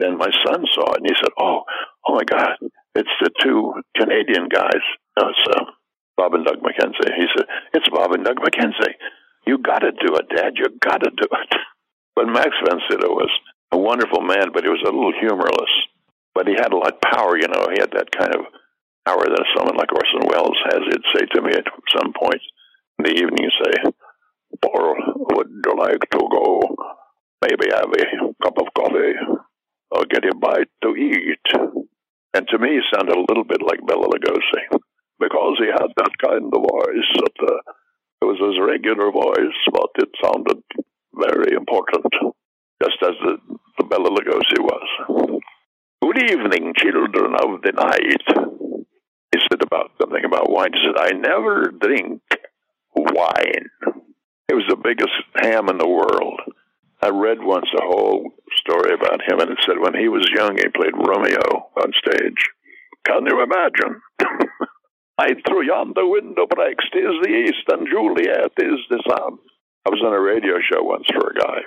Then 0.01 0.17
my 0.17 0.33
son 0.49 0.65
saw 0.73 0.97
it 0.97 1.05
and 1.05 1.11
he 1.13 1.17
said, 1.21 1.33
"Oh, 1.39 1.69
oh 2.09 2.15
my 2.17 2.25
God, 2.25 2.57
it's 2.97 3.17
the 3.21 3.31
two 3.45 3.75
Canadian 3.97 4.49
guys. 4.49 4.85
It's 5.21 5.45
uh, 5.53 5.65
Bob 6.17 6.33
and 6.33 6.47
Doug 6.47 6.65
McKenzie." 6.65 7.13
He 7.13 7.29
said, 7.37 7.45
"It's 7.75 7.89
Bob 7.93 8.13
and 8.13 8.25
Doug 8.25 8.41
McKenzie. 8.41 8.97
You 9.47 9.59
got 9.59 9.81
to 9.81 9.93
do 9.93 10.17
it, 10.17 10.29
Dad. 10.35 10.55
You 10.57 10.67
got 10.81 10.99
to 10.99 11.11
do 11.11 11.27
it." 11.31 11.59
But 12.17 12.27
Max 12.27 12.51
von 12.69 12.81
Sydow 12.91 13.15
was 13.15 13.31
a 13.73 13.79
wonderful 13.79 14.21
man, 14.21 14.51
but 14.53 14.65
he 14.65 14.69
was 14.69 14.83
a 14.83 14.93
little 14.93 15.13
humorless 15.19 15.71
but 16.35 16.47
he 16.47 16.55
had 16.55 16.73
a 16.73 16.77
lot 16.77 16.95
of 16.95 17.01
power, 17.01 17.37
you 17.37 17.49
know. 17.49 17.67
He 17.73 17.81
had 17.81 17.93
that 17.93 18.11
kind 18.13 18.35
of 18.35 18.47
power 19.07 19.25
that 19.25 19.53
someone 19.57 19.77
like 19.77 19.93
Orson 19.93 20.29
Welles 20.29 20.57
has. 20.73 20.83
He'd 20.87 21.13
say 21.15 21.27
to 21.35 21.43
me 21.43 21.53
at 21.53 21.67
some 21.95 22.13
point 22.13 22.41
in 22.99 23.05
the 23.05 23.13
evening, 23.13 23.51
say, 23.61 23.93
Paul, 24.63 24.97
would 25.35 25.49
you 25.51 25.75
like 25.77 26.01
to 26.01 26.19
go? 26.19 26.61
Maybe 27.43 27.73
have 27.73 27.89
a 27.93 28.45
cup 28.45 28.59
of 28.59 28.73
coffee 28.77 29.17
or 29.91 30.05
get 30.05 30.25
a 30.25 30.35
bite 30.35 30.69
to 30.83 30.95
eat. 30.95 31.45
And 32.35 32.47
to 32.49 32.59
me, 32.59 32.79
he 32.79 32.81
sounded 32.93 33.17
a 33.17 33.27
little 33.29 33.45
bit 33.45 33.63
like 33.63 33.85
Bela 33.87 34.07
Lugosi 34.07 34.81
because 35.19 35.57
he 35.59 35.67
had 35.67 35.89
that 35.97 36.13
kind 36.23 36.45
of 36.45 36.61
voice. 36.61 37.11
That, 37.17 37.37
uh, 37.49 37.73
it 38.21 38.25
was 38.25 38.39
his 38.39 38.61
regular 38.61 39.11
voice, 39.11 39.57
but 39.73 39.91
it 39.97 40.11
sounded 40.23 40.63
very 41.15 41.57
important, 41.57 42.07
just 42.83 42.99
as 43.03 43.17
the, 43.25 43.39
the 43.79 43.85
Bela 43.85 44.11
Lugosi 44.11 44.61
was. 44.61 45.41
Good 46.03 46.31
evening, 46.31 46.75
children 46.77 47.35
of 47.35 47.63
the 47.63 47.73
night. 47.73 48.85
He 49.33 49.39
said 49.51 49.63
about 49.63 49.93
something 50.01 50.25
about 50.25 50.51
wine. 50.51 50.73
He 50.75 50.81
said, 50.85 51.01
I 51.01 51.13
never 51.13 51.71
drink 51.71 52.21
wine. 52.95 53.71
It 54.49 54.55
was 54.55 54.67
the 54.69 54.77
biggest 54.77 55.13
ham 55.37 55.69
in 55.69 55.79
the 55.79 55.89
world. 55.89 56.41
I 57.03 57.09
read 57.09 57.39
once 57.41 57.69
a 57.75 57.83
whole 57.83 58.33
story 58.57 58.93
about 58.93 59.23
him, 59.23 59.41
and 59.41 59.51
it 59.51 59.59
said 59.65 59.79
when 59.79 59.95
he 59.95 60.09
was 60.09 60.29
young, 60.35 60.57
he 60.57 60.69
played 60.69 60.93
Romeo 60.95 61.71
on 61.81 61.93
stage. 61.97 62.51
Can 63.07 63.25
you 63.27 63.43
imagine? 63.43 64.03
I 65.21 65.37
through 65.45 65.69
yonder 65.69 66.09
window 66.09 66.49
breaks, 66.49 66.89
tis 66.97 67.13
the 67.21 67.29
east, 67.29 67.69
and 67.69 67.85
Juliet 67.85 68.57
is 68.57 68.81
the 68.89 69.05
sun. 69.05 69.37
I 69.85 69.93
was 69.93 70.01
on 70.01 70.17
a 70.17 70.21
radio 70.21 70.57
show 70.65 70.81
once 70.81 71.05
for 71.13 71.29
a 71.29 71.37
guy. 71.37 71.61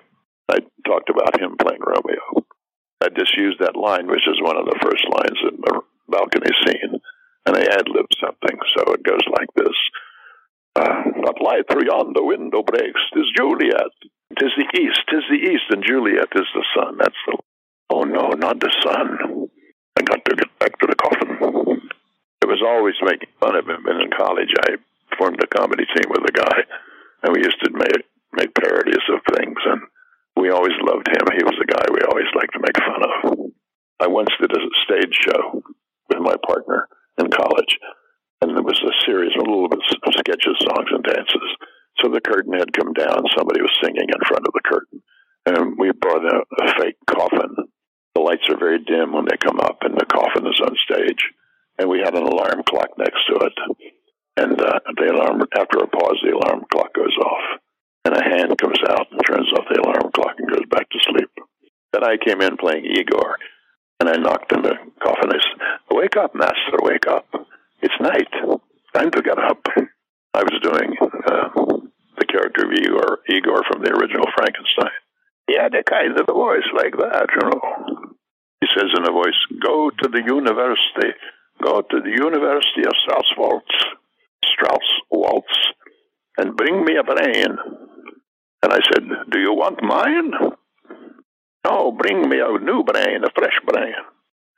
I 0.49 0.57
talked 0.89 1.13
about 1.13 1.37
him 1.39 1.53
playing 1.61 1.85
Romeo. 1.85 2.49
I 2.97 3.13
just 3.13 3.37
used 3.37 3.59
that 3.59 3.77
line, 3.77 4.09
which 4.09 4.25
is 4.25 4.41
one 4.41 4.57
of 4.57 4.65
the 4.65 4.81
first 4.81 5.05
lines 5.05 5.37
in 5.45 5.61
the 5.61 5.81
balcony 6.09 6.49
scene, 6.65 6.97
and 7.45 7.53
I 7.53 7.61
ad 7.77 7.85
libbed 7.93 8.17
something. 8.17 8.57
So 8.73 8.89
it 8.93 9.05
goes 9.05 9.25
like 9.29 9.53
this 9.53 9.77
uh, 10.75 11.13
Not 11.21 11.37
light 11.37 11.69
through 11.69 11.85
yonder 11.85 12.25
window 12.25 12.63
breaks, 12.63 13.01
tis 13.13 13.29
Juliet. 13.37 13.93
Tis 14.33 14.49
the 14.57 14.81
east, 14.81 15.05
tis 15.13 15.29
the 15.29 15.37
east, 15.37 15.69
and 15.69 15.85
Juliet 15.85 16.33
is 16.33 16.49
the 16.57 16.65
sun. 16.73 16.97
That's 16.97 17.21
the. 17.27 17.37
Oh 17.91 18.01
no, 18.01 18.29
not 18.33 18.59
the 18.59 18.73
sun. 18.81 19.45
I 19.95 20.01
got 20.01 20.25
to 20.25 20.35
get 20.35 20.57
back 20.57 20.73
to 20.79 20.87
the 20.89 20.95
coffin. 20.95 21.62
It 22.43 22.51
was 22.51 22.59
always 22.59 22.99
making 22.99 23.31
fun 23.39 23.55
of 23.55 23.63
him. 23.63 23.87
And 23.87 24.03
in 24.03 24.11
college, 24.11 24.51
I 24.67 24.75
formed 25.15 25.39
a 25.39 25.47
comedy 25.47 25.87
team 25.95 26.11
with 26.11 26.27
a 26.27 26.35
guy, 26.35 26.59
and 27.23 27.31
we 27.31 27.39
used 27.39 27.63
to 27.63 27.71
make 27.71 28.03
make 28.35 28.51
parodies 28.51 29.07
of 29.13 29.23
things, 29.31 29.55
and 29.63 29.79
we 30.35 30.49
always 30.51 30.75
loved 30.83 31.07
him. 31.07 31.23
He 31.37 31.45
was 31.47 31.55
a 31.55 31.71
guy 31.71 31.85
we 31.87 32.03
always 32.03 32.27
liked 32.35 32.51
to 32.51 32.65
make 32.65 32.75
fun 32.83 32.99
of. 32.99 33.53
I 34.01 34.07
once 34.11 34.33
did 34.41 34.51
a 34.51 34.61
stage 34.83 35.15
show 35.23 35.63
with 36.09 36.19
my 36.19 36.35
partner 36.43 36.89
in 37.15 37.31
college, 37.31 37.79
and 38.41 38.51
there 38.51 38.65
was 38.65 38.81
a 38.83 39.05
series, 39.05 39.31
a 39.37 39.39
little 39.39 39.69
bit 39.69 39.79
of 39.79 40.13
sketches, 40.19 40.59
songs, 40.67 40.91
and 40.91 41.03
dances. 41.05 41.49
So 42.01 42.09
the 42.09 42.19
curtain 42.19 42.59
had 42.59 42.73
come 42.73 42.91
down. 42.91 43.23
Somebody 43.37 43.61
was 43.61 43.71
singing 43.79 44.09
in 44.09 44.27
front 44.27 44.43
of 44.43 44.51
the 44.51 44.67
curtain, 44.67 44.99
and 45.45 45.77
we 45.79 45.95
brought 45.95 46.27
a, 46.27 46.43
a 46.59 46.67
fake 46.75 46.99
coffin. 47.07 47.71
The 48.15 48.21
lights 48.21 48.49
are 48.49 48.59
very 48.59 48.83
dim 48.83 49.13
when 49.13 49.31
they 49.31 49.37
come 49.37 49.61
up, 49.61 49.77
and 49.87 49.95
the 49.95 50.11
coffin 50.11 50.43
is 50.43 50.59
on 50.59 50.75
stage. 50.83 51.23
And 51.79 51.89
we 51.89 51.99
had 51.99 52.15
an 52.15 52.23
alarm 52.23 52.61
clock 52.69 52.89
next 52.97 53.25
to 53.27 53.35
it. 53.45 53.53
And 54.37 54.59
uh, 54.59 54.79
the 54.97 55.11
alarm, 55.11 55.41
after 55.55 55.77
a 55.79 55.87
pause, 55.87 56.19
the 56.23 56.33
alarm 56.33 56.65
clock 56.71 56.93
goes 56.93 57.15
off, 57.17 57.59
and 58.05 58.15
a 58.15 58.23
hand 58.23 58.57
comes 58.57 58.79
out 58.89 59.07
and 59.11 59.21
turns 59.25 59.51
off 59.53 59.65
the 59.69 59.81
alarm 59.81 60.11
clock 60.13 60.35
and 60.37 60.49
goes 60.49 60.65
back 60.69 60.89
to 60.89 60.99
sleep. 61.05 61.29
Then 61.91 62.03
I 62.03 62.17
came 62.17 62.41
in 62.41 62.57
playing 62.57 62.85
Igor, 62.85 63.37
and 63.99 64.09
I 64.09 64.17
knocked 64.17 64.51
on 64.53 64.63
the 64.63 64.73
coffin. 65.01 65.29
I 65.29 65.37
said, 65.37 65.61
"Wake 65.91 66.17
up, 66.17 66.33
master! 66.33 66.81
Wake 66.81 67.05
up! 67.07 67.27
It's 67.81 67.93
night. 68.01 68.27
Time 68.95 69.11
to 69.11 69.21
get 69.21 69.37
up." 69.37 69.61
I 70.33 70.41
was 70.41 70.59
doing 70.63 70.97
uh, 70.99 71.49
the 72.17 72.25
character 72.25 72.65
of 72.65 72.73
Igor, 72.73 73.19
Igor 73.29 73.61
from 73.69 73.83
the 73.83 73.93
original 73.93 74.25
Frankenstein. 74.35 74.97
He 75.45 75.55
had 75.55 75.75
a 75.75 75.83
kind 75.83 76.17
of 76.17 76.25
a 76.27 76.33
voice 76.33 76.65
like 76.73 76.97
that, 76.97 77.27
you 77.29 77.49
know. 77.49 78.15
He 78.61 78.67
says 78.73 78.89
in 78.97 79.07
a 79.07 79.11
voice, 79.11 79.37
"Go 79.61 79.91
to 79.91 80.09
the 80.09 80.23
university. 80.25 81.13
Go 81.61 81.81
to 81.81 81.99
the 82.01 82.09
University 82.09 82.85
of 82.85 82.93
Waltz, 83.37 83.75
Strauss 84.45 84.89
Waltz, 85.11 85.57
and 86.37 86.57
bring 86.57 86.83
me 86.83 86.95
a 86.97 87.03
brain." 87.03 87.57
And 88.63 88.73
I 88.73 88.79
said, 88.91 89.03
"Do 89.29 89.39
you 89.39 89.53
want 89.53 89.83
mine?" 89.83 90.31
No, 91.65 91.91
bring 91.91 92.29
me 92.29 92.39
a 92.39 92.57
new 92.59 92.83
brain, 92.83 93.23
a 93.23 93.31
fresh 93.35 93.59
brain. 93.65 93.95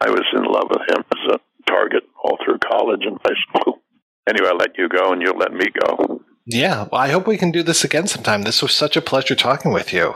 I 0.02 0.10
was 0.10 0.26
in 0.34 0.44
love 0.44 0.70
with 0.70 0.90
him 0.90 1.04
as 1.14 1.36
a 1.36 1.72
target 1.72 2.04
all 2.24 2.38
through 2.44 2.60
college 2.60 3.06
and 3.06 3.18
high 3.24 3.40
school. 3.48 3.82
Anyway, 4.28 4.50
I'll 4.50 4.58
let 4.58 4.78
you 4.78 4.90
go 4.90 5.12
and 5.12 5.22
you'll 5.22 5.38
let 5.38 5.54
me 5.54 5.68
go. 5.82 6.22
Yeah, 6.48 6.88
well, 6.92 7.02
I 7.02 7.10
hope 7.10 7.28
we 7.28 7.38
can 7.38 7.52
do 7.52 7.64
this 7.64 7.84
again 7.84 8.08
sometime. 8.08 8.44
This 8.44 8.62
was 8.62 8.74
such 8.74 8.98
a 8.98 9.02
pleasure 9.02 9.36
talking 9.36 9.72
with 9.72 9.94
you. 9.94 10.14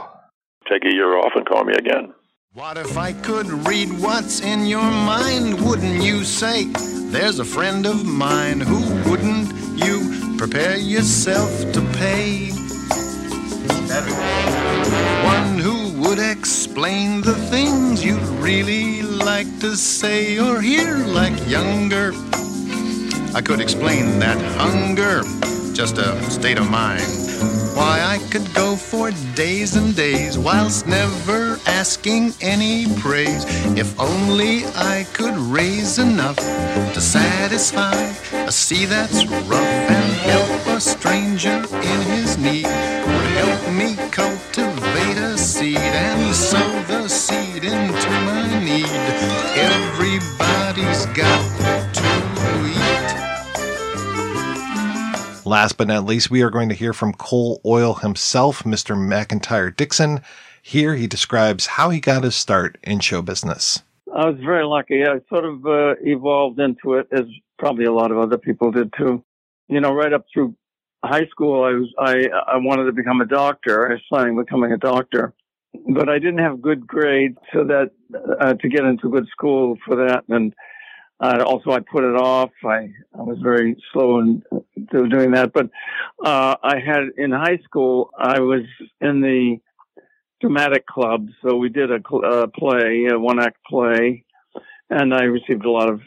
Take 0.69 0.85
a 0.85 0.93
year 0.93 1.17
off 1.17 1.31
and 1.35 1.45
call 1.45 1.63
me 1.63 1.73
again. 1.73 2.13
What 2.55 2.79
if 2.79 2.97
I 2.97 3.13
could 3.13 3.45
read 3.67 3.91
what's 3.99 4.41
in 4.41 4.65
your 4.65 4.81
mind? 4.81 5.63
Wouldn't 5.63 6.01
you 6.01 6.23
say 6.23 6.63
there's 7.11 7.37
a 7.37 7.45
friend 7.45 7.85
of 7.85 8.03
mine? 8.03 8.59
Who 8.59 8.79
wouldn't 9.07 9.53
you 9.77 10.35
prepare 10.35 10.75
yourself 10.75 11.51
to 11.73 11.81
pay? 11.93 12.49
One 15.23 15.59
who 15.59 16.01
would 16.01 16.17
explain 16.17 17.21
the 17.21 17.35
things 17.35 18.03
you'd 18.03 18.17
really 18.41 19.03
like 19.03 19.59
to 19.59 19.75
say 19.77 20.39
or 20.39 20.59
hear 20.59 20.97
like 21.05 21.37
younger. 21.47 22.13
I 23.35 23.41
could 23.45 23.59
explain 23.59 24.17
that 24.21 24.41
hunger, 24.57 25.21
just 25.79 25.97
a 25.97 26.21
state 26.29 26.57
of 26.57 26.69
mind. 26.69 27.01
Why 27.73 28.01
I 28.01 28.17
could 28.31 28.53
go 28.53 28.75
for 28.75 29.11
days 29.33 29.77
and 29.77 29.95
days 29.95 30.37
whilst 30.37 30.85
never 30.85 31.57
asking 31.67 32.33
any 32.41 32.85
praise. 32.97 33.45
If 33.77 33.97
only 33.97 34.65
I 34.75 35.05
could 35.13 35.37
raise 35.37 35.97
enough 35.97 36.35
to 36.35 36.99
satisfy 36.99 37.95
a 38.45 38.51
sea 38.51 38.83
that's 38.87 39.25
rough 39.47 39.73
and 39.95 40.11
help 40.31 40.67
a 40.67 40.81
stranger 40.81 41.63
in 41.71 42.01
his 42.11 42.37
need. 42.37 42.65
Help 43.39 43.73
me 43.73 43.95
cultivate 44.11 45.17
a 45.17 45.37
seed 45.37 45.77
and 45.77 46.35
sow 46.35 46.71
the 46.91 47.07
seed 47.07 47.63
into 47.63 48.09
my 48.27 48.43
need. 48.65 48.91
Everybody's 49.55 51.05
got 51.15 51.88
Last 55.49 55.77
but 55.77 55.87
not 55.87 56.05
least, 56.05 56.29
we 56.29 56.43
are 56.43 56.51
going 56.51 56.69
to 56.69 56.75
hear 56.75 56.93
from 56.93 57.11
Cole 57.11 57.59
Oyl 57.65 57.95
himself, 57.95 58.61
Mr. 58.65 58.95
MacIntyre 58.95 59.71
Dixon. 59.71 60.21
Here 60.61 60.93
he 60.93 61.07
describes 61.07 61.65
how 61.65 61.89
he 61.89 61.99
got 61.99 62.23
his 62.23 62.35
start 62.35 62.77
in 62.83 62.99
show 62.99 63.23
business. 63.23 63.81
I 64.15 64.27
was 64.29 64.39
very 64.45 64.63
lucky. 64.63 65.01
I 65.03 65.19
sort 65.27 65.45
of 65.45 65.65
uh, 65.65 65.95
evolved 66.01 66.59
into 66.59 66.93
it, 66.93 67.07
as 67.11 67.25
probably 67.57 67.85
a 67.85 67.91
lot 67.91 68.11
of 68.11 68.19
other 68.19 68.37
people 68.37 68.69
did 68.69 68.93
too. 68.95 69.23
You 69.67 69.81
know, 69.81 69.91
right 69.91 70.13
up 70.13 70.25
through 70.31 70.53
high 71.03 71.25
school, 71.25 71.63
I 71.63 71.71
was 71.71 71.91
I 71.97 72.27
I 72.53 72.57
wanted 72.57 72.83
to 72.83 72.91
become 72.91 73.19
a 73.19 73.25
doctor. 73.25 73.89
I 73.89 73.93
was 73.93 74.01
planning 74.07 74.37
on 74.37 74.45
becoming 74.45 74.71
a 74.71 74.77
doctor, 74.77 75.33
but 75.87 76.09
I 76.09 76.19
didn't 76.19 76.43
have 76.43 76.61
good 76.61 76.85
grades, 76.85 77.39
so 77.51 77.63
that 77.63 77.89
uh, 78.39 78.53
to 78.53 78.69
get 78.69 78.85
into 78.85 79.09
good 79.09 79.27
school 79.31 79.79
for 79.83 79.95
that, 79.95 80.25
and 80.29 80.53
uh, 81.19 81.43
also 81.45 81.71
I 81.71 81.79
put 81.79 82.03
it 82.03 82.15
off. 82.15 82.51
I 82.63 82.93
I 83.17 83.21
was 83.21 83.37
very 83.41 83.81
slow 83.91 84.19
in 84.19 84.43
doing 84.91 85.31
that, 85.31 85.51
but 85.53 85.69
uh, 86.23 86.55
I 86.63 86.79
had 86.79 87.09
in 87.17 87.31
high 87.31 87.59
school 87.63 88.09
I 88.17 88.39
was 88.39 88.61
in 89.01 89.21
the 89.21 89.57
dramatic 90.41 90.85
club, 90.87 91.27
so 91.41 91.57
we 91.57 91.69
did 91.69 91.91
a 91.91 91.99
cl- 92.07 92.25
uh, 92.25 92.47
play, 92.47 93.07
a 93.11 93.19
one 93.19 93.39
act 93.39 93.57
play, 93.67 94.23
and 94.89 95.13
I 95.13 95.23
received 95.23 95.65
a 95.65 95.71
lot 95.71 95.89
of 95.89 96.01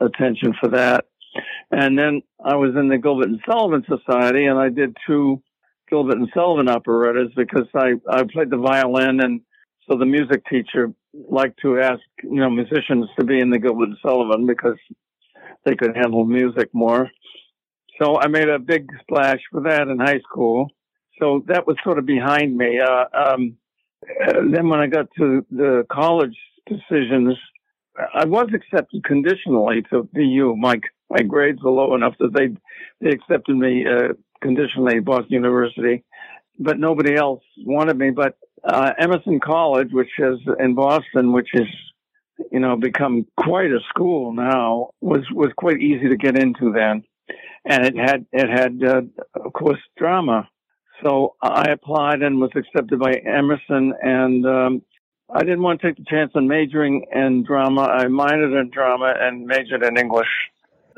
attention 0.00 0.54
for 0.60 0.68
that. 0.70 1.06
And 1.70 1.98
then 1.98 2.22
I 2.44 2.56
was 2.56 2.74
in 2.76 2.88
the 2.88 2.98
Gilbert 2.98 3.28
and 3.28 3.40
Sullivan 3.48 3.84
Society, 3.88 4.46
and 4.46 4.58
I 4.58 4.68
did 4.68 4.96
two 5.06 5.42
Gilbert 5.88 6.18
and 6.18 6.28
Sullivan 6.34 6.68
operettas 6.68 7.32
because 7.34 7.66
I 7.74 7.92
I 8.10 8.24
played 8.30 8.50
the 8.50 8.58
violin, 8.58 9.20
and 9.20 9.40
so 9.88 9.96
the 9.96 10.04
music 10.04 10.44
teacher 10.46 10.92
liked 11.28 11.60
to 11.62 11.80
ask 11.80 12.00
you 12.22 12.40
know 12.40 12.50
musicians 12.50 13.06
to 13.18 13.24
be 13.24 13.40
in 13.40 13.50
the 13.50 13.58
Gilbert 13.58 13.88
and 13.88 13.98
Sullivan 14.02 14.46
because 14.46 14.78
they 15.64 15.74
could 15.74 15.96
handle 15.96 16.24
music 16.24 16.68
more. 16.72 17.10
So 18.00 18.18
I 18.20 18.28
made 18.28 18.48
a 18.48 18.58
big 18.58 18.86
splash 19.00 19.40
for 19.50 19.62
that 19.62 19.88
in 19.88 19.98
high 19.98 20.20
school. 20.20 20.68
So 21.20 21.42
that 21.48 21.66
was 21.66 21.76
sort 21.82 21.98
of 21.98 22.06
behind 22.06 22.56
me. 22.56 22.78
Uh, 22.78 23.04
um, 23.12 23.56
uh, 24.24 24.34
then 24.52 24.68
when 24.68 24.80
I 24.80 24.86
got 24.86 25.08
to 25.18 25.44
the 25.50 25.84
college 25.90 26.36
decisions, 26.68 27.36
I 28.14 28.24
was 28.24 28.48
accepted 28.54 29.02
conditionally 29.04 29.82
to 29.90 30.08
BU. 30.12 30.54
My 30.56 30.80
my 31.10 31.22
grades 31.22 31.62
were 31.62 31.70
low 31.70 31.94
enough 31.94 32.14
that 32.20 32.32
they 32.32 32.48
they 33.00 33.12
accepted 33.14 33.56
me 33.56 33.84
uh, 33.86 34.12
conditionally 34.40 34.98
at 34.98 35.04
Boston 35.04 35.32
University, 35.32 36.04
but 36.58 36.78
nobody 36.78 37.16
else 37.16 37.42
wanted 37.64 37.98
me. 37.98 38.10
But 38.10 38.38
uh, 38.64 38.92
Emerson 38.98 39.40
College, 39.40 39.88
which 39.92 40.10
is 40.18 40.38
in 40.58 40.74
Boston, 40.74 41.32
which 41.32 41.50
is 41.54 41.68
you 42.52 42.60
know 42.60 42.76
become 42.76 43.26
quite 43.36 43.70
a 43.70 43.80
school 43.88 44.32
now, 44.32 44.90
was 45.00 45.24
was 45.32 45.50
quite 45.56 45.80
easy 45.80 46.08
to 46.08 46.16
get 46.16 46.36
into 46.36 46.72
then, 46.72 47.02
and 47.64 47.86
it 47.86 47.96
had 47.96 48.26
it 48.32 48.48
had 48.48 48.82
uh, 48.82 49.02
of 49.44 49.52
course 49.52 49.80
drama. 49.96 50.48
So 51.02 51.36
I 51.40 51.70
applied 51.70 52.22
and 52.22 52.40
was 52.40 52.50
accepted 52.56 52.98
by 52.98 53.14
Emerson, 53.24 53.94
and 54.02 54.44
um, 54.46 54.82
I 55.32 55.40
didn't 55.40 55.62
want 55.62 55.80
to 55.80 55.86
take 55.86 55.96
the 55.96 56.04
chance 56.08 56.32
on 56.34 56.48
majoring 56.48 57.06
in 57.14 57.44
drama. 57.44 57.82
I 57.82 58.06
minored 58.06 58.60
in 58.60 58.70
drama 58.70 59.14
and 59.18 59.46
majored 59.46 59.84
in 59.84 59.96
English. 59.96 60.26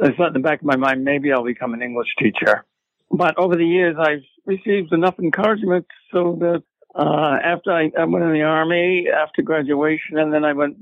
I 0.03 0.13
thought 0.13 0.29
in 0.29 0.33
the 0.35 0.41
back 0.41 0.61
of 0.61 0.67
my 0.67 0.77
mind, 0.77 1.05
maybe 1.05 1.33
I'll 1.33 1.45
become 1.45 1.75
an 1.75 1.83
English 1.83 2.09
teacher. 2.19 2.65
But 3.11 3.37
over 3.39 3.57
the 3.57 3.67
years, 3.67 3.97
I've 3.99 4.25
received 4.47 4.93
enough 4.93 5.19
encouragement 5.19 5.87
so 6.13 6.37
that 6.41 6.63
uh, 6.95 7.37
after 7.43 7.73
I, 7.73 7.91
I 7.99 8.05
went 8.05 8.25
in 8.25 8.33
the 8.33 8.43
army 8.43 9.07
after 9.09 9.43
graduation, 9.43 10.19
and 10.19 10.33
then 10.33 10.45
I 10.45 10.53
went 10.53 10.77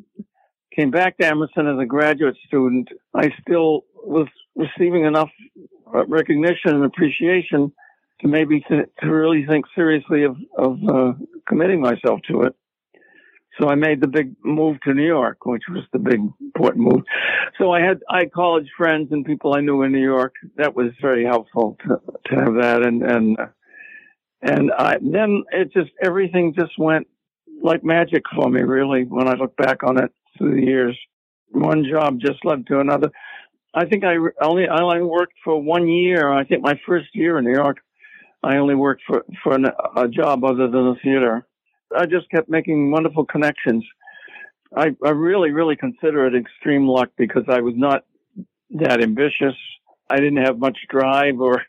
came 0.79 0.91
back 0.91 1.19
to 1.19 1.27
Emerson 1.27 1.67
as 1.67 1.79
a 1.81 1.87
graduate 1.87 2.37
student, 2.47 2.89
I 3.15 3.31
still 3.41 3.85
was 4.05 4.29
receiving 4.55 5.05
enough 5.05 5.31
recognition 5.87 6.75
and 6.77 6.85
appreciation 6.85 7.73
to 8.21 8.29
maybe 8.29 8.61
to, 8.69 8.85
to 9.01 9.07
really 9.11 9.45
think 9.47 9.67
seriously 9.75 10.25
of 10.25 10.37
of 10.57 10.79
uh, 10.89 11.13
committing 11.49 11.81
myself 11.81 12.21
to 12.29 12.43
it. 12.43 12.55
So 13.61 13.69
I 13.69 13.75
made 13.75 14.01
the 14.01 14.07
big 14.07 14.35
move 14.45 14.81
to 14.83 14.95
New 14.95 15.07
York, 15.07 15.45
which 15.45 15.65
was 15.69 15.83
the 15.93 15.99
big 15.99 16.21
important 16.41 16.85
move. 16.85 17.03
So 17.59 17.73
I 17.73 17.81
had 17.81 18.01
I 18.09 18.21
had 18.21 18.33
college 18.33 18.69
friends 18.77 19.09
and 19.11 19.25
people 19.25 19.55
I 19.55 19.61
knew 19.61 19.83
in 19.83 19.91
New 19.91 20.03
York. 20.03 20.35
That 20.57 20.77
was 20.77 20.93
very 21.01 21.25
helpful 21.25 21.77
to 21.83 22.01
to 22.27 22.35
have 22.37 22.55
that, 22.61 22.83
and 22.83 23.03
and 23.03 23.39
uh, 23.39 23.47
and 24.43 24.71
I 24.73 24.99
then 25.01 25.45
it 25.51 25.73
just 25.73 25.91
everything 26.03 26.55
just 26.59 26.79
went 26.79 27.07
like 27.63 27.85
magic 27.85 28.23
for 28.35 28.49
me. 28.49 28.63
Really, 28.63 29.05
when 29.05 29.29
I 29.29 29.35
look 29.35 29.57
back 29.57 29.83
on 29.83 30.03
it 30.03 30.13
through 30.37 30.55
the 30.57 30.67
years, 30.67 30.99
one 31.51 31.85
job 31.85 32.21
just 32.21 32.45
led 32.45 32.67
to 32.69 32.81
another. 32.81 33.11
I 33.75 33.85
think 33.85 34.05
I 34.05 34.17
only 34.41 34.69
I 34.69 34.81
only 34.81 35.03
worked 35.03 35.35
for 35.45 35.61
one 35.61 35.89
year. 35.89 36.33
I 36.33 36.45
think 36.45 36.63
my 36.63 36.81
first 36.87 37.09
year 37.15 37.39
in 37.39 37.45
New 37.45 37.55
York, 37.55 37.79
I 38.43 38.57
only 38.57 38.75
worked 38.75 39.03
for 39.07 39.25
for 39.43 39.55
an, 39.55 39.67
a 39.97 40.09
job 40.09 40.45
other 40.45 40.69
than 40.69 40.91
the 40.91 40.97
theater. 41.03 41.47
I 41.97 42.07
just 42.07 42.31
kept 42.31 42.49
making 42.49 42.91
wonderful 42.91 43.25
connections. 43.25 43.85
I, 44.77 44.95
I 45.03 45.11
really, 45.11 45.51
really 45.51 45.77
consider 45.77 46.27
it 46.27 46.35
extreme 46.35 46.87
luck 46.87 47.09
because 47.17 47.45
I 47.49 47.61
was 47.61 47.75
not 47.77 48.05
that 48.71 49.03
ambitious. 49.03 49.55
I 50.11 50.17
didn't 50.17 50.45
have 50.45 50.59
much 50.59 50.77
drive 50.91 51.41
or 51.41 51.63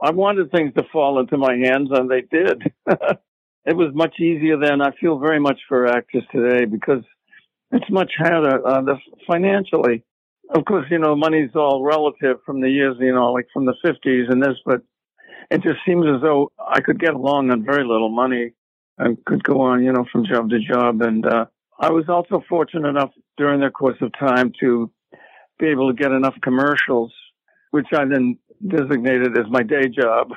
I 0.00 0.10
wanted 0.10 0.50
things 0.50 0.74
to 0.74 0.82
fall 0.92 1.20
into 1.20 1.38
my 1.38 1.54
hands, 1.56 1.88
and 1.90 2.10
they 2.10 2.22
did. 2.22 2.62
it 2.86 3.76
was 3.76 3.94
much 3.94 4.20
easier 4.20 4.58
then. 4.58 4.82
I 4.82 4.90
feel 5.00 5.18
very 5.18 5.40
much 5.40 5.60
for 5.68 5.86
actors 5.86 6.24
today 6.30 6.66
because 6.66 7.02
it's 7.72 7.90
much 7.90 8.12
harder 8.18 8.66
uh, 8.66 8.82
the, 8.82 8.96
financially. 9.26 10.04
Of 10.54 10.64
course, 10.64 10.86
you 10.90 10.98
know, 10.98 11.16
money's 11.16 11.50
all 11.54 11.82
relative 11.82 12.38
from 12.44 12.60
the 12.60 12.70
years, 12.70 12.96
you 13.00 13.12
know, 13.12 13.32
like 13.32 13.46
from 13.52 13.64
the 13.64 13.74
50s 13.84 14.30
and 14.30 14.42
this, 14.42 14.56
but 14.64 14.82
it 15.50 15.62
just 15.62 15.78
seems 15.86 16.06
as 16.06 16.22
though 16.22 16.52
I 16.58 16.80
could 16.80 17.00
get 17.00 17.14
along 17.14 17.50
on 17.50 17.64
very 17.64 17.84
little 17.84 18.10
money 18.10 18.52
and 18.98 19.22
could 19.24 19.42
go 19.42 19.60
on, 19.60 19.82
you 19.82 19.92
know, 19.92 20.04
from 20.12 20.26
job 20.26 20.50
to 20.50 20.58
job. 20.60 21.02
And 21.02 21.26
uh, 21.26 21.46
I 21.80 21.90
was 21.90 22.08
also 22.08 22.44
fortunate 22.48 22.88
enough 22.88 23.10
during 23.36 23.60
the 23.60 23.70
course 23.70 23.98
of 24.00 24.12
time 24.18 24.52
to 24.60 24.90
be 25.58 25.66
able 25.66 25.90
to 25.90 25.96
get 25.96 26.12
enough 26.12 26.34
commercials, 26.42 27.12
which 27.70 27.86
I 27.92 28.04
then 28.04 28.38
designated 28.66 29.38
as 29.38 29.46
my 29.50 29.62
day 29.62 29.88
job. 29.88 30.30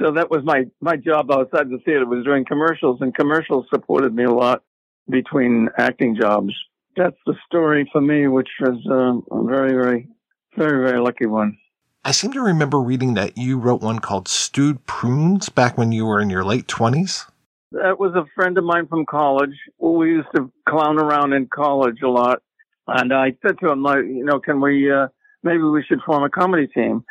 So 0.00 0.12
that 0.12 0.30
was 0.30 0.42
my, 0.44 0.64
my 0.80 0.96
job 0.96 1.30
outside 1.30 1.68
the 1.68 1.78
theater 1.84 2.06
was 2.06 2.24
doing 2.24 2.44
commercials 2.44 2.98
and 3.00 3.14
commercials 3.14 3.66
supported 3.72 4.14
me 4.14 4.24
a 4.24 4.30
lot 4.30 4.62
between 5.08 5.68
acting 5.78 6.16
jobs. 6.18 6.52
That's 6.96 7.16
the 7.26 7.34
story 7.46 7.88
for 7.92 8.00
me, 8.00 8.28
which 8.28 8.48
was 8.60 8.78
uh, 8.90 9.36
a 9.36 9.44
very, 9.44 9.72
very, 9.72 10.08
very, 10.56 10.86
very 10.86 11.00
lucky 11.00 11.26
one. 11.26 11.58
I 12.04 12.10
seem 12.10 12.32
to 12.32 12.40
remember 12.40 12.80
reading 12.80 13.14
that 13.14 13.38
you 13.38 13.58
wrote 13.58 13.80
one 13.80 14.00
called 14.00 14.28
Stewed 14.28 14.84
Prunes 14.86 15.48
back 15.48 15.78
when 15.78 15.92
you 15.92 16.04
were 16.04 16.20
in 16.20 16.30
your 16.30 16.44
late 16.44 16.66
20s. 16.66 17.26
That 17.72 18.00
was 18.00 18.12
a 18.14 18.26
friend 18.34 18.58
of 18.58 18.64
mine 18.64 18.86
from 18.88 19.06
college. 19.06 19.54
We 19.78 20.08
used 20.08 20.28
to 20.34 20.50
clown 20.68 20.98
around 20.98 21.32
in 21.32 21.46
college 21.46 22.02
a 22.02 22.08
lot. 22.08 22.42
And 22.88 23.12
I 23.12 23.36
said 23.40 23.58
to 23.60 23.70
him, 23.70 23.82
like, 23.82 24.04
you 24.04 24.24
know, 24.24 24.40
can 24.40 24.60
we, 24.60 24.90
uh, 24.90 25.08
maybe 25.42 25.62
we 25.62 25.84
should 25.84 26.00
form 26.04 26.24
a 26.24 26.28
comedy 26.28 26.66
team. 26.66 27.04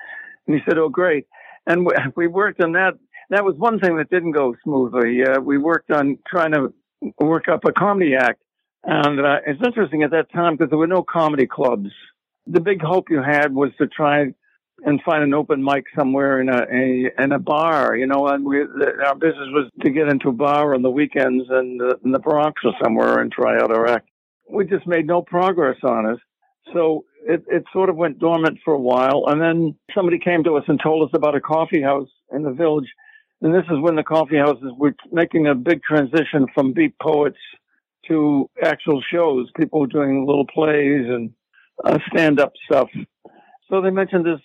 And 0.51 0.59
he 0.59 0.65
said, 0.69 0.77
oh, 0.77 0.89
great. 0.89 1.27
And 1.65 1.87
we, 2.15 2.27
worked 2.27 2.61
on 2.61 2.73
that. 2.73 2.93
That 3.29 3.45
was 3.45 3.55
one 3.57 3.79
thing 3.79 3.97
that 3.97 4.09
didn't 4.09 4.31
go 4.31 4.55
smoothly. 4.63 5.23
Uh, 5.23 5.39
we 5.39 5.57
worked 5.57 5.91
on 5.91 6.17
trying 6.27 6.51
to 6.51 6.73
work 7.19 7.47
up 7.47 7.61
a 7.65 7.71
comedy 7.71 8.15
act. 8.15 8.41
And 8.83 9.19
uh, 9.19 9.37
it's 9.45 9.61
interesting 9.65 10.03
at 10.03 10.11
that 10.11 10.31
time 10.33 10.55
because 10.55 10.69
there 10.69 10.79
were 10.79 10.87
no 10.87 11.03
comedy 11.03 11.47
clubs. 11.47 11.89
The 12.47 12.59
big 12.59 12.81
hope 12.81 13.09
you 13.09 13.21
had 13.21 13.53
was 13.53 13.69
to 13.77 13.87
try 13.87 14.33
and 14.83 14.99
find 15.03 15.23
an 15.23 15.35
open 15.35 15.63
mic 15.63 15.85
somewhere 15.95 16.41
in 16.41 16.49
a, 16.49 16.63
a 16.63 17.23
in 17.23 17.31
a 17.31 17.37
bar, 17.37 17.95
you 17.95 18.07
know. 18.07 18.27
And 18.27 18.43
we 18.43 18.61
our 19.05 19.13
business 19.13 19.49
was 19.51 19.69
to 19.81 19.91
get 19.91 20.07
into 20.07 20.29
a 20.29 20.33
bar 20.33 20.73
on 20.73 20.81
the 20.81 20.89
weekends 20.89 21.45
and 21.47 21.79
in 22.03 22.11
the 22.11 22.17
Bronx 22.17 22.59
or 22.65 22.73
somewhere 22.83 23.19
and 23.19 23.31
try 23.31 23.61
out 23.61 23.71
our 23.71 23.87
act. 23.87 24.09
We 24.49 24.65
just 24.65 24.87
made 24.87 25.05
no 25.05 25.21
progress 25.21 25.77
on 25.83 26.09
it, 26.09 26.19
so 26.73 27.05
it 27.27 27.43
it 27.47 27.63
sort 27.71 27.89
of 27.89 27.95
went 27.95 28.19
dormant 28.19 28.59
for 28.63 28.73
a 28.73 28.79
while. 28.79 29.25
And 29.27 29.41
then 29.41 29.75
somebody 29.93 30.19
came 30.19 30.43
to 30.43 30.55
us 30.57 30.63
and 30.67 30.79
told 30.81 31.07
us 31.07 31.13
about 31.13 31.35
a 31.35 31.41
coffee 31.41 31.81
house 31.81 32.09
in 32.31 32.43
the 32.43 32.51
village 32.51 32.87
and 33.41 33.53
this 33.53 33.65
is 33.71 33.79
when 33.79 33.95
the 33.95 34.03
coffee 34.03 34.37
houses 34.37 34.71
were 34.77 34.93
making 35.11 35.47
a 35.47 35.55
big 35.55 35.81
transition 35.81 36.45
from 36.53 36.73
beat 36.73 36.93
poets 36.99 37.39
to 38.07 38.49
actual 38.63 39.01
shows. 39.01 39.49
People 39.57 39.81
were 39.81 39.87
doing 39.87 40.25
little 40.27 40.45
plays 40.45 41.07
and 41.07 41.31
uh, 41.83 41.97
stand 42.11 42.39
up 42.39 42.53
stuff. 42.65 42.89
So 43.69 43.81
they 43.81 43.89
mentioned 43.89 44.25
this 44.25 44.39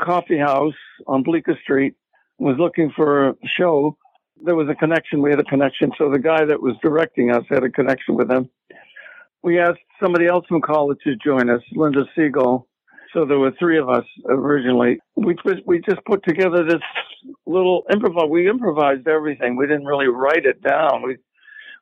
coffee 0.00 0.38
house 0.38 0.74
on 1.06 1.22
Bleecker 1.22 1.58
Street 1.62 1.94
was 2.38 2.56
looking 2.58 2.92
for 2.94 3.28
a 3.30 3.34
show. 3.46 3.96
There 4.44 4.56
was 4.56 4.68
a 4.68 4.74
connection. 4.74 5.22
We 5.22 5.30
had 5.30 5.40
a 5.40 5.44
connection. 5.44 5.92
So 5.96 6.10
the 6.10 6.18
guy 6.18 6.44
that 6.44 6.60
was 6.60 6.74
directing 6.82 7.30
us 7.30 7.44
had 7.48 7.64
a 7.64 7.70
connection 7.70 8.16
with 8.16 8.28
them. 8.28 8.50
We 9.42 9.58
asked 9.58 9.80
somebody 10.00 10.26
else 10.26 10.44
from 10.48 10.60
college 10.60 10.98
to 11.04 11.16
join 11.16 11.50
us, 11.50 11.62
Linda 11.72 12.04
Siegel, 12.14 12.68
so 13.12 13.24
there 13.24 13.38
were 13.38 13.52
three 13.58 13.78
of 13.78 13.88
us 13.88 14.04
originally. 14.28 14.98
We 15.16 15.34
just, 15.34 15.66
we 15.66 15.80
just 15.80 16.04
put 16.06 16.24
together 16.24 16.64
this 16.64 16.80
little 17.46 17.84
improvise. 17.92 18.28
We 18.30 18.48
improvised 18.48 19.06
everything. 19.06 19.56
We 19.56 19.66
didn't 19.66 19.84
really 19.84 20.08
write 20.08 20.44
it 20.44 20.62
down. 20.62 21.02
We 21.02 21.16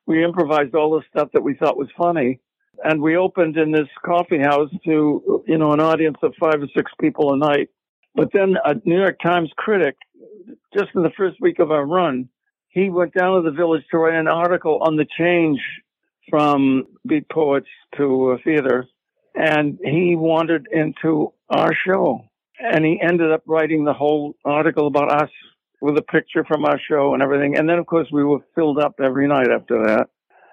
we 0.07 0.23
improvised 0.23 0.73
all 0.73 0.91
the 0.91 1.03
stuff 1.09 1.29
that 1.33 1.43
we 1.43 1.53
thought 1.53 1.77
was 1.77 1.87
funny, 1.97 2.39
and 2.83 3.01
we 3.01 3.15
opened 3.15 3.55
in 3.55 3.71
this 3.71 3.87
coffee 4.03 4.39
house 4.39 4.69
to 4.85 5.43
you 5.47 5.57
know 5.57 5.71
an 5.71 5.79
audience 5.79 6.17
of 6.23 6.33
five 6.39 6.61
or 6.61 6.67
six 6.75 6.91
people 6.99 7.33
a 7.33 7.37
night. 7.37 7.69
But 8.15 8.29
then 8.33 8.55
a 8.65 8.75
New 8.83 8.99
York 8.99 9.19
Times 9.23 9.51
critic, 9.55 9.95
just 10.77 10.89
in 10.95 11.03
the 11.03 11.11
first 11.15 11.39
week 11.39 11.59
of 11.59 11.71
our 11.71 11.85
run, 11.85 12.27
he 12.69 12.89
went 12.89 13.13
down 13.13 13.41
to 13.41 13.49
the 13.49 13.55
village 13.55 13.83
to 13.91 13.97
write 13.99 14.15
an 14.15 14.27
article 14.27 14.79
on 14.81 14.97
the 14.97 15.05
change 15.17 15.59
from 16.29 16.85
beat 17.07 17.27
poets 17.29 17.67
to 17.97 18.37
theater 18.43 18.85
and 19.35 19.79
he 19.83 20.15
wandered 20.15 20.67
into 20.71 21.33
our 21.49 21.73
show 21.85 22.25
and 22.59 22.85
he 22.85 22.99
ended 23.01 23.31
up 23.31 23.43
writing 23.47 23.83
the 23.83 23.93
whole 23.93 24.35
article 24.45 24.87
about 24.87 25.11
us 25.11 25.29
with 25.81 25.97
a 25.97 26.01
picture 26.03 26.45
from 26.45 26.63
our 26.63 26.79
show 26.79 27.13
and 27.13 27.23
everything. 27.23 27.57
And 27.57 27.67
then, 27.67 27.79
of 27.79 27.87
course, 27.87 28.07
we 28.11 28.23
were 28.23 28.39
filled 28.55 28.77
up 28.77 28.99
every 29.03 29.27
night 29.27 29.49
after 29.49 29.83
that. 29.85 30.09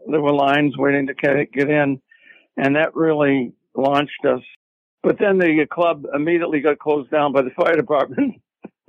There 0.06 0.22
were 0.22 0.32
lines 0.32 0.76
waiting 0.78 1.06
to 1.08 1.14
get 1.14 1.68
in, 1.68 2.00
and 2.56 2.76
that 2.76 2.94
really 2.94 3.52
launched 3.76 4.24
us. 4.24 4.40
But 5.02 5.18
then 5.18 5.38
the 5.38 5.66
club 5.70 6.06
immediately 6.14 6.60
got 6.60 6.78
closed 6.78 7.10
down 7.10 7.32
by 7.32 7.42
the 7.42 7.50
fire 7.50 7.76
department. 7.76 8.40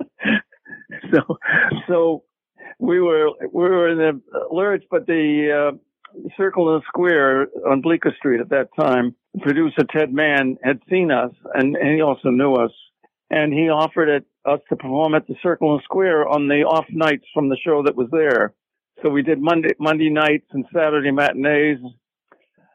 so, 1.12 1.38
so 1.86 2.24
we 2.78 3.00
were 3.00 3.30
we 3.52 3.62
were 3.64 3.88
in 3.90 3.98
the 3.98 4.20
lurch, 4.50 4.84
but 4.90 5.06
the 5.06 5.72
uh, 5.72 5.76
Circle 6.36 6.74
and 6.74 6.84
Square 6.88 7.48
on 7.68 7.80
Bleecker 7.80 8.14
Street 8.18 8.40
at 8.40 8.50
that 8.50 8.68
time 8.78 9.14
producer 9.38 9.84
Ted 9.90 10.12
Mann 10.12 10.58
had 10.62 10.80
seen 10.90 11.10
us 11.10 11.32
and, 11.54 11.76
and 11.76 11.94
he 11.94 12.02
also 12.02 12.30
knew 12.30 12.54
us. 12.54 12.72
And 13.30 13.52
he 13.52 13.68
offered 13.68 14.08
it, 14.08 14.24
us 14.44 14.58
to 14.68 14.76
perform 14.76 15.14
at 15.14 15.26
the 15.28 15.36
Circle 15.42 15.74
and 15.74 15.82
Square 15.84 16.28
on 16.28 16.48
the 16.48 16.64
off 16.64 16.86
nights 16.90 17.24
from 17.32 17.48
the 17.48 17.56
show 17.64 17.82
that 17.84 17.94
was 17.94 18.08
there. 18.10 18.54
So 19.02 19.08
we 19.08 19.22
did 19.22 19.40
Monday, 19.40 19.70
Monday 19.78 20.10
nights 20.10 20.46
and 20.52 20.64
Saturday 20.74 21.12
matinees. 21.12 21.78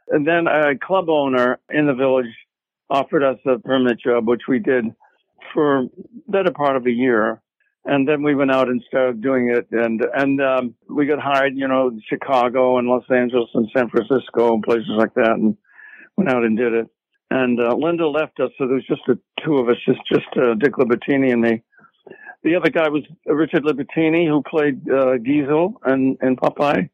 And 0.10 0.26
then 0.26 0.48
a 0.48 0.78
club 0.78 1.10
owner 1.10 1.60
in 1.70 1.88
the 1.88 1.94
village 1.94 2.34
offered 2.90 3.24
us 3.24 3.38
a 3.46 3.60
permanent 3.60 4.00
job, 4.00 4.28
which 4.28 4.44
we 4.48 4.60
did 4.60 4.86
for 5.54 5.88
better 6.28 6.52
part 6.52 6.78
of 6.78 6.86
a 6.86 6.92
year. 6.92 7.42
And 7.86 8.08
then 8.08 8.24
we 8.24 8.34
went 8.34 8.52
out 8.52 8.68
and 8.68 8.84
started 8.88 9.22
doing 9.22 9.50
it. 9.50 9.68
And, 9.72 10.04
and, 10.16 10.42
um, 10.42 10.76
we 10.90 11.06
got 11.06 11.20
hired, 11.20 11.56
you 11.56 11.68
know, 11.68 11.92
Chicago 12.10 12.78
and 12.80 12.88
Los 12.88 13.04
Angeles 13.10 13.50
and 13.54 13.70
San 13.76 13.90
Francisco 13.90 14.54
and 14.56 14.64
places 14.64 14.90
like 14.90 15.14
that. 15.14 15.34
And 15.34 15.56
went 16.18 16.30
out 16.30 16.44
and 16.44 16.58
did 16.58 16.74
it. 16.74 16.88
And 17.32 17.60
uh, 17.60 17.76
Linda 17.76 18.08
left 18.08 18.40
us, 18.40 18.52
so 18.58 18.68
there 18.68 18.76
was 18.76 18.86
just 18.86 19.02
the 19.08 19.20
two 19.44 19.58
of 19.58 19.68
us, 19.68 19.78
just 19.86 20.00
just 20.12 20.28
uh, 20.38 20.54
Dick 20.56 20.74
Libertini 20.74 21.32
and 21.32 21.42
me. 21.42 21.64
The 22.44 22.56
other 22.56 22.70
guy 22.70 22.88
was 22.90 23.04
Richard 23.26 23.64
Libertini, 23.64 24.28
who 24.28 24.44
played 24.44 24.88
uh, 24.88 25.18
Geezil 25.18 25.74
and 25.84 26.18
in 26.22 26.36
Popeye. 26.36 26.90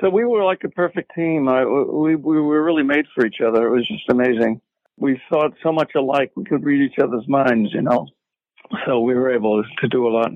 So 0.00 0.10
we 0.10 0.24
were 0.24 0.44
like 0.44 0.64
a 0.64 0.68
perfect 0.68 1.12
team. 1.14 1.48
I, 1.48 1.64
we 1.64 2.16
we 2.16 2.40
were 2.40 2.64
really 2.64 2.82
made 2.82 3.06
for 3.14 3.24
each 3.24 3.40
other. 3.40 3.68
It 3.68 3.70
was 3.70 3.86
just 3.86 4.08
amazing. 4.10 4.60
We 4.98 5.20
thought 5.30 5.52
so 5.62 5.72
much 5.72 5.92
alike. 5.94 6.32
We 6.34 6.44
could 6.44 6.64
read 6.64 6.82
each 6.82 6.98
other's 6.98 7.28
minds, 7.28 7.72
you 7.72 7.82
know. 7.82 8.08
So 8.86 9.00
we 9.00 9.14
were 9.14 9.34
able 9.34 9.62
to 9.62 9.88
do 9.88 10.06
a 10.06 10.10
lot. 10.10 10.32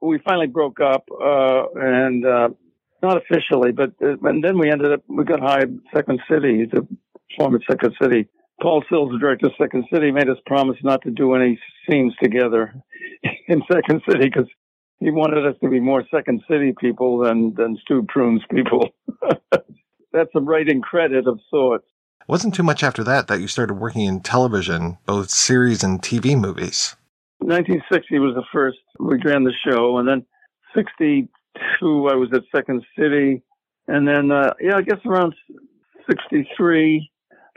We 0.00 0.18
finally 0.18 0.46
broke 0.46 0.80
up, 0.80 1.04
uh, 1.10 1.64
and 1.74 2.26
uh, 2.26 2.48
not 3.02 3.16
officially, 3.16 3.72
but 3.72 3.92
uh, 4.02 4.16
and 4.28 4.42
then 4.42 4.58
we 4.58 4.70
ended 4.70 4.92
up 4.92 5.02
we 5.08 5.24
got 5.24 5.40
hired 5.40 5.78
Second 5.94 6.20
City 6.30 6.66
to 6.74 6.86
perform 7.30 7.54
at 7.54 7.62
Second 7.70 7.94
City. 8.00 8.28
Paul 8.60 8.84
Sills, 8.88 9.10
the 9.12 9.18
director 9.18 9.46
of 9.46 9.52
Second 9.60 9.84
City, 9.92 10.10
made 10.10 10.28
us 10.28 10.38
promise 10.46 10.76
not 10.82 11.02
to 11.02 11.10
do 11.10 11.34
any 11.34 11.58
scenes 11.88 12.14
together 12.22 12.74
in 13.48 13.62
Second 13.70 14.02
City 14.08 14.24
because 14.24 14.48
he 15.00 15.10
wanted 15.10 15.46
us 15.46 15.56
to 15.62 15.68
be 15.68 15.80
more 15.80 16.04
Second 16.10 16.42
City 16.48 16.74
people 16.78 17.18
than 17.18 17.54
than 17.54 17.76
Stewed 17.82 18.08
Prunes 18.08 18.42
people. 18.50 18.88
That's 20.12 20.30
a 20.34 20.40
writing 20.40 20.80
credit 20.80 21.26
of 21.26 21.40
sorts. 21.50 21.86
It 22.20 22.28
wasn't 22.28 22.54
too 22.54 22.62
much 22.62 22.82
after 22.82 23.04
that 23.04 23.26
that 23.26 23.40
you 23.40 23.48
started 23.48 23.74
working 23.74 24.02
in 24.02 24.20
television, 24.20 24.98
both 25.04 25.28
series 25.30 25.82
and 25.82 26.00
TV 26.00 26.38
movies. 26.38 26.96
1960 27.40 28.18
was 28.18 28.34
the 28.34 28.44
first 28.52 28.78
we 28.98 29.18
ran 29.24 29.44
the 29.44 29.52
show, 29.66 29.98
and 29.98 30.08
then 30.08 30.24
62 30.74 31.28
I 32.10 32.14
was 32.14 32.30
at 32.32 32.42
Second 32.54 32.84
City, 32.98 33.42
and 33.88 34.06
then 34.06 34.30
uh, 34.30 34.54
yeah, 34.60 34.76
I 34.76 34.82
guess 34.82 34.98
around 35.06 35.34
63 36.08 37.10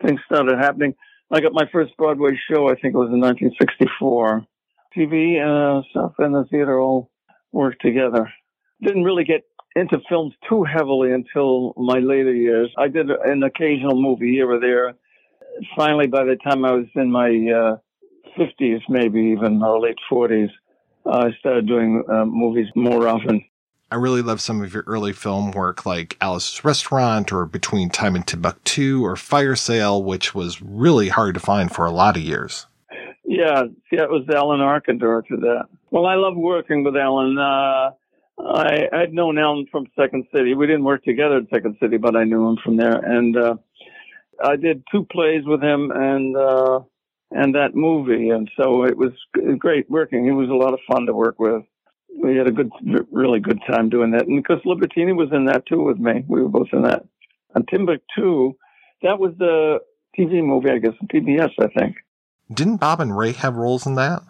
things 0.05 0.19
started 0.25 0.57
happening. 0.57 0.93
I 1.31 1.41
got 1.41 1.53
my 1.53 1.67
first 1.71 1.95
Broadway 1.97 2.31
show, 2.49 2.69
I 2.69 2.75
think 2.75 2.93
it 2.93 2.97
was 2.97 3.11
in 3.11 3.19
1964. 3.19 4.45
TV 4.95 5.37
uh, 5.41 5.81
stuff 5.91 6.13
and 6.19 6.33
the 6.33 6.45
theater 6.45 6.79
all 6.79 7.11
worked 7.51 7.81
together. 7.81 8.31
Didn't 8.81 9.03
really 9.03 9.25
get 9.25 9.43
into 9.75 9.99
films 10.09 10.33
too 10.49 10.63
heavily 10.63 11.11
until 11.11 11.73
my 11.77 11.99
later 11.99 12.33
years. 12.33 12.71
I 12.77 12.87
did 12.87 13.09
an 13.09 13.43
occasional 13.43 14.01
movie 14.01 14.31
here 14.31 14.49
or 14.49 14.59
there. 14.59 14.95
Finally, 15.75 16.07
by 16.07 16.23
the 16.23 16.35
time 16.37 16.65
I 16.65 16.71
was 16.71 16.85
in 16.95 17.11
my 17.11 17.29
uh, 17.29 17.77
50s, 18.37 18.81
maybe 18.89 19.21
even 19.21 19.61
or 19.61 19.79
late 19.79 19.97
40s, 20.11 20.51
I 21.05 21.31
started 21.39 21.67
doing 21.67 22.03
uh, 22.09 22.25
movies 22.25 22.67
more 22.75 23.07
often. 23.07 23.43
I 23.89 23.95
really 23.95 24.21
love 24.21 24.41
some 24.41 24.61
of 24.61 24.73
your 24.73 24.83
early 24.85 25.13
film 25.13 25.51
work 25.51 25.85
like 25.85 26.17
Alice's 26.19 26.65
Restaurant 26.65 27.31
or 27.31 27.45
Between 27.45 27.89
Time 27.89 28.15
and 28.15 28.27
Timbuktu 28.27 29.01
or 29.01 29.15
Fire 29.15 29.55
Sale, 29.55 30.03
which 30.03 30.35
was 30.35 30.61
really 30.61 31.07
hard 31.07 31.35
to 31.35 31.39
find 31.39 31.71
for 31.71 31.85
a 31.85 31.91
lot 31.91 32.17
of 32.17 32.21
years. 32.21 32.65
Yeah, 33.23 33.63
yeah, 33.91 34.03
it 34.03 34.09
was 34.09 34.27
Alan 34.33 34.59
Arkin 34.59 34.97
directed 34.97 35.41
that. 35.41 35.65
Well, 35.89 36.05
I 36.05 36.15
love 36.15 36.35
working 36.35 36.83
with 36.83 36.97
Alan. 36.97 37.37
Uh, 37.37 37.91
I, 38.39 38.87
I'd 38.91 39.13
known 39.13 39.37
Alan 39.37 39.67
from 39.71 39.87
Second 39.97 40.27
City. 40.33 40.53
We 40.53 40.67
didn't 40.67 40.83
work 40.83 41.03
together 41.03 41.37
at 41.37 41.49
Second 41.49 41.77
City, 41.81 41.97
but 41.97 42.15
I 42.15 42.25
knew 42.25 42.49
him 42.49 42.57
from 42.63 42.75
there. 42.75 42.97
And 42.97 43.37
uh, 43.37 43.55
I 44.43 44.57
did 44.57 44.83
two 44.91 45.05
plays 45.05 45.43
with 45.45 45.63
him 45.63 45.91
and 45.91 46.35
uh, 46.35 46.79
and 47.31 47.55
that 47.55 47.75
movie, 47.75 48.29
and 48.29 48.49
so 48.57 48.83
it 48.85 48.97
was 48.97 49.11
great 49.57 49.89
working. 49.89 50.25
He 50.25 50.31
was 50.31 50.49
a 50.49 50.53
lot 50.53 50.73
of 50.73 50.79
fun 50.89 51.05
to 51.05 51.13
work 51.13 51.39
with. 51.39 51.63
We 52.21 52.35
had 52.37 52.47
a 52.47 52.51
good, 52.51 52.71
really 53.11 53.39
good 53.39 53.59
time 53.67 53.89
doing 53.89 54.11
that. 54.11 54.27
And 54.27 54.41
because 54.41 54.61
Libertini 54.63 55.15
was 55.15 55.29
in 55.31 55.45
that 55.45 55.65
too 55.65 55.83
with 55.83 55.97
me, 55.97 56.23
we 56.27 56.41
were 56.41 56.49
both 56.49 56.69
in 56.73 56.83
that. 56.83 57.05
And 57.53 57.67
Timbuktu, 57.67 58.53
that 59.03 59.19
was 59.19 59.33
the 59.37 59.79
TV 60.17 60.43
movie, 60.43 60.71
I 60.71 60.79
guess, 60.79 60.93
PBS, 61.13 61.51
I 61.59 61.67
think. 61.79 61.97
Didn't 62.51 62.77
Bob 62.77 63.01
and 63.01 63.15
Ray 63.15 63.33
have 63.33 63.55
roles 63.55 63.85
in 63.85 63.95
that? 63.95 64.23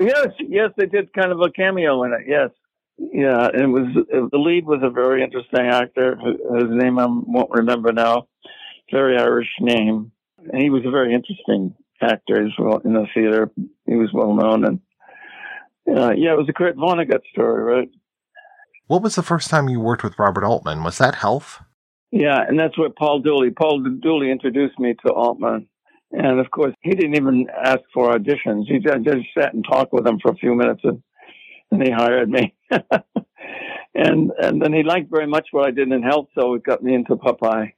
Yes, 0.00 0.28
yes, 0.40 0.70
they 0.76 0.86
did 0.86 1.12
kind 1.12 1.32
of 1.32 1.40
a 1.40 1.50
cameo 1.50 2.02
in 2.04 2.12
it. 2.12 2.22
Yes, 2.26 2.50
yeah, 2.98 3.48
it 3.52 3.66
was 3.66 3.86
the 4.10 4.38
lead 4.38 4.64
was 4.64 4.80
a 4.82 4.90
very 4.90 5.22
interesting 5.22 5.66
actor 5.66 6.16
His 6.16 6.70
name 6.70 6.98
I 6.98 7.06
won't 7.06 7.50
remember 7.50 7.92
now. 7.92 8.26
Very 8.90 9.18
Irish 9.18 9.50
name, 9.60 10.12
and 10.50 10.62
he 10.62 10.70
was 10.70 10.82
a 10.86 10.90
very 10.90 11.12
interesting 11.12 11.74
actor 12.02 12.44
as 12.44 12.52
well 12.58 12.80
in 12.84 12.94
the 12.94 13.06
theater. 13.14 13.50
He 13.86 13.94
was 13.94 14.10
well 14.12 14.34
known, 14.34 14.64
and 14.64 14.80
uh, 15.88 16.12
yeah, 16.12 16.32
it 16.32 16.38
was 16.38 16.48
a 16.48 16.52
Kurt 16.52 16.76
Vonnegut 16.76 17.22
story, 17.32 17.62
right? 17.62 17.90
What 18.86 19.02
was 19.02 19.16
the 19.16 19.22
first 19.22 19.50
time 19.50 19.68
you 19.68 19.80
worked 19.80 20.02
with 20.02 20.18
Robert 20.18 20.44
Altman? 20.44 20.82
Was 20.82 20.98
that 20.98 21.16
Health? 21.16 21.62
Yeah, 22.10 22.42
and 22.46 22.58
that's 22.58 22.78
where 22.78 22.90
Paul 22.90 23.20
Dooley. 23.20 23.50
Paul 23.50 23.84
Dooley 24.00 24.30
introduced 24.30 24.78
me 24.78 24.94
to 25.06 25.12
Altman, 25.12 25.68
and 26.12 26.40
of 26.40 26.50
course, 26.50 26.74
he 26.80 26.90
didn't 26.90 27.16
even 27.16 27.46
ask 27.64 27.80
for 27.92 28.16
auditions. 28.16 28.64
He 28.66 28.78
just 28.78 29.04
just 29.04 29.26
sat 29.38 29.52
and 29.52 29.64
talked 29.64 29.92
with 29.92 30.06
him 30.06 30.18
for 30.20 30.32
a 30.32 30.36
few 30.36 30.54
minutes, 30.54 30.80
and, 30.84 31.02
and 31.70 31.82
he 31.82 31.90
hired 31.90 32.30
me. 32.30 32.54
and 33.94 34.32
and 34.40 34.62
then 34.62 34.72
he 34.72 34.82
liked 34.82 35.10
very 35.10 35.26
much 35.26 35.48
what 35.50 35.66
I 35.66 35.70
did 35.70 35.92
in 35.92 36.02
health, 36.02 36.28
so 36.34 36.54
it 36.54 36.64
got 36.64 36.82
me 36.82 36.94
into 36.94 37.16
Popeye. 37.16 37.72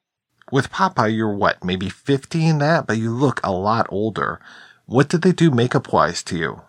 With 0.50 0.70
Popeye, 0.70 1.14
you're 1.14 1.34
what, 1.34 1.62
maybe 1.64 1.88
50 1.88 2.44
in 2.44 2.58
that, 2.58 2.86
but 2.86 2.98
you 2.98 3.10
look 3.10 3.40
a 3.44 3.52
lot 3.52 3.86
older. 3.88 4.40
What 4.86 5.08
did 5.08 5.22
they 5.22 5.32
do 5.32 5.50
makeup 5.50 5.92
wise 5.92 6.22
to 6.24 6.36
you? 6.36 6.62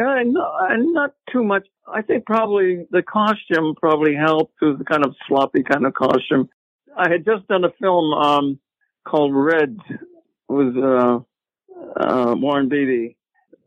Uh, 0.00 0.22
no, 0.24 0.40
uh, 0.42 0.76
not 0.76 1.14
too 1.30 1.44
much. 1.44 1.66
I 1.86 2.02
think 2.02 2.26
probably 2.26 2.86
the 2.90 3.02
costume 3.02 3.74
probably 3.78 4.14
helped. 4.14 4.54
It 4.60 4.64
was 4.64 4.82
kind 4.90 5.04
of 5.04 5.14
sloppy 5.28 5.62
kind 5.62 5.86
of 5.86 5.94
costume. 5.94 6.48
I 6.96 7.10
had 7.10 7.24
just 7.24 7.46
done 7.48 7.64
a 7.64 7.70
film 7.80 8.12
um, 8.14 8.58
called 9.06 9.34
Red 9.34 9.78
with 10.48 10.76
uh, 10.76 11.20
uh, 12.00 12.34
Warren 12.36 12.68
Beatty. 12.68 13.16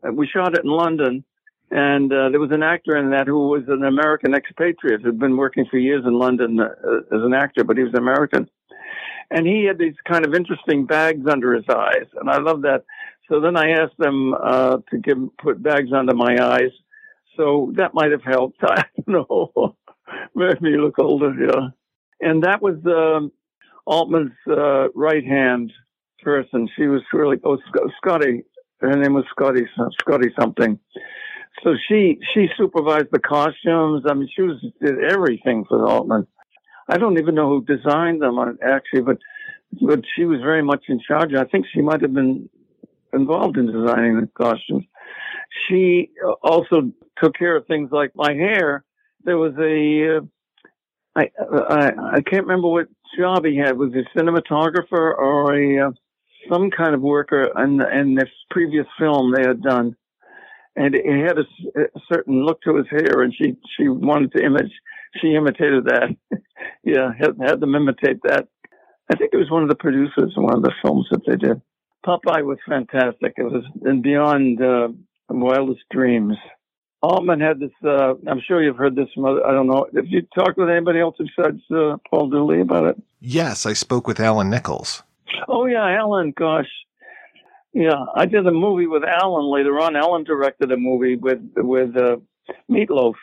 Uh, 0.06 0.12
We 0.12 0.26
shot 0.26 0.54
it 0.56 0.64
in 0.64 0.70
London, 0.70 1.24
and 1.70 2.12
uh, 2.12 2.30
there 2.30 2.40
was 2.40 2.50
an 2.52 2.64
actor 2.64 2.96
in 2.96 3.10
that 3.10 3.28
who 3.28 3.48
was 3.48 3.62
an 3.68 3.84
American 3.84 4.34
expatriate 4.34 5.02
who'd 5.02 5.20
been 5.20 5.36
working 5.36 5.66
for 5.70 5.78
years 5.78 6.04
in 6.04 6.14
London 6.14 6.58
uh, 6.60 6.66
as 7.12 7.22
an 7.22 7.34
actor, 7.34 7.62
but 7.62 7.76
he 7.76 7.84
was 7.84 7.94
American. 7.94 8.48
And 9.30 9.46
he 9.46 9.64
had 9.64 9.78
these 9.78 9.94
kind 10.06 10.26
of 10.26 10.34
interesting 10.34 10.86
bags 10.86 11.26
under 11.30 11.54
his 11.54 11.64
eyes, 11.68 12.06
and 12.20 12.28
I 12.28 12.38
love 12.38 12.62
that. 12.62 12.84
So 13.28 13.40
then 13.40 13.56
I 13.56 13.70
asked 13.70 13.98
them 13.98 14.34
uh, 14.34 14.78
to 14.90 14.98
give 14.98 15.18
put 15.38 15.62
bags 15.62 15.92
under 15.92 16.14
my 16.14 16.36
eyes, 16.42 16.72
so 17.36 17.72
that 17.76 17.94
might 17.94 18.10
have 18.10 18.24
helped. 18.24 18.58
I 18.62 18.84
don't 18.96 19.08
know, 19.08 19.76
made 20.34 20.60
me 20.60 20.76
look 20.76 20.98
older. 20.98 21.32
Yeah, 21.32 21.68
and 22.20 22.42
that 22.42 22.60
was 22.60 22.76
um, 22.86 23.30
Altman's 23.86 24.32
uh, 24.48 24.88
right 24.94 25.24
hand 25.24 25.72
person. 26.22 26.68
She 26.76 26.86
was 26.86 27.02
really 27.12 27.38
oh 27.44 27.58
Scotty. 27.98 28.42
Her 28.80 28.96
name 28.96 29.14
was 29.14 29.24
Scotty 29.30 29.66
Scotty 30.00 30.30
something. 30.38 30.78
So 31.62 31.74
she 31.88 32.18
she 32.32 32.48
supervised 32.56 33.08
the 33.12 33.20
costumes. 33.20 34.04
I 34.08 34.14
mean, 34.14 34.28
she 34.34 34.42
was 34.42 34.60
did 34.80 35.04
everything 35.04 35.64
for 35.68 35.86
Altman. 35.86 36.26
I 36.90 36.98
don't 36.98 37.18
even 37.18 37.34
know 37.34 37.48
who 37.48 37.64
designed 37.64 38.20
them 38.20 38.38
uh, 38.38 38.52
actually, 38.62 39.02
but 39.02 39.18
but 39.80 40.00
she 40.16 40.24
was 40.24 40.40
very 40.40 40.62
much 40.62 40.84
in 40.88 41.00
charge. 41.00 41.32
I 41.34 41.44
think 41.44 41.66
she 41.72 41.80
might 41.80 42.02
have 42.02 42.12
been 42.12 42.48
involved 43.12 43.56
in 43.56 43.66
designing 43.66 44.20
the 44.20 44.28
costumes. 44.34 44.84
She 45.68 46.10
uh, 46.26 46.32
also 46.42 46.90
took 47.22 47.36
care 47.36 47.56
of 47.56 47.66
things 47.66 47.90
like 47.92 48.12
my 48.16 48.32
hair. 48.32 48.84
There 49.24 49.38
was 49.38 49.54
a 49.58 50.18
uh, 50.18 50.20
I, 51.16 51.30
I 51.68 51.92
I 52.16 52.20
can't 52.22 52.46
remember 52.46 52.68
what 52.68 52.88
job 53.18 53.44
he 53.44 53.56
had. 53.56 53.76
Was 53.76 53.92
he 53.92 54.00
a 54.00 54.18
cinematographer 54.18 55.16
or 55.16 55.54
a 55.54 55.88
uh, 55.88 55.90
some 56.50 56.70
kind 56.70 56.94
of 56.94 57.00
worker 57.00 57.50
in 57.62 57.80
in 57.80 58.14
this 58.14 58.30
previous 58.50 58.86
film 58.98 59.32
they 59.32 59.46
had 59.46 59.62
done? 59.62 59.96
And 60.76 60.94
he 60.94 61.20
had 61.20 61.36
a 61.38 61.44
certain 62.12 62.44
look 62.44 62.62
to 62.62 62.76
his 62.76 62.86
hair, 62.90 63.22
and 63.22 63.34
she 63.34 63.56
she 63.76 63.88
wanted 63.88 64.32
to 64.32 64.44
image. 64.44 64.72
She 65.20 65.34
imitated 65.34 65.86
that. 65.86 66.16
yeah, 66.84 67.10
had, 67.18 67.36
had 67.40 67.60
them 67.60 67.74
imitate 67.74 68.22
that. 68.24 68.48
I 69.10 69.16
think 69.16 69.30
it 69.32 69.38
was 69.38 69.50
one 69.50 69.62
of 69.62 69.68
the 69.68 69.74
producers 69.74 70.32
in 70.36 70.42
one 70.42 70.54
of 70.54 70.62
the 70.62 70.72
films 70.82 71.06
that 71.10 71.22
they 71.26 71.36
did. 71.36 71.60
Popeye 72.06 72.44
was 72.44 72.58
fantastic. 72.66 73.34
It 73.36 73.42
was 73.42 73.64
and 73.82 74.02
beyond 74.02 74.62
uh, 74.62 74.88
wildest 75.28 75.82
dreams. 75.90 76.36
Altman 77.02 77.40
had 77.40 77.60
this. 77.60 77.70
Uh, 77.84 78.14
I'm 78.28 78.40
sure 78.46 78.62
you've 78.62 78.76
heard 78.76 78.94
this 78.94 79.08
from 79.14 79.24
other. 79.24 79.46
I 79.46 79.52
don't 79.52 79.66
know 79.66 79.86
if 79.92 80.04
you 80.08 80.22
talked 80.34 80.58
with 80.58 80.68
anybody 80.68 81.00
else 81.00 81.16
besides 81.18 81.60
uh, 81.70 81.96
Paul 82.08 82.28
Dooley 82.28 82.60
about 82.60 82.86
it. 82.86 83.02
Yes, 83.20 83.66
I 83.66 83.72
spoke 83.72 84.06
with 84.06 84.20
Allan 84.20 84.50
Nicholls. 84.50 85.02
Oh 85.48 85.66
yeah, 85.66 85.88
Allan. 85.98 86.32
Gosh, 86.36 86.68
yeah. 87.72 88.04
I 88.14 88.26
did 88.26 88.46
a 88.46 88.50
movie 88.52 88.86
with 88.86 89.02
Allan 89.04 89.50
later 89.50 89.80
on. 89.80 89.96
Allan 89.96 90.24
directed 90.24 90.72
a 90.72 90.76
movie 90.76 91.16
with 91.16 91.40
with 91.56 91.96
uh, 91.96 92.16
Meat 92.68 92.90
Loaf. 92.90 93.16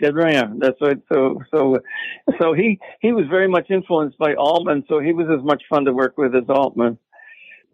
Ringer. 0.00 0.52
That's 0.58 0.80
right. 0.80 0.98
So 1.12 1.40
so 1.50 1.78
so 2.40 2.52
he 2.52 2.78
he 3.00 3.12
was 3.12 3.26
very 3.28 3.48
much 3.48 3.70
influenced 3.70 4.18
by 4.18 4.34
Altman. 4.34 4.84
So 4.88 5.00
he 5.00 5.12
was 5.12 5.26
as 5.30 5.44
much 5.44 5.62
fun 5.68 5.84
to 5.86 5.92
work 5.92 6.18
with 6.18 6.34
as 6.34 6.48
Altman. 6.48 6.98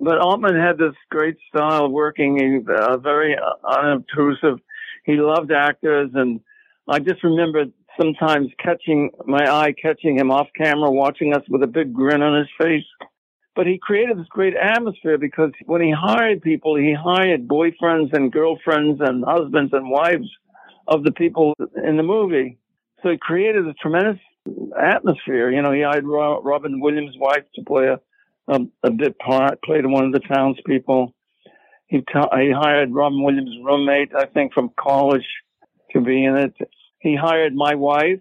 But 0.00 0.18
Altman 0.18 0.56
had 0.56 0.78
this 0.78 0.94
great 1.10 1.36
style 1.48 1.86
of 1.86 1.92
working. 1.92 2.64
Uh, 2.68 2.96
very 2.98 3.36
unobtrusive. 3.64 4.58
He 5.04 5.14
loved 5.14 5.52
actors, 5.52 6.10
and 6.14 6.40
I 6.88 6.98
just 7.00 7.22
remember 7.24 7.64
sometimes 8.00 8.48
catching 8.58 9.10
my 9.26 9.44
eye 9.44 9.74
catching 9.80 10.18
him 10.18 10.30
off 10.30 10.48
camera, 10.56 10.90
watching 10.90 11.34
us 11.34 11.42
with 11.48 11.62
a 11.62 11.66
big 11.66 11.92
grin 11.92 12.22
on 12.22 12.38
his 12.38 12.48
face. 12.60 12.84
But 13.54 13.66
he 13.66 13.78
created 13.78 14.18
this 14.18 14.28
great 14.30 14.54
atmosphere 14.56 15.18
because 15.18 15.50
when 15.66 15.82
he 15.82 15.92
hired 15.92 16.40
people, 16.40 16.74
he 16.74 16.94
hired 16.98 17.46
boyfriends 17.46 18.14
and 18.14 18.32
girlfriends 18.32 19.00
and 19.02 19.22
husbands 19.26 19.74
and 19.74 19.90
wives 19.90 20.28
of 20.86 21.04
the 21.04 21.12
people 21.12 21.54
in 21.84 21.96
the 21.96 22.02
movie. 22.02 22.58
So 23.02 23.10
he 23.10 23.18
created 23.18 23.66
a 23.66 23.74
tremendous 23.74 24.20
atmosphere. 24.80 25.50
You 25.50 25.62
know, 25.62 25.72
he 25.72 25.82
hired 25.82 26.04
Robin 26.06 26.80
Williams' 26.80 27.16
wife 27.18 27.44
to 27.54 27.62
play 27.64 27.88
a, 27.88 28.00
a, 28.52 28.60
a 28.84 28.90
bit 28.90 29.18
part, 29.18 29.62
played 29.62 29.86
one 29.86 30.04
of 30.04 30.12
the 30.12 30.20
townspeople. 30.20 31.14
He, 31.86 31.98
t- 31.98 32.04
he 32.38 32.52
hired 32.52 32.92
Robin 32.92 33.22
Williams' 33.22 33.56
roommate, 33.62 34.12
I 34.14 34.26
think, 34.26 34.54
from 34.54 34.70
college 34.78 35.26
to 35.92 36.00
be 36.00 36.24
in 36.24 36.36
it. 36.36 36.54
He 37.00 37.16
hired 37.16 37.54
my 37.54 37.74
wife, 37.74 38.20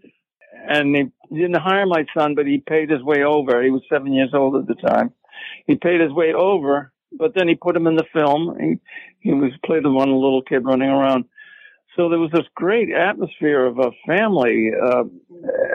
and 0.68 0.96
he 0.96 1.36
didn't 1.36 1.62
hire 1.62 1.86
my 1.86 2.06
son, 2.18 2.36
but 2.36 2.48
he 2.48 2.58
paid 2.58 2.90
his 2.90 3.02
way 3.02 3.24
over. 3.24 3.64
He 3.64 3.70
was 3.70 3.84
seven 3.90 4.14
years 4.14 4.32
old 4.34 4.56
at 4.56 4.68
the 4.68 4.76
time. 4.76 5.14
He 5.68 5.76
paid 5.76 6.02
his 6.02 6.12
way 6.12 6.34
over, 6.34 6.92
but 7.18 7.34
then 7.36 7.48
he 7.48 7.56
put 7.56 7.76
him 7.76 7.88
in 7.88 7.96
the 7.96 8.06
film. 8.14 8.58
He, 8.60 8.80
he 9.20 9.34
was 9.34 9.52
played 9.66 9.84
the 9.84 9.92
one 9.92 10.12
little 10.12 10.42
kid 10.42 10.66
running 10.66 10.90
around. 10.90 11.26
So 11.96 12.08
there 12.10 12.20
was 12.20 12.32
this 12.32 12.46
great 12.56 12.90
atmosphere 12.90 13.66
of 13.66 13.80
a 13.80 13.92
family. 14.08 14.72
Uh, 14.72 15.04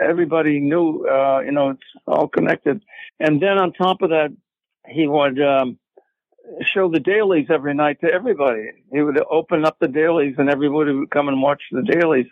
everybody 0.03 0.59
knew, 0.59 1.05
uh, 1.07 1.41
you 1.41 1.51
know, 1.51 1.71
it's 1.71 1.83
all 2.07 2.27
connected. 2.27 2.83
And 3.19 3.41
then 3.41 3.57
on 3.59 3.73
top 3.73 4.01
of 4.01 4.09
that, 4.09 4.35
he 4.87 5.07
would 5.07 5.39
um, 5.41 5.77
show 6.73 6.89
the 6.89 6.99
dailies 6.99 7.47
every 7.49 7.73
night 7.73 8.01
to 8.01 8.07
everybody. 8.11 8.69
He 8.91 9.01
would 9.01 9.19
open 9.29 9.65
up 9.65 9.77
the 9.79 9.87
dailies, 9.87 10.35
and 10.37 10.49
everybody 10.49 10.93
would 10.93 11.11
come 11.11 11.27
and 11.27 11.41
watch 11.41 11.61
the 11.71 11.83
dailies. 11.83 12.27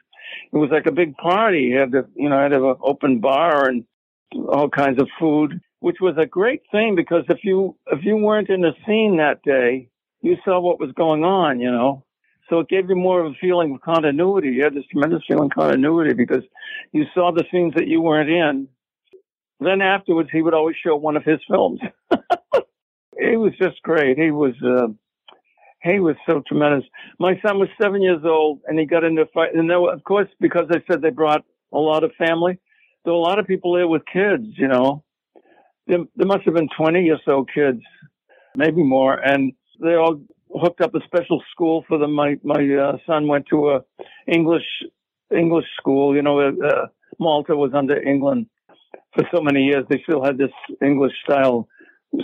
It 0.51 0.57
was 0.57 0.71
like 0.71 0.87
a 0.87 0.91
big 0.91 1.15
party. 1.17 1.69
He 1.69 1.75
had 1.75 1.91
to, 1.91 2.05
you 2.15 2.29
know, 2.29 2.41
had 2.41 2.53
an 2.53 2.75
open 2.81 3.19
bar 3.19 3.67
and 3.67 3.85
all 4.49 4.69
kinds 4.69 4.99
of 4.99 5.07
food, 5.19 5.61
which 5.79 5.97
was 6.01 6.15
a 6.17 6.25
great 6.25 6.61
thing 6.71 6.95
because 6.95 7.25
if 7.29 7.39
you 7.43 7.75
if 7.91 8.03
you 8.03 8.17
weren't 8.17 8.49
in 8.49 8.61
the 8.61 8.73
scene 8.85 9.17
that 9.17 9.43
day, 9.43 9.89
you 10.21 10.37
saw 10.43 10.59
what 10.59 10.79
was 10.79 10.91
going 10.93 11.23
on, 11.23 11.59
you 11.59 11.71
know. 11.71 12.04
So 12.49 12.59
it 12.59 12.69
gave 12.69 12.89
you 12.89 12.95
more 12.95 13.21
of 13.25 13.31
a 13.31 13.35
feeling 13.41 13.75
of 13.75 13.81
continuity. 13.81 14.49
You 14.49 14.63
had 14.63 14.75
this 14.75 14.85
tremendous 14.91 15.23
feeling 15.27 15.45
of 15.45 15.51
continuity 15.51 16.13
because 16.13 16.43
you 16.93 17.05
saw 17.13 17.31
the 17.31 17.45
scenes 17.51 17.73
that 17.75 17.87
you 17.87 18.01
weren't 18.01 18.29
in. 18.29 18.67
Then 19.59 19.81
afterwards, 19.81 20.29
he 20.31 20.41
would 20.41 20.53
always 20.53 20.75
show 20.83 20.95
one 20.95 21.17
of 21.17 21.23
his 21.23 21.39
films. 21.49 21.79
he 23.19 23.37
was 23.37 23.53
just 23.61 23.81
great. 23.83 24.17
He 24.17 24.31
was, 24.31 24.53
uh, 24.65 24.87
he 25.83 25.99
was 25.99 26.15
so 26.27 26.43
tremendous. 26.47 26.85
My 27.19 27.39
son 27.45 27.59
was 27.59 27.69
seven 27.81 28.01
years 28.01 28.21
old 28.25 28.61
and 28.67 28.79
he 28.79 28.85
got 28.85 29.03
into 29.03 29.23
a 29.23 29.27
fight. 29.27 29.55
And 29.55 29.69
there, 29.69 29.81
were- 29.81 29.93
of 29.93 30.03
course, 30.03 30.29
because 30.41 30.67
they 30.69 30.83
said 30.89 31.01
they 31.01 31.11
brought 31.11 31.45
a 31.73 31.79
lot 31.79 32.03
of 32.03 32.11
family, 32.17 32.59
there 33.05 33.13
were 33.13 33.19
a 33.19 33.23
lot 33.23 33.39
of 33.39 33.47
people 33.47 33.73
there 33.73 33.87
with 33.87 34.03
kids, 34.11 34.45
you 34.57 34.67
know. 34.67 35.03
There, 35.87 35.99
there 36.15 36.27
must 36.27 36.45
have 36.45 36.55
been 36.55 36.69
20 36.77 37.09
or 37.11 37.19
so 37.25 37.45
kids, 37.53 37.81
maybe 38.57 38.83
more. 38.83 39.15
And 39.15 39.53
they 39.81 39.95
all 39.95 40.21
hooked 40.59 40.81
up 40.81 40.95
a 40.95 40.99
special 41.05 41.41
school 41.51 41.83
for 41.87 41.97
them. 41.97 42.13
My, 42.13 42.37
my 42.43 42.61
uh, 42.75 42.97
son 43.05 43.27
went 43.27 43.45
to 43.49 43.69
a 43.71 43.79
English 44.27 44.65
English 45.35 45.65
school. 45.77 46.15
You 46.15 46.21
know, 46.21 46.39
uh, 46.39 46.87
Malta 47.19 47.55
was 47.55 47.71
under 47.73 48.01
England 48.01 48.47
for 49.13 49.25
so 49.33 49.41
many 49.41 49.63
years. 49.63 49.85
They 49.89 50.01
still 50.03 50.23
had 50.23 50.37
this 50.37 50.51
English 50.81 51.13
style 51.23 51.67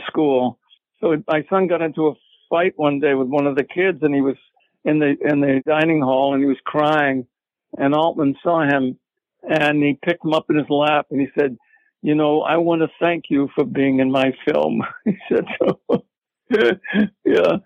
school. 0.08 0.60
So 1.00 1.16
my 1.27 1.43
son 1.50 1.68
got 1.68 1.82
into 1.82 2.08
a 2.08 2.14
fight 2.50 2.74
one 2.76 3.00
day 3.00 3.14
with 3.14 3.27
one 3.27 3.48
of 3.48 3.56
the 3.56 3.64
kids, 3.64 4.00
and 4.01 4.14
he 4.14 4.22
was 4.22 4.35
in 4.84 5.00
the 5.00 5.16
in 5.22 5.42
the 5.42 5.61
dining 5.66 6.01
hall, 6.01 6.34
and 6.34 6.42
he 6.42 6.48
was 6.48 6.58
crying. 6.64 7.26
And 7.77 7.95
Altman 7.95 8.35
saw 8.43 8.64
him, 8.64 9.00
and 9.43 9.82
he 9.82 9.98
picked 10.06 10.26
him 10.26 10.34
up 10.34 10.45
in 10.50 10.58
his 10.58 10.69
lap, 10.69 11.08
and 11.10 11.19
he 11.19 11.27
said, 11.38 11.58
"You 12.01 12.16
know, 12.16 12.42
I 12.42 12.58
want 12.58 12.82
to 12.82 12.90
thank 13.00 13.26
you 13.30 13.50
for 13.56 13.66
being 13.66 14.00
in 14.00 14.11
my 14.11 14.34
film." 14.45 14.84
he 15.06 15.18
said, 15.30 15.45
"Yeah." 17.26 17.58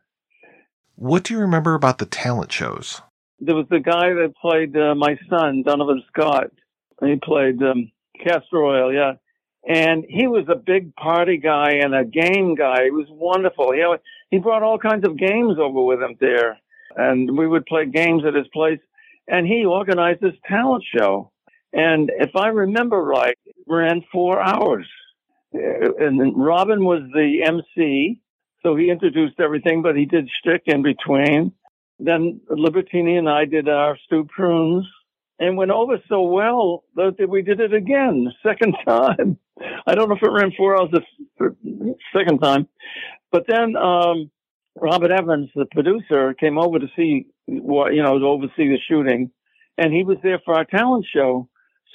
What 0.95 1.23
do 1.23 1.33
you 1.33 1.39
remember 1.41 1.73
about 1.73 1.97
the 1.97 2.05
talent 2.05 2.51
shows? 2.51 3.01
There 3.39 3.55
was 3.55 3.67
the 3.69 3.79
guy 3.79 4.13
that 4.13 4.33
played 4.41 4.75
uh, 4.77 4.95
my 4.95 5.17
son, 5.29 5.63
Donovan 5.65 6.01
Scott. 6.07 6.51
He 7.01 7.17
played 7.21 7.61
um, 7.61 7.91
Castor 8.23 8.63
Oyl, 8.63 8.93
yeah. 8.93 9.13
And 9.67 10.05
he 10.07 10.27
was 10.27 10.45
a 10.47 10.55
big 10.55 10.95
party 10.95 11.37
guy 11.37 11.71
and 11.81 11.93
a 11.93 12.05
game 12.05 12.55
guy. 12.55 12.85
He 12.85 12.91
was 12.91 13.07
wonderful. 13.09 13.73
He, 13.73 13.83
he 14.29 14.37
brought 14.37 14.63
all 14.63 14.77
kinds 14.77 15.05
of 15.05 15.17
games 15.17 15.57
over 15.59 15.83
with 15.83 16.01
him 16.01 16.15
there. 16.19 16.59
And 16.95 17.37
we 17.37 17.47
would 17.47 17.65
play 17.65 17.85
games 17.87 18.23
at 18.25 18.35
his 18.35 18.47
place. 18.53 18.79
And 19.27 19.45
he 19.45 19.65
organized 19.65 20.21
this 20.21 20.35
talent 20.47 20.83
show. 20.95 21.31
And 21.73 22.11
if 22.19 22.35
I 22.35 22.47
remember 22.47 23.01
right, 23.01 23.37
it 23.45 23.55
ran 23.67 24.03
four 24.11 24.41
hours. 24.41 24.87
And 25.51 26.33
Robin 26.37 26.85
was 26.85 27.01
the 27.13 27.43
MC. 27.45 28.21
So 28.65 28.75
he 28.75 28.89
introduced 28.89 29.39
everything, 29.39 29.83
but 29.83 29.95
he 29.95 30.05
did 30.05 30.27
shtick 30.41 30.63
in 30.65 30.81
between. 30.81 31.51
Then 31.99 32.41
Libertini 32.49 33.15
and 33.15 33.29
I 33.29 33.45
did 33.45 33.69
our 33.69 33.95
stew 34.05 34.27
prunes 34.35 34.87
and 35.37 35.55
went 35.55 35.69
over 35.69 35.97
so 36.09 36.23
well 36.23 36.83
that 36.95 37.29
we 37.29 37.43
did 37.43 37.59
it 37.59 37.75
again, 37.75 38.33
second 38.43 38.75
time. 38.87 39.37
I 39.85 39.93
don't 39.93 40.09
know 40.09 40.15
if 40.15 40.23
it 40.23 40.31
ran 40.31 40.51
four 40.57 40.79
hours 40.79 40.89
the 40.91 41.55
second 42.11 42.39
time, 42.39 42.67
but 43.31 43.45
then 43.47 43.75
um, 43.77 44.31
Robert 44.75 45.11
Evans, 45.11 45.49
the 45.55 45.67
producer, 45.71 46.33
came 46.33 46.57
over 46.57 46.79
to 46.79 46.87
see 46.95 47.27
what 47.45 47.93
you 47.93 48.01
know 48.01 48.17
to 48.17 48.25
oversee 48.25 48.67
the 48.67 48.79
shooting, 48.89 49.29
and 49.77 49.93
he 49.93 50.03
was 50.03 50.17
there 50.23 50.41
for 50.43 50.55
our 50.55 50.65
talent 50.65 51.05
show. 51.13 51.47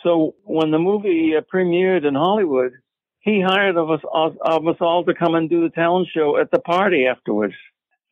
So 0.05 0.37
when 0.45 0.71
the 0.71 0.79
movie 0.79 1.35
uh, 1.37 1.43
premiered 1.53 2.07
in 2.07 2.15
Hollywood, 2.15 2.73
he 3.21 3.41
hired 3.41 3.77
of 3.77 3.91
us, 3.91 4.01
of 4.13 4.67
us 4.67 4.77
all 4.81 5.05
to 5.05 5.15
come 5.15 5.35
and 5.35 5.49
do 5.49 5.63
the 5.63 5.71
talent 5.71 6.09
show 6.13 6.39
at 6.39 6.51
the 6.51 6.61
party 6.61 7.07
afterwards. 7.07 7.55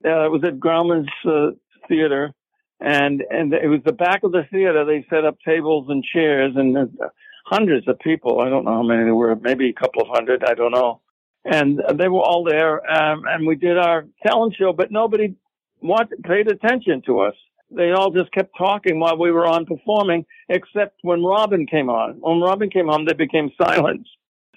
Uh, 0.05 0.27
it 0.27 0.31
was 0.31 0.43
at 0.45 0.61
Grauman's 0.61 1.09
uh, 1.25 1.51
Theater 1.89 2.35
and 2.81 3.25
and 3.31 3.53
it 3.53 3.69
was 3.69 3.81
the 3.85 3.93
back 3.93 4.23
of 4.23 4.33
the 4.33 4.45
theater. 4.51 4.85
They 4.85 5.05
set 5.11 5.25
up 5.25 5.39
tables 5.45 5.87
and 5.89 6.05
chairs, 6.05 6.53
and 6.57 6.77
uh, 6.77 7.09
hundreds 7.45 7.89
of 7.89 7.99
people. 7.99 8.41
I 8.41 8.49
don't 8.49 8.65
know 8.65 8.75
how 8.75 8.83
many 8.83 9.05
there 9.05 9.15
were, 9.15 9.35
maybe 9.37 9.69
a 9.69 9.73
couple 9.73 10.03
of 10.03 10.09
hundred. 10.09 10.45
I 10.45 10.55
don't 10.55 10.73
know. 10.73 11.01
And 11.45 11.81
they 11.95 12.09
were 12.09 12.21
all 12.21 12.45
there, 12.45 12.79
um, 12.91 13.25
and 13.27 13.47
we 13.47 13.57
did 13.57 13.79
our 13.79 14.05
talent 14.27 14.55
show, 14.59 14.73
but 14.73 14.91
nobody 14.91 15.35
wanted, 15.81 16.23
paid 16.25 16.49
attention 16.49 17.03
to 17.07 17.21
us. 17.21 17.35
They 17.71 17.93
all 17.93 18.11
just 18.11 18.33
kept 18.33 18.53
talking 18.59 18.99
while 19.01 19.17
we 19.17 19.31
were 19.31 19.47
on 19.47 19.65
performing, 19.65 20.27
except 20.49 20.99
when 21.03 21.23
Robin 21.23 21.67
came 21.67 21.89
on. 21.89 22.17
When 22.21 22.41
Robin 22.41 22.71
came 22.71 22.91
on, 22.91 23.07
they 23.07 23.15
became 23.15 23.51
silent. 23.63 24.07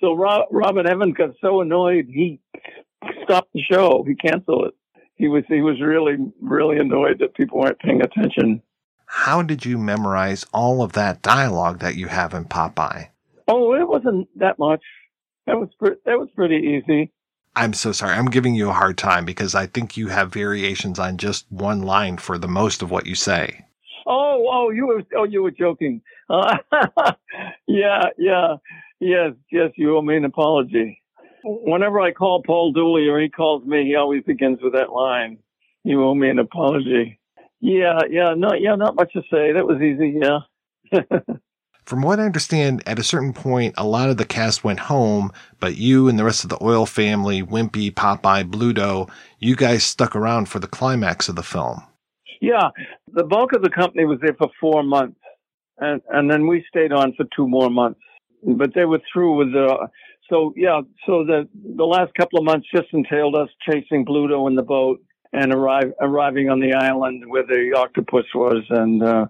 So 0.01 0.13
Rob, 0.13 0.47
Robin 0.51 0.87
Evans 0.87 1.15
got 1.15 1.29
so 1.39 1.61
annoyed, 1.61 2.07
he 2.07 2.41
stopped 3.23 3.53
the 3.53 3.61
show. 3.61 4.03
He 4.05 4.15
canceled 4.15 4.65
it 4.65 4.73
he 5.21 5.27
was 5.27 5.43
he 5.47 5.61
was 5.61 5.79
really 5.79 6.17
really 6.41 6.77
annoyed 6.77 7.19
that 7.19 7.35
people 7.35 7.59
weren't 7.59 7.79
paying 7.79 8.01
attention. 8.01 8.61
How 9.05 9.43
did 9.43 9.63
you 9.63 9.77
memorize 9.77 10.45
all 10.51 10.81
of 10.81 10.93
that 10.93 11.21
dialogue 11.21 11.79
that 11.79 11.95
you 11.95 12.07
have 12.07 12.33
in 12.33 12.45
Popeye? 12.45 13.09
Oh, 13.47 13.75
it 13.75 13.87
wasn't 13.87 14.27
that 14.39 14.57
much. 14.57 14.81
That 15.45 15.59
was 15.59 15.69
pre- 15.77 16.01
that 16.05 16.17
was 16.17 16.29
pretty 16.35 16.55
easy. 16.55 17.11
I'm 17.55 17.73
so 17.73 17.91
sorry. 17.91 18.15
I'm 18.15 18.31
giving 18.31 18.55
you 18.55 18.69
a 18.69 18.73
hard 18.73 18.97
time 18.97 19.25
because 19.25 19.53
I 19.53 19.67
think 19.67 19.95
you 19.95 20.07
have 20.07 20.33
variations 20.33 20.97
on 20.97 21.17
just 21.17 21.45
one 21.51 21.83
line 21.83 22.17
for 22.17 22.37
the 22.37 22.47
most 22.47 22.81
of 22.81 22.89
what 22.89 23.05
you 23.05 23.13
say. 23.13 23.65
Oh, 24.07 24.47
oh, 24.49 24.69
you 24.71 24.87
were 24.87 25.03
oh 25.15 25.25
you 25.25 25.43
were 25.43 25.51
joking. 25.51 26.01
Uh, 26.29 26.57
yeah, 27.67 28.05
yeah, 28.17 28.55
yes, 29.01 29.33
yes. 29.51 29.71
You 29.75 29.97
owe 29.97 30.01
me 30.01 30.15
an 30.15 30.25
apology. 30.25 31.01
Whenever 31.43 31.99
I 31.99 32.11
call 32.11 32.43
Paul 32.43 32.71
Dooley 32.71 33.07
or 33.07 33.19
he 33.19 33.27
calls 33.27 33.65
me, 33.65 33.85
he 33.85 33.95
always 33.95 34.23
begins 34.23 34.59
with 34.61 34.73
that 34.73 34.91
line. 34.91 35.39
You 35.83 36.03
owe 36.05 36.15
me 36.15 36.29
an 36.29 36.39
apology. 36.39 37.19
Yeah, 37.59 37.99
yeah, 38.09 38.33
no, 38.35 38.53
yeah, 38.53 38.75
not 38.75 38.95
much 38.95 39.13
to 39.13 39.21
say. 39.31 39.51
That 39.51 39.67
was 39.67 39.81
easy. 39.81 40.19
Yeah. 40.21 40.99
From 41.85 42.03
what 42.03 42.19
I 42.19 42.25
understand, 42.25 42.83
at 42.85 42.99
a 42.99 43.03
certain 43.03 43.33
point, 43.33 43.73
a 43.77 43.85
lot 43.85 44.09
of 44.09 44.17
the 44.17 44.25
cast 44.25 44.63
went 44.63 44.79
home, 44.79 45.31
but 45.59 45.77
you 45.77 46.07
and 46.07 46.17
the 46.17 46.23
rest 46.23 46.43
of 46.43 46.49
the 46.49 46.63
Oyl 46.63 46.85
family, 46.85 47.41
Wimpy, 47.41 47.91
Popeye, 47.91 48.49
Bluto, 48.49 49.09
you 49.39 49.55
guys 49.55 49.83
stuck 49.83 50.15
around 50.15 50.47
for 50.47 50.59
the 50.59 50.67
climax 50.67 51.27
of 51.27 51.35
the 51.35 51.43
film. 51.43 51.81
Yeah, 52.39 52.69
the 53.11 53.23
bulk 53.23 53.53
of 53.53 53.61
the 53.61 53.69
company 53.69 54.05
was 54.05 54.19
there 54.21 54.35
for 54.35 54.49
four 54.59 54.83
months, 54.83 55.19
and 55.77 56.01
and 56.09 56.29
then 56.29 56.47
we 56.47 56.65
stayed 56.69 56.91
on 56.91 57.13
for 57.13 57.25
two 57.35 57.47
more 57.47 57.69
months. 57.69 57.99
But 58.43 58.73
they 58.73 58.85
were 58.85 59.01
through 59.11 59.37
with 59.37 59.53
the 59.53 59.89
so 60.31 60.53
yeah, 60.55 60.81
so 61.05 61.25
the 61.25 61.47
the 61.75 61.83
last 61.83 62.13
couple 62.15 62.39
of 62.39 62.45
months 62.45 62.67
just 62.73 62.87
entailed 62.93 63.35
us 63.35 63.49
chasing 63.69 64.05
Bluto 64.05 64.47
in 64.47 64.55
the 64.55 64.63
boat 64.63 65.01
and 65.33 65.53
arrive, 65.53 65.91
arriving 65.99 66.49
on 66.49 66.59
the 66.59 66.73
island 66.73 67.23
where 67.27 67.45
the 67.45 67.73
octopus 67.77 68.25
was, 68.33 68.63
and 68.69 69.03
uh, 69.03 69.25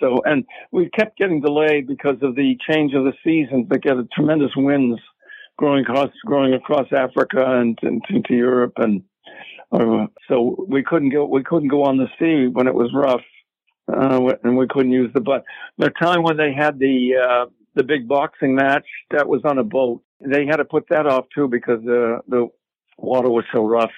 so 0.00 0.22
and 0.24 0.44
we 0.72 0.88
kept 0.90 1.18
getting 1.18 1.40
delayed 1.40 1.86
because 1.86 2.16
of 2.22 2.34
the 2.34 2.56
change 2.68 2.94
of 2.94 3.04
the 3.04 3.12
seasons. 3.22 3.68
They 3.68 3.78
get 3.78 3.96
tremendous 4.12 4.52
winds 4.56 5.00
growing 5.58 5.84
across 5.84 6.10
growing 6.24 6.54
across 6.54 6.86
Africa 6.96 7.44
and, 7.60 7.78
and 7.82 8.02
into 8.08 8.34
Europe, 8.34 8.74
and 8.76 9.02
uh, 9.70 10.06
so 10.28 10.64
we 10.66 10.82
couldn't 10.82 11.10
go 11.10 11.26
we 11.26 11.42
couldn't 11.42 11.68
go 11.68 11.84
on 11.84 11.98
the 11.98 12.08
sea 12.18 12.50
when 12.50 12.66
it 12.66 12.74
was 12.74 12.90
rough. 12.94 13.22
Uh, 13.92 14.34
and 14.44 14.56
we 14.56 14.68
couldn't 14.68 14.92
use 14.92 15.10
the 15.14 15.20
but 15.20 15.42
the 15.76 15.90
time 16.00 16.22
when 16.22 16.36
they 16.36 16.52
had 16.52 16.78
the 16.78 17.10
uh, 17.20 17.46
the 17.74 17.84
big 17.84 18.08
boxing 18.08 18.54
match 18.54 18.86
that 19.10 19.28
was 19.28 19.42
on 19.44 19.58
a 19.58 19.64
boat. 19.64 20.02
They 20.20 20.46
had 20.46 20.56
to 20.56 20.64
put 20.64 20.86
that 20.90 21.06
off 21.06 21.26
too 21.34 21.48
because 21.48 21.80
the 21.84 22.20
the 22.28 22.48
water 22.98 23.30
was 23.30 23.44
so 23.52 23.66
rough. 23.66 23.92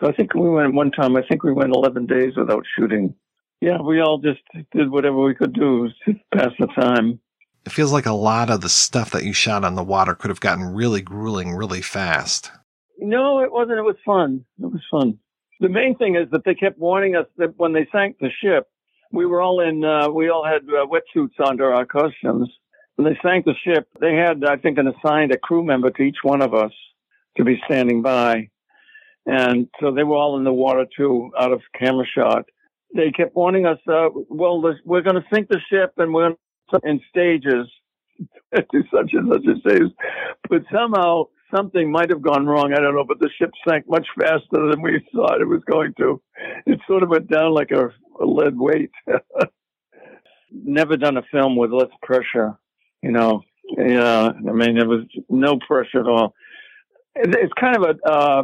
So 0.00 0.08
I 0.08 0.12
think 0.12 0.34
we 0.34 0.48
went 0.48 0.74
one 0.74 0.90
time. 0.90 1.16
I 1.16 1.22
think 1.28 1.42
we 1.42 1.52
went 1.52 1.74
11 1.74 2.06
days 2.06 2.32
without 2.36 2.64
shooting. 2.76 3.14
Yeah, 3.60 3.82
we 3.82 4.00
all 4.00 4.18
just 4.18 4.40
did 4.72 4.90
whatever 4.90 5.18
we 5.22 5.34
could 5.34 5.52
do 5.52 5.88
to 6.06 6.14
pass 6.34 6.52
the 6.58 6.66
time. 6.68 7.20
It 7.66 7.72
feels 7.72 7.92
like 7.92 8.06
a 8.06 8.12
lot 8.12 8.48
of 8.48 8.62
the 8.62 8.70
stuff 8.70 9.10
that 9.10 9.24
you 9.24 9.34
shot 9.34 9.64
on 9.64 9.74
the 9.74 9.84
water 9.84 10.14
could 10.14 10.30
have 10.30 10.40
gotten 10.40 10.64
really 10.64 11.02
grueling 11.02 11.52
really 11.52 11.82
fast. 11.82 12.50
No, 12.98 13.40
it 13.42 13.52
wasn't. 13.52 13.78
It 13.78 13.82
was 13.82 13.96
fun. 14.04 14.44
It 14.58 14.72
was 14.72 14.82
fun. 14.90 15.18
The 15.60 15.68
main 15.68 15.94
thing 15.96 16.16
is 16.16 16.30
that 16.30 16.44
they 16.46 16.54
kept 16.54 16.78
warning 16.78 17.16
us 17.16 17.26
that 17.36 17.58
when 17.58 17.74
they 17.74 17.86
sank 17.92 18.16
the 18.18 18.30
ship, 18.42 18.68
we 19.12 19.26
were 19.26 19.40
all 19.40 19.60
in, 19.60 19.84
uh, 19.84 20.08
we 20.08 20.28
all 20.28 20.44
had 20.44 20.62
uh, 20.62 20.86
wetsuits 20.86 21.38
under 21.44 21.72
our 21.72 21.84
costumes. 21.84 22.48
When 22.96 23.12
they 23.12 23.18
sank 23.22 23.44
the 23.44 23.54
ship, 23.64 23.88
they 24.00 24.14
had, 24.14 24.44
I 24.44 24.56
think, 24.56 24.78
an 24.78 24.88
assigned 24.88 25.32
a 25.32 25.38
crew 25.38 25.64
member 25.64 25.90
to 25.90 26.02
each 26.02 26.18
one 26.22 26.42
of 26.42 26.54
us 26.54 26.72
to 27.36 27.44
be 27.44 27.60
standing 27.64 28.02
by. 28.02 28.50
And 29.26 29.68
so 29.80 29.92
they 29.92 30.04
were 30.04 30.16
all 30.16 30.36
in 30.36 30.44
the 30.44 30.52
water 30.52 30.86
too, 30.96 31.30
out 31.38 31.52
of 31.52 31.62
camera 31.78 32.06
shot. 32.06 32.44
They 32.94 33.10
kept 33.10 33.36
warning 33.36 33.66
us, 33.66 33.78
uh, 33.86 34.08
well, 34.28 34.60
we're 34.84 35.02
going 35.02 35.16
to 35.16 35.24
sink 35.32 35.48
the 35.48 35.60
ship 35.70 35.92
and 35.96 36.12
we're 36.12 36.34
in 36.82 37.00
stages 37.08 37.68
to 38.54 38.82
such 38.92 39.12
and 39.12 39.32
such 39.32 39.46
a 39.46 39.60
stage. 39.60 39.92
But 40.48 40.62
somehow 40.72 41.26
something 41.54 41.90
might 41.90 42.10
have 42.10 42.22
gone 42.22 42.46
wrong. 42.46 42.72
I 42.72 42.80
don't 42.80 42.94
know, 42.94 43.04
but 43.04 43.20
the 43.20 43.30
ship 43.38 43.50
sank 43.68 43.88
much 43.88 44.06
faster 44.18 44.68
than 44.70 44.82
we 44.82 45.04
thought 45.14 45.40
it 45.40 45.48
was 45.48 45.62
going 45.70 45.94
to. 45.98 46.20
It 46.66 46.80
sort 46.86 47.02
of 47.02 47.08
went 47.08 47.30
down 47.30 47.54
like 47.54 47.70
a, 47.70 47.86
a 48.22 48.26
lead 48.26 48.58
weight. 48.58 48.90
Never 50.52 50.96
done 50.96 51.16
a 51.16 51.22
film 51.30 51.56
with 51.56 51.72
less 51.72 51.90
pressure, 52.02 52.58
you 53.02 53.12
know. 53.12 53.42
Yeah, 53.76 54.30
I 54.36 54.52
mean, 54.52 54.76
there 54.76 54.88
was 54.88 55.04
no 55.28 55.58
pressure 55.66 56.00
at 56.00 56.08
all. 56.08 56.34
It, 57.14 57.34
it's 57.38 57.52
kind 57.58 57.76
of 57.76 57.82
a 57.84 58.08
uh, 58.10 58.42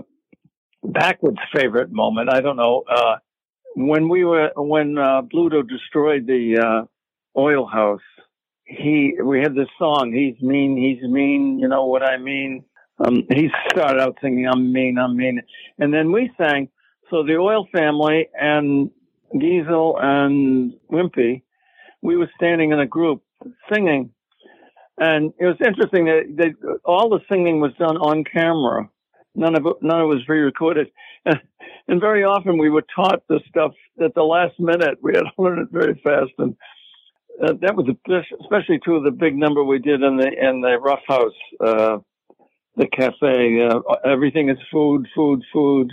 backwards 0.84 1.38
favorite 1.54 1.90
moment. 1.90 2.30
I 2.32 2.40
don't 2.40 2.56
know. 2.56 2.84
Uh, 2.88 3.16
when 3.74 4.08
we 4.08 4.24
were 4.24 4.50
when 4.56 4.96
uh, 4.98 5.22
Bluto 5.22 5.68
destroyed 5.68 6.26
the 6.26 6.58
uh, 6.58 7.40
Oyl 7.40 7.66
house, 7.66 8.00
he 8.64 9.14
we 9.22 9.40
had 9.40 9.54
this 9.54 9.68
song. 9.78 10.12
He's 10.12 10.40
mean. 10.42 10.76
He's 10.76 11.02
mean. 11.08 11.58
You 11.58 11.68
know 11.68 11.86
what 11.86 12.02
I 12.02 12.18
mean? 12.18 12.64
Um, 12.98 13.24
he 13.30 13.48
started 13.70 14.00
out 14.00 14.16
singing, 14.22 14.46
I'm 14.46 14.72
mean, 14.72 14.98
I'm 14.98 15.16
mean. 15.16 15.42
And 15.78 15.92
then 15.92 16.12
we 16.12 16.30
sang, 16.38 16.68
so 17.10 17.22
the 17.22 17.36
Oyl 17.36 17.68
family 17.72 18.28
and 18.38 18.90
Geezil 19.34 20.02
and 20.02 20.74
Wimpy, 20.90 21.42
we 22.02 22.16
were 22.16 22.30
standing 22.36 22.72
in 22.72 22.80
a 22.80 22.86
group 22.86 23.22
singing. 23.72 24.10
And 24.98 25.34
it 25.38 25.44
was 25.44 25.56
interesting 25.64 26.06
that 26.06 26.22
they, 26.36 26.54
all 26.84 27.10
the 27.10 27.20
singing 27.28 27.60
was 27.60 27.72
done 27.78 27.96
on 27.98 28.24
camera. 28.24 28.88
None 29.34 29.54
of 29.54 29.66
it, 29.66 29.76
none 29.82 30.00
of 30.00 30.04
it 30.04 30.14
was 30.14 30.28
re-recorded. 30.28 30.88
and 31.26 32.00
very 32.00 32.24
often 32.24 32.56
we 32.56 32.70
were 32.70 32.84
taught 32.94 33.22
the 33.28 33.40
stuff 33.48 33.72
at 34.02 34.14
the 34.14 34.22
last 34.22 34.58
minute. 34.58 34.98
We 35.02 35.12
had 35.14 35.24
to 35.24 35.42
learn 35.42 35.58
it 35.58 35.68
very 35.70 36.00
fast, 36.02 36.32
and 36.38 36.56
uh, 37.42 37.52
that 37.60 37.76
was 37.76 37.86
especially 38.42 38.78
true 38.82 38.96
of 38.96 39.04
the 39.04 39.10
big 39.10 39.36
number 39.36 39.62
we 39.62 39.78
did 39.78 40.02
in 40.02 40.16
the 40.16 40.26
in 40.28 40.62
the 40.62 40.78
Rough 40.80 41.02
House, 41.06 41.34
uh, 41.60 41.98
the 42.76 42.86
cafe. 42.86 43.66
Uh, 43.66 43.80
everything 44.08 44.50
is 44.50 44.58
food, 44.72 45.06
food, 45.14 45.42
food. 45.52 45.90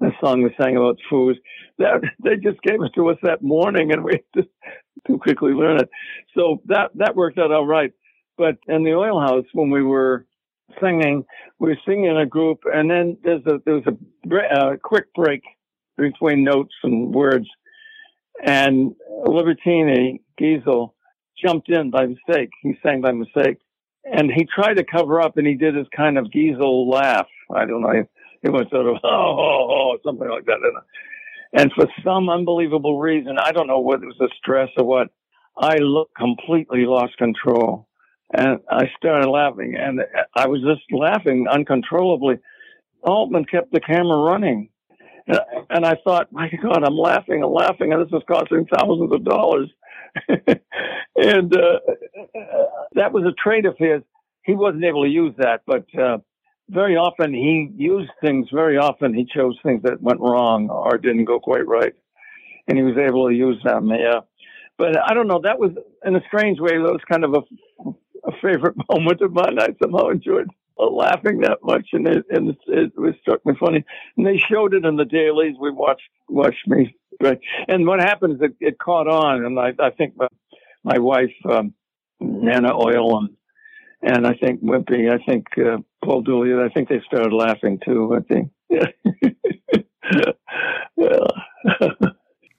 The 0.00 0.12
song 0.22 0.42
we 0.42 0.54
sang 0.60 0.76
about 0.76 0.98
food. 1.10 1.38
That 1.78 2.00
they 2.24 2.36
just 2.36 2.62
gave 2.62 2.82
it 2.82 2.92
to 2.94 3.10
us 3.10 3.18
that 3.22 3.42
morning, 3.42 3.92
and 3.92 4.02
we 4.02 4.20
just 4.34 4.48
too 5.06 5.18
quickly 5.18 5.52
learn 5.52 5.80
it. 5.80 5.90
So 6.34 6.62
that 6.66 6.90
that 6.94 7.16
worked 7.16 7.38
out 7.38 7.52
all 7.52 7.66
right. 7.66 7.92
But 8.38 8.56
in 8.68 8.84
the 8.84 8.94
Oyl 8.94 9.20
house, 9.20 9.44
when 9.52 9.70
we 9.70 9.82
were 9.82 10.26
singing, 10.80 11.24
we 11.58 11.70
were 11.70 11.78
singing 11.86 12.06
in 12.06 12.16
a 12.16 12.26
group, 12.26 12.60
and 12.72 12.90
then 12.90 13.18
there's 13.22 13.44
a 13.46 13.58
there 13.64 13.74
was 13.74 13.84
a, 13.86 14.72
a 14.72 14.78
quick 14.78 15.12
break 15.14 15.42
between 15.98 16.44
notes 16.44 16.74
and 16.82 17.14
words, 17.14 17.46
and 18.42 18.94
Libertini 19.26 20.20
Geezil 20.40 20.92
jumped 21.44 21.68
in 21.68 21.90
by 21.90 22.06
mistake. 22.06 22.50
He 22.62 22.74
sang 22.82 23.00
by 23.02 23.12
mistake, 23.12 23.58
and 24.04 24.30
he 24.30 24.46
tried 24.54 24.74
to 24.74 24.84
cover 24.84 25.20
up, 25.20 25.36
and 25.36 25.46
he 25.46 25.54
did 25.54 25.74
his 25.74 25.86
kind 25.94 26.18
of 26.18 26.26
Geezil 26.26 26.90
laugh. 26.92 27.26
I 27.54 27.64
don't 27.66 27.82
know. 27.82 28.04
He 28.42 28.48
went 28.48 28.70
sort 28.70 28.86
of 28.86 28.96
oh, 29.04 29.08
oh, 29.08 29.68
oh 29.70 29.98
something 30.04 30.28
like 30.28 30.46
that. 30.46 30.58
And 31.52 31.72
for 31.74 31.86
some 32.04 32.28
unbelievable 32.28 33.00
reason, 33.00 33.36
I 33.38 33.52
don't 33.52 33.66
know 33.66 33.80
whether 33.80 34.04
it 34.04 34.06
was 34.06 34.16
the 34.18 34.30
stress 34.38 34.68
or 34.76 34.84
what, 34.84 35.08
I 35.58 35.76
looked 35.76 36.14
completely 36.16 36.86
lost 36.86 37.16
control 37.18 37.88
and 38.32 38.60
I 38.70 38.84
started 38.96 39.28
laughing, 39.28 39.74
and 39.76 40.00
I 40.36 40.46
was 40.46 40.60
just 40.62 40.82
laughing 40.92 41.46
uncontrollably. 41.50 42.36
Altman 43.02 43.44
kept 43.44 43.72
the 43.72 43.80
camera 43.80 44.18
running, 44.18 44.68
and 45.26 45.84
I 45.84 45.96
thought, 46.04 46.32
my 46.32 46.48
God, 46.62 46.84
I'm 46.84 46.96
laughing 46.96 47.42
and 47.42 47.52
laughing, 47.52 47.92
and 47.92 48.02
this 48.02 48.12
is 48.12 48.22
costing 48.30 48.66
thousands 48.66 49.12
of 49.12 49.24
dollars. 49.24 49.70
and 51.16 51.56
uh, 51.56 51.78
that 53.00 53.12
was 53.12 53.24
a 53.24 53.32
trait 53.32 53.64
of 53.64 53.76
his. 53.78 54.02
He 54.42 54.54
wasn't 54.54 54.84
able 54.84 55.04
to 55.04 55.10
use 55.10 55.34
that, 55.38 55.62
but 55.66 55.86
uh, 55.98 56.18
very 56.68 56.96
often 56.96 57.32
he 57.32 57.70
used 57.76 58.10
things. 58.22 58.48
Very 58.52 58.76
often 58.76 59.14
he 59.14 59.24
chose 59.24 59.58
things 59.62 59.82
that 59.84 60.02
went 60.02 60.20
wrong 60.20 60.68
or 60.68 60.98
didn't 60.98 61.24
go 61.24 61.40
quite 61.40 61.66
right, 61.66 61.94
and 62.68 62.76
he 62.76 62.84
was 62.84 62.98
able 62.98 63.28
to 63.28 63.34
use 63.34 63.58
them. 63.64 63.88
Yeah, 63.88 64.20
but 64.76 64.98
I 64.98 65.14
don't 65.14 65.28
know. 65.28 65.40
That 65.42 65.58
was 65.58 65.70
in 66.04 66.14
a 66.14 66.20
strange 66.28 66.60
way. 66.60 66.72
That 66.72 66.92
was 66.92 67.00
kind 67.10 67.24
of 67.24 67.34
a 67.34 67.90
a 68.26 68.32
favorite 68.42 68.76
moment 68.92 69.22
of 69.22 69.32
mine. 69.32 69.58
I 69.58 69.68
somehow 69.82 70.08
enjoyed 70.08 70.48
laughing 70.76 71.40
that 71.40 71.58
much, 71.62 71.88
and 71.92 72.06
it 72.06 72.26
and 72.28 72.50
it, 72.50 72.58
it 72.66 72.92
was 72.98 73.14
struck 73.22 73.44
me 73.46 73.54
funny. 73.58 73.82
And 74.18 74.26
they 74.26 74.36
showed 74.36 74.74
it 74.74 74.84
in 74.84 74.96
the 74.96 75.06
dailies. 75.06 75.56
We 75.58 75.70
watched 75.70 76.10
watched 76.28 76.66
me, 76.66 76.94
right? 77.22 77.40
And 77.66 77.86
what 77.86 78.00
happened 78.00 78.34
is 78.34 78.42
it, 78.42 78.56
it 78.60 78.78
caught 78.78 79.08
on, 79.08 79.44
and 79.46 79.58
I 79.58 79.72
I 79.78 79.88
think 79.88 80.18
my, 80.18 80.28
my 80.84 80.98
wife 80.98 81.34
um, 81.50 81.72
Nana 82.20 82.74
Oyl 82.74 83.18
and 83.18 83.30
and 84.02 84.26
I 84.26 84.34
think 84.34 84.62
Wimpy, 84.62 85.12
I 85.12 85.22
think 85.24 85.46
uh, 85.58 85.76
Paul 86.02 86.22
Dooley, 86.22 86.54
I 86.54 86.72
think 86.72 86.88
they 86.88 87.02
started 87.06 87.34
laughing 87.34 87.78
too. 87.84 88.16
I 88.16 88.20
think. 88.32 88.50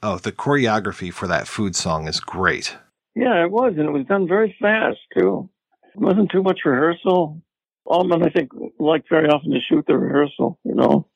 oh, 0.04 0.18
the 0.18 0.32
choreography 0.32 1.12
for 1.12 1.28
that 1.28 1.48
food 1.48 1.76
song 1.76 2.08
is 2.08 2.20
great. 2.20 2.78
Yeah, 3.16 3.44
it 3.44 3.52
was, 3.52 3.74
and 3.78 3.88
it 3.88 3.92
was 3.92 4.06
done 4.06 4.28
very 4.28 4.56
fast 4.62 5.00
too. 5.18 5.50
It 5.96 6.00
wasn't 6.00 6.32
too 6.32 6.44
much 6.44 6.60
rehearsal. 6.64 7.42
Altman, 7.86 8.24
I 8.24 8.30
think, 8.30 8.52
liked 8.80 9.10
very 9.10 9.28
often 9.28 9.52
to 9.52 9.60
shoot 9.68 9.86
the 9.88 9.98
rehearsal. 9.98 10.60
You 10.64 10.76
know. 10.76 11.08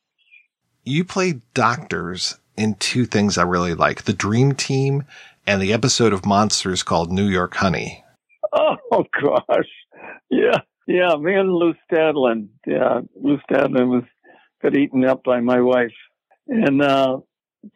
You 0.84 1.06
played 1.06 1.42
doctors 1.54 2.40
in 2.58 2.76
two 2.76 3.06
things 3.06 3.38
I 3.38 3.44
really 3.44 3.76
like: 3.76 4.04
the 4.04 4.14
Dream 4.14 4.54
Team 4.54 5.04
and 5.46 5.62
the 5.62 5.74
episode 5.74 6.14
of 6.14 6.26
Monsters 6.26 6.82
called 6.82 7.12
New 7.12 7.28
York 7.28 7.56
Honey. 7.56 8.04
Oh 8.54 8.76
gosh, 9.22 9.66
yeah, 10.30 10.60
yeah. 10.88 11.16
Me 11.20 11.36
and 11.36 11.52
Lou 11.54 11.74
Stadlen. 11.90 12.50
Yeah, 12.66 13.02
Lou 13.22 13.38
Stadlen 13.50 13.90
was 13.90 14.04
got 14.62 14.76
eaten 14.76 15.06
up 15.06 15.24
by 15.24 15.40
my 15.40 15.62
wife, 15.62 15.94
and 16.48 16.82
uh, 16.82 17.18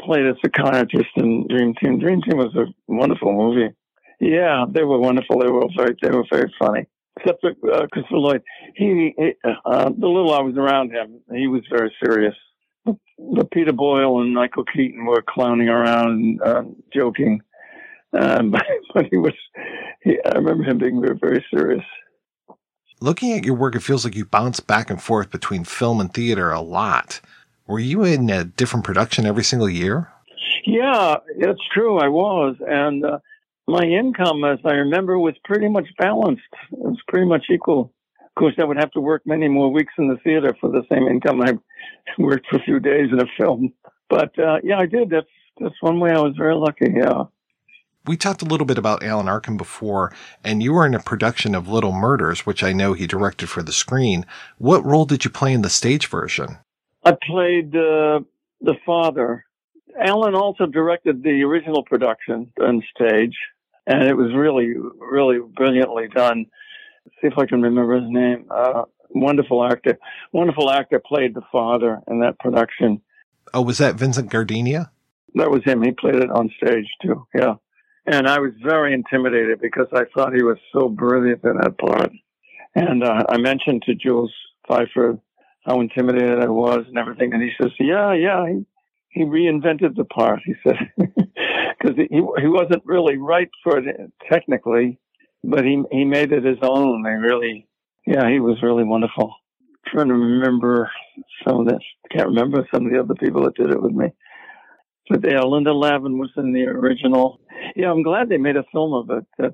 played 0.02 0.26
a 0.26 0.36
psychiatrist 0.42 1.10
in 1.18 1.48
Dream 1.48 1.74
Team. 1.76 2.00
Dream 2.00 2.22
Team 2.22 2.38
was 2.38 2.56
a 2.56 2.66
wonderful 2.88 3.34
movie. 3.34 3.74
Yeah, 4.20 4.66
they 4.70 4.84
were 4.84 5.00
wonderful. 5.00 5.40
They 5.40 5.50
were 5.50 5.68
very, 5.76 5.96
they 6.02 6.10
were 6.10 6.26
very 6.32 6.54
funny. 6.60 6.86
Except 7.18 7.42
for 7.42 7.74
uh, 7.74 7.88
Christopher 7.92 8.18
Lloyd, 8.18 8.42
he, 8.76 9.14
he 9.18 9.34
uh, 9.44 9.90
the 9.90 10.08
little 10.08 10.34
I 10.34 10.42
was 10.42 10.56
around 10.56 10.92
him, 10.92 11.20
he 11.34 11.48
was 11.48 11.64
very 11.70 11.94
serious. 12.04 12.36
But 12.86 13.52
Peter 13.52 13.74
Boyle 13.74 14.22
and 14.22 14.34
Michael 14.34 14.64
Keaton 14.64 15.06
were 15.06 15.24
clowning 15.28 15.68
around 15.68 16.12
and 16.12 16.42
uh, 16.42 16.64
joking, 16.94 17.42
um, 18.18 18.52
but, 18.52 18.66
but 18.94 19.06
he 19.10 19.18
was. 19.18 19.34
He, 20.04 20.18
I 20.26 20.38
remember 20.38 20.64
him 20.64 20.78
being 20.78 21.02
very, 21.02 21.18
very 21.20 21.46
serious. 21.54 21.84
Looking 23.02 23.34
at 23.34 23.46
your 23.46 23.56
work, 23.56 23.76
it 23.76 23.84
feels 23.84 24.04
like 24.04 24.16
you 24.16 24.26
bounce 24.26 24.60
back 24.60 24.90
and 24.90 25.02
forth 25.02 25.32
between 25.32 25.64
film 25.64 26.02
and 26.02 26.14
theater 26.14 26.52
a 26.52 26.62
lot. 26.62 27.22
Were 27.68 27.80
you 27.80 28.04
in 28.04 28.30
a 28.30 28.44
different 28.44 28.84
production 28.84 29.26
every 29.26 29.44
single 29.44 29.70
year? 29.70 30.12
Yeah, 30.66 31.18
it's 31.38 31.62
true. 31.74 32.00
I 32.00 32.08
was, 32.08 32.56
and 32.68 33.06
uh, 33.06 33.20
my 33.68 33.84
income, 33.84 34.44
as 34.44 34.60
I 34.66 34.74
remember, 34.74 35.18
was 35.20 35.36
pretty 35.46 35.70
much 35.70 35.88
balanced. 35.98 36.42
It 36.72 36.80
was 36.80 36.98
pretty 37.08 37.28
much 37.28 37.46
equal. 37.50 37.94
Of 38.22 38.36
course, 38.36 38.56
I 38.60 38.64
would 38.64 38.78
have 38.78 38.92
to 38.92 39.02
work 39.02 39.22
many 39.26 39.48
more 39.48 39.72
weeks 39.72 39.94
in 39.98 40.10
the 40.10 40.18
theater 40.24 40.56
for 40.60 40.70
the 40.70 40.84
same 40.92 41.08
income 41.08 41.42
I 41.42 41.54
worked 42.18 42.48
for 42.50 42.58
a 42.58 42.64
few 42.64 42.80
days 42.80 43.10
in 43.12 43.20
a 43.22 43.28
film. 43.38 43.74
But 44.10 44.38
uh, 44.40 44.58
yeah, 44.64 44.80
I 44.80 44.86
did. 44.86 45.10
That's 45.10 45.28
that's 45.60 45.76
one 45.82 46.00
way 46.00 46.12
I 46.12 46.20
was 46.20 46.34
very 46.38 46.56
lucky. 46.56 46.94
Yeah. 46.96 47.24
We 48.10 48.18
talked 48.18 48.42
a 48.42 48.46
little 48.46 48.66
bit 48.66 48.80
about 48.80 49.04
Alan 49.04 49.30
Arkin 49.30 49.56
before, 49.56 50.12
and 50.44 50.64
you 50.64 50.74
were 50.74 50.84
in 50.84 50.96
a 50.96 51.00
production 51.00 51.54
of 51.54 51.68
Little 51.68 51.92
Murders, 51.92 52.44
which 52.44 52.64
I 52.64 52.74
know 52.74 52.94
he 52.94 53.06
directed 53.06 53.50
for 53.50 53.62
the 53.62 53.72
screen. 53.72 54.26
What 54.58 54.84
role 54.84 55.06
did 55.06 55.26
you 55.26 55.30
play 55.30 55.54
in 55.54 55.62
the 55.62 55.70
stage 55.70 56.08
version? 56.08 56.58
I 57.06 57.12
played 57.12 57.76
uh, 57.76 58.22
the 58.62 58.74
father. 58.84 59.46
Alan 60.02 60.34
also 60.34 60.66
directed 60.66 61.22
the 61.22 61.44
original 61.44 61.84
production 61.84 62.52
on 62.60 62.82
stage 62.96 63.38
and 63.86 64.08
it 64.08 64.18
was 64.18 64.34
really, 64.34 64.74
really 65.00 65.38
brilliantly 65.56 66.08
done. 66.08 66.48
Let's 67.06 67.16
see 67.22 67.28
if 67.28 67.38
I 67.38 67.46
can 67.46 67.62
remember 67.62 68.02
his 68.02 68.10
name. 68.10 68.46
Uh, 68.50 68.86
wonderful 69.12 69.64
actor. 69.64 70.00
Wonderful 70.32 70.72
actor 70.72 71.00
played 71.00 71.36
the 71.36 71.44
father 71.52 72.00
in 72.08 72.22
that 72.22 72.40
production. 72.40 73.02
Oh, 73.54 73.62
was 73.62 73.78
that 73.78 73.98
Vincent 73.98 74.32
Gardenia? 74.32 74.90
That 75.36 75.52
was 75.52 75.64
him. 75.64 75.84
He 75.84 75.92
played 75.92 76.16
it 76.16 76.32
on 76.32 76.50
stage 76.58 76.88
too. 77.04 77.28
Yeah. 77.36 77.54
And 78.06 78.28
I 78.28 78.40
was 78.40 78.52
very 78.64 78.94
intimidated 78.94 79.60
because 79.62 79.88
I 79.94 80.04
thought 80.14 80.34
he 80.34 80.44
was 80.44 80.58
so 80.74 80.90
brilliant 80.90 81.44
in 81.44 81.58
that 81.58 81.78
part. 81.78 82.12
And 82.76 83.04
uh, 83.04 83.24
I 83.30 83.38
mentioned 83.38 83.84
to 83.86 83.96
Jules 83.96 84.34
Feiffer 84.70 85.20
how 85.66 85.82
intimidated 85.82 86.40
I 86.40 86.48
was 86.48 86.86
and 86.88 86.98
everything. 86.98 87.34
And 87.34 87.44
he 87.44 87.52
says, 87.62 87.72
yeah, 87.80 88.14
yeah, 88.14 88.46
he, 88.48 88.66
he 89.10 89.24
reinvented 89.26 89.96
the 89.96 90.06
part. 90.06 90.40
He 90.46 90.54
said, 90.64 90.78
because 90.98 91.96
he 91.98 92.08
he 92.12 92.48
wasn't 92.48 92.86
really 92.86 93.18
right 93.18 93.50
for 93.64 93.78
it 93.78 94.12
technically, 94.32 95.00
but 95.44 95.64
he 95.64 95.84
he 95.92 96.06
made 96.06 96.32
it 96.32 96.44
his 96.44 96.58
own. 96.62 97.04
They 97.04 97.12
really, 97.12 97.68
yeah, 98.06 98.30
he 98.30 98.40
was 98.40 98.62
really 98.62 98.84
wonderful. 98.84 99.34
I'm 99.62 99.92
trying 99.92 100.08
to 100.10 100.14
remember 100.14 100.92
some 101.48 101.62
of 101.62 101.68
this. 101.68 101.82
I 102.06 102.16
can't 102.16 102.30
remember 102.30 102.68
some 102.74 102.86
of 102.86 102.92
the 102.92 103.00
other 103.00 103.16
people 103.16 103.44
that 103.44 103.56
did 103.56 103.72
it 103.72 103.82
with 103.82 103.94
me. 103.94 104.08
But 105.10 105.24
yeah, 105.24 105.42
Linda 105.42 105.74
Lavin 105.74 106.18
was 106.18 106.30
in 106.38 106.54
the 106.54 106.66
original. 106.66 107.40
Yeah, 107.76 107.92
I'm 107.92 108.04
glad 108.04 108.30
they 108.30 108.38
made 108.38 108.58
a 108.58 108.64
film 108.72 108.94
of 108.94 109.10
it. 109.10 109.26
Uh, 109.44 109.50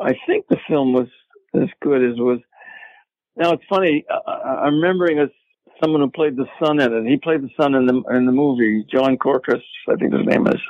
I 0.00 0.14
think 0.26 0.46
the 0.48 0.58
film 0.68 0.92
was 0.92 1.08
as 1.54 1.68
good 1.82 2.04
as 2.04 2.18
was. 2.18 2.40
Now 3.36 3.52
it's 3.52 3.64
funny. 3.68 4.04
Uh, 4.08 4.30
I'm 4.30 4.76
remembering 4.76 5.18
as 5.18 5.28
someone 5.82 6.00
who 6.00 6.10
played 6.10 6.36
the 6.36 6.46
son 6.62 6.80
in 6.80 6.92
it. 6.92 7.10
He 7.10 7.16
played 7.16 7.42
the 7.42 7.50
son 7.60 7.74
in 7.74 7.86
the 7.86 8.02
in 8.10 8.26
the 8.26 8.32
movie. 8.32 8.84
Jon 8.90 9.16
Korkes, 9.16 9.62
I 9.88 9.96
think 9.96 10.12
his 10.12 10.26
name 10.26 10.46
is 10.46 10.60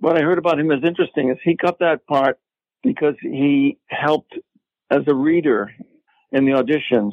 what 0.00 0.16
I 0.16 0.22
heard 0.22 0.38
about 0.38 0.58
him 0.58 0.70
is 0.72 0.82
interesting 0.84 1.30
is 1.30 1.36
he 1.44 1.54
got 1.54 1.78
that 1.78 2.06
part 2.06 2.38
because 2.82 3.14
he 3.20 3.78
helped 3.88 4.34
as 4.90 5.00
a 5.06 5.14
reader 5.14 5.70
in 6.32 6.44
the 6.44 6.52
auditions, 6.52 7.12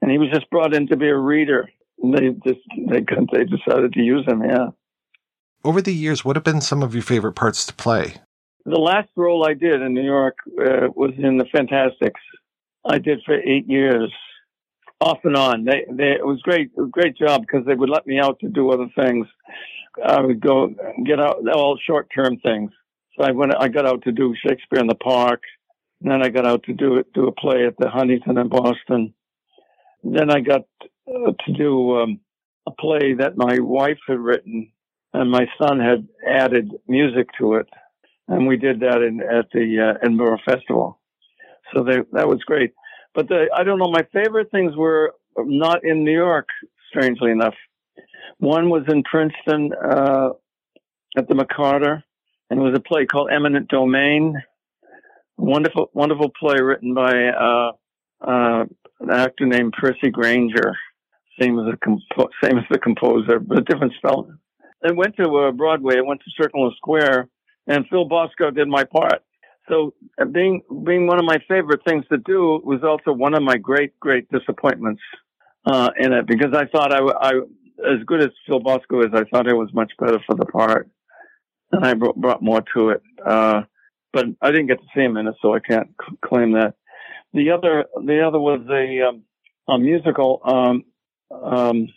and 0.00 0.10
he 0.10 0.18
was 0.18 0.30
just 0.32 0.48
brought 0.50 0.74
in 0.74 0.86
to 0.88 0.96
be 0.96 1.08
a 1.08 1.16
reader. 1.16 1.68
And 2.02 2.14
they 2.14 2.30
just 2.46 2.60
they 2.88 3.00
they 3.32 3.44
decided 3.44 3.92
to 3.92 4.00
use 4.00 4.24
him. 4.26 4.42
Yeah. 4.44 4.68
Over 5.64 5.80
the 5.80 5.94
years, 5.94 6.24
what 6.24 6.36
have 6.36 6.44
been 6.44 6.60
some 6.60 6.82
of 6.82 6.92
your 6.94 7.04
favorite 7.04 7.34
parts 7.34 7.64
to 7.66 7.74
play? 7.74 8.16
The 8.64 8.78
last 8.78 9.08
role 9.16 9.46
I 9.46 9.54
did 9.54 9.80
in 9.80 9.94
New 9.94 10.04
York 10.04 10.36
uh, 10.60 10.88
was 10.94 11.12
in 11.18 11.38
the 11.38 11.46
Fantasticks. 11.54 12.20
I 12.84 12.98
did 12.98 13.22
for 13.24 13.34
eight 13.34 13.68
years, 13.68 14.12
off 15.00 15.18
and 15.24 15.36
on. 15.36 15.64
They, 15.64 15.84
they, 15.90 16.12
it 16.12 16.26
was 16.26 16.40
great, 16.42 16.70
great 16.90 17.16
job 17.16 17.42
because 17.42 17.64
they 17.66 17.74
would 17.74 17.90
let 17.90 18.06
me 18.06 18.18
out 18.18 18.38
to 18.40 18.48
do 18.48 18.70
other 18.70 18.88
things. 18.98 19.26
I 20.04 20.20
would 20.20 20.40
go 20.40 20.74
get 21.04 21.20
out 21.20 21.36
all 21.54 21.78
short 21.86 22.08
term 22.14 22.38
things. 22.38 22.70
So 23.16 23.24
I 23.24 23.30
went, 23.30 23.52
I 23.58 23.68
got 23.68 23.86
out 23.86 24.02
to 24.02 24.12
do 24.12 24.34
Shakespeare 24.46 24.80
in 24.80 24.86
the 24.86 24.94
Park. 24.94 25.42
And 26.00 26.10
then 26.10 26.22
I 26.22 26.28
got 26.28 26.46
out 26.46 26.64
to 26.64 26.72
do 26.72 27.04
do 27.14 27.28
a 27.28 27.32
play 27.32 27.66
at 27.66 27.76
the 27.78 27.88
Huntington 27.88 28.38
in 28.38 28.48
Boston. 28.48 29.14
Then 30.02 30.30
I 30.30 30.40
got 30.40 30.62
uh, 31.06 31.32
to 31.46 31.52
do 31.52 31.98
um, 32.00 32.20
a 32.66 32.72
play 32.72 33.14
that 33.14 33.36
my 33.36 33.58
wife 33.60 33.98
had 34.08 34.18
written, 34.18 34.72
and 35.12 35.30
my 35.30 35.46
son 35.60 35.78
had 35.80 36.08
added 36.26 36.72
music 36.88 37.28
to 37.38 37.54
it, 37.54 37.68
and 38.28 38.46
we 38.46 38.56
did 38.56 38.80
that 38.80 39.02
in 39.02 39.20
at 39.20 39.46
the 39.52 39.94
uh, 39.94 39.98
Edinburgh 40.02 40.38
Festival. 40.44 41.00
So 41.74 41.84
they, 41.84 41.98
that 42.12 42.28
was 42.28 42.40
great. 42.44 42.72
But 43.14 43.28
the, 43.28 43.46
I 43.54 43.64
don't 43.64 43.78
know. 43.78 43.90
My 43.90 44.06
favorite 44.12 44.50
things 44.50 44.74
were 44.76 45.14
not 45.36 45.84
in 45.84 46.04
New 46.04 46.14
York, 46.14 46.48
strangely 46.88 47.30
enough. 47.30 47.54
One 48.38 48.70
was 48.70 48.82
in 48.88 49.02
Princeton 49.02 49.72
uh, 49.72 50.30
at 51.16 51.28
the 51.28 51.34
McCarter, 51.34 52.02
and 52.50 52.60
it 52.60 52.62
was 52.62 52.74
a 52.76 52.80
play 52.80 53.06
called 53.06 53.30
Eminent 53.30 53.68
Domain. 53.68 54.34
Wonderful, 55.36 55.90
wonderful 55.92 56.30
play 56.38 56.60
written 56.60 56.94
by 56.94 57.12
uh, 57.28 57.72
uh, 58.20 58.64
an 59.00 59.10
actor 59.10 59.46
named 59.46 59.74
Percy 59.78 60.10
Granger, 60.10 60.74
same 61.40 61.58
as 61.58 61.66
the 61.66 61.76
compo- 61.78 62.30
same 62.42 62.58
as 62.58 62.64
the 62.70 62.78
composer, 62.78 63.38
but 63.40 63.58
a 63.58 63.62
different 63.62 63.92
spelling. 63.96 64.38
I 64.84 64.92
went 64.92 65.16
to 65.16 65.24
uh, 65.38 65.52
Broadway. 65.52 65.96
I 65.98 66.02
went 66.02 66.20
to 66.20 66.30
Circle 66.42 66.72
Square, 66.76 67.28
and 67.66 67.86
Phil 67.88 68.04
Bosco 68.04 68.50
did 68.50 68.68
my 68.68 68.84
part. 68.84 69.22
So 69.68 69.94
uh, 70.20 70.24
being 70.24 70.62
being 70.84 71.06
one 71.06 71.18
of 71.18 71.24
my 71.24 71.38
favorite 71.48 71.80
things 71.86 72.04
to 72.10 72.18
do 72.18 72.60
was 72.64 72.82
also 72.82 73.12
one 73.16 73.34
of 73.34 73.42
my 73.42 73.56
great 73.56 73.98
great 74.00 74.28
disappointments 74.30 75.02
uh, 75.66 75.90
in 75.98 76.12
it 76.12 76.26
because 76.26 76.52
I 76.54 76.66
thought 76.66 76.92
I, 76.92 77.00
I 77.00 77.32
as 77.90 78.04
good 78.06 78.22
as 78.22 78.30
Phil 78.46 78.60
Bosco 78.60 79.02
is, 79.02 79.10
I 79.14 79.24
thought 79.24 79.48
I 79.48 79.54
was 79.54 79.72
much 79.72 79.92
better 79.98 80.18
for 80.26 80.36
the 80.36 80.46
part, 80.46 80.88
and 81.72 81.84
I 81.84 81.94
brought, 81.94 82.16
brought 82.16 82.42
more 82.42 82.62
to 82.76 82.90
it. 82.90 83.02
Uh, 83.24 83.62
but 84.12 84.26
I 84.40 84.50
didn't 84.50 84.66
get 84.68 84.78
to 84.78 84.86
see 84.94 85.02
him 85.02 85.16
in 85.16 85.26
it, 85.26 85.34
so 85.40 85.54
I 85.54 85.60
can't 85.60 85.88
c- 85.88 86.16
claim 86.24 86.52
that. 86.52 86.74
The 87.32 87.50
other 87.50 87.86
the 88.04 88.20
other 88.26 88.38
was 88.38 88.60
a, 88.70 89.08
um, 89.08 89.22
a 89.68 89.78
musical 89.78 90.40
um, 90.44 90.84
um, 91.32 91.88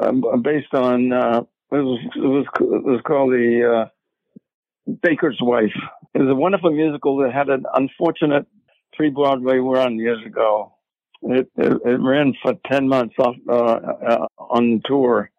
um, 0.00 0.42
based 0.42 0.74
on 0.74 1.12
uh, 1.12 1.42
it 1.72 1.82
was 1.82 2.00
it 2.16 2.20
was 2.20 2.46
it 2.60 2.84
was 2.84 3.00
called 3.06 3.32
the 3.32 3.86
uh, 3.86 4.92
Baker's 5.02 5.38
Wife. 5.40 5.72
It 6.14 6.18
was 6.18 6.28
a 6.28 6.34
wonderful 6.34 6.70
musical 6.70 7.16
that 7.18 7.32
had 7.32 7.48
an 7.48 7.64
unfortunate 7.74 8.46
pre 8.92 9.08
Broadway 9.10 9.56
run 9.56 9.98
years 9.98 10.24
ago. 10.26 10.74
It, 11.22 11.50
it, 11.56 11.72
it 11.84 12.00
ran 12.00 12.34
for 12.42 12.54
ten 12.70 12.88
months 12.88 13.14
off 13.18 13.36
uh, 13.48 13.52
uh, 13.52 14.26
on 14.38 14.82
tour. 14.84 15.30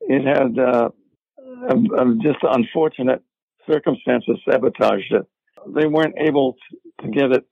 It 0.00 0.24
had 0.24 0.58
uh, 0.58 0.90
just 2.22 2.38
unfortunate 2.42 3.22
circumstances 3.70 4.38
sabotaged 4.48 5.12
it. 5.12 5.26
They 5.74 5.86
weren't 5.86 6.16
able 6.18 6.56
to 7.02 7.08
get 7.08 7.32
it. 7.32 7.46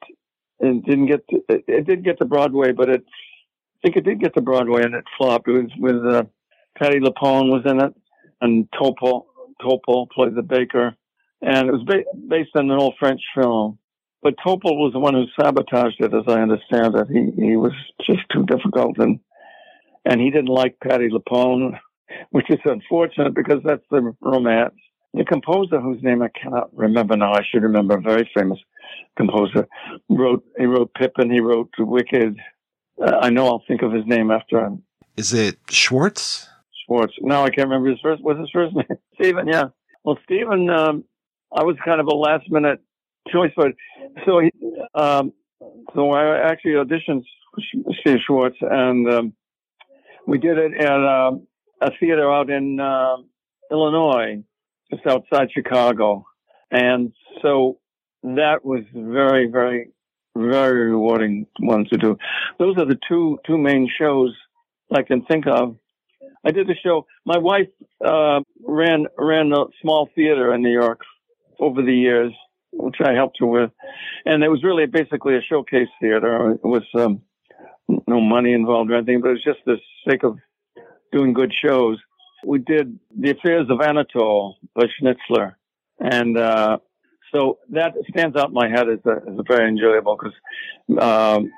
It 0.61 0.85
didn't 0.87 1.07
get. 1.07 1.27
To, 1.29 1.37
it, 1.49 1.65
it 1.67 1.87
did 1.87 2.05
get 2.05 2.19
to 2.19 2.25
Broadway, 2.25 2.73
but 2.73 2.89
it. 2.89 3.05
I 3.05 3.89
think 3.89 3.97
it 3.97 4.05
did 4.05 4.21
get 4.21 4.35
to 4.37 4.41
Broadway, 4.41 4.85
and 4.85 4.95
it 4.95 5.05
flopped. 5.19 5.49
It 5.49 5.53
was 5.53 5.71
with 5.77 6.07
uh, 6.07 6.23
Patti 6.79 7.01
LuPone 7.01 7.51
was 7.51 7.63
in 7.67 7.83
it, 7.83 7.93
and 8.43 8.69
Topol 8.73 9.27
Topol 9.63 10.11
played 10.11 10.35
the 10.35 10.43
baker, 10.43 10.95
and 11.41 11.69
it 11.69 11.73
was 11.73 11.85
ba- 11.85 12.19
based 12.29 12.51
on 12.55 12.71
an 12.71 12.79
old 12.79 12.95
French 12.99 13.21
film. 13.35 13.79
But 14.23 14.35
Topol 14.45 14.77
was 14.77 14.93
the 14.93 15.01
one 15.01 15.15
who 15.15 15.25
sabotaged 15.41 16.01
it, 16.01 16.13
as 16.15 16.25
I 16.29 16.41
understand 16.43 16.95
it. 16.97 17.07
He 17.09 17.31
he 17.41 17.57
was 17.57 17.73
just 18.07 18.29
too 18.31 18.45
difficult, 18.45 18.99
and 18.99 19.21
and 20.05 20.21
he 20.21 20.31
didn't 20.31 20.49
like 20.49 20.77
Patti 20.81 21.09
LuPone, 21.09 21.79
which 22.31 22.51
is 22.51 22.59
unfortunate 22.65 23.35
because 23.35 23.61
that's 23.65 23.87
the 23.91 24.15
romance. 24.21 24.75
The 25.15 25.25
composer, 25.25 25.79
whose 25.79 26.03
name 26.03 26.23
I 26.23 26.29
cannot 26.29 26.75
remember 26.75 27.17
now, 27.17 27.33
I 27.35 27.43
should 27.51 27.63
remember, 27.63 27.99
a 27.99 28.01
very 28.01 28.29
famous 28.35 28.59
composer, 29.17 29.69
wrote 30.09 30.45
he 30.59 30.65
wrote 30.65 30.95
Pippin, 30.95 31.31
he 31.31 31.41
wrote 31.41 31.71
Wicked. 31.79 32.37
Uh, 33.01 33.19
I 33.21 33.31
know 33.31 33.47
I'll 33.47 33.65
think 33.67 33.83
of 33.83 33.93
his 33.93 34.07
name 34.07 34.31
after 34.31 34.65
I'm. 34.65 34.83
Is 35.17 35.35
it 35.35 35.59
Schwartz? 35.69 36.49
Schwartz. 36.93 37.15
No, 37.21 37.43
I 37.43 37.51
can't 37.51 37.69
remember 37.69 37.91
his 37.91 38.01
first. 38.01 38.23
What's 38.23 38.41
his 38.41 38.51
first 38.53 38.75
name? 38.77 38.87
Stephen. 39.15 39.49
Yeah. 39.49 39.65
Well, 40.05 40.19
Stephen, 40.25 40.69
um, 40.71 41.05
I 41.53 41.63
was 41.63 41.77
kind 41.85 42.01
of 42.01 42.07
a 42.07 42.15
last 42.15 42.51
minute 42.51 42.81
choice, 43.31 43.53
but 43.57 43.73
so 44.27 44.41
he, 44.41 44.51
um, 44.95 45.33
so 45.95 46.11
I 46.11 46.51
actually 46.51 46.73
auditioned 46.73 47.23
Steve 48.01 48.19
Schwartz, 48.27 48.57
and 48.61 49.09
um, 49.13 49.33
we 50.27 50.39
did 50.39 50.59
it 50.59 50.73
at 50.81 50.91
uh, 50.91 51.33
a 51.81 51.91
theater 52.01 52.33
out 52.33 52.51
in 52.51 52.81
uh, 52.81 53.17
Illinois, 53.71 54.43
just 54.91 55.07
outside 55.07 55.49
Chicago, 55.53 56.25
and 56.71 57.13
so 57.43 57.79
that 58.23 58.65
was 58.65 58.83
very, 58.95 59.47
very, 59.47 59.91
very 60.35 60.91
rewarding 60.91 61.47
one 61.61 61.87
to 61.93 61.99
do. 61.99 62.17
Those 62.59 62.77
are 62.79 62.87
the 62.87 62.99
two 63.09 63.39
two 63.47 63.59
main 63.59 63.89
shows 63.99 64.35
I 64.93 65.03
can 65.03 65.25
think 65.25 65.47
of. 65.47 65.77
I 66.45 66.51
did 66.51 66.67
the 66.67 66.75
show. 66.83 67.07
My 67.25 67.39
wife 67.39 67.69
uh, 68.05 68.41
ran 68.67 69.07
ran 69.17 69.53
a 69.53 69.65
small 69.81 70.09
theater 70.15 70.53
in 70.55 70.63
New 70.63 70.73
York 70.73 71.01
over 71.61 71.83
the 71.83 71.95
years, 71.95 72.33
which 72.73 72.97
I 73.05 73.13
helped 73.13 73.39
her 73.41 73.47
with, 73.47 73.71
and 74.25 74.43
it 74.43 74.49
was 74.49 74.65
really 74.65 74.87
basically 74.87 75.37
a 75.37 75.43
showcase 75.43 75.89
theater. 76.01 76.53
It 76.53 76.65
was 76.65 76.83
um, 76.95 77.23
no 78.07 78.21
money 78.21 78.53
involved 78.53 78.91
or 78.91 78.97
anything, 78.97 79.21
but 79.21 79.29
it 79.29 79.33
was 79.33 79.45
just 79.45 79.61
the 79.67 79.77
sake 80.09 80.25
of 80.25 80.39
doing 81.13 81.33
good 81.33 81.53
shows. 81.65 81.99
We 82.45 82.59
did 82.59 82.99
The 83.17 83.31
Affairs 83.31 83.69
of 83.71 83.81
Anatole 83.81 84.57
by 84.75 84.87
Schnitzler, 85.01 85.55
and 86.01 86.37
uh, 86.37 86.79
so 87.33 87.59
that 87.71 87.93
stands 88.11 88.37
out 88.37 88.49
in 88.49 88.55
my 88.55 88.69
head 88.69 88.89
as 88.89 88.99
a, 89.07 89.31
as 89.31 89.39
a 89.39 89.45
very 89.47 89.69
enjoyable 89.69 90.17
because 90.17 90.35
um, 91.01 91.51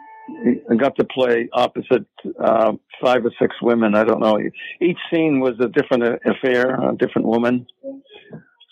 I 0.70 0.74
got 0.76 0.96
to 0.96 1.04
play 1.04 1.48
opposite 1.52 2.06
uh, 2.42 2.72
five 3.02 3.24
or 3.24 3.32
six 3.40 3.54
women. 3.60 3.94
I 3.94 4.04
don't 4.04 4.20
know. 4.20 4.38
Each 4.80 4.98
scene 5.12 5.40
was 5.40 5.54
a 5.60 5.68
different 5.68 6.20
affair, 6.24 6.76
a 6.80 6.96
different 6.96 7.28
woman. 7.28 7.66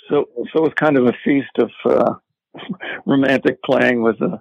So, 0.09 0.27
so 0.37 0.59
it 0.59 0.63
was 0.63 0.73
kind 0.77 0.97
of 0.97 1.07
a 1.07 1.13
feast 1.25 1.51
of 1.59 1.71
uh, 1.85 2.15
romantic 3.07 3.63
playing 3.63 4.03
with 4.03 4.21
uh, 4.23 4.39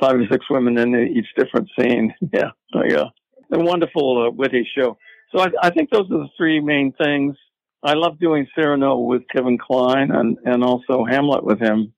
five 0.00 0.16
or 0.16 0.26
six 0.30 0.44
women 0.50 0.78
in 0.78 0.94
each 0.94 1.26
different 1.36 1.68
scene. 1.78 2.14
Yeah, 2.32 2.50
yeah, 2.86 3.04
a 3.52 3.58
wonderful, 3.58 4.26
uh, 4.26 4.30
witty 4.30 4.68
show. 4.76 4.98
So 5.34 5.40
I, 5.40 5.48
I 5.62 5.70
think 5.70 5.90
those 5.90 6.06
are 6.10 6.18
the 6.18 6.28
three 6.36 6.60
main 6.60 6.92
things. 6.92 7.36
I 7.82 7.94
love 7.94 8.18
doing 8.18 8.46
Cyrano 8.54 8.98
with 8.98 9.22
Kevin 9.32 9.58
Kline 9.58 10.10
and, 10.10 10.36
and 10.44 10.64
also 10.64 11.04
Hamlet 11.04 11.44
with 11.44 11.60
him. 11.60 11.92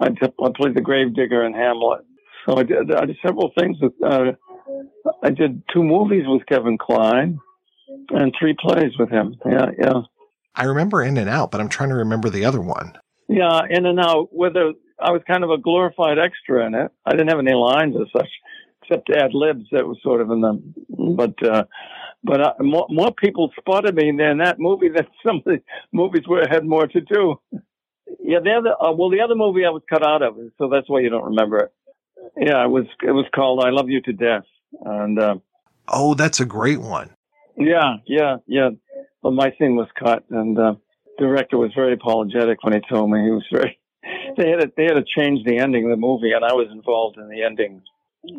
I, 0.00 0.08
t- 0.08 0.32
I 0.42 0.50
played 0.56 0.74
the 0.76 0.80
gravedigger 0.80 1.44
in 1.44 1.52
Hamlet. 1.52 2.02
So 2.46 2.56
I 2.56 2.62
did, 2.62 2.92
I 2.92 3.04
did 3.06 3.16
several 3.24 3.52
things. 3.58 3.76
With, 3.80 3.92
uh, 4.04 4.32
I 5.22 5.30
did 5.30 5.62
two 5.72 5.82
movies 5.82 6.24
with 6.26 6.46
Kevin 6.46 6.78
Kline 6.78 7.38
and 8.10 8.34
three 8.38 8.56
plays 8.58 8.92
with 8.98 9.10
him. 9.10 9.36
Yeah, 9.44 9.66
yeah. 9.78 10.00
I 10.54 10.64
remember 10.64 11.02
In 11.02 11.16
and 11.16 11.28
Out, 11.28 11.50
but 11.50 11.60
I'm 11.60 11.68
trying 11.68 11.90
to 11.90 11.96
remember 11.96 12.28
the 12.28 12.44
other 12.44 12.60
one. 12.60 12.98
Yeah, 13.28 13.60
In 13.68 13.86
and 13.86 14.00
Out. 14.00 14.28
Whether 14.32 14.72
I 15.00 15.12
was 15.12 15.22
kind 15.26 15.44
of 15.44 15.50
a 15.50 15.58
glorified 15.58 16.18
extra 16.18 16.66
in 16.66 16.74
it. 16.74 16.90
I 17.06 17.12
didn't 17.12 17.28
have 17.28 17.38
any 17.38 17.54
lines 17.54 17.94
as 18.00 18.08
such, 18.12 18.28
except 18.82 19.10
ad 19.10 19.30
libs 19.32 19.66
that 19.72 19.86
was 19.86 19.98
sort 20.02 20.20
of 20.20 20.30
in 20.30 20.40
them. 20.40 20.74
But 20.88 21.34
uh, 21.46 21.64
but 22.22 22.40
uh, 22.40 22.54
more, 22.60 22.86
more 22.90 23.12
people 23.12 23.50
spotted 23.58 23.94
me 23.94 24.08
in 24.08 24.16
that 24.16 24.58
movie 24.58 24.88
than 24.88 25.06
some 25.26 25.36
of 25.36 25.44
the 25.44 25.62
movies 25.92 26.22
where 26.26 26.42
I 26.42 26.52
had 26.52 26.64
more 26.64 26.86
to 26.86 27.00
do. 27.00 27.40
Yeah, 28.20 28.40
the 28.42 28.52
other 28.52 28.74
uh, 28.80 28.92
well, 28.92 29.10
the 29.10 29.22
other 29.22 29.34
movie 29.36 29.64
I 29.64 29.70
was 29.70 29.82
cut 29.88 30.06
out 30.06 30.22
of, 30.22 30.36
so 30.58 30.68
that's 30.68 30.88
why 30.88 31.00
you 31.00 31.10
don't 31.10 31.24
remember 31.24 31.58
it. 31.58 31.72
Yeah, 32.36 32.64
it 32.64 32.70
was 32.70 32.86
it 33.02 33.12
was 33.12 33.26
called 33.34 33.62
"I 33.64 33.70
Love 33.70 33.88
You 33.88 34.00
to 34.02 34.12
Death," 34.12 34.44
and 34.84 35.18
uh, 35.18 35.36
oh, 35.88 36.14
that's 36.14 36.40
a 36.40 36.44
great 36.44 36.80
one. 36.80 37.10
Yeah, 37.56 37.96
yeah, 38.06 38.36
yeah. 38.46 38.70
But 39.22 39.32
my 39.32 39.52
scene 39.58 39.76
was 39.76 39.88
cut, 39.98 40.24
and 40.30 40.58
uh, 40.58 40.74
the 41.18 41.26
director 41.26 41.58
was 41.58 41.72
very 41.74 41.92
apologetic 41.92 42.62
when 42.62 42.72
he 42.72 42.80
told 42.88 43.10
me 43.10 43.22
he 43.22 43.30
was 43.30 43.46
very. 43.52 43.78
They 44.36 44.48
had 44.48 44.60
to, 44.60 44.72
they 44.76 44.84
had 44.84 44.94
to 44.94 45.04
change 45.04 45.44
the 45.44 45.58
ending 45.58 45.84
of 45.84 45.90
the 45.90 45.96
movie, 45.96 46.32
and 46.32 46.44
I 46.44 46.54
was 46.54 46.68
involved 46.70 47.18
in 47.18 47.28
the 47.28 47.42
ending. 47.42 47.82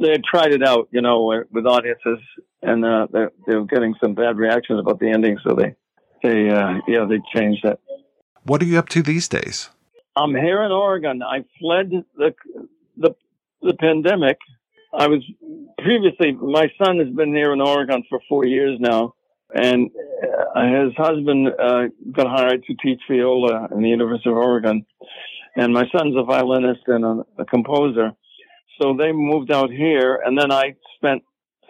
They 0.02 0.10
had 0.10 0.24
tried 0.24 0.54
it 0.54 0.64
out, 0.64 0.88
you 0.92 1.02
know, 1.02 1.44
with 1.52 1.66
audiences, 1.66 2.18
and 2.64 2.84
uh, 2.84 3.08
they, 3.12 3.26
they 3.46 3.56
were 3.58 3.66
getting 3.66 3.94
some 4.02 4.16
bad 4.16 4.38
reactions 4.38 4.80
about 4.80 5.00
the 5.00 5.10
ending, 5.12 5.38
so 5.46 5.54
they 5.54 5.76
they 6.24 6.50
uh, 6.50 6.80
yeah 6.88 7.06
they 7.08 7.20
changed 7.36 7.66
it. 7.66 7.80
What 8.44 8.62
are 8.62 8.66
you 8.66 8.80
up 8.80 8.90
to 8.90 9.04
these 9.04 9.28
days? 9.28 9.70
I'm 10.16 10.34
here 10.34 10.64
in 10.64 10.72
Oregon. 10.72 11.22
I 11.22 11.46
fled 11.60 11.92
the 12.16 12.34
the 13.62 13.74
pandemic. 13.76 14.38
I 14.94 15.08
was 15.08 15.24
previously 15.78 16.34
my 16.34 16.70
son 16.84 17.00
has 17.00 17.10
been 17.10 17.34
here 17.34 17.54
in 17.54 17.62
Oregon 17.62 18.04
for 18.10 18.20
four 18.28 18.46
years 18.46 18.78
now, 18.80 19.14
and 19.54 19.90
uh, 20.56 20.84
his 20.84 20.94
husband 20.98 21.48
uh, 21.48 21.84
got 22.12 22.28
hired 22.28 22.64
to 22.66 22.76
teach 22.84 23.02
viola 23.10 23.68
in 23.72 23.82
the 23.82 23.90
University 23.90 24.30
of 24.30 24.36
Oregon, 24.36 24.86
and 25.56 25.74
my 25.74 25.86
son's 25.96 26.16
a 26.18 26.24
violinist 26.24 26.82
and 26.88 27.06
a, 27.06 27.26
a 27.40 27.46
composer. 27.46 28.12
So 28.82 28.96
they 28.98 29.12
moved 29.12 29.52
out 29.52 29.70
here, 29.70 30.22
and 30.26 30.38
then 30.38 30.52
I 30.52 30.76
spent 30.96 31.24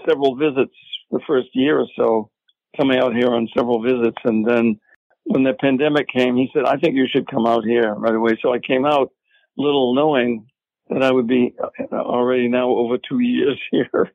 several 0.08 0.36
visits 0.36 0.74
the 1.12 1.20
first 1.28 1.50
year 1.54 1.80
or 1.80 1.88
so, 1.96 2.32
coming 2.78 3.00
out 3.00 3.14
here 3.14 3.30
on 3.30 3.50
several 3.56 3.82
visits, 3.84 4.18
and 4.24 4.48
then 4.48 4.80
when 5.26 5.44
the 5.44 5.54
pandemic 5.54 6.08
came, 6.08 6.36
he 6.36 6.50
said, 6.54 6.66
"I 6.66 6.78
think 6.78 6.96
you 6.96 7.08
should 7.08 7.28
come 7.28 7.46
out 7.46 7.64
here 7.66 7.94
right 7.94 8.16
away." 8.16 8.38
So 8.42 8.54
I 8.54 8.60
came 8.60 8.86
out, 8.86 9.12
little 9.58 9.94
knowing 9.94 10.48
that 10.92 11.04
I 11.04 11.12
would 11.12 11.28
be 11.28 11.56
already 11.92 12.48
now 12.48 12.70
over 12.70 12.98
two 12.98 13.20
years 13.20 13.60
here. 13.72 14.12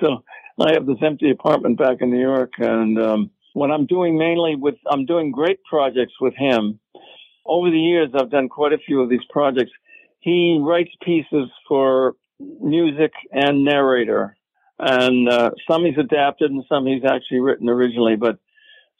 so 0.00 0.24
I 0.60 0.72
have 0.72 0.86
this 0.86 0.98
empty 1.02 1.30
apartment 1.30 1.78
back 1.78 1.98
in 2.00 2.10
New 2.10 2.20
York, 2.20 2.52
and 2.58 3.00
um, 3.00 3.30
what 3.54 3.70
I'm 3.70 3.86
doing 3.86 4.18
mainly 4.18 4.56
with 4.56 4.74
I'm 4.90 5.06
doing 5.06 5.30
great 5.30 5.62
projects 5.64 6.14
with 6.20 6.34
him. 6.34 6.80
Over 7.46 7.70
the 7.70 7.78
years, 7.78 8.10
I've 8.14 8.30
done 8.30 8.48
quite 8.48 8.72
a 8.72 8.78
few 8.78 9.00
of 9.00 9.08
these 9.08 9.24
projects. 9.30 9.70
He 10.20 10.58
writes 10.60 10.90
pieces 11.02 11.48
for 11.66 12.14
music 12.38 13.12
and 13.32 13.64
narrator, 13.64 14.36
and 14.78 15.28
uh, 15.28 15.50
some 15.70 15.84
he's 15.84 15.96
adapted 15.96 16.50
and 16.50 16.64
some 16.68 16.86
he's 16.86 17.04
actually 17.04 17.40
written 17.40 17.68
originally. 17.68 18.16
But 18.16 18.38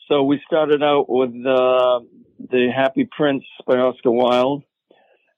so 0.09 0.23
we 0.23 0.41
started 0.47 0.83
out 0.83 1.07
with 1.09 1.31
uh, 1.31 2.01
the 2.39 2.69
Happy 2.75 3.07
Prince 3.11 3.45
by 3.67 3.75
Oscar 3.75 4.13
Wilde, 4.13 4.63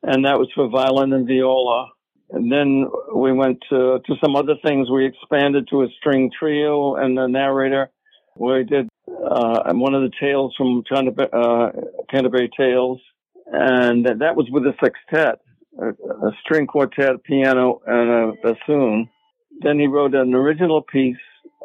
and 0.02 0.24
that 0.24 0.38
was 0.38 0.48
for 0.54 0.68
violin 0.68 1.12
and 1.12 1.26
viola. 1.26 1.88
And 2.30 2.50
then 2.50 2.86
we 3.14 3.32
went 3.32 3.58
to, 3.70 3.98
to 4.06 4.14
some 4.22 4.36
other 4.36 4.54
things. 4.64 4.88
We 4.88 5.06
expanded 5.06 5.66
to 5.70 5.82
a 5.82 5.88
string 5.98 6.30
trio 6.38 6.94
and 6.94 7.18
a 7.18 7.26
narrator. 7.26 7.90
We 8.36 8.64
did 8.64 8.88
uh, 9.08 9.72
one 9.72 9.94
of 9.94 10.02
the 10.02 10.12
tales 10.20 10.54
from 10.56 10.82
Canterbury, 10.88 11.28
uh, 11.32 11.70
Canterbury 12.08 12.50
Tales, 12.56 13.00
and 13.46 14.06
that 14.06 14.36
was 14.36 14.48
with 14.50 14.62
a 14.64 14.72
sextet, 14.82 15.40
a, 15.80 15.88
a 15.88 16.30
string 16.44 16.68
quartet, 16.68 17.22
piano, 17.24 17.80
and 17.84 18.10
a 18.10 18.32
bassoon. 18.42 19.08
Then 19.60 19.80
he 19.80 19.88
wrote 19.88 20.14
an 20.14 20.32
original 20.34 20.82
piece. 20.82 21.16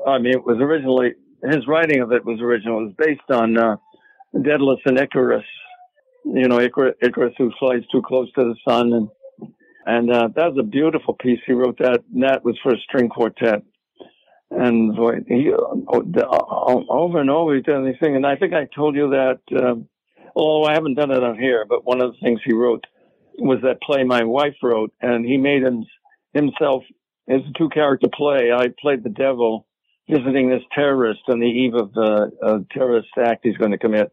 I 0.05 0.17
mean, 0.17 0.33
it 0.33 0.43
was 0.43 0.57
originally 0.59 1.14
his 1.43 1.67
writing 1.67 2.01
of 2.01 2.11
it 2.11 2.25
was 2.25 2.41
original. 2.41 2.80
It 2.80 2.85
was 2.85 2.93
based 2.97 3.31
on 3.31 3.57
uh, 3.57 3.77
Daedalus 4.33 4.80
and 4.85 4.99
Icarus. 4.99 5.45
You 6.26 6.48
know, 6.48 6.60
Icarus, 6.60 6.95
Icarus 7.02 7.34
who 7.38 7.52
flies 7.60 7.84
too 7.92 8.02
close 8.02 8.32
to 8.34 8.44
the 8.44 8.56
sun, 8.68 8.94
and 8.94 9.10
and 9.86 10.12
uh, 10.12 10.30
that 10.36 10.54
was 10.54 10.58
a 10.60 10.64
beautiful 10.64 11.14
piece. 11.14 11.40
He 11.45 11.54
wrote 11.54 11.78
that. 11.78 12.04
And 12.12 12.24
that 12.24 12.44
was 12.44 12.58
for 12.64 12.74
a 12.74 12.80
string 12.80 13.08
quartet. 13.08 13.62
And 14.50 14.95
boy, 14.95 15.18
he 15.28 15.52
uh, 15.54 15.94
over 15.94 17.20
and 17.20 17.30
over 17.30 17.56
he 17.56 17.62
did 17.62 17.76
anything. 17.76 18.16
And 18.16 18.26
I 18.26 18.36
think 18.36 18.54
I 18.54 18.68
told 18.76 18.95
you 18.95 19.10
that. 19.10 19.40
Um, 19.56 19.88
although 20.36 20.68
I 20.68 20.74
haven't 20.74 20.95
done 20.95 21.12
it 21.12 21.24
on 21.24 21.38
here, 21.38 21.66
but 21.68 21.86
one 21.86 22.02
of 22.02 22.12
the 22.12 22.18
things 22.22 22.40
he 22.44 22.54
wrote 22.54 22.86
was 23.38 23.60
that 23.64 23.82
play 23.82 24.04
my 24.04 24.24
wife 24.24 24.56
wrote, 24.64 24.94
and 25.02 25.26
he 25.26 25.38
made 25.38 25.64
him, 25.64 25.86
himself. 26.34 26.84
It's 27.28 27.45
a 27.48 27.58
two 27.58 27.70
character 27.70 28.08
play. 28.14 28.52
I 28.56 28.68
played 28.80 29.04
the 29.04 29.10
devil 29.10 29.68
visiting 30.08 30.50
this 30.50 30.62
terrorist 30.74 31.22
on 31.28 31.40
the 31.40 31.48
eve 31.48 31.74
of 31.74 31.92
the 31.94 32.32
uh, 32.44 32.60
terrorist 32.72 33.10
act 33.18 33.42
he's 33.44 33.58
going 33.58 33.72
to 33.72 33.78
commit. 33.78 34.12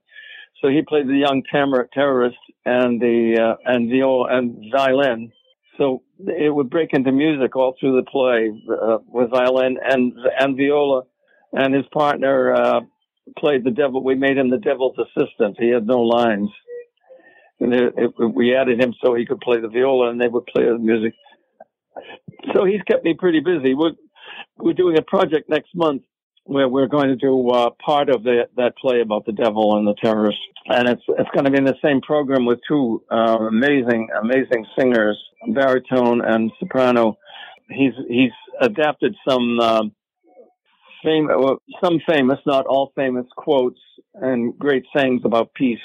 So 0.63 0.69
he 0.69 0.83
played 0.83 1.09
the 1.09 1.17
young 1.17 1.43
ter- 1.43 1.89
terrorist 1.93 2.39
and 2.65 3.01
the 3.01 3.37
uh, 3.41 3.57
and 3.65 3.91
viola 3.91 4.37
and 4.37 4.73
violin. 4.73 5.33
So 5.77 6.03
it 6.21 6.55
would 6.55 6.71
break 6.71 6.91
into 6.93 7.11
music 7.11 7.57
all 7.57 7.75
through 7.79 7.97
the 7.97 8.09
play 8.09 8.53
uh, 8.71 8.99
with 9.07 9.31
violin 9.31 9.79
and 9.83 10.13
and 10.39 10.57
viola, 10.57 11.03
and 11.53 11.75
his 11.75 11.87
partner 11.93 12.55
uh, 12.55 12.81
played 13.37 13.65
the 13.65 13.73
devil. 13.73 14.05
We 14.05 14.15
made 14.15 14.39
him 14.39 14.51
the 14.51 14.59
devil's 14.59 14.97
assistant. 14.99 15.57
He 15.59 15.71
had 15.71 15.87
no 15.87 16.01
lines, 16.03 16.51
and 17.59 17.75
it, 17.75 17.95
it, 17.97 18.13
we 18.19 18.55
added 18.55 18.81
him 18.81 18.95
so 19.03 19.15
he 19.15 19.27
could 19.27 19.41
play 19.41 19.61
the 19.61 19.69
viola, 19.69 20.11
and 20.11 20.21
they 20.21 20.29
would 20.29 20.47
play 20.47 20.65
the 20.65 20.79
music. 20.79 21.15
So 22.55 22.65
he's 22.65 22.83
kept 22.83 23.05
me 23.05 23.15
pretty 23.19 23.41
busy. 23.41 23.75
We're 23.75 23.97
we're 24.59 24.75
doing 24.75 24.97
a 24.97 25.03
project 25.03 25.49
next 25.49 25.71
month 25.75 26.03
where 26.45 26.69
we're 26.69 26.89
going 26.89 27.09
to 27.09 27.17
do 27.17 27.49
uh, 27.51 27.71
part 27.85 28.09
of 28.09 28.23
the, 28.25 28.49
that 28.57 28.77
play 28.77 29.01
about 29.01 29.25
the 29.27 29.33
devil 29.33 29.77
and 29.77 29.87
the 29.87 29.95
terrorists, 30.03 30.41
and 30.67 30.89
it's 30.89 31.03
it's 31.09 31.31
going 31.31 31.45
to 31.45 31.51
be 31.51 31.59
in 31.59 31.65
the 31.65 31.77
same 31.83 32.01
program 32.01 32.47
with 32.47 32.59
two 32.67 33.03
uh, 33.11 33.39
amazing 33.49 34.09
amazing 34.21 34.67
singers, 34.79 35.19
baritone 35.49 36.21
and 36.25 36.51
soprano. 36.59 37.17
He's 37.71 37.93
he's 38.09 38.33
adapted 38.61 39.15
some 39.29 39.61
uh, 39.61 39.83
fam- 41.05 41.59
some 41.83 42.01
famous, 42.09 42.39
not 42.45 42.67
all 42.67 42.93
famous 42.97 43.27
quotes 43.37 43.81
and 44.15 44.59
great 44.59 44.85
sayings 44.95 45.23
about 45.25 45.55
peace 45.55 45.79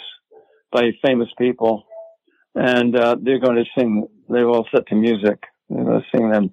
by 0.72 0.92
famous 1.06 1.30
people, 1.38 1.84
and 2.56 2.96
uh, 2.96 3.16
they're 3.22 3.40
going 3.40 3.58
to 3.58 3.66
sing. 3.78 4.08
They're 4.28 4.50
all 4.50 4.68
set 4.74 4.88
to 4.88 4.96
music. 4.96 5.44
They're 5.70 5.84
going 5.84 6.02
to 6.02 6.18
sing 6.18 6.30
them. 6.30 6.50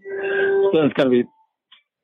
So 0.72 0.82
it's 0.82 0.94
going 0.94 1.10
to 1.10 1.22
be 1.22 1.24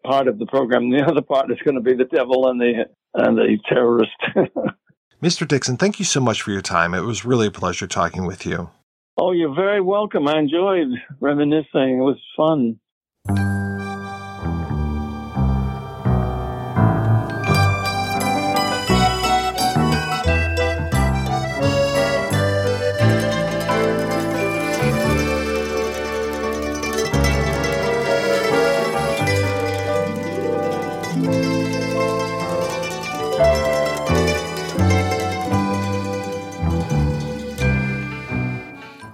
part 0.04 0.28
of 0.28 0.38
the 0.38 0.46
program. 0.46 0.90
The 0.90 1.04
other 1.08 1.22
part 1.22 1.50
is 1.50 1.58
going 1.64 1.76
to 1.76 1.80
be 1.80 1.94
the 1.94 2.04
devil 2.04 2.48
and 2.48 2.60
the 2.60 2.86
and 3.14 3.36
the 3.36 3.58
terrorist. 3.68 4.12
Mr. 5.22 5.46
Dixon, 5.46 5.76
thank 5.76 5.98
you 5.98 6.04
so 6.04 6.20
much 6.20 6.40
for 6.40 6.50
your 6.50 6.62
time. 6.62 6.94
It 6.94 7.02
was 7.02 7.24
really 7.24 7.48
a 7.48 7.50
pleasure 7.50 7.86
talking 7.86 8.24
with 8.24 8.46
you. 8.46 8.70
Oh, 9.18 9.32
you're 9.32 9.54
very 9.54 9.82
welcome. 9.82 10.26
I 10.26 10.38
enjoyed 10.38 10.88
reminiscing. 11.20 11.98
It 11.98 12.02
was 12.02 12.16
fun. 12.36 12.80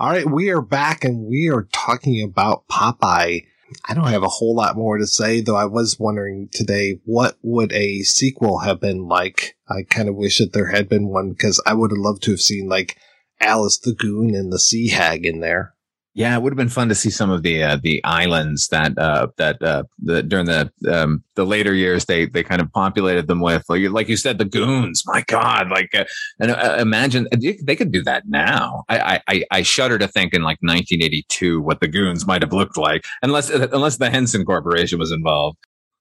All 0.07 0.13
right, 0.13 0.31
we 0.31 0.51
are 0.51 0.63
back 0.63 1.03
and 1.03 1.27
we 1.27 1.49
are 1.49 1.67
talking 1.73 2.23
about 2.23 2.69
Popeye. 2.69 3.45
I 3.85 3.95
don't 3.95 4.07
have 4.07 4.23
a 4.23 4.29
whole 4.29 4.55
lot 4.55 4.77
more 4.77 4.99
to 4.99 5.05
say, 5.05 5.41
though 5.41 5.57
I 5.57 5.65
was 5.65 5.99
wondering 5.99 6.49
today 6.53 7.01
what 7.05 7.37
would 7.43 7.73
a 7.73 8.05
sequel 8.05 8.61
have 8.61 8.79
been 8.79 9.09
like. 9.09 9.57
I 9.69 9.83
kind 9.83 10.09
of 10.09 10.15
wish 10.15 10.39
that 10.39 10.53
there 10.53 10.69
had 10.69 10.89
been 10.89 11.09
one 11.09 11.31
because 11.31 11.61
I 11.67 11.75
would 11.75 11.91
have 11.91 11.99
loved 11.99 12.23
to 12.23 12.31
have 12.31 12.41
seen 12.41 12.69
like 12.69 12.99
Alice 13.41 13.79
the 13.79 13.95
Goon 13.95 14.33
and 14.33 14.53
the 14.53 14.61
Sea 14.61 14.91
Hag 14.91 15.27
in 15.27 15.41
there. 15.41 15.75
Yeah, 16.17 16.35
it 16.35 16.41
would 16.41 16.55
have 16.55 16.57
been 16.57 16.71
fun 16.71 16.89
to 16.89 16.95
see 16.95 17.11
some 17.11 17.29
of 17.29 17.43
the 17.43 17.63
uh, 17.63 17.77
the 17.83 18.03
islands 18.03 18.69
that 18.69 18.97
uh, 18.97 19.27
that 19.37 19.61
uh, 19.61 19.83
the, 19.99 20.23
during 20.23 20.47
the 20.47 20.73
um, 20.91 21.23
the 21.35 21.45
later 21.45 21.75
years 21.75 22.07
they 22.07 22.25
they 22.25 22.43
kind 22.43 22.63
of 22.63 22.73
populated 22.73 23.27
them 23.27 23.43
with 23.43 23.67
like 23.69 23.83
like 23.91 24.09
you 24.09 24.17
said 24.17 24.39
the 24.39 24.47
goons. 24.47 25.03
My 25.05 25.23
God, 25.27 25.69
like 25.69 25.95
uh, 25.95 26.07
and 26.41 26.53
uh, 26.53 26.79
imagine 26.81 27.29
they 27.63 27.77
could 27.77 27.93
do 27.93 28.03
that 28.05 28.23
now. 28.27 28.85
I, 28.89 29.21
I 29.29 29.45
I 29.51 29.61
shudder 29.61 29.99
to 29.99 30.09
think 30.09 30.33
in 30.33 30.41
like 30.41 30.57
1982 30.63 31.61
what 31.61 31.81
the 31.81 31.89
goons 31.89 32.27
might 32.27 32.41
have 32.41 32.53
looked 32.55 32.79
like, 32.79 33.05
unless 33.21 33.51
unless 33.51 33.99
the 33.99 34.09
Henson 34.09 34.47
Corporation 34.47 34.99
was 34.99 35.13
involved. 35.13 35.59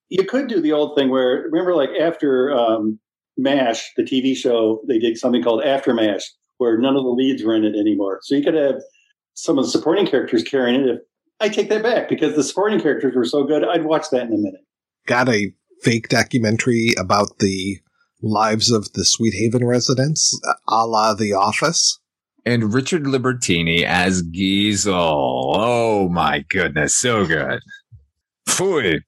You 0.08 0.24
could 0.24 0.48
do 0.48 0.62
the 0.62 0.72
old 0.72 0.96
thing 0.96 1.10
where 1.10 1.42
remember 1.52 1.76
like 1.76 1.90
after 2.00 2.54
um, 2.54 3.00
Mash, 3.36 3.92
the 3.98 4.04
TV 4.04 4.34
show, 4.34 4.80
they 4.88 4.98
did 4.98 5.18
something 5.18 5.44
called 5.44 5.66
After 5.66 5.94
Mash, 5.94 6.24
where 6.58 6.78
none 6.78 6.96
of 6.96 7.04
the 7.04 7.10
leads 7.10 7.44
were 7.44 7.54
in 7.54 7.66
it 7.66 7.76
anymore. 7.78 8.20
So 8.24 8.36
you 8.36 8.44
could 8.46 8.54
have 8.54 8.82
some 9.36 9.60
of 9.60 9.66
the 9.66 9.72
supporting 9.72 10.08
characters 10.08 10.44
carrying 10.44 10.82
it. 10.82 10.90
If 10.90 11.00
I 11.40 11.50
take 11.50 11.70
that 11.70 11.84
back 11.84 12.10
because 12.10 12.36
the 12.36 12.44
supporting 12.44 12.82
characters 12.82 13.16
were 13.16 13.26
so 13.26 13.44
good, 13.44 13.64
I'd 13.64 13.86
watch 13.86 14.10
that 14.10 14.24
in 14.24 14.34
a 14.34 14.38
minute. 14.38 14.62
Got 15.06 15.30
a 15.30 15.54
fake 15.82 16.10
documentary 16.10 16.94
about 16.98 17.40
the 17.40 17.78
lives 18.22 18.72
of 18.72 18.92
the 18.94 19.06
Sweethaven 19.06 19.66
residents, 19.66 20.40
a 20.68 20.88
la 20.88 21.14
The 21.14 21.34
Office. 21.34 22.00
And 22.48 22.74
Richard 22.74 23.04
Libertini 23.04 23.84
as 23.84 24.24
Geezil. 24.24 24.94
Oh 24.96 26.10
my 26.10 26.46
goodness, 26.50 26.96
so 26.96 27.26
good. 27.26 27.60
Fui. 28.48 29.02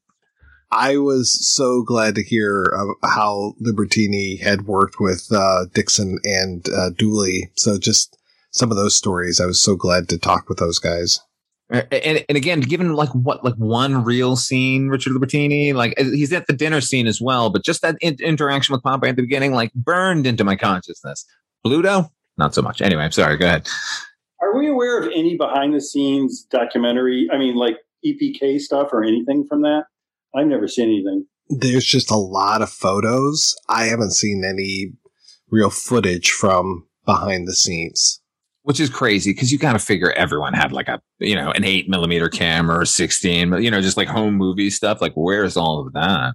I 0.72 0.98
was 0.98 1.48
so 1.56 1.82
glad 1.84 2.16
to 2.16 2.24
hear 2.24 2.66
how 3.04 3.54
Libertini 3.62 4.42
had 4.42 4.66
worked 4.66 5.00
with 5.00 5.28
uh, 5.32 5.66
Dixon 5.74 6.20
and 6.24 6.68
uh, 6.70 6.90
Dooley. 6.90 7.52
So 7.56 7.78
just 7.78 8.18
some 8.58 8.72
of 8.72 8.78
those 8.78 8.96
stories. 8.96 9.40
I 9.40 9.46
was 9.46 9.62
so 9.62 9.76
glad 9.76 10.10
to 10.10 10.18
talk 10.18 10.50
with 10.50 10.58
those 10.58 10.80
guys. 10.80 11.20
And, 11.70 12.24
and 12.30 12.38
again, 12.38 12.62
given 12.62 12.94
like 12.94 13.10
what, 13.10 13.44
like 13.44 13.56
one 13.56 14.04
real 14.04 14.38
scene, 14.38 14.88
Richard 14.88 15.14
Libertini, 15.14 15.74
like 15.74 15.94
uh, 16.00 16.06
he's 16.06 16.32
at 16.32 16.48
the 16.48 16.54
dinner 16.54 16.80
scene 16.80 17.08
as 17.08 17.20
well, 17.22 17.50
but 17.50 17.64
just 17.64 17.82
that 17.82 17.98
in- 18.00 18.18
interaction 18.22 18.74
with 18.74 18.84
Popeye 18.84 19.10
at 19.10 19.16
the 19.18 19.24
beginning, 19.24 19.52
like 19.52 19.74
burned 19.74 20.26
into 20.26 20.46
my 20.46 20.56
consciousness. 20.56 21.26
Bluto, 21.66 22.10
not 22.38 22.56
so 22.56 22.62
much. 22.62 22.82
Anyway, 22.82 23.04
I'm 23.04 23.12
sorry. 23.12 23.38
Go 23.38 23.46
ahead. 23.46 23.68
Are 24.42 24.58
we 24.58 24.70
aware 24.70 25.02
of 25.02 25.08
any 25.08 25.36
behind 25.36 25.74
the 25.74 25.82
scenes 25.82 26.44
documentary? 26.50 27.28
I 27.34 27.38
mean, 27.38 27.56
like 27.56 27.78
EPK 28.06 28.60
stuff 28.60 28.90
or 28.94 29.04
anything 29.04 29.46
from 29.46 29.64
that? 29.64 29.86
I've 30.34 30.48
never 30.48 30.68
seen 30.68 30.86
anything. 30.86 31.26
There's 31.50 31.86
just 31.86 32.12
a 32.12 32.18
lot 32.18 32.62
of 32.62 32.70
photos. 32.70 33.56
I 33.68 33.86
haven't 33.86 34.12
seen 34.12 34.44
any 34.46 34.94
real 35.50 35.70
footage 35.70 36.32
from 36.32 36.88
behind 37.06 37.48
the 37.48 37.56
scenes 37.56 38.22
which 38.68 38.82
is 38.82 38.90
crazy 38.90 39.32
because 39.32 39.50
you 39.50 39.58
got 39.58 39.72
to 39.72 39.80
figure 39.80 40.12
everyone 40.12 40.54
had 40.54 40.74
like 40.74 40.90
a 40.90 41.02
you 41.20 41.38
know 41.38 41.52
an 41.52 41.64
eight 41.64 41.88
millimeter 41.88 42.28
camera 42.28 42.80
or 42.80 42.86
sixteen, 42.86 43.54
you 43.64 43.72
know, 43.72 43.80
just 43.80 43.96
like 43.96 44.10
home 44.10 44.34
movie 44.34 44.70
stuff. 44.70 45.02
Like, 45.02 45.14
where's 45.16 45.56
all 45.56 45.88
of 45.88 45.94
that? 45.94 46.34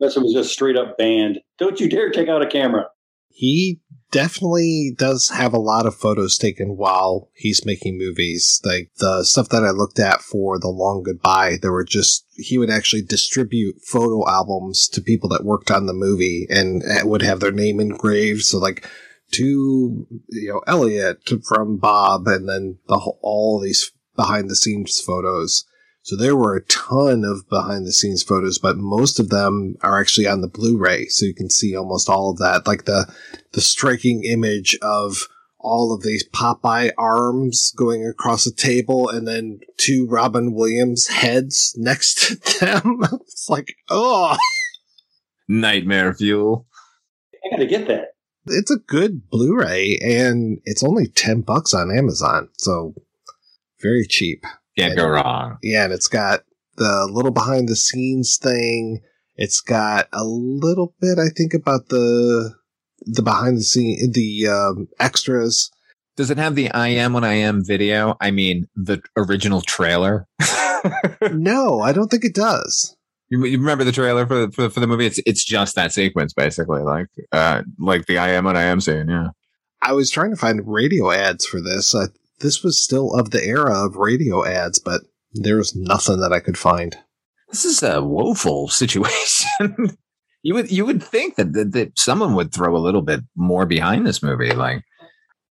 Unless 0.00 0.16
it 0.16 0.22
was 0.22 0.32
just 0.32 0.50
straight 0.50 0.78
up 0.78 0.96
banned. 0.96 1.40
Don't 1.58 1.78
you 1.78 1.90
dare 1.90 2.10
take 2.10 2.30
out 2.30 2.40
a 2.40 2.46
camera. 2.46 2.86
He 3.28 3.80
definitely 4.10 4.94
does 4.96 5.28
have 5.28 5.52
a 5.52 5.58
lot 5.58 5.84
of 5.84 5.94
photos 5.94 6.38
taken 6.38 6.78
while 6.78 7.28
he's 7.34 7.66
making 7.66 7.98
movies. 7.98 8.62
Like 8.64 8.90
the 8.96 9.22
stuff 9.22 9.50
that 9.50 9.64
I 9.64 9.70
looked 9.70 9.98
at 9.98 10.22
for 10.22 10.58
The 10.58 10.68
Long 10.68 11.02
Goodbye, 11.02 11.58
there 11.60 11.72
were 11.72 11.84
just, 11.84 12.24
he 12.32 12.56
would 12.56 12.70
actually 12.70 13.02
distribute 13.02 13.74
photo 13.86 14.26
albums 14.26 14.88
to 14.88 15.02
people 15.02 15.28
that 15.30 15.44
worked 15.44 15.70
on 15.70 15.84
the 15.84 15.92
movie 15.92 16.46
and 16.48 16.82
eh, 16.84 17.02
would 17.02 17.22
have 17.22 17.40
their 17.40 17.52
name 17.52 17.78
engraved. 17.78 18.42
So 18.42 18.58
like, 18.58 18.88
to 19.34 20.06
you 20.28 20.52
know 20.52 20.60
Elliott 20.66 21.28
from 21.46 21.76
Bob, 21.76 22.26
and 22.26 22.48
then 22.48 22.78
the 22.88 22.98
whole, 22.98 23.18
all 23.22 23.60
these 23.60 23.92
behind 24.16 24.50
the 24.50 24.56
scenes 24.56 25.00
photos. 25.00 25.64
So 26.02 26.16
there 26.16 26.36
were 26.36 26.54
a 26.54 26.64
ton 26.64 27.24
of 27.24 27.48
behind 27.48 27.86
the 27.86 27.92
scenes 27.92 28.22
photos, 28.22 28.58
but 28.58 28.76
most 28.76 29.18
of 29.18 29.30
them 29.30 29.76
are 29.80 29.98
actually 29.98 30.26
on 30.26 30.42
the 30.42 30.48
Blu-ray, 30.48 31.06
so 31.06 31.24
you 31.24 31.34
can 31.34 31.48
see 31.48 31.74
almost 31.74 32.10
all 32.10 32.30
of 32.30 32.38
that, 32.38 32.66
like 32.66 32.84
the 32.84 33.12
the 33.52 33.60
striking 33.60 34.24
image 34.24 34.76
of 34.82 35.28
all 35.58 35.94
of 35.94 36.02
these 36.02 36.28
Popeye 36.28 36.90
arms 36.98 37.72
going 37.74 38.06
across 38.06 38.46
a 38.46 38.54
table, 38.54 39.08
and 39.08 39.26
then 39.26 39.60
two 39.78 40.06
Robin 40.06 40.52
Williams 40.52 41.08
heads 41.08 41.74
next 41.78 42.14
to 42.16 42.60
them. 42.60 43.00
it's 43.22 43.48
like, 43.48 43.74
oh, 43.88 44.36
nightmare 45.48 46.12
fuel. 46.12 46.66
I 47.44 47.50
gotta 47.50 47.66
get 47.66 47.88
that 47.88 48.13
it's 48.46 48.70
a 48.70 48.78
good 48.78 49.28
Blu-ray 49.30 49.98
and 50.02 50.60
it's 50.64 50.84
only 50.84 51.06
10 51.06 51.42
bucks 51.42 51.74
on 51.74 51.96
Amazon. 51.96 52.48
So 52.58 52.94
very 53.80 54.06
cheap. 54.08 54.44
Can't 54.76 54.92
and, 54.92 54.98
go 54.98 55.08
wrong. 55.08 55.58
Yeah. 55.62 55.84
And 55.84 55.92
it's 55.92 56.08
got 56.08 56.40
the 56.76 57.08
little 57.10 57.30
behind 57.30 57.68
the 57.68 57.76
scenes 57.76 58.36
thing. 58.36 59.00
It's 59.36 59.60
got 59.60 60.08
a 60.12 60.24
little 60.24 60.94
bit, 61.00 61.18
I 61.18 61.28
think, 61.28 61.54
about 61.54 61.88
the, 61.88 62.54
the 63.00 63.22
behind 63.22 63.58
the 63.58 63.62
scene, 63.62 64.12
the 64.12 64.48
um, 64.48 64.88
extras. 65.00 65.70
Does 66.16 66.30
it 66.30 66.38
have 66.38 66.54
the 66.54 66.70
I 66.70 66.88
am 66.88 67.12
when 67.12 67.24
I 67.24 67.34
am 67.34 67.64
video? 67.64 68.16
I 68.20 68.30
mean, 68.30 68.68
the 68.76 69.02
original 69.16 69.60
trailer? 69.60 70.28
no, 71.32 71.80
I 71.80 71.92
don't 71.92 72.08
think 72.08 72.24
it 72.24 72.34
does. 72.34 72.96
You, 73.30 73.44
you 73.44 73.58
remember 73.58 73.84
the 73.84 73.92
trailer 73.92 74.26
for, 74.26 74.50
for 74.52 74.68
for 74.68 74.80
the 74.80 74.86
movie? 74.86 75.06
It's 75.06 75.20
it's 75.26 75.44
just 75.44 75.74
that 75.76 75.92
sequence 75.92 76.32
basically, 76.32 76.82
like 76.82 77.06
uh 77.32 77.62
like 77.78 78.06
the 78.06 78.18
I 78.18 78.30
am 78.30 78.44
what 78.44 78.56
I 78.56 78.64
am 78.64 78.80
saying. 78.80 79.08
Yeah. 79.08 79.28
I 79.82 79.92
was 79.92 80.10
trying 80.10 80.30
to 80.30 80.36
find 80.36 80.62
radio 80.64 81.10
ads 81.10 81.46
for 81.46 81.60
this. 81.60 81.94
Uh, 81.94 82.06
this 82.40 82.62
was 82.62 82.82
still 82.82 83.12
of 83.14 83.30
the 83.30 83.44
era 83.44 83.84
of 83.84 83.96
radio 83.96 84.44
ads, 84.44 84.78
but 84.78 85.02
there 85.32 85.56
was 85.56 85.76
nothing 85.76 86.20
that 86.20 86.32
I 86.32 86.40
could 86.40 86.56
find. 86.56 86.96
This 87.48 87.64
is 87.64 87.82
a 87.82 88.02
woeful 88.02 88.68
situation. 88.68 89.96
you 90.42 90.54
would 90.54 90.70
you 90.70 90.86
would 90.86 91.02
think 91.02 91.36
that, 91.36 91.52
that 91.52 91.72
that 91.72 91.98
someone 91.98 92.34
would 92.34 92.52
throw 92.52 92.76
a 92.76 92.78
little 92.78 93.02
bit 93.02 93.20
more 93.36 93.66
behind 93.66 94.06
this 94.06 94.22
movie, 94.22 94.52
like 94.52 94.82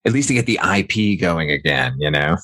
at 0.05 0.13
least 0.13 0.29
to 0.29 0.35
get 0.35 0.47
the 0.47 0.61
IP 0.63 1.21
going 1.21 1.51
again. 1.51 1.97
You 1.99 2.11
know. 2.11 2.37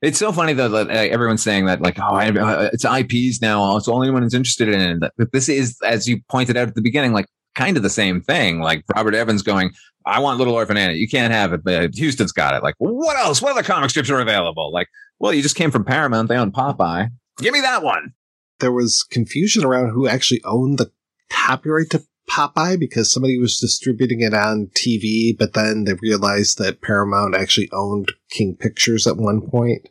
It's 0.00 0.18
so 0.18 0.30
funny 0.30 0.52
though 0.52 0.68
that 0.68 0.88
uh, 0.90 0.92
everyone's 0.92 1.42
saying 1.42 1.66
that 1.66 1.80
like, 1.80 1.98
oh, 1.98 2.16
uh, 2.16 2.70
it's 2.72 2.84
IPs 2.84 3.40
now. 3.42 3.76
It's 3.76 3.88
only 3.88 4.06
anyone 4.06 4.22
who's 4.22 4.34
interested 4.34 4.68
in 4.68 5.02
it. 5.02 5.12
But 5.18 5.32
this 5.32 5.48
is, 5.48 5.76
as 5.84 6.06
you 6.06 6.20
pointed 6.30 6.56
out 6.56 6.68
at 6.68 6.74
the 6.74 6.82
beginning, 6.82 7.12
like 7.12 7.26
kind 7.56 7.76
of 7.76 7.82
the 7.82 7.90
same 7.90 8.20
thing. 8.20 8.60
Like 8.60 8.84
Robert 8.94 9.14
Evans 9.14 9.42
going, 9.42 9.72
I 10.06 10.20
want 10.20 10.38
Little 10.38 10.54
Orphan 10.54 10.76
Annie. 10.76 10.94
You 10.94 11.08
can't 11.08 11.32
have 11.32 11.52
it, 11.52 11.64
but 11.64 11.98
Huston's 11.98 12.32
got 12.32 12.54
it. 12.54 12.62
Like, 12.62 12.76
what 12.78 13.16
else? 13.16 13.42
What 13.42 13.52
other 13.52 13.62
comic 13.62 13.90
strips 13.90 14.08
are 14.10 14.20
available? 14.20 14.72
Like, 14.72 14.88
well, 15.18 15.34
you 15.34 15.42
just 15.42 15.56
came 15.56 15.70
from 15.70 15.84
Paramount. 15.84 16.28
They 16.28 16.36
own 16.36 16.52
Popeye. 16.52 17.08
Give 17.38 17.52
me 17.52 17.60
that 17.60 17.82
one. 17.82 18.14
There 18.60 18.72
was 18.72 19.02
confusion 19.02 19.64
around 19.64 19.90
who 19.90 20.08
actually 20.08 20.42
owned 20.44 20.78
the 20.78 20.90
copyright 21.30 21.90
to 21.90 22.02
Popeye 22.28 22.78
because 22.78 23.12
somebody 23.12 23.38
was 23.38 23.58
distributing 23.58 24.20
it 24.20 24.34
on 24.34 24.70
TV, 24.76 25.36
but 25.36 25.54
then 25.54 25.84
they 25.84 25.94
realized 25.94 26.58
that 26.58 26.82
Paramount 26.82 27.34
actually 27.34 27.68
owned 27.72 28.12
King 28.30 28.56
Pictures 28.58 29.06
at 29.06 29.16
one 29.16 29.40
point. 29.40 29.88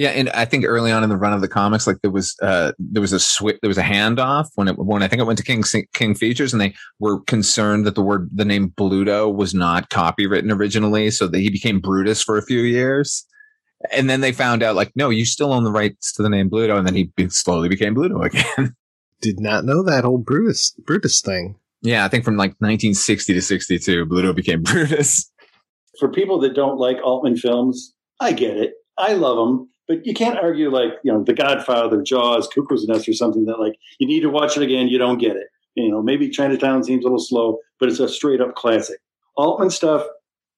Yeah, 0.00 0.10
and 0.10 0.30
I 0.30 0.46
think 0.46 0.64
early 0.64 0.90
on 0.92 1.04
in 1.04 1.10
the 1.10 1.16
run 1.18 1.34
of 1.34 1.42
the 1.42 1.48
comics, 1.48 1.86
like 1.86 2.00
there 2.00 2.10
was 2.10 2.34
uh 2.40 2.72
there 2.78 3.02
was 3.02 3.12
a 3.12 3.20
switch, 3.20 3.58
there 3.60 3.68
was 3.68 3.76
a 3.76 3.82
handoff 3.82 4.46
when 4.54 4.66
it 4.66 4.78
when 4.78 5.02
I 5.02 5.08
think 5.08 5.20
it 5.20 5.26
went 5.26 5.36
to 5.40 5.44
King 5.44 5.62
King 5.92 6.14
Features, 6.14 6.54
and 6.54 6.60
they 6.62 6.74
were 7.00 7.20
concerned 7.24 7.84
that 7.84 7.96
the 7.96 8.02
word 8.02 8.30
the 8.32 8.46
name 8.46 8.70
Bluto 8.70 9.30
was 9.30 9.52
not 9.52 9.90
copywritten 9.90 10.56
originally, 10.56 11.10
so 11.10 11.26
that 11.26 11.38
he 11.38 11.50
became 11.50 11.80
Brutus 11.80 12.22
for 12.22 12.38
a 12.38 12.42
few 12.42 12.62
years, 12.62 13.26
and 13.92 14.08
then 14.08 14.22
they 14.22 14.32
found 14.32 14.62
out 14.62 14.74
like 14.74 14.90
no, 14.96 15.10
you 15.10 15.26
still 15.26 15.52
own 15.52 15.64
the 15.64 15.70
rights 15.70 16.14
to 16.14 16.22
the 16.22 16.30
name 16.30 16.48
Bluto, 16.48 16.78
and 16.78 16.86
then 16.86 16.94
he 16.94 17.12
slowly 17.28 17.68
became 17.68 17.94
Bluto 17.94 18.24
again. 18.24 18.74
Did 19.20 19.38
not 19.38 19.66
know 19.66 19.82
that 19.82 20.06
old 20.06 20.24
Brutus 20.24 20.70
Brutus 20.86 21.20
thing. 21.20 21.59
Yeah, 21.82 22.04
I 22.04 22.08
think 22.08 22.24
from 22.24 22.36
like 22.36 22.50
1960 22.58 23.34
to 23.34 23.42
62, 23.42 24.06
Bluto 24.06 24.34
became 24.34 24.62
Brutus. 24.64 25.30
For 25.98 26.10
people 26.10 26.38
that 26.40 26.54
don't 26.54 26.78
like 26.78 26.98
Altman 27.02 27.36
films, 27.36 27.94
I 28.20 28.32
get 28.32 28.56
it. 28.56 28.74
I 28.98 29.14
love 29.14 29.36
them, 29.36 29.70
but 29.88 30.04
you 30.04 30.14
can't 30.14 30.38
argue 30.38 30.70
like 30.70 30.92
you 31.02 31.12
know 31.12 31.24
The 31.24 31.32
Godfather, 31.32 32.02
Jaws, 32.02 32.48
Cuckoo's 32.48 32.86
Nest, 32.86 33.08
or 33.08 33.12
something 33.12 33.46
that 33.46 33.58
like 33.58 33.74
you 33.98 34.06
need 34.06 34.20
to 34.20 34.30
watch 34.30 34.56
it 34.56 34.62
again. 34.62 34.88
You 34.88 34.98
don't 34.98 35.18
get 35.18 35.36
it. 35.36 35.48
You 35.74 35.90
know, 35.90 36.02
maybe 36.02 36.28
Chinatown 36.28 36.84
seems 36.84 37.04
a 37.04 37.06
little 37.06 37.18
slow, 37.18 37.58
but 37.78 37.88
it's 37.88 38.00
a 38.00 38.08
straight 38.08 38.40
up 38.40 38.54
classic. 38.54 38.98
Altman 39.36 39.70
stuff, 39.70 40.04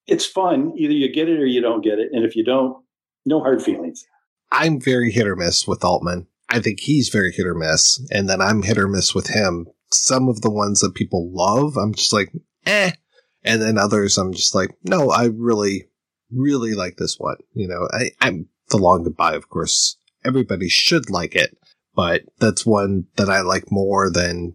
it's 0.07 0.26
fun. 0.26 0.73
Either 0.76 0.92
you 0.92 1.12
get 1.12 1.28
it 1.28 1.39
or 1.39 1.47
you 1.47 1.60
don't 1.60 1.83
get 1.83 1.99
it, 1.99 2.09
and 2.12 2.25
if 2.25 2.34
you 2.34 2.44
don't, 2.44 2.83
no 3.25 3.41
hard 3.41 3.62
feelings. 3.62 4.05
I'm 4.51 4.81
very 4.81 5.12
hit 5.12 5.26
or 5.26 5.36
miss 5.36 5.67
with 5.68 5.84
Altman. 5.84 6.26
I 6.49 6.60
think 6.60 6.81
he's 6.81 7.09
very 7.09 7.33
hit 7.33 7.47
or 7.47 7.55
miss, 7.55 8.05
and 8.10 8.28
then 8.28 8.41
I'm 8.41 8.62
hit 8.62 8.76
or 8.76 8.89
miss 8.89 9.15
with 9.15 9.28
him 9.28 9.68
some 9.95 10.29
of 10.29 10.41
the 10.41 10.51
ones 10.51 10.81
that 10.81 10.95
people 10.95 11.31
love, 11.33 11.77
I'm 11.77 11.95
just 11.95 12.12
like, 12.12 12.33
eh. 12.67 12.93
And 13.45 13.61
then 13.61 13.79
others, 13.79 14.19
I'm 14.19 14.33
just 14.33 14.55
like, 14.55 14.71
no, 14.85 15.11
I 15.11 15.25
really, 15.25 15.89
really 16.31 16.75
like 16.75 16.97
this 16.97 17.17
one. 17.19 17.39
You 17.53 17.69
know, 17.69 17.89
I, 17.93 18.11
I'm 18.21 18.49
the 18.71 18.79
long 18.79 19.03
goodbye, 19.03 19.35
of 19.35 19.49
course. 19.49 19.97
Everybody 20.25 20.69
should 20.69 21.11
like 21.11 21.35
it, 21.35 21.57
but 21.95 22.23
that's 22.39 22.65
one 22.65 23.07
that 23.17 23.29
I 23.29 23.41
like 23.41 23.73
more 23.73 24.11
than 24.11 24.55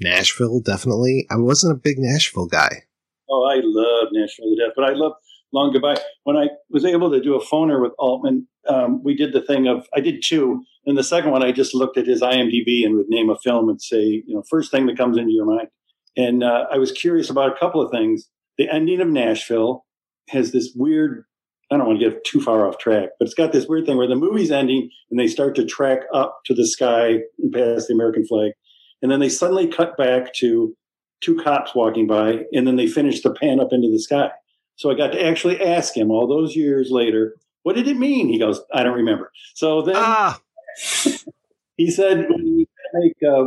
Nashville, 0.00 0.60
definitely. 0.60 1.26
I 1.30 1.36
wasn't 1.36 1.72
a 1.72 1.80
big 1.80 1.98
Nashville 1.98 2.46
guy. 2.46 2.84
Oh, 3.28 3.44
I 3.44 3.60
love 3.62 4.08
Nashville 4.12 4.46
to 4.46 4.64
death, 4.64 4.74
but 4.76 4.84
I 4.84 4.92
love 4.94 5.12
Long 5.52 5.72
Goodbye. 5.72 6.00
When 6.24 6.36
I 6.36 6.48
was 6.70 6.84
able 6.84 7.10
to 7.10 7.20
do 7.20 7.34
a 7.34 7.44
phoner 7.44 7.80
with 7.82 7.92
Altman, 7.98 8.46
um, 8.68 9.02
we 9.02 9.14
did 9.14 9.32
the 9.32 9.42
thing 9.42 9.66
of 9.66 9.86
I 9.94 10.00
did 10.00 10.22
two, 10.24 10.62
and 10.88 10.96
the 10.96 11.04
second 11.04 11.32
one 11.32 11.44
I 11.44 11.52
just 11.52 11.74
looked 11.74 11.98
at 11.98 12.06
his 12.06 12.22
IMDb 12.22 12.84
and 12.84 12.96
would 12.96 13.10
name 13.10 13.28
a 13.28 13.36
film 13.36 13.68
and 13.68 13.80
say, 13.80 14.24
you 14.26 14.34
know, 14.34 14.42
first 14.48 14.70
thing 14.70 14.86
that 14.86 14.96
comes 14.96 15.18
into 15.18 15.32
your 15.32 15.44
mind. 15.44 15.68
And 16.16 16.42
uh, 16.42 16.64
I 16.72 16.78
was 16.78 16.92
curious 16.92 17.28
about 17.28 17.54
a 17.54 17.58
couple 17.60 17.82
of 17.82 17.90
things. 17.90 18.30
The 18.56 18.72
ending 18.72 19.02
of 19.02 19.08
Nashville 19.08 19.84
has 20.30 20.50
this 20.50 20.72
weird. 20.74 21.24
I 21.70 21.76
don't 21.76 21.86
want 21.86 22.00
to 22.00 22.08
get 22.08 22.24
too 22.24 22.40
far 22.40 22.66
off 22.66 22.78
track, 22.78 23.10
but 23.18 23.26
it's 23.26 23.34
got 23.34 23.52
this 23.52 23.66
weird 23.68 23.84
thing 23.84 23.98
where 23.98 24.08
the 24.08 24.16
movie's 24.16 24.50
ending 24.50 24.88
and 25.10 25.20
they 25.20 25.28
start 25.28 25.54
to 25.56 25.66
track 25.66 26.00
up 26.14 26.38
to 26.46 26.54
the 26.54 26.66
sky 26.66 27.18
and 27.38 27.52
past 27.52 27.88
the 27.88 27.94
American 27.94 28.26
flag, 28.26 28.52
and 29.02 29.12
then 29.12 29.20
they 29.20 29.28
suddenly 29.28 29.68
cut 29.68 29.94
back 29.98 30.32
to 30.36 30.74
two 31.20 31.36
cops 31.36 31.74
walking 31.74 32.06
by, 32.06 32.44
and 32.52 32.66
then 32.66 32.76
they 32.76 32.86
finish 32.86 33.20
the 33.20 33.34
pan 33.34 33.60
up 33.60 33.72
into 33.72 33.90
the 33.90 34.00
sky. 34.00 34.30
So 34.76 34.90
I 34.90 34.94
got 34.94 35.12
to 35.12 35.22
actually 35.22 35.60
ask 35.60 35.94
him 35.94 36.10
all 36.10 36.26
those 36.26 36.56
years 36.56 36.90
later, 36.90 37.36
what 37.62 37.76
did 37.76 37.88
it 37.88 37.98
mean? 37.98 38.28
He 38.28 38.38
goes, 38.38 38.62
I 38.72 38.82
don't 38.82 38.96
remember. 38.96 39.30
So 39.54 39.82
then 39.82 39.96
ah. 39.98 40.40
He 41.76 41.90
said, 41.90 42.26
when 42.28 42.44
he 42.44 42.68
make 42.94 43.14
uh, 43.28 43.44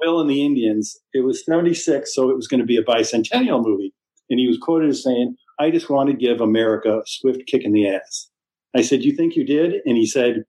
Bill 0.00 0.20
and 0.20 0.30
the 0.30 0.44
Indians, 0.44 0.98
it 1.12 1.24
was 1.24 1.44
76, 1.44 2.14
so 2.14 2.30
it 2.30 2.36
was 2.36 2.48
going 2.48 2.60
to 2.60 2.66
be 2.66 2.76
a 2.76 2.82
bicentennial 2.84 3.62
movie. 3.64 3.92
And 4.30 4.40
he 4.40 4.46
was 4.46 4.58
quoted 4.58 4.90
as 4.90 5.02
saying, 5.02 5.36
I 5.58 5.70
just 5.70 5.90
want 5.90 6.10
to 6.10 6.16
give 6.16 6.40
America 6.40 6.98
a 6.98 7.02
swift 7.06 7.46
kick 7.46 7.64
in 7.64 7.72
the 7.72 7.88
ass. 7.88 8.30
I 8.74 8.82
said, 8.82 9.04
You 9.04 9.14
think 9.14 9.36
you 9.36 9.44
did? 9.44 9.74
And 9.84 9.96
he 9.96 10.06
said, 10.06 10.44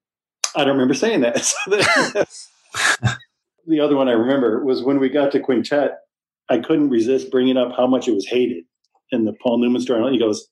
I 0.55 0.63
don't 0.63 0.73
remember 0.73 0.93
saying 0.93 1.21
that. 1.21 1.53
The 3.67 3.79
other 3.79 3.95
one 3.95 4.07
I 4.07 4.11
remember 4.11 4.63
was 4.63 4.83
when 4.83 4.99
we 4.99 5.09
got 5.09 5.31
to 5.31 5.39
Quintet, 5.39 5.97
I 6.49 6.59
couldn't 6.59 6.89
resist 6.89 7.31
bringing 7.31 7.57
up 7.57 7.71
how 7.75 7.87
much 7.87 8.07
it 8.07 8.13
was 8.13 8.27
hated 8.27 8.63
in 9.11 9.25
the 9.25 9.33
Paul 9.41 9.59
Newman 9.59 9.81
story. 9.81 10.11
He 10.11 10.19
goes, 10.19 10.47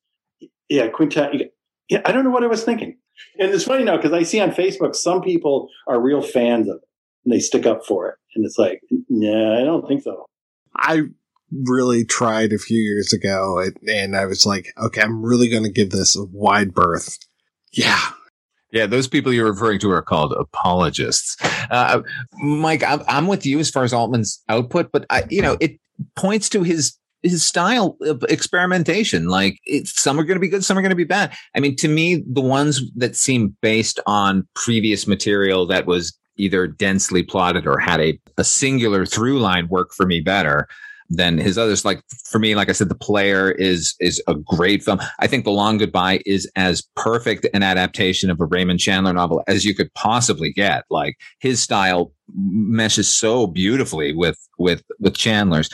"Yeah, 0.68 0.88
Quintet." 0.88 1.54
Yeah, 1.90 2.02
I 2.06 2.12
don't 2.12 2.24
know 2.24 2.30
what 2.30 2.44
I 2.44 2.48
was 2.48 2.64
thinking. 2.64 2.98
And 3.40 3.52
it's 3.52 3.66
funny 3.66 3.84
now 3.84 3.98
because 3.98 4.14
I 4.14 4.24
see 4.24 4.40
on 4.40 4.52
Facebook 4.52 4.96
some 4.96 5.22
people 5.22 5.70
are 5.88 6.00
real 6.00 6.22
fans 6.22 6.68
of 6.68 6.78
it 6.78 6.90
and 7.26 7.34
they 7.34 7.40
stick 7.40 7.66
up 7.66 7.86
for 7.86 8.10
it, 8.10 8.16
and 8.36 8.46
it's 8.46 8.58
like, 8.58 8.82
yeah, 9.10 9.58
I 9.60 9.64
don't 9.64 9.88
think 9.88 10.04
so. 10.04 10.26
I 10.76 11.04
really 11.52 12.04
tried 12.04 12.52
a 12.52 12.58
few 12.58 12.80
years 12.80 13.14
ago, 13.14 13.64
and 13.88 14.16
I 14.16 14.26
was 14.26 14.46
like, 14.46 14.68
okay, 14.78 15.02
I'm 15.02 15.24
really 15.24 15.50
going 15.50 15.64
to 15.64 15.72
give 15.72 15.92
this 15.92 16.18
a 16.18 16.26
wide 16.26 16.74
berth. 16.74 17.20
Yeah, 17.72 18.12
yeah, 18.74 18.88
those 18.88 19.08
people 19.08 19.32
you're 19.32 19.52
referring 19.52 19.80
to 19.80 19.92
are 19.92 20.02
called 20.02 20.34
apologists. 20.34 21.38
Uh, 21.70 22.02
Mike, 22.42 22.84
I'm, 22.84 23.02
I'm, 23.08 23.28
with 23.28 23.46
you 23.46 23.60
as 23.60 23.70
far 23.70 23.84
as 23.84 23.94
Altman's 23.94 24.44
output, 24.50 24.92
but 24.92 25.06
I, 25.12 25.26
you 25.30 25.44
know, 25.44 25.58
it 25.60 25.80
points 26.16 26.50
to 26.50 26.64
his 26.64 26.98
his 27.24 27.46
style 27.46 27.98
of 28.02 28.24
experimentation. 28.30 29.28
Like 29.28 29.60
some 29.86 30.20
are 30.20 30.24
going 30.24 30.36
to 30.36 30.42
be 30.42 30.50
good, 30.50 30.64
some 30.64 30.78
are 30.78 30.82
going 30.82 30.92
to 30.92 30.96
be 30.96 31.04
bad. 31.04 31.34
I 31.56 31.60
mean, 31.60 31.76
to 31.78 31.88
me, 31.88 32.24
the 32.28 32.42
ones 32.42 32.82
that 32.96 33.16
seem 33.16 33.56
based 33.62 34.00
on 34.06 34.48
previous 34.54 35.08
material 35.08 35.66
that 35.68 35.86
was 35.86 36.18
either 36.38 36.68
densely 36.68 37.24
plotted 37.24 37.66
or 37.66 37.80
had 37.80 38.02
a, 38.02 38.20
a 38.38 38.44
singular 38.44 39.06
through 39.06 39.40
line 39.40 39.68
work 39.70 39.94
for 39.94 40.06
me 40.06 40.20
better. 40.20 40.68
than 41.10 41.38
his 41.38 41.58
others. 41.58 41.86
Like 41.86 42.02
for 42.26 42.40
me, 42.40 42.56
like 42.56 42.70
I 42.70 42.72
said, 42.72 42.90
The 42.90 42.96
Player 42.96 43.52
is 43.52 43.96
is 44.00 44.22
a 44.28 44.36
great 44.36 44.84
film. 44.84 45.00
I 45.20 45.28
think 45.28 45.44
The 45.44 45.52
Long 45.52 45.78
Goodbye 45.78 46.22
is 46.26 46.50
as 46.56 46.82
perfect 46.96 47.46
an 47.54 47.62
adaptation 47.62 48.30
of 48.30 48.40
a 48.40 48.46
Raymond 48.46 48.80
Chandler 48.80 49.14
novel 49.14 49.44
as 49.48 49.66
you 49.66 49.76
could 49.76 49.94
possibly 49.94 50.52
get. 50.52 50.86
Like 50.90 51.18
his 51.40 51.62
style 51.62 52.12
meshes 52.36 53.08
so 53.08 53.48
beautifully 53.48 54.14
with 54.14 54.40
with 54.58 54.84
with 55.00 55.16
Chandler's. 55.16 55.70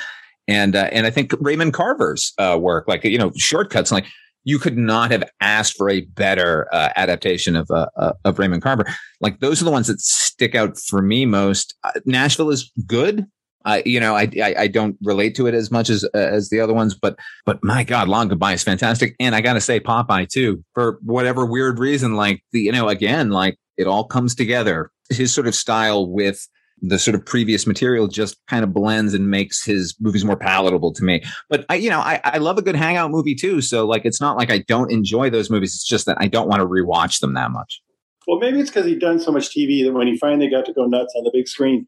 And 0.49 0.75
uh, 0.75 0.89
and 0.91 1.05
I 1.05 1.11
think 1.11 1.31
Raymond 1.39 1.73
Carver's 1.73 2.33
uh, 2.39 2.57
work, 2.59 2.87
like 2.87 3.03
you 3.03 3.19
know, 3.19 3.31
Short 3.37 3.69
Cuts, 3.69 3.91
like 3.91 4.07
you 4.45 4.57
could 4.57 4.77
not 4.79 5.11
have 5.11 5.23
asked 5.41 5.77
for 5.77 5.91
a 5.91 6.01
better 6.01 6.67
uh, 6.73 6.89
adaptation 6.95 7.55
of 7.55 7.69
uh, 7.69 7.85
uh, 7.95 8.13
of 8.25 8.39
Raymond 8.39 8.63
Carver. 8.63 8.85
Like 9.21 9.41
those 9.41 9.61
are 9.61 9.65
the 9.65 9.71
ones 9.71 9.85
that 9.87 10.01
stick 10.01 10.55
out 10.55 10.75
for 10.79 11.03
me 11.03 11.27
most. 11.27 11.75
Uh, 11.83 11.91
Nashville 12.05 12.49
is 12.49 12.71
good. 12.87 13.27
I, 13.63 13.83
you 13.85 13.99
know, 13.99 14.15
I, 14.15 14.27
I, 14.41 14.55
I 14.57 14.67
don't 14.67 14.97
relate 15.03 15.35
to 15.35 15.45
it 15.45 15.53
as 15.53 15.69
much 15.69 15.87
as 15.87 16.03
as 16.15 16.49
the 16.49 16.59
other 16.59 16.73
ones, 16.73 16.95
but 16.95 17.19
but 17.45 17.63
my 17.63 17.83
God, 17.83 18.07
Long 18.07 18.27
Goodbye 18.27 18.53
is 18.53 18.63
fantastic, 18.63 19.15
and 19.19 19.35
I 19.35 19.41
got 19.41 19.53
to 19.53 19.61
say 19.61 19.79
Popeye 19.79 20.27
too 20.27 20.63
for 20.73 20.97
whatever 21.03 21.45
weird 21.45 21.77
reason. 21.77 22.15
Like 22.15 22.43
the 22.53 22.61
you 22.61 22.71
know 22.71 22.89
again, 22.89 23.29
like 23.29 23.57
it 23.77 23.85
all 23.85 24.05
comes 24.05 24.33
together. 24.33 24.89
His 25.11 25.31
sort 25.31 25.47
of 25.47 25.53
style 25.53 26.09
with 26.09 26.47
the 26.81 26.99
sort 26.99 27.15
of 27.15 27.25
previous 27.25 27.67
material 27.67 28.07
just 28.07 28.37
kind 28.47 28.63
of 28.63 28.73
blends 28.73 29.13
and 29.13 29.29
makes 29.29 29.63
his 29.63 29.95
movies 29.99 30.23
more 30.23 30.37
palatable 30.37 30.93
to 30.93 31.03
me. 31.03 31.23
But 31.49 31.65
I, 31.69 31.75
you 31.75 31.89
know, 31.89 31.99
I, 31.99 32.21
I 32.23 32.37
love 32.37 32.57
a 32.57 32.61
good 32.61 32.75
hangout 32.75 33.11
movie 33.11 33.35
too. 33.35 33.61
So 33.61 33.85
like, 33.85 34.05
it's 34.05 34.21
not 34.21 34.37
like 34.37 34.51
I 34.51 34.59
don't 34.67 34.91
enjoy 34.91 35.29
those 35.29 35.49
movies. 35.49 35.75
It's 35.75 35.87
just 35.87 36.05
that 36.05 36.17
I 36.19 36.27
don't 36.27 36.47
want 36.47 36.61
to 36.61 36.67
rewatch 36.67 37.19
them 37.19 37.33
that 37.33 37.51
much. 37.51 37.81
Well, 38.27 38.39
maybe 38.39 38.59
it's 38.59 38.69
because 38.69 38.85
he'd 38.85 38.99
done 38.99 39.19
so 39.19 39.31
much 39.31 39.49
TV 39.49 39.83
that 39.83 39.93
when 39.93 40.07
he 40.07 40.17
finally 40.17 40.49
got 40.49 40.65
to 40.65 40.73
go 40.73 40.85
nuts 40.85 41.13
on 41.17 41.23
the 41.23 41.31
big 41.33 41.47
screen, 41.47 41.87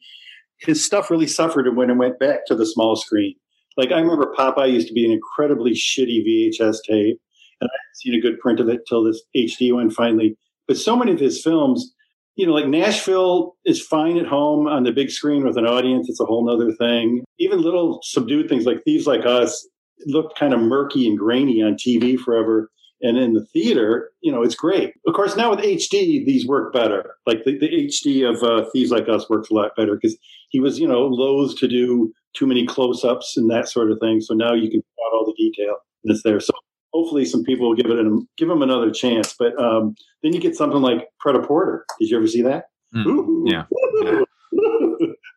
his 0.60 0.84
stuff 0.84 1.10
really 1.10 1.28
suffered 1.28 1.76
when 1.76 1.90
it 1.90 1.98
went 1.98 2.20
back 2.20 2.46
to 2.48 2.56
the 2.56 2.66
small 2.66 2.96
screen. 2.96 3.36
Like 3.78 3.92
I 3.92 4.00
remember 4.00 4.34
Popeye 4.38 4.72
used 4.72 4.88
to 4.88 4.94
be 4.94 5.06
an 5.06 5.12
incredibly 5.12 5.72
shitty 5.72 6.26
VHS 6.28 6.78
tape, 6.88 7.20
and 7.62 7.70
I 7.70 7.74
hadn't 7.74 7.96
seen 7.96 8.16
a 8.16 8.22
good 8.22 8.40
print 8.40 8.60
of 8.60 8.70
it 8.70 8.82
till 8.88 9.04
this 9.04 9.22
HD 9.36 9.74
one 9.74 9.90
finally. 9.90 10.38
But 10.68 10.78
so 10.78 10.96
many 10.96 11.12
of 11.12 11.20
his 11.20 11.42
films, 11.42 11.94
you 12.36 12.46
know, 12.46 12.54
like 12.54 12.68
Nashville 12.68 13.56
is 13.66 13.82
fine 13.82 14.18
at 14.18 14.26
home 14.26 14.68
on 14.68 14.84
the 14.84 14.92
big 14.92 15.12
screen 15.12 15.44
with 15.44 15.58
an 15.58 15.66
audience. 15.66 16.10
It's 16.10 16.20
a 16.20 16.26
whole 16.26 16.46
nother 16.46 16.72
thing. 16.74 17.24
Even 17.40 17.62
little 17.62 18.00
subdued 18.04 18.48
things 18.48 18.66
like 18.66 18.84
Thieves 18.84 19.08
Like 19.08 19.26
Us 19.26 19.68
looked 20.06 20.38
kind 20.38 20.54
of 20.54 20.60
murky 20.60 21.08
and 21.08 21.18
grainy 21.18 21.62
on 21.62 21.76
TV 21.76 22.18
forever. 22.18 22.70
And 23.04 23.18
in 23.18 23.34
the 23.34 23.46
theater, 23.46 24.12
you 24.22 24.32
know, 24.32 24.44
it's 24.44 24.56
great. 24.56 24.94
Of 25.08 25.16
course, 25.16 25.36
now 25.36 25.50
with 25.50 25.60
HD, 25.60 26.24
these 26.24 26.48
work 26.48 26.72
better. 26.72 27.16
Like 27.26 27.44
the, 27.46 27.58
the 27.58 27.68
HD 27.68 28.30
of 28.30 28.44
uh, 28.44 28.70
Thieves 28.72 28.92
Like 28.92 29.10
Us 29.10 29.30
works 29.30 29.50
a 29.50 29.54
lot 29.54 29.76
better 29.76 29.96
because 29.96 30.18
he 30.50 30.60
was, 30.60 30.80
you 30.80 30.88
know, 30.88 31.08
loath 31.08 31.58
to 31.58 31.68
do 31.68 32.14
too 32.34 32.46
many 32.46 32.66
close 32.66 33.04
ups 33.04 33.36
and 33.36 33.50
that 33.50 33.68
sort 33.68 33.92
of 33.92 34.00
thing. 34.00 34.22
So 34.22 34.34
now 34.36 34.54
you 34.54 34.70
can 34.70 34.82
spot 34.82 35.14
all 35.14 35.26
the 35.26 35.34
detail 35.38 35.78
that's 36.04 36.24
there. 36.24 36.40
So 36.40 36.54
hopefully 36.94 37.26
some 37.26 37.44
people 37.44 37.70
will 37.70 37.76
give 37.76 37.92
it 37.92 38.00
an, 38.00 38.28
give 38.38 38.50
him 38.50 38.62
another 38.62 38.92
chance. 38.92 39.34
But 39.38 39.60
um, 39.62 39.96
then 40.24 40.34
you 40.34 40.40
get 40.40 40.56
something 40.56 40.82
like 40.82 41.08
Pret 41.20 41.42
Porter. 41.44 41.86
Did 42.00 42.10
you 42.10 42.18
ever 42.18 42.28
see 42.28 42.42
that? 42.44 42.66
Mm, 42.96 43.06
Ooh, 43.06 43.46
yeah. 43.48 43.66
yeah. 44.04 44.22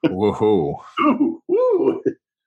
Woohoo. 0.07 0.75
Ooh, 1.01 1.43
woo. 1.49 2.03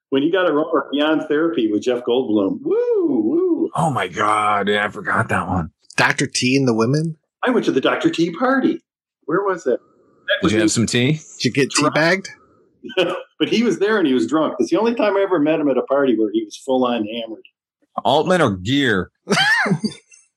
When 0.10 0.24
you 0.24 0.32
got 0.32 0.48
it 0.48 0.54
wrong, 0.54 0.90
Beyond 0.92 1.24
Therapy 1.28 1.72
with 1.72 1.82
Jeff 1.82 2.04
Goldblum. 2.04 2.60
Woo, 2.62 3.06
woo. 3.08 3.70
Oh 3.76 3.90
my 3.90 4.08
God. 4.08 4.70
Yeah, 4.70 4.86
I 4.86 4.90
forgot 4.90 5.30
that 5.30 5.48
one. 5.48 5.72
Dr. 5.96 6.28
T 6.28 6.56
and 6.56 6.68
the 6.68 6.74
Women? 6.74 7.18
I 7.44 7.50
went 7.50 7.66
to 7.66 7.72
the 7.72 7.82
Dr. 7.82 8.10
T 8.10 8.32
party. 8.32 8.82
Where 9.26 9.44
was 9.44 9.66
it? 9.68 9.80
That 10.28 10.40
Did 10.42 10.52
you 10.52 10.60
have 10.60 10.72
some 10.72 10.86
tea? 10.86 11.14
Did 11.14 11.46
you 11.46 11.52
get 11.52 11.72
tea 11.72 11.90
bagged? 11.94 12.30
but 12.96 13.50
he 13.50 13.64
was 13.64 13.80
there 13.80 13.98
and 13.98 14.08
he 14.08 14.14
was 14.14 14.28
drunk. 14.28 14.56
It's 14.60 14.70
the 14.70 14.78
only 14.78 14.96
time 14.96 15.18
I 15.18 15.22
ever 15.22 15.40
met 15.40 15.60
him 15.60 15.70
at 15.70 15.78
a 15.78 15.84
party 15.84 16.18
where 16.18 16.30
he 16.32 16.44
was 16.44 16.58
full 16.58 16.86
on 16.86 17.06
hammered. 17.06 17.44
Altman 18.04 18.42
or 18.42 18.58
Gere? 18.58 19.08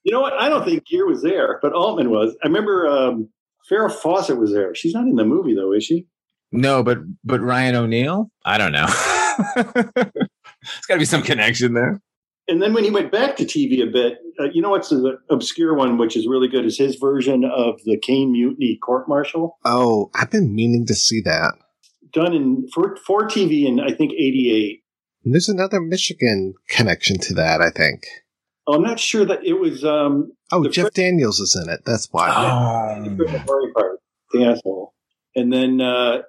you 0.02 0.12
know 0.12 0.20
what? 0.20 0.34
I 0.34 0.48
don't 0.48 0.64
think 0.64 0.86
Gere 0.86 1.06
was 1.06 1.22
there, 1.22 1.58
but 1.62 1.72
Altman 1.72 2.10
was. 2.10 2.36
I 2.42 2.47
remember 2.47 2.89
um, 2.89 3.28
Farrah 3.70 3.92
Fawcett 3.92 4.39
was 4.39 4.52
there. 4.52 4.74
She's 4.74 4.94
not 4.94 5.05
in 5.05 5.16
the 5.16 5.24
movie 5.24 5.55
though, 5.55 5.72
is 5.72 5.84
she? 5.84 6.06
No, 6.52 6.82
but 6.82 6.98
but 7.24 7.40
Ryan 7.40 7.76
O'Neal? 7.76 8.30
I 8.44 8.58
don't 8.58 8.72
know. 8.72 8.86
There's 9.55 10.86
got 10.86 10.94
to 10.94 10.98
be 10.98 11.05
some 11.05 11.22
connection 11.22 11.74
there. 11.74 12.00
And 12.48 12.60
then 12.60 12.74
when 12.74 12.82
he 12.82 12.90
went 12.90 13.12
back 13.12 13.36
to 13.36 13.44
TV 13.44 13.80
a 13.80 13.90
bit, 13.90 14.18
uh, 14.40 14.48
you 14.52 14.60
know 14.60 14.70
what's 14.70 14.89
the 14.89 15.18
obscure 15.30 15.72
one, 15.74 15.98
which 15.98 16.16
is 16.16 16.26
really 16.26 16.48
good, 16.48 16.64
is 16.64 16.76
his 16.76 16.97
version 16.97 17.44
of 17.44 17.80
the 17.84 17.97
Caine 17.97 18.32
Mutiny 18.32 18.76
court 18.82 19.08
martial. 19.08 19.58
Oh, 19.64 20.10
I've 20.16 20.30
been 20.30 20.52
meaning 20.52 20.84
to 20.86 20.94
see 20.94 21.20
that. 21.20 21.55
Done 22.12 22.34
in 22.34 22.68
for 22.74 22.97
for 23.06 23.28
TV 23.28 23.66
in 23.66 23.78
I 23.78 23.92
think 23.92 24.12
'88. 24.12 24.80
There's 25.24 25.49
another 25.49 25.81
Michigan 25.81 26.55
connection 26.68 27.18
to 27.20 27.34
that, 27.34 27.60
I 27.60 27.70
think. 27.70 28.07
Oh, 28.66 28.74
I'm 28.74 28.82
not 28.82 29.00
sure 29.00 29.24
that 29.24 29.44
it 29.44 29.55
was. 29.55 29.84
Um, 29.84 30.32
oh, 30.52 30.66
Jeff 30.68 30.86
fr- 30.86 30.90
Daniels 30.94 31.40
is 31.40 31.57
in 31.60 31.73
it. 31.73 31.81
That's 31.84 32.08
why. 32.10 32.28
Oh. 32.31 33.02
The 33.02 33.42
part, 33.74 34.00
the 34.32 34.44
asshole. 34.44 34.94
And 35.34 35.52
then 35.52 35.81
uh, 35.81 36.23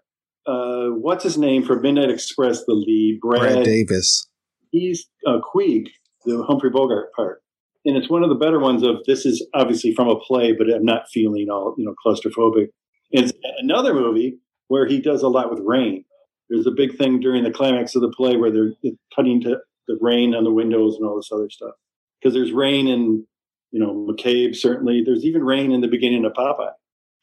uh, 0.45 0.87
what's 0.89 1.23
his 1.23 1.37
name 1.37 1.63
for 1.63 1.79
Midnight 1.79 2.09
Express? 2.09 2.63
The 2.65 2.73
lead, 2.73 3.19
Brad, 3.21 3.41
Brad 3.41 3.63
Davis. 3.63 4.27
He's 4.71 5.07
uh, 5.27 5.39
Queeg, 5.53 5.89
the 6.25 6.43
Humphrey 6.43 6.69
Bogart 6.69 7.13
part, 7.13 7.43
and 7.85 7.97
it's 7.97 8.09
one 8.09 8.23
of 8.23 8.29
the 8.29 8.35
better 8.35 8.59
ones. 8.59 8.83
Of 8.83 8.97
this 9.05 9.25
is 9.25 9.45
obviously 9.53 9.93
from 9.93 10.07
a 10.07 10.19
play, 10.19 10.53
but 10.53 10.67
I'm 10.73 10.85
not 10.85 11.09
feeling 11.11 11.47
all 11.51 11.75
you 11.77 11.85
know 11.85 11.95
claustrophobic. 12.05 12.67
It's 13.11 13.33
another 13.59 13.93
movie 13.93 14.39
where 14.67 14.87
he 14.87 15.01
does 15.01 15.21
a 15.21 15.27
lot 15.27 15.51
with 15.51 15.59
rain. 15.63 16.05
There's 16.51 16.67
a 16.67 16.71
big 16.71 16.97
thing 16.97 17.21
during 17.21 17.45
the 17.45 17.51
climax 17.51 17.95
of 17.95 18.01
the 18.01 18.11
play 18.11 18.35
where 18.35 18.51
they're 18.51 18.73
cutting 19.15 19.39
to 19.43 19.59
the 19.87 19.97
rain 20.01 20.35
on 20.35 20.43
the 20.43 20.51
windows 20.51 20.97
and 20.97 21.07
all 21.07 21.15
this 21.15 21.31
other 21.31 21.49
stuff. 21.49 21.71
Because 22.19 22.33
there's 22.33 22.51
rain 22.51 22.89
in, 22.89 23.25
you 23.71 23.79
know, 23.79 24.05
McCabe, 24.05 24.53
certainly. 24.53 25.01
There's 25.03 25.23
even 25.23 25.43
rain 25.43 25.71
in 25.71 25.79
the 25.79 25.87
beginning 25.87 26.25
of 26.25 26.33
Popeye. 26.33 26.73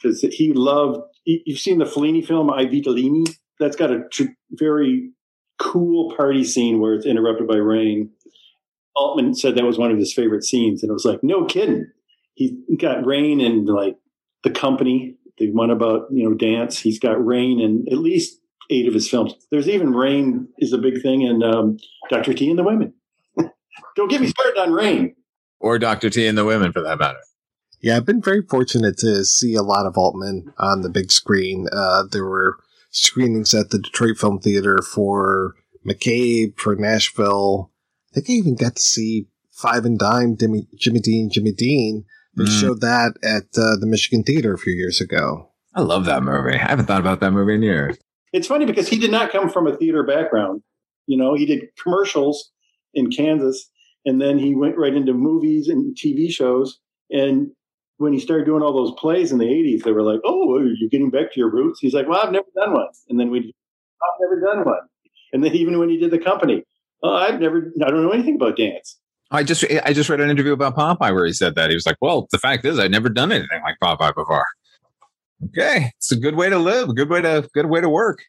Because 0.01 0.23
he 0.23 0.55
loved, 0.55 1.01
you've 1.27 1.59
seen 1.59 1.79
the 1.79 1.85
Fellini 1.85 2.27
film, 2.27 2.51
I 2.51 2.65
Vitelloni? 2.65 3.37
That's 3.61 3.77
got 3.77 3.91
a 3.91 4.05
tr- 4.11 4.33
very 4.53 5.11
cool 5.59 6.15
party 6.17 6.43
scene 6.43 6.81
where 6.81 6.95
it's 6.95 7.05
interrupted 7.05 7.49
by 7.49 7.57
rain. 7.57 8.11
Altman 8.97 9.35
said 9.35 9.57
that 9.57 9.65
was 9.65 9.77
one 9.77 9.91
of 9.91 9.99
his 9.99 10.15
favorite 10.15 10.45
scenes. 10.45 10.83
And 10.83 10.89
it 10.89 10.95
was 10.95 11.05
like, 11.05 11.21
no 11.23 11.45
kidding. 11.45 11.87
He 12.35 12.57
got 12.81 13.05
rain 13.05 13.41
in 13.41 13.67
like 13.67 13.97
the 14.43 14.51
company, 14.51 15.17
the 15.37 15.51
one 15.51 15.71
about, 15.71 16.07
you 16.11 16.25
know, 16.27 16.35
dance. 16.35 16.79
He's 16.79 16.99
got 16.99 17.25
rain 17.25 17.61
in 17.61 17.85
at 17.93 17.99
least 17.99 18.41
eight 18.71 18.89
of 18.89 18.95
his 18.95 19.09
films. 19.09 19.35
There's 19.51 19.69
even 19.69 19.93
Rain 19.93 20.49
is 20.59 20.73
a 20.73 20.79
big 20.79 21.03
thing 21.03 21.23
in 21.23 21.43
um, 21.43 21.79
Dr. 22.11 22.35
T 22.35 22.49
and 22.51 22.59
the 22.59 22.65
Women. 22.65 22.95
Don't 23.97 24.11
get 24.11 24.21
me 24.21 24.29
started 24.29 24.59
on 24.59 24.73
Rain. 24.73 25.15
Or 25.61 25.79
Dr. 25.79 26.11
T 26.11 26.27
and 26.27 26.39
the 26.39 26.45
Women 26.45 26.73
for 26.73 26.83
that 26.83 26.99
matter. 26.99 27.19
Yeah, 27.81 27.97
I've 27.97 28.07
been 28.07 28.23
very 28.23 28.43
fortunate 28.43 28.97
to 28.99 29.25
see 29.25 29.55
a 29.55 29.63
lot 29.63 29.87
of 29.87 29.97
Altman 29.97 30.53
on 30.59 30.83
the 30.83 30.91
big 30.91 31.13
screen. 31.13 31.67
Uh, 31.73 32.05
there 32.11 32.25
were 32.25 32.57
screenings 32.91 33.55
at 33.55 33.71
the 33.71 33.79
Detroit 33.79 34.19
Film 34.19 34.41
Theater 34.41 34.79
for 34.83 35.55
McCabe, 35.87 36.59
for 36.59 36.75
Nashville. 36.75 37.71
I 38.11 38.21
think 38.21 38.31
I 38.31 38.33
even 38.33 38.57
got 38.57 38.77
to 38.77 38.83
see 38.83 39.29
Five 39.53 39.85
and 39.85 39.99
Dime, 39.99 40.37
Jimmy, 40.37 40.67
Jimmy 40.77 41.01
Dean, 41.01 41.31
Jimmy 41.31 41.53
Dean. 41.53 42.05
They 42.35 42.45
mm. 42.45 42.61
showed 42.61 42.81
that 42.81 43.15
at 43.23 43.59
uh, 43.61 43.77
the 43.77 43.87
Michigan 43.87 44.23
Theater 44.23 44.55
a 44.55 44.59
few 44.59 44.73
years 44.73 45.01
ago. 45.01 45.51
I 45.75 45.81
love 45.83 46.05
that 46.07 46.23
movie. 46.23 46.55
I 46.55 46.59
haven't 46.59 46.87
thought 46.87 47.01
about 47.01 47.21
that 47.21 47.33
movie 47.33 47.55
in 47.55 47.63
years. 47.63 47.97
It's 48.33 48.47
funny 48.47 48.67
because 48.67 48.89
he 48.89 48.99
did 48.99 49.11
not 49.11 49.31
come 49.31 49.49
from 49.49 49.67
a 49.67 49.77
theater 49.77 50.03
background. 50.03 50.63
You 51.07 51.17
know, 51.17 51.35
he 51.35 51.47
did 51.47 51.69
commercials 51.83 52.51
in 52.95 53.11
Kansas, 53.11 53.71
and 54.05 54.21
then 54.21 54.39
he 54.39 54.55
went 54.55 54.77
right 54.77 54.95
into 54.95 55.15
movies 55.15 55.69
and 55.69 55.97
TV 55.97 56.31
shows. 56.31 56.79
And 57.11 57.51
when 57.97 58.13
he 58.13 58.21
started 58.21 58.45
doing 58.45 58.63
all 58.63 58.73
those 58.73 58.99
plays 58.99 59.33
in 59.33 59.39
the 59.39 59.47
80s, 59.47 59.83
they 59.83 59.93
were 59.93 60.03
like, 60.03 60.21
Oh, 60.25 60.59
you're 60.59 60.91
getting 60.91 61.11
back 61.11 61.33
to 61.33 61.41
your 61.41 61.51
roots? 61.51 61.81
He's 61.81 61.95
like, 61.95 62.09
Well, 62.09 62.21
I've 62.23 62.33
never 62.33 62.47
done 62.55 62.73
one. 62.73 62.89
And 63.09 63.19
then 63.19 63.31
we, 63.31 63.39
I've 64.03 64.21
never 64.21 64.41
done 64.41 64.65
one. 64.65 64.81
And 65.33 65.45
then 65.45 65.55
even 65.55 65.79
when 65.79 65.89
he 65.89 65.99
did 65.99 66.11
the 66.11 66.19
company, 66.19 66.65
oh, 67.03 67.15
I've 67.15 67.41
never, 67.41 67.73
I 67.85 67.91
don't 67.91 68.03
know 68.03 68.11
anything 68.11 68.37
about 68.37 68.57
dance. 68.57 68.99
I 69.31 69.43
just, 69.43 69.65
I 69.85 69.93
just 69.93 70.09
read 70.09 70.21
an 70.21 70.31
interview 70.31 70.53
about 70.53 70.75
Popeye 70.75 71.13
where 71.13 71.27
he 71.27 71.35
said 71.35 71.55
that 71.55 71.69
he 71.69 71.75
was 71.75 71.85
like, 71.85 71.97
"Well, 72.01 72.27
the 72.31 72.39
fact 72.39 72.65
is, 72.65 72.79
I'd 72.79 72.91
never 72.91 73.11
done 73.11 73.31
anything 73.31 73.61
like 73.63 73.77
Popeye 73.83 74.15
before." 74.15 74.47
Okay, 75.44 75.92
it's 75.97 76.10
a 76.12 76.17
good 76.17 76.34
way 76.34 76.50
to 76.50 76.58
live. 76.58 76.89
A 76.89 76.92
good 76.94 77.08
way 77.08 77.23
to 77.23 77.49
good 77.55 77.67
way 77.67 77.81
to 77.81 77.89
work. 77.89 78.25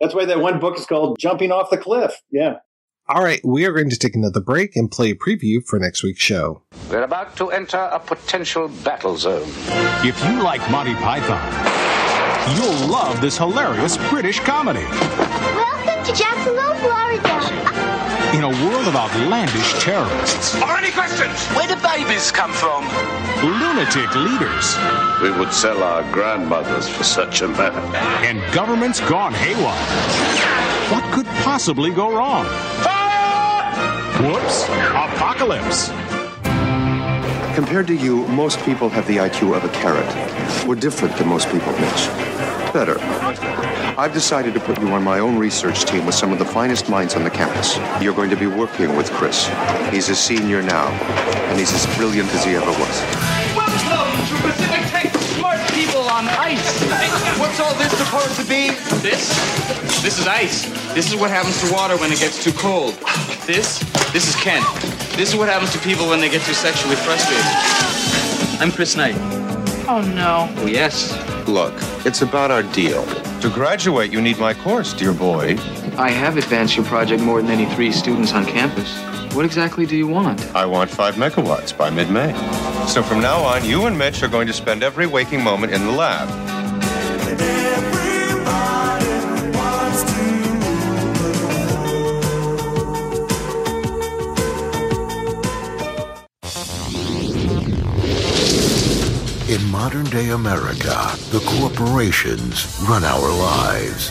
That's 0.00 0.14
why 0.14 0.24
that 0.24 0.40
one 0.40 0.60
book 0.60 0.78
is 0.78 0.86
called 0.86 1.18
"Jumping 1.18 1.52
Off 1.52 1.70
the 1.70 1.76
Cliff." 1.78 2.20
Yeah. 2.30 2.56
All 3.06 3.22
right, 3.22 3.40
we 3.44 3.66
are 3.66 3.72
going 3.72 3.90
to 3.90 3.98
take 3.98 4.14
another 4.14 4.40
break 4.40 4.76
and 4.76 4.90
play 4.90 5.10
a 5.10 5.14
preview 5.14 5.62
for 5.66 5.78
next 5.78 6.02
week's 6.02 6.22
show. 6.22 6.62
We're 6.88 7.02
about 7.02 7.36
to 7.36 7.50
enter 7.50 7.76
a 7.76 8.00
potential 8.00 8.68
battle 8.82 9.18
zone. 9.18 9.46
If 10.02 10.18
you 10.24 10.42
like 10.42 10.62
Monty 10.70 10.94
Python, 10.94 11.42
you'll 12.56 12.88
love 12.90 13.20
this 13.20 13.36
hilarious 13.36 13.98
British 14.08 14.40
comedy. 14.40 14.84
Welcome 14.84 16.02
to 16.06 16.12
Jacksonville, 16.14 16.14
Florida. 16.14 16.33
in 16.33 16.33
a 18.44 18.48
world 18.48 18.86
of 18.86 18.94
outlandish 18.94 19.72
terrorists, 19.82 20.54
Are 20.60 20.76
any 20.76 20.90
questions? 20.90 21.32
Where 21.56 21.66
do 21.66 21.76
babies 21.76 22.30
come 22.30 22.52
from? 22.52 22.84
lunatic 23.42 24.14
leaders, 24.14 24.76
We 25.22 25.30
would 25.38 25.52
sell 25.52 25.82
our 25.82 26.02
grandmothers 26.12 26.86
for 26.88 27.04
such 27.04 27.40
a 27.40 27.48
man. 27.48 27.72
and 28.22 28.40
governments 28.54 29.00
gone 29.00 29.32
haywire. 29.32 29.74
What 30.92 31.04
could 31.14 31.26
possibly 31.42 31.90
go 31.90 32.14
wrong? 32.14 32.44
Fire! 32.82 33.72
Whoops! 34.22 34.64
Apocalypse! 34.68 35.88
Compared 37.54 37.86
to 37.86 37.94
you, 37.94 38.26
most 38.28 38.58
people 38.60 38.90
have 38.90 39.06
the 39.06 39.16
IQ 39.16 39.56
of 39.56 39.64
a 39.64 39.68
carrot. 39.70 40.66
We're 40.66 40.74
different 40.74 41.16
than 41.16 41.28
most 41.28 41.48
people, 41.50 41.72
Mitch. 41.78 42.08
Better. 42.74 42.98
I've 43.96 44.12
decided 44.12 44.54
to 44.54 44.60
put 44.60 44.80
you 44.80 44.88
on 44.88 45.04
my 45.04 45.20
own 45.20 45.38
research 45.38 45.84
team 45.84 46.04
with 46.04 46.16
some 46.16 46.32
of 46.32 46.40
the 46.40 46.44
finest 46.44 46.88
minds 46.88 47.14
on 47.14 47.22
the 47.22 47.30
campus. 47.30 47.76
You're 48.02 48.14
going 48.14 48.28
to 48.30 48.36
be 48.36 48.48
working 48.48 48.96
with 48.96 49.08
Chris. 49.12 49.48
He's 49.92 50.08
a 50.08 50.16
senior 50.16 50.62
now, 50.62 50.88
and 50.88 51.60
he's 51.60 51.72
as 51.72 51.86
brilliant 51.96 52.28
as 52.34 52.44
he 52.44 52.56
ever 52.56 52.66
was. 52.66 53.00
Welcome 53.54 54.26
to 54.26 54.42
Pacific 54.42 54.90
Tech 54.90 55.14
Smart 55.38 55.60
People 55.70 56.00
on 56.10 56.26
Ice. 56.26 57.38
What's 57.38 57.60
all 57.60 57.72
this 57.74 57.96
supposed 57.96 58.34
to 58.40 58.42
be? 58.48 58.70
This? 58.98 59.28
This 60.02 60.18
is 60.18 60.26
ice. 60.26 60.64
This 60.92 61.12
is 61.12 61.14
what 61.14 61.30
happens 61.30 61.60
to 61.62 61.72
water 61.72 61.96
when 61.96 62.10
it 62.10 62.18
gets 62.18 62.42
too 62.42 62.52
cold. 62.52 62.94
This? 63.46 63.78
This 64.12 64.28
is 64.28 64.34
Ken. 64.42 64.62
This 65.16 65.28
is 65.32 65.36
what 65.36 65.48
happens 65.48 65.72
to 65.72 65.78
people 65.78 66.08
when 66.08 66.18
they 66.18 66.28
get 66.28 66.42
too 66.42 66.54
sexually 66.54 66.96
frustrated. 66.96 68.60
I'm 68.60 68.72
Chris 68.72 68.96
Knight. 68.96 69.14
Oh 69.86 70.00
no. 70.16 70.52
Oh, 70.62 70.66
yes. 70.66 71.12
Look, 71.46 71.74
it's 72.04 72.22
about 72.22 72.50
our 72.50 72.64
deal. 72.64 73.06
To 73.44 73.50
graduate, 73.50 74.10
you 74.10 74.22
need 74.22 74.38
my 74.38 74.54
course, 74.54 74.94
dear 74.94 75.12
boy. 75.12 75.58
I 75.98 76.10
have 76.10 76.38
advanced 76.38 76.76
your 76.76 76.86
project 76.86 77.22
more 77.22 77.42
than 77.42 77.50
any 77.50 77.66
three 77.74 77.92
students 77.92 78.32
on 78.32 78.46
campus. 78.46 78.98
What 79.34 79.44
exactly 79.44 79.84
do 79.84 79.94
you 79.94 80.06
want? 80.06 80.40
I 80.56 80.64
want 80.64 80.88
five 80.88 81.16
megawatts 81.16 81.76
by 81.76 81.90
mid 81.90 82.10
May. 82.10 82.32
So 82.86 83.02
from 83.02 83.20
now 83.20 83.42
on, 83.42 83.62
you 83.62 83.84
and 83.84 83.98
Mitch 83.98 84.22
are 84.22 84.28
going 84.28 84.46
to 84.46 84.54
spend 84.54 84.82
every 84.82 85.06
waking 85.06 85.44
moment 85.44 85.74
in 85.74 85.84
the 85.84 85.92
lab. 85.92 86.53
Modern 99.94 100.10
day 100.10 100.30
America, 100.30 101.16
the 101.30 101.38
corporations 101.46 102.80
run 102.88 103.04
our 103.04 103.30
lives. 103.30 104.10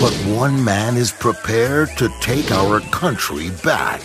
But 0.00 0.12
one 0.26 0.64
man 0.64 0.96
is 0.96 1.12
prepared 1.12 1.90
to 1.98 2.08
take 2.20 2.50
our 2.50 2.80
country 2.90 3.50
back. 3.62 4.00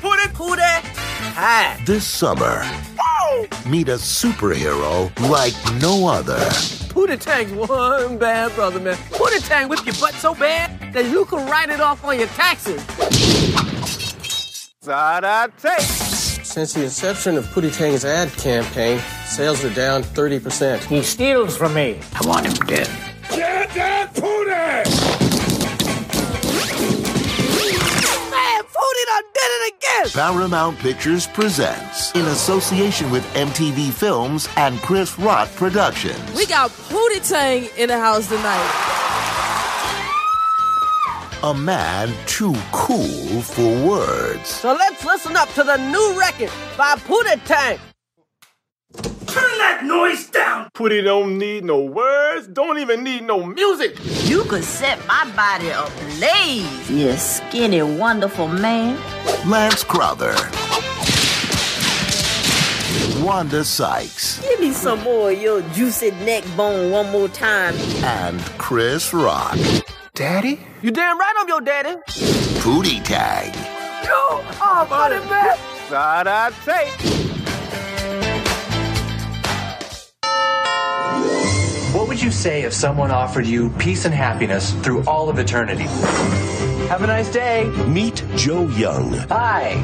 Put 0.00 0.20
it, 0.20 0.32
put 0.34 0.58
it, 0.60 0.84
hi. 1.34 1.76
This 1.84 2.06
summer, 2.06 2.62
meet 3.68 3.88
a 3.88 3.96
superhero 3.96 5.10
like 5.28 5.54
no 5.80 6.06
other. 6.06 6.38
Pootie 6.94 7.18
Tang's 7.18 7.50
one 7.52 8.16
bad 8.18 8.54
brother, 8.54 8.78
man. 8.78 8.94
Pootie 9.10 9.44
Tang 9.48 9.68
whip 9.68 9.84
your 9.84 9.96
butt 9.96 10.14
so 10.14 10.36
bad 10.36 10.77
that 10.92 11.06
you 11.10 11.24
can 11.26 11.46
write 11.48 11.70
it 11.70 11.80
off 11.80 12.04
on 12.04 12.18
your 12.18 12.28
taxes. 12.28 12.82
Since 16.42 16.72
the 16.72 16.84
inception 16.84 17.36
of 17.36 17.44
Pootie 17.46 17.76
Tang's 17.76 18.04
ad 18.04 18.32
campaign, 18.32 19.00
sales 19.26 19.64
are 19.64 19.74
down 19.74 20.02
30%. 20.02 20.82
He 20.84 21.02
steals 21.02 21.56
from 21.56 21.74
me. 21.74 22.00
I 22.14 22.26
want 22.26 22.46
him 22.46 22.54
dead. 22.66 22.88
Get 23.30 23.70
that 23.74 24.14
Pootie! 24.14 24.84
Man, 28.30 28.62
Pootie 28.62 29.06
done 29.06 29.24
did 29.34 29.50
it 29.50 29.74
again! 29.74 30.08
Paramount 30.12 30.78
Pictures 30.78 31.26
presents, 31.26 32.12
in 32.14 32.24
association 32.26 33.10
with 33.10 33.24
MTV 33.34 33.92
Films 33.92 34.48
and 34.56 34.78
Chris 34.80 35.18
Rock 35.18 35.50
Productions. 35.56 36.18
We 36.34 36.46
got 36.46 36.70
Pootie 36.70 37.28
Tang 37.28 37.68
in 37.76 37.88
the 37.88 37.98
house 37.98 38.26
tonight. 38.26 39.17
A 41.44 41.54
man 41.54 42.12
too 42.26 42.52
cool 42.72 43.40
for 43.42 43.86
words. 43.86 44.48
So 44.48 44.72
let's 44.72 45.04
listen 45.04 45.36
up 45.36 45.48
to 45.50 45.62
the 45.62 45.76
new 45.76 46.18
record 46.18 46.50
by 46.76 46.96
Pootie 46.96 47.40
Tang. 47.44 47.78
Turn 49.28 49.58
that 49.58 49.82
noise 49.84 50.26
down! 50.30 50.68
Pootie 50.74 51.04
don't 51.04 51.38
need 51.38 51.64
no 51.64 51.80
words, 51.80 52.48
don't 52.48 52.80
even 52.80 53.04
need 53.04 53.22
no 53.22 53.46
music. 53.46 53.96
You 54.28 54.42
could 54.46 54.64
set 54.64 54.98
my 55.06 55.30
body 55.36 55.68
ablaze, 55.68 56.90
you 56.90 57.12
skinny, 57.12 57.82
wonderful 57.82 58.48
man. 58.48 58.98
Lance 59.48 59.84
Crouther. 59.84 60.34
Wanda 63.24 63.62
Sykes. 63.62 64.40
Give 64.40 64.58
me 64.58 64.72
some 64.72 65.04
more 65.04 65.30
of 65.30 65.40
your 65.40 65.62
juicy 65.72 66.10
neck 66.24 66.42
bone 66.56 66.90
one 66.90 67.12
more 67.12 67.28
time. 67.28 67.76
And 68.02 68.40
Chris 68.58 69.14
Rock. 69.14 69.56
Daddy? 70.14 70.58
You 70.80 70.92
damn 70.92 71.18
right 71.18 71.34
I'm 71.36 71.48
your 71.48 71.60
daddy. 71.60 71.96
Pootie 72.60 73.02
Tang. 73.02 73.52
You 74.04 74.14
are 74.62 74.86
funny, 74.86 75.18
man. 75.28 75.56
Thought 75.88 76.28
I'd 76.28 76.52
say. 76.62 76.92
What 81.98 82.06
would 82.06 82.22
you 82.22 82.30
say 82.30 82.62
if 82.62 82.72
someone 82.72 83.10
offered 83.10 83.46
you 83.46 83.70
peace 83.70 84.04
and 84.04 84.14
happiness 84.14 84.72
through 84.84 85.02
all 85.04 85.28
of 85.28 85.40
eternity? 85.40 85.86
Have 86.88 87.02
a 87.02 87.06
nice 87.06 87.30
day. 87.30 87.64
Meet 87.86 88.24
Joe 88.36 88.66
Young. 88.68 89.12
Hi. 89.28 89.74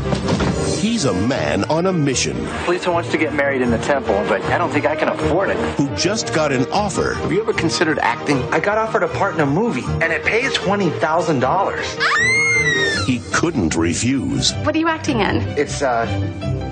He's 0.81 1.05
a 1.05 1.13
man 1.13 1.65
on 1.65 1.85
a 1.87 1.93
mission 1.93 2.37
Lisa 2.67 2.91
wants 2.91 3.11
to 3.11 3.19
get 3.19 3.33
married 3.35 3.61
in 3.63 3.71
the 3.71 3.79
temple, 3.79 4.15
but 4.29 4.43
I 4.45 4.59
don't 4.59 4.71
think 4.71 4.87
I 4.87 4.97
can 4.97 5.09
afford 5.09 5.51
it. 5.51 5.57
who 5.77 5.89
just 5.97 6.33
got 6.35 6.53
an 6.53 6.67
offer 6.73 7.15
Have 7.15 7.33
you 7.33 7.41
ever 7.43 7.53
considered 7.53 7.99
acting? 8.01 8.43
I 8.53 8.61
got 8.61 8.79
offered 8.79 9.03
a 9.03 9.09
part 9.09 9.35
in 9.35 9.41
a 9.41 9.47
movie, 9.47 9.85
and 10.03 10.13
it 10.13 10.25
pays 10.25 10.53
$20,000. 10.59 13.05
he 13.07 13.21
couldn't 13.33 13.77
refuse. 13.77 14.53
What 14.65 14.75
are 14.75 14.79
you 14.79 14.89
acting 14.89 15.21
in? 15.21 15.37
It's, 15.59 15.83
uh, 15.83 16.07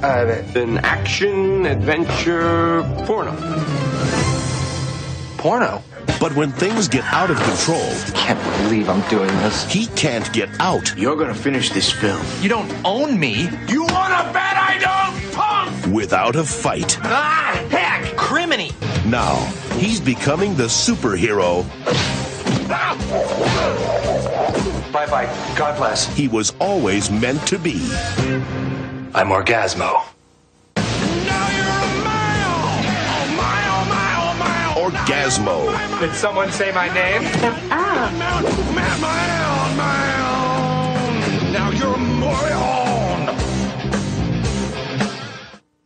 uh, 0.03 0.59
An 0.59 0.79
action 0.79 1.67
adventure 1.67 2.83
porno. 3.07 3.33
porno. 5.39 5.83
But 6.21 6.35
when 6.37 6.53
things 6.53 6.89
get 6.89 7.05
out 7.05 7.31
of 7.31 7.37
control, 7.43 7.81
I 7.83 8.11
Can't 8.15 8.63
believe 8.63 8.89
I'm 8.89 9.03
doing 9.09 9.29
this. 9.43 9.65
he 9.71 9.87
can't 9.89 10.31
get 10.33 10.49
out 10.61 10.95
You're 10.97 11.17
gonna 11.17 11.35
finish 11.35 11.71
this 11.71 11.91
film. 11.91 12.25
You 12.41 12.49
don't 12.49 12.71
own 12.85 13.19
me. 13.19 13.49
You 13.69 13.83
wanna 13.85 14.31
bet 14.33 14.57
I 14.57 14.79
don't, 14.79 15.33
punk? 15.33 15.95
without 15.95 16.37
a 16.37 16.45
fight. 16.45 16.97
Ah, 17.03 17.65
heck! 17.71 18.05
Criminy! 18.17 18.73
Now, 19.05 19.35
he's 19.77 20.01
becoming 20.01 20.55
the 20.57 20.65
superhero 20.69 21.65
Bye 24.93 25.07
bye. 25.07 25.27
God 25.57 25.77
bless. 25.77 26.07
he 26.17 26.29
was 26.29 26.53
always 26.61 27.11
meant 27.11 27.45
to 27.49 27.59
be. 27.59 27.75
I'm 29.15 29.29
Orgazmo. 29.29 30.03
Orgazmo. 35.03 35.99
Did 35.99 36.15
someone 36.15 36.53
say 36.53 36.71
my 36.71 36.87
name? 36.95 37.23
Ah. 37.73 38.11
Now 41.53 41.71
you're 41.71 41.97
my 41.97 42.53
own! 42.53 43.37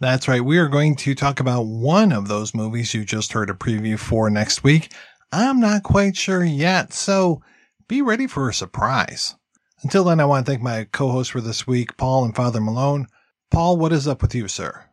That's 0.01 0.29
right. 0.29 0.45
We 0.45 0.59
are 0.59 0.69
going 0.69 0.97
to 0.97 1.15
talk 1.15 1.41
about 1.41 1.63
one 1.63 2.13
of 2.13 2.29
those 2.29 2.55
movies 2.55 2.93
you 2.93 3.07
just 3.07 3.33
heard 3.33 3.49
a 3.49 3.55
preview 3.55 3.99
for 3.99 4.29
next 4.29 4.63
week. 4.63 4.93
I'm 5.33 5.61
not 5.61 5.83
quite 5.83 6.15
sure 6.17 6.45
yet, 6.45 6.93
so 6.93 7.41
be 7.89 8.03
ready 8.03 8.27
for 8.27 8.51
a 8.51 8.55
surprise. 8.55 9.35
Until 9.83 10.05
then, 10.05 10.21
I 10.21 10.27
want 10.27 10.45
to 10.45 10.53
thank 10.53 10.63
my 10.63 10.85
co-hosts 10.93 11.31
for 11.33 11.41
this 11.41 11.67
week, 11.67 11.97
Paul 11.97 12.27
and 12.27 12.37
Father 12.37 12.61
Malone. 12.61 13.07
Paul, 13.51 13.79
what 13.79 13.93
is 13.93 14.07
up 14.07 14.21
with 14.21 14.35
you, 14.35 14.47
sir? 14.47 14.85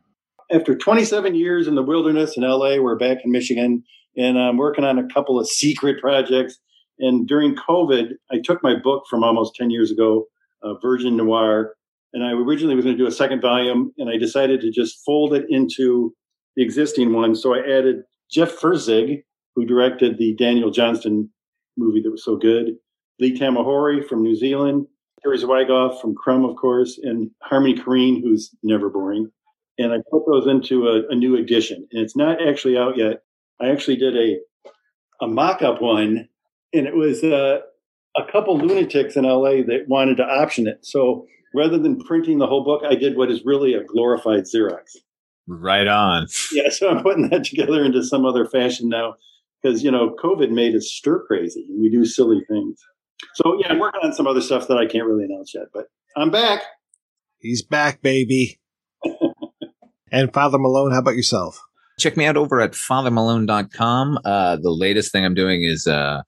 After 0.50 0.76
27 0.76 1.35
years 1.35 1.68
in 1.68 1.76
the 1.76 1.84
wilderness 1.84 2.38
in 2.38 2.43
LA, 2.43 2.77
we're 2.77 2.98
back 2.98 3.18
in 3.26 3.32
Michigan, 3.32 3.84
and 4.17 4.40
I'm 4.40 4.58
working 4.58 4.83
on 4.83 5.00
a 5.00 5.08
couple 5.08 5.40
of 5.40 5.48
secret 5.48 6.01
projects. 6.01 6.59
And 7.00 7.27
during 7.27 7.56
COVID, 7.56 8.14
I 8.32 8.40
took 8.40 8.61
my 8.64 8.75
book 8.75 9.06
from 9.09 9.24
almost 9.24 9.56
10 9.56 9.72
years 9.72 9.92
ago, 9.92 10.25
uh, 10.61 10.75
Virgin 10.82 11.17
Noir, 11.17 11.75
and 12.14 12.24
I 12.24 12.32
originally 12.32 12.75
was 12.75 12.85
going 12.85 12.95
to 12.95 13.03
do 13.03 13.08
a 13.08 13.11
second 13.11 13.42
volume, 13.42 13.92
and 13.98 14.09
I 14.09 14.17
decided 14.17 14.61
to 14.61 14.72
just 14.72 15.03
fold 15.03 15.33
it 15.33 15.45
into 15.50 16.14
the 16.56 16.64
existing 16.64 17.14
one. 17.14 17.35
So 17.35 17.56
I 17.56 17.59
added 17.59 18.03
Jeff 18.30 18.51
Feuerzeig, 18.59 19.24
who 19.56 19.66
directed 19.66 20.17
the 20.17 20.35
Daniel 20.35 20.69
Johnston 20.69 21.30
movie 21.75 22.01
that 22.01 22.11
was 22.11 22.24
so 22.24 22.35
good, 22.35 22.75
Lee 23.19 23.38
Tamahori 23.38 24.08
from 24.08 24.22
New 24.22 24.35
Zealand, 24.35 24.85
Terry 25.22 25.38
Zwigoff 25.38 26.01
from 26.01 26.16
Crumb, 26.16 26.45
of 26.45 26.56
course, 26.56 27.00
and 27.01 27.32
Harmony 27.42 27.75
Korine, 27.75 28.22
who's 28.22 28.51
never 28.61 28.90
boring. 28.90 29.30
And 29.80 29.92
I 29.92 29.98
put 30.11 30.24
those 30.27 30.48
into 30.48 30.88
a, 30.88 31.08
a 31.09 31.16
new 31.16 31.35
edition, 31.35 31.88
and 31.92 32.03
it's 32.03 32.16
not 32.16 32.45
actually 32.45 32.77
out 32.77 32.98
yet. 32.98 33.22
I 33.64 33.72
actually 33.72 33.98
did 33.98 34.16
a 34.16 34.38
a 35.22 35.27
mock-up 35.27 35.82
one, 35.82 36.27
and 36.74 36.88
it 36.88 36.95
was 36.95 37.24
uh, 37.24 37.59
a 38.17 38.32
couple 38.32 38.58
lunatics 38.58 39.16
in 39.16 39.24
LA 39.24 39.61
that 39.67 39.85
wanted 39.88 40.17
to 40.17 40.24
option 40.24 40.67
it. 40.67 40.80
So 40.85 41.25
rather 41.53 41.77
than 41.77 42.00
printing 42.00 42.40
the 42.40 42.48
whole 42.48 42.64
book, 42.64 42.82
I 42.88 42.95
did 42.95 43.16
what 43.16 43.32
is 43.32 43.45
really 43.45 43.74
a 43.74 43.83
glorified 43.83 44.43
Xerox. 44.43 44.98
Right 45.48 45.88
on. 45.88 46.27
Yeah, 46.51 46.69
so 46.69 46.90
I'm 46.90 47.03
putting 47.03 47.30
that 47.30 47.43
together 47.45 47.83
into 47.83 48.03
some 48.03 48.25
other 48.25 48.45
fashion 48.45 48.90
now 48.90 49.16
because 49.61 49.83
you 49.83 49.92
know 49.92 50.16
COVID 50.22 50.51
made 50.51 50.75
us 50.75 50.90
stir 50.92 51.24
crazy 51.25 51.66
and 51.69 51.82
we 51.82 51.90
do 51.90 52.06
silly 52.06 52.42
things. 52.50 52.80
So 53.35 53.58
yeah, 53.59 53.69
I'm 53.69 53.80
working 53.80 54.01
on 54.03 54.14
some 54.14 54.27
other 54.27 54.42
stuff 54.42 54.67
that 54.67 54.77
I 54.77 54.85
can't 54.85 55.06
really 55.06 55.25
announce 55.25 55.53
yet, 55.53 55.66
but 55.74 55.85
I'm 56.16 56.32
back. 56.32 56.64
He's 57.40 57.61
back, 57.61 58.01
baby. 58.01 58.59
and 60.11 60.33
Father 60.33 60.58
Malone, 60.58 60.92
how 60.92 61.00
about 61.00 61.16
yourself? 61.16 61.61
Check 62.00 62.18
me 62.18 62.26
out 62.26 62.38
over 62.38 62.60
at 62.60 62.72
fathermalone.com. 62.72 64.20
Uh, 64.26 64.58
the 64.58 64.72
latest 64.72 65.12
thing 65.12 65.26
I'm 65.26 65.36
doing 65.36 65.64
is 65.64 65.88
uh, 65.88 66.22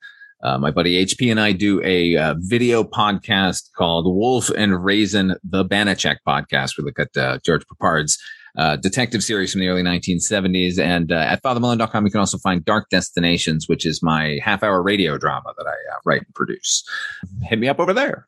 uh, 0.44 0.58
my 0.58 0.72
buddy 0.72 1.04
HP 1.04 1.32
and 1.32 1.40
I 1.40 1.52
do 1.52 1.82
a 1.84 2.16
uh, 2.16 2.36
video 2.38 2.84
podcast 2.84 3.72
called 3.76 4.06
Wolf 4.06 4.50
and 4.50 4.84
Raisin, 4.84 5.36
the 5.44 5.66
Banacek 5.66 6.18
podcast. 6.28 6.78
We 6.78 6.84
look 6.84 7.00
at 7.00 7.18
uh, 7.18 7.40
George 7.44 7.64
Peppard's 7.68 8.18
uh, 8.58 8.76
detective 8.78 9.24
series 9.24 9.52
from 9.52 9.62
the 9.62 9.68
early 9.68 9.84
1970s. 9.84 10.80
And 10.80 11.12
uh, 11.12 11.16
at 11.16 11.44
fathermalone.com, 11.44 12.06
you 12.06 12.12
can 12.12 12.20
also 12.20 12.38
find 12.38 12.64
Dark 12.64 12.90
Destinations, 12.90 13.68
which 13.68 13.86
is 13.86 14.02
my 14.02 14.40
half 14.44 14.64
hour 14.64 14.82
radio 14.82 15.18
drama 15.18 15.54
that 15.58 15.68
I 15.68 15.72
uh, 15.72 16.00
write 16.06 16.22
and 16.22 16.36
produce. 16.36 16.84
Hit 17.44 17.60
me 17.60 17.68
up 17.68 17.80
over 17.80 17.94
there. 17.94 18.28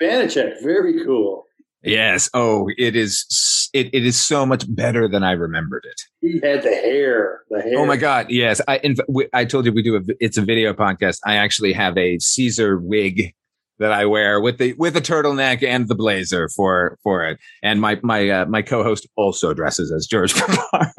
Banacek, 0.00 0.62
very 0.62 1.04
cool. 1.04 1.46
Yes. 1.82 2.28
Oh, 2.34 2.68
it 2.76 2.94
is. 2.94 3.68
It, 3.72 3.94
it 3.94 4.04
is 4.04 4.20
so 4.20 4.44
much 4.44 4.64
better 4.68 5.08
than 5.08 5.22
I 5.22 5.32
remembered 5.32 5.86
it. 5.88 6.00
He 6.20 6.40
had 6.42 6.62
the 6.62 6.70
hair. 6.70 7.42
The 7.50 7.62
hair. 7.62 7.78
Oh 7.78 7.86
my 7.86 7.96
God. 7.96 8.26
Yes. 8.30 8.60
I, 8.66 8.78
in, 8.78 8.96
we, 9.08 9.28
I 9.32 9.44
told 9.44 9.64
you 9.64 9.72
we 9.72 9.82
do 9.82 9.96
a, 9.96 10.00
it's 10.18 10.36
a 10.36 10.42
video 10.42 10.74
podcast. 10.74 11.18
I 11.24 11.36
actually 11.36 11.72
have 11.72 11.96
a 11.96 12.18
Caesar 12.18 12.78
wig 12.78 13.32
that 13.78 13.92
I 13.92 14.04
wear 14.06 14.40
with 14.40 14.58
the, 14.58 14.74
with 14.74 14.94
the 14.94 15.00
turtleneck 15.00 15.62
and 15.62 15.88
the 15.88 15.94
blazer 15.94 16.48
for, 16.48 16.98
for 17.02 17.24
it. 17.24 17.38
And 17.62 17.80
my, 17.80 17.98
my, 18.02 18.28
uh, 18.28 18.46
my 18.46 18.60
co-host 18.60 19.08
also 19.16 19.54
dresses 19.54 19.92
as 19.92 20.06
George 20.06 20.34
Peppard. 20.34 20.90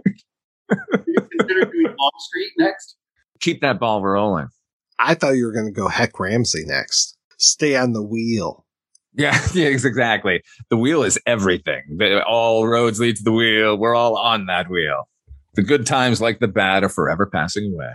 you 1.05 1.21
consider 1.37 1.65
doing 1.65 1.95
Wall 1.97 2.11
Street 2.19 2.51
next? 2.57 2.95
Keep 3.39 3.61
that 3.61 3.79
ball 3.79 4.01
rolling. 4.01 4.47
I 4.97 5.13
thought 5.13 5.31
you 5.31 5.45
were 5.45 5.53
going 5.53 5.65
to 5.65 5.71
go 5.71 5.89
Hec 5.89 6.19
Ramsey 6.19 6.63
next. 6.65 7.17
Stay 7.37 7.75
on 7.75 7.93
the 7.93 8.03
wheel. 8.03 8.65
Yeah, 9.13 9.33
yes, 9.53 9.83
exactly. 9.83 10.41
The 10.69 10.77
wheel 10.77 11.03
is 11.03 11.19
everything. 11.25 11.99
All 12.27 12.67
roads 12.67 12.99
lead 12.99 13.17
to 13.17 13.23
the 13.23 13.31
wheel. 13.31 13.77
We're 13.77 13.95
all 13.95 14.17
on 14.17 14.45
that 14.45 14.69
wheel. 14.69 15.07
The 15.55 15.63
good 15.63 15.85
times, 15.85 16.21
like 16.21 16.39
the 16.39 16.47
bad, 16.47 16.83
are 16.83 16.89
forever 16.89 17.25
passing 17.25 17.73
away. 17.73 17.91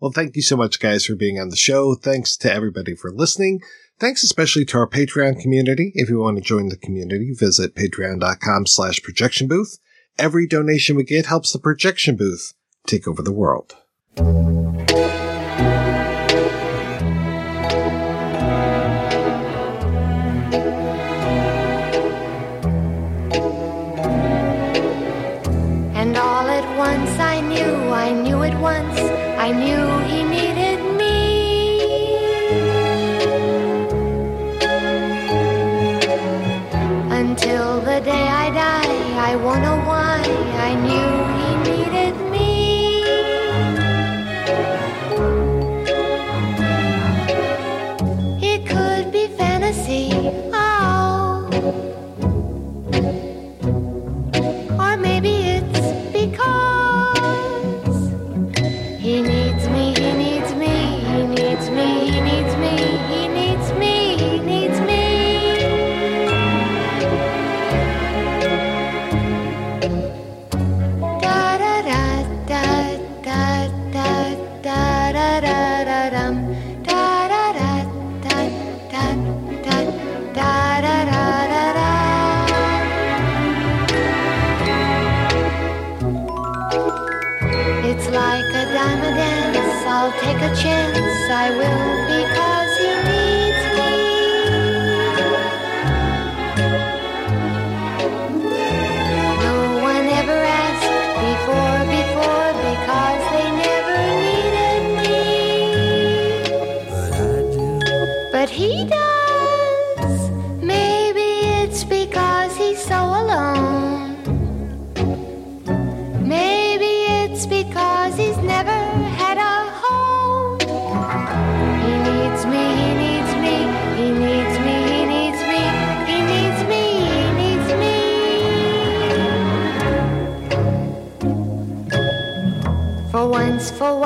Well, 0.00 0.12
thank 0.12 0.36
you 0.36 0.42
so 0.42 0.56
much, 0.56 0.80
guys, 0.80 1.04
for 1.06 1.14
being 1.14 1.38
on 1.38 1.50
the 1.50 1.56
show. 1.56 1.94
Thanks 1.94 2.36
to 2.38 2.52
everybody 2.52 2.94
for 2.94 3.10
listening. 3.10 3.60
Thanks 3.98 4.24
especially 4.24 4.64
to 4.66 4.78
our 4.78 4.88
Patreon 4.88 5.40
community. 5.40 5.92
If 5.94 6.08
you 6.08 6.18
want 6.18 6.38
to 6.38 6.42
join 6.42 6.68
the 6.68 6.76
community, 6.76 7.34
visit 7.34 7.74
patreon.com 7.74 8.66
slash 8.66 9.02
projection 9.02 9.46
booth. 9.46 9.78
Every 10.18 10.46
donation 10.46 10.96
we 10.96 11.04
get 11.04 11.26
helps 11.26 11.52
the 11.52 11.58
projection 11.58 12.16
booth 12.16 12.54
take 12.86 13.06
over 13.06 13.22
the 13.22 13.32
world. 13.32 13.76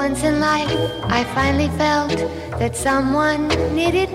Once, 0.08 0.22
in 0.22 0.38
life, 0.38 0.70
I 1.04 1.24
finally 1.34 1.70
felt 1.78 2.18
that 2.58 2.76
someone 2.76 3.48
needed. 3.74 4.13